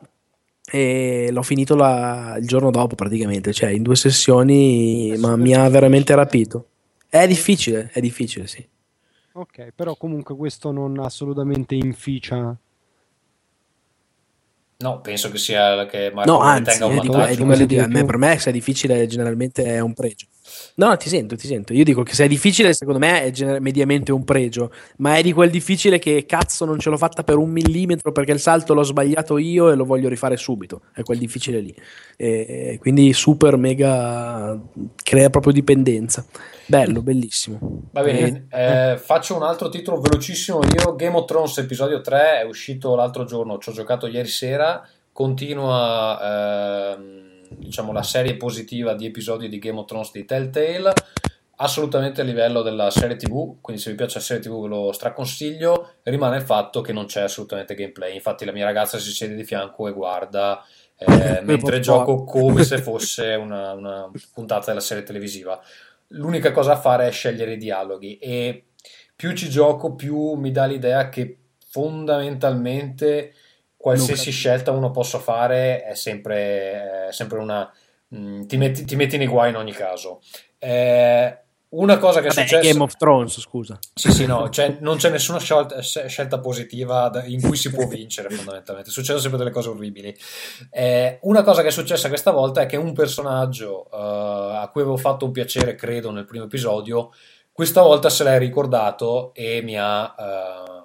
e 0.71 1.29
l'ho 1.31 1.43
finito 1.43 1.75
la, 1.75 2.37
il 2.39 2.47
giorno 2.47 2.71
dopo 2.71 2.95
praticamente, 2.95 3.53
cioè 3.53 3.71
in 3.71 3.83
due 3.83 3.97
sessioni, 3.97 5.15
ma 5.19 5.37
mi 5.37 5.55
ha 5.55 5.69
veramente 5.69 6.15
rapito. 6.15 6.67
È 7.09 7.27
difficile, 7.27 7.91
è 7.93 8.01
difficile, 8.01 8.47
sì. 8.47 8.67
Ok, 9.33 9.73
però 9.75 9.97
comunque 9.97 10.37
questo 10.37 10.71
non 10.71 10.99
assolutamente 10.99 11.75
inficia 11.75 12.57
No, 14.81 15.01
penso 15.01 15.31
che 15.31 15.39
sia 15.39 15.87
che 15.87 16.11
Marco 16.13 16.33
no, 16.33 16.39
anzi, 16.41 16.79
tenga 16.79 16.87
un 16.87 16.97
vantaggio. 16.97 17.67
Di, 17.67 18.05
per 18.05 18.17
me 18.17 18.39
se 18.39 18.51
è 18.51 18.53
difficile 18.53 19.07
generalmente 19.07 19.65
è 19.65 19.81
un 19.81 19.93
pregio. 19.93 20.27
No, 20.77 20.97
ti 20.97 21.09
sento, 21.09 21.37
ti 21.37 21.47
sento. 21.47 21.73
Io 21.73 21.85
dico 21.85 22.03
che 22.03 22.15
se 22.15 22.25
è 22.25 22.29
difficile, 22.29 22.73
secondo 22.73 22.99
me 22.99 23.23
è 23.23 23.31
gener- 23.31 23.61
mediamente 23.61 24.13
un 24.13 24.25
pregio, 24.25 24.73
ma 24.99 25.17
è 25.17 25.23
di 25.23 25.33
quel 25.33 25.51
difficile 25.51 25.99
che 25.99 26.25
cazzo 26.27 26.65
non 26.65 26.79
ce 26.79 26.91
l'ho 26.91 26.97
fatta 26.97 27.23
per 27.23 27.37
un 27.37 27.51
millimetro 27.51 28.13
perché 28.13 28.33
il 28.33 28.41
salto 28.41 28.75
l'ho 28.75 28.83
sbagliato 28.83 29.39
io 29.39 29.71
e 29.71 29.75
lo 29.75 29.85
voglio 29.85 30.09
rifare 30.09 30.37
subito. 30.37 30.83
È 30.93 31.03
quel 31.03 31.19
difficile 31.19 31.61
lì. 31.61 31.75
E 32.17 32.79
quindi 32.81 33.13
super 33.13 33.57
mega 33.57 34.59
crea 35.03 35.31
proprio 35.31 35.53
dipendenza. 35.53 36.25
Bello, 36.67 37.03
bellissimo. 37.03 37.59
Va 37.91 38.03
bene, 38.03 38.47
eh, 38.51 38.97
faccio 38.97 39.35
un 39.35 39.43
altro 39.43 39.69
titolo 39.69 40.01
velocissimo 40.01 40.61
io. 40.63 40.95
Game 40.95 41.17
of 41.17 41.27
Thrones 41.27 41.59
episodio 41.59 42.01
3 42.01 42.43
è 42.43 42.45
uscito 42.45 42.95
l'altro 42.95 43.25
giorno, 43.25 43.59
ci 43.59 43.71
ho 43.71 43.73
giocato 43.73 44.07
ieri 44.07 44.29
sera, 44.29 44.87
continua... 45.13 46.95
Ehm, 46.97 47.29
diciamo, 47.57 47.93
la 47.93 48.03
serie 48.03 48.37
positiva 48.37 48.95
di 48.95 49.07
episodi 49.07 49.49
di 49.49 49.59
Game 49.59 49.79
of 49.79 49.87
Thrones 49.87 50.13
di 50.13 50.25
Telltale 50.25 50.93
assolutamente 51.57 52.23
a 52.23 52.25
livello 52.25 52.63
della 52.63 52.91
serie 52.91 53.17
tv 53.17 53.61
quindi 53.61 53.83
se 53.83 53.91
vi 53.91 53.97
piace 53.97 54.19
la 54.19 54.25
serie 54.25 54.43
tv 54.43 54.63
ve 54.63 54.69
lo 54.69 54.93
straconsiglio 54.93 55.95
rimane 56.05 56.37
il 56.37 56.43
fatto 56.43 56.81
che 56.81 56.93
non 56.93 57.05
c'è 57.05 57.21
assolutamente 57.21 57.75
gameplay 57.75 58.15
infatti 58.15 58.47
la 58.47 58.53
mia 58.53 58.65
ragazza 58.65 58.99
si 58.99 59.11
siede 59.11 59.35
di 59.35 59.45
fianco 59.45 59.87
e 59.87 59.93
guarda 59.93 60.65
eh, 61.01 61.41
mentre 61.45 61.81
gioco 61.81 62.25
come 62.25 62.63
se 62.63 62.79
fosse 62.83 63.35
una, 63.35 63.73
una, 63.73 64.11
puntata 64.33 64.67
della 64.67 64.81
serie 64.81 65.03
televisiva. 65.03 65.61
L'unica 66.09 66.53
cosa 66.53 66.75
da 66.75 66.81
fare 66.81 67.09
è 67.09 67.11
scegliere 67.11 67.55
i 67.55 67.57
dialoghi 67.57 68.19
e 68.19 68.65
più 69.15 69.33
ci 69.33 69.49
gioco 69.49 69.95
più 69.95 70.33
mi 70.35 70.51
dà 70.51 70.67
l'idea 70.67 71.09
che 71.09 71.37
fondamentalmente 71.69 73.33
qualsiasi 73.81 74.31
scelta 74.31 74.73
uno 74.73 74.91
possa 74.91 75.19
fare 75.19 75.83
è 75.83 75.95
sempre, 75.95 77.09
è 77.09 77.13
sempre 77.13 77.39
una... 77.39 77.73
Mh, 78.09 78.19
mm, 78.19 78.43
ti, 78.43 78.57
metti, 78.59 78.85
ti, 78.85 78.95
metti, 78.95 79.17
nei 79.17 79.27
guai 79.27 79.49
in 79.49 79.57
ogni 79.57 79.73
caso. 79.73 80.21
Eh, 80.59 81.39
una 81.71 81.97
cosa 81.97 82.21
che 82.21 82.29
Vabbè, 82.29 82.41
è 82.41 82.47
successa... 82.47 82.69
Game 82.69 82.83
of 82.83 82.97
Thrones, 82.97 83.41
scusa. 83.41 83.79
Sì, 83.95 84.13
sì, 84.13 84.27
no, 84.27 84.51
cioè, 84.51 84.77
non 84.81 84.99
c'è 84.99 85.09
nessuna 85.09 85.39
scelta, 85.39 85.81
scelta, 85.81 86.41
positiva 86.41 87.11
in 87.25 87.41
cui 87.41 87.57
si 87.57 87.71
può 87.71 87.87
vincere 87.89 88.29
fondamentalmente, 88.29 88.91
succedono 88.91 89.21
sempre 89.21 89.39
delle 89.39 89.51
cose 89.51 89.71
orribili. 89.71 90.15
Eh, 90.71 91.19
una 91.23 91.43
cosa 91.43 91.63
che 91.63 91.69
è 91.69 91.73
successa 91.73 92.09
questa 92.09 92.33
volta 92.33 92.61
è 92.61 92.67
che 92.67 92.77
un 92.77 92.93
personaggio 92.93 93.87
uh, 93.91 93.97
a 93.97 94.69
cui 94.71 94.83
avevo 94.83 94.99
fatto 94.99 95.25
un 95.25 95.33
piacere, 95.33 95.75
credo, 95.75 96.11
nel 96.11 96.27
primo 96.27 96.45
episodio, 96.45 97.13
questa 97.51 97.81
volta 97.81 98.11
se 98.11 98.25
l'è 98.25 98.39
ricordato 98.39 99.33
e 99.33 99.63
mi 99.63 99.79
ha... 99.79 100.15
Uh, 100.19 100.80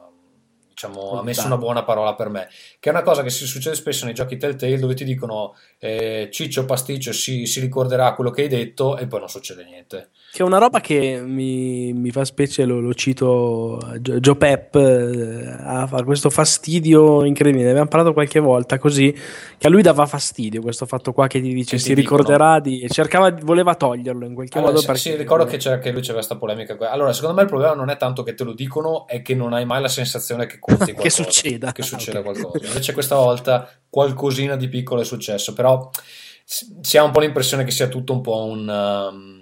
diciamo, 0.87 1.19
ha 1.19 1.23
messo 1.23 1.45
una 1.45 1.57
buona 1.57 1.83
parola 1.83 2.15
per 2.15 2.29
me, 2.29 2.47
che 2.79 2.89
è 2.89 2.91
una 2.91 3.01
cosa 3.01 3.23
che 3.23 3.29
si 3.29 3.45
succede 3.45 3.75
spesso 3.75 4.05
nei 4.05 4.13
giochi 4.13 4.37
Telltale 4.37 4.77
dove 4.77 4.93
ti 4.93 5.03
dicono 5.03 5.55
eh, 5.79 6.29
Ciccio 6.31 6.65
Pasticcio 6.65 7.11
si, 7.11 7.45
si, 7.45 7.59
ricorderà 7.59 8.13
quello 8.13 8.31
che 8.31 8.43
hai 8.43 8.47
detto 8.47 8.97
e 8.97 9.07
poi 9.07 9.19
non 9.19 9.29
succede 9.29 9.63
niente. 9.63 10.09
Che 10.35 10.43
è 10.43 10.45
una 10.45 10.57
roba 10.57 10.81
che 10.81 11.21
mi, 11.25 11.93
mi 11.93 12.11
fa 12.11 12.25
specie, 12.25 12.65
lo, 12.65 12.81
lo 12.81 12.93
cito, 12.93 13.79
Joe 14.01 14.35
Pep 14.35 14.75
eh, 14.75 15.47
ha, 15.47 15.87
questo 16.03 16.29
fastidio 16.29 17.23
incredibile, 17.23 17.63
ne 17.63 17.69
abbiamo 17.69 17.87
parlato 17.87 18.11
qualche 18.11 18.41
volta 18.41 18.77
così, 18.77 19.13
che 19.57 19.65
a 19.65 19.69
lui 19.69 19.81
dava 19.81 20.05
fastidio 20.05 20.61
questo 20.61 20.85
fatto 20.85 21.13
qua 21.13 21.27
che 21.27 21.39
ti 21.39 21.53
dice 21.53 21.77
che 21.77 21.81
si 21.81 21.93
ti 21.93 22.01
ricorderà 22.01 22.59
dicono. 22.59 22.81
di... 22.81 22.89
Cercava, 22.89 23.31
voleva 23.43 23.75
toglierlo 23.75 24.25
in 24.25 24.33
qualche 24.33 24.57
allora, 24.57 24.73
modo. 24.73 24.95
Sì, 24.95 25.15
ricordo 25.15 25.45
che, 25.45 25.55
c'era, 25.55 25.79
che 25.79 25.91
lui 25.91 26.01
c'era 26.01 26.15
questa 26.15 26.35
polemica. 26.35 26.75
Allora, 26.91 27.13
secondo 27.13 27.35
me 27.37 27.43
il 27.43 27.47
problema 27.47 27.73
non 27.73 27.89
è 27.89 27.95
tanto 27.95 28.21
che 28.21 28.33
te 28.33 28.43
lo 28.43 28.51
dicono, 28.51 29.07
è 29.07 29.21
che 29.21 29.35
non 29.35 29.53
hai 29.53 29.63
mai 29.63 29.79
la 29.79 29.87
sensazione 29.87 30.47
che 30.47 30.59
conti 30.59 30.91
qualcosa. 30.91 31.01
che 31.01 31.09
succeda. 31.11 31.71
Che 31.71 31.81
succeda 31.81 32.19
okay. 32.19 32.33
qualcosa. 32.33 32.67
Invece 32.67 32.91
questa 32.91 33.15
volta 33.15 33.69
qualcosina 33.89 34.57
di 34.57 34.67
piccolo 34.67 34.99
è 34.99 35.05
successo, 35.05 35.53
però 35.53 35.89
si 36.43 36.97
ha 36.97 37.03
un 37.03 37.11
po' 37.11 37.21
l'impressione 37.21 37.63
che 37.63 37.71
sia 37.71 37.87
tutto 37.87 38.11
un 38.11 38.19
po' 38.19 38.43
un... 38.43 38.67
Um, 38.67 39.34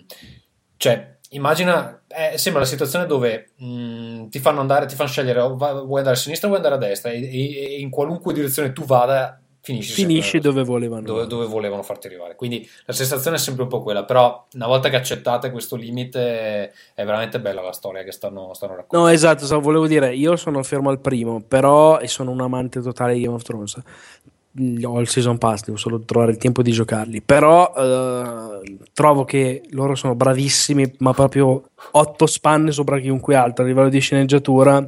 cioè, 0.84 1.16
immagina, 1.30 2.02
eh, 2.10 2.38
sembra 2.38 2.62
la 2.62 2.68
situazione 2.68 3.06
dove 3.06 3.52
mh, 3.56 3.66
mm, 3.66 4.28
ti 4.28 4.40
fanno 4.40 4.60
andare, 4.60 4.86
ti 4.86 4.96
fanno 4.96 5.08
scegliere, 5.08 5.40
oh, 5.40 5.56
vuoi 5.56 6.00
andare 6.00 6.18
a 6.18 6.20
sinistra 6.20 6.50
o 6.50 6.52
vuoi 6.52 6.62
andare 6.62 6.84
a 6.84 6.88
destra 6.90 7.12
e, 7.12 7.22
e, 7.24 7.76
e 7.76 7.80
in 7.80 7.90
qualunque 7.90 8.34
direzione 8.34 8.74
tu 8.74 8.84
vada 8.84 9.40
finisci, 9.62 9.94
finisci 9.94 10.40
dove 10.40 10.62
volevano 10.64 11.04
dove, 11.04 11.26
dove, 11.26 11.46
volevano 11.46 11.84
farti 11.84 12.08
arrivare. 12.08 12.36
Quindi 12.36 12.70
la 12.84 12.92
sensazione 12.92 13.38
è 13.38 13.40
sempre 13.40 13.64
un 13.64 13.70
po' 13.70 13.82
quella 13.82 14.04
però 14.04 14.46
una 14.56 14.68
volta 14.68 14.90
che 14.90 14.98
accettate 14.98 15.52
questo 15.52 15.78
limite 15.78 16.74
è 16.94 17.06
veramente 17.06 17.40
bella 17.40 17.62
la 17.62 17.72
storia 17.72 18.04
che 18.04 18.12
stanno, 18.12 18.54
stanno 18.54 18.76
raccontando. 18.76 19.08
No 19.08 19.14
esatto 19.14 19.62
volevo 19.62 19.88
dire 19.88 20.14
io 20.14 20.36
sono 20.36 20.62
fermo 20.64 20.90
al 20.90 21.00
primo 21.00 21.40
però 21.40 21.98
e 22.00 22.10
sono 22.10 22.32
un 22.32 22.42
amante 22.42 22.82
totale 22.82 23.14
di 23.14 23.22
Game 23.22 23.36
of 23.36 23.44
Thrones 23.44 23.82
ho 24.84 25.00
il 25.00 25.08
season 25.08 25.38
pass, 25.38 25.64
devo 25.64 25.78
solo 25.78 26.00
trovare 26.02 26.32
il 26.32 26.38
tempo 26.38 26.62
di 26.62 26.72
giocarli. 26.72 27.22
Però 27.22 27.74
eh, 27.76 28.78
trovo 28.94 29.24
che 29.24 29.64
loro 29.72 29.96
sono 29.96 30.16
bravissimi, 30.16 30.96
ma 31.00 31.14
proprio 31.14 31.64
otto 31.92 32.26
spanne 32.26 32.72
sopra 32.72 33.00
chiunque 33.00 33.36
altro 33.36 33.64
a 33.64 33.68
livello 33.68 33.90
di 33.90 34.00
sceneggiatura. 34.00 34.86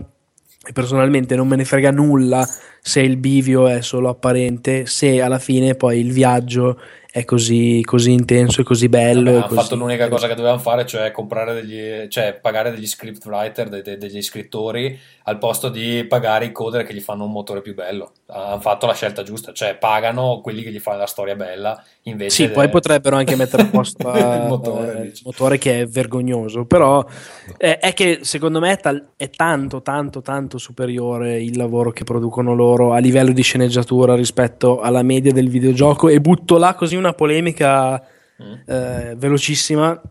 E 0.68 0.72
personalmente 0.72 1.36
non 1.36 1.48
me 1.48 1.56
ne 1.56 1.66
frega 1.66 1.92
nulla 1.92 2.48
se 2.88 3.02
il 3.02 3.18
bivio 3.18 3.68
è 3.68 3.82
solo 3.82 4.10
apparente, 4.10 4.86
se 4.86 5.20
alla 5.20 5.40
fine 5.40 5.74
poi 5.74 5.99
il 5.99 6.12
viaggio 6.12 6.78
è 7.16 7.24
così, 7.24 7.82
così 7.86 8.12
intenso 8.12 8.60
e 8.60 8.66
così 8.66 8.90
bello. 8.90 9.38
Hanno 9.38 9.48
fatto 9.48 9.78
l'unica 9.78 10.10
cosa 10.10 10.28
che 10.28 10.36
dovevano 10.36 10.60
fare, 10.60 10.86
cioè, 10.86 11.14
degli, 11.53 12.10
cioè 12.10 12.38
pagare 12.41 12.72
degli 12.72 12.86
script 12.86 13.26
writer, 13.26 13.70
de, 13.70 13.82
de, 13.82 13.98
degli 13.98 14.22
scrittori, 14.22 14.99
al 15.24 15.38
posto 15.38 15.70
di 15.70 16.03
pagare 16.10 16.44
i 16.44 16.52
coder 16.52 16.84
che 16.84 16.94
gli 16.94 16.99
fanno 16.99 17.24
un 17.24 17.32
motore 17.32 17.62
più 17.62 17.74
bello. 17.74 18.12
Hanno 18.26 18.60
fatto 18.60 18.86
la 18.86 18.94
scelta 18.94 19.24
giusta, 19.24 19.53
cioè 19.53 19.78
pagano 19.78 20.41
quelli 20.41 20.62
che 20.62 20.72
gli 20.72 20.80
fanno 20.80 20.98
la 20.98 21.06
storia 21.06 21.36
bella. 21.36 21.82
Invece 22.02 22.36
sì, 22.36 22.48
de... 22.48 22.52
poi 22.52 22.68
potrebbero 22.68 23.16
anche 23.16 23.38
mettere 23.38 23.64
a 23.64 23.68
posto 23.68 24.12
il 24.12 24.45
motore, 24.49 25.03
eh, 25.03 25.14
motore, 25.24 25.57
che 25.57 25.80
è 25.80 25.88
vergognoso, 25.88 26.66
però 26.66 27.02
è, 27.56 27.80
è 27.80 27.94
che 27.94 28.20
secondo 28.24 28.60
me 28.60 28.74
è, 28.74 28.78
tal- 28.78 29.12
è 29.16 29.30
tanto, 29.30 29.82
tanto, 29.82 30.22
tanto 30.22 30.57
superiore 30.57 31.41
il 31.41 31.56
lavoro 31.56 31.91
che 31.91 32.03
producono 32.03 32.53
loro 32.53 32.74
a 32.76 32.97
livello 32.99 33.31
di 33.31 33.41
sceneggiatura 33.41 34.15
rispetto 34.15 34.80
alla 34.80 35.03
media 35.03 35.31
del 35.31 35.49
videogioco 35.49 36.10
e 36.10 36.19
butto 36.19 36.57
là 36.57 36.76
così 36.76 36.95
una 36.95 37.14
polemica 37.14 38.02
mm. 38.41 38.53
eh, 38.65 39.15
velocissima. 39.18 40.02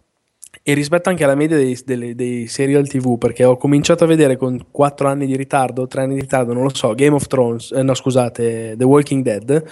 e 0.63 0.73
rispetto 0.73 1.11
anche 1.11 1.25
alla 1.25 1.35
media 1.35 1.57
dei, 1.57 1.79
dei, 1.85 2.15
dei, 2.15 2.47
serial 2.47 2.89
TV, 2.89 3.19
perché 3.19 3.45
ho 3.45 3.57
cominciato 3.57 4.05
a 4.05 4.07
vedere 4.07 4.37
con 4.37 4.67
4 4.71 5.09
anni 5.09 5.27
di 5.27 5.37
ritardo, 5.37 5.87
3 5.87 6.03
anni 6.03 6.15
di 6.15 6.21
ritardo, 6.21 6.55
non 6.55 6.63
lo 6.63 6.75
so, 6.75 6.95
Game 6.95 7.15
of 7.15 7.27
Thrones, 7.27 7.73
eh, 7.73 7.83
no 7.83 7.93
scusate, 7.93 8.75
The 8.77 8.85
Walking 8.85 9.23
Dead, 9.23 9.65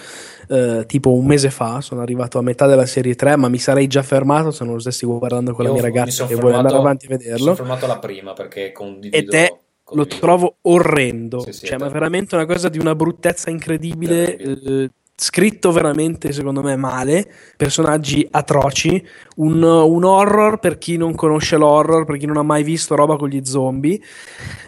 eh, 0.49 0.83
tipo 0.85 1.13
un 1.13 1.25
mese 1.25 1.49
fa, 1.49 1.81
sono 1.81 2.01
arrivato 2.01 2.37
a 2.37 2.41
metà 2.41 2.67
della 2.67 2.85
serie 2.85 3.15
3, 3.15 3.37
ma 3.37 3.49
mi 3.49 3.57
sarei 3.57 3.87
già 3.87 4.03
fermato 4.03 4.51
se 4.51 4.63
non 4.65 4.73
lo 4.73 4.79
stessi 4.79 5.05
guardando 5.05 5.53
con 5.53 5.65
Io 5.65 5.71
la 5.71 5.73
mia 5.75 5.83
ragazza 5.83 6.27
che 6.27 6.35
vuole 6.35 6.57
andare 6.57 6.75
avanti 6.75 7.05
a 7.07 7.09
vederlo. 7.09 7.33
Mi 7.33 7.39
sono 7.39 7.55
fermato 7.55 7.85
alla 7.85 7.99
prima 7.99 8.33
perché 8.33 8.71
condivido... 8.71 9.17
Ed 9.17 9.29
è 9.33 9.62
lo 9.91 10.05
trovo 10.07 10.57
orrendo, 10.61 11.41
sì, 11.41 11.51
sì, 11.51 11.65
cioè, 11.65 11.77
ma 11.77 11.89
veramente 11.89 12.35
una 12.35 12.45
cosa 12.45 12.69
di 12.69 12.79
una 12.79 12.95
bruttezza 12.95 13.49
incredibile. 13.49 14.37
Eh, 14.37 14.89
scritto 15.15 15.71
veramente 15.71 16.31
secondo 16.31 16.61
me 16.61 16.75
male, 16.75 17.31
personaggi 17.55 18.27
atroci, 18.31 19.01
un, 19.37 19.61
un, 19.61 20.03
horror 20.03 20.59
per 20.59 20.77
chi 20.79 20.97
non 20.97 21.13
conosce 21.13 21.55
l'horror, 21.55 22.03
per 22.03 22.17
chi 22.17 22.25
non 22.25 22.37
ha 22.37 22.41
mai 22.41 22.63
visto 22.63 22.95
roba 22.95 23.15
con 23.15 23.29
gli 23.29 23.39
zombie, 23.43 23.99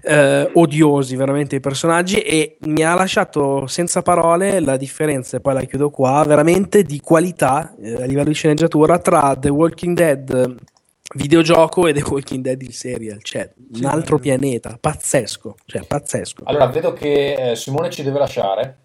eh, 0.03 0.49
odiosi 0.53 1.15
veramente 1.15 1.55
i 1.55 1.59
personaggi 1.59 2.19
e 2.19 2.57
mi 2.61 2.83
ha 2.83 2.93
lasciato 2.93 3.65
senza 3.67 4.03
parole 4.03 4.59
la 4.59 4.77
differenza, 4.77 5.37
e 5.37 5.41
poi 5.41 5.55
la 5.55 5.63
chiudo 5.63 5.89
qua, 5.89 6.23
veramente 6.25 6.83
di 6.83 6.99
qualità 6.99 7.75
eh, 7.81 8.03
a 8.03 8.05
livello 8.05 8.29
di 8.29 8.35
sceneggiatura 8.35 8.99
tra 8.99 9.35
The 9.37 9.49
Walking 9.49 9.95
Dead 9.95 10.55
videogioco 11.13 11.87
e 11.87 11.93
The 11.93 12.03
Walking 12.03 12.43
Dead 12.43 12.61
il 12.61 12.73
serial, 12.73 13.21
cioè 13.21 13.51
sì, 13.71 13.83
un 13.83 13.89
altro 13.89 14.17
pianeta, 14.17 14.77
pazzesco, 14.79 15.55
cioè 15.65 15.83
pazzesco. 15.85 16.43
Allora, 16.45 16.67
vedo 16.67 16.93
che 16.93 17.51
eh, 17.51 17.55
Simone 17.55 17.89
ci 17.91 18.03
deve 18.03 18.19
lasciare. 18.19 18.77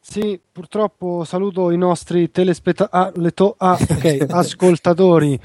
Sì, 0.00 0.40
purtroppo 0.52 1.24
saluto 1.24 1.70
i 1.70 1.76
nostri 1.76 2.30
telespettatori, 2.30 3.26
ah, 3.26 3.30
to- 3.32 3.54
ah, 3.58 3.78
okay, 3.90 4.18
ascoltatori 4.30 5.38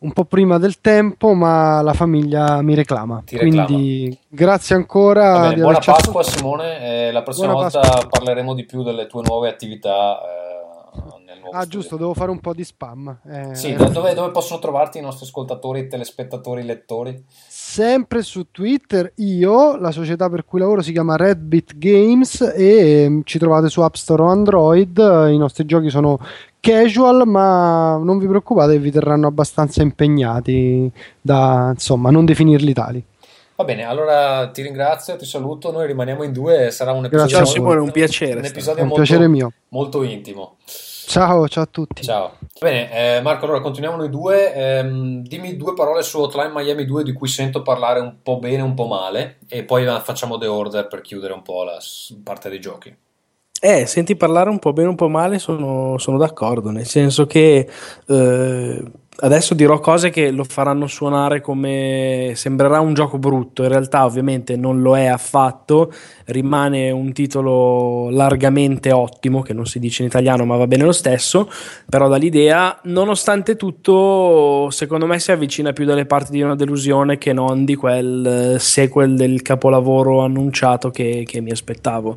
un 0.00 0.12
po' 0.12 0.24
prima 0.24 0.58
del 0.58 0.80
tempo, 0.80 1.34
ma 1.34 1.82
la 1.82 1.92
famiglia 1.92 2.62
mi 2.62 2.74
reclama. 2.74 3.22
Ti 3.24 3.36
Quindi 3.36 4.04
reclama. 4.04 4.16
grazie 4.28 4.74
ancora. 4.74 5.48
Bene, 5.50 5.60
buona 5.60 5.78
Pasqua 5.78 6.22
Simone, 6.22 7.08
eh, 7.08 7.12
la 7.12 7.22
prossima 7.22 7.52
buona 7.52 7.68
volta 7.68 7.80
Pasqua. 7.80 8.08
parleremo 8.08 8.54
di 8.54 8.64
più 8.64 8.82
delle 8.82 9.06
tue 9.06 9.22
nuove 9.22 9.48
attività. 9.48 10.20
Eh, 10.22 11.19
ah, 11.52 11.66
giusto, 11.66 11.96
devo 11.96 12.14
fare 12.14 12.30
un 12.30 12.40
po' 12.40 12.54
di 12.54 12.64
spam. 12.64 13.20
Eh, 13.26 13.54
sì, 13.54 13.74
dove, 13.74 14.14
dove, 14.14 14.30
possono 14.30 14.60
trovarti 14.60 14.98
i 14.98 15.02
nostri 15.02 15.26
ascoltatori, 15.26 15.88
telespettatori, 15.88 16.64
lettori? 16.64 17.24
sempre 17.70 18.22
su 18.22 18.50
Twitter 18.50 19.12
io, 19.18 19.76
la 19.76 19.92
società 19.92 20.28
per 20.28 20.44
cui 20.44 20.58
lavoro 20.58 20.82
si 20.82 20.90
chiama 20.90 21.14
Redbit 21.14 21.76
Games 21.76 22.40
e 22.40 23.02
ehm, 23.04 23.22
ci 23.22 23.38
trovate 23.38 23.68
su 23.68 23.80
App 23.80 23.94
Store 23.94 24.22
o 24.22 24.26
Android, 24.26 24.98
i 24.98 25.38
nostri 25.38 25.64
giochi 25.66 25.88
sono 25.88 26.18
casual 26.58 27.28
ma 27.28 27.96
non 28.02 28.18
vi 28.18 28.26
preoccupate 28.26 28.76
vi 28.78 28.90
terranno 28.90 29.28
abbastanza 29.28 29.82
impegnati 29.82 30.90
da 31.20 31.70
insomma 31.72 32.10
non 32.10 32.24
definirli 32.24 32.72
tali. 32.72 33.04
Va 33.54 33.64
bene, 33.64 33.84
allora 33.84 34.48
ti 34.48 34.62
ringrazio, 34.62 35.14
ti 35.16 35.26
saluto, 35.26 35.70
noi 35.70 35.86
rimaniamo 35.86 36.24
in 36.24 36.32
due, 36.32 36.72
sarà 36.72 36.90
un 36.90 37.04
episodio, 37.04 37.36
Ciao, 37.36 37.44
Simone, 37.44 37.80
un 37.80 37.92
piacere. 37.92 38.40
Un 38.40 38.46
episodio 38.46 38.82
un 38.82 38.88
molto, 38.88 39.04
piacere 39.04 39.28
mio. 39.28 39.52
molto 39.68 40.02
intimo. 40.02 40.56
Ciao, 41.10 41.48
ciao 41.48 41.64
a 41.64 41.66
tutti. 41.66 42.02
Ciao. 42.04 42.36
Bene, 42.60 43.16
eh, 43.16 43.20
Marco, 43.20 43.44
allora 43.44 43.60
continuiamo 43.60 43.96
noi 43.96 44.08
due. 44.08 44.54
Eh, 44.54 44.82
dimmi 45.24 45.56
due 45.56 45.74
parole 45.74 46.04
su 46.04 46.20
Hotline 46.20 46.52
Miami 46.54 46.84
2 46.84 47.02
di 47.02 47.12
cui 47.12 47.26
sento 47.26 47.62
parlare 47.62 47.98
un 47.98 48.18
po' 48.22 48.38
bene, 48.38 48.62
un 48.62 48.74
po' 48.74 48.86
male, 48.86 49.38
e 49.48 49.64
poi 49.64 49.84
facciamo 50.04 50.38
The 50.38 50.46
Order 50.46 50.86
per 50.86 51.00
chiudere 51.00 51.32
un 51.32 51.42
po' 51.42 51.64
la 51.64 51.78
parte 52.22 52.48
dei 52.48 52.60
giochi. 52.60 52.96
Eh, 53.60 53.86
senti 53.86 54.14
parlare 54.14 54.50
un 54.50 54.60
po' 54.60 54.72
bene, 54.72 54.86
un 54.86 54.94
po' 54.94 55.08
male, 55.08 55.40
sono, 55.40 55.98
sono 55.98 56.16
d'accordo, 56.16 56.70
nel 56.70 56.86
senso 56.86 57.26
che 57.26 57.68
eh, 58.06 58.82
adesso 59.20 59.54
dirò 59.54 59.80
cose 59.80 60.10
che 60.10 60.30
lo 60.30 60.44
faranno 60.44 60.86
suonare 60.86 61.40
come 61.40 62.32
sembrerà 62.34 62.80
un 62.80 62.94
gioco 62.94 63.18
brutto, 63.18 63.62
in 63.62 63.68
realtà 63.68 64.04
ovviamente 64.04 64.56
non 64.56 64.80
lo 64.80 64.96
è 64.96 65.06
affatto, 65.06 65.92
rimane 66.26 66.90
un 66.90 67.12
titolo 67.12 68.08
largamente 68.10 68.92
ottimo, 68.92 69.42
che 69.42 69.52
non 69.52 69.66
si 69.66 69.78
dice 69.78 70.02
in 70.02 70.08
italiano 70.08 70.44
ma 70.44 70.56
va 70.56 70.66
bene 70.66 70.84
lo 70.84 70.92
stesso, 70.92 71.50
però 71.88 72.08
dall'idea, 72.08 72.78
nonostante 72.84 73.56
tutto, 73.56 74.68
secondo 74.70 75.06
me 75.06 75.18
si 75.18 75.32
avvicina 75.32 75.72
più 75.72 75.84
dalle 75.84 76.06
parti 76.06 76.32
di 76.32 76.42
una 76.42 76.56
delusione 76.56 77.18
che 77.18 77.32
non 77.32 77.64
di 77.64 77.74
quel 77.74 78.56
sequel 78.58 79.16
del 79.16 79.42
capolavoro 79.42 80.20
annunciato 80.20 80.90
che, 80.90 81.24
che 81.26 81.40
mi 81.40 81.50
aspettavo. 81.50 82.16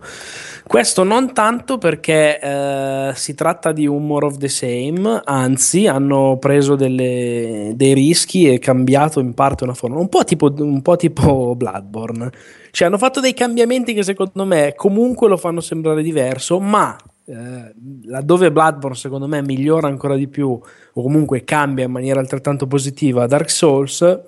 Questo 0.66 1.04
non 1.04 1.34
tanto 1.34 1.78
perché 1.78 2.40
eh, 2.40 3.12
si 3.16 3.36
tratta 3.36 3.72
di 3.72 3.86
un 3.86 4.06
more 4.06 4.26
of 4.26 4.38
the 4.38 4.48
same, 4.48 5.22
anzi 5.24 5.88
hanno 5.88 6.38
preso 6.40 6.76
delle, 6.76 6.93
dei 6.96 7.94
rischi 7.94 8.48
e 8.48 8.60
cambiato 8.60 9.20
in 9.20 9.34
parte 9.34 9.64
una 9.64 9.74
forma, 9.74 10.00
un 10.00 10.10
po' 10.10 10.24
tipo, 10.24 10.54
un 10.58 10.82
po 10.82 10.96
tipo 10.96 11.56
Bloodborne. 11.56 12.32
Cioè, 12.72 12.88
hanno 12.88 12.98
fatto 12.98 13.20
dei 13.20 13.34
cambiamenti 13.34 13.94
che 13.94 14.04
secondo 14.04 14.46
me 14.46 14.74
comunque 14.76 15.28
lo 15.28 15.38
fanno 15.38 15.62
sembrare 15.62 16.02
diverso, 16.02 16.60
ma 16.60 16.96
eh, 17.26 17.74
laddove 18.06 18.52
Bloodborne 18.52 18.98
secondo 18.98 19.28
me 19.28 19.42
migliora 19.42 19.88
ancora 19.88 20.16
di 20.16 20.28
più 20.28 20.50
o 20.50 21.02
comunque 21.02 21.44
cambia 21.44 21.86
in 21.86 21.92
maniera 21.92 22.20
altrettanto 22.20 22.68
positiva 22.68 23.28
Dark 23.28 23.50
Souls 23.50 24.22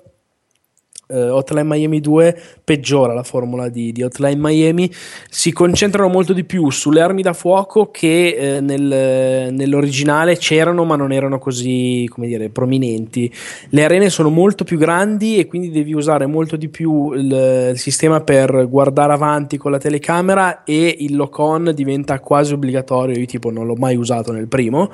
uh, 1.06 1.14
Hotline 1.14 1.64
Miami 1.64 2.00
2 2.00 2.40
peggiora 2.64 3.14
la 3.14 3.22
formula 3.22 3.68
di, 3.68 3.92
di, 3.92 4.02
Hotline 4.02 4.36
Miami, 4.36 4.90
si 5.28 5.52
concentrano 5.52 6.08
molto 6.08 6.32
di 6.32 6.44
più 6.44 6.70
sulle 6.70 7.00
armi 7.00 7.22
da 7.22 7.32
fuoco 7.32 7.90
che 7.90 8.56
eh, 8.56 8.60
nel, 8.60 9.52
nell'originale 9.52 10.36
c'erano 10.36 10.84
ma 10.84 10.96
non 10.96 11.12
erano 11.12 11.38
così 11.38 12.08
come 12.10 12.26
dire, 12.26 12.48
prominenti. 12.48 13.32
Le 13.68 13.84
arene 13.84 14.10
sono 14.10 14.30
molto 14.30 14.64
più 14.64 14.78
grandi 14.78 15.38
e 15.38 15.46
quindi 15.46 15.70
devi 15.70 15.92
usare 15.92 16.26
molto 16.26 16.56
di 16.56 16.68
più 16.68 17.12
il, 17.12 17.70
il 17.72 17.78
sistema 17.78 18.20
per 18.20 18.68
guardare 18.68 19.12
avanti 19.12 19.56
con 19.56 19.70
la 19.70 19.78
telecamera 19.78 20.64
e 20.64 20.96
il 21.00 21.14
lock-on 21.14 21.72
diventa 21.74 22.18
quasi 22.18 22.52
obbligatorio, 22.52 23.18
io 23.18 23.26
tipo 23.26 23.50
non 23.50 23.66
l'ho 23.66 23.76
mai 23.76 23.96
usato 23.96 24.32
nel 24.32 24.48
primo. 24.48 24.90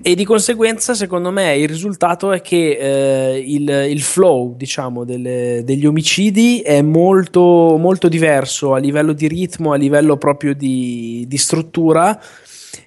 E 0.00 0.14
di 0.14 0.24
conseguenza 0.24 0.94
secondo 0.94 1.30
me 1.30 1.56
il 1.56 1.68
risultato 1.68 2.30
è 2.30 2.40
che 2.40 2.78
eh, 2.80 3.44
il, 3.44 3.68
il 3.88 4.00
flow 4.00 4.54
diciamo 4.56 5.04
delle 5.04 5.39
degli 5.64 5.86
omicidi 5.86 6.60
è 6.60 6.82
molto, 6.82 7.76
molto 7.78 8.08
diverso 8.08 8.74
a 8.74 8.78
livello 8.78 9.12
di 9.12 9.28
ritmo, 9.28 9.72
a 9.72 9.76
livello 9.76 10.16
proprio 10.16 10.54
di, 10.54 11.24
di 11.28 11.36
struttura 11.36 12.20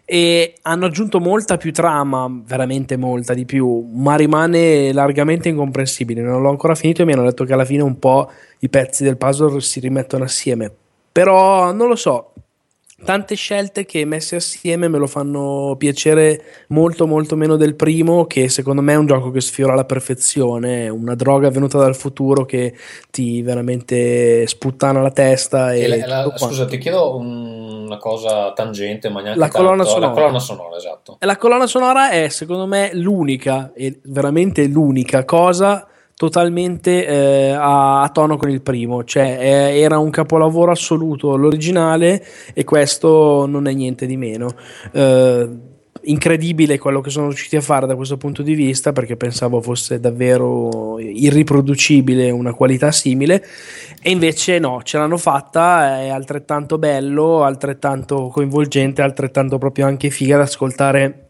e 0.06 0.56
hanno 0.64 0.86
aggiunto 0.86 1.20
molta 1.20 1.58
più 1.58 1.72
trama, 1.72 2.30
veramente 2.46 2.98
molta 2.98 3.34
di 3.34 3.46
più, 3.46 3.90
ma 3.94 4.16
rimane 4.16 4.92
largamente 4.92 5.50
incomprensibile. 5.50 6.22
Non 6.22 6.42
l'ho 6.42 6.50
ancora 6.50 6.76
finito 6.76 7.02
e 7.02 7.06
mi 7.06 7.14
hanno 7.14 7.24
detto 7.24 7.46
che 7.46 7.54
alla 7.54 7.66
fine 7.66 7.84
un 7.84 7.98
po' 8.00 8.30
i 8.60 8.70
pezzi 8.70 9.04
del 9.04 9.18
puzzle 9.18 9.62
si 9.62 9.80
rimettono 9.80 10.24
assieme. 10.24 10.72
Però 11.12 11.72
non 11.72 11.88
lo 11.88 11.96
so, 11.96 12.33
tante 13.04 13.36
scelte 13.36 13.86
che 13.86 14.06
messe 14.06 14.38
assieme 14.38 14.88
me 14.88 14.98
lo 14.98 15.08
fanno 15.08 15.76
piacere 15.78 16.66
molto 16.68 17.06
molto 17.06 17.36
meno 17.36 17.56
del 17.56 17.76
primo 17.76 18.26
che 18.26 18.50
secondo 18.50 18.82
me 18.82 18.94
è 18.94 18.98
un 18.98 19.06
gioco 19.06 19.32
che 19.32 19.42
sfiora 19.42 19.76
la 19.76 19.86
perfezione. 19.86 20.90
Una 20.90 21.16
droga 21.16 21.50
venuta 21.50 21.78
dal 21.78 21.96
futuro 21.96 22.46
che 22.46 22.74
ti 23.12 23.42
veramente 23.42 24.48
sputtana 24.48 25.02
la 25.02 25.12
testa 25.12 25.74
e, 25.74 25.82
e 25.82 25.88
la, 25.88 26.26
la, 26.26 26.34
scusa 26.38 26.66
ti 26.66 26.78
chiedo 26.78 27.18
una 27.18 27.98
cosa 27.98 28.54
tangente 28.54 29.10
ma 29.10 29.22
neanche 29.22 29.40
la 29.40 29.50
colonna 29.50 29.84
sonora. 29.84 30.08
la 30.08 30.14
colonna 30.14 30.40
sonora 30.40 30.76
esatto. 30.78 31.18
La 31.20 31.38
colonna 31.38 31.68
sonora 31.68 32.10
è 32.10 32.30
secondo 32.30 32.66
me 32.66 32.92
l'unica 32.94 33.72
e 33.76 34.00
veramente 34.04 34.66
l'unica 34.68 35.26
cosa 35.26 35.88
totalmente 36.24 37.06
eh, 37.06 37.50
a, 37.50 38.02
a, 38.02 38.08
tono 38.08 38.38
con 38.38 38.50
il 38.50 38.62
primo, 38.62 39.04
cioè 39.04 39.38
eh, 39.42 39.80
era 39.82 39.98
un 39.98 40.10
capolavoro 40.10 40.72
assoluto 40.72 41.36
l'originale 41.36 42.26
e 42.54 42.64
questo 42.64 43.46
non 43.46 43.68
è 43.68 43.74
niente 43.74 44.06
di 44.06 44.16
meno. 44.16 44.56
Eh, 44.94 45.50
incredibile 46.04 46.80
quello 46.80 47.02
che 47.02 47.10
sono 47.10 47.28
riusciti 47.28 47.58
a 47.58 47.62
fare 47.62 47.88
da 47.88 47.98
questo 47.98 48.16
punto 48.16 48.42
di 48.42 48.54
vista 48.54 48.94
perché 48.94 49.18
pensavo 49.18 49.62
fosse 49.62 50.00
davvero 50.00 50.98
irriproducibile 50.98 52.30
una 52.30 52.54
qualità 52.54 52.92
simile 52.92 53.46
e 54.02 54.10
invece 54.10 54.60
no, 54.60 54.82
ce 54.84 54.98
l'hanno 54.98 55.18
fatta, 55.18 56.00
è 56.00 56.08
altrettanto 56.08 56.78
bello, 56.78 57.44
altrettanto 57.44 58.28
coinvolgente, 58.28 59.02
altrettanto 59.02 59.58
proprio 59.58 59.88
anche 59.88 60.10
figa 60.10 60.38
da 60.38 60.44
ascoltare 60.44 61.23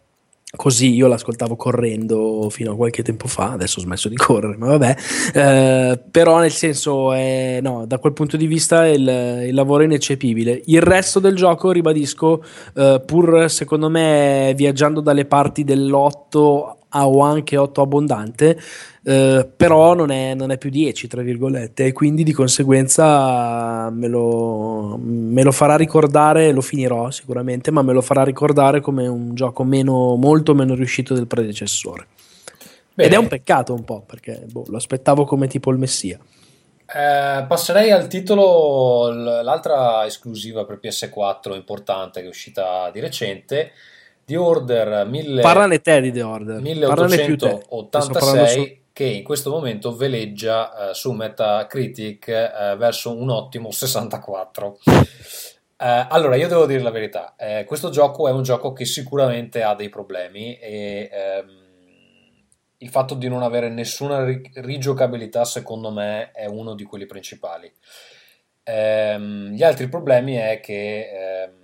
Così 0.55 0.93
io 0.93 1.07
l'ascoltavo 1.07 1.55
correndo 1.55 2.47
fino 2.51 2.73
a 2.73 2.75
qualche 2.75 3.01
tempo 3.01 3.27
fa, 3.27 3.53
adesso 3.53 3.80
ho 3.80 3.81
smesso 3.81 4.07
di 4.07 4.15
correre, 4.15 4.55
ma 4.55 4.67
vabbè. 4.67 4.95
Eh, 5.34 5.99
però 6.11 6.38
nel 6.38 6.51
senso, 6.51 7.11
è, 7.11 7.57
no, 7.59 7.88
da 7.88 7.97
quel 7.97 8.13
punto 8.13 8.38
di 8.38 8.45
vista 8.45 8.85
il, 8.85 9.47
il, 9.47 9.53
lavoro 9.55 9.81
è 9.81 9.85
ineccepibile. 9.85 10.61
Il 10.65 10.84
resto 10.84 11.19
del 11.19 11.35
gioco, 11.35 11.71
ribadisco, 11.71 12.43
eh, 12.75 13.01
pur 13.03 13.49
secondo 13.49 13.89
me 13.89 14.53
viaggiando 14.55 15.01
dalle 15.01 15.25
parti 15.25 15.63
dell'otto 15.63 16.77
o 16.88 17.19
anche 17.21 17.57
8 17.57 17.81
abbondante, 17.81 18.59
eh, 19.05 19.45
però 19.53 19.93
non 19.93 20.11
è, 20.11 20.34
non 20.34 20.51
è, 20.51 20.57
più 20.57 20.69
10, 20.69 21.07
tra 21.07 21.21
virgolette, 21.21 21.88
e 21.88 21.91
quindi 21.91 22.23
di 22.23 22.31
conseguenza 22.31 23.89
me 23.89 24.07
lo, 24.07 24.97
me 24.97 25.43
lo, 25.43 25.51
farà 25.51 25.75
ricordare, 25.75 26.53
lo 26.53 26.61
finirò 26.61 27.11
sicuramente, 27.11 27.69
ma 27.69 27.81
me 27.81 27.91
lo 27.91 27.99
farà 28.01 28.23
ricordare 28.23 28.80
come 28.80 29.05
un 29.07 29.35
gioco 29.35 29.65
meno, 29.65 30.15
molto 30.15 30.55
meno 30.55 30.73
riuscito 30.73 31.13
del 31.13 31.27
predecessore. 31.27 32.07
Bene. 32.93 33.09
Ed 33.09 33.15
è 33.15 33.17
un 33.17 33.27
peccato 33.27 33.73
un 33.73 33.84
po', 33.84 34.03
perché 34.05 34.45
boh, 34.49 34.63
lo 34.67 34.77
aspettavo 34.77 35.25
come 35.25 35.47
tipo 35.47 35.69
il 35.71 35.80
Messia. 35.80 36.17
Eh, 36.85 37.43
passerei 37.45 37.91
al 37.91 38.07
titolo, 38.07 39.09
l'altra 39.41 40.05
esclusiva 40.05 40.63
per 40.63 40.80
PS4 40.81 41.55
importante 41.55 42.21
che 42.21 42.27
è 42.27 42.30
uscita 42.30 42.89
di 42.91 43.01
recente, 43.01 43.73
The 44.23 44.38
Order 44.38 45.05
1000, 45.07 45.41
Parlane 45.41 45.81
te 45.81 45.99
di 45.99 46.13
The 46.13 46.21
Order. 46.21 46.61
1886 46.61 48.82
che 48.93 49.05
in 49.05 49.23
questo 49.23 49.49
momento 49.49 49.95
veleggia 49.95 50.91
eh, 50.91 50.93
su 50.93 51.11
Metacritic 51.11 52.27
eh, 52.27 52.75
verso 52.77 53.17
un 53.17 53.29
ottimo 53.31 53.71
64. 53.71 54.79
Eh, 54.85 56.05
allora, 56.09 56.35
io 56.35 56.47
devo 56.47 56.67
dire 56.67 56.81
la 56.81 56.91
verità, 56.91 57.33
eh, 57.35 57.65
questo 57.65 57.89
gioco 57.89 58.27
è 58.27 58.31
un 58.31 58.43
gioco 58.43 58.71
che 58.71 58.85
sicuramente 58.85 59.63
ha 59.63 59.73
dei 59.73 59.89
problemi 59.89 60.57
e 60.59 61.09
ehm, 61.11 61.61
il 62.77 62.89
fatto 62.89 63.15
di 63.15 63.27
non 63.27 63.41
avere 63.41 63.67
nessuna 63.69 64.23
rigiocabilità 64.53 65.43
secondo 65.43 65.91
me 65.91 66.31
è 66.31 66.45
uno 66.45 66.75
di 66.75 66.83
quelli 66.83 67.07
principali. 67.07 67.69
Ehm, 68.63 69.53
gli 69.53 69.63
altri 69.63 69.89
problemi 69.89 70.35
è 70.35 70.59
che... 70.61 71.43
Ehm, 71.43 71.61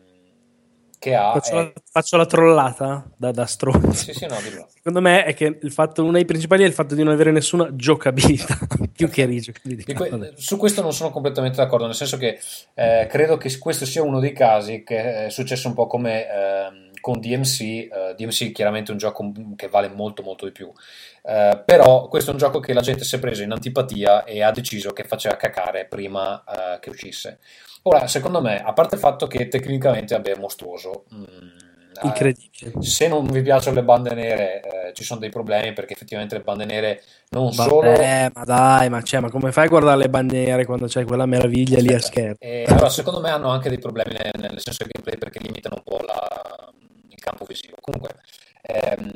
che 0.99 1.15
ha. 1.15 1.31
Faccio, 1.31 1.51
è... 1.51 1.55
la, 1.55 1.71
faccio 1.89 2.17
la, 2.17 2.25
trollata 2.25 3.09
da, 3.15 3.31
da 3.31 3.45
stronzo. 3.45 3.93
Sì, 3.93 4.13
sì, 4.13 4.27
no, 4.27 4.35
Secondo 4.35 5.01
me 5.01 5.23
è 5.23 5.33
che 5.33 5.57
il 5.61 5.71
fatto, 5.71 6.03
uno 6.03 6.11
dei 6.11 6.25
principali 6.25 6.63
è 6.63 6.67
il 6.67 6.73
fatto 6.73 6.93
di 6.93 7.03
non 7.03 7.13
avere 7.13 7.31
nessuna 7.31 7.73
giocabilità 7.75 8.59
più 8.93 9.09
che 9.09 9.25
rigiocabilità. 9.25 9.93
Que- 9.93 10.33
su 10.35 10.57
questo 10.57 10.81
non 10.81 10.93
sono 10.93 11.09
completamente 11.09 11.57
d'accordo, 11.57 11.85
nel 11.85 11.95
senso 11.95 12.17
che 12.17 12.39
eh, 12.75 13.07
credo 13.09 13.37
che 13.37 13.57
questo 13.57 13.85
sia 13.85 14.03
uno 14.03 14.19
dei 14.19 14.33
casi 14.33 14.83
che 14.83 15.25
è 15.25 15.29
successo 15.29 15.67
un 15.69 15.73
po' 15.73 15.87
come. 15.87 16.27
Eh, 16.27 16.87
con 17.01 17.21
DMC, 17.21 17.87
uh, 17.89 18.13
DMC 18.13 18.51
chiaramente 18.51 18.89
è 18.89 18.91
un 18.91 18.97
gioco 18.97 19.31
che 19.55 19.69
vale 19.69 19.87
molto 19.87 20.21
molto 20.21 20.43
di 20.43 20.51
più, 20.51 20.67
uh, 20.67 21.63
però 21.63 22.09
questo 22.09 22.31
è 22.31 22.33
un 22.33 22.39
gioco 22.39 22.59
che 22.59 22.73
la 22.73 22.81
gente 22.81 23.05
si 23.05 23.15
è 23.15 23.19
preso 23.19 23.41
in 23.41 23.51
antipatia 23.51 24.25
e 24.25 24.43
ha 24.43 24.51
deciso 24.51 24.91
che 24.91 25.05
faceva 25.05 25.37
cacare 25.37 25.85
prima 25.85 26.43
uh, 26.45 26.79
che 26.79 26.89
uscisse. 26.89 27.39
Ora, 27.83 28.07
secondo 28.07 28.41
me, 28.41 28.61
a 28.61 28.73
parte 28.73 28.95
il 28.95 29.01
fatto 29.01 29.27
che 29.27 29.47
tecnicamente 29.47 30.15
è 30.15 30.35
mostruoso, 30.37 31.05
mh, 31.09 31.17
mm, 31.17 31.25
incredibile. 32.03 32.73
Eh, 32.75 32.81
se 32.83 33.07
non 33.07 33.25
vi 33.27 33.41
piacciono 33.41 33.75
le 33.75 33.83
bande 33.83 34.13
nere, 34.13 34.61
eh, 34.61 34.93
ci 34.93 35.03
sono 35.03 35.19
dei 35.19 35.29
problemi 35.29 35.73
perché 35.73 35.93
effettivamente 35.93 36.35
le 36.35 36.43
bande 36.43 36.65
nere 36.65 37.01
non 37.29 37.51
Vabbè, 37.53 37.69
solo. 37.69 37.91
Ma 37.91 38.43
dai, 38.43 38.89
ma, 38.89 39.01
cioè, 39.01 39.21
ma, 39.21 39.29
come 39.29 39.51
fai 39.51 39.65
a 39.65 39.69
guardare 39.69 39.97
le 39.97 40.09
bande 40.09 40.45
nere 40.45 40.65
quando 40.65 40.87
c'è 40.87 41.05
quella 41.05 41.25
meraviglia 41.25 41.79
lì 41.79 41.93
a 41.93 41.99
schermo? 41.99 42.35
E, 42.39 42.65
allora, 42.67 42.89
secondo 42.89 43.21
me 43.21 43.29
hanno 43.29 43.49
anche 43.49 43.69
dei 43.69 43.79
problemi 43.79 44.13
nel, 44.13 44.31
nel 44.39 44.59
senso 44.59 44.83
del 44.83 44.91
gameplay 44.91 45.17
perché 45.17 45.39
limitano 45.39 45.75
un 45.77 45.83
po' 45.83 46.03
la, 46.05 46.71
il 47.07 47.19
campo 47.19 47.45
visivo. 47.45 47.75
Comunque, 47.79 48.15
ehm, 48.61 49.11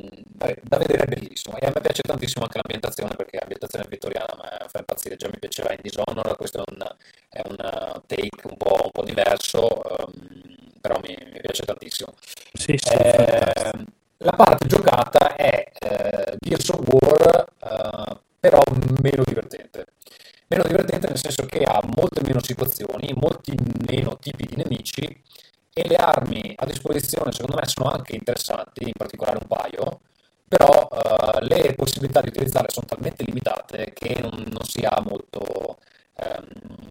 da 0.61 0.77
vedere 0.77 1.03
è 1.03 1.07
bellissimo 1.07 1.57
e 1.57 1.65
a 1.65 1.71
me 1.73 1.81
piace 1.81 2.01
tantissimo 2.01 2.43
anche 2.43 2.57
l'ambientazione 2.57 3.15
perché 3.15 3.37
l'ambientazione 3.37 3.85
vittoriana 3.87 4.65
fa 4.67 4.79
impazzire 4.79 5.15
già 5.15 5.27
mi 5.27 5.39
piaceva 5.39 5.71
in 5.71 5.79
Dishonored 5.81 6.35
questo 6.35 6.59
è 6.59 6.71
un, 6.71 6.95
è 7.29 7.41
un 7.47 8.01
take 8.07 8.47
un 8.47 8.57
po', 8.57 8.81
un 8.83 8.91
po 8.91 9.03
diverso 9.03 9.81
um, 9.99 10.41
però 10.81 10.99
mi, 11.01 11.15
mi, 11.31 11.39
piace 11.39 11.63
tantissimo 11.63 12.13
sì, 12.53 12.75
sì, 12.77 12.93
eh, 12.93 13.71
la 14.17 14.31
parte 14.31 14.67
giocata 14.67 15.35
è 15.35 15.71
eh, 15.79 16.35
Gears 16.39 16.69
of 16.69 16.87
War 16.87 17.45
eh, 17.59 18.19
però 18.39 18.61
meno 19.01 19.23
divertente 19.23 19.85
meno 20.47 20.63
divertente 20.63 21.07
nel 21.07 21.17
senso 21.17 21.45
che 21.45 21.63
ha 21.63 21.81
molte 21.95 22.21
meno 22.21 22.41
situazioni 22.41 23.13
molti 23.15 23.55
meno 23.87 24.17
tipi 24.17 24.45
di 24.45 24.55
nemici 24.55 25.21
e 25.75 25.87
le 25.87 25.95
armi 25.95 26.53
a 26.55 26.65
disposizione 26.65 27.31
secondo 27.31 27.55
anche 28.13 28.15
interessanti, 28.15 28.83
in 28.83 28.93
particolare 28.95 29.39
un 29.41 29.47
paio, 29.47 29.99
però 30.47 30.87
uh, 30.91 31.39
le 31.41 31.73
possibilità 31.75 32.21
di 32.21 32.29
utilizzarle 32.29 32.69
sono 32.69 32.85
talmente 32.85 33.23
limitate 33.23 33.91
che 33.93 34.17
non, 34.21 34.43
non 34.47 34.63
si 34.63 34.81
ha 34.81 35.01
molto 35.01 35.77
um, 36.13 36.81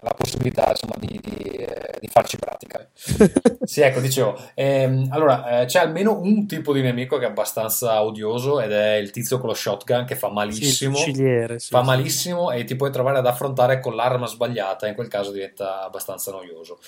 la 0.00 0.14
possibilità 0.14 0.70
insomma, 0.70 0.94
di, 0.98 1.18
di, 1.20 1.42
eh, 1.56 1.98
di, 1.98 2.06
farci 2.06 2.36
pratica. 2.36 2.88
sì, 3.64 3.80
ecco, 3.80 3.98
dicevo, 4.00 4.38
ehm, 4.54 5.08
allora 5.10 5.62
eh, 5.62 5.64
c'è 5.64 5.80
almeno 5.80 6.20
un 6.20 6.46
tipo 6.46 6.72
di 6.72 6.82
nemico 6.82 7.18
che 7.18 7.24
è 7.24 7.28
abbastanza 7.28 8.02
odioso 8.04 8.60
ed 8.60 8.70
è 8.70 8.94
il 8.94 9.10
tizio 9.10 9.38
con 9.38 9.48
lo 9.48 9.54
shotgun 9.54 10.04
che 10.04 10.14
fa 10.14 10.30
malissimo. 10.30 10.94
Sì, 10.96 11.12
sì, 11.14 11.68
fa 11.68 11.82
malissimo 11.82 12.52
e 12.52 12.62
ti 12.62 12.76
puoi 12.76 12.92
trovare 12.92 13.18
ad 13.18 13.26
affrontare 13.26 13.80
con 13.80 13.96
l'arma 13.96 14.26
sbagliata, 14.26 14.86
in 14.86 14.94
quel 14.94 15.08
caso 15.08 15.32
diventa 15.32 15.82
abbastanza 15.82 16.30
noioso. 16.30 16.78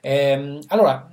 Ehm, 0.00 0.60
allora, 0.68 1.08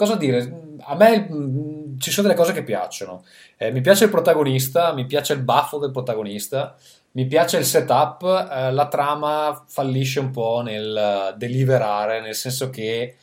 cosa 0.00 0.16
dire? 0.16 0.76
A 0.80 0.94
me 0.94 1.28
mh, 1.28 1.98
ci 1.98 2.10
sono 2.10 2.26
delle 2.26 2.38
cose 2.38 2.54
che 2.54 2.62
piacciono. 2.62 3.22
Eh, 3.58 3.70
mi 3.70 3.82
piace 3.82 4.04
il 4.04 4.10
protagonista, 4.10 4.94
mi 4.94 5.04
piace 5.04 5.34
il 5.34 5.42
baffo 5.42 5.78
del 5.78 5.90
protagonista. 5.90 6.74
Mi 7.12 7.26
piace 7.26 7.58
il 7.58 7.64
setup, 7.64 8.22
eh, 8.22 8.72
la 8.72 8.88
trama 8.88 9.64
fallisce 9.66 10.20
un 10.20 10.30
po' 10.30 10.62
nel 10.64 11.34
deliverare, 11.36 12.20
nel 12.20 12.36
senso 12.36 12.70
che 12.70 13.16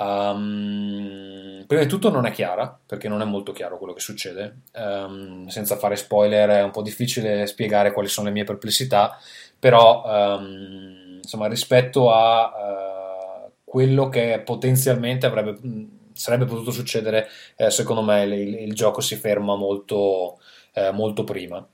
um, 0.00 1.64
prima 1.64 1.82
di 1.82 1.88
tutto 1.88 2.10
non 2.10 2.26
è 2.26 2.32
chiara, 2.32 2.76
perché 2.84 3.08
non 3.08 3.22
è 3.22 3.24
molto 3.24 3.52
chiaro 3.52 3.78
quello 3.78 3.94
che 3.94 4.00
succede. 4.00 4.62
Um, 4.74 5.46
senza 5.46 5.76
fare 5.76 5.94
spoiler 5.94 6.48
è 6.50 6.62
un 6.62 6.72
po' 6.72 6.82
difficile 6.82 7.46
spiegare 7.46 7.92
quali 7.92 8.08
sono 8.08 8.26
le 8.26 8.32
mie 8.32 8.44
perplessità, 8.44 9.16
però 9.58 10.02
um, 10.04 11.20
insomma 11.22 11.46
rispetto 11.46 12.10
a 12.10 12.46
uh, 12.46 12.97
quello 13.68 14.08
che 14.08 14.40
potenzialmente 14.44 15.26
avrebbe, 15.26 15.58
sarebbe 16.14 16.46
potuto 16.46 16.70
succedere, 16.70 17.28
eh, 17.56 17.70
secondo 17.70 18.02
me 18.02 18.22
il, 18.24 18.32
il, 18.62 18.74
gioco 18.74 19.02
si 19.02 19.14
ferma 19.14 19.56
molto, 19.56 20.38
eh, 20.72 20.90
molto 20.90 21.22
prima. 21.22 21.66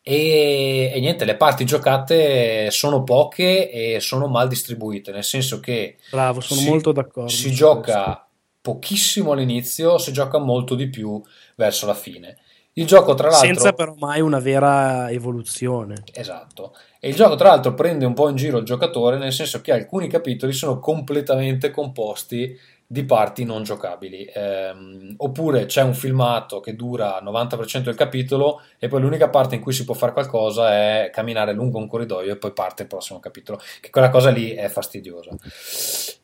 E, 0.00 0.92
e, 0.94 1.00
niente, 1.00 1.24
le 1.24 1.36
parti 1.36 1.64
giocate 1.64 2.70
sono 2.70 3.02
poche 3.02 3.70
e 3.70 4.00
sono 4.00 4.28
mal 4.28 4.46
distribuite, 4.48 5.10
nel 5.10 5.24
senso 5.24 5.58
che 5.58 5.98
Bravo, 6.10 6.40
sono 6.40 6.60
si, 6.60 6.68
molto 6.68 6.92
d'accordo. 6.92 7.28
Si 7.28 7.50
gioca 7.50 8.02
questo. 8.04 8.26
pochissimo 8.60 9.32
all'inizio, 9.32 9.98
si 9.98 10.12
gioca 10.12 10.38
molto 10.38 10.76
di 10.76 10.88
più 10.88 11.20
verso 11.56 11.86
la 11.86 11.94
fine. 11.94 12.38
Il 12.74 12.86
gioco, 12.86 13.14
tra 13.14 13.28
l'altro, 13.28 13.46
senza 13.46 13.72
però 13.72 13.94
mai 13.98 14.20
una 14.20 14.38
vera 14.38 15.10
evoluzione. 15.10 16.04
Esatto. 16.12 16.74
E 17.04 17.08
il 17.08 17.16
gioco, 17.16 17.34
tra 17.34 17.48
l'altro, 17.48 17.74
prende 17.74 18.04
un 18.04 18.14
po' 18.14 18.28
in 18.28 18.36
giro 18.36 18.58
il 18.58 18.64
giocatore, 18.64 19.18
nel 19.18 19.32
senso 19.32 19.60
che 19.60 19.72
alcuni 19.72 20.06
capitoli 20.06 20.52
sono 20.52 20.78
completamente 20.78 21.72
composti 21.72 22.56
di 22.86 23.02
parti 23.02 23.42
non 23.42 23.64
giocabili. 23.64 24.22
Eh, 24.22 24.72
oppure 25.16 25.66
c'è 25.66 25.82
un 25.82 25.94
filmato 25.94 26.60
che 26.60 26.76
dura 26.76 27.18
il 27.20 27.28
90% 27.28 27.82
del 27.82 27.96
capitolo 27.96 28.60
e 28.78 28.86
poi 28.86 29.00
l'unica 29.00 29.28
parte 29.28 29.56
in 29.56 29.60
cui 29.60 29.72
si 29.72 29.84
può 29.84 29.94
fare 29.94 30.12
qualcosa 30.12 30.70
è 30.70 31.10
camminare 31.12 31.54
lungo 31.54 31.78
un 31.78 31.88
corridoio 31.88 32.34
e 32.34 32.36
poi 32.36 32.52
parte 32.52 32.82
il 32.82 32.88
prossimo 32.88 33.18
capitolo. 33.18 33.58
Che 33.80 33.90
quella 33.90 34.10
cosa 34.10 34.30
lì 34.30 34.52
è 34.52 34.68
fastidiosa. 34.68 35.30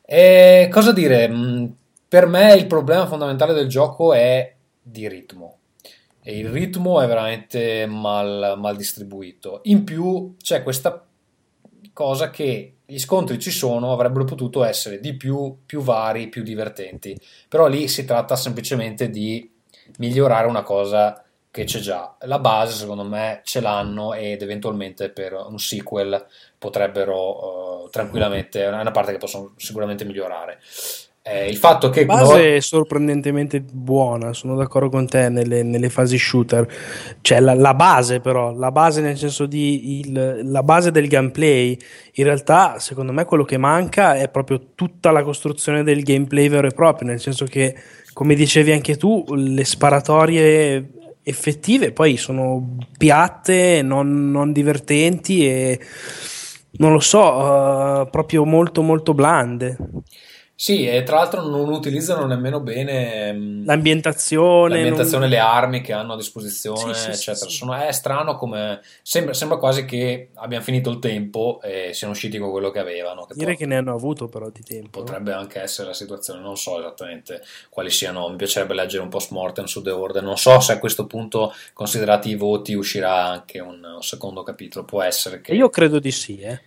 E 0.05 0.69
cosa 0.71 0.93
dire? 0.93 1.27
Mm, 1.27 1.65
per 2.07 2.25
me 2.25 2.53
il 2.53 2.67
problema 2.67 3.05
fondamentale 3.05 3.51
del 3.51 3.67
gioco 3.67 4.13
è 4.13 4.55
di 4.81 5.09
ritmo. 5.09 5.58
E 6.21 6.37
il 6.37 6.49
ritmo 6.49 7.01
è 7.01 7.07
veramente 7.07 7.85
mal, 7.85 8.55
mal 8.57 8.75
distribuito. 8.75 9.61
In 9.63 9.83
più 9.83 10.35
c'è 10.41 10.63
questa 10.63 11.05
cosa 11.93 12.29
che 12.29 12.75
gli 12.85 12.97
scontri 12.97 13.39
ci 13.39 13.51
sono, 13.51 13.91
avrebbero 13.93 14.25
potuto 14.25 14.63
essere 14.63 14.99
di 14.99 15.15
più, 15.15 15.59
più 15.65 15.81
vari, 15.81 16.27
più 16.27 16.43
divertenti, 16.43 17.19
però 17.47 17.67
lì 17.67 17.87
si 17.87 18.03
tratta 18.03 18.35
semplicemente 18.35 19.09
di 19.09 19.49
migliorare 19.97 20.47
una 20.47 20.63
cosa 20.63 21.23
che 21.51 21.63
c'è 21.65 21.79
già. 21.79 22.15
La 22.21 22.39
base, 22.39 22.73
secondo 22.73 23.03
me, 23.03 23.41
ce 23.43 23.59
l'hanno 23.59 24.13
ed 24.13 24.41
eventualmente 24.41 25.09
per 25.09 25.33
un 25.33 25.59
sequel 25.59 26.25
potrebbero 26.57 27.83
uh, 27.83 27.89
tranquillamente, 27.89 28.63
è 28.63 28.67
una 28.69 28.91
parte 28.91 29.11
che 29.11 29.17
possono 29.17 29.53
sicuramente 29.57 30.05
migliorare. 30.05 30.59
Eh, 31.31 31.47
il 31.47 31.57
fatto 31.57 31.89
che 31.89 32.05
la 32.05 32.15
base 32.15 32.33
no... 32.33 32.55
è 32.55 32.59
sorprendentemente 32.59 33.61
buona, 33.61 34.33
sono 34.33 34.55
d'accordo 34.55 34.89
con 34.89 35.05
te 35.05 35.29
nelle, 35.29 35.61
nelle 35.61 35.89
fasi 35.89 36.17
shooter. 36.17 36.67
Cioè 37.21 37.39
la, 37.39 37.53
la, 37.53 37.75
base, 37.75 38.19
però, 38.19 38.51
la 38.55 38.71
base 38.71 39.01
nel 39.01 39.15
senso 39.15 39.45
di 39.45 39.99
il, 39.99 40.39
la 40.45 40.63
base 40.63 40.89
del 40.89 41.07
gameplay. 41.07 41.77
In 42.13 42.23
realtà, 42.23 42.79
secondo 42.79 43.11
me, 43.11 43.25
quello 43.25 43.43
che 43.43 43.57
manca 43.57 44.15
è 44.15 44.27
proprio 44.29 44.71
tutta 44.73 45.11
la 45.11 45.21
costruzione 45.21 45.83
del 45.83 46.01
gameplay 46.01 46.49
vero 46.49 46.65
e 46.65 46.71
proprio. 46.71 47.09
Nel 47.09 47.19
senso 47.19 47.45
che, 47.45 47.75
come 48.13 48.33
dicevi 48.33 48.71
anche 48.71 48.97
tu, 48.97 49.23
le 49.35 49.65
sparatorie 49.65 50.89
effettive 51.21 51.91
poi 51.91 52.17
sono 52.17 52.77
piatte, 52.97 53.83
non, 53.83 54.31
non 54.31 54.51
divertenti 54.51 55.45
e 55.47 55.79
non 56.71 56.91
lo 56.91 56.99
so, 56.99 57.19
uh, 57.19 58.09
proprio 58.09 58.45
molto 58.45 58.81
molto 58.81 59.13
blande. 59.13 59.77
Sì, 60.61 60.85
e 60.85 61.03
tra 61.03 61.15
l'altro 61.15 61.41
non 61.47 61.69
utilizzano 61.69 62.25
nemmeno 62.25 62.59
bene 62.59 63.31
mm, 63.31 63.65
l'ambientazione, 63.65 64.73
l'ambientazione 64.73 65.19
non... 65.23 65.29
le 65.29 65.39
armi 65.39 65.79
che 65.79 65.93
hanno 65.93 66.11
a 66.11 66.15
disposizione, 66.17 66.93
sì, 66.95 67.11
eccetera. 67.11 67.49
Sì, 67.49 67.55
Sono, 67.55 67.73
è 67.75 67.89
strano 67.93 68.35
come 68.35 68.81
sembra, 69.01 69.33
sembra, 69.33 69.57
quasi 69.57 69.85
che 69.85 70.31
abbiano 70.33 70.61
finito 70.61 70.89
il 70.89 70.99
tempo 70.99 71.61
e 71.63 71.91
siano 71.93 72.11
usciti 72.11 72.37
con 72.39 72.51
quello 72.51 72.71
che 72.71 72.79
avevano. 72.79 73.23
Che 73.23 73.35
Dire 73.35 73.51
poi... 73.51 73.55
che 73.55 73.65
ne 73.67 73.77
hanno 73.77 73.93
avuto 73.93 74.27
però 74.27 74.49
di 74.49 74.61
tempo. 74.61 74.99
Potrebbe 74.99 75.31
anche 75.31 75.61
essere 75.61 75.87
la 75.87 75.93
situazione, 75.93 76.41
non 76.41 76.57
so 76.57 76.77
esattamente 76.77 77.41
quali 77.69 77.89
siano. 77.89 78.27
Mi 78.27 78.35
piacerebbe 78.35 78.73
leggere 78.73 79.01
un 79.01 79.09
post 79.09 79.31
mortem 79.31 79.63
su 79.63 79.81
The 79.81 79.91
Order. 79.91 80.23
Non 80.23 80.37
so 80.37 80.59
se 80.59 80.73
a 80.73 80.79
questo 80.79 81.07
punto, 81.07 81.53
considerati 81.71 82.31
i 82.31 82.35
voti, 82.35 82.73
uscirà 82.73 83.27
anche 83.27 83.59
un, 83.59 83.81
un 83.81 84.03
secondo 84.03 84.43
capitolo. 84.43 84.83
Può 84.83 85.01
essere 85.01 85.39
che. 85.39 85.53
Io 85.53 85.69
credo 85.69 85.99
di 85.99 86.11
sì, 86.11 86.37
eh. 86.39 86.59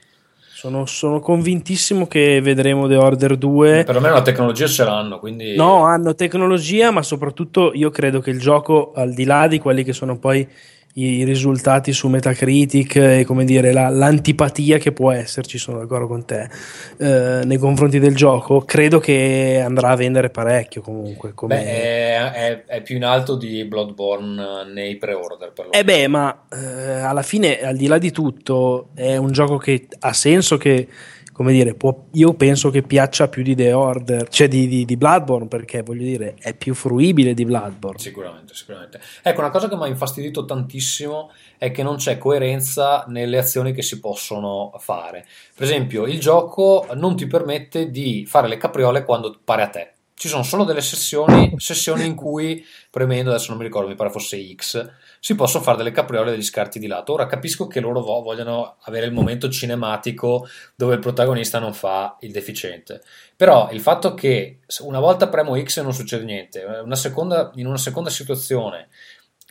Sono, 0.62 0.86
sono, 0.86 1.18
convintissimo 1.18 2.06
che 2.06 2.40
vedremo 2.40 2.86
The 2.86 2.94
Order 2.94 3.36
2. 3.36 3.82
Perlomeno 3.82 4.14
la 4.14 4.22
tecnologia 4.22 4.68
ce 4.68 4.84
l'hanno, 4.84 5.18
quindi... 5.18 5.56
No, 5.56 5.86
hanno 5.86 6.14
tecnologia, 6.14 6.92
ma 6.92 7.02
soprattutto 7.02 7.72
io 7.74 7.90
credo 7.90 8.20
che 8.20 8.30
il 8.30 8.38
gioco, 8.38 8.92
al 8.94 9.12
di 9.12 9.24
là 9.24 9.48
di 9.48 9.58
quelli 9.58 9.82
che 9.82 9.92
sono 9.92 10.20
poi 10.20 10.48
i 10.94 11.24
risultati 11.24 11.92
su 11.92 12.08
Metacritic 12.08 12.96
e 12.96 13.24
come 13.24 13.44
dire 13.44 13.72
la, 13.72 13.88
l'antipatia 13.88 14.78
che 14.78 14.92
può 14.92 15.10
esserci, 15.10 15.56
sono 15.56 15.78
d'accordo 15.78 16.06
con 16.06 16.24
te, 16.26 16.50
eh, 16.98 17.44
nei 17.44 17.56
confronti 17.56 17.98
del 17.98 18.14
gioco, 18.14 18.60
credo 18.60 18.98
che 18.98 19.62
andrà 19.64 19.90
a 19.90 19.96
vendere 19.96 20.28
parecchio 20.28 20.82
comunque. 20.82 21.32
Come... 21.32 21.56
Beh, 21.56 21.64
è, 21.64 22.30
è, 22.30 22.64
è, 22.66 22.82
più 22.82 22.96
in 22.96 23.04
alto 23.04 23.36
di 23.36 23.64
Bloodborne 23.64 24.70
nei 24.72 24.96
pre-order. 24.96 25.52
Per 25.52 25.68
eh 25.70 25.84
beh, 25.84 26.08
ma 26.08 26.44
eh, 26.50 27.00
alla 27.00 27.22
fine, 27.22 27.60
al 27.60 27.76
di 27.76 27.86
là 27.86 27.98
di 27.98 28.10
tutto, 28.10 28.88
è 28.94 29.16
un 29.16 29.32
gioco 29.32 29.56
che 29.56 29.86
ha 30.00 30.12
senso 30.12 30.58
che 30.58 30.88
come 31.32 31.52
dire, 31.52 31.74
può, 31.74 32.04
io 32.12 32.34
penso 32.34 32.70
che 32.70 32.82
piaccia 32.82 33.28
più 33.28 33.42
di 33.42 33.54
The 33.54 33.72
Order, 33.72 34.28
cioè 34.28 34.48
di, 34.48 34.68
di, 34.68 34.84
di, 34.84 34.96
Bloodborne, 34.96 35.48
perché 35.48 35.82
voglio 35.82 36.04
dire, 36.04 36.34
è 36.38 36.54
più 36.54 36.74
fruibile 36.74 37.32
di 37.32 37.44
Bloodborne. 37.44 37.98
Sicuramente, 37.98 38.54
sicuramente. 38.54 39.00
Ecco, 39.22 39.40
una 39.40 39.50
cosa 39.50 39.68
che 39.68 39.76
mi 39.76 39.84
ha 39.84 39.86
infastidito 39.86 40.44
tantissimo 40.44 41.32
è 41.56 41.70
che 41.70 41.82
non 41.82 41.96
c'è 41.96 42.18
coerenza 42.18 43.04
nelle 43.08 43.38
azioni 43.38 43.72
che 43.72 43.82
si 43.82 43.98
possono 43.98 44.72
fare. 44.78 45.26
Per 45.54 45.64
esempio, 45.64 46.06
il 46.06 46.20
gioco 46.20 46.86
non 46.94 47.16
ti 47.16 47.26
permette 47.26 47.90
di 47.90 48.26
fare 48.26 48.46
le 48.46 48.58
capriole 48.58 49.04
quando 49.04 49.38
pare 49.42 49.62
a 49.62 49.68
te. 49.68 49.92
Ci 50.14 50.28
sono 50.28 50.44
solo 50.44 50.62
delle 50.64 50.82
sessioni, 50.82 51.54
sessioni 51.56 52.04
in 52.04 52.14
cui, 52.14 52.64
premendo, 52.90 53.30
adesso 53.30 53.48
non 53.48 53.58
mi 53.58 53.64
ricordo, 53.64 53.88
mi 53.88 53.96
pare 53.96 54.10
fosse 54.10 54.38
X, 54.54 54.88
si 55.24 55.36
possono 55.36 55.62
fare 55.62 55.76
delle 55.76 55.92
capriole 55.92 56.32
degli 56.32 56.42
scarti 56.42 56.80
di 56.80 56.88
lato. 56.88 57.12
Ora 57.12 57.26
capisco 57.26 57.68
che 57.68 57.78
loro 57.78 58.00
vogliono 58.00 58.78
avere 58.80 59.06
il 59.06 59.12
momento 59.12 59.48
cinematico 59.48 60.48
dove 60.74 60.94
il 60.94 61.00
protagonista 61.00 61.60
non 61.60 61.72
fa 61.74 62.16
il 62.22 62.32
deficiente. 62.32 63.02
Però 63.36 63.70
il 63.70 63.80
fatto 63.80 64.14
che 64.14 64.58
una 64.80 64.98
volta 64.98 65.28
premo 65.28 65.56
X 65.56 65.76
e 65.76 65.82
non 65.82 65.94
succede 65.94 66.24
niente, 66.24 66.64
una 66.64 66.96
seconda, 66.96 67.52
in 67.54 67.68
una 67.68 67.76
seconda 67.76 68.10
situazione 68.10 68.88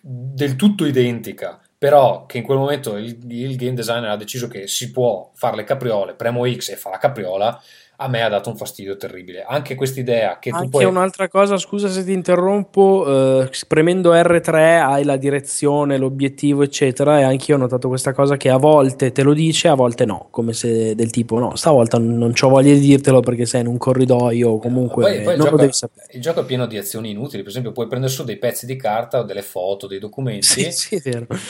del 0.02 0.58
tutto 0.58 0.86
identica, 0.86 1.58
però 1.78 2.26
che 2.26 2.40
in 2.40 2.44
quel 2.44 2.58
momento 2.58 2.98
il, 2.98 3.18
il 3.32 3.56
game 3.56 3.74
designer 3.74 4.10
ha 4.10 4.18
deciso 4.18 4.50
che 4.50 4.68
si 4.68 4.92
può 4.92 5.32
fare 5.36 5.56
le 5.56 5.64
capriole, 5.64 6.16
premo 6.16 6.52
X 6.52 6.68
e 6.68 6.76
fa 6.76 6.90
la 6.90 6.98
capriola, 6.98 7.64
a 8.02 8.08
me 8.08 8.24
ha 8.24 8.30
dato 8.30 8.50
un 8.50 8.58
fastidio 8.58 8.98
terribile. 8.98 9.44
Anche 9.48 9.76
quest'idea 9.76 10.40
che 10.40 10.50
Anche 10.50 10.64
tu 10.64 10.70
puoi... 10.72 10.86
un'altra 10.86 11.28
cosa, 11.30 11.58
scusa 11.58 11.88
se 11.88 12.04
ti 12.04 12.12
interrompo, 12.12 13.42
eh, 13.44 13.50
premendo 13.68 14.12
R3 14.12 14.54
hai 14.82 15.04
la 15.04 15.18
direzione, 15.18 15.98
l'obiettivo, 15.98 16.64
eccetera, 16.64 17.20
e 17.20 17.24
anche 17.24 17.52
io 17.52 17.58
ho 17.58 17.60
notato 17.60 17.88
questa 17.90 18.12
cosa 18.12 18.38
che 18.38 18.50
a 18.50 18.58
volte 18.58 19.12
te 19.12 19.22
lo 19.22 19.34
dice, 19.34 19.68
a 19.68 19.76
volte 19.76 20.06
no, 20.06 20.28
come 20.32 20.54
se 20.54 20.96
del 20.96 21.12
tipo 21.12 21.38
no, 21.38 21.56
stavolta 21.56 22.00
non 22.00 22.34
ho 22.40 22.50
voglia 22.50 22.74
di 22.74 22.80
dirtelo 22.80 23.20
perché 23.20 23.46
sei 23.46 23.62
in 23.62 23.68
un 23.68 23.78
corridoio 23.78 24.50
o 24.50 24.58
comunque 24.58 25.04
poi, 25.04 25.22
poi 25.22 25.38
non 25.38 25.50
lo 25.52 25.58
devi 25.58 25.74
sapere. 25.74 26.08
Il 26.12 26.22
gioco 26.22 26.42
è 26.42 26.46
pieno 26.46 26.66
di 26.66 26.78
azioni 26.78 27.12
inutili, 27.12 27.44
per 27.44 27.52
esempio 27.52 27.72
puoi 27.72 27.86
prendere 27.88 28.12
su 28.12 28.24
dei 28.24 28.38
pezzi 28.38 28.66
di 28.66 28.76
carta 28.78 29.20
o 29.20 29.24
delle 29.24 29.44
foto, 29.44 29.86
dei 29.86 30.00
documenti 30.00 30.42
sì, 30.42 30.72
sì, 30.72 30.96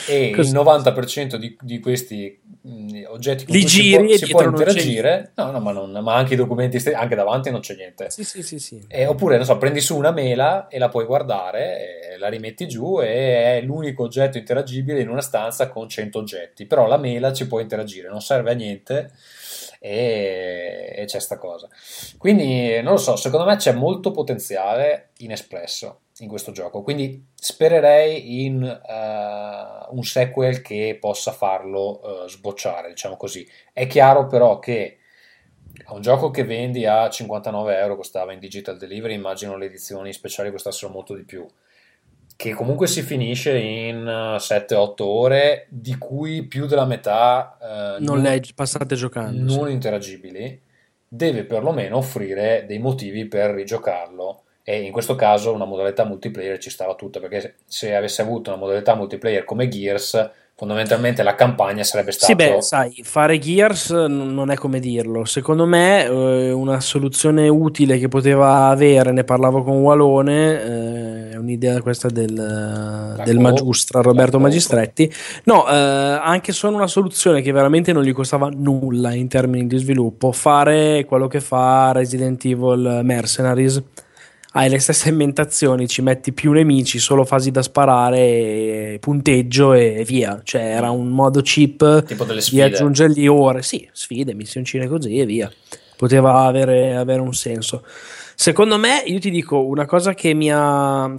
e 0.06 0.32
Così. 0.34 0.50
il 0.50 0.54
90% 0.54 1.36
di, 1.36 1.56
di 1.62 1.80
questi 1.80 2.38
mh, 2.62 3.02
oggetti 3.08 3.44
con 3.46 3.54
Li 3.54 3.64
giri 3.64 4.04
può, 4.04 4.16
si 4.16 4.26
può 4.30 4.42
interagire, 4.42 5.32
no, 5.36 5.50
no, 5.50 5.60
ma, 5.60 5.72
non, 5.72 5.90
ma 6.02 6.14
anche 6.14 6.34
i 6.34 6.36
documenti, 6.42 6.76
anche 6.90 7.14
davanti 7.14 7.50
non 7.50 7.60
c'è 7.60 7.74
niente. 7.74 8.10
Sì, 8.10 8.24
sì, 8.24 8.42
sì, 8.42 8.58
sì. 8.58 8.84
E, 8.88 9.06
oppure, 9.06 9.36
non 9.36 9.44
so, 9.44 9.58
prendi 9.58 9.80
su 9.80 9.96
una 9.96 10.10
mela 10.10 10.68
e 10.68 10.78
la 10.78 10.88
puoi 10.88 11.04
guardare, 11.04 12.16
la 12.18 12.28
rimetti 12.28 12.68
giù 12.68 13.00
e 13.00 13.58
è 13.58 13.60
l'unico 13.62 14.04
oggetto 14.04 14.38
interagibile 14.38 15.00
in 15.00 15.08
una 15.08 15.20
stanza 15.20 15.68
con 15.68 15.88
100 15.88 16.18
oggetti. 16.18 16.66
Però 16.66 16.86
la 16.86 16.96
mela 16.96 17.32
ci 17.32 17.46
può 17.46 17.60
interagire, 17.60 18.08
non 18.08 18.20
serve 18.20 18.50
a 18.50 18.54
niente 18.54 19.10
e, 19.78 20.92
e 20.96 21.04
c'è 21.06 21.18
sta 21.18 21.38
cosa. 21.38 21.68
Quindi, 22.18 22.80
non 22.82 22.92
lo 22.92 22.98
so, 22.98 23.16
secondo 23.16 23.46
me 23.46 23.56
c'è 23.56 23.72
molto 23.72 24.10
potenziale 24.10 25.10
inespresso 25.18 26.02
in 26.18 26.28
questo 26.28 26.52
gioco. 26.52 26.82
Quindi 26.82 27.26
spererei 27.34 28.44
in 28.44 28.62
uh, 28.62 29.94
un 29.94 30.04
sequel 30.04 30.62
che 30.62 30.96
possa 31.00 31.32
farlo 31.32 32.00
uh, 32.02 32.28
sbocciare, 32.28 32.88
diciamo 32.88 33.16
così. 33.16 33.46
È 33.72 33.86
chiaro 33.86 34.26
però 34.26 34.58
che 34.58 34.98
a 35.84 35.94
un 35.94 36.00
gioco 36.00 36.30
che 36.30 36.44
vendi 36.44 36.86
a 36.86 37.08
59 37.08 37.76
euro 37.78 37.96
costava 37.96 38.32
in 38.32 38.38
digital 38.38 38.76
delivery, 38.76 39.14
immagino 39.14 39.56
le 39.56 39.66
edizioni 39.66 40.12
speciali 40.12 40.50
costassero 40.50 40.92
molto 40.92 41.14
di 41.14 41.24
più. 41.24 41.46
Che 42.34 42.54
comunque 42.54 42.86
si 42.86 43.02
finisce 43.02 43.56
in 43.56 44.04
7-8 44.04 44.68
eh, 44.72 45.02
ore, 45.04 45.66
di 45.68 45.96
cui 45.96 46.44
più 46.44 46.66
della 46.66 46.86
metà 46.86 47.56
eh, 47.60 48.00
non, 48.00 48.20
non 48.20 48.40
passate 48.54 48.94
giocando, 48.94 49.54
non 49.54 49.66
sì. 49.66 49.72
interagibili, 49.72 50.60
deve 51.06 51.44
perlomeno 51.44 51.98
offrire 51.98 52.64
dei 52.66 52.78
motivi 52.78 53.26
per 53.26 53.50
rigiocarlo. 53.50 54.42
E 54.64 54.80
in 54.80 54.92
questo 54.92 55.16
caso 55.16 55.52
una 55.52 55.64
modalità 55.64 56.04
multiplayer 56.04 56.58
ci 56.58 56.70
stava 56.70 56.94
tutta, 56.94 57.20
perché 57.20 57.56
se 57.66 57.94
avesse 57.94 58.22
avuto 58.22 58.50
una 58.50 58.58
modalità 58.58 58.94
multiplayer 58.94 59.44
come 59.44 59.68
Gears 59.68 60.30
fondamentalmente 60.62 61.24
la 61.24 61.34
campagna 61.34 61.82
sarebbe 61.82 62.12
stata. 62.12 62.26
Sì, 62.26 62.36
beh, 62.36 62.62
sai, 62.62 63.00
fare 63.02 63.36
Gears 63.40 63.90
non 63.90 64.48
è 64.48 64.54
come 64.54 64.78
dirlo. 64.78 65.24
Secondo 65.24 65.66
me, 65.66 66.04
eh, 66.04 66.52
una 66.52 66.78
soluzione 66.78 67.48
utile 67.48 67.98
che 67.98 68.06
poteva 68.06 68.68
avere, 68.68 69.10
ne 69.10 69.24
parlavo 69.24 69.64
con 69.64 69.78
Walone, 69.78 70.62
eh, 70.62 71.30
è 71.30 71.36
un'idea 71.36 71.82
questa 71.82 72.08
del, 72.10 73.20
del 73.24 73.38
Magistra 73.40 74.02
Roberto 74.02 74.38
Magistretti. 74.38 75.12
No, 75.46 75.68
eh, 75.68 75.72
anche 75.74 76.52
solo 76.52 76.76
una 76.76 76.86
soluzione 76.86 77.42
che 77.42 77.50
veramente 77.50 77.92
non 77.92 78.04
gli 78.04 78.12
costava 78.12 78.48
nulla 78.48 79.12
in 79.14 79.26
termini 79.26 79.66
di 79.66 79.78
sviluppo, 79.78 80.30
fare 80.30 81.04
quello 81.06 81.26
che 81.26 81.40
fa 81.40 81.90
Resident 81.90 82.44
Evil 82.44 83.00
Mercenaries 83.02 83.82
hai 84.52 84.68
le 84.68 84.78
stesse 84.78 85.08
ambientazioni, 85.08 85.88
ci 85.88 86.02
metti 86.02 86.32
più 86.32 86.52
nemici, 86.52 86.98
solo 86.98 87.24
fasi 87.24 87.50
da 87.50 87.62
sparare, 87.62 88.98
punteggio 89.00 89.72
e 89.72 90.04
via. 90.06 90.40
Cioè 90.42 90.62
era 90.62 90.90
un 90.90 91.08
modo 91.08 91.40
cheap 91.42 92.04
di 92.50 92.60
aggiungergli 92.60 93.26
ore. 93.26 93.62
Sì, 93.62 93.88
sfide, 93.92 94.34
missioncine 94.34 94.88
così 94.88 95.18
e 95.18 95.26
via. 95.26 95.50
Poteva 95.96 96.44
avere, 96.44 96.96
avere 96.96 97.20
un 97.20 97.32
senso. 97.32 97.84
Secondo 98.34 98.78
me, 98.78 99.02
io 99.06 99.18
ti 99.20 99.30
dico 99.30 99.64
una 99.64 99.86
cosa 99.86 100.14
che 100.14 100.34
mi 100.34 100.50
ha 100.52 101.10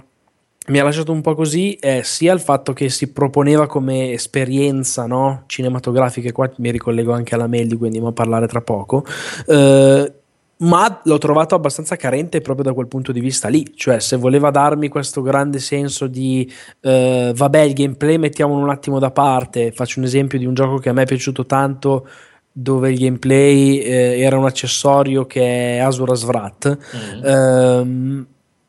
mi 0.66 0.78
ha 0.78 0.82
lasciato 0.82 1.12
un 1.12 1.20
po' 1.20 1.34
così 1.34 1.76
è 1.78 2.00
sia 2.02 2.32
il 2.32 2.40
fatto 2.40 2.72
che 2.72 2.88
si 2.88 3.12
proponeva 3.12 3.66
come 3.66 4.12
esperienza 4.12 5.04
no? 5.04 5.42
cinematografica, 5.46 6.32
qua 6.32 6.50
mi 6.56 6.70
ricollego 6.70 7.12
anche 7.12 7.34
alla 7.34 7.46
Melli, 7.46 7.76
quindi 7.76 7.98
andiamo 7.98 8.08
a 8.08 8.12
parlare 8.12 8.46
tra 8.46 8.62
poco. 8.62 9.04
Eh, 9.46 10.12
ma 10.64 11.00
l'ho 11.04 11.18
trovato 11.18 11.54
abbastanza 11.54 11.96
carente 11.96 12.40
proprio 12.40 12.64
da 12.64 12.72
quel 12.72 12.88
punto 12.88 13.12
di 13.12 13.20
vista 13.20 13.48
lì, 13.48 13.72
cioè 13.74 14.00
se 14.00 14.16
voleva 14.16 14.50
darmi 14.50 14.88
questo 14.88 15.22
grande 15.22 15.58
senso 15.58 16.06
di 16.06 16.50
eh, 16.80 17.32
vabbè 17.34 17.60
il 17.60 17.72
gameplay 17.72 18.18
mettiamolo 18.18 18.62
un 18.62 18.70
attimo 18.70 18.98
da 18.98 19.10
parte, 19.10 19.72
faccio 19.72 20.00
un 20.00 20.06
esempio 20.06 20.38
di 20.38 20.46
un 20.46 20.54
gioco 20.54 20.78
che 20.78 20.88
a 20.88 20.92
me 20.92 21.02
è 21.02 21.06
piaciuto 21.06 21.46
tanto 21.46 22.06
dove 22.56 22.90
il 22.90 22.98
gameplay 22.98 23.78
eh, 23.78 24.20
era 24.20 24.38
un 24.38 24.44
accessorio 24.44 25.26
che 25.26 25.76
è 25.76 25.78
Asura 25.78 26.14
Svrat 26.14 26.78
mm-hmm. 26.96 27.24
ehm, 27.24 28.26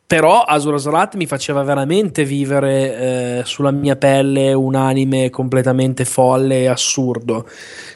però 0.07 0.41
Asura 0.41 0.77
Zorat 0.77 1.15
mi 1.15 1.25
faceva 1.25 1.63
veramente 1.63 2.25
vivere 2.25 3.39
eh, 3.39 3.41
sulla 3.43 3.71
mia 3.71 3.95
pelle 3.95 4.53
un 4.53 4.75
anime 4.75 5.31
completamente 5.31 6.05
folle 6.05 6.61
e 6.61 6.67
assurdo. 6.67 7.47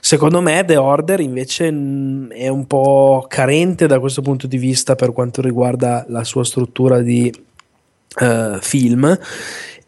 Secondo 0.02 0.41
me 0.41 0.65
The 0.65 0.77
Order 0.77 1.19
invece 1.19 1.72
mm, 1.72 2.31
è 2.31 2.48
un 2.48 2.65
po' 2.65 3.26
carente 3.27 3.86
da 3.86 3.99
questo 3.99 4.23
punto 4.23 4.48
di 4.48 4.57
vista 4.57 4.95
per 4.95 5.14
quanto 5.14 5.41
riguarda 5.41 6.03
la 6.07 6.23
sua 6.23 6.44
struttura 6.44 6.99
di 6.99 7.31
uh, 8.22 8.57
film 8.60 9.19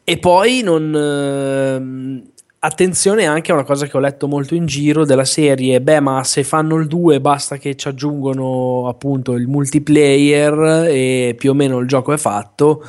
e 0.03 0.17
poi 0.17 0.61
non... 0.61 2.23
Uh, 2.23 2.29
Attenzione 2.63 3.25
anche 3.25 3.51
a 3.51 3.55
una 3.55 3.63
cosa 3.63 3.87
che 3.87 3.97
ho 3.97 3.99
letto 3.99 4.27
molto 4.27 4.53
in 4.53 4.67
giro 4.67 5.03
della 5.03 5.25
serie, 5.25 5.81
beh 5.81 5.99
ma 5.99 6.23
se 6.23 6.43
fanno 6.43 6.75
il 6.75 6.85
2 6.85 7.19
basta 7.19 7.57
che 7.57 7.75
ci 7.75 7.87
aggiungono 7.87 8.87
appunto 8.87 9.33
il 9.33 9.47
multiplayer 9.47 10.85
e 10.87 11.33
più 11.35 11.49
o 11.49 11.53
meno 11.55 11.79
il 11.79 11.87
gioco 11.87 12.13
è 12.13 12.17
fatto. 12.17 12.85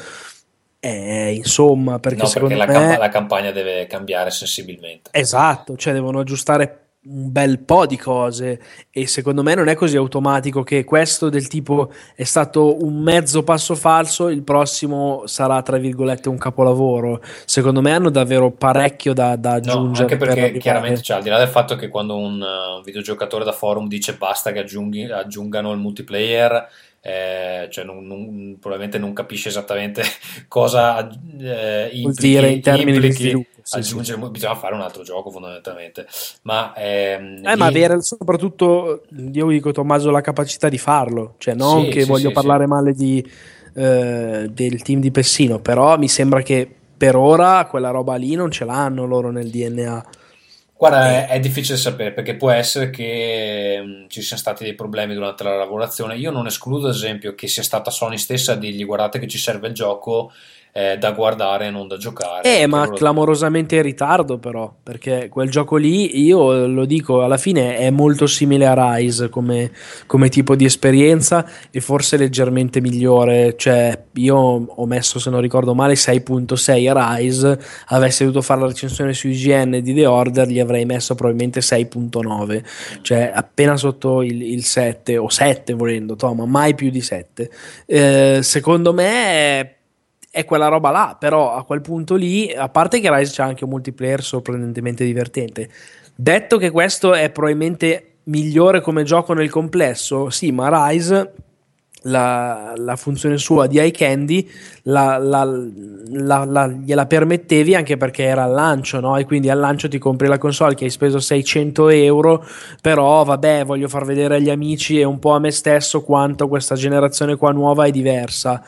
Eh, 0.78 1.32
insomma, 1.36 1.98
perché, 2.00 2.20
no, 2.20 2.26
secondo 2.26 2.54
perché 2.54 2.72
la, 2.72 2.78
me... 2.78 2.86
camp- 2.86 3.00
la 3.00 3.08
campagna 3.08 3.50
deve 3.50 3.86
cambiare 3.86 4.30
sensibilmente. 4.30 5.08
Esatto, 5.10 5.74
cioè 5.76 5.94
devono 5.94 6.20
aggiustare 6.20 6.81
un 7.04 7.32
bel 7.32 7.58
po' 7.58 7.84
di 7.84 7.96
cose 7.96 8.60
e 8.90 9.08
secondo 9.08 9.42
me 9.42 9.56
non 9.56 9.66
è 9.66 9.74
così 9.74 9.96
automatico 9.96 10.62
che 10.62 10.84
questo 10.84 11.28
del 11.30 11.48
tipo 11.48 11.90
è 12.14 12.22
stato 12.22 12.84
un 12.84 13.02
mezzo 13.02 13.42
passo 13.42 13.74
falso, 13.74 14.28
il 14.28 14.44
prossimo 14.44 15.22
sarà 15.26 15.60
tra 15.62 15.78
virgolette 15.78 16.28
un 16.28 16.38
capolavoro. 16.38 17.20
Secondo 17.44 17.80
me 17.80 17.92
hanno 17.92 18.10
davvero 18.10 18.52
parecchio 18.52 19.14
da, 19.14 19.34
da 19.34 19.54
aggiungere. 19.54 20.06
No, 20.06 20.12
anche 20.12 20.16
perché 20.16 20.58
chiaramente, 20.58 21.02
cioè, 21.02 21.16
al 21.16 21.22
di 21.24 21.28
là 21.28 21.38
del 21.38 21.48
fatto 21.48 21.74
che 21.74 21.88
quando 21.88 22.16
un 22.16 22.40
uh, 22.40 22.82
videogiocatore 22.84 23.44
da 23.44 23.52
forum 23.52 23.88
dice 23.88 24.14
basta 24.14 24.52
che 24.52 24.60
aggiunghi, 24.60 25.04
aggiungano 25.04 25.72
il 25.72 25.78
multiplayer, 25.78 26.68
eh, 27.04 27.66
cioè 27.68 27.84
non, 27.84 28.06
non, 28.06 28.58
probabilmente 28.60 28.96
non 28.96 29.12
capisce 29.12 29.48
esattamente 29.48 30.02
cosa 30.46 31.08
eh, 31.40 31.90
implichi, 31.92 32.28
dire 32.28 32.50
in 32.50 32.60
termini 32.60 32.92
implichi, 32.92 33.08
di 33.08 33.22
sviluppo. 33.22 33.50
Sì, 33.62 33.76
aggiungere, 33.76 34.22
sì. 34.22 34.30
bisogna 34.30 34.54
fare 34.54 34.74
un 34.74 34.82
altro 34.82 35.02
gioco 35.02 35.30
fondamentalmente. 35.30 36.06
Ma, 36.42 36.72
ehm, 36.76 37.44
eh, 37.44 37.56
ma 37.56 37.66
avere 37.66 38.00
soprattutto, 38.02 39.02
io 39.32 39.48
dico 39.48 39.72
Tommaso, 39.72 40.10
la 40.10 40.20
capacità 40.20 40.68
di 40.68 40.78
farlo, 40.78 41.34
cioè 41.38 41.54
non 41.54 41.84
sì, 41.84 41.90
che 41.90 42.04
voglio 42.04 42.30
parlare 42.30 42.66
male 42.66 42.92
di, 42.92 43.24
eh, 43.74 44.48
del 44.48 44.82
team 44.82 45.00
di 45.00 45.10
Pessino, 45.10 45.58
però 45.58 45.98
mi 45.98 46.08
sembra 46.08 46.42
che 46.42 46.68
per 46.96 47.16
ora 47.16 47.66
quella 47.66 47.90
roba 47.90 48.14
lì 48.14 48.36
non 48.36 48.52
ce 48.52 48.64
l'hanno 48.64 49.06
loro 49.06 49.32
nel 49.32 49.50
DNA. 49.50 50.04
Guarda, 50.82 51.28
è, 51.28 51.38
difficile 51.38 51.76
sapere 51.76 52.12
perché 52.12 52.34
può 52.34 52.50
essere 52.50 52.90
che 52.90 53.80
mm, 53.80 54.06
ci 54.08 54.20
siano 54.20 54.42
stati 54.42 54.64
dei 54.64 54.74
problemi 54.74 55.14
durante 55.14 55.44
la 55.44 55.54
lavorazione. 55.54 56.16
Io 56.16 56.32
non 56.32 56.46
escludo, 56.46 56.88
ad 56.88 56.94
esempio, 56.94 57.36
che 57.36 57.46
sia 57.46 57.62
stata 57.62 57.92
Sony 57.92 58.18
stessa 58.18 58.54
a 58.54 58.56
dirgli 58.56 58.84
guardate 58.84 59.20
che 59.20 59.28
ci 59.28 59.38
serve 59.38 59.68
il 59.68 59.74
gioco 59.74 60.32
eh, 60.72 60.96
da 60.96 61.12
guardare 61.12 61.66
e 61.66 61.70
non 61.70 61.86
da 61.86 61.98
giocare. 61.98 62.60
Eh, 62.60 62.66
ma 62.66 62.88
clamorosamente 62.90 63.76
in 63.76 63.82
ritardo 63.82 64.38
però, 64.38 64.72
perché 64.82 65.28
quel 65.28 65.50
gioco 65.50 65.76
lì, 65.76 66.22
io 66.24 66.66
lo 66.66 66.86
dico, 66.86 67.22
alla 67.22 67.36
fine 67.36 67.76
è 67.76 67.90
molto 67.90 68.26
simile 68.26 68.66
a 68.66 68.96
Rise 68.96 69.28
come, 69.28 69.70
come 70.06 70.30
tipo 70.30 70.56
di 70.56 70.64
esperienza 70.64 71.46
e 71.70 71.80
forse 71.80 72.16
leggermente 72.16 72.80
migliore, 72.80 73.54
cioè 73.56 74.02
io 74.14 74.36
ho 74.36 74.86
messo, 74.86 75.18
se 75.18 75.28
non 75.28 75.42
ricordo 75.42 75.74
male, 75.74 75.92
6.6 75.94 76.88
a 76.88 77.16
Rise, 77.16 77.58
avessi 77.88 78.24
dovuto 78.24 78.40
fare 78.40 78.60
la 78.62 78.66
recensione 78.68 79.12
su 79.12 79.28
IGN 79.28 79.80
di 79.82 79.92
The 79.92 80.06
Order, 80.06 80.48
gli 80.48 80.60
avrei 80.60 80.86
messo 80.86 81.14
probabilmente 81.14 81.60
6.9, 81.60 82.64
cioè 83.02 83.30
appena 83.34 83.76
sotto 83.76 84.22
il, 84.22 84.40
il 84.40 84.64
7 84.64 85.18
o 85.18 85.28
7 85.28 85.74
volendo, 85.74 86.16
to, 86.16 86.32
ma 86.32 86.46
mai 86.46 86.74
più 86.74 86.88
di 86.88 87.02
7. 87.02 87.50
Eh, 87.84 88.38
secondo 88.42 88.94
me 88.94 89.76
è 90.32 90.46
quella 90.46 90.68
roba 90.68 90.90
là, 90.90 91.16
però 91.20 91.54
a 91.54 91.62
quel 91.62 91.82
punto 91.82 92.14
lì, 92.14 92.50
a 92.50 92.70
parte 92.70 93.00
che 93.00 93.14
Rise 93.14 93.32
c'è 93.32 93.42
anche 93.42 93.64
un 93.64 93.70
multiplayer 93.70 94.22
sorprendentemente 94.22 95.04
divertente, 95.04 95.68
detto 96.14 96.56
che 96.56 96.70
questo 96.70 97.12
è 97.12 97.28
probabilmente 97.28 98.14
migliore 98.24 98.80
come 98.80 99.02
gioco 99.02 99.34
nel 99.34 99.50
complesso, 99.50 100.30
sì, 100.30 100.50
ma 100.50 100.88
Rise 100.88 101.34
la, 102.02 102.74
la, 102.76 102.96
funzione 102.96 103.38
sua 103.38 103.66
di 103.66 103.84
iCandy 103.84 104.50
la, 104.84 105.18
la, 105.18 105.44
la, 106.44 106.66
gliela 106.66 107.06
permettevi 107.06 107.74
anche 107.74 107.96
perché 107.96 108.24
era 108.24 108.44
al 108.44 108.52
lancio 108.52 109.00
no? 109.00 109.16
e 109.16 109.24
quindi 109.24 109.50
al 109.50 109.58
lancio 109.58 109.88
ti 109.88 109.98
compri 109.98 110.26
la 110.26 110.38
console 110.38 110.74
che 110.74 110.84
hai 110.84 110.90
speso 110.90 111.20
600 111.20 111.88
euro 111.90 112.44
però 112.80 113.22
vabbè 113.24 113.64
voglio 113.64 113.88
far 113.88 114.04
vedere 114.04 114.36
agli 114.36 114.50
amici 114.50 114.98
e 114.98 115.04
un 115.04 115.18
po' 115.18 115.32
a 115.32 115.38
me 115.38 115.50
stesso 115.50 116.02
quanto 116.02 116.48
questa 116.48 116.74
generazione 116.74 117.36
qua 117.36 117.52
nuova 117.52 117.84
è 117.84 117.90
diversa. 117.90 118.62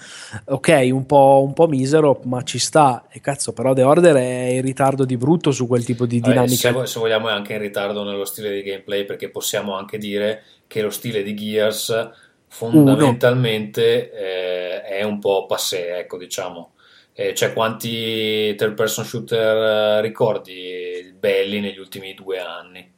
Ok 0.46 0.88
un 0.90 1.06
po', 1.06 1.42
un 1.44 1.52
po 1.52 1.66
misero 1.66 2.20
ma 2.24 2.42
ci 2.42 2.58
sta. 2.58 3.06
E 3.10 3.20
cazzo 3.20 3.52
però 3.52 3.72
The 3.72 3.82
Order 3.82 4.16
è 4.16 4.44
in 4.52 4.62
ritardo 4.62 5.04
di 5.04 5.16
brutto 5.16 5.50
su 5.50 5.66
quel 5.66 5.84
tipo 5.84 6.06
di 6.06 6.20
dinamica. 6.20 6.72
se, 6.72 6.86
se 6.86 6.98
vogliamo 6.98 7.28
è 7.28 7.32
anche 7.32 7.54
in 7.54 7.60
ritardo 7.60 8.04
nello 8.04 8.24
stile 8.24 8.52
di 8.52 8.62
gameplay 8.62 9.04
perché 9.04 9.28
possiamo 9.28 9.74
anche 9.76 9.98
dire 9.98 10.42
che 10.66 10.82
lo 10.82 10.90
stile 10.90 11.22
di 11.22 11.34
Gears 11.34 12.10
fondamentalmente 12.54 14.12
eh, 14.12 14.82
è 14.82 15.02
un 15.02 15.18
po' 15.18 15.46
passé, 15.46 15.98
ecco, 15.98 16.16
diciamo. 16.16 16.74
Eh, 17.12 17.34
cioè, 17.34 17.52
quanti 17.52 18.54
third 18.54 18.74
person 18.74 19.04
shooter 19.04 19.56
eh, 19.56 20.00
ricordi 20.00 21.14
belli 21.18 21.60
negli 21.60 21.78
ultimi 21.78 22.14
due 22.14 22.38
anni? 22.38 22.92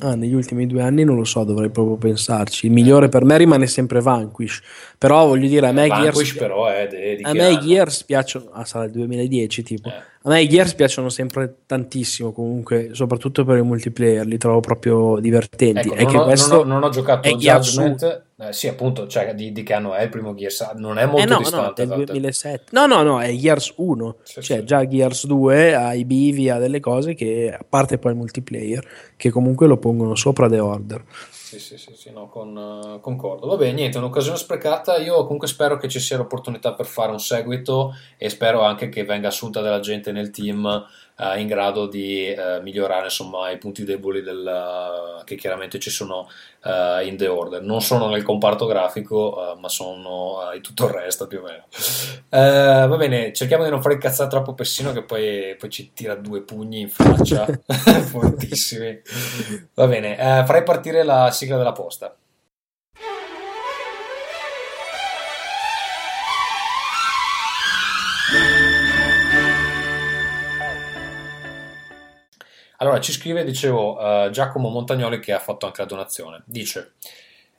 Ah, 0.00 0.14
negli 0.14 0.32
ultimi 0.32 0.66
due 0.66 0.82
anni 0.82 1.04
non 1.04 1.16
lo 1.16 1.24
so, 1.24 1.42
dovrei 1.44 1.70
proprio 1.70 1.96
pensarci. 1.96 2.66
Il 2.66 2.72
migliore 2.72 3.08
per 3.08 3.24
me 3.24 3.36
rimane 3.36 3.66
sempre 3.66 4.00
Vanquish. 4.00 4.60
Però 4.98 5.26
voglio 5.26 5.48
dire, 5.48 5.66
a 5.66 5.72
me 5.72 5.88
Vanquish 5.88 6.14
Gears, 6.14 6.38
però 6.38 6.66
è 6.68 6.86
de, 6.86 7.16
di 7.16 7.22
a 7.24 7.32
me 7.32 7.58
Gears 7.58 8.04
piacciono, 8.04 8.50
ah, 8.52 8.64
sarà 8.64 8.84
il 8.84 8.92
2010 8.92 9.62
tipo. 9.62 9.88
Eh. 9.88 10.12
A 10.26 10.30
me 10.30 10.40
i 10.40 10.48
Gears 10.48 10.72
piacciono 10.72 11.10
sempre 11.10 11.54
tantissimo, 11.66 12.32
comunque, 12.32 12.90
soprattutto 12.92 13.44
per 13.44 13.58
il 13.58 13.64
multiplayer, 13.64 14.24
li 14.24 14.38
trovo 14.38 14.60
proprio 14.60 15.18
divertenti. 15.20 15.90
Ecco, 15.90 16.12
non, 16.12 16.30
ho, 16.30 16.34
non, 16.34 16.50
ho, 16.50 16.64
non, 16.64 16.82
ho, 16.82 16.88
giocato 16.88 17.28
Judgment, 17.28 18.22
eh, 18.38 18.50
sì, 18.54 18.66
appunto, 18.66 19.06
cioè 19.06 19.34
di, 19.34 19.52
di, 19.52 19.62
che 19.62 19.74
anno 19.74 19.92
è 19.92 20.04
il 20.04 20.08
primo 20.08 20.34
Gears? 20.34 20.72
Non 20.76 20.96
è 20.96 21.04
molto 21.04 21.20
eh 21.20 21.26
no, 21.26 21.38
distante. 21.40 21.84
No, 21.84 21.96
del 21.96 22.06
2007. 22.06 22.70
No, 22.70 22.86
no, 22.86 23.02
no, 23.02 23.20
è 23.20 23.30
Gears 23.34 23.74
1. 23.76 24.16
Sì, 24.22 24.40
cioè, 24.40 24.58
sì. 24.60 24.64
già 24.64 24.88
Gears 24.88 25.26
2 25.26 25.74
ha 25.74 25.92
i 25.92 26.06
bivi, 26.06 26.48
ha 26.48 26.56
delle 26.56 26.80
cose 26.80 27.12
che, 27.12 27.54
a 27.60 27.64
parte 27.68 27.98
poi 27.98 28.12
il 28.12 28.16
multiplayer, 28.16 28.82
che 29.16 29.28
comunque 29.28 29.66
lo 29.66 29.76
pongono 29.76 30.14
sopra 30.14 30.48
The 30.48 30.58
Order 30.58 31.04
sì, 31.58 31.78
sì, 31.78 31.78
sì, 31.78 31.96
sì 31.96 32.10
no, 32.10 32.28
con, 32.28 32.56
uh, 32.56 33.00
concordo. 33.00 33.46
Va 33.46 33.56
bene, 33.56 33.72
niente, 33.72 33.98
un'occasione 33.98 34.36
sprecata. 34.36 34.96
Io 34.96 35.22
comunque 35.22 35.48
spero 35.48 35.76
che 35.76 35.88
ci 35.88 36.00
sia 36.00 36.16
l'opportunità 36.16 36.74
per 36.74 36.86
fare 36.86 37.12
un 37.12 37.20
seguito 37.20 37.94
e 38.16 38.28
spero 38.28 38.62
anche 38.62 38.88
che 38.88 39.04
venga 39.04 39.28
assunta 39.28 39.60
della 39.60 39.80
gente 39.80 40.12
nel 40.12 40.30
team 40.30 40.84
uh, 41.18 41.38
in 41.38 41.46
grado 41.46 41.86
di 41.86 42.34
uh, 42.36 42.62
migliorare 42.62 43.04
insomma, 43.04 43.50
i 43.50 43.58
punti 43.58 43.84
deboli 43.84 44.22
del, 44.22 45.22
che 45.24 45.36
chiaramente 45.36 45.78
ci 45.78 45.90
sono 45.90 46.28
in 46.64 47.18
The 47.18 47.26
Order. 47.26 47.60
Non 47.60 47.82
sono 47.82 48.08
nel 48.08 48.22
comparto 48.22 48.64
grafico, 48.64 49.54
ma 49.60 49.68
sono 49.68 50.50
in 50.54 50.62
tutto 50.62 50.86
il 50.86 50.92
resto 50.92 51.26
più 51.26 51.40
o 51.40 51.42
meno. 51.42 51.66
va 52.88 52.96
bene, 52.96 53.34
cerchiamo 53.34 53.64
di 53.64 53.70
non 53.70 53.82
fare 53.82 53.96
incazzare 53.96 54.30
troppo 54.30 54.54
Pessino 54.54 54.92
che 54.92 55.02
poi, 55.02 55.56
poi 55.58 55.68
ci 55.68 55.92
tira 55.92 56.14
due 56.14 56.40
pugni 56.40 56.80
in 56.80 56.88
faccia, 56.88 57.44
fortissimi. 58.08 58.98
Va 59.74 59.86
bene, 59.86 60.16
farei 60.16 60.62
partire 60.62 61.02
la 61.02 61.30
sigla 61.30 61.58
della 61.58 61.72
posta. 61.72 62.16
Allora, 72.78 73.00
ci 73.00 73.12
scrive, 73.12 73.44
dicevo, 73.44 73.96
uh, 73.96 74.30
Giacomo 74.30 74.68
Montagnoli 74.68 75.20
che 75.20 75.32
ha 75.32 75.38
fatto 75.38 75.66
anche 75.66 75.82
la 75.82 75.86
donazione. 75.86 76.42
Dice, 76.44 76.94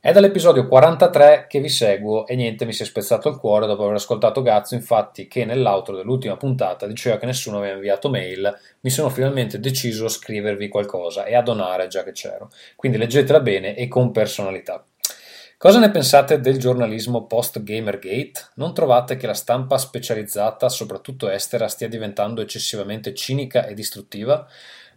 è 0.05 0.11
dall'episodio 0.11 0.67
43 0.67 1.47
che 1.49 1.59
vi 1.59 1.67
seguo 1.67 2.27
e 2.27 2.35
niente, 2.35 2.65
mi 2.65 2.73
si 2.73 2.83
è 2.83 2.85
spezzato 2.85 3.27
il 3.27 3.37
cuore 3.37 3.65
dopo 3.65 3.85
aver 3.85 3.95
ascoltato 3.95 4.43
Gazzo, 4.43 4.75
infatti 4.75 5.27
che 5.27 5.45
nell'outro 5.45 5.95
dell'ultima 5.95 6.37
puntata 6.37 6.85
diceva 6.85 7.17
che 7.17 7.25
nessuno 7.25 7.57
aveva 7.57 7.73
inviato 7.73 8.09
mail, 8.09 8.55
mi 8.81 8.91
sono 8.91 9.09
finalmente 9.09 9.59
deciso 9.59 10.05
a 10.05 10.09
scrivervi 10.09 10.67
qualcosa 10.67 11.25
e 11.25 11.33
a 11.33 11.41
donare 11.41 11.87
già 11.87 12.03
che 12.03 12.11
c'ero. 12.11 12.51
Quindi 12.75 12.99
leggetela 12.99 13.39
bene 13.39 13.75
e 13.75 13.87
con 13.87 14.11
personalità. 14.11 14.85
Cosa 15.57 15.79
ne 15.79 15.89
pensate 15.89 16.39
del 16.39 16.59
giornalismo 16.59 17.25
post-Gamergate? 17.25 18.49
Non 18.55 18.75
trovate 18.75 19.15
che 19.15 19.25
la 19.25 19.33
stampa 19.33 19.79
specializzata, 19.79 20.69
soprattutto 20.69 21.29
estera, 21.29 21.67
stia 21.67 21.87
diventando 21.87 22.41
eccessivamente 22.41 23.15
cinica 23.15 23.65
e 23.65 23.73
distruttiva? 23.73 24.45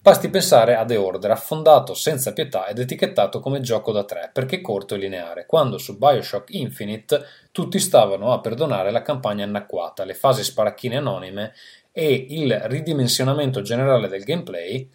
Basti 0.01 0.29
pensare 0.29 0.77
a 0.77 0.85
The 0.85 0.97
Order, 0.97 1.33
affondato 1.33 1.93
senza 1.93 2.33
pietà 2.33 2.69
ed 2.69 2.79
etichettato 2.79 3.41
come 3.41 3.61
gioco 3.61 3.91
da 3.91 4.05
tre 4.05 4.31
perché 4.33 4.61
corto 4.61 4.95
e 4.95 4.99
lineare, 4.99 5.45
quando 5.45 5.77
su 5.77 5.99
Bioshock 5.99 6.55
Infinite 6.55 7.25
tutti 7.51 7.81
stavano 7.81 8.33
a 8.33 8.41
perdonare 8.41 8.93
la 8.93 9.03
campagna 9.03 9.45
anacquata, 9.45 10.05
le 10.05 10.15
fasi 10.15 10.45
sparacchine 10.45 10.99
anonime 10.99 11.53
e 11.91 12.27
il 12.29 12.57
ridimensionamento 12.67 13.61
generale 13.61 14.07
del 14.07 14.23
gameplay 14.23 14.89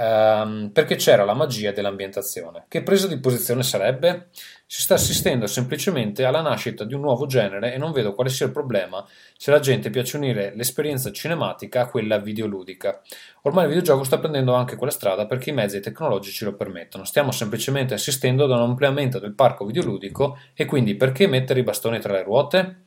ehm, 0.00 0.70
perché 0.72 0.96
c'era 0.96 1.24
la 1.24 1.34
magia 1.34 1.72
dell'ambientazione. 1.72 2.64
Che 2.68 2.82
presa 2.82 3.06
di 3.06 3.18
posizione 3.18 3.62
sarebbe? 3.62 4.28
Si 4.66 4.82
sta 4.82 4.94
assistendo 4.94 5.46
semplicemente 5.46 6.24
alla 6.24 6.40
nascita 6.40 6.84
di 6.84 6.94
un 6.94 7.00
nuovo 7.00 7.26
genere 7.26 7.74
e 7.74 7.76
non 7.76 7.92
vedo 7.92 8.14
quale 8.14 8.30
sia 8.30 8.46
il 8.46 8.52
problema 8.52 9.04
se 9.36 9.50
la 9.50 9.58
gente 9.58 9.90
piace 9.90 10.16
unire 10.16 10.52
l'esperienza 10.54 11.10
cinematica 11.10 11.82
a 11.82 11.88
quella 11.88 12.18
videoludica. 12.18 13.00
Ormai 13.42 13.64
il 13.64 13.70
videogioco 13.70 14.04
sta 14.04 14.18
prendendo 14.18 14.54
anche 14.54 14.76
quella 14.76 14.92
strada 14.92 15.26
perché 15.26 15.50
i 15.50 15.54
mezzi 15.54 15.80
tecnologici 15.80 16.44
lo 16.44 16.54
permettono. 16.54 17.04
Stiamo 17.04 17.32
semplicemente 17.32 17.94
assistendo 17.94 18.44
ad 18.44 18.50
un 18.50 18.60
ampliamento 18.60 19.18
del 19.18 19.34
parco 19.34 19.66
videoludico 19.66 20.38
e 20.54 20.64
quindi 20.64 20.94
perché 20.94 21.26
mettere 21.26 21.60
i 21.60 21.64
bastoni 21.64 21.98
tra 21.98 22.12
le 22.12 22.22
ruote? 22.22 22.82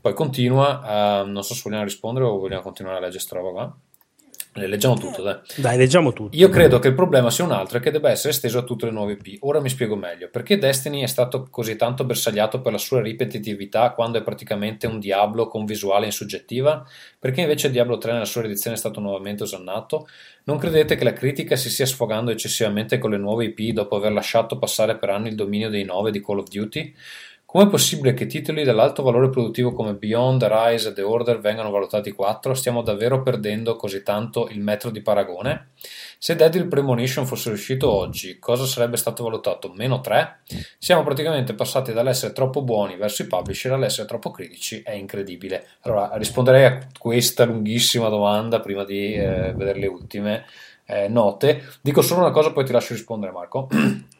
Poi 0.00 0.14
continua, 0.14 1.22
uh, 1.22 1.26
non 1.26 1.44
so 1.44 1.54
se 1.54 1.60
vogliamo 1.62 1.84
rispondere 1.84 2.24
o 2.24 2.38
vogliamo 2.38 2.62
continuare 2.62 2.96
a 2.96 3.00
leggere 3.00 3.18
questa 3.18 3.36
roba 3.36 3.50
qua. 3.50 3.76
Le 4.52 4.66
leggiamo 4.66 4.96
tutto, 4.96 5.22
dai. 5.22 5.38
Dai, 5.56 5.76
leggiamo 5.76 6.12
tutto. 6.12 6.36
Io 6.36 6.48
credo 6.48 6.80
che 6.80 6.88
il 6.88 6.94
problema 6.94 7.30
sia 7.30 7.44
un 7.44 7.52
altro 7.52 7.78
e 7.78 7.80
che 7.80 7.92
debba 7.92 8.10
essere 8.10 8.30
esteso 8.30 8.58
a 8.58 8.62
tutte 8.62 8.86
le 8.86 8.90
nuove 8.90 9.12
IP. 9.12 9.44
Ora 9.44 9.60
mi 9.60 9.68
spiego 9.68 9.94
meglio. 9.94 10.28
Perché 10.28 10.58
Destiny 10.58 11.02
è 11.02 11.06
stato 11.06 11.46
così 11.48 11.76
tanto 11.76 12.02
bersagliato 12.02 12.60
per 12.60 12.72
la 12.72 12.78
sua 12.78 13.00
ripetitività 13.00 13.92
quando 13.92 14.18
è 14.18 14.22
praticamente 14.22 14.88
un 14.88 14.98
Diablo 14.98 15.46
con 15.46 15.64
visuale 15.64 16.06
insoggettiva? 16.06 16.84
Perché 17.16 17.42
invece 17.42 17.70
Diablo 17.70 17.96
3 17.96 18.12
nella 18.12 18.24
sua 18.24 18.42
edizione 18.42 18.74
è 18.74 18.78
stato 18.78 18.98
nuovamente 18.98 19.44
osannato? 19.44 20.08
Non 20.44 20.58
credete 20.58 20.96
che 20.96 21.04
la 21.04 21.12
critica 21.12 21.54
si 21.54 21.70
stia 21.70 21.86
sfogando 21.86 22.32
eccessivamente 22.32 22.98
con 22.98 23.10
le 23.10 23.18
nuove 23.18 23.44
IP 23.44 23.72
dopo 23.72 23.94
aver 23.94 24.10
lasciato 24.10 24.58
passare 24.58 24.96
per 24.96 25.10
anni 25.10 25.28
il 25.28 25.36
dominio 25.36 25.68
dei 25.68 25.84
9 25.84 26.10
di 26.10 26.20
Call 26.20 26.38
of 26.38 26.48
Duty? 26.48 26.92
Com'è 27.50 27.66
possibile 27.66 28.14
che 28.14 28.26
titoli 28.26 28.62
dall'alto 28.62 29.02
valore 29.02 29.28
produttivo 29.28 29.72
come 29.72 29.94
Beyond, 29.94 30.46
Rise 30.48 30.90
e 30.90 30.92
The 30.92 31.02
Order 31.02 31.40
vengano 31.40 31.72
valutati 31.72 32.12
4? 32.12 32.54
Stiamo 32.54 32.80
davvero 32.80 33.22
perdendo 33.22 33.74
così 33.74 34.04
tanto 34.04 34.46
il 34.46 34.60
metro 34.60 34.90
di 34.90 35.02
paragone? 35.02 35.70
Se 36.16 36.36
Deadly 36.36 36.68
Premonition 36.68 37.26
fosse 37.26 37.50
uscito 37.50 37.90
oggi, 37.90 38.38
cosa 38.38 38.64
sarebbe 38.66 38.96
stato 38.96 39.24
valutato? 39.24 39.72
Meno 39.74 40.00
3? 40.00 40.42
Siamo 40.78 41.02
praticamente 41.02 41.54
passati 41.54 41.92
dall'essere 41.92 42.32
troppo 42.32 42.62
buoni 42.62 42.94
verso 42.94 43.22
i 43.22 43.26
publisher 43.26 43.72
all'essere 43.72 44.06
troppo 44.06 44.30
critici, 44.30 44.82
è 44.84 44.92
incredibile. 44.92 45.66
Allora, 45.80 46.12
risponderei 46.14 46.64
a 46.66 46.86
questa 46.96 47.44
lunghissima 47.46 48.08
domanda 48.08 48.60
prima 48.60 48.84
di 48.84 49.14
eh, 49.14 49.52
vedere 49.56 49.80
le 49.80 49.88
ultime 49.88 50.44
eh, 50.86 51.08
note. 51.08 51.64
Dico 51.80 52.00
solo 52.00 52.20
una 52.20 52.30
cosa, 52.30 52.52
poi 52.52 52.64
ti 52.64 52.70
lascio 52.70 52.92
rispondere 52.92 53.32
Marco. 53.32 53.66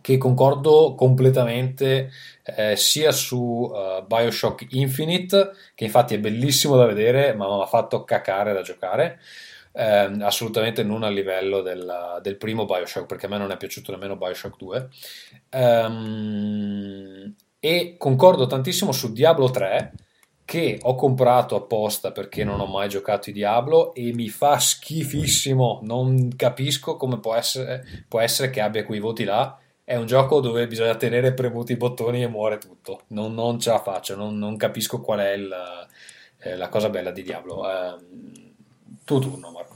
che 0.00 0.18
concordo 0.18 0.94
completamente 0.94 2.10
eh, 2.42 2.76
sia 2.76 3.12
su 3.12 3.36
uh, 3.36 4.04
Bioshock 4.06 4.66
Infinite, 4.70 5.52
che 5.74 5.84
infatti 5.84 6.14
è 6.14 6.18
bellissimo 6.18 6.76
da 6.76 6.86
vedere, 6.86 7.34
ma 7.34 7.46
mi 7.46 7.62
ha 7.62 7.66
fatto 7.66 8.04
cacare 8.04 8.52
da 8.52 8.62
giocare. 8.62 9.20
Eh, 9.72 10.10
assolutamente 10.20 10.82
non 10.82 11.04
a 11.04 11.08
livello 11.08 11.62
del, 11.62 12.18
del, 12.22 12.36
primo 12.36 12.64
Bioshock, 12.64 13.06
perché 13.06 13.26
a 13.26 13.28
me 13.28 13.38
non 13.38 13.52
è 13.52 13.56
piaciuto 13.56 13.92
nemmeno 13.92 14.16
Bioshock 14.16 14.56
2. 14.56 14.88
Um, 15.50 15.60
ehm, 15.60 17.34
e 17.60 17.96
concordo 17.98 18.46
tantissimo 18.46 18.90
su 18.90 19.12
Diablo 19.12 19.50
3 19.50 19.92
che 20.50 20.80
ho 20.82 20.96
comprato 20.96 21.54
apposta 21.54 22.10
perché 22.10 22.42
non 22.42 22.58
ho 22.58 22.66
mai 22.66 22.88
giocato 22.88 23.30
i 23.30 23.32
Diablo 23.32 23.94
e 23.94 24.12
mi 24.12 24.28
fa 24.28 24.58
schifissimo. 24.58 25.78
Non 25.84 26.32
capisco 26.34 26.96
come 26.96 27.20
può 27.20 27.36
essere, 27.36 27.84
può 28.08 28.18
essere 28.18 28.50
che 28.50 28.60
abbia 28.60 28.84
quei 28.84 28.98
voti 28.98 29.22
là 29.22 29.56
è 29.90 29.96
un 29.96 30.06
gioco 30.06 30.38
dove 30.38 30.68
bisogna 30.68 30.94
tenere 30.94 31.34
premuti 31.34 31.72
i 31.72 31.76
bottoni 31.76 32.22
e 32.22 32.28
muore 32.28 32.58
tutto. 32.58 33.00
Non, 33.08 33.34
non 33.34 33.58
ce 33.58 33.70
la 33.70 33.80
faccio, 33.80 34.14
non, 34.14 34.38
non 34.38 34.56
capisco 34.56 35.00
qual 35.00 35.18
è 35.18 35.32
il, 35.32 35.52
eh, 36.42 36.54
la 36.54 36.68
cosa 36.68 36.88
bella 36.90 37.10
di 37.10 37.24
Diablo. 37.24 37.68
Eh, 37.68 37.96
tu 39.04 39.18
turno, 39.18 39.50
Marco. 39.50 39.74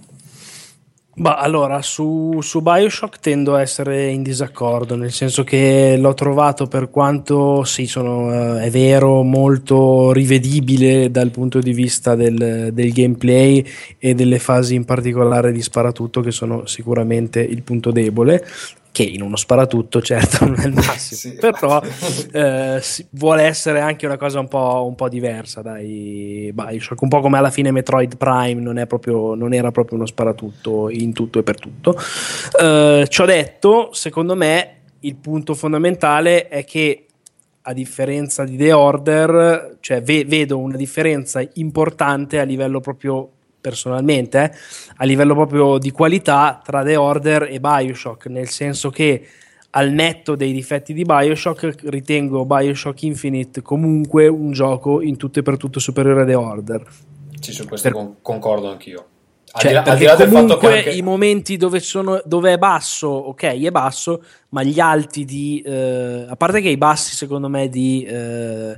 Bah, 1.16 1.38
allora, 1.38 1.82
su, 1.82 2.38
su, 2.42 2.60
Bioshock 2.60 3.18
tendo 3.18 3.56
a 3.56 3.60
essere 3.60 4.08
in 4.10 4.22
disaccordo, 4.22 4.94
nel 4.94 5.10
senso 5.10 5.42
che 5.42 5.96
l'ho 5.98 6.14
trovato 6.14 6.68
per 6.68 6.90
quanto, 6.90 7.64
sì, 7.64 7.86
sono, 7.86 8.58
eh, 8.58 8.66
è 8.66 8.70
vero, 8.70 9.22
molto 9.22 10.12
rivedibile 10.12 11.10
dal 11.10 11.30
punto 11.30 11.58
di 11.58 11.72
vista 11.72 12.14
del, 12.14 12.70
del, 12.72 12.92
gameplay 12.92 13.66
e 13.98 14.14
delle 14.14 14.38
fasi 14.38 14.76
in 14.76 14.84
particolare 14.84 15.50
di 15.50 15.60
sparatutto 15.60 16.20
che 16.20 16.30
sono 16.30 16.66
sicuramente 16.66 17.40
il 17.40 17.62
punto 17.62 17.90
debole, 17.90 18.44
che 18.94 19.02
in 19.02 19.22
uno 19.22 19.34
sparatutto 19.34 20.00
certo 20.00 20.44
non 20.44 20.54
è 20.60 20.66
il 20.66 20.72
massimo, 20.86 21.18
sì. 21.18 21.36
però 21.40 21.82
eh, 22.30 22.80
vuole 23.10 23.42
essere 23.42 23.80
anche 23.80 24.06
una 24.06 24.16
cosa 24.16 24.38
un 24.38 24.46
po', 24.46 24.84
un 24.86 24.94
po', 24.94 25.08
diversa 25.08 25.62
dai 25.62 26.52
Bioshock, 26.54 27.02
un 27.02 27.08
po' 27.08 27.20
come 27.20 27.38
alla 27.38 27.50
fine 27.50 27.72
Metroid 27.72 28.16
Prime 28.16 28.60
non, 28.60 28.84
proprio, 28.86 29.34
non 29.34 29.52
era 29.52 29.72
proprio 29.72 29.96
uno 29.98 30.06
sparatutto 30.06 30.88
in 30.90 31.12
tutto 31.12 31.40
e 31.40 31.42
per 31.42 31.58
tutto. 31.58 31.96
Eh, 32.60 33.06
ci 33.08 33.20
ho 33.20 33.24
detto, 33.24 33.88
secondo 33.92 34.36
me 34.36 34.76
il 35.00 35.16
punto 35.16 35.54
fondamentale 35.54 36.46
è 36.46 36.64
che 36.64 37.06
a 37.62 37.72
differenza 37.72 38.44
di 38.44 38.56
The 38.56 38.72
Order, 38.72 39.78
cioè 39.80 40.02
ve- 40.02 40.24
vedo 40.24 40.58
una 40.58 40.76
differenza 40.76 41.44
importante 41.54 42.38
a 42.38 42.44
livello 42.44 42.78
proprio 42.78 43.28
personalmente, 43.64 44.42
eh, 44.42 44.52
a 44.96 45.04
livello 45.06 45.32
proprio 45.32 45.78
di 45.78 45.90
qualità 45.90 46.60
tra 46.62 46.84
The 46.84 46.96
Order 46.96 47.48
e 47.50 47.60
Bioshock, 47.60 48.26
nel 48.26 48.50
senso 48.50 48.90
che 48.90 49.26
al 49.70 49.90
netto 49.90 50.36
dei 50.36 50.52
difetti 50.52 50.92
di 50.92 51.04
Bioshock, 51.04 51.76
ritengo 51.84 52.44
Bioshock 52.44 53.02
Infinite 53.02 53.62
comunque 53.62 54.28
un 54.28 54.52
gioco 54.52 55.00
in 55.00 55.16
tutto 55.16 55.38
e 55.38 55.42
per 55.42 55.56
tutto 55.56 55.80
superiore 55.80 56.22
a 56.22 56.24
The 56.26 56.34
Order. 56.34 56.86
Sì, 57.40 57.52
su 57.52 57.66
questo 57.66 57.90
per... 57.90 58.10
concordo 58.20 58.68
anch'io. 58.68 59.06
Cioè, 59.56 59.72
al 59.72 59.96
di 59.96 60.04
là, 60.04 60.16
del 60.16 60.28
fatto 60.28 60.56
che 60.58 60.66
anche... 60.66 60.90
i 60.90 61.02
momenti 61.02 61.56
dove, 61.56 61.78
sono, 61.80 62.20
dove, 62.24 62.52
è 62.52 62.58
basso, 62.58 63.08
ok, 63.08 63.44
è 63.44 63.70
basso, 63.70 64.22
ma 64.50 64.62
gli 64.62 64.80
alti 64.80 65.24
di... 65.24 65.62
Eh, 65.64 66.26
a 66.28 66.36
parte 66.36 66.60
che 66.60 66.68
i 66.68 66.76
bassi 66.76 67.14
secondo 67.14 67.48
me 67.48 67.68
di... 67.68 68.04
Eh, 68.04 68.74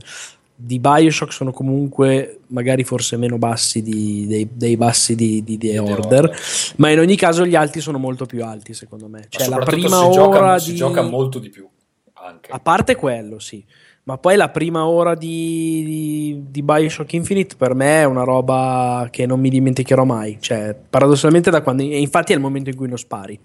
di 0.59 0.79
Bioshock 0.81 1.33
sono 1.33 1.53
comunque 1.53 2.41
magari 2.47 2.83
forse 2.83 3.19
meno 3.19 3.37
bassi 3.37 3.83
di, 3.83 4.27
dei, 4.27 4.49
dei, 4.51 4.77
bassi 4.77 5.15
di, 5.15 5.45
di 5.45 5.59
The 5.59 5.79
Order, 5.79 5.99
Order, 5.99 6.41
ma 6.77 6.91
in 6.91 6.99
ogni 6.99 7.17
caso 7.17 7.45
gli 7.45 7.55
alti 7.55 7.81
sono 7.81 7.99
molto 7.99 8.25
più 8.25 8.43
alti 8.43 8.73
secondo 8.73 9.07
me. 9.07 9.27
Cioè 9.29 9.49
la 9.49 9.59
prima 9.59 9.99
si 9.99 10.05
ora 10.05 10.11
gioca, 10.11 10.55
di... 10.55 10.61
si 10.61 10.75
gioca 10.75 11.03
molto 11.03 11.39
di 11.39 11.51
più. 11.51 11.69
Anche. 12.15 12.51
A 12.51 12.59
parte 12.59 12.97
quello, 12.97 13.39
sì. 13.39 13.65
Ma 14.05 14.19
poi 14.19 14.37
la 14.37 14.49
prima 14.51 14.87
ora 14.87 15.17
di, 15.17 16.45
di, 16.49 16.63
Bioshock 16.63 17.13
Infinite 17.13 17.57
per 17.57 17.75
me 17.75 18.03
è 18.03 18.05
una 18.05 18.23
roba 18.23 19.09
che 19.11 19.27
non 19.27 19.41
mi 19.41 19.51
dimenticherò 19.51 20.05
mai. 20.05 20.39
Cioè, 20.41 20.77
paradossalmente, 20.89 21.51
da 21.51 21.61
quando. 21.61 21.83
Infatti, 21.83 22.33
è 22.33 22.37
il 22.37 22.41
momento 22.41 22.71
in 22.71 22.77
cui 22.77 22.87
non 22.89 22.99
spari. 22.99 23.39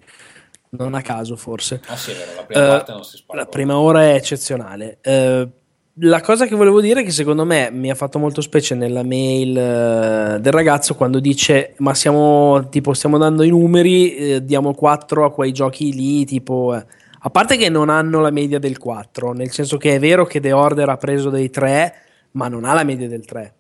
Non 0.70 0.94
a 0.94 1.02
caso, 1.02 1.36
forse. 1.36 1.82
Ah, 1.88 1.98
sì, 1.98 2.14
vero, 2.14 2.36
la 2.36 2.44
prima 2.44 2.96
uh. 2.96 3.36
La 3.36 3.46
prima 3.48 3.78
ora 3.80 4.04
è 4.04 4.14
eccezionale. 4.14 5.00
Uh, 5.04 5.50
la 6.04 6.22
cosa 6.22 6.48
che 6.48 6.56
volevo 6.56 6.82
dire 6.82 7.02
è 7.02 7.04
che 7.04 7.12
secondo 7.12 7.46
me 7.46 7.70
mi 7.72 7.92
ha 7.92 7.96
fatto 7.96 8.18
molto 8.18 8.42
specie 8.42 8.74
nella 8.74 9.04
mail 9.04 9.50
uh, 9.52 10.40
del 10.40 10.52
ragazzo 10.52 10.96
quando 10.96 11.20
dice 11.20 11.74
ma 11.78 11.94
siamo 11.94 12.70
tipo 12.70 12.94
stiamo 12.94 13.18
dando 13.20 13.44
i 13.44 13.50
numeri 13.50 14.16
eh, 14.16 14.44
diamo 14.44 14.74
4 14.74 15.26
a 15.26 15.32
quei 15.32 15.52
giochi 15.52 15.94
lì 15.94 16.26
tipo 16.26 16.76
eh. 16.76 16.84
a 17.20 17.30
parte 17.30 17.56
che 17.56 17.70
non 17.70 17.90
hanno 17.90 18.20
la 18.20 18.32
media 18.32 18.58
del 18.58 18.80
4 18.80 19.34
nel 19.34 19.52
senso 19.52 19.78
che 19.78 19.96
è 19.96 20.00
vero 20.00 20.26
che 20.26 20.40
The 20.40 20.52
Order 20.54 20.90
ha 20.90 20.98
preso 20.98 21.30
dei 21.30 21.52
3 21.52 21.94
ma 22.32 22.48
non 22.48 22.66
ha 22.66 22.74
la 22.74 22.84
media 22.84 23.08
del 23.08 23.26
3 23.26 23.54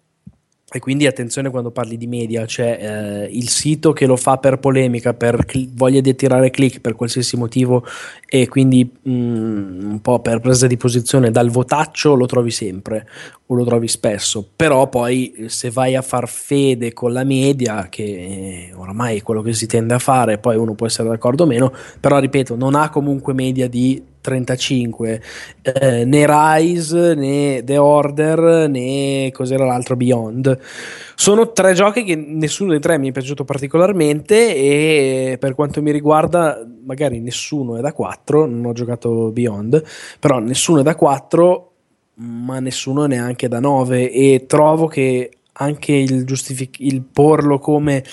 e 0.74 0.80
quindi 0.80 1.06
attenzione 1.06 1.50
quando 1.50 1.72
parli 1.72 1.98
di 1.98 2.08
media, 2.08 2.46
cioè 2.46 2.78
eh, 2.80 3.26
il 3.26 3.50
sito 3.50 3.92
che 3.92 4.06
lo 4.06 4.16
fa 4.16 4.38
per 4.38 4.58
polemica, 4.58 5.14
per 5.14 5.44
cl- 5.44 5.70
voglia 5.74 6.00
di 6.00 6.12
attirare 6.12 6.50
click 6.50 6.80
per 6.80 6.96
qualsiasi 6.96 7.36
motivo 7.36 7.86
e 8.26 8.48
quindi 8.48 8.90
mh, 9.02 9.12
mm, 9.12 9.92
un 9.92 10.00
po' 10.02 10.20
per 10.22 10.40
presa 10.40 10.68
di 10.68 10.78
posizione 10.78 11.30
dal 11.30 11.50
votaccio 11.50 12.16
lo 12.16 12.26
trovi 12.26 12.52
sempre 12.52 13.06
o 13.48 13.56
lo 13.56 13.66
trovi 13.66 13.90
spesso, 13.90 14.48
però 14.56 14.88
poi 14.88 15.34
eh, 15.34 15.50
se 15.50 15.70
vai 15.72 15.98
a 15.98 16.02
far 16.02 16.30
fede 16.30 16.94
con 16.94 17.12
la 17.12 17.26
media, 17.26 17.90
che 17.90 18.04
eh, 18.04 18.74
oramai 18.74 19.18
è 19.18 19.22
quello 19.24 19.42
che 19.42 19.52
si 19.52 19.68
tende 19.68 19.94
a 19.94 20.00
fare, 20.00 20.38
poi 20.38 20.56
uno 20.56 20.74
può 20.74 20.86
essere 20.86 21.10
d'accordo 21.10 21.44
o 21.44 21.48
meno, 21.48 21.74
però 22.00 22.18
ripeto, 22.18 22.56
non 22.56 22.76
ha 22.76 22.90
comunque 22.90 23.34
media 23.34 23.68
di 23.68 24.02
35 24.22 25.22
eh, 25.62 26.06
né 26.06 26.26
Rise 26.28 27.16
né 27.16 27.64
The 27.64 27.78
Order 27.78 28.70
né 28.70 29.30
cos'era 29.34 29.66
l'altro 29.66 29.96
Beyond. 29.96 30.58
Sono 31.16 31.52
tre 31.52 31.74
giochi 31.74 32.04
che 32.04 32.16
nessuno 32.16 32.72
dei 32.72 32.80
tre 32.80 32.98
mi 32.98 33.10
è 33.10 33.12
piaciuto 33.12 33.44
particolarmente 33.44 34.56
e 34.56 35.38
per 35.40 35.56
quanto 35.56 35.82
mi 35.82 35.92
riguarda 35.92 36.66
magari 36.86 37.20
nessuno 37.20 37.78
è 37.78 37.82
da 37.82 37.94
4 37.94 38.46
non 38.46 38.66
ho 38.66 38.74
giocato 38.74 39.32
Beyond 39.32 39.84
però 40.20 40.40
nessuno 40.40 40.80
è 40.80 40.84
da 40.84 40.96
4 40.96 41.72
ma 42.16 42.60
nessuno 42.60 43.06
neanche 43.06 43.48
da 43.48 43.60
9 43.60 44.12
e 44.12 44.46
trovo 44.48 44.88
che 44.88 45.32
anche 45.54 45.94
il, 45.94 46.26
giustific- 46.26 46.80
il 46.80 47.04
porlo 47.04 47.60
come 47.60 48.04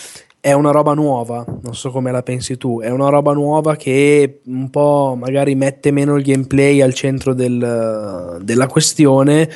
è 0.41 0.53
una 0.53 0.71
roba 0.71 0.95
nuova, 0.95 1.45
non 1.63 1.75
so 1.75 1.91
come 1.91 2.13
la 2.13 2.23
pensi 2.23 2.57
tu, 2.57 2.81
è 2.81 2.91
una 2.91 3.09
roba 3.09 3.33
nuova 3.33 3.77
che 3.77 4.41
un 4.45 4.71
po' 4.71 5.17
magari 5.19 5.55
mette 5.55 5.91
meno 5.91 6.17
il 6.17 6.23
gameplay 6.23 6.81
al 6.81 6.95
centro 6.95 7.35
del, 7.35 8.39
della 8.41 8.67
questione, 8.69 9.51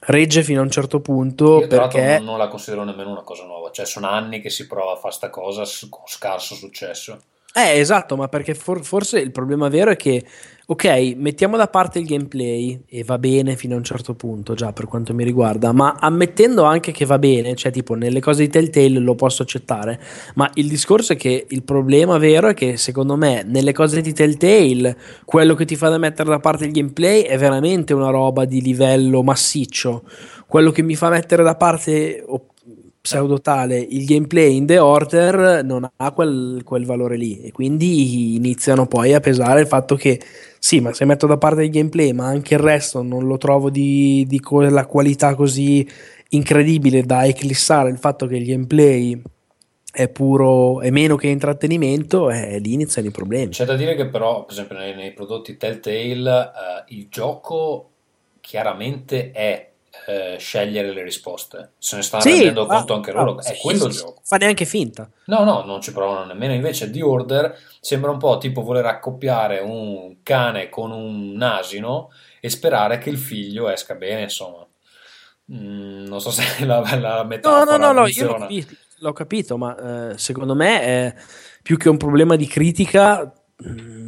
regge 0.00 0.42
fino 0.42 0.60
a 0.60 0.64
un 0.64 0.70
certo 0.70 1.00
punto 1.00 1.60
Io, 1.60 1.66
perché... 1.66 2.16
Non, 2.18 2.24
non 2.24 2.38
la 2.38 2.48
considero 2.48 2.84
nemmeno 2.84 3.10
una 3.10 3.22
cosa 3.22 3.44
nuova, 3.44 3.70
cioè 3.70 3.86
sono 3.86 4.08
anni 4.08 4.40
che 4.40 4.50
si 4.50 4.66
prova 4.66 4.92
a 4.92 4.96
fare 4.96 5.14
sta 5.14 5.30
cosa 5.30 5.64
con 5.88 6.02
scarso 6.06 6.54
successo. 6.54 7.18
Eh, 7.52 7.78
esatto, 7.78 8.16
ma 8.16 8.28
perché 8.28 8.54
for- 8.54 8.84
forse 8.84 9.18
il 9.18 9.32
problema 9.32 9.68
vero 9.68 9.90
è 9.90 9.96
che, 9.96 10.24
ok, 10.70 11.14
mettiamo 11.16 11.56
da 11.56 11.66
parte 11.66 11.98
il 11.98 12.06
gameplay 12.06 12.84
e 12.86 13.02
va 13.02 13.18
bene 13.18 13.56
fino 13.56 13.74
a 13.74 13.78
un 13.78 13.82
certo 13.82 14.14
punto, 14.14 14.54
già 14.54 14.72
per 14.72 14.86
quanto 14.86 15.12
mi 15.12 15.24
riguarda, 15.24 15.72
ma 15.72 15.96
ammettendo 15.98 16.62
anche 16.62 16.92
che 16.92 17.04
va 17.04 17.18
bene, 17.18 17.56
cioè 17.56 17.72
tipo 17.72 17.94
nelle 17.94 18.20
cose 18.20 18.44
di 18.44 18.50
Telltale 18.50 19.00
lo 19.00 19.16
posso 19.16 19.42
accettare, 19.42 20.00
ma 20.36 20.48
il 20.54 20.68
discorso 20.68 21.14
è 21.14 21.16
che 21.16 21.46
il 21.48 21.64
problema 21.64 22.18
vero 22.18 22.46
è 22.46 22.54
che 22.54 22.76
secondo 22.76 23.16
me 23.16 23.42
nelle 23.44 23.72
cose 23.72 24.00
di 24.00 24.12
Telltale 24.12 24.96
quello 25.24 25.54
che 25.54 25.64
ti 25.64 25.74
fa 25.74 25.88
da 25.88 25.98
mettere 25.98 26.28
da 26.28 26.38
parte 26.38 26.66
il 26.66 26.70
gameplay 26.70 27.22
è 27.22 27.36
veramente 27.36 27.92
una 27.92 28.10
roba 28.10 28.44
di 28.44 28.62
livello 28.62 29.24
massiccio, 29.24 30.04
quello 30.46 30.70
che 30.70 30.82
mi 30.82 30.94
fa 30.94 31.08
mettere 31.08 31.42
da 31.42 31.56
parte 31.56 32.24
pseudo 32.26 32.49
tale, 33.40 33.78
il 33.78 34.04
gameplay 34.04 34.56
in 34.56 34.66
The 34.66 34.78
Order 34.78 35.64
non 35.64 35.88
ha 35.96 36.12
quel, 36.12 36.62
quel, 36.64 36.84
valore 36.84 37.16
lì 37.16 37.40
e 37.40 37.50
quindi 37.50 38.36
iniziano 38.36 38.86
poi 38.86 39.14
a 39.14 39.20
pesare 39.20 39.60
il 39.60 39.66
fatto 39.66 39.96
che 39.96 40.20
sì, 40.58 40.80
ma 40.80 40.92
se 40.92 41.06
metto 41.06 41.26
da 41.26 41.38
parte 41.38 41.64
il 41.64 41.70
gameplay, 41.70 42.12
ma 42.12 42.26
anche 42.26 42.54
il 42.54 42.60
resto 42.60 43.02
non 43.02 43.26
lo 43.26 43.38
trovo 43.38 43.70
di, 43.70 44.26
di 44.28 44.40
quella 44.40 44.86
qualità 44.86 45.34
così 45.34 45.88
incredibile 46.30 47.02
da 47.02 47.24
eclissare 47.24 47.90
il 47.90 47.98
fatto 47.98 48.26
che 48.26 48.36
il 48.36 48.44
gameplay 48.44 49.20
è 49.92 50.08
puro 50.08 50.80
è 50.80 50.90
meno 50.90 51.16
che 51.16 51.26
intrattenimento 51.26 52.30
e 52.30 52.58
lì 52.58 52.74
iniziano 52.74 53.08
i 53.08 53.10
problemi. 53.10 53.50
C'è 53.50 53.64
da 53.64 53.74
dire 53.74 53.96
che 53.96 54.06
però, 54.06 54.44
per 54.44 54.52
esempio, 54.52 54.76
nei, 54.76 54.94
nei 54.94 55.12
prodotti 55.12 55.56
Telltale 55.56 56.12
uh, 56.12 56.94
il 56.94 57.08
gioco 57.08 57.90
chiaramente 58.40 59.32
è 59.32 59.69
eh, 60.06 60.36
scegliere 60.38 60.92
le 60.92 61.02
risposte. 61.02 61.72
Se 61.78 61.96
ne 61.96 62.02
stanno 62.02 62.22
sì, 62.22 62.30
rendendo 62.30 62.62
ah, 62.62 62.76
conto 62.76 62.94
anche 62.94 63.12
loro. 63.12 63.36
Ah, 63.36 63.42
è 63.42 63.54
sì, 63.54 63.60
quello 63.60 63.86
il 63.86 63.92
gioco. 63.92 64.20
Fa 64.24 64.36
neanche 64.36 64.64
finta. 64.64 65.08
No, 65.26 65.44
no, 65.44 65.62
non 65.64 65.80
ci 65.80 65.92
provano 65.92 66.24
nemmeno. 66.24 66.52
Invece 66.52 66.90
The 66.90 67.02
Order 67.02 67.56
sembra 67.80 68.10
un 68.10 68.18
po' 68.18 68.38
tipo 68.38 68.62
voler 68.62 68.86
accoppiare 68.86 69.60
un 69.60 70.16
cane 70.22 70.68
con 70.68 70.90
un 70.90 71.40
asino 71.42 72.10
e 72.40 72.48
sperare 72.50 72.98
che 72.98 73.10
il 73.10 73.18
figlio 73.18 73.68
esca 73.68 73.94
bene, 73.94 74.22
insomma. 74.22 74.66
Mm, 75.52 76.06
non 76.06 76.20
so 76.20 76.30
se 76.30 76.44
la, 76.64 76.80
la 76.96 77.24
metafora 77.24 77.64
No, 77.64 77.76
no, 77.76 77.92
no, 77.92 78.00
no 78.00 78.06
io 78.06 78.26
l'ho 78.26 78.38
capito, 78.38 78.74
l'ho 78.98 79.12
capito 79.12 79.58
ma 79.58 80.10
eh, 80.10 80.18
secondo 80.18 80.54
me 80.54 80.80
è 80.80 81.14
più 81.62 81.76
che 81.76 81.88
un 81.88 81.96
problema 81.96 82.36
di 82.36 82.46
critica... 82.46 83.32
Mh, 83.56 83.99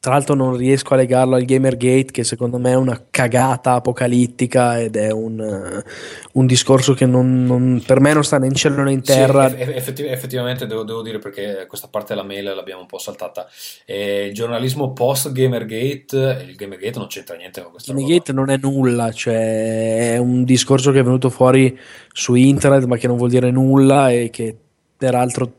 tra 0.00 0.12
l'altro 0.12 0.34
non 0.34 0.56
riesco 0.56 0.94
a 0.94 0.96
legarlo 0.96 1.34
al 1.34 1.44
Gamergate 1.44 2.12
che 2.12 2.22
secondo 2.22 2.58
me 2.58 2.70
è 2.70 2.76
una 2.76 3.06
cagata 3.10 3.72
apocalittica 3.72 4.80
ed 4.80 4.94
è 4.94 5.10
un, 5.10 5.40
uh, 5.40 6.38
un 6.38 6.46
discorso 6.46 6.94
che 6.94 7.04
non, 7.04 7.44
non, 7.44 7.82
per 7.84 8.00
me 8.00 8.12
non 8.12 8.22
sta 8.22 8.38
né 8.38 8.46
in 8.46 8.54
cielo 8.54 8.82
né 8.84 8.92
in 8.92 9.02
terra. 9.02 9.48
Sì, 9.48 9.56
effettiv- 9.58 10.08
effettivamente 10.08 10.66
devo, 10.66 10.84
devo, 10.84 11.02
dire 11.02 11.18
perché 11.18 11.66
questa 11.66 11.88
parte 11.88 12.14
della 12.14 12.24
mail 12.24 12.44
l'abbiamo 12.44 12.82
un 12.82 12.86
po' 12.86 12.98
saltata. 12.98 13.48
Eh, 13.84 14.26
il 14.26 14.34
giornalismo 14.34 14.92
post 14.92 15.32
Gamergate, 15.32 16.44
il 16.48 16.54
Gamergate 16.54 16.98
non 16.98 17.08
c'entra 17.08 17.34
niente 17.34 17.60
con 17.60 17.72
questo. 17.72 17.92
Gamergate 17.92 18.32
non 18.32 18.50
è 18.50 18.56
nulla, 18.56 19.10
cioè 19.10 20.12
è 20.12 20.16
un 20.18 20.44
discorso 20.44 20.92
che 20.92 21.00
è 21.00 21.02
venuto 21.02 21.28
fuori 21.28 21.76
su 22.12 22.34
internet 22.34 22.84
ma 22.84 22.96
che 22.96 23.08
non 23.08 23.16
vuol 23.16 23.30
dire 23.30 23.50
nulla 23.50 24.10
e 24.10 24.30
che 24.30 24.56
peraltro 24.98 25.52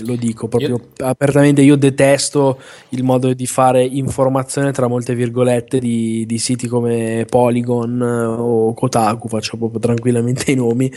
lo 0.00 0.14
dico 0.14 0.46
proprio 0.48 0.76
io... 0.76 1.06
apertamente 1.06 1.62
io 1.62 1.76
detesto 1.76 2.58
il 2.90 3.02
modo 3.02 3.34
di 3.34 3.46
fare 3.46 3.84
informazione 3.84 4.72
tra 4.72 4.86
molte 4.86 5.14
virgolette 5.14 5.78
di, 5.78 6.24
di, 6.26 6.38
siti 6.38 6.68
come 6.68 7.26
Polygon 7.28 8.00
o 8.00 8.72
Kotaku 8.72 9.28
faccio 9.28 9.56
proprio 9.56 9.80
tranquillamente 9.80 10.52
i 10.52 10.54
nomi 10.54 10.90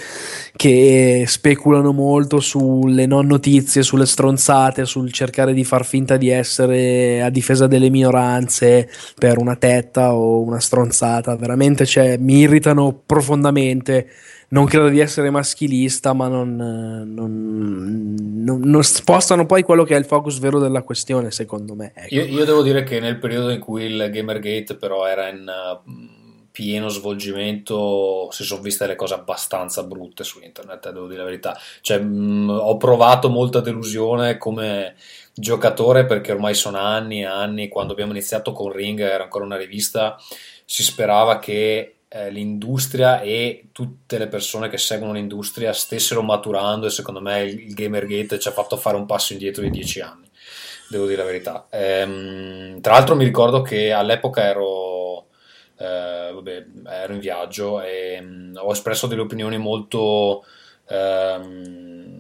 che 0.56 1.26
speculano 1.28 1.92
molto 1.92 2.40
sulle 2.40 3.08
non 3.08 3.26
notizie 3.26 3.82
sulle 3.82 4.06
stronzate 4.06 4.86
sul 4.86 5.12
cercare 5.12 5.54
di 5.54 5.64
far 5.64 5.86
finta 5.86 6.18
di 6.18 6.30
essere 6.30 7.22
a 7.22 7.30
difesa 7.30 7.68
delle 7.68 7.90
minoranze 7.90 8.90
per 9.18 9.38
una 9.38 9.56
tetta 9.56 10.16
o 10.16 10.42
una 10.42 10.60
stronzata. 10.60 11.36
Veramente 11.36 11.86
cioè, 11.86 12.18
mi 12.18 12.40
irritano 12.40 13.02
profondamente 13.06 14.08
non 14.52 14.66
credo 14.66 14.90
di 14.90 15.00
essere 15.00 15.30
maschilista, 15.30 16.14
ma 16.14 16.28
non, 16.28 16.56
non, 16.56 18.16
non, 18.44 18.60
non, 18.60 18.84
spostano 18.84 19.46
poi 19.46 19.64
quello 19.64 19.84
che 19.84 19.96
è 19.96 20.00
il 20.00 20.06
focus 20.06 20.40
vero 20.40 20.60
della 20.60 20.84
questione, 20.84 21.32
secondo 21.32 21.74
me. 21.74 21.94
Ecco. 21.96 22.16
Io, 22.16 22.26
io, 22.26 22.46
devo 22.46 22.62
dire 22.62 22.84
che 22.84 23.00
nel 23.00 23.18
periodo 23.18 23.50
in 23.50 23.60
cui 23.60 23.84
il 23.86 24.10
Gamergate 24.12 24.76
però 24.76 25.06
era 25.06 25.30
in 25.30 25.46
uh, 25.48 26.50
pieno 26.52 26.90
svolgimento, 26.90 28.28
si 28.32 28.44
sono 28.44 28.62
viste 28.62 28.86
le 28.88 28.96
cose 28.96 29.14
abbastanza 29.14 29.84
brutte 29.84 30.26
su 30.26 30.42
internet, 30.44 30.86
eh, 30.86 30.92
devo 30.92 31.08
dire 31.08 31.20
la 31.20 31.26
verità. 31.26 31.58
Cioè, 31.80 32.00
mh, 32.00 32.50
ho 32.50 32.76
provato 32.76 33.30
molta 33.30 33.62
delusione 33.62 34.38
come 34.38 34.96
giocatore 35.34 36.06
perché 36.06 36.34
ormai 36.34 36.56
sono 36.56 36.78
anni 36.78 37.22
e 37.22 37.26
anni, 37.26 37.70
quando 37.70 37.94
abbiamo 37.94 38.12
iniziato 38.12 38.52
con 38.52 38.70
Ring, 38.74 39.00
era 39.00 39.24
ancora 39.24 39.46
una 39.46 39.56
rivista, 39.56 40.18
si 40.66 40.84
sperava 40.84 41.40
che 41.40 41.96
eh, 42.14 42.30
l'industria 42.30 43.22
e 43.22 43.70
tutte 43.72 44.18
le 44.18 44.28
persone 44.28 44.68
che 44.68 44.78
seguono 44.78 45.14
l'industria 45.14 45.72
stessero 45.72 46.22
maturando 46.22 46.86
e 46.86 46.90
secondo 46.90 47.22
me 47.22 47.44
il, 47.44 47.58
il 47.68 47.74
Gamergate 47.74 48.38
ci 48.38 48.50
ha 48.50 48.52
fatto 48.52 48.76
fare 48.76 48.98
un 48.98 49.06
passo 49.06 49.32
indietro 49.32 49.62
di 49.62 49.70
dieci 49.70 50.02
anni, 50.02 50.30
devo 50.90 51.06
dire 51.06 51.22
la 51.22 51.28
verità. 51.28 51.68
Ehm, 51.70 52.82
tra 52.82 52.94
l'altro 52.94 53.16
mi 53.16 53.24
ricordo 53.24 53.62
che 53.62 53.94
all'epoca 53.94 54.44
ero, 54.44 55.28
eh, 55.78 56.32
vabbè, 56.34 56.66
ero 56.86 57.14
in 57.14 57.20
viaggio 57.20 57.82
e 57.82 58.20
mh, 58.20 58.60
ho 58.62 58.72
espresso 58.72 59.08
delle 59.08 59.22
opinioni 59.22 59.58
molto... 59.58 60.44
Ehm, 60.90 62.12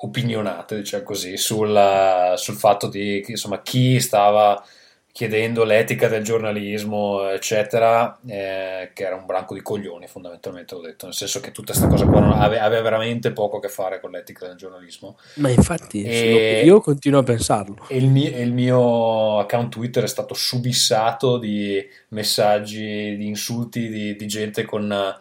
opinionate, 0.00 0.76
diciamo 0.76 1.02
così, 1.02 1.36
sul, 1.36 2.32
sul 2.36 2.54
fatto 2.54 2.86
di 2.86 3.24
insomma, 3.26 3.62
chi 3.62 3.98
stava 3.98 4.64
chiedendo 5.12 5.64
l'etica 5.64 6.06
del 6.06 6.22
giornalismo, 6.22 7.28
eccetera, 7.30 8.18
eh, 8.26 8.90
che 8.94 9.04
era 9.04 9.16
un 9.16 9.26
branco 9.26 9.54
di 9.54 9.62
coglioni, 9.62 10.06
fondamentalmente 10.06 10.74
ho 10.74 10.80
detto, 10.80 11.06
nel 11.06 11.14
senso 11.14 11.40
che 11.40 11.50
tutta 11.50 11.72
questa 11.72 11.88
cosa 11.88 12.06
qua 12.06 12.20
non 12.20 12.32
aveva, 12.32 12.62
aveva, 12.62 12.82
veramente 12.82 13.32
poco 13.32 13.56
a 13.56 13.60
che 13.60 13.68
fare 13.68 14.00
con 14.00 14.12
l'etica 14.12 14.46
del 14.46 14.56
giornalismo. 14.56 15.18
Ma 15.34 15.48
infatti 15.48 16.04
e, 16.04 16.62
io 16.64 16.80
continuo 16.80 17.20
a 17.20 17.24
pensarlo. 17.24 17.86
E 17.88 17.96
il, 17.96 18.08
mio, 18.08 18.28
il 18.38 18.52
mio 18.52 19.38
account 19.40 19.72
Twitter 19.72 20.04
è 20.04 20.08
stato 20.08 20.34
subissato 20.34 21.38
di 21.38 21.84
messaggi, 22.08 23.16
di 23.16 23.26
insulti 23.26 23.88
di, 23.88 24.14
di 24.14 24.26
gente 24.26 24.64
con 24.64 25.16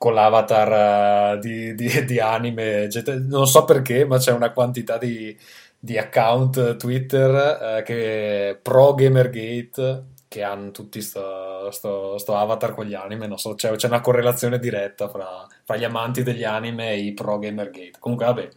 con 0.00 0.14
l'avatar 0.14 1.34
uh, 1.36 1.38
di, 1.38 1.74
di, 1.74 2.06
di, 2.06 2.18
anime, 2.18 2.88
non 3.28 3.46
so 3.46 3.66
perché, 3.66 4.06
ma 4.06 4.16
c'è 4.16 4.32
una 4.32 4.50
quantità 4.50 4.96
di, 4.96 5.36
di 5.82 5.96
account 5.96 6.76
Twitter 6.76 7.78
eh, 7.78 7.82
che 7.82 8.58
pro 8.60 8.94
Gamergate 8.94 10.04
che 10.28 10.44
hanno 10.44 10.70
tutti 10.70 11.00
sto, 11.00 11.72
sto, 11.72 12.16
sto, 12.16 12.36
avatar 12.36 12.72
con 12.72 12.84
gli 12.84 12.94
anime, 12.94 13.26
non 13.26 13.36
so, 13.36 13.56
c'è, 13.56 13.74
c'è 13.74 13.88
una 13.88 14.00
correlazione 14.00 14.60
diretta 14.60 15.08
fra, 15.08 15.44
fra, 15.64 15.76
gli 15.76 15.82
amanti 15.82 16.22
degli 16.22 16.44
anime 16.44 16.92
e 16.92 16.98
i 16.98 17.14
pro 17.14 17.40
Gamergate. 17.40 17.98
Comunque, 17.98 18.26
vabbè, 18.26 18.48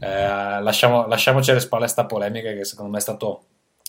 eh, 0.00 0.60
lasciamo, 0.60 1.06
lasciamoci 1.06 1.50
alle 1.50 1.60
spalle 1.60 1.86
sta 1.86 2.04
polemica 2.04 2.52
che 2.52 2.64
secondo 2.66 2.90
me 2.90 2.98
è 2.98 3.00
stato 3.00 3.44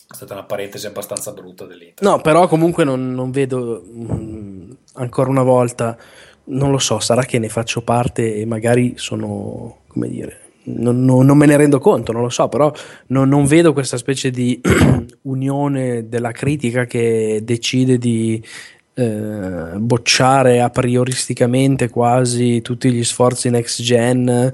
è 0.08 0.14
stata 0.14 0.32
una 0.32 0.44
parentesi 0.44 0.86
abbastanza 0.86 1.32
brutta 1.32 1.66
dell'Inter. 1.66 2.08
No, 2.08 2.20
però 2.20 2.48
comunque 2.48 2.84
non, 2.84 3.12
non 3.12 3.30
vedo 3.30 3.82
mh, 3.84 4.14
mm, 4.14 4.70
ancora 4.94 5.28
una 5.28 5.42
volta, 5.42 5.94
non 6.44 6.70
lo 6.70 6.78
so, 6.78 7.00
sarà 7.00 7.24
che 7.24 7.38
ne 7.38 7.50
faccio 7.50 7.82
parte 7.82 8.36
e 8.36 8.46
magari 8.46 8.94
sono, 8.96 9.80
come 9.88 10.08
dire, 10.08 10.45
non, 10.66 11.04
non, 11.04 11.26
non, 11.26 11.36
me 11.36 11.46
ne 11.46 11.56
rendo 11.56 11.78
conto, 11.78 12.12
non 12.12 12.22
lo 12.22 12.28
so, 12.28 12.48
però 12.48 12.72
non, 13.08 13.28
non 13.28 13.44
vedo 13.44 13.72
questa 13.72 13.96
specie 13.96 14.30
di 14.30 14.60
unione 15.22 16.08
della 16.08 16.32
critica 16.32 16.86
che 16.86 17.40
decide 17.42 17.98
di 17.98 18.42
eh, 18.94 19.72
bocciare 19.76 20.60
a 20.60 20.70
prioristicamente 20.70 21.88
quasi 21.88 22.62
tutti 22.62 22.90
gli 22.90 23.04
sforzi 23.04 23.50
next 23.50 23.82
gen 23.82 24.52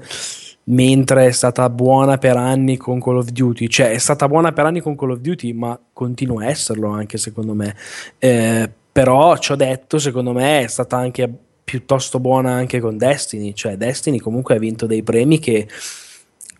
mentre 0.65 1.27
è 1.27 1.31
stata 1.31 1.69
buona 1.69 2.17
per 2.17 2.37
anni 2.37 2.77
con 2.77 2.99
Call 3.01 3.17
of 3.17 3.29
Duty, 3.29 3.67
cioè 3.67 3.91
è 3.91 3.97
stata 3.97 4.27
buona 4.27 4.53
per 4.53 4.65
anni 4.65 4.79
con 4.79 4.95
Call 4.95 5.11
of 5.11 5.19
Duty, 5.19 5.51
ma 5.53 5.77
continua 5.91 6.43
a 6.43 6.47
esserlo 6.47 6.89
anche 6.89 7.17
secondo 7.17 7.53
me. 7.53 7.75
Eh, 8.19 8.69
però 8.91 9.37
ci 9.37 9.51
ho 9.51 9.55
detto, 9.55 9.97
secondo 9.97 10.31
me 10.31 10.61
è 10.61 10.67
stata 10.67 10.97
anche 10.97 11.29
piuttosto 11.63 12.19
buona 12.19 12.51
anche 12.51 12.79
con 12.79 12.97
Destiny, 12.97 13.53
cioè 13.53 13.77
Destiny 13.77 14.19
comunque 14.19 14.55
ha 14.55 14.59
vinto 14.59 14.85
dei 14.85 15.03
premi 15.03 15.39
che 15.39 15.67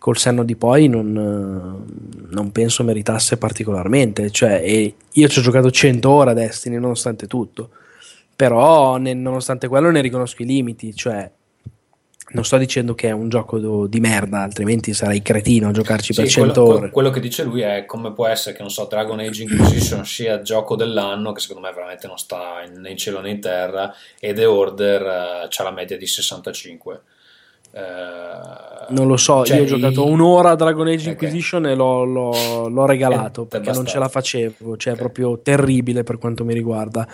col 0.04 0.18
senno 0.18 0.44
di 0.44 0.54
poi 0.54 0.86
non, 0.86 1.12
non 2.28 2.52
penso 2.52 2.84
meritasse 2.84 3.38
particolarmente. 3.38 4.30
Cioè, 4.30 4.92
io 5.10 5.28
ci 5.28 5.38
ho 5.38 5.42
giocato 5.42 5.70
100 5.70 6.10
ore 6.10 6.32
a 6.32 6.34
Destiny 6.34 6.76
nonostante 6.76 7.26
tutto, 7.26 7.70
però 8.36 8.98
ne, 8.98 9.14
nonostante 9.14 9.66
quello 9.66 9.90
ne 9.90 10.02
riconosco 10.02 10.42
i 10.42 10.44
limiti. 10.44 10.94
Cioè, 10.94 11.30
non 12.32 12.44
sto 12.44 12.58
dicendo 12.58 12.94
che 12.94 13.08
è 13.08 13.12
un 13.12 13.30
gioco 13.30 13.86
di 13.86 13.98
merda, 13.98 14.42
altrimenti 14.42 14.92
sarei 14.92 15.22
cretino 15.22 15.68
a 15.68 15.72
giocarci 15.72 16.12
sì, 16.12 16.20
per 16.20 16.30
100 16.30 16.52
quello, 16.52 16.78
ore. 16.78 16.90
Quello 16.90 17.10
che 17.10 17.20
dice 17.20 17.42
lui 17.42 17.62
è 17.62 17.86
come 17.86 18.12
può 18.12 18.26
essere 18.26 18.54
che, 18.54 18.60
non 18.60 18.70
so, 18.70 18.84
Dragon 18.84 19.18
Age 19.20 19.44
Inquisition 19.44 20.04
sia 20.04 20.42
gioco 20.42 20.76
dell'anno, 20.76 21.32
che 21.32 21.40
secondo 21.40 21.66
me 21.66 21.72
veramente 21.72 22.06
non 22.06 22.18
sta 22.18 22.62
né 22.76 22.90
in 22.90 22.98
cielo 22.98 23.22
né 23.22 23.30
in 23.30 23.40
terra, 23.40 23.90
e 24.20 24.34
The 24.34 24.44
Order 24.44 25.00
uh, 25.00 25.48
c'ha 25.48 25.62
la 25.62 25.70
media 25.70 25.96
di 25.96 26.06
65. 26.06 27.00
Eh, 27.74 28.54
non 28.88 29.06
lo 29.06 29.16
so, 29.16 29.44
cioè 29.44 29.58
io 29.58 29.62
ho 29.62 29.66
giocato 29.66 30.06
un'ora 30.06 30.50
a 30.50 30.54
Dragon 30.54 30.86
Age 30.86 31.10
Inquisition 31.10 31.62
okay. 31.62 31.72
e 31.72 31.76
l'ho, 31.76 32.04
l'ho, 32.04 32.68
l'ho 32.68 32.86
regalato 32.86 33.44
è, 33.44 33.46
perché 33.46 33.72
non 33.72 33.86
ce 33.86 33.98
la 33.98 34.08
facevo, 34.08 34.76
cioè 34.76 34.92
okay. 34.92 34.94
è 34.94 34.96
proprio 34.96 35.40
terribile 35.40 36.02
per 36.02 36.18
quanto 36.18 36.44
mi 36.44 36.52
riguarda. 36.54 37.06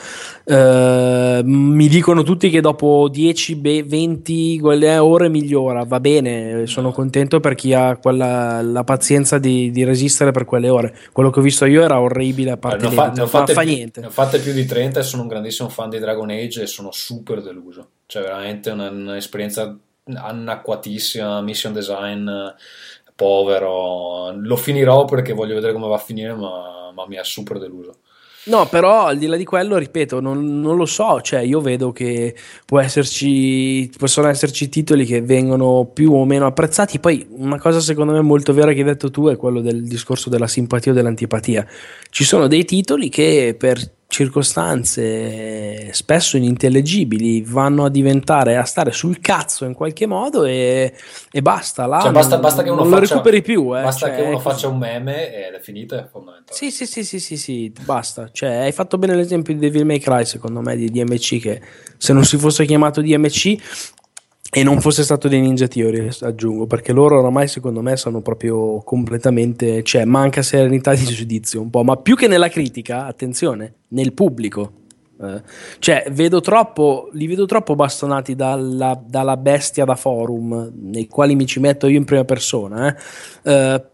Uh, 0.44 1.42
mi 1.44 1.88
dicono 1.88 2.22
tutti 2.22 2.50
che 2.50 2.60
dopo 2.60 3.08
10-20 3.12 4.98
ore 5.00 5.28
migliora, 5.28 5.84
va 5.84 6.00
bene, 6.00 6.66
sono 6.66 6.90
contento 6.92 7.40
per 7.40 7.54
chi 7.54 7.72
ha 7.72 7.96
quella, 7.96 8.62
la 8.62 8.84
pazienza 8.84 9.38
di, 9.38 9.70
di, 9.70 9.84
resistere 9.84 10.32
per 10.32 10.44
quelle 10.44 10.68
ore. 10.68 10.94
Quello 11.12 11.30
che 11.30 11.38
ho 11.38 11.42
visto 11.42 11.64
io 11.66 11.82
era 11.82 12.00
orribile, 12.00 12.52
a 12.52 12.56
parte 12.56 12.88
ne, 12.88 12.94
fa, 12.94 13.12
ne, 13.12 13.26
fa, 13.26 13.46
fa 13.46 13.60
più, 13.60 13.70
niente. 13.70 14.00
Ne 14.00 14.06
ho 14.06 14.10
fatte 14.10 14.38
più 14.40 14.52
di 14.52 14.64
30 14.64 15.00
e 15.00 15.02
sono 15.02 15.22
un 15.22 15.28
grandissimo 15.28 15.68
fan 15.68 15.90
di 15.90 15.98
Dragon 15.98 16.30
Age 16.30 16.62
e 16.62 16.66
sono 16.66 16.90
super 16.90 17.42
deluso. 17.42 17.88
Cioè 18.06 18.22
veramente 18.22 18.70
una, 18.70 18.90
un'esperienza 18.90 19.78
anacquatissima, 20.04 21.40
mission 21.40 21.72
design 21.72 22.28
povero. 23.14 24.32
Lo 24.32 24.56
finirò 24.56 25.04
perché 25.04 25.34
voglio 25.34 25.54
vedere 25.54 25.74
come 25.74 25.88
va 25.88 25.96
a 25.96 25.98
finire, 25.98 26.34
ma, 26.34 26.90
ma 26.94 27.06
mi 27.06 27.18
ha 27.18 27.24
super 27.24 27.58
deluso. 27.58 27.96
No, 28.42 28.66
però 28.66 29.04
al 29.04 29.18
di 29.18 29.26
là 29.26 29.36
di 29.36 29.44
quello, 29.44 29.76
ripeto, 29.76 30.18
non, 30.20 30.60
non, 30.60 30.76
lo 30.76 30.86
so, 30.86 31.20
cioè 31.20 31.40
io 31.40 31.60
vedo 31.60 31.92
che 31.92 32.34
può 32.64 32.80
esserci, 32.80 33.90
possono 33.98 34.28
esserci 34.28 34.70
titoli 34.70 35.04
che 35.04 35.20
vengono 35.20 35.90
più 35.92 36.14
o 36.14 36.24
meno 36.24 36.46
apprezzati, 36.46 37.00
poi 37.00 37.26
una 37.32 37.58
cosa 37.58 37.80
secondo 37.80 38.14
me 38.14 38.22
molto 38.22 38.54
vera 38.54 38.72
che 38.72 38.78
hai 38.78 38.84
detto 38.84 39.10
tu 39.10 39.28
è 39.28 39.36
quello 39.36 39.60
del 39.60 39.86
discorso 39.86 40.30
della 40.30 40.46
simpatia 40.46 40.92
o 40.92 40.94
dell'antipatia. 40.94 41.66
Ci 42.08 42.24
sono 42.24 42.46
dei 42.46 42.64
titoli 42.64 43.10
che 43.10 43.54
per 43.58 43.78
circostanze 44.10 45.92
spesso 45.92 46.36
inintellegibili 46.36 47.42
vanno 47.42 47.84
a 47.84 47.88
diventare 47.88 48.56
a 48.56 48.64
stare 48.64 48.90
sul 48.90 49.20
cazzo 49.20 49.64
in 49.64 49.72
qualche 49.72 50.06
modo 50.06 50.44
e, 50.44 50.92
e 51.30 51.42
basta 51.42 51.86
là 51.86 52.00
cioè, 52.00 52.10
basta, 52.10 52.38
basta 52.38 52.64
che 52.64 52.70
uno 52.70 52.82
non 52.82 52.90
faccia, 52.90 53.02
lo 53.02 53.08
recuperi 53.08 53.40
più 53.40 53.76
eh. 53.78 53.82
basta 53.82 54.08
cioè, 54.08 54.16
che 54.16 54.22
uno 54.22 54.40
faccia 54.40 54.66
un 54.66 54.78
meme 54.78 55.32
ed 55.32 55.54
è 55.54 56.08
fondamentale 56.10 56.58
sì 56.58 56.72
sì 56.72 56.86
sì 56.86 57.04
sì 57.04 57.20
sì, 57.20 57.36
sì 57.36 57.72
basta 57.84 58.28
cioè, 58.32 58.56
hai 58.56 58.72
fatto 58.72 58.98
bene 58.98 59.14
l'esempio 59.14 59.54
di 59.54 59.60
Devil 59.60 59.86
May 59.86 60.00
Cry 60.00 60.24
secondo 60.24 60.60
me 60.60 60.74
di 60.74 60.90
DMC 60.90 61.40
che 61.40 61.62
se 61.96 62.12
non 62.12 62.24
si 62.24 62.36
fosse 62.36 62.64
chiamato 62.64 63.00
DMC 63.00 63.98
e 64.52 64.64
non 64.64 64.80
fosse 64.80 65.04
stato 65.04 65.28
dei 65.28 65.40
Ninja 65.40 65.68
Theory, 65.68 66.08
aggiungo, 66.20 66.66
perché 66.66 66.92
loro 66.92 67.18
oramai 67.18 67.46
secondo 67.46 67.82
me 67.82 67.96
sono 67.96 68.20
proprio 68.20 68.80
completamente, 68.82 69.84
cioè 69.84 70.04
manca 70.04 70.42
serenità 70.42 70.92
di 70.92 71.04
giudizio 71.04 71.60
un 71.60 71.70
po', 71.70 71.84
ma 71.84 71.96
più 71.96 72.16
che 72.16 72.26
nella 72.26 72.48
critica, 72.48 73.06
attenzione, 73.06 73.74
nel 73.88 74.12
pubblico. 74.12 74.72
Eh, 75.22 75.42
cioè, 75.78 76.06
vedo 76.10 76.40
troppo, 76.40 77.10
li 77.12 77.28
vedo 77.28 77.46
troppo 77.46 77.76
bastonati 77.76 78.34
dalla, 78.34 79.00
dalla, 79.06 79.36
bestia 79.36 79.84
da 79.84 79.94
forum, 79.94 80.72
nei 80.74 81.06
quali 81.06 81.36
mi 81.36 81.46
ci 81.46 81.60
metto 81.60 81.86
io 81.86 81.98
in 81.98 82.04
prima 82.04 82.24
persona, 82.24 82.88
eh. 82.88 82.96
Eh, 83.52 83.84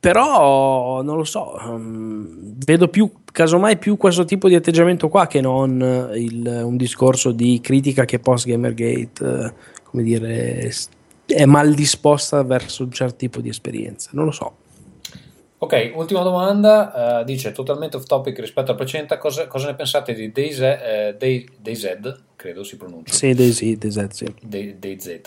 però 0.00 1.02
non 1.02 1.18
lo 1.18 1.24
so, 1.24 1.58
um, 1.62 2.54
vedo 2.64 2.88
più, 2.88 3.10
casomai 3.30 3.76
più 3.76 3.98
questo 3.98 4.24
tipo 4.24 4.48
di 4.48 4.54
atteggiamento 4.54 5.10
qua 5.10 5.26
che 5.26 5.42
non 5.42 6.10
il, 6.14 6.62
un 6.64 6.78
discorso 6.78 7.32
di 7.32 7.60
critica 7.62 8.06
che 8.06 8.18
post 8.18 8.46
Gamergate 8.46 9.10
eh, 9.20 9.52
come 9.90 10.02
dire, 10.04 10.72
è 11.26 11.44
mal 11.44 11.74
disposta 11.74 12.42
verso 12.42 12.84
un 12.84 12.92
certo 12.92 13.16
tipo 13.16 13.40
di 13.40 13.48
esperienza. 13.48 14.10
Non 14.12 14.24
lo 14.24 14.30
so. 14.30 14.54
Ok, 15.62 15.92
ultima 15.94 16.22
domanda, 16.22 17.20
uh, 17.20 17.24
dice 17.24 17.52
totalmente 17.52 17.96
off 17.98 18.06
topic 18.06 18.38
rispetto 18.38 18.70
al 18.70 18.78
precedente, 18.78 19.18
cosa, 19.18 19.46
cosa 19.46 19.66
ne 19.66 19.74
pensate 19.74 20.14
di 20.14 20.32
DayZ, 20.32 20.60
eh, 20.60 21.16
Day, 21.18 21.46
DayZ, 21.58 22.22
credo 22.34 22.62
si 22.62 22.78
pronuncia? 22.78 23.12
Sì, 23.12 23.34
DayZ, 23.34 23.76
DayZ, 23.76 24.06
sì. 24.08 24.34
Day, 24.40 24.78
DayZ, 24.78 25.20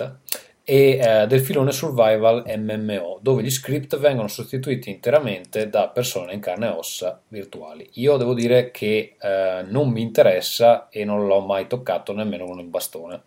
e 0.64 1.00
uh, 1.24 1.28
del 1.28 1.40
filone 1.40 1.72
survival 1.72 2.46
MMO, 2.48 3.20
dove 3.22 3.44
gli 3.44 3.52
script 3.52 3.96
vengono 4.00 4.28
sostituiti 4.28 4.90
interamente 4.90 5.70
da 5.70 5.90
persone 5.90 6.34
in 6.34 6.40
carne 6.40 6.66
e 6.66 6.72
ossa 6.72 7.22
virtuali. 7.28 7.88
Io 7.94 8.18
devo 8.18 8.34
dire 8.34 8.72
che 8.72 9.18
uh, 9.22 9.70
non 9.70 9.92
mi 9.92 10.02
interessa 10.02 10.90
e 10.90 11.06
non 11.06 11.28
l'ho 11.28 11.42
mai 11.42 11.68
toccato 11.68 12.12
nemmeno 12.12 12.46
con 12.46 12.58
il 12.58 12.66
bastone. 12.66 13.22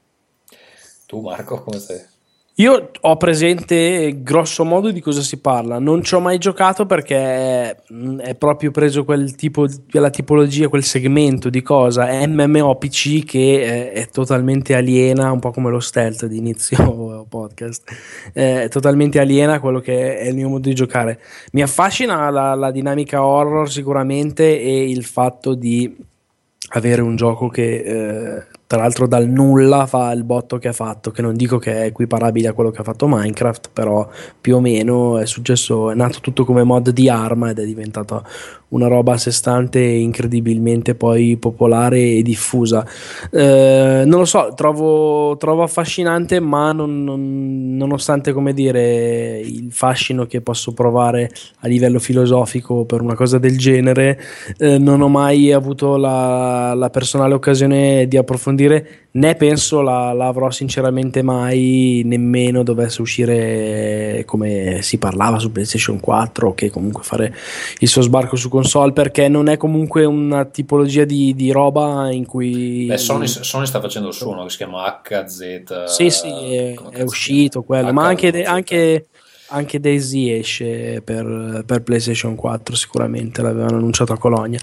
Tu 1.07 1.21
Marco, 1.21 1.63
come 1.63 1.79
sei? 1.79 2.15
Io 2.59 2.91
ho 3.01 3.17
presente 3.19 4.23
grosso 4.23 4.65
modo 4.65 4.91
di 4.91 5.03
cosa 5.03 5.21
si 5.21 5.41
parla, 5.41 5.79
non 5.79 6.03
ci 6.03 6.15
ho 6.15 6.21
mai 6.21 6.39
giocato 6.39 6.87
perché 6.87 7.83
mm, 7.93 8.19
è 8.21 8.35
proprio 8.35 8.71
preso 8.71 9.05
quel 9.05 9.35
tipo, 9.35 9.67
quella 9.91 10.09
tipologia, 10.09 10.69
quel 10.69 10.83
segmento 10.83 11.51
di 11.51 11.61
cosa, 11.61 12.07
MMOPC 12.27 13.27
che 13.27 13.93
è, 13.93 13.93
è 13.93 14.09
totalmente 14.09 14.75
aliena, 14.75 15.33
un 15.33 15.39
po' 15.39 15.51
come 15.51 15.69
lo 15.69 15.81
stealth 15.81 16.25
di 16.25 16.39
inizio 16.39 17.27
podcast, 17.29 18.33
è 18.33 18.69
totalmente 18.71 19.21
aliena 19.21 19.57
a 19.57 19.61
quello 19.61 19.81
che 19.81 20.17
è 20.17 20.27
il 20.27 20.35
mio 20.35 20.49
modo 20.49 20.67
di 20.67 20.75
giocare. 20.75 21.21
Mi 21.53 21.61
affascina 21.61 22.31
la, 22.31 22.55
la 22.55 22.71
dinamica 22.71 23.23
horror 23.23 23.71
sicuramente 23.71 24.59
e 24.59 24.89
il 24.89 25.05
fatto 25.05 25.55
di 25.55 25.95
avere 26.71 27.03
un 27.03 27.17
gioco 27.17 27.49
che 27.49 27.77
eh, 27.77 28.47
tra 28.67 28.81
l'altro 28.81 29.07
dal 29.07 29.29
nulla 29.29 29.87
fa 29.87 30.11
il 30.13 30.25
botto 30.25 30.59
che 30.59 30.69
ha 30.69 30.73
fatto, 30.73 31.11
che 31.13 31.23
non 31.23 31.37
dico 31.37 31.59
che 31.59 31.83
è 31.83 31.85
equiparabile 31.87 32.49
a 32.49 32.53
quello 32.53 32.71
che 32.71 32.81
ha 32.81 32.85
fatto 32.85 33.07
Minecraft, 33.07 33.71
però 33.73 34.09
più 34.41 34.57
o 34.57 34.61
meno 34.61 35.19
è 35.19 35.27
successo, 35.27 35.91
è 35.91 35.95
nato 35.95 36.19
tutto 36.21 36.45
come 36.45 36.65
mod 36.65 36.91
di 36.91 37.09
arma 37.09 37.51
ed 37.51 37.61
è 37.61 37.65
diventato 37.65 38.25
una 38.69 38.89
roba 38.89 39.13
a 39.13 39.17
sé 39.17 39.31
stante 39.31 39.81
incredibilmente 39.81 40.95
poi 40.95 41.37
popolare 41.37 42.01
e 42.01 42.23
diffusa. 42.23 42.87
Eh, 43.31 44.03
non 44.05 44.21
lo 44.21 44.25
so, 44.25 44.53
trovo, 44.55 45.37
trovo 45.37 45.63
affascinante, 45.63 46.41
ma 46.41 46.73
non, 46.73 47.05
non, 47.05 47.77
nonostante 47.77 48.33
come 48.33 48.53
dire 48.53 49.39
il 49.39 49.69
fascino 49.71 50.27
che 50.27 50.41
posso 50.41 50.73
provare 50.73 51.31
a 51.61 51.69
livello 51.69 51.99
filosofico 51.99 52.85
per 52.85 53.01
una 53.01 53.15
cosa 53.15 53.39
del 53.39 53.57
genere, 53.57 54.19
eh, 54.59 54.79
non 54.79 55.01
ho 55.01 55.09
mai 55.09 55.53
avuto 55.53 55.97
la, 55.97 56.75
la 56.75 56.91
personale 56.91 57.35
occasione 57.35 58.09
di 58.09 58.17
approfondire 58.17 59.07
né 59.17 59.35
penso 59.35 59.81
la, 59.81 60.13
la, 60.13 60.27
avrò 60.27 60.51
sinceramente 60.51 61.23
mai 61.23 62.03
nemmeno 62.05 62.63
dovesse 62.63 63.01
uscire 63.01 64.23
come 64.27 64.83
si 64.83 64.99
parlava 64.99 65.39
su 65.39 65.51
PlayStation 65.51 66.01
4 66.01 66.55
che 66.55 66.71
comunque 66.71 67.03
fare 67.03 67.35
il 67.79 67.89
suo 67.89 68.03
sbarco 68.03 68.37
su 68.37 68.49
console 68.57 68.93
perché 68.93 69.29
non 69.29 69.49
è 69.49 69.57
comunque 69.57 70.05
una 70.05 70.45
tipologia 70.45 71.05
di, 71.05 71.35
di 71.35 71.51
roba 71.51 72.11
in 72.11 72.27
cui 72.27 72.87
Beh, 72.87 72.99
Sony, 72.99 73.27
Sony, 73.27 73.67
sta 73.67 73.81
facendo 73.81 74.09
il 74.09 74.15
suo 74.15 74.35
no? 74.35 74.45
che 74.45 74.51
si 74.51 74.57
chiama 74.57 75.01
HZ 75.03 75.85
sì 75.85 76.11
sì 76.11 76.29
è, 76.29 76.75
è 76.91 77.03
uscito 77.03 77.63
quello 77.63 77.91
H- 77.91 77.93
ma 77.93 78.07
anche, 78.07 78.45
anche, 78.45 79.07
anche 79.49 79.81
Daisy 79.81 80.31
esce 80.31 81.03
per, 81.03 81.63
per 81.67 81.83
PlayStation 81.83 82.35
4 82.35 82.75
sicuramente 82.75 83.43
l'avevano 83.43 83.77
annunciato 83.77 84.13
a 84.13 84.19
Colonia. 84.19 84.61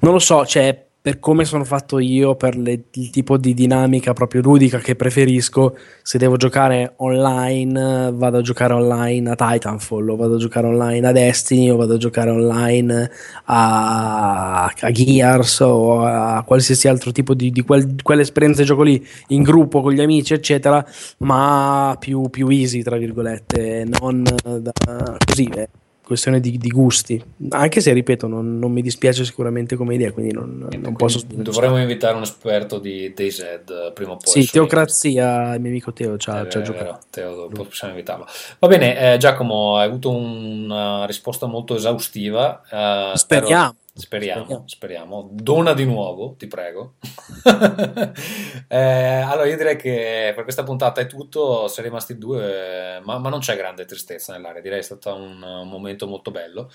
Non 0.00 0.12
lo 0.12 0.18
so 0.18 0.46
cioè 0.46 0.90
per 1.02 1.18
come 1.18 1.44
sono 1.44 1.64
fatto 1.64 1.98
io, 1.98 2.36
per 2.36 2.56
le, 2.56 2.84
il 2.92 3.10
tipo 3.10 3.36
di 3.36 3.54
dinamica 3.54 4.12
proprio 4.12 4.40
ludica 4.40 4.78
che 4.78 4.94
preferisco, 4.94 5.76
se 6.00 6.16
devo 6.16 6.36
giocare 6.36 6.92
online, 6.98 8.12
vado 8.14 8.38
a 8.38 8.40
giocare 8.40 8.74
online 8.74 9.30
a 9.30 9.34
Titanfall, 9.34 10.10
o 10.10 10.14
vado 10.14 10.36
a 10.36 10.38
giocare 10.38 10.68
online 10.68 11.08
a 11.08 11.10
Destiny, 11.10 11.70
o 11.70 11.76
vado 11.76 11.94
a 11.94 11.98
giocare 11.98 12.30
online 12.30 13.10
a, 13.46 14.64
a 14.66 14.90
Gears 14.92 15.58
o 15.58 16.04
a 16.04 16.44
qualsiasi 16.46 16.86
altro 16.86 17.10
tipo 17.10 17.34
di, 17.34 17.50
di 17.50 17.62
quel, 17.62 17.96
quell'esperienza 18.00 18.60
di 18.60 18.68
gioco 18.68 18.84
lì, 18.84 19.04
in 19.28 19.42
gruppo 19.42 19.80
con 19.80 19.92
gli 19.92 20.00
amici, 20.00 20.34
eccetera, 20.34 20.86
ma 21.18 21.96
più, 21.98 22.30
più 22.30 22.46
easy, 22.48 22.82
tra 22.82 22.96
virgolette, 22.96 23.84
non 23.98 24.22
da, 24.22 24.72
così. 25.26 25.50
Eh 25.52 25.68
questione 26.12 26.40
di, 26.40 26.58
di, 26.58 26.68
gusti, 26.68 27.22
anche 27.50 27.80
se 27.80 27.92
ripeto 27.92 28.26
non, 28.26 28.58
non, 28.58 28.70
mi 28.70 28.82
dispiace 28.82 29.24
sicuramente 29.24 29.76
come 29.76 29.94
idea, 29.94 30.12
quindi 30.12 30.32
non, 30.32 30.68
non 30.78 30.94
posso... 30.94 31.20
Dovremmo 31.26 31.78
invitare 31.78 32.16
un 32.16 32.22
esperto 32.22 32.78
di 32.78 33.12
DayZ 33.14 33.92
prima 33.94 34.12
o 34.12 34.16
poi. 34.16 34.42
Sì, 34.42 34.50
Teocrazia, 34.50 35.54
il 35.54 35.60
mio 35.60 35.70
amico 35.70 35.92
Teo 35.92 36.16
ci 36.16 36.30
ha, 36.30 36.42
eh, 36.42 36.48
giocato. 36.48 37.00
Teo, 37.10 37.48
possiamo 37.48 37.94
invitarlo. 37.94 38.26
Va 38.58 38.68
bene, 38.68 39.14
eh, 39.14 39.16
Giacomo, 39.16 39.76
hai 39.76 39.86
avuto 39.88 40.10
una 40.10 41.04
risposta 41.06 41.46
molto 41.46 41.74
esaustiva. 41.74 42.62
Eh, 42.70 43.16
Speriamo. 43.16 43.70
Spero 43.70 43.81
Speriamo, 43.94 44.64
speriamo. 44.66 45.28
Dona 45.32 45.74
di 45.74 45.84
nuovo, 45.84 46.34
ti 46.38 46.46
prego. 46.46 46.94
eh, 48.66 48.78
allora, 48.78 49.46
io 49.46 49.56
direi 49.58 49.76
che 49.76 50.32
per 50.34 50.44
questa 50.44 50.62
puntata 50.62 51.02
è 51.02 51.06
tutto. 51.06 51.68
Siamo 51.68 51.88
rimasti 51.90 52.16
due, 52.16 53.00
ma, 53.04 53.18
ma 53.18 53.28
non 53.28 53.40
c'è 53.40 53.54
grande 53.54 53.84
tristezza 53.84 54.32
nell'aria. 54.32 54.62
Direi 54.62 54.78
è 54.78 54.82
stato 54.82 55.14
un, 55.14 55.42
un 55.42 55.68
momento 55.68 56.06
molto 56.06 56.30
bello. 56.30 56.70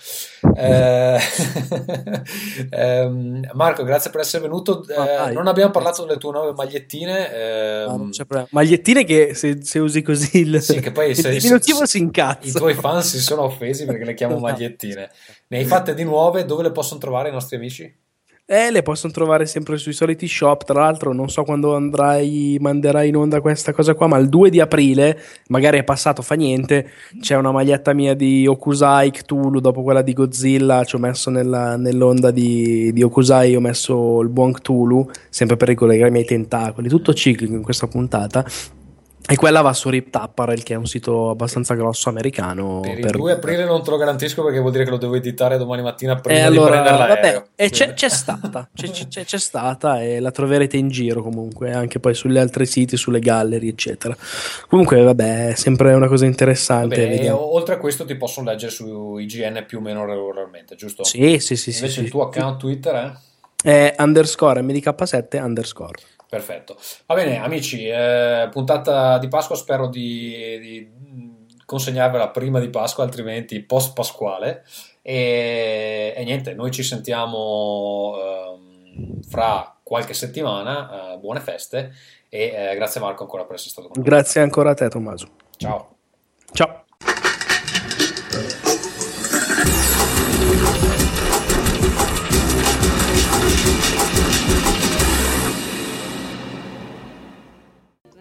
Eh, 0.54 1.18
eh, 2.70 3.10
Marco, 3.52 3.82
grazie 3.82 4.12
per 4.12 4.20
essere 4.20 4.44
venuto. 4.44 4.86
Ah, 4.96 5.32
non 5.32 5.48
abbiamo 5.48 5.72
parlato 5.72 6.04
delle 6.04 6.18
tue 6.18 6.30
nuove 6.30 6.52
magliettine. 6.52 7.34
Ehm, 7.34 8.10
magliettine 8.50 9.02
che 9.02 9.34
se, 9.34 9.58
se, 9.64 9.80
usi 9.80 10.02
così 10.02 10.38
il, 10.38 10.62
sì, 10.62 10.78
che 10.78 10.92
poi 10.92 11.12
se, 11.16 11.30
il 11.30 11.40
diminutivo 11.40 11.84
si 11.84 11.98
incazza. 11.98 12.46
I 12.46 12.52
tuoi 12.52 12.74
fan 12.74 13.02
si 13.02 13.18
sono 13.18 13.42
offesi 13.42 13.86
perché 13.86 14.04
le 14.04 14.14
chiamo 14.14 14.38
magliettine. 14.38 15.10
Ne 15.48 15.58
hai 15.58 15.64
fatte 15.64 15.94
di 15.94 16.04
nuove? 16.04 16.44
Dove 16.44 16.62
le 16.62 16.70
possono 16.70 17.00
trovare 17.00 17.06
i 17.28 17.32
nostri 17.32 17.56
amici? 17.56 18.06
Eh, 18.50 18.70
le 18.70 18.82
possono 18.82 19.12
trovare 19.12 19.44
sempre 19.44 19.76
sui 19.76 19.92
soliti 19.92 20.26
shop. 20.26 20.64
Tra 20.64 20.80
l'altro, 20.80 21.12
non 21.12 21.28
so 21.28 21.44
quando 21.44 21.76
andrai, 21.76 22.56
manderai 22.58 23.08
in 23.10 23.16
onda 23.16 23.42
questa 23.42 23.74
cosa 23.74 23.92
qua, 23.92 24.06
ma 24.06 24.16
il 24.16 24.30
2 24.30 24.48
di 24.48 24.58
aprile, 24.58 25.20
magari 25.48 25.76
è 25.78 25.84
passato, 25.84 26.22
fa 26.22 26.34
niente. 26.34 26.88
C'è 27.20 27.36
una 27.36 27.52
maglietta 27.52 27.92
mia 27.92 28.14
di 28.14 28.46
Okusai 28.46 29.10
Cthulhu. 29.10 29.60
Dopo 29.60 29.82
quella 29.82 30.00
di 30.00 30.14
Godzilla, 30.14 30.82
ci 30.84 30.94
ho 30.94 30.98
messo 30.98 31.28
nella, 31.28 31.76
nell'onda 31.76 32.30
di, 32.30 32.90
di, 32.94 33.02
Okusai. 33.02 33.54
Ho 33.54 33.60
messo 33.60 34.22
il 34.22 34.30
buon 34.30 34.52
Cthulhu, 34.52 35.10
sempre 35.28 35.58
per 35.58 35.68
ricollegarmi 35.68 36.16
ai 36.16 36.24
tentacoli. 36.24 36.88
Tutto 36.88 37.12
ciclico 37.12 37.52
in 37.52 37.62
questa 37.62 37.86
puntata 37.86 38.46
E 39.30 39.36
quella 39.36 39.60
va 39.60 39.74
su 39.74 39.90
Rip 39.90 40.08
Tapparel, 40.08 40.62
che 40.62 40.72
è 40.72 40.76
un 40.78 40.86
sito 40.86 41.28
abbastanza 41.28 41.74
grosso 41.74 42.08
americano. 42.08 42.80
Per, 42.80 42.94
per... 42.98 43.10
il 43.10 43.20
2 43.20 43.32
aprile 43.32 43.66
non 43.66 43.84
te 43.84 43.90
lo 43.90 43.98
garantisco 43.98 44.42
perché 44.42 44.58
vuol 44.58 44.72
dire 44.72 44.84
che 44.84 44.90
lo 44.90 44.96
devo 44.96 45.16
editare 45.16 45.58
domani 45.58 45.82
mattina 45.82 46.18
prima 46.18 46.38
e 46.38 46.42
allora, 46.42 46.80
di 46.80 46.88
vabbè, 46.88 47.44
e 47.54 47.68
c'è, 47.68 47.92
c'è 47.92 48.08
stata, 48.08 48.70
c'è, 48.74 48.88
c'è, 48.88 49.24
c'è, 49.26 49.38
stata 49.38 50.02
e 50.02 50.18
la 50.20 50.30
troverete 50.30 50.78
in 50.78 50.88
giro 50.88 51.22
comunque, 51.22 51.74
anche 51.74 52.00
poi 52.00 52.14
sugli 52.14 52.38
altri 52.38 52.64
siti, 52.64 52.96
sulle 52.96 53.18
gallery, 53.18 53.68
eccetera. 53.68 54.16
Comunque, 54.66 55.02
vabbè, 55.02 55.48
è 55.48 55.54
sempre 55.56 55.92
una 55.92 56.08
cosa 56.08 56.24
interessante. 56.24 57.06
Vabbè, 57.06 57.24
e 57.24 57.30
oltre 57.30 57.74
a 57.74 57.78
questo 57.78 58.06
ti 58.06 58.14
possono 58.16 58.48
leggere 58.48 58.72
su 58.72 59.18
IGN 59.18 59.64
più 59.66 59.76
o 59.76 59.80
meno 59.82 60.06
regolarmente, 60.06 60.74
giusto? 60.74 61.04
Sì, 61.04 61.38
sì, 61.38 61.54
sì. 61.54 61.68
Invece 61.68 61.92
sì, 61.92 61.98
il 61.98 62.04
sì. 62.06 62.10
tuo 62.10 62.22
account 62.22 62.58
Twitter 62.58 62.94
è? 62.94 63.12
È 63.62 63.94
underscore 63.98 64.62
MDK7 64.62 65.42
underscore. 65.42 65.98
Perfetto. 66.28 66.76
Va 67.06 67.14
bene, 67.14 67.38
amici, 67.38 67.88
eh, 67.88 68.48
puntata 68.50 69.18
di 69.18 69.28
Pasqua, 69.28 69.56
spero 69.56 69.88
di, 69.88 70.58
di, 70.60 70.90
consegnarvela 71.64 72.28
prima 72.28 72.60
di 72.60 72.68
Pasqua, 72.68 73.04
altrimenti 73.04 73.60
post 73.62 73.94
Pasquale. 73.94 74.64
E, 75.00 76.12
e 76.14 76.24
niente, 76.24 76.52
noi 76.52 76.70
ci 76.70 76.82
sentiamo 76.82 78.14
eh, 78.16 79.20
fra 79.28 79.74
qualche 79.82 80.12
settimana. 80.12 81.14
Eh, 81.14 81.18
buone 81.18 81.40
feste 81.40 81.92
e 82.28 82.52
eh, 82.54 82.74
grazie 82.74 83.00
Marco 83.00 83.22
ancora 83.22 83.44
per 83.44 83.54
essere 83.54 83.70
stato 83.70 83.88
con 83.88 84.02
noi. 84.02 84.10
Grazie 84.10 84.42
ancora 84.42 84.70
a 84.70 84.74
te, 84.74 84.88
Tommaso. 84.88 85.28
Ciao. 85.56 85.96
Ciao. 86.52 86.84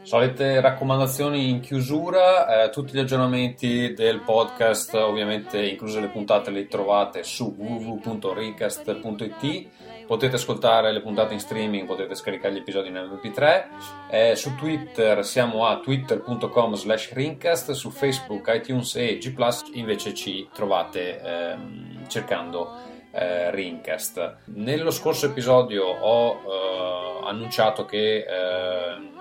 Solite 0.07 0.61
raccomandazioni 0.61 1.49
in 1.49 1.59
chiusura, 1.59 2.63
eh, 2.63 2.69
tutti 2.69 2.93
gli 2.93 2.99
aggiornamenti 2.99 3.93
del 3.93 4.21
podcast, 4.21 4.93
ovviamente 4.93 5.67
incluse 5.67 5.99
le 5.99 6.07
puntate, 6.07 6.49
le 6.49 6.67
trovate 6.67 7.23
su 7.23 7.53
www.rincast.it. 7.57 9.67
Potete 10.05 10.37
ascoltare 10.37 10.93
le 10.93 11.01
puntate 11.01 11.33
in 11.33 11.41
streaming, 11.41 11.85
potete 11.85 12.15
scaricare 12.15 12.53
gli 12.53 12.59
episodi 12.59 12.87
in 12.87 12.95
MP3. 12.95 13.65
Eh, 14.09 14.33
su 14.37 14.55
Twitter 14.55 15.25
siamo 15.25 15.65
a 15.65 15.79
twitter.com 15.79 16.75
slash 16.75 17.11
rincast, 17.11 17.71
su 17.71 17.89
Facebook, 17.89 18.49
iTunes 18.55 18.95
e 18.95 19.17
G 19.17 19.33
invece 19.73 20.13
ci 20.13 20.47
trovate 20.53 21.21
ehm, 21.21 22.07
cercando 22.07 22.75
eh, 23.11 23.51
Rincast. 23.51 24.37
Nello 24.45 24.91
scorso 24.91 25.25
episodio 25.25 25.83
ho 25.83 26.31
eh, 26.31 27.27
annunciato 27.27 27.83
che 27.83 28.19
eh, 28.19 29.16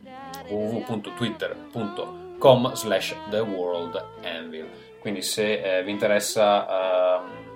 www.twitter.com 0.48 2.74
slash 2.74 3.16
theworldanvil. 3.30 4.68
Quindi 5.00 5.22
se 5.22 5.78
eh, 5.78 5.82
vi 5.82 5.92
interessa 5.92 6.66
uh, 6.66 7.47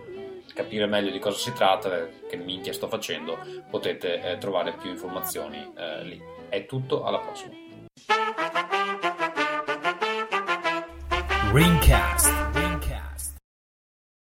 capire 0.55 0.87
meglio 0.87 1.11
di 1.11 1.19
cosa 1.19 1.39
si 1.39 1.53
tratta, 1.53 2.09
che 2.29 2.37
minchia 2.37 2.73
sto 2.73 2.89
facendo, 2.89 3.39
potete 3.71 4.21
eh, 4.23 4.39
trovare 4.39 4.75
più 4.75 4.91
informazioni 4.91 5.73
eh, 5.77 6.05
lì. 6.05 6.23
È 6.49 6.67
tutto, 6.67 7.05
alla 7.05 7.19
prossima. 7.19 7.55
Ringcast 11.53 12.32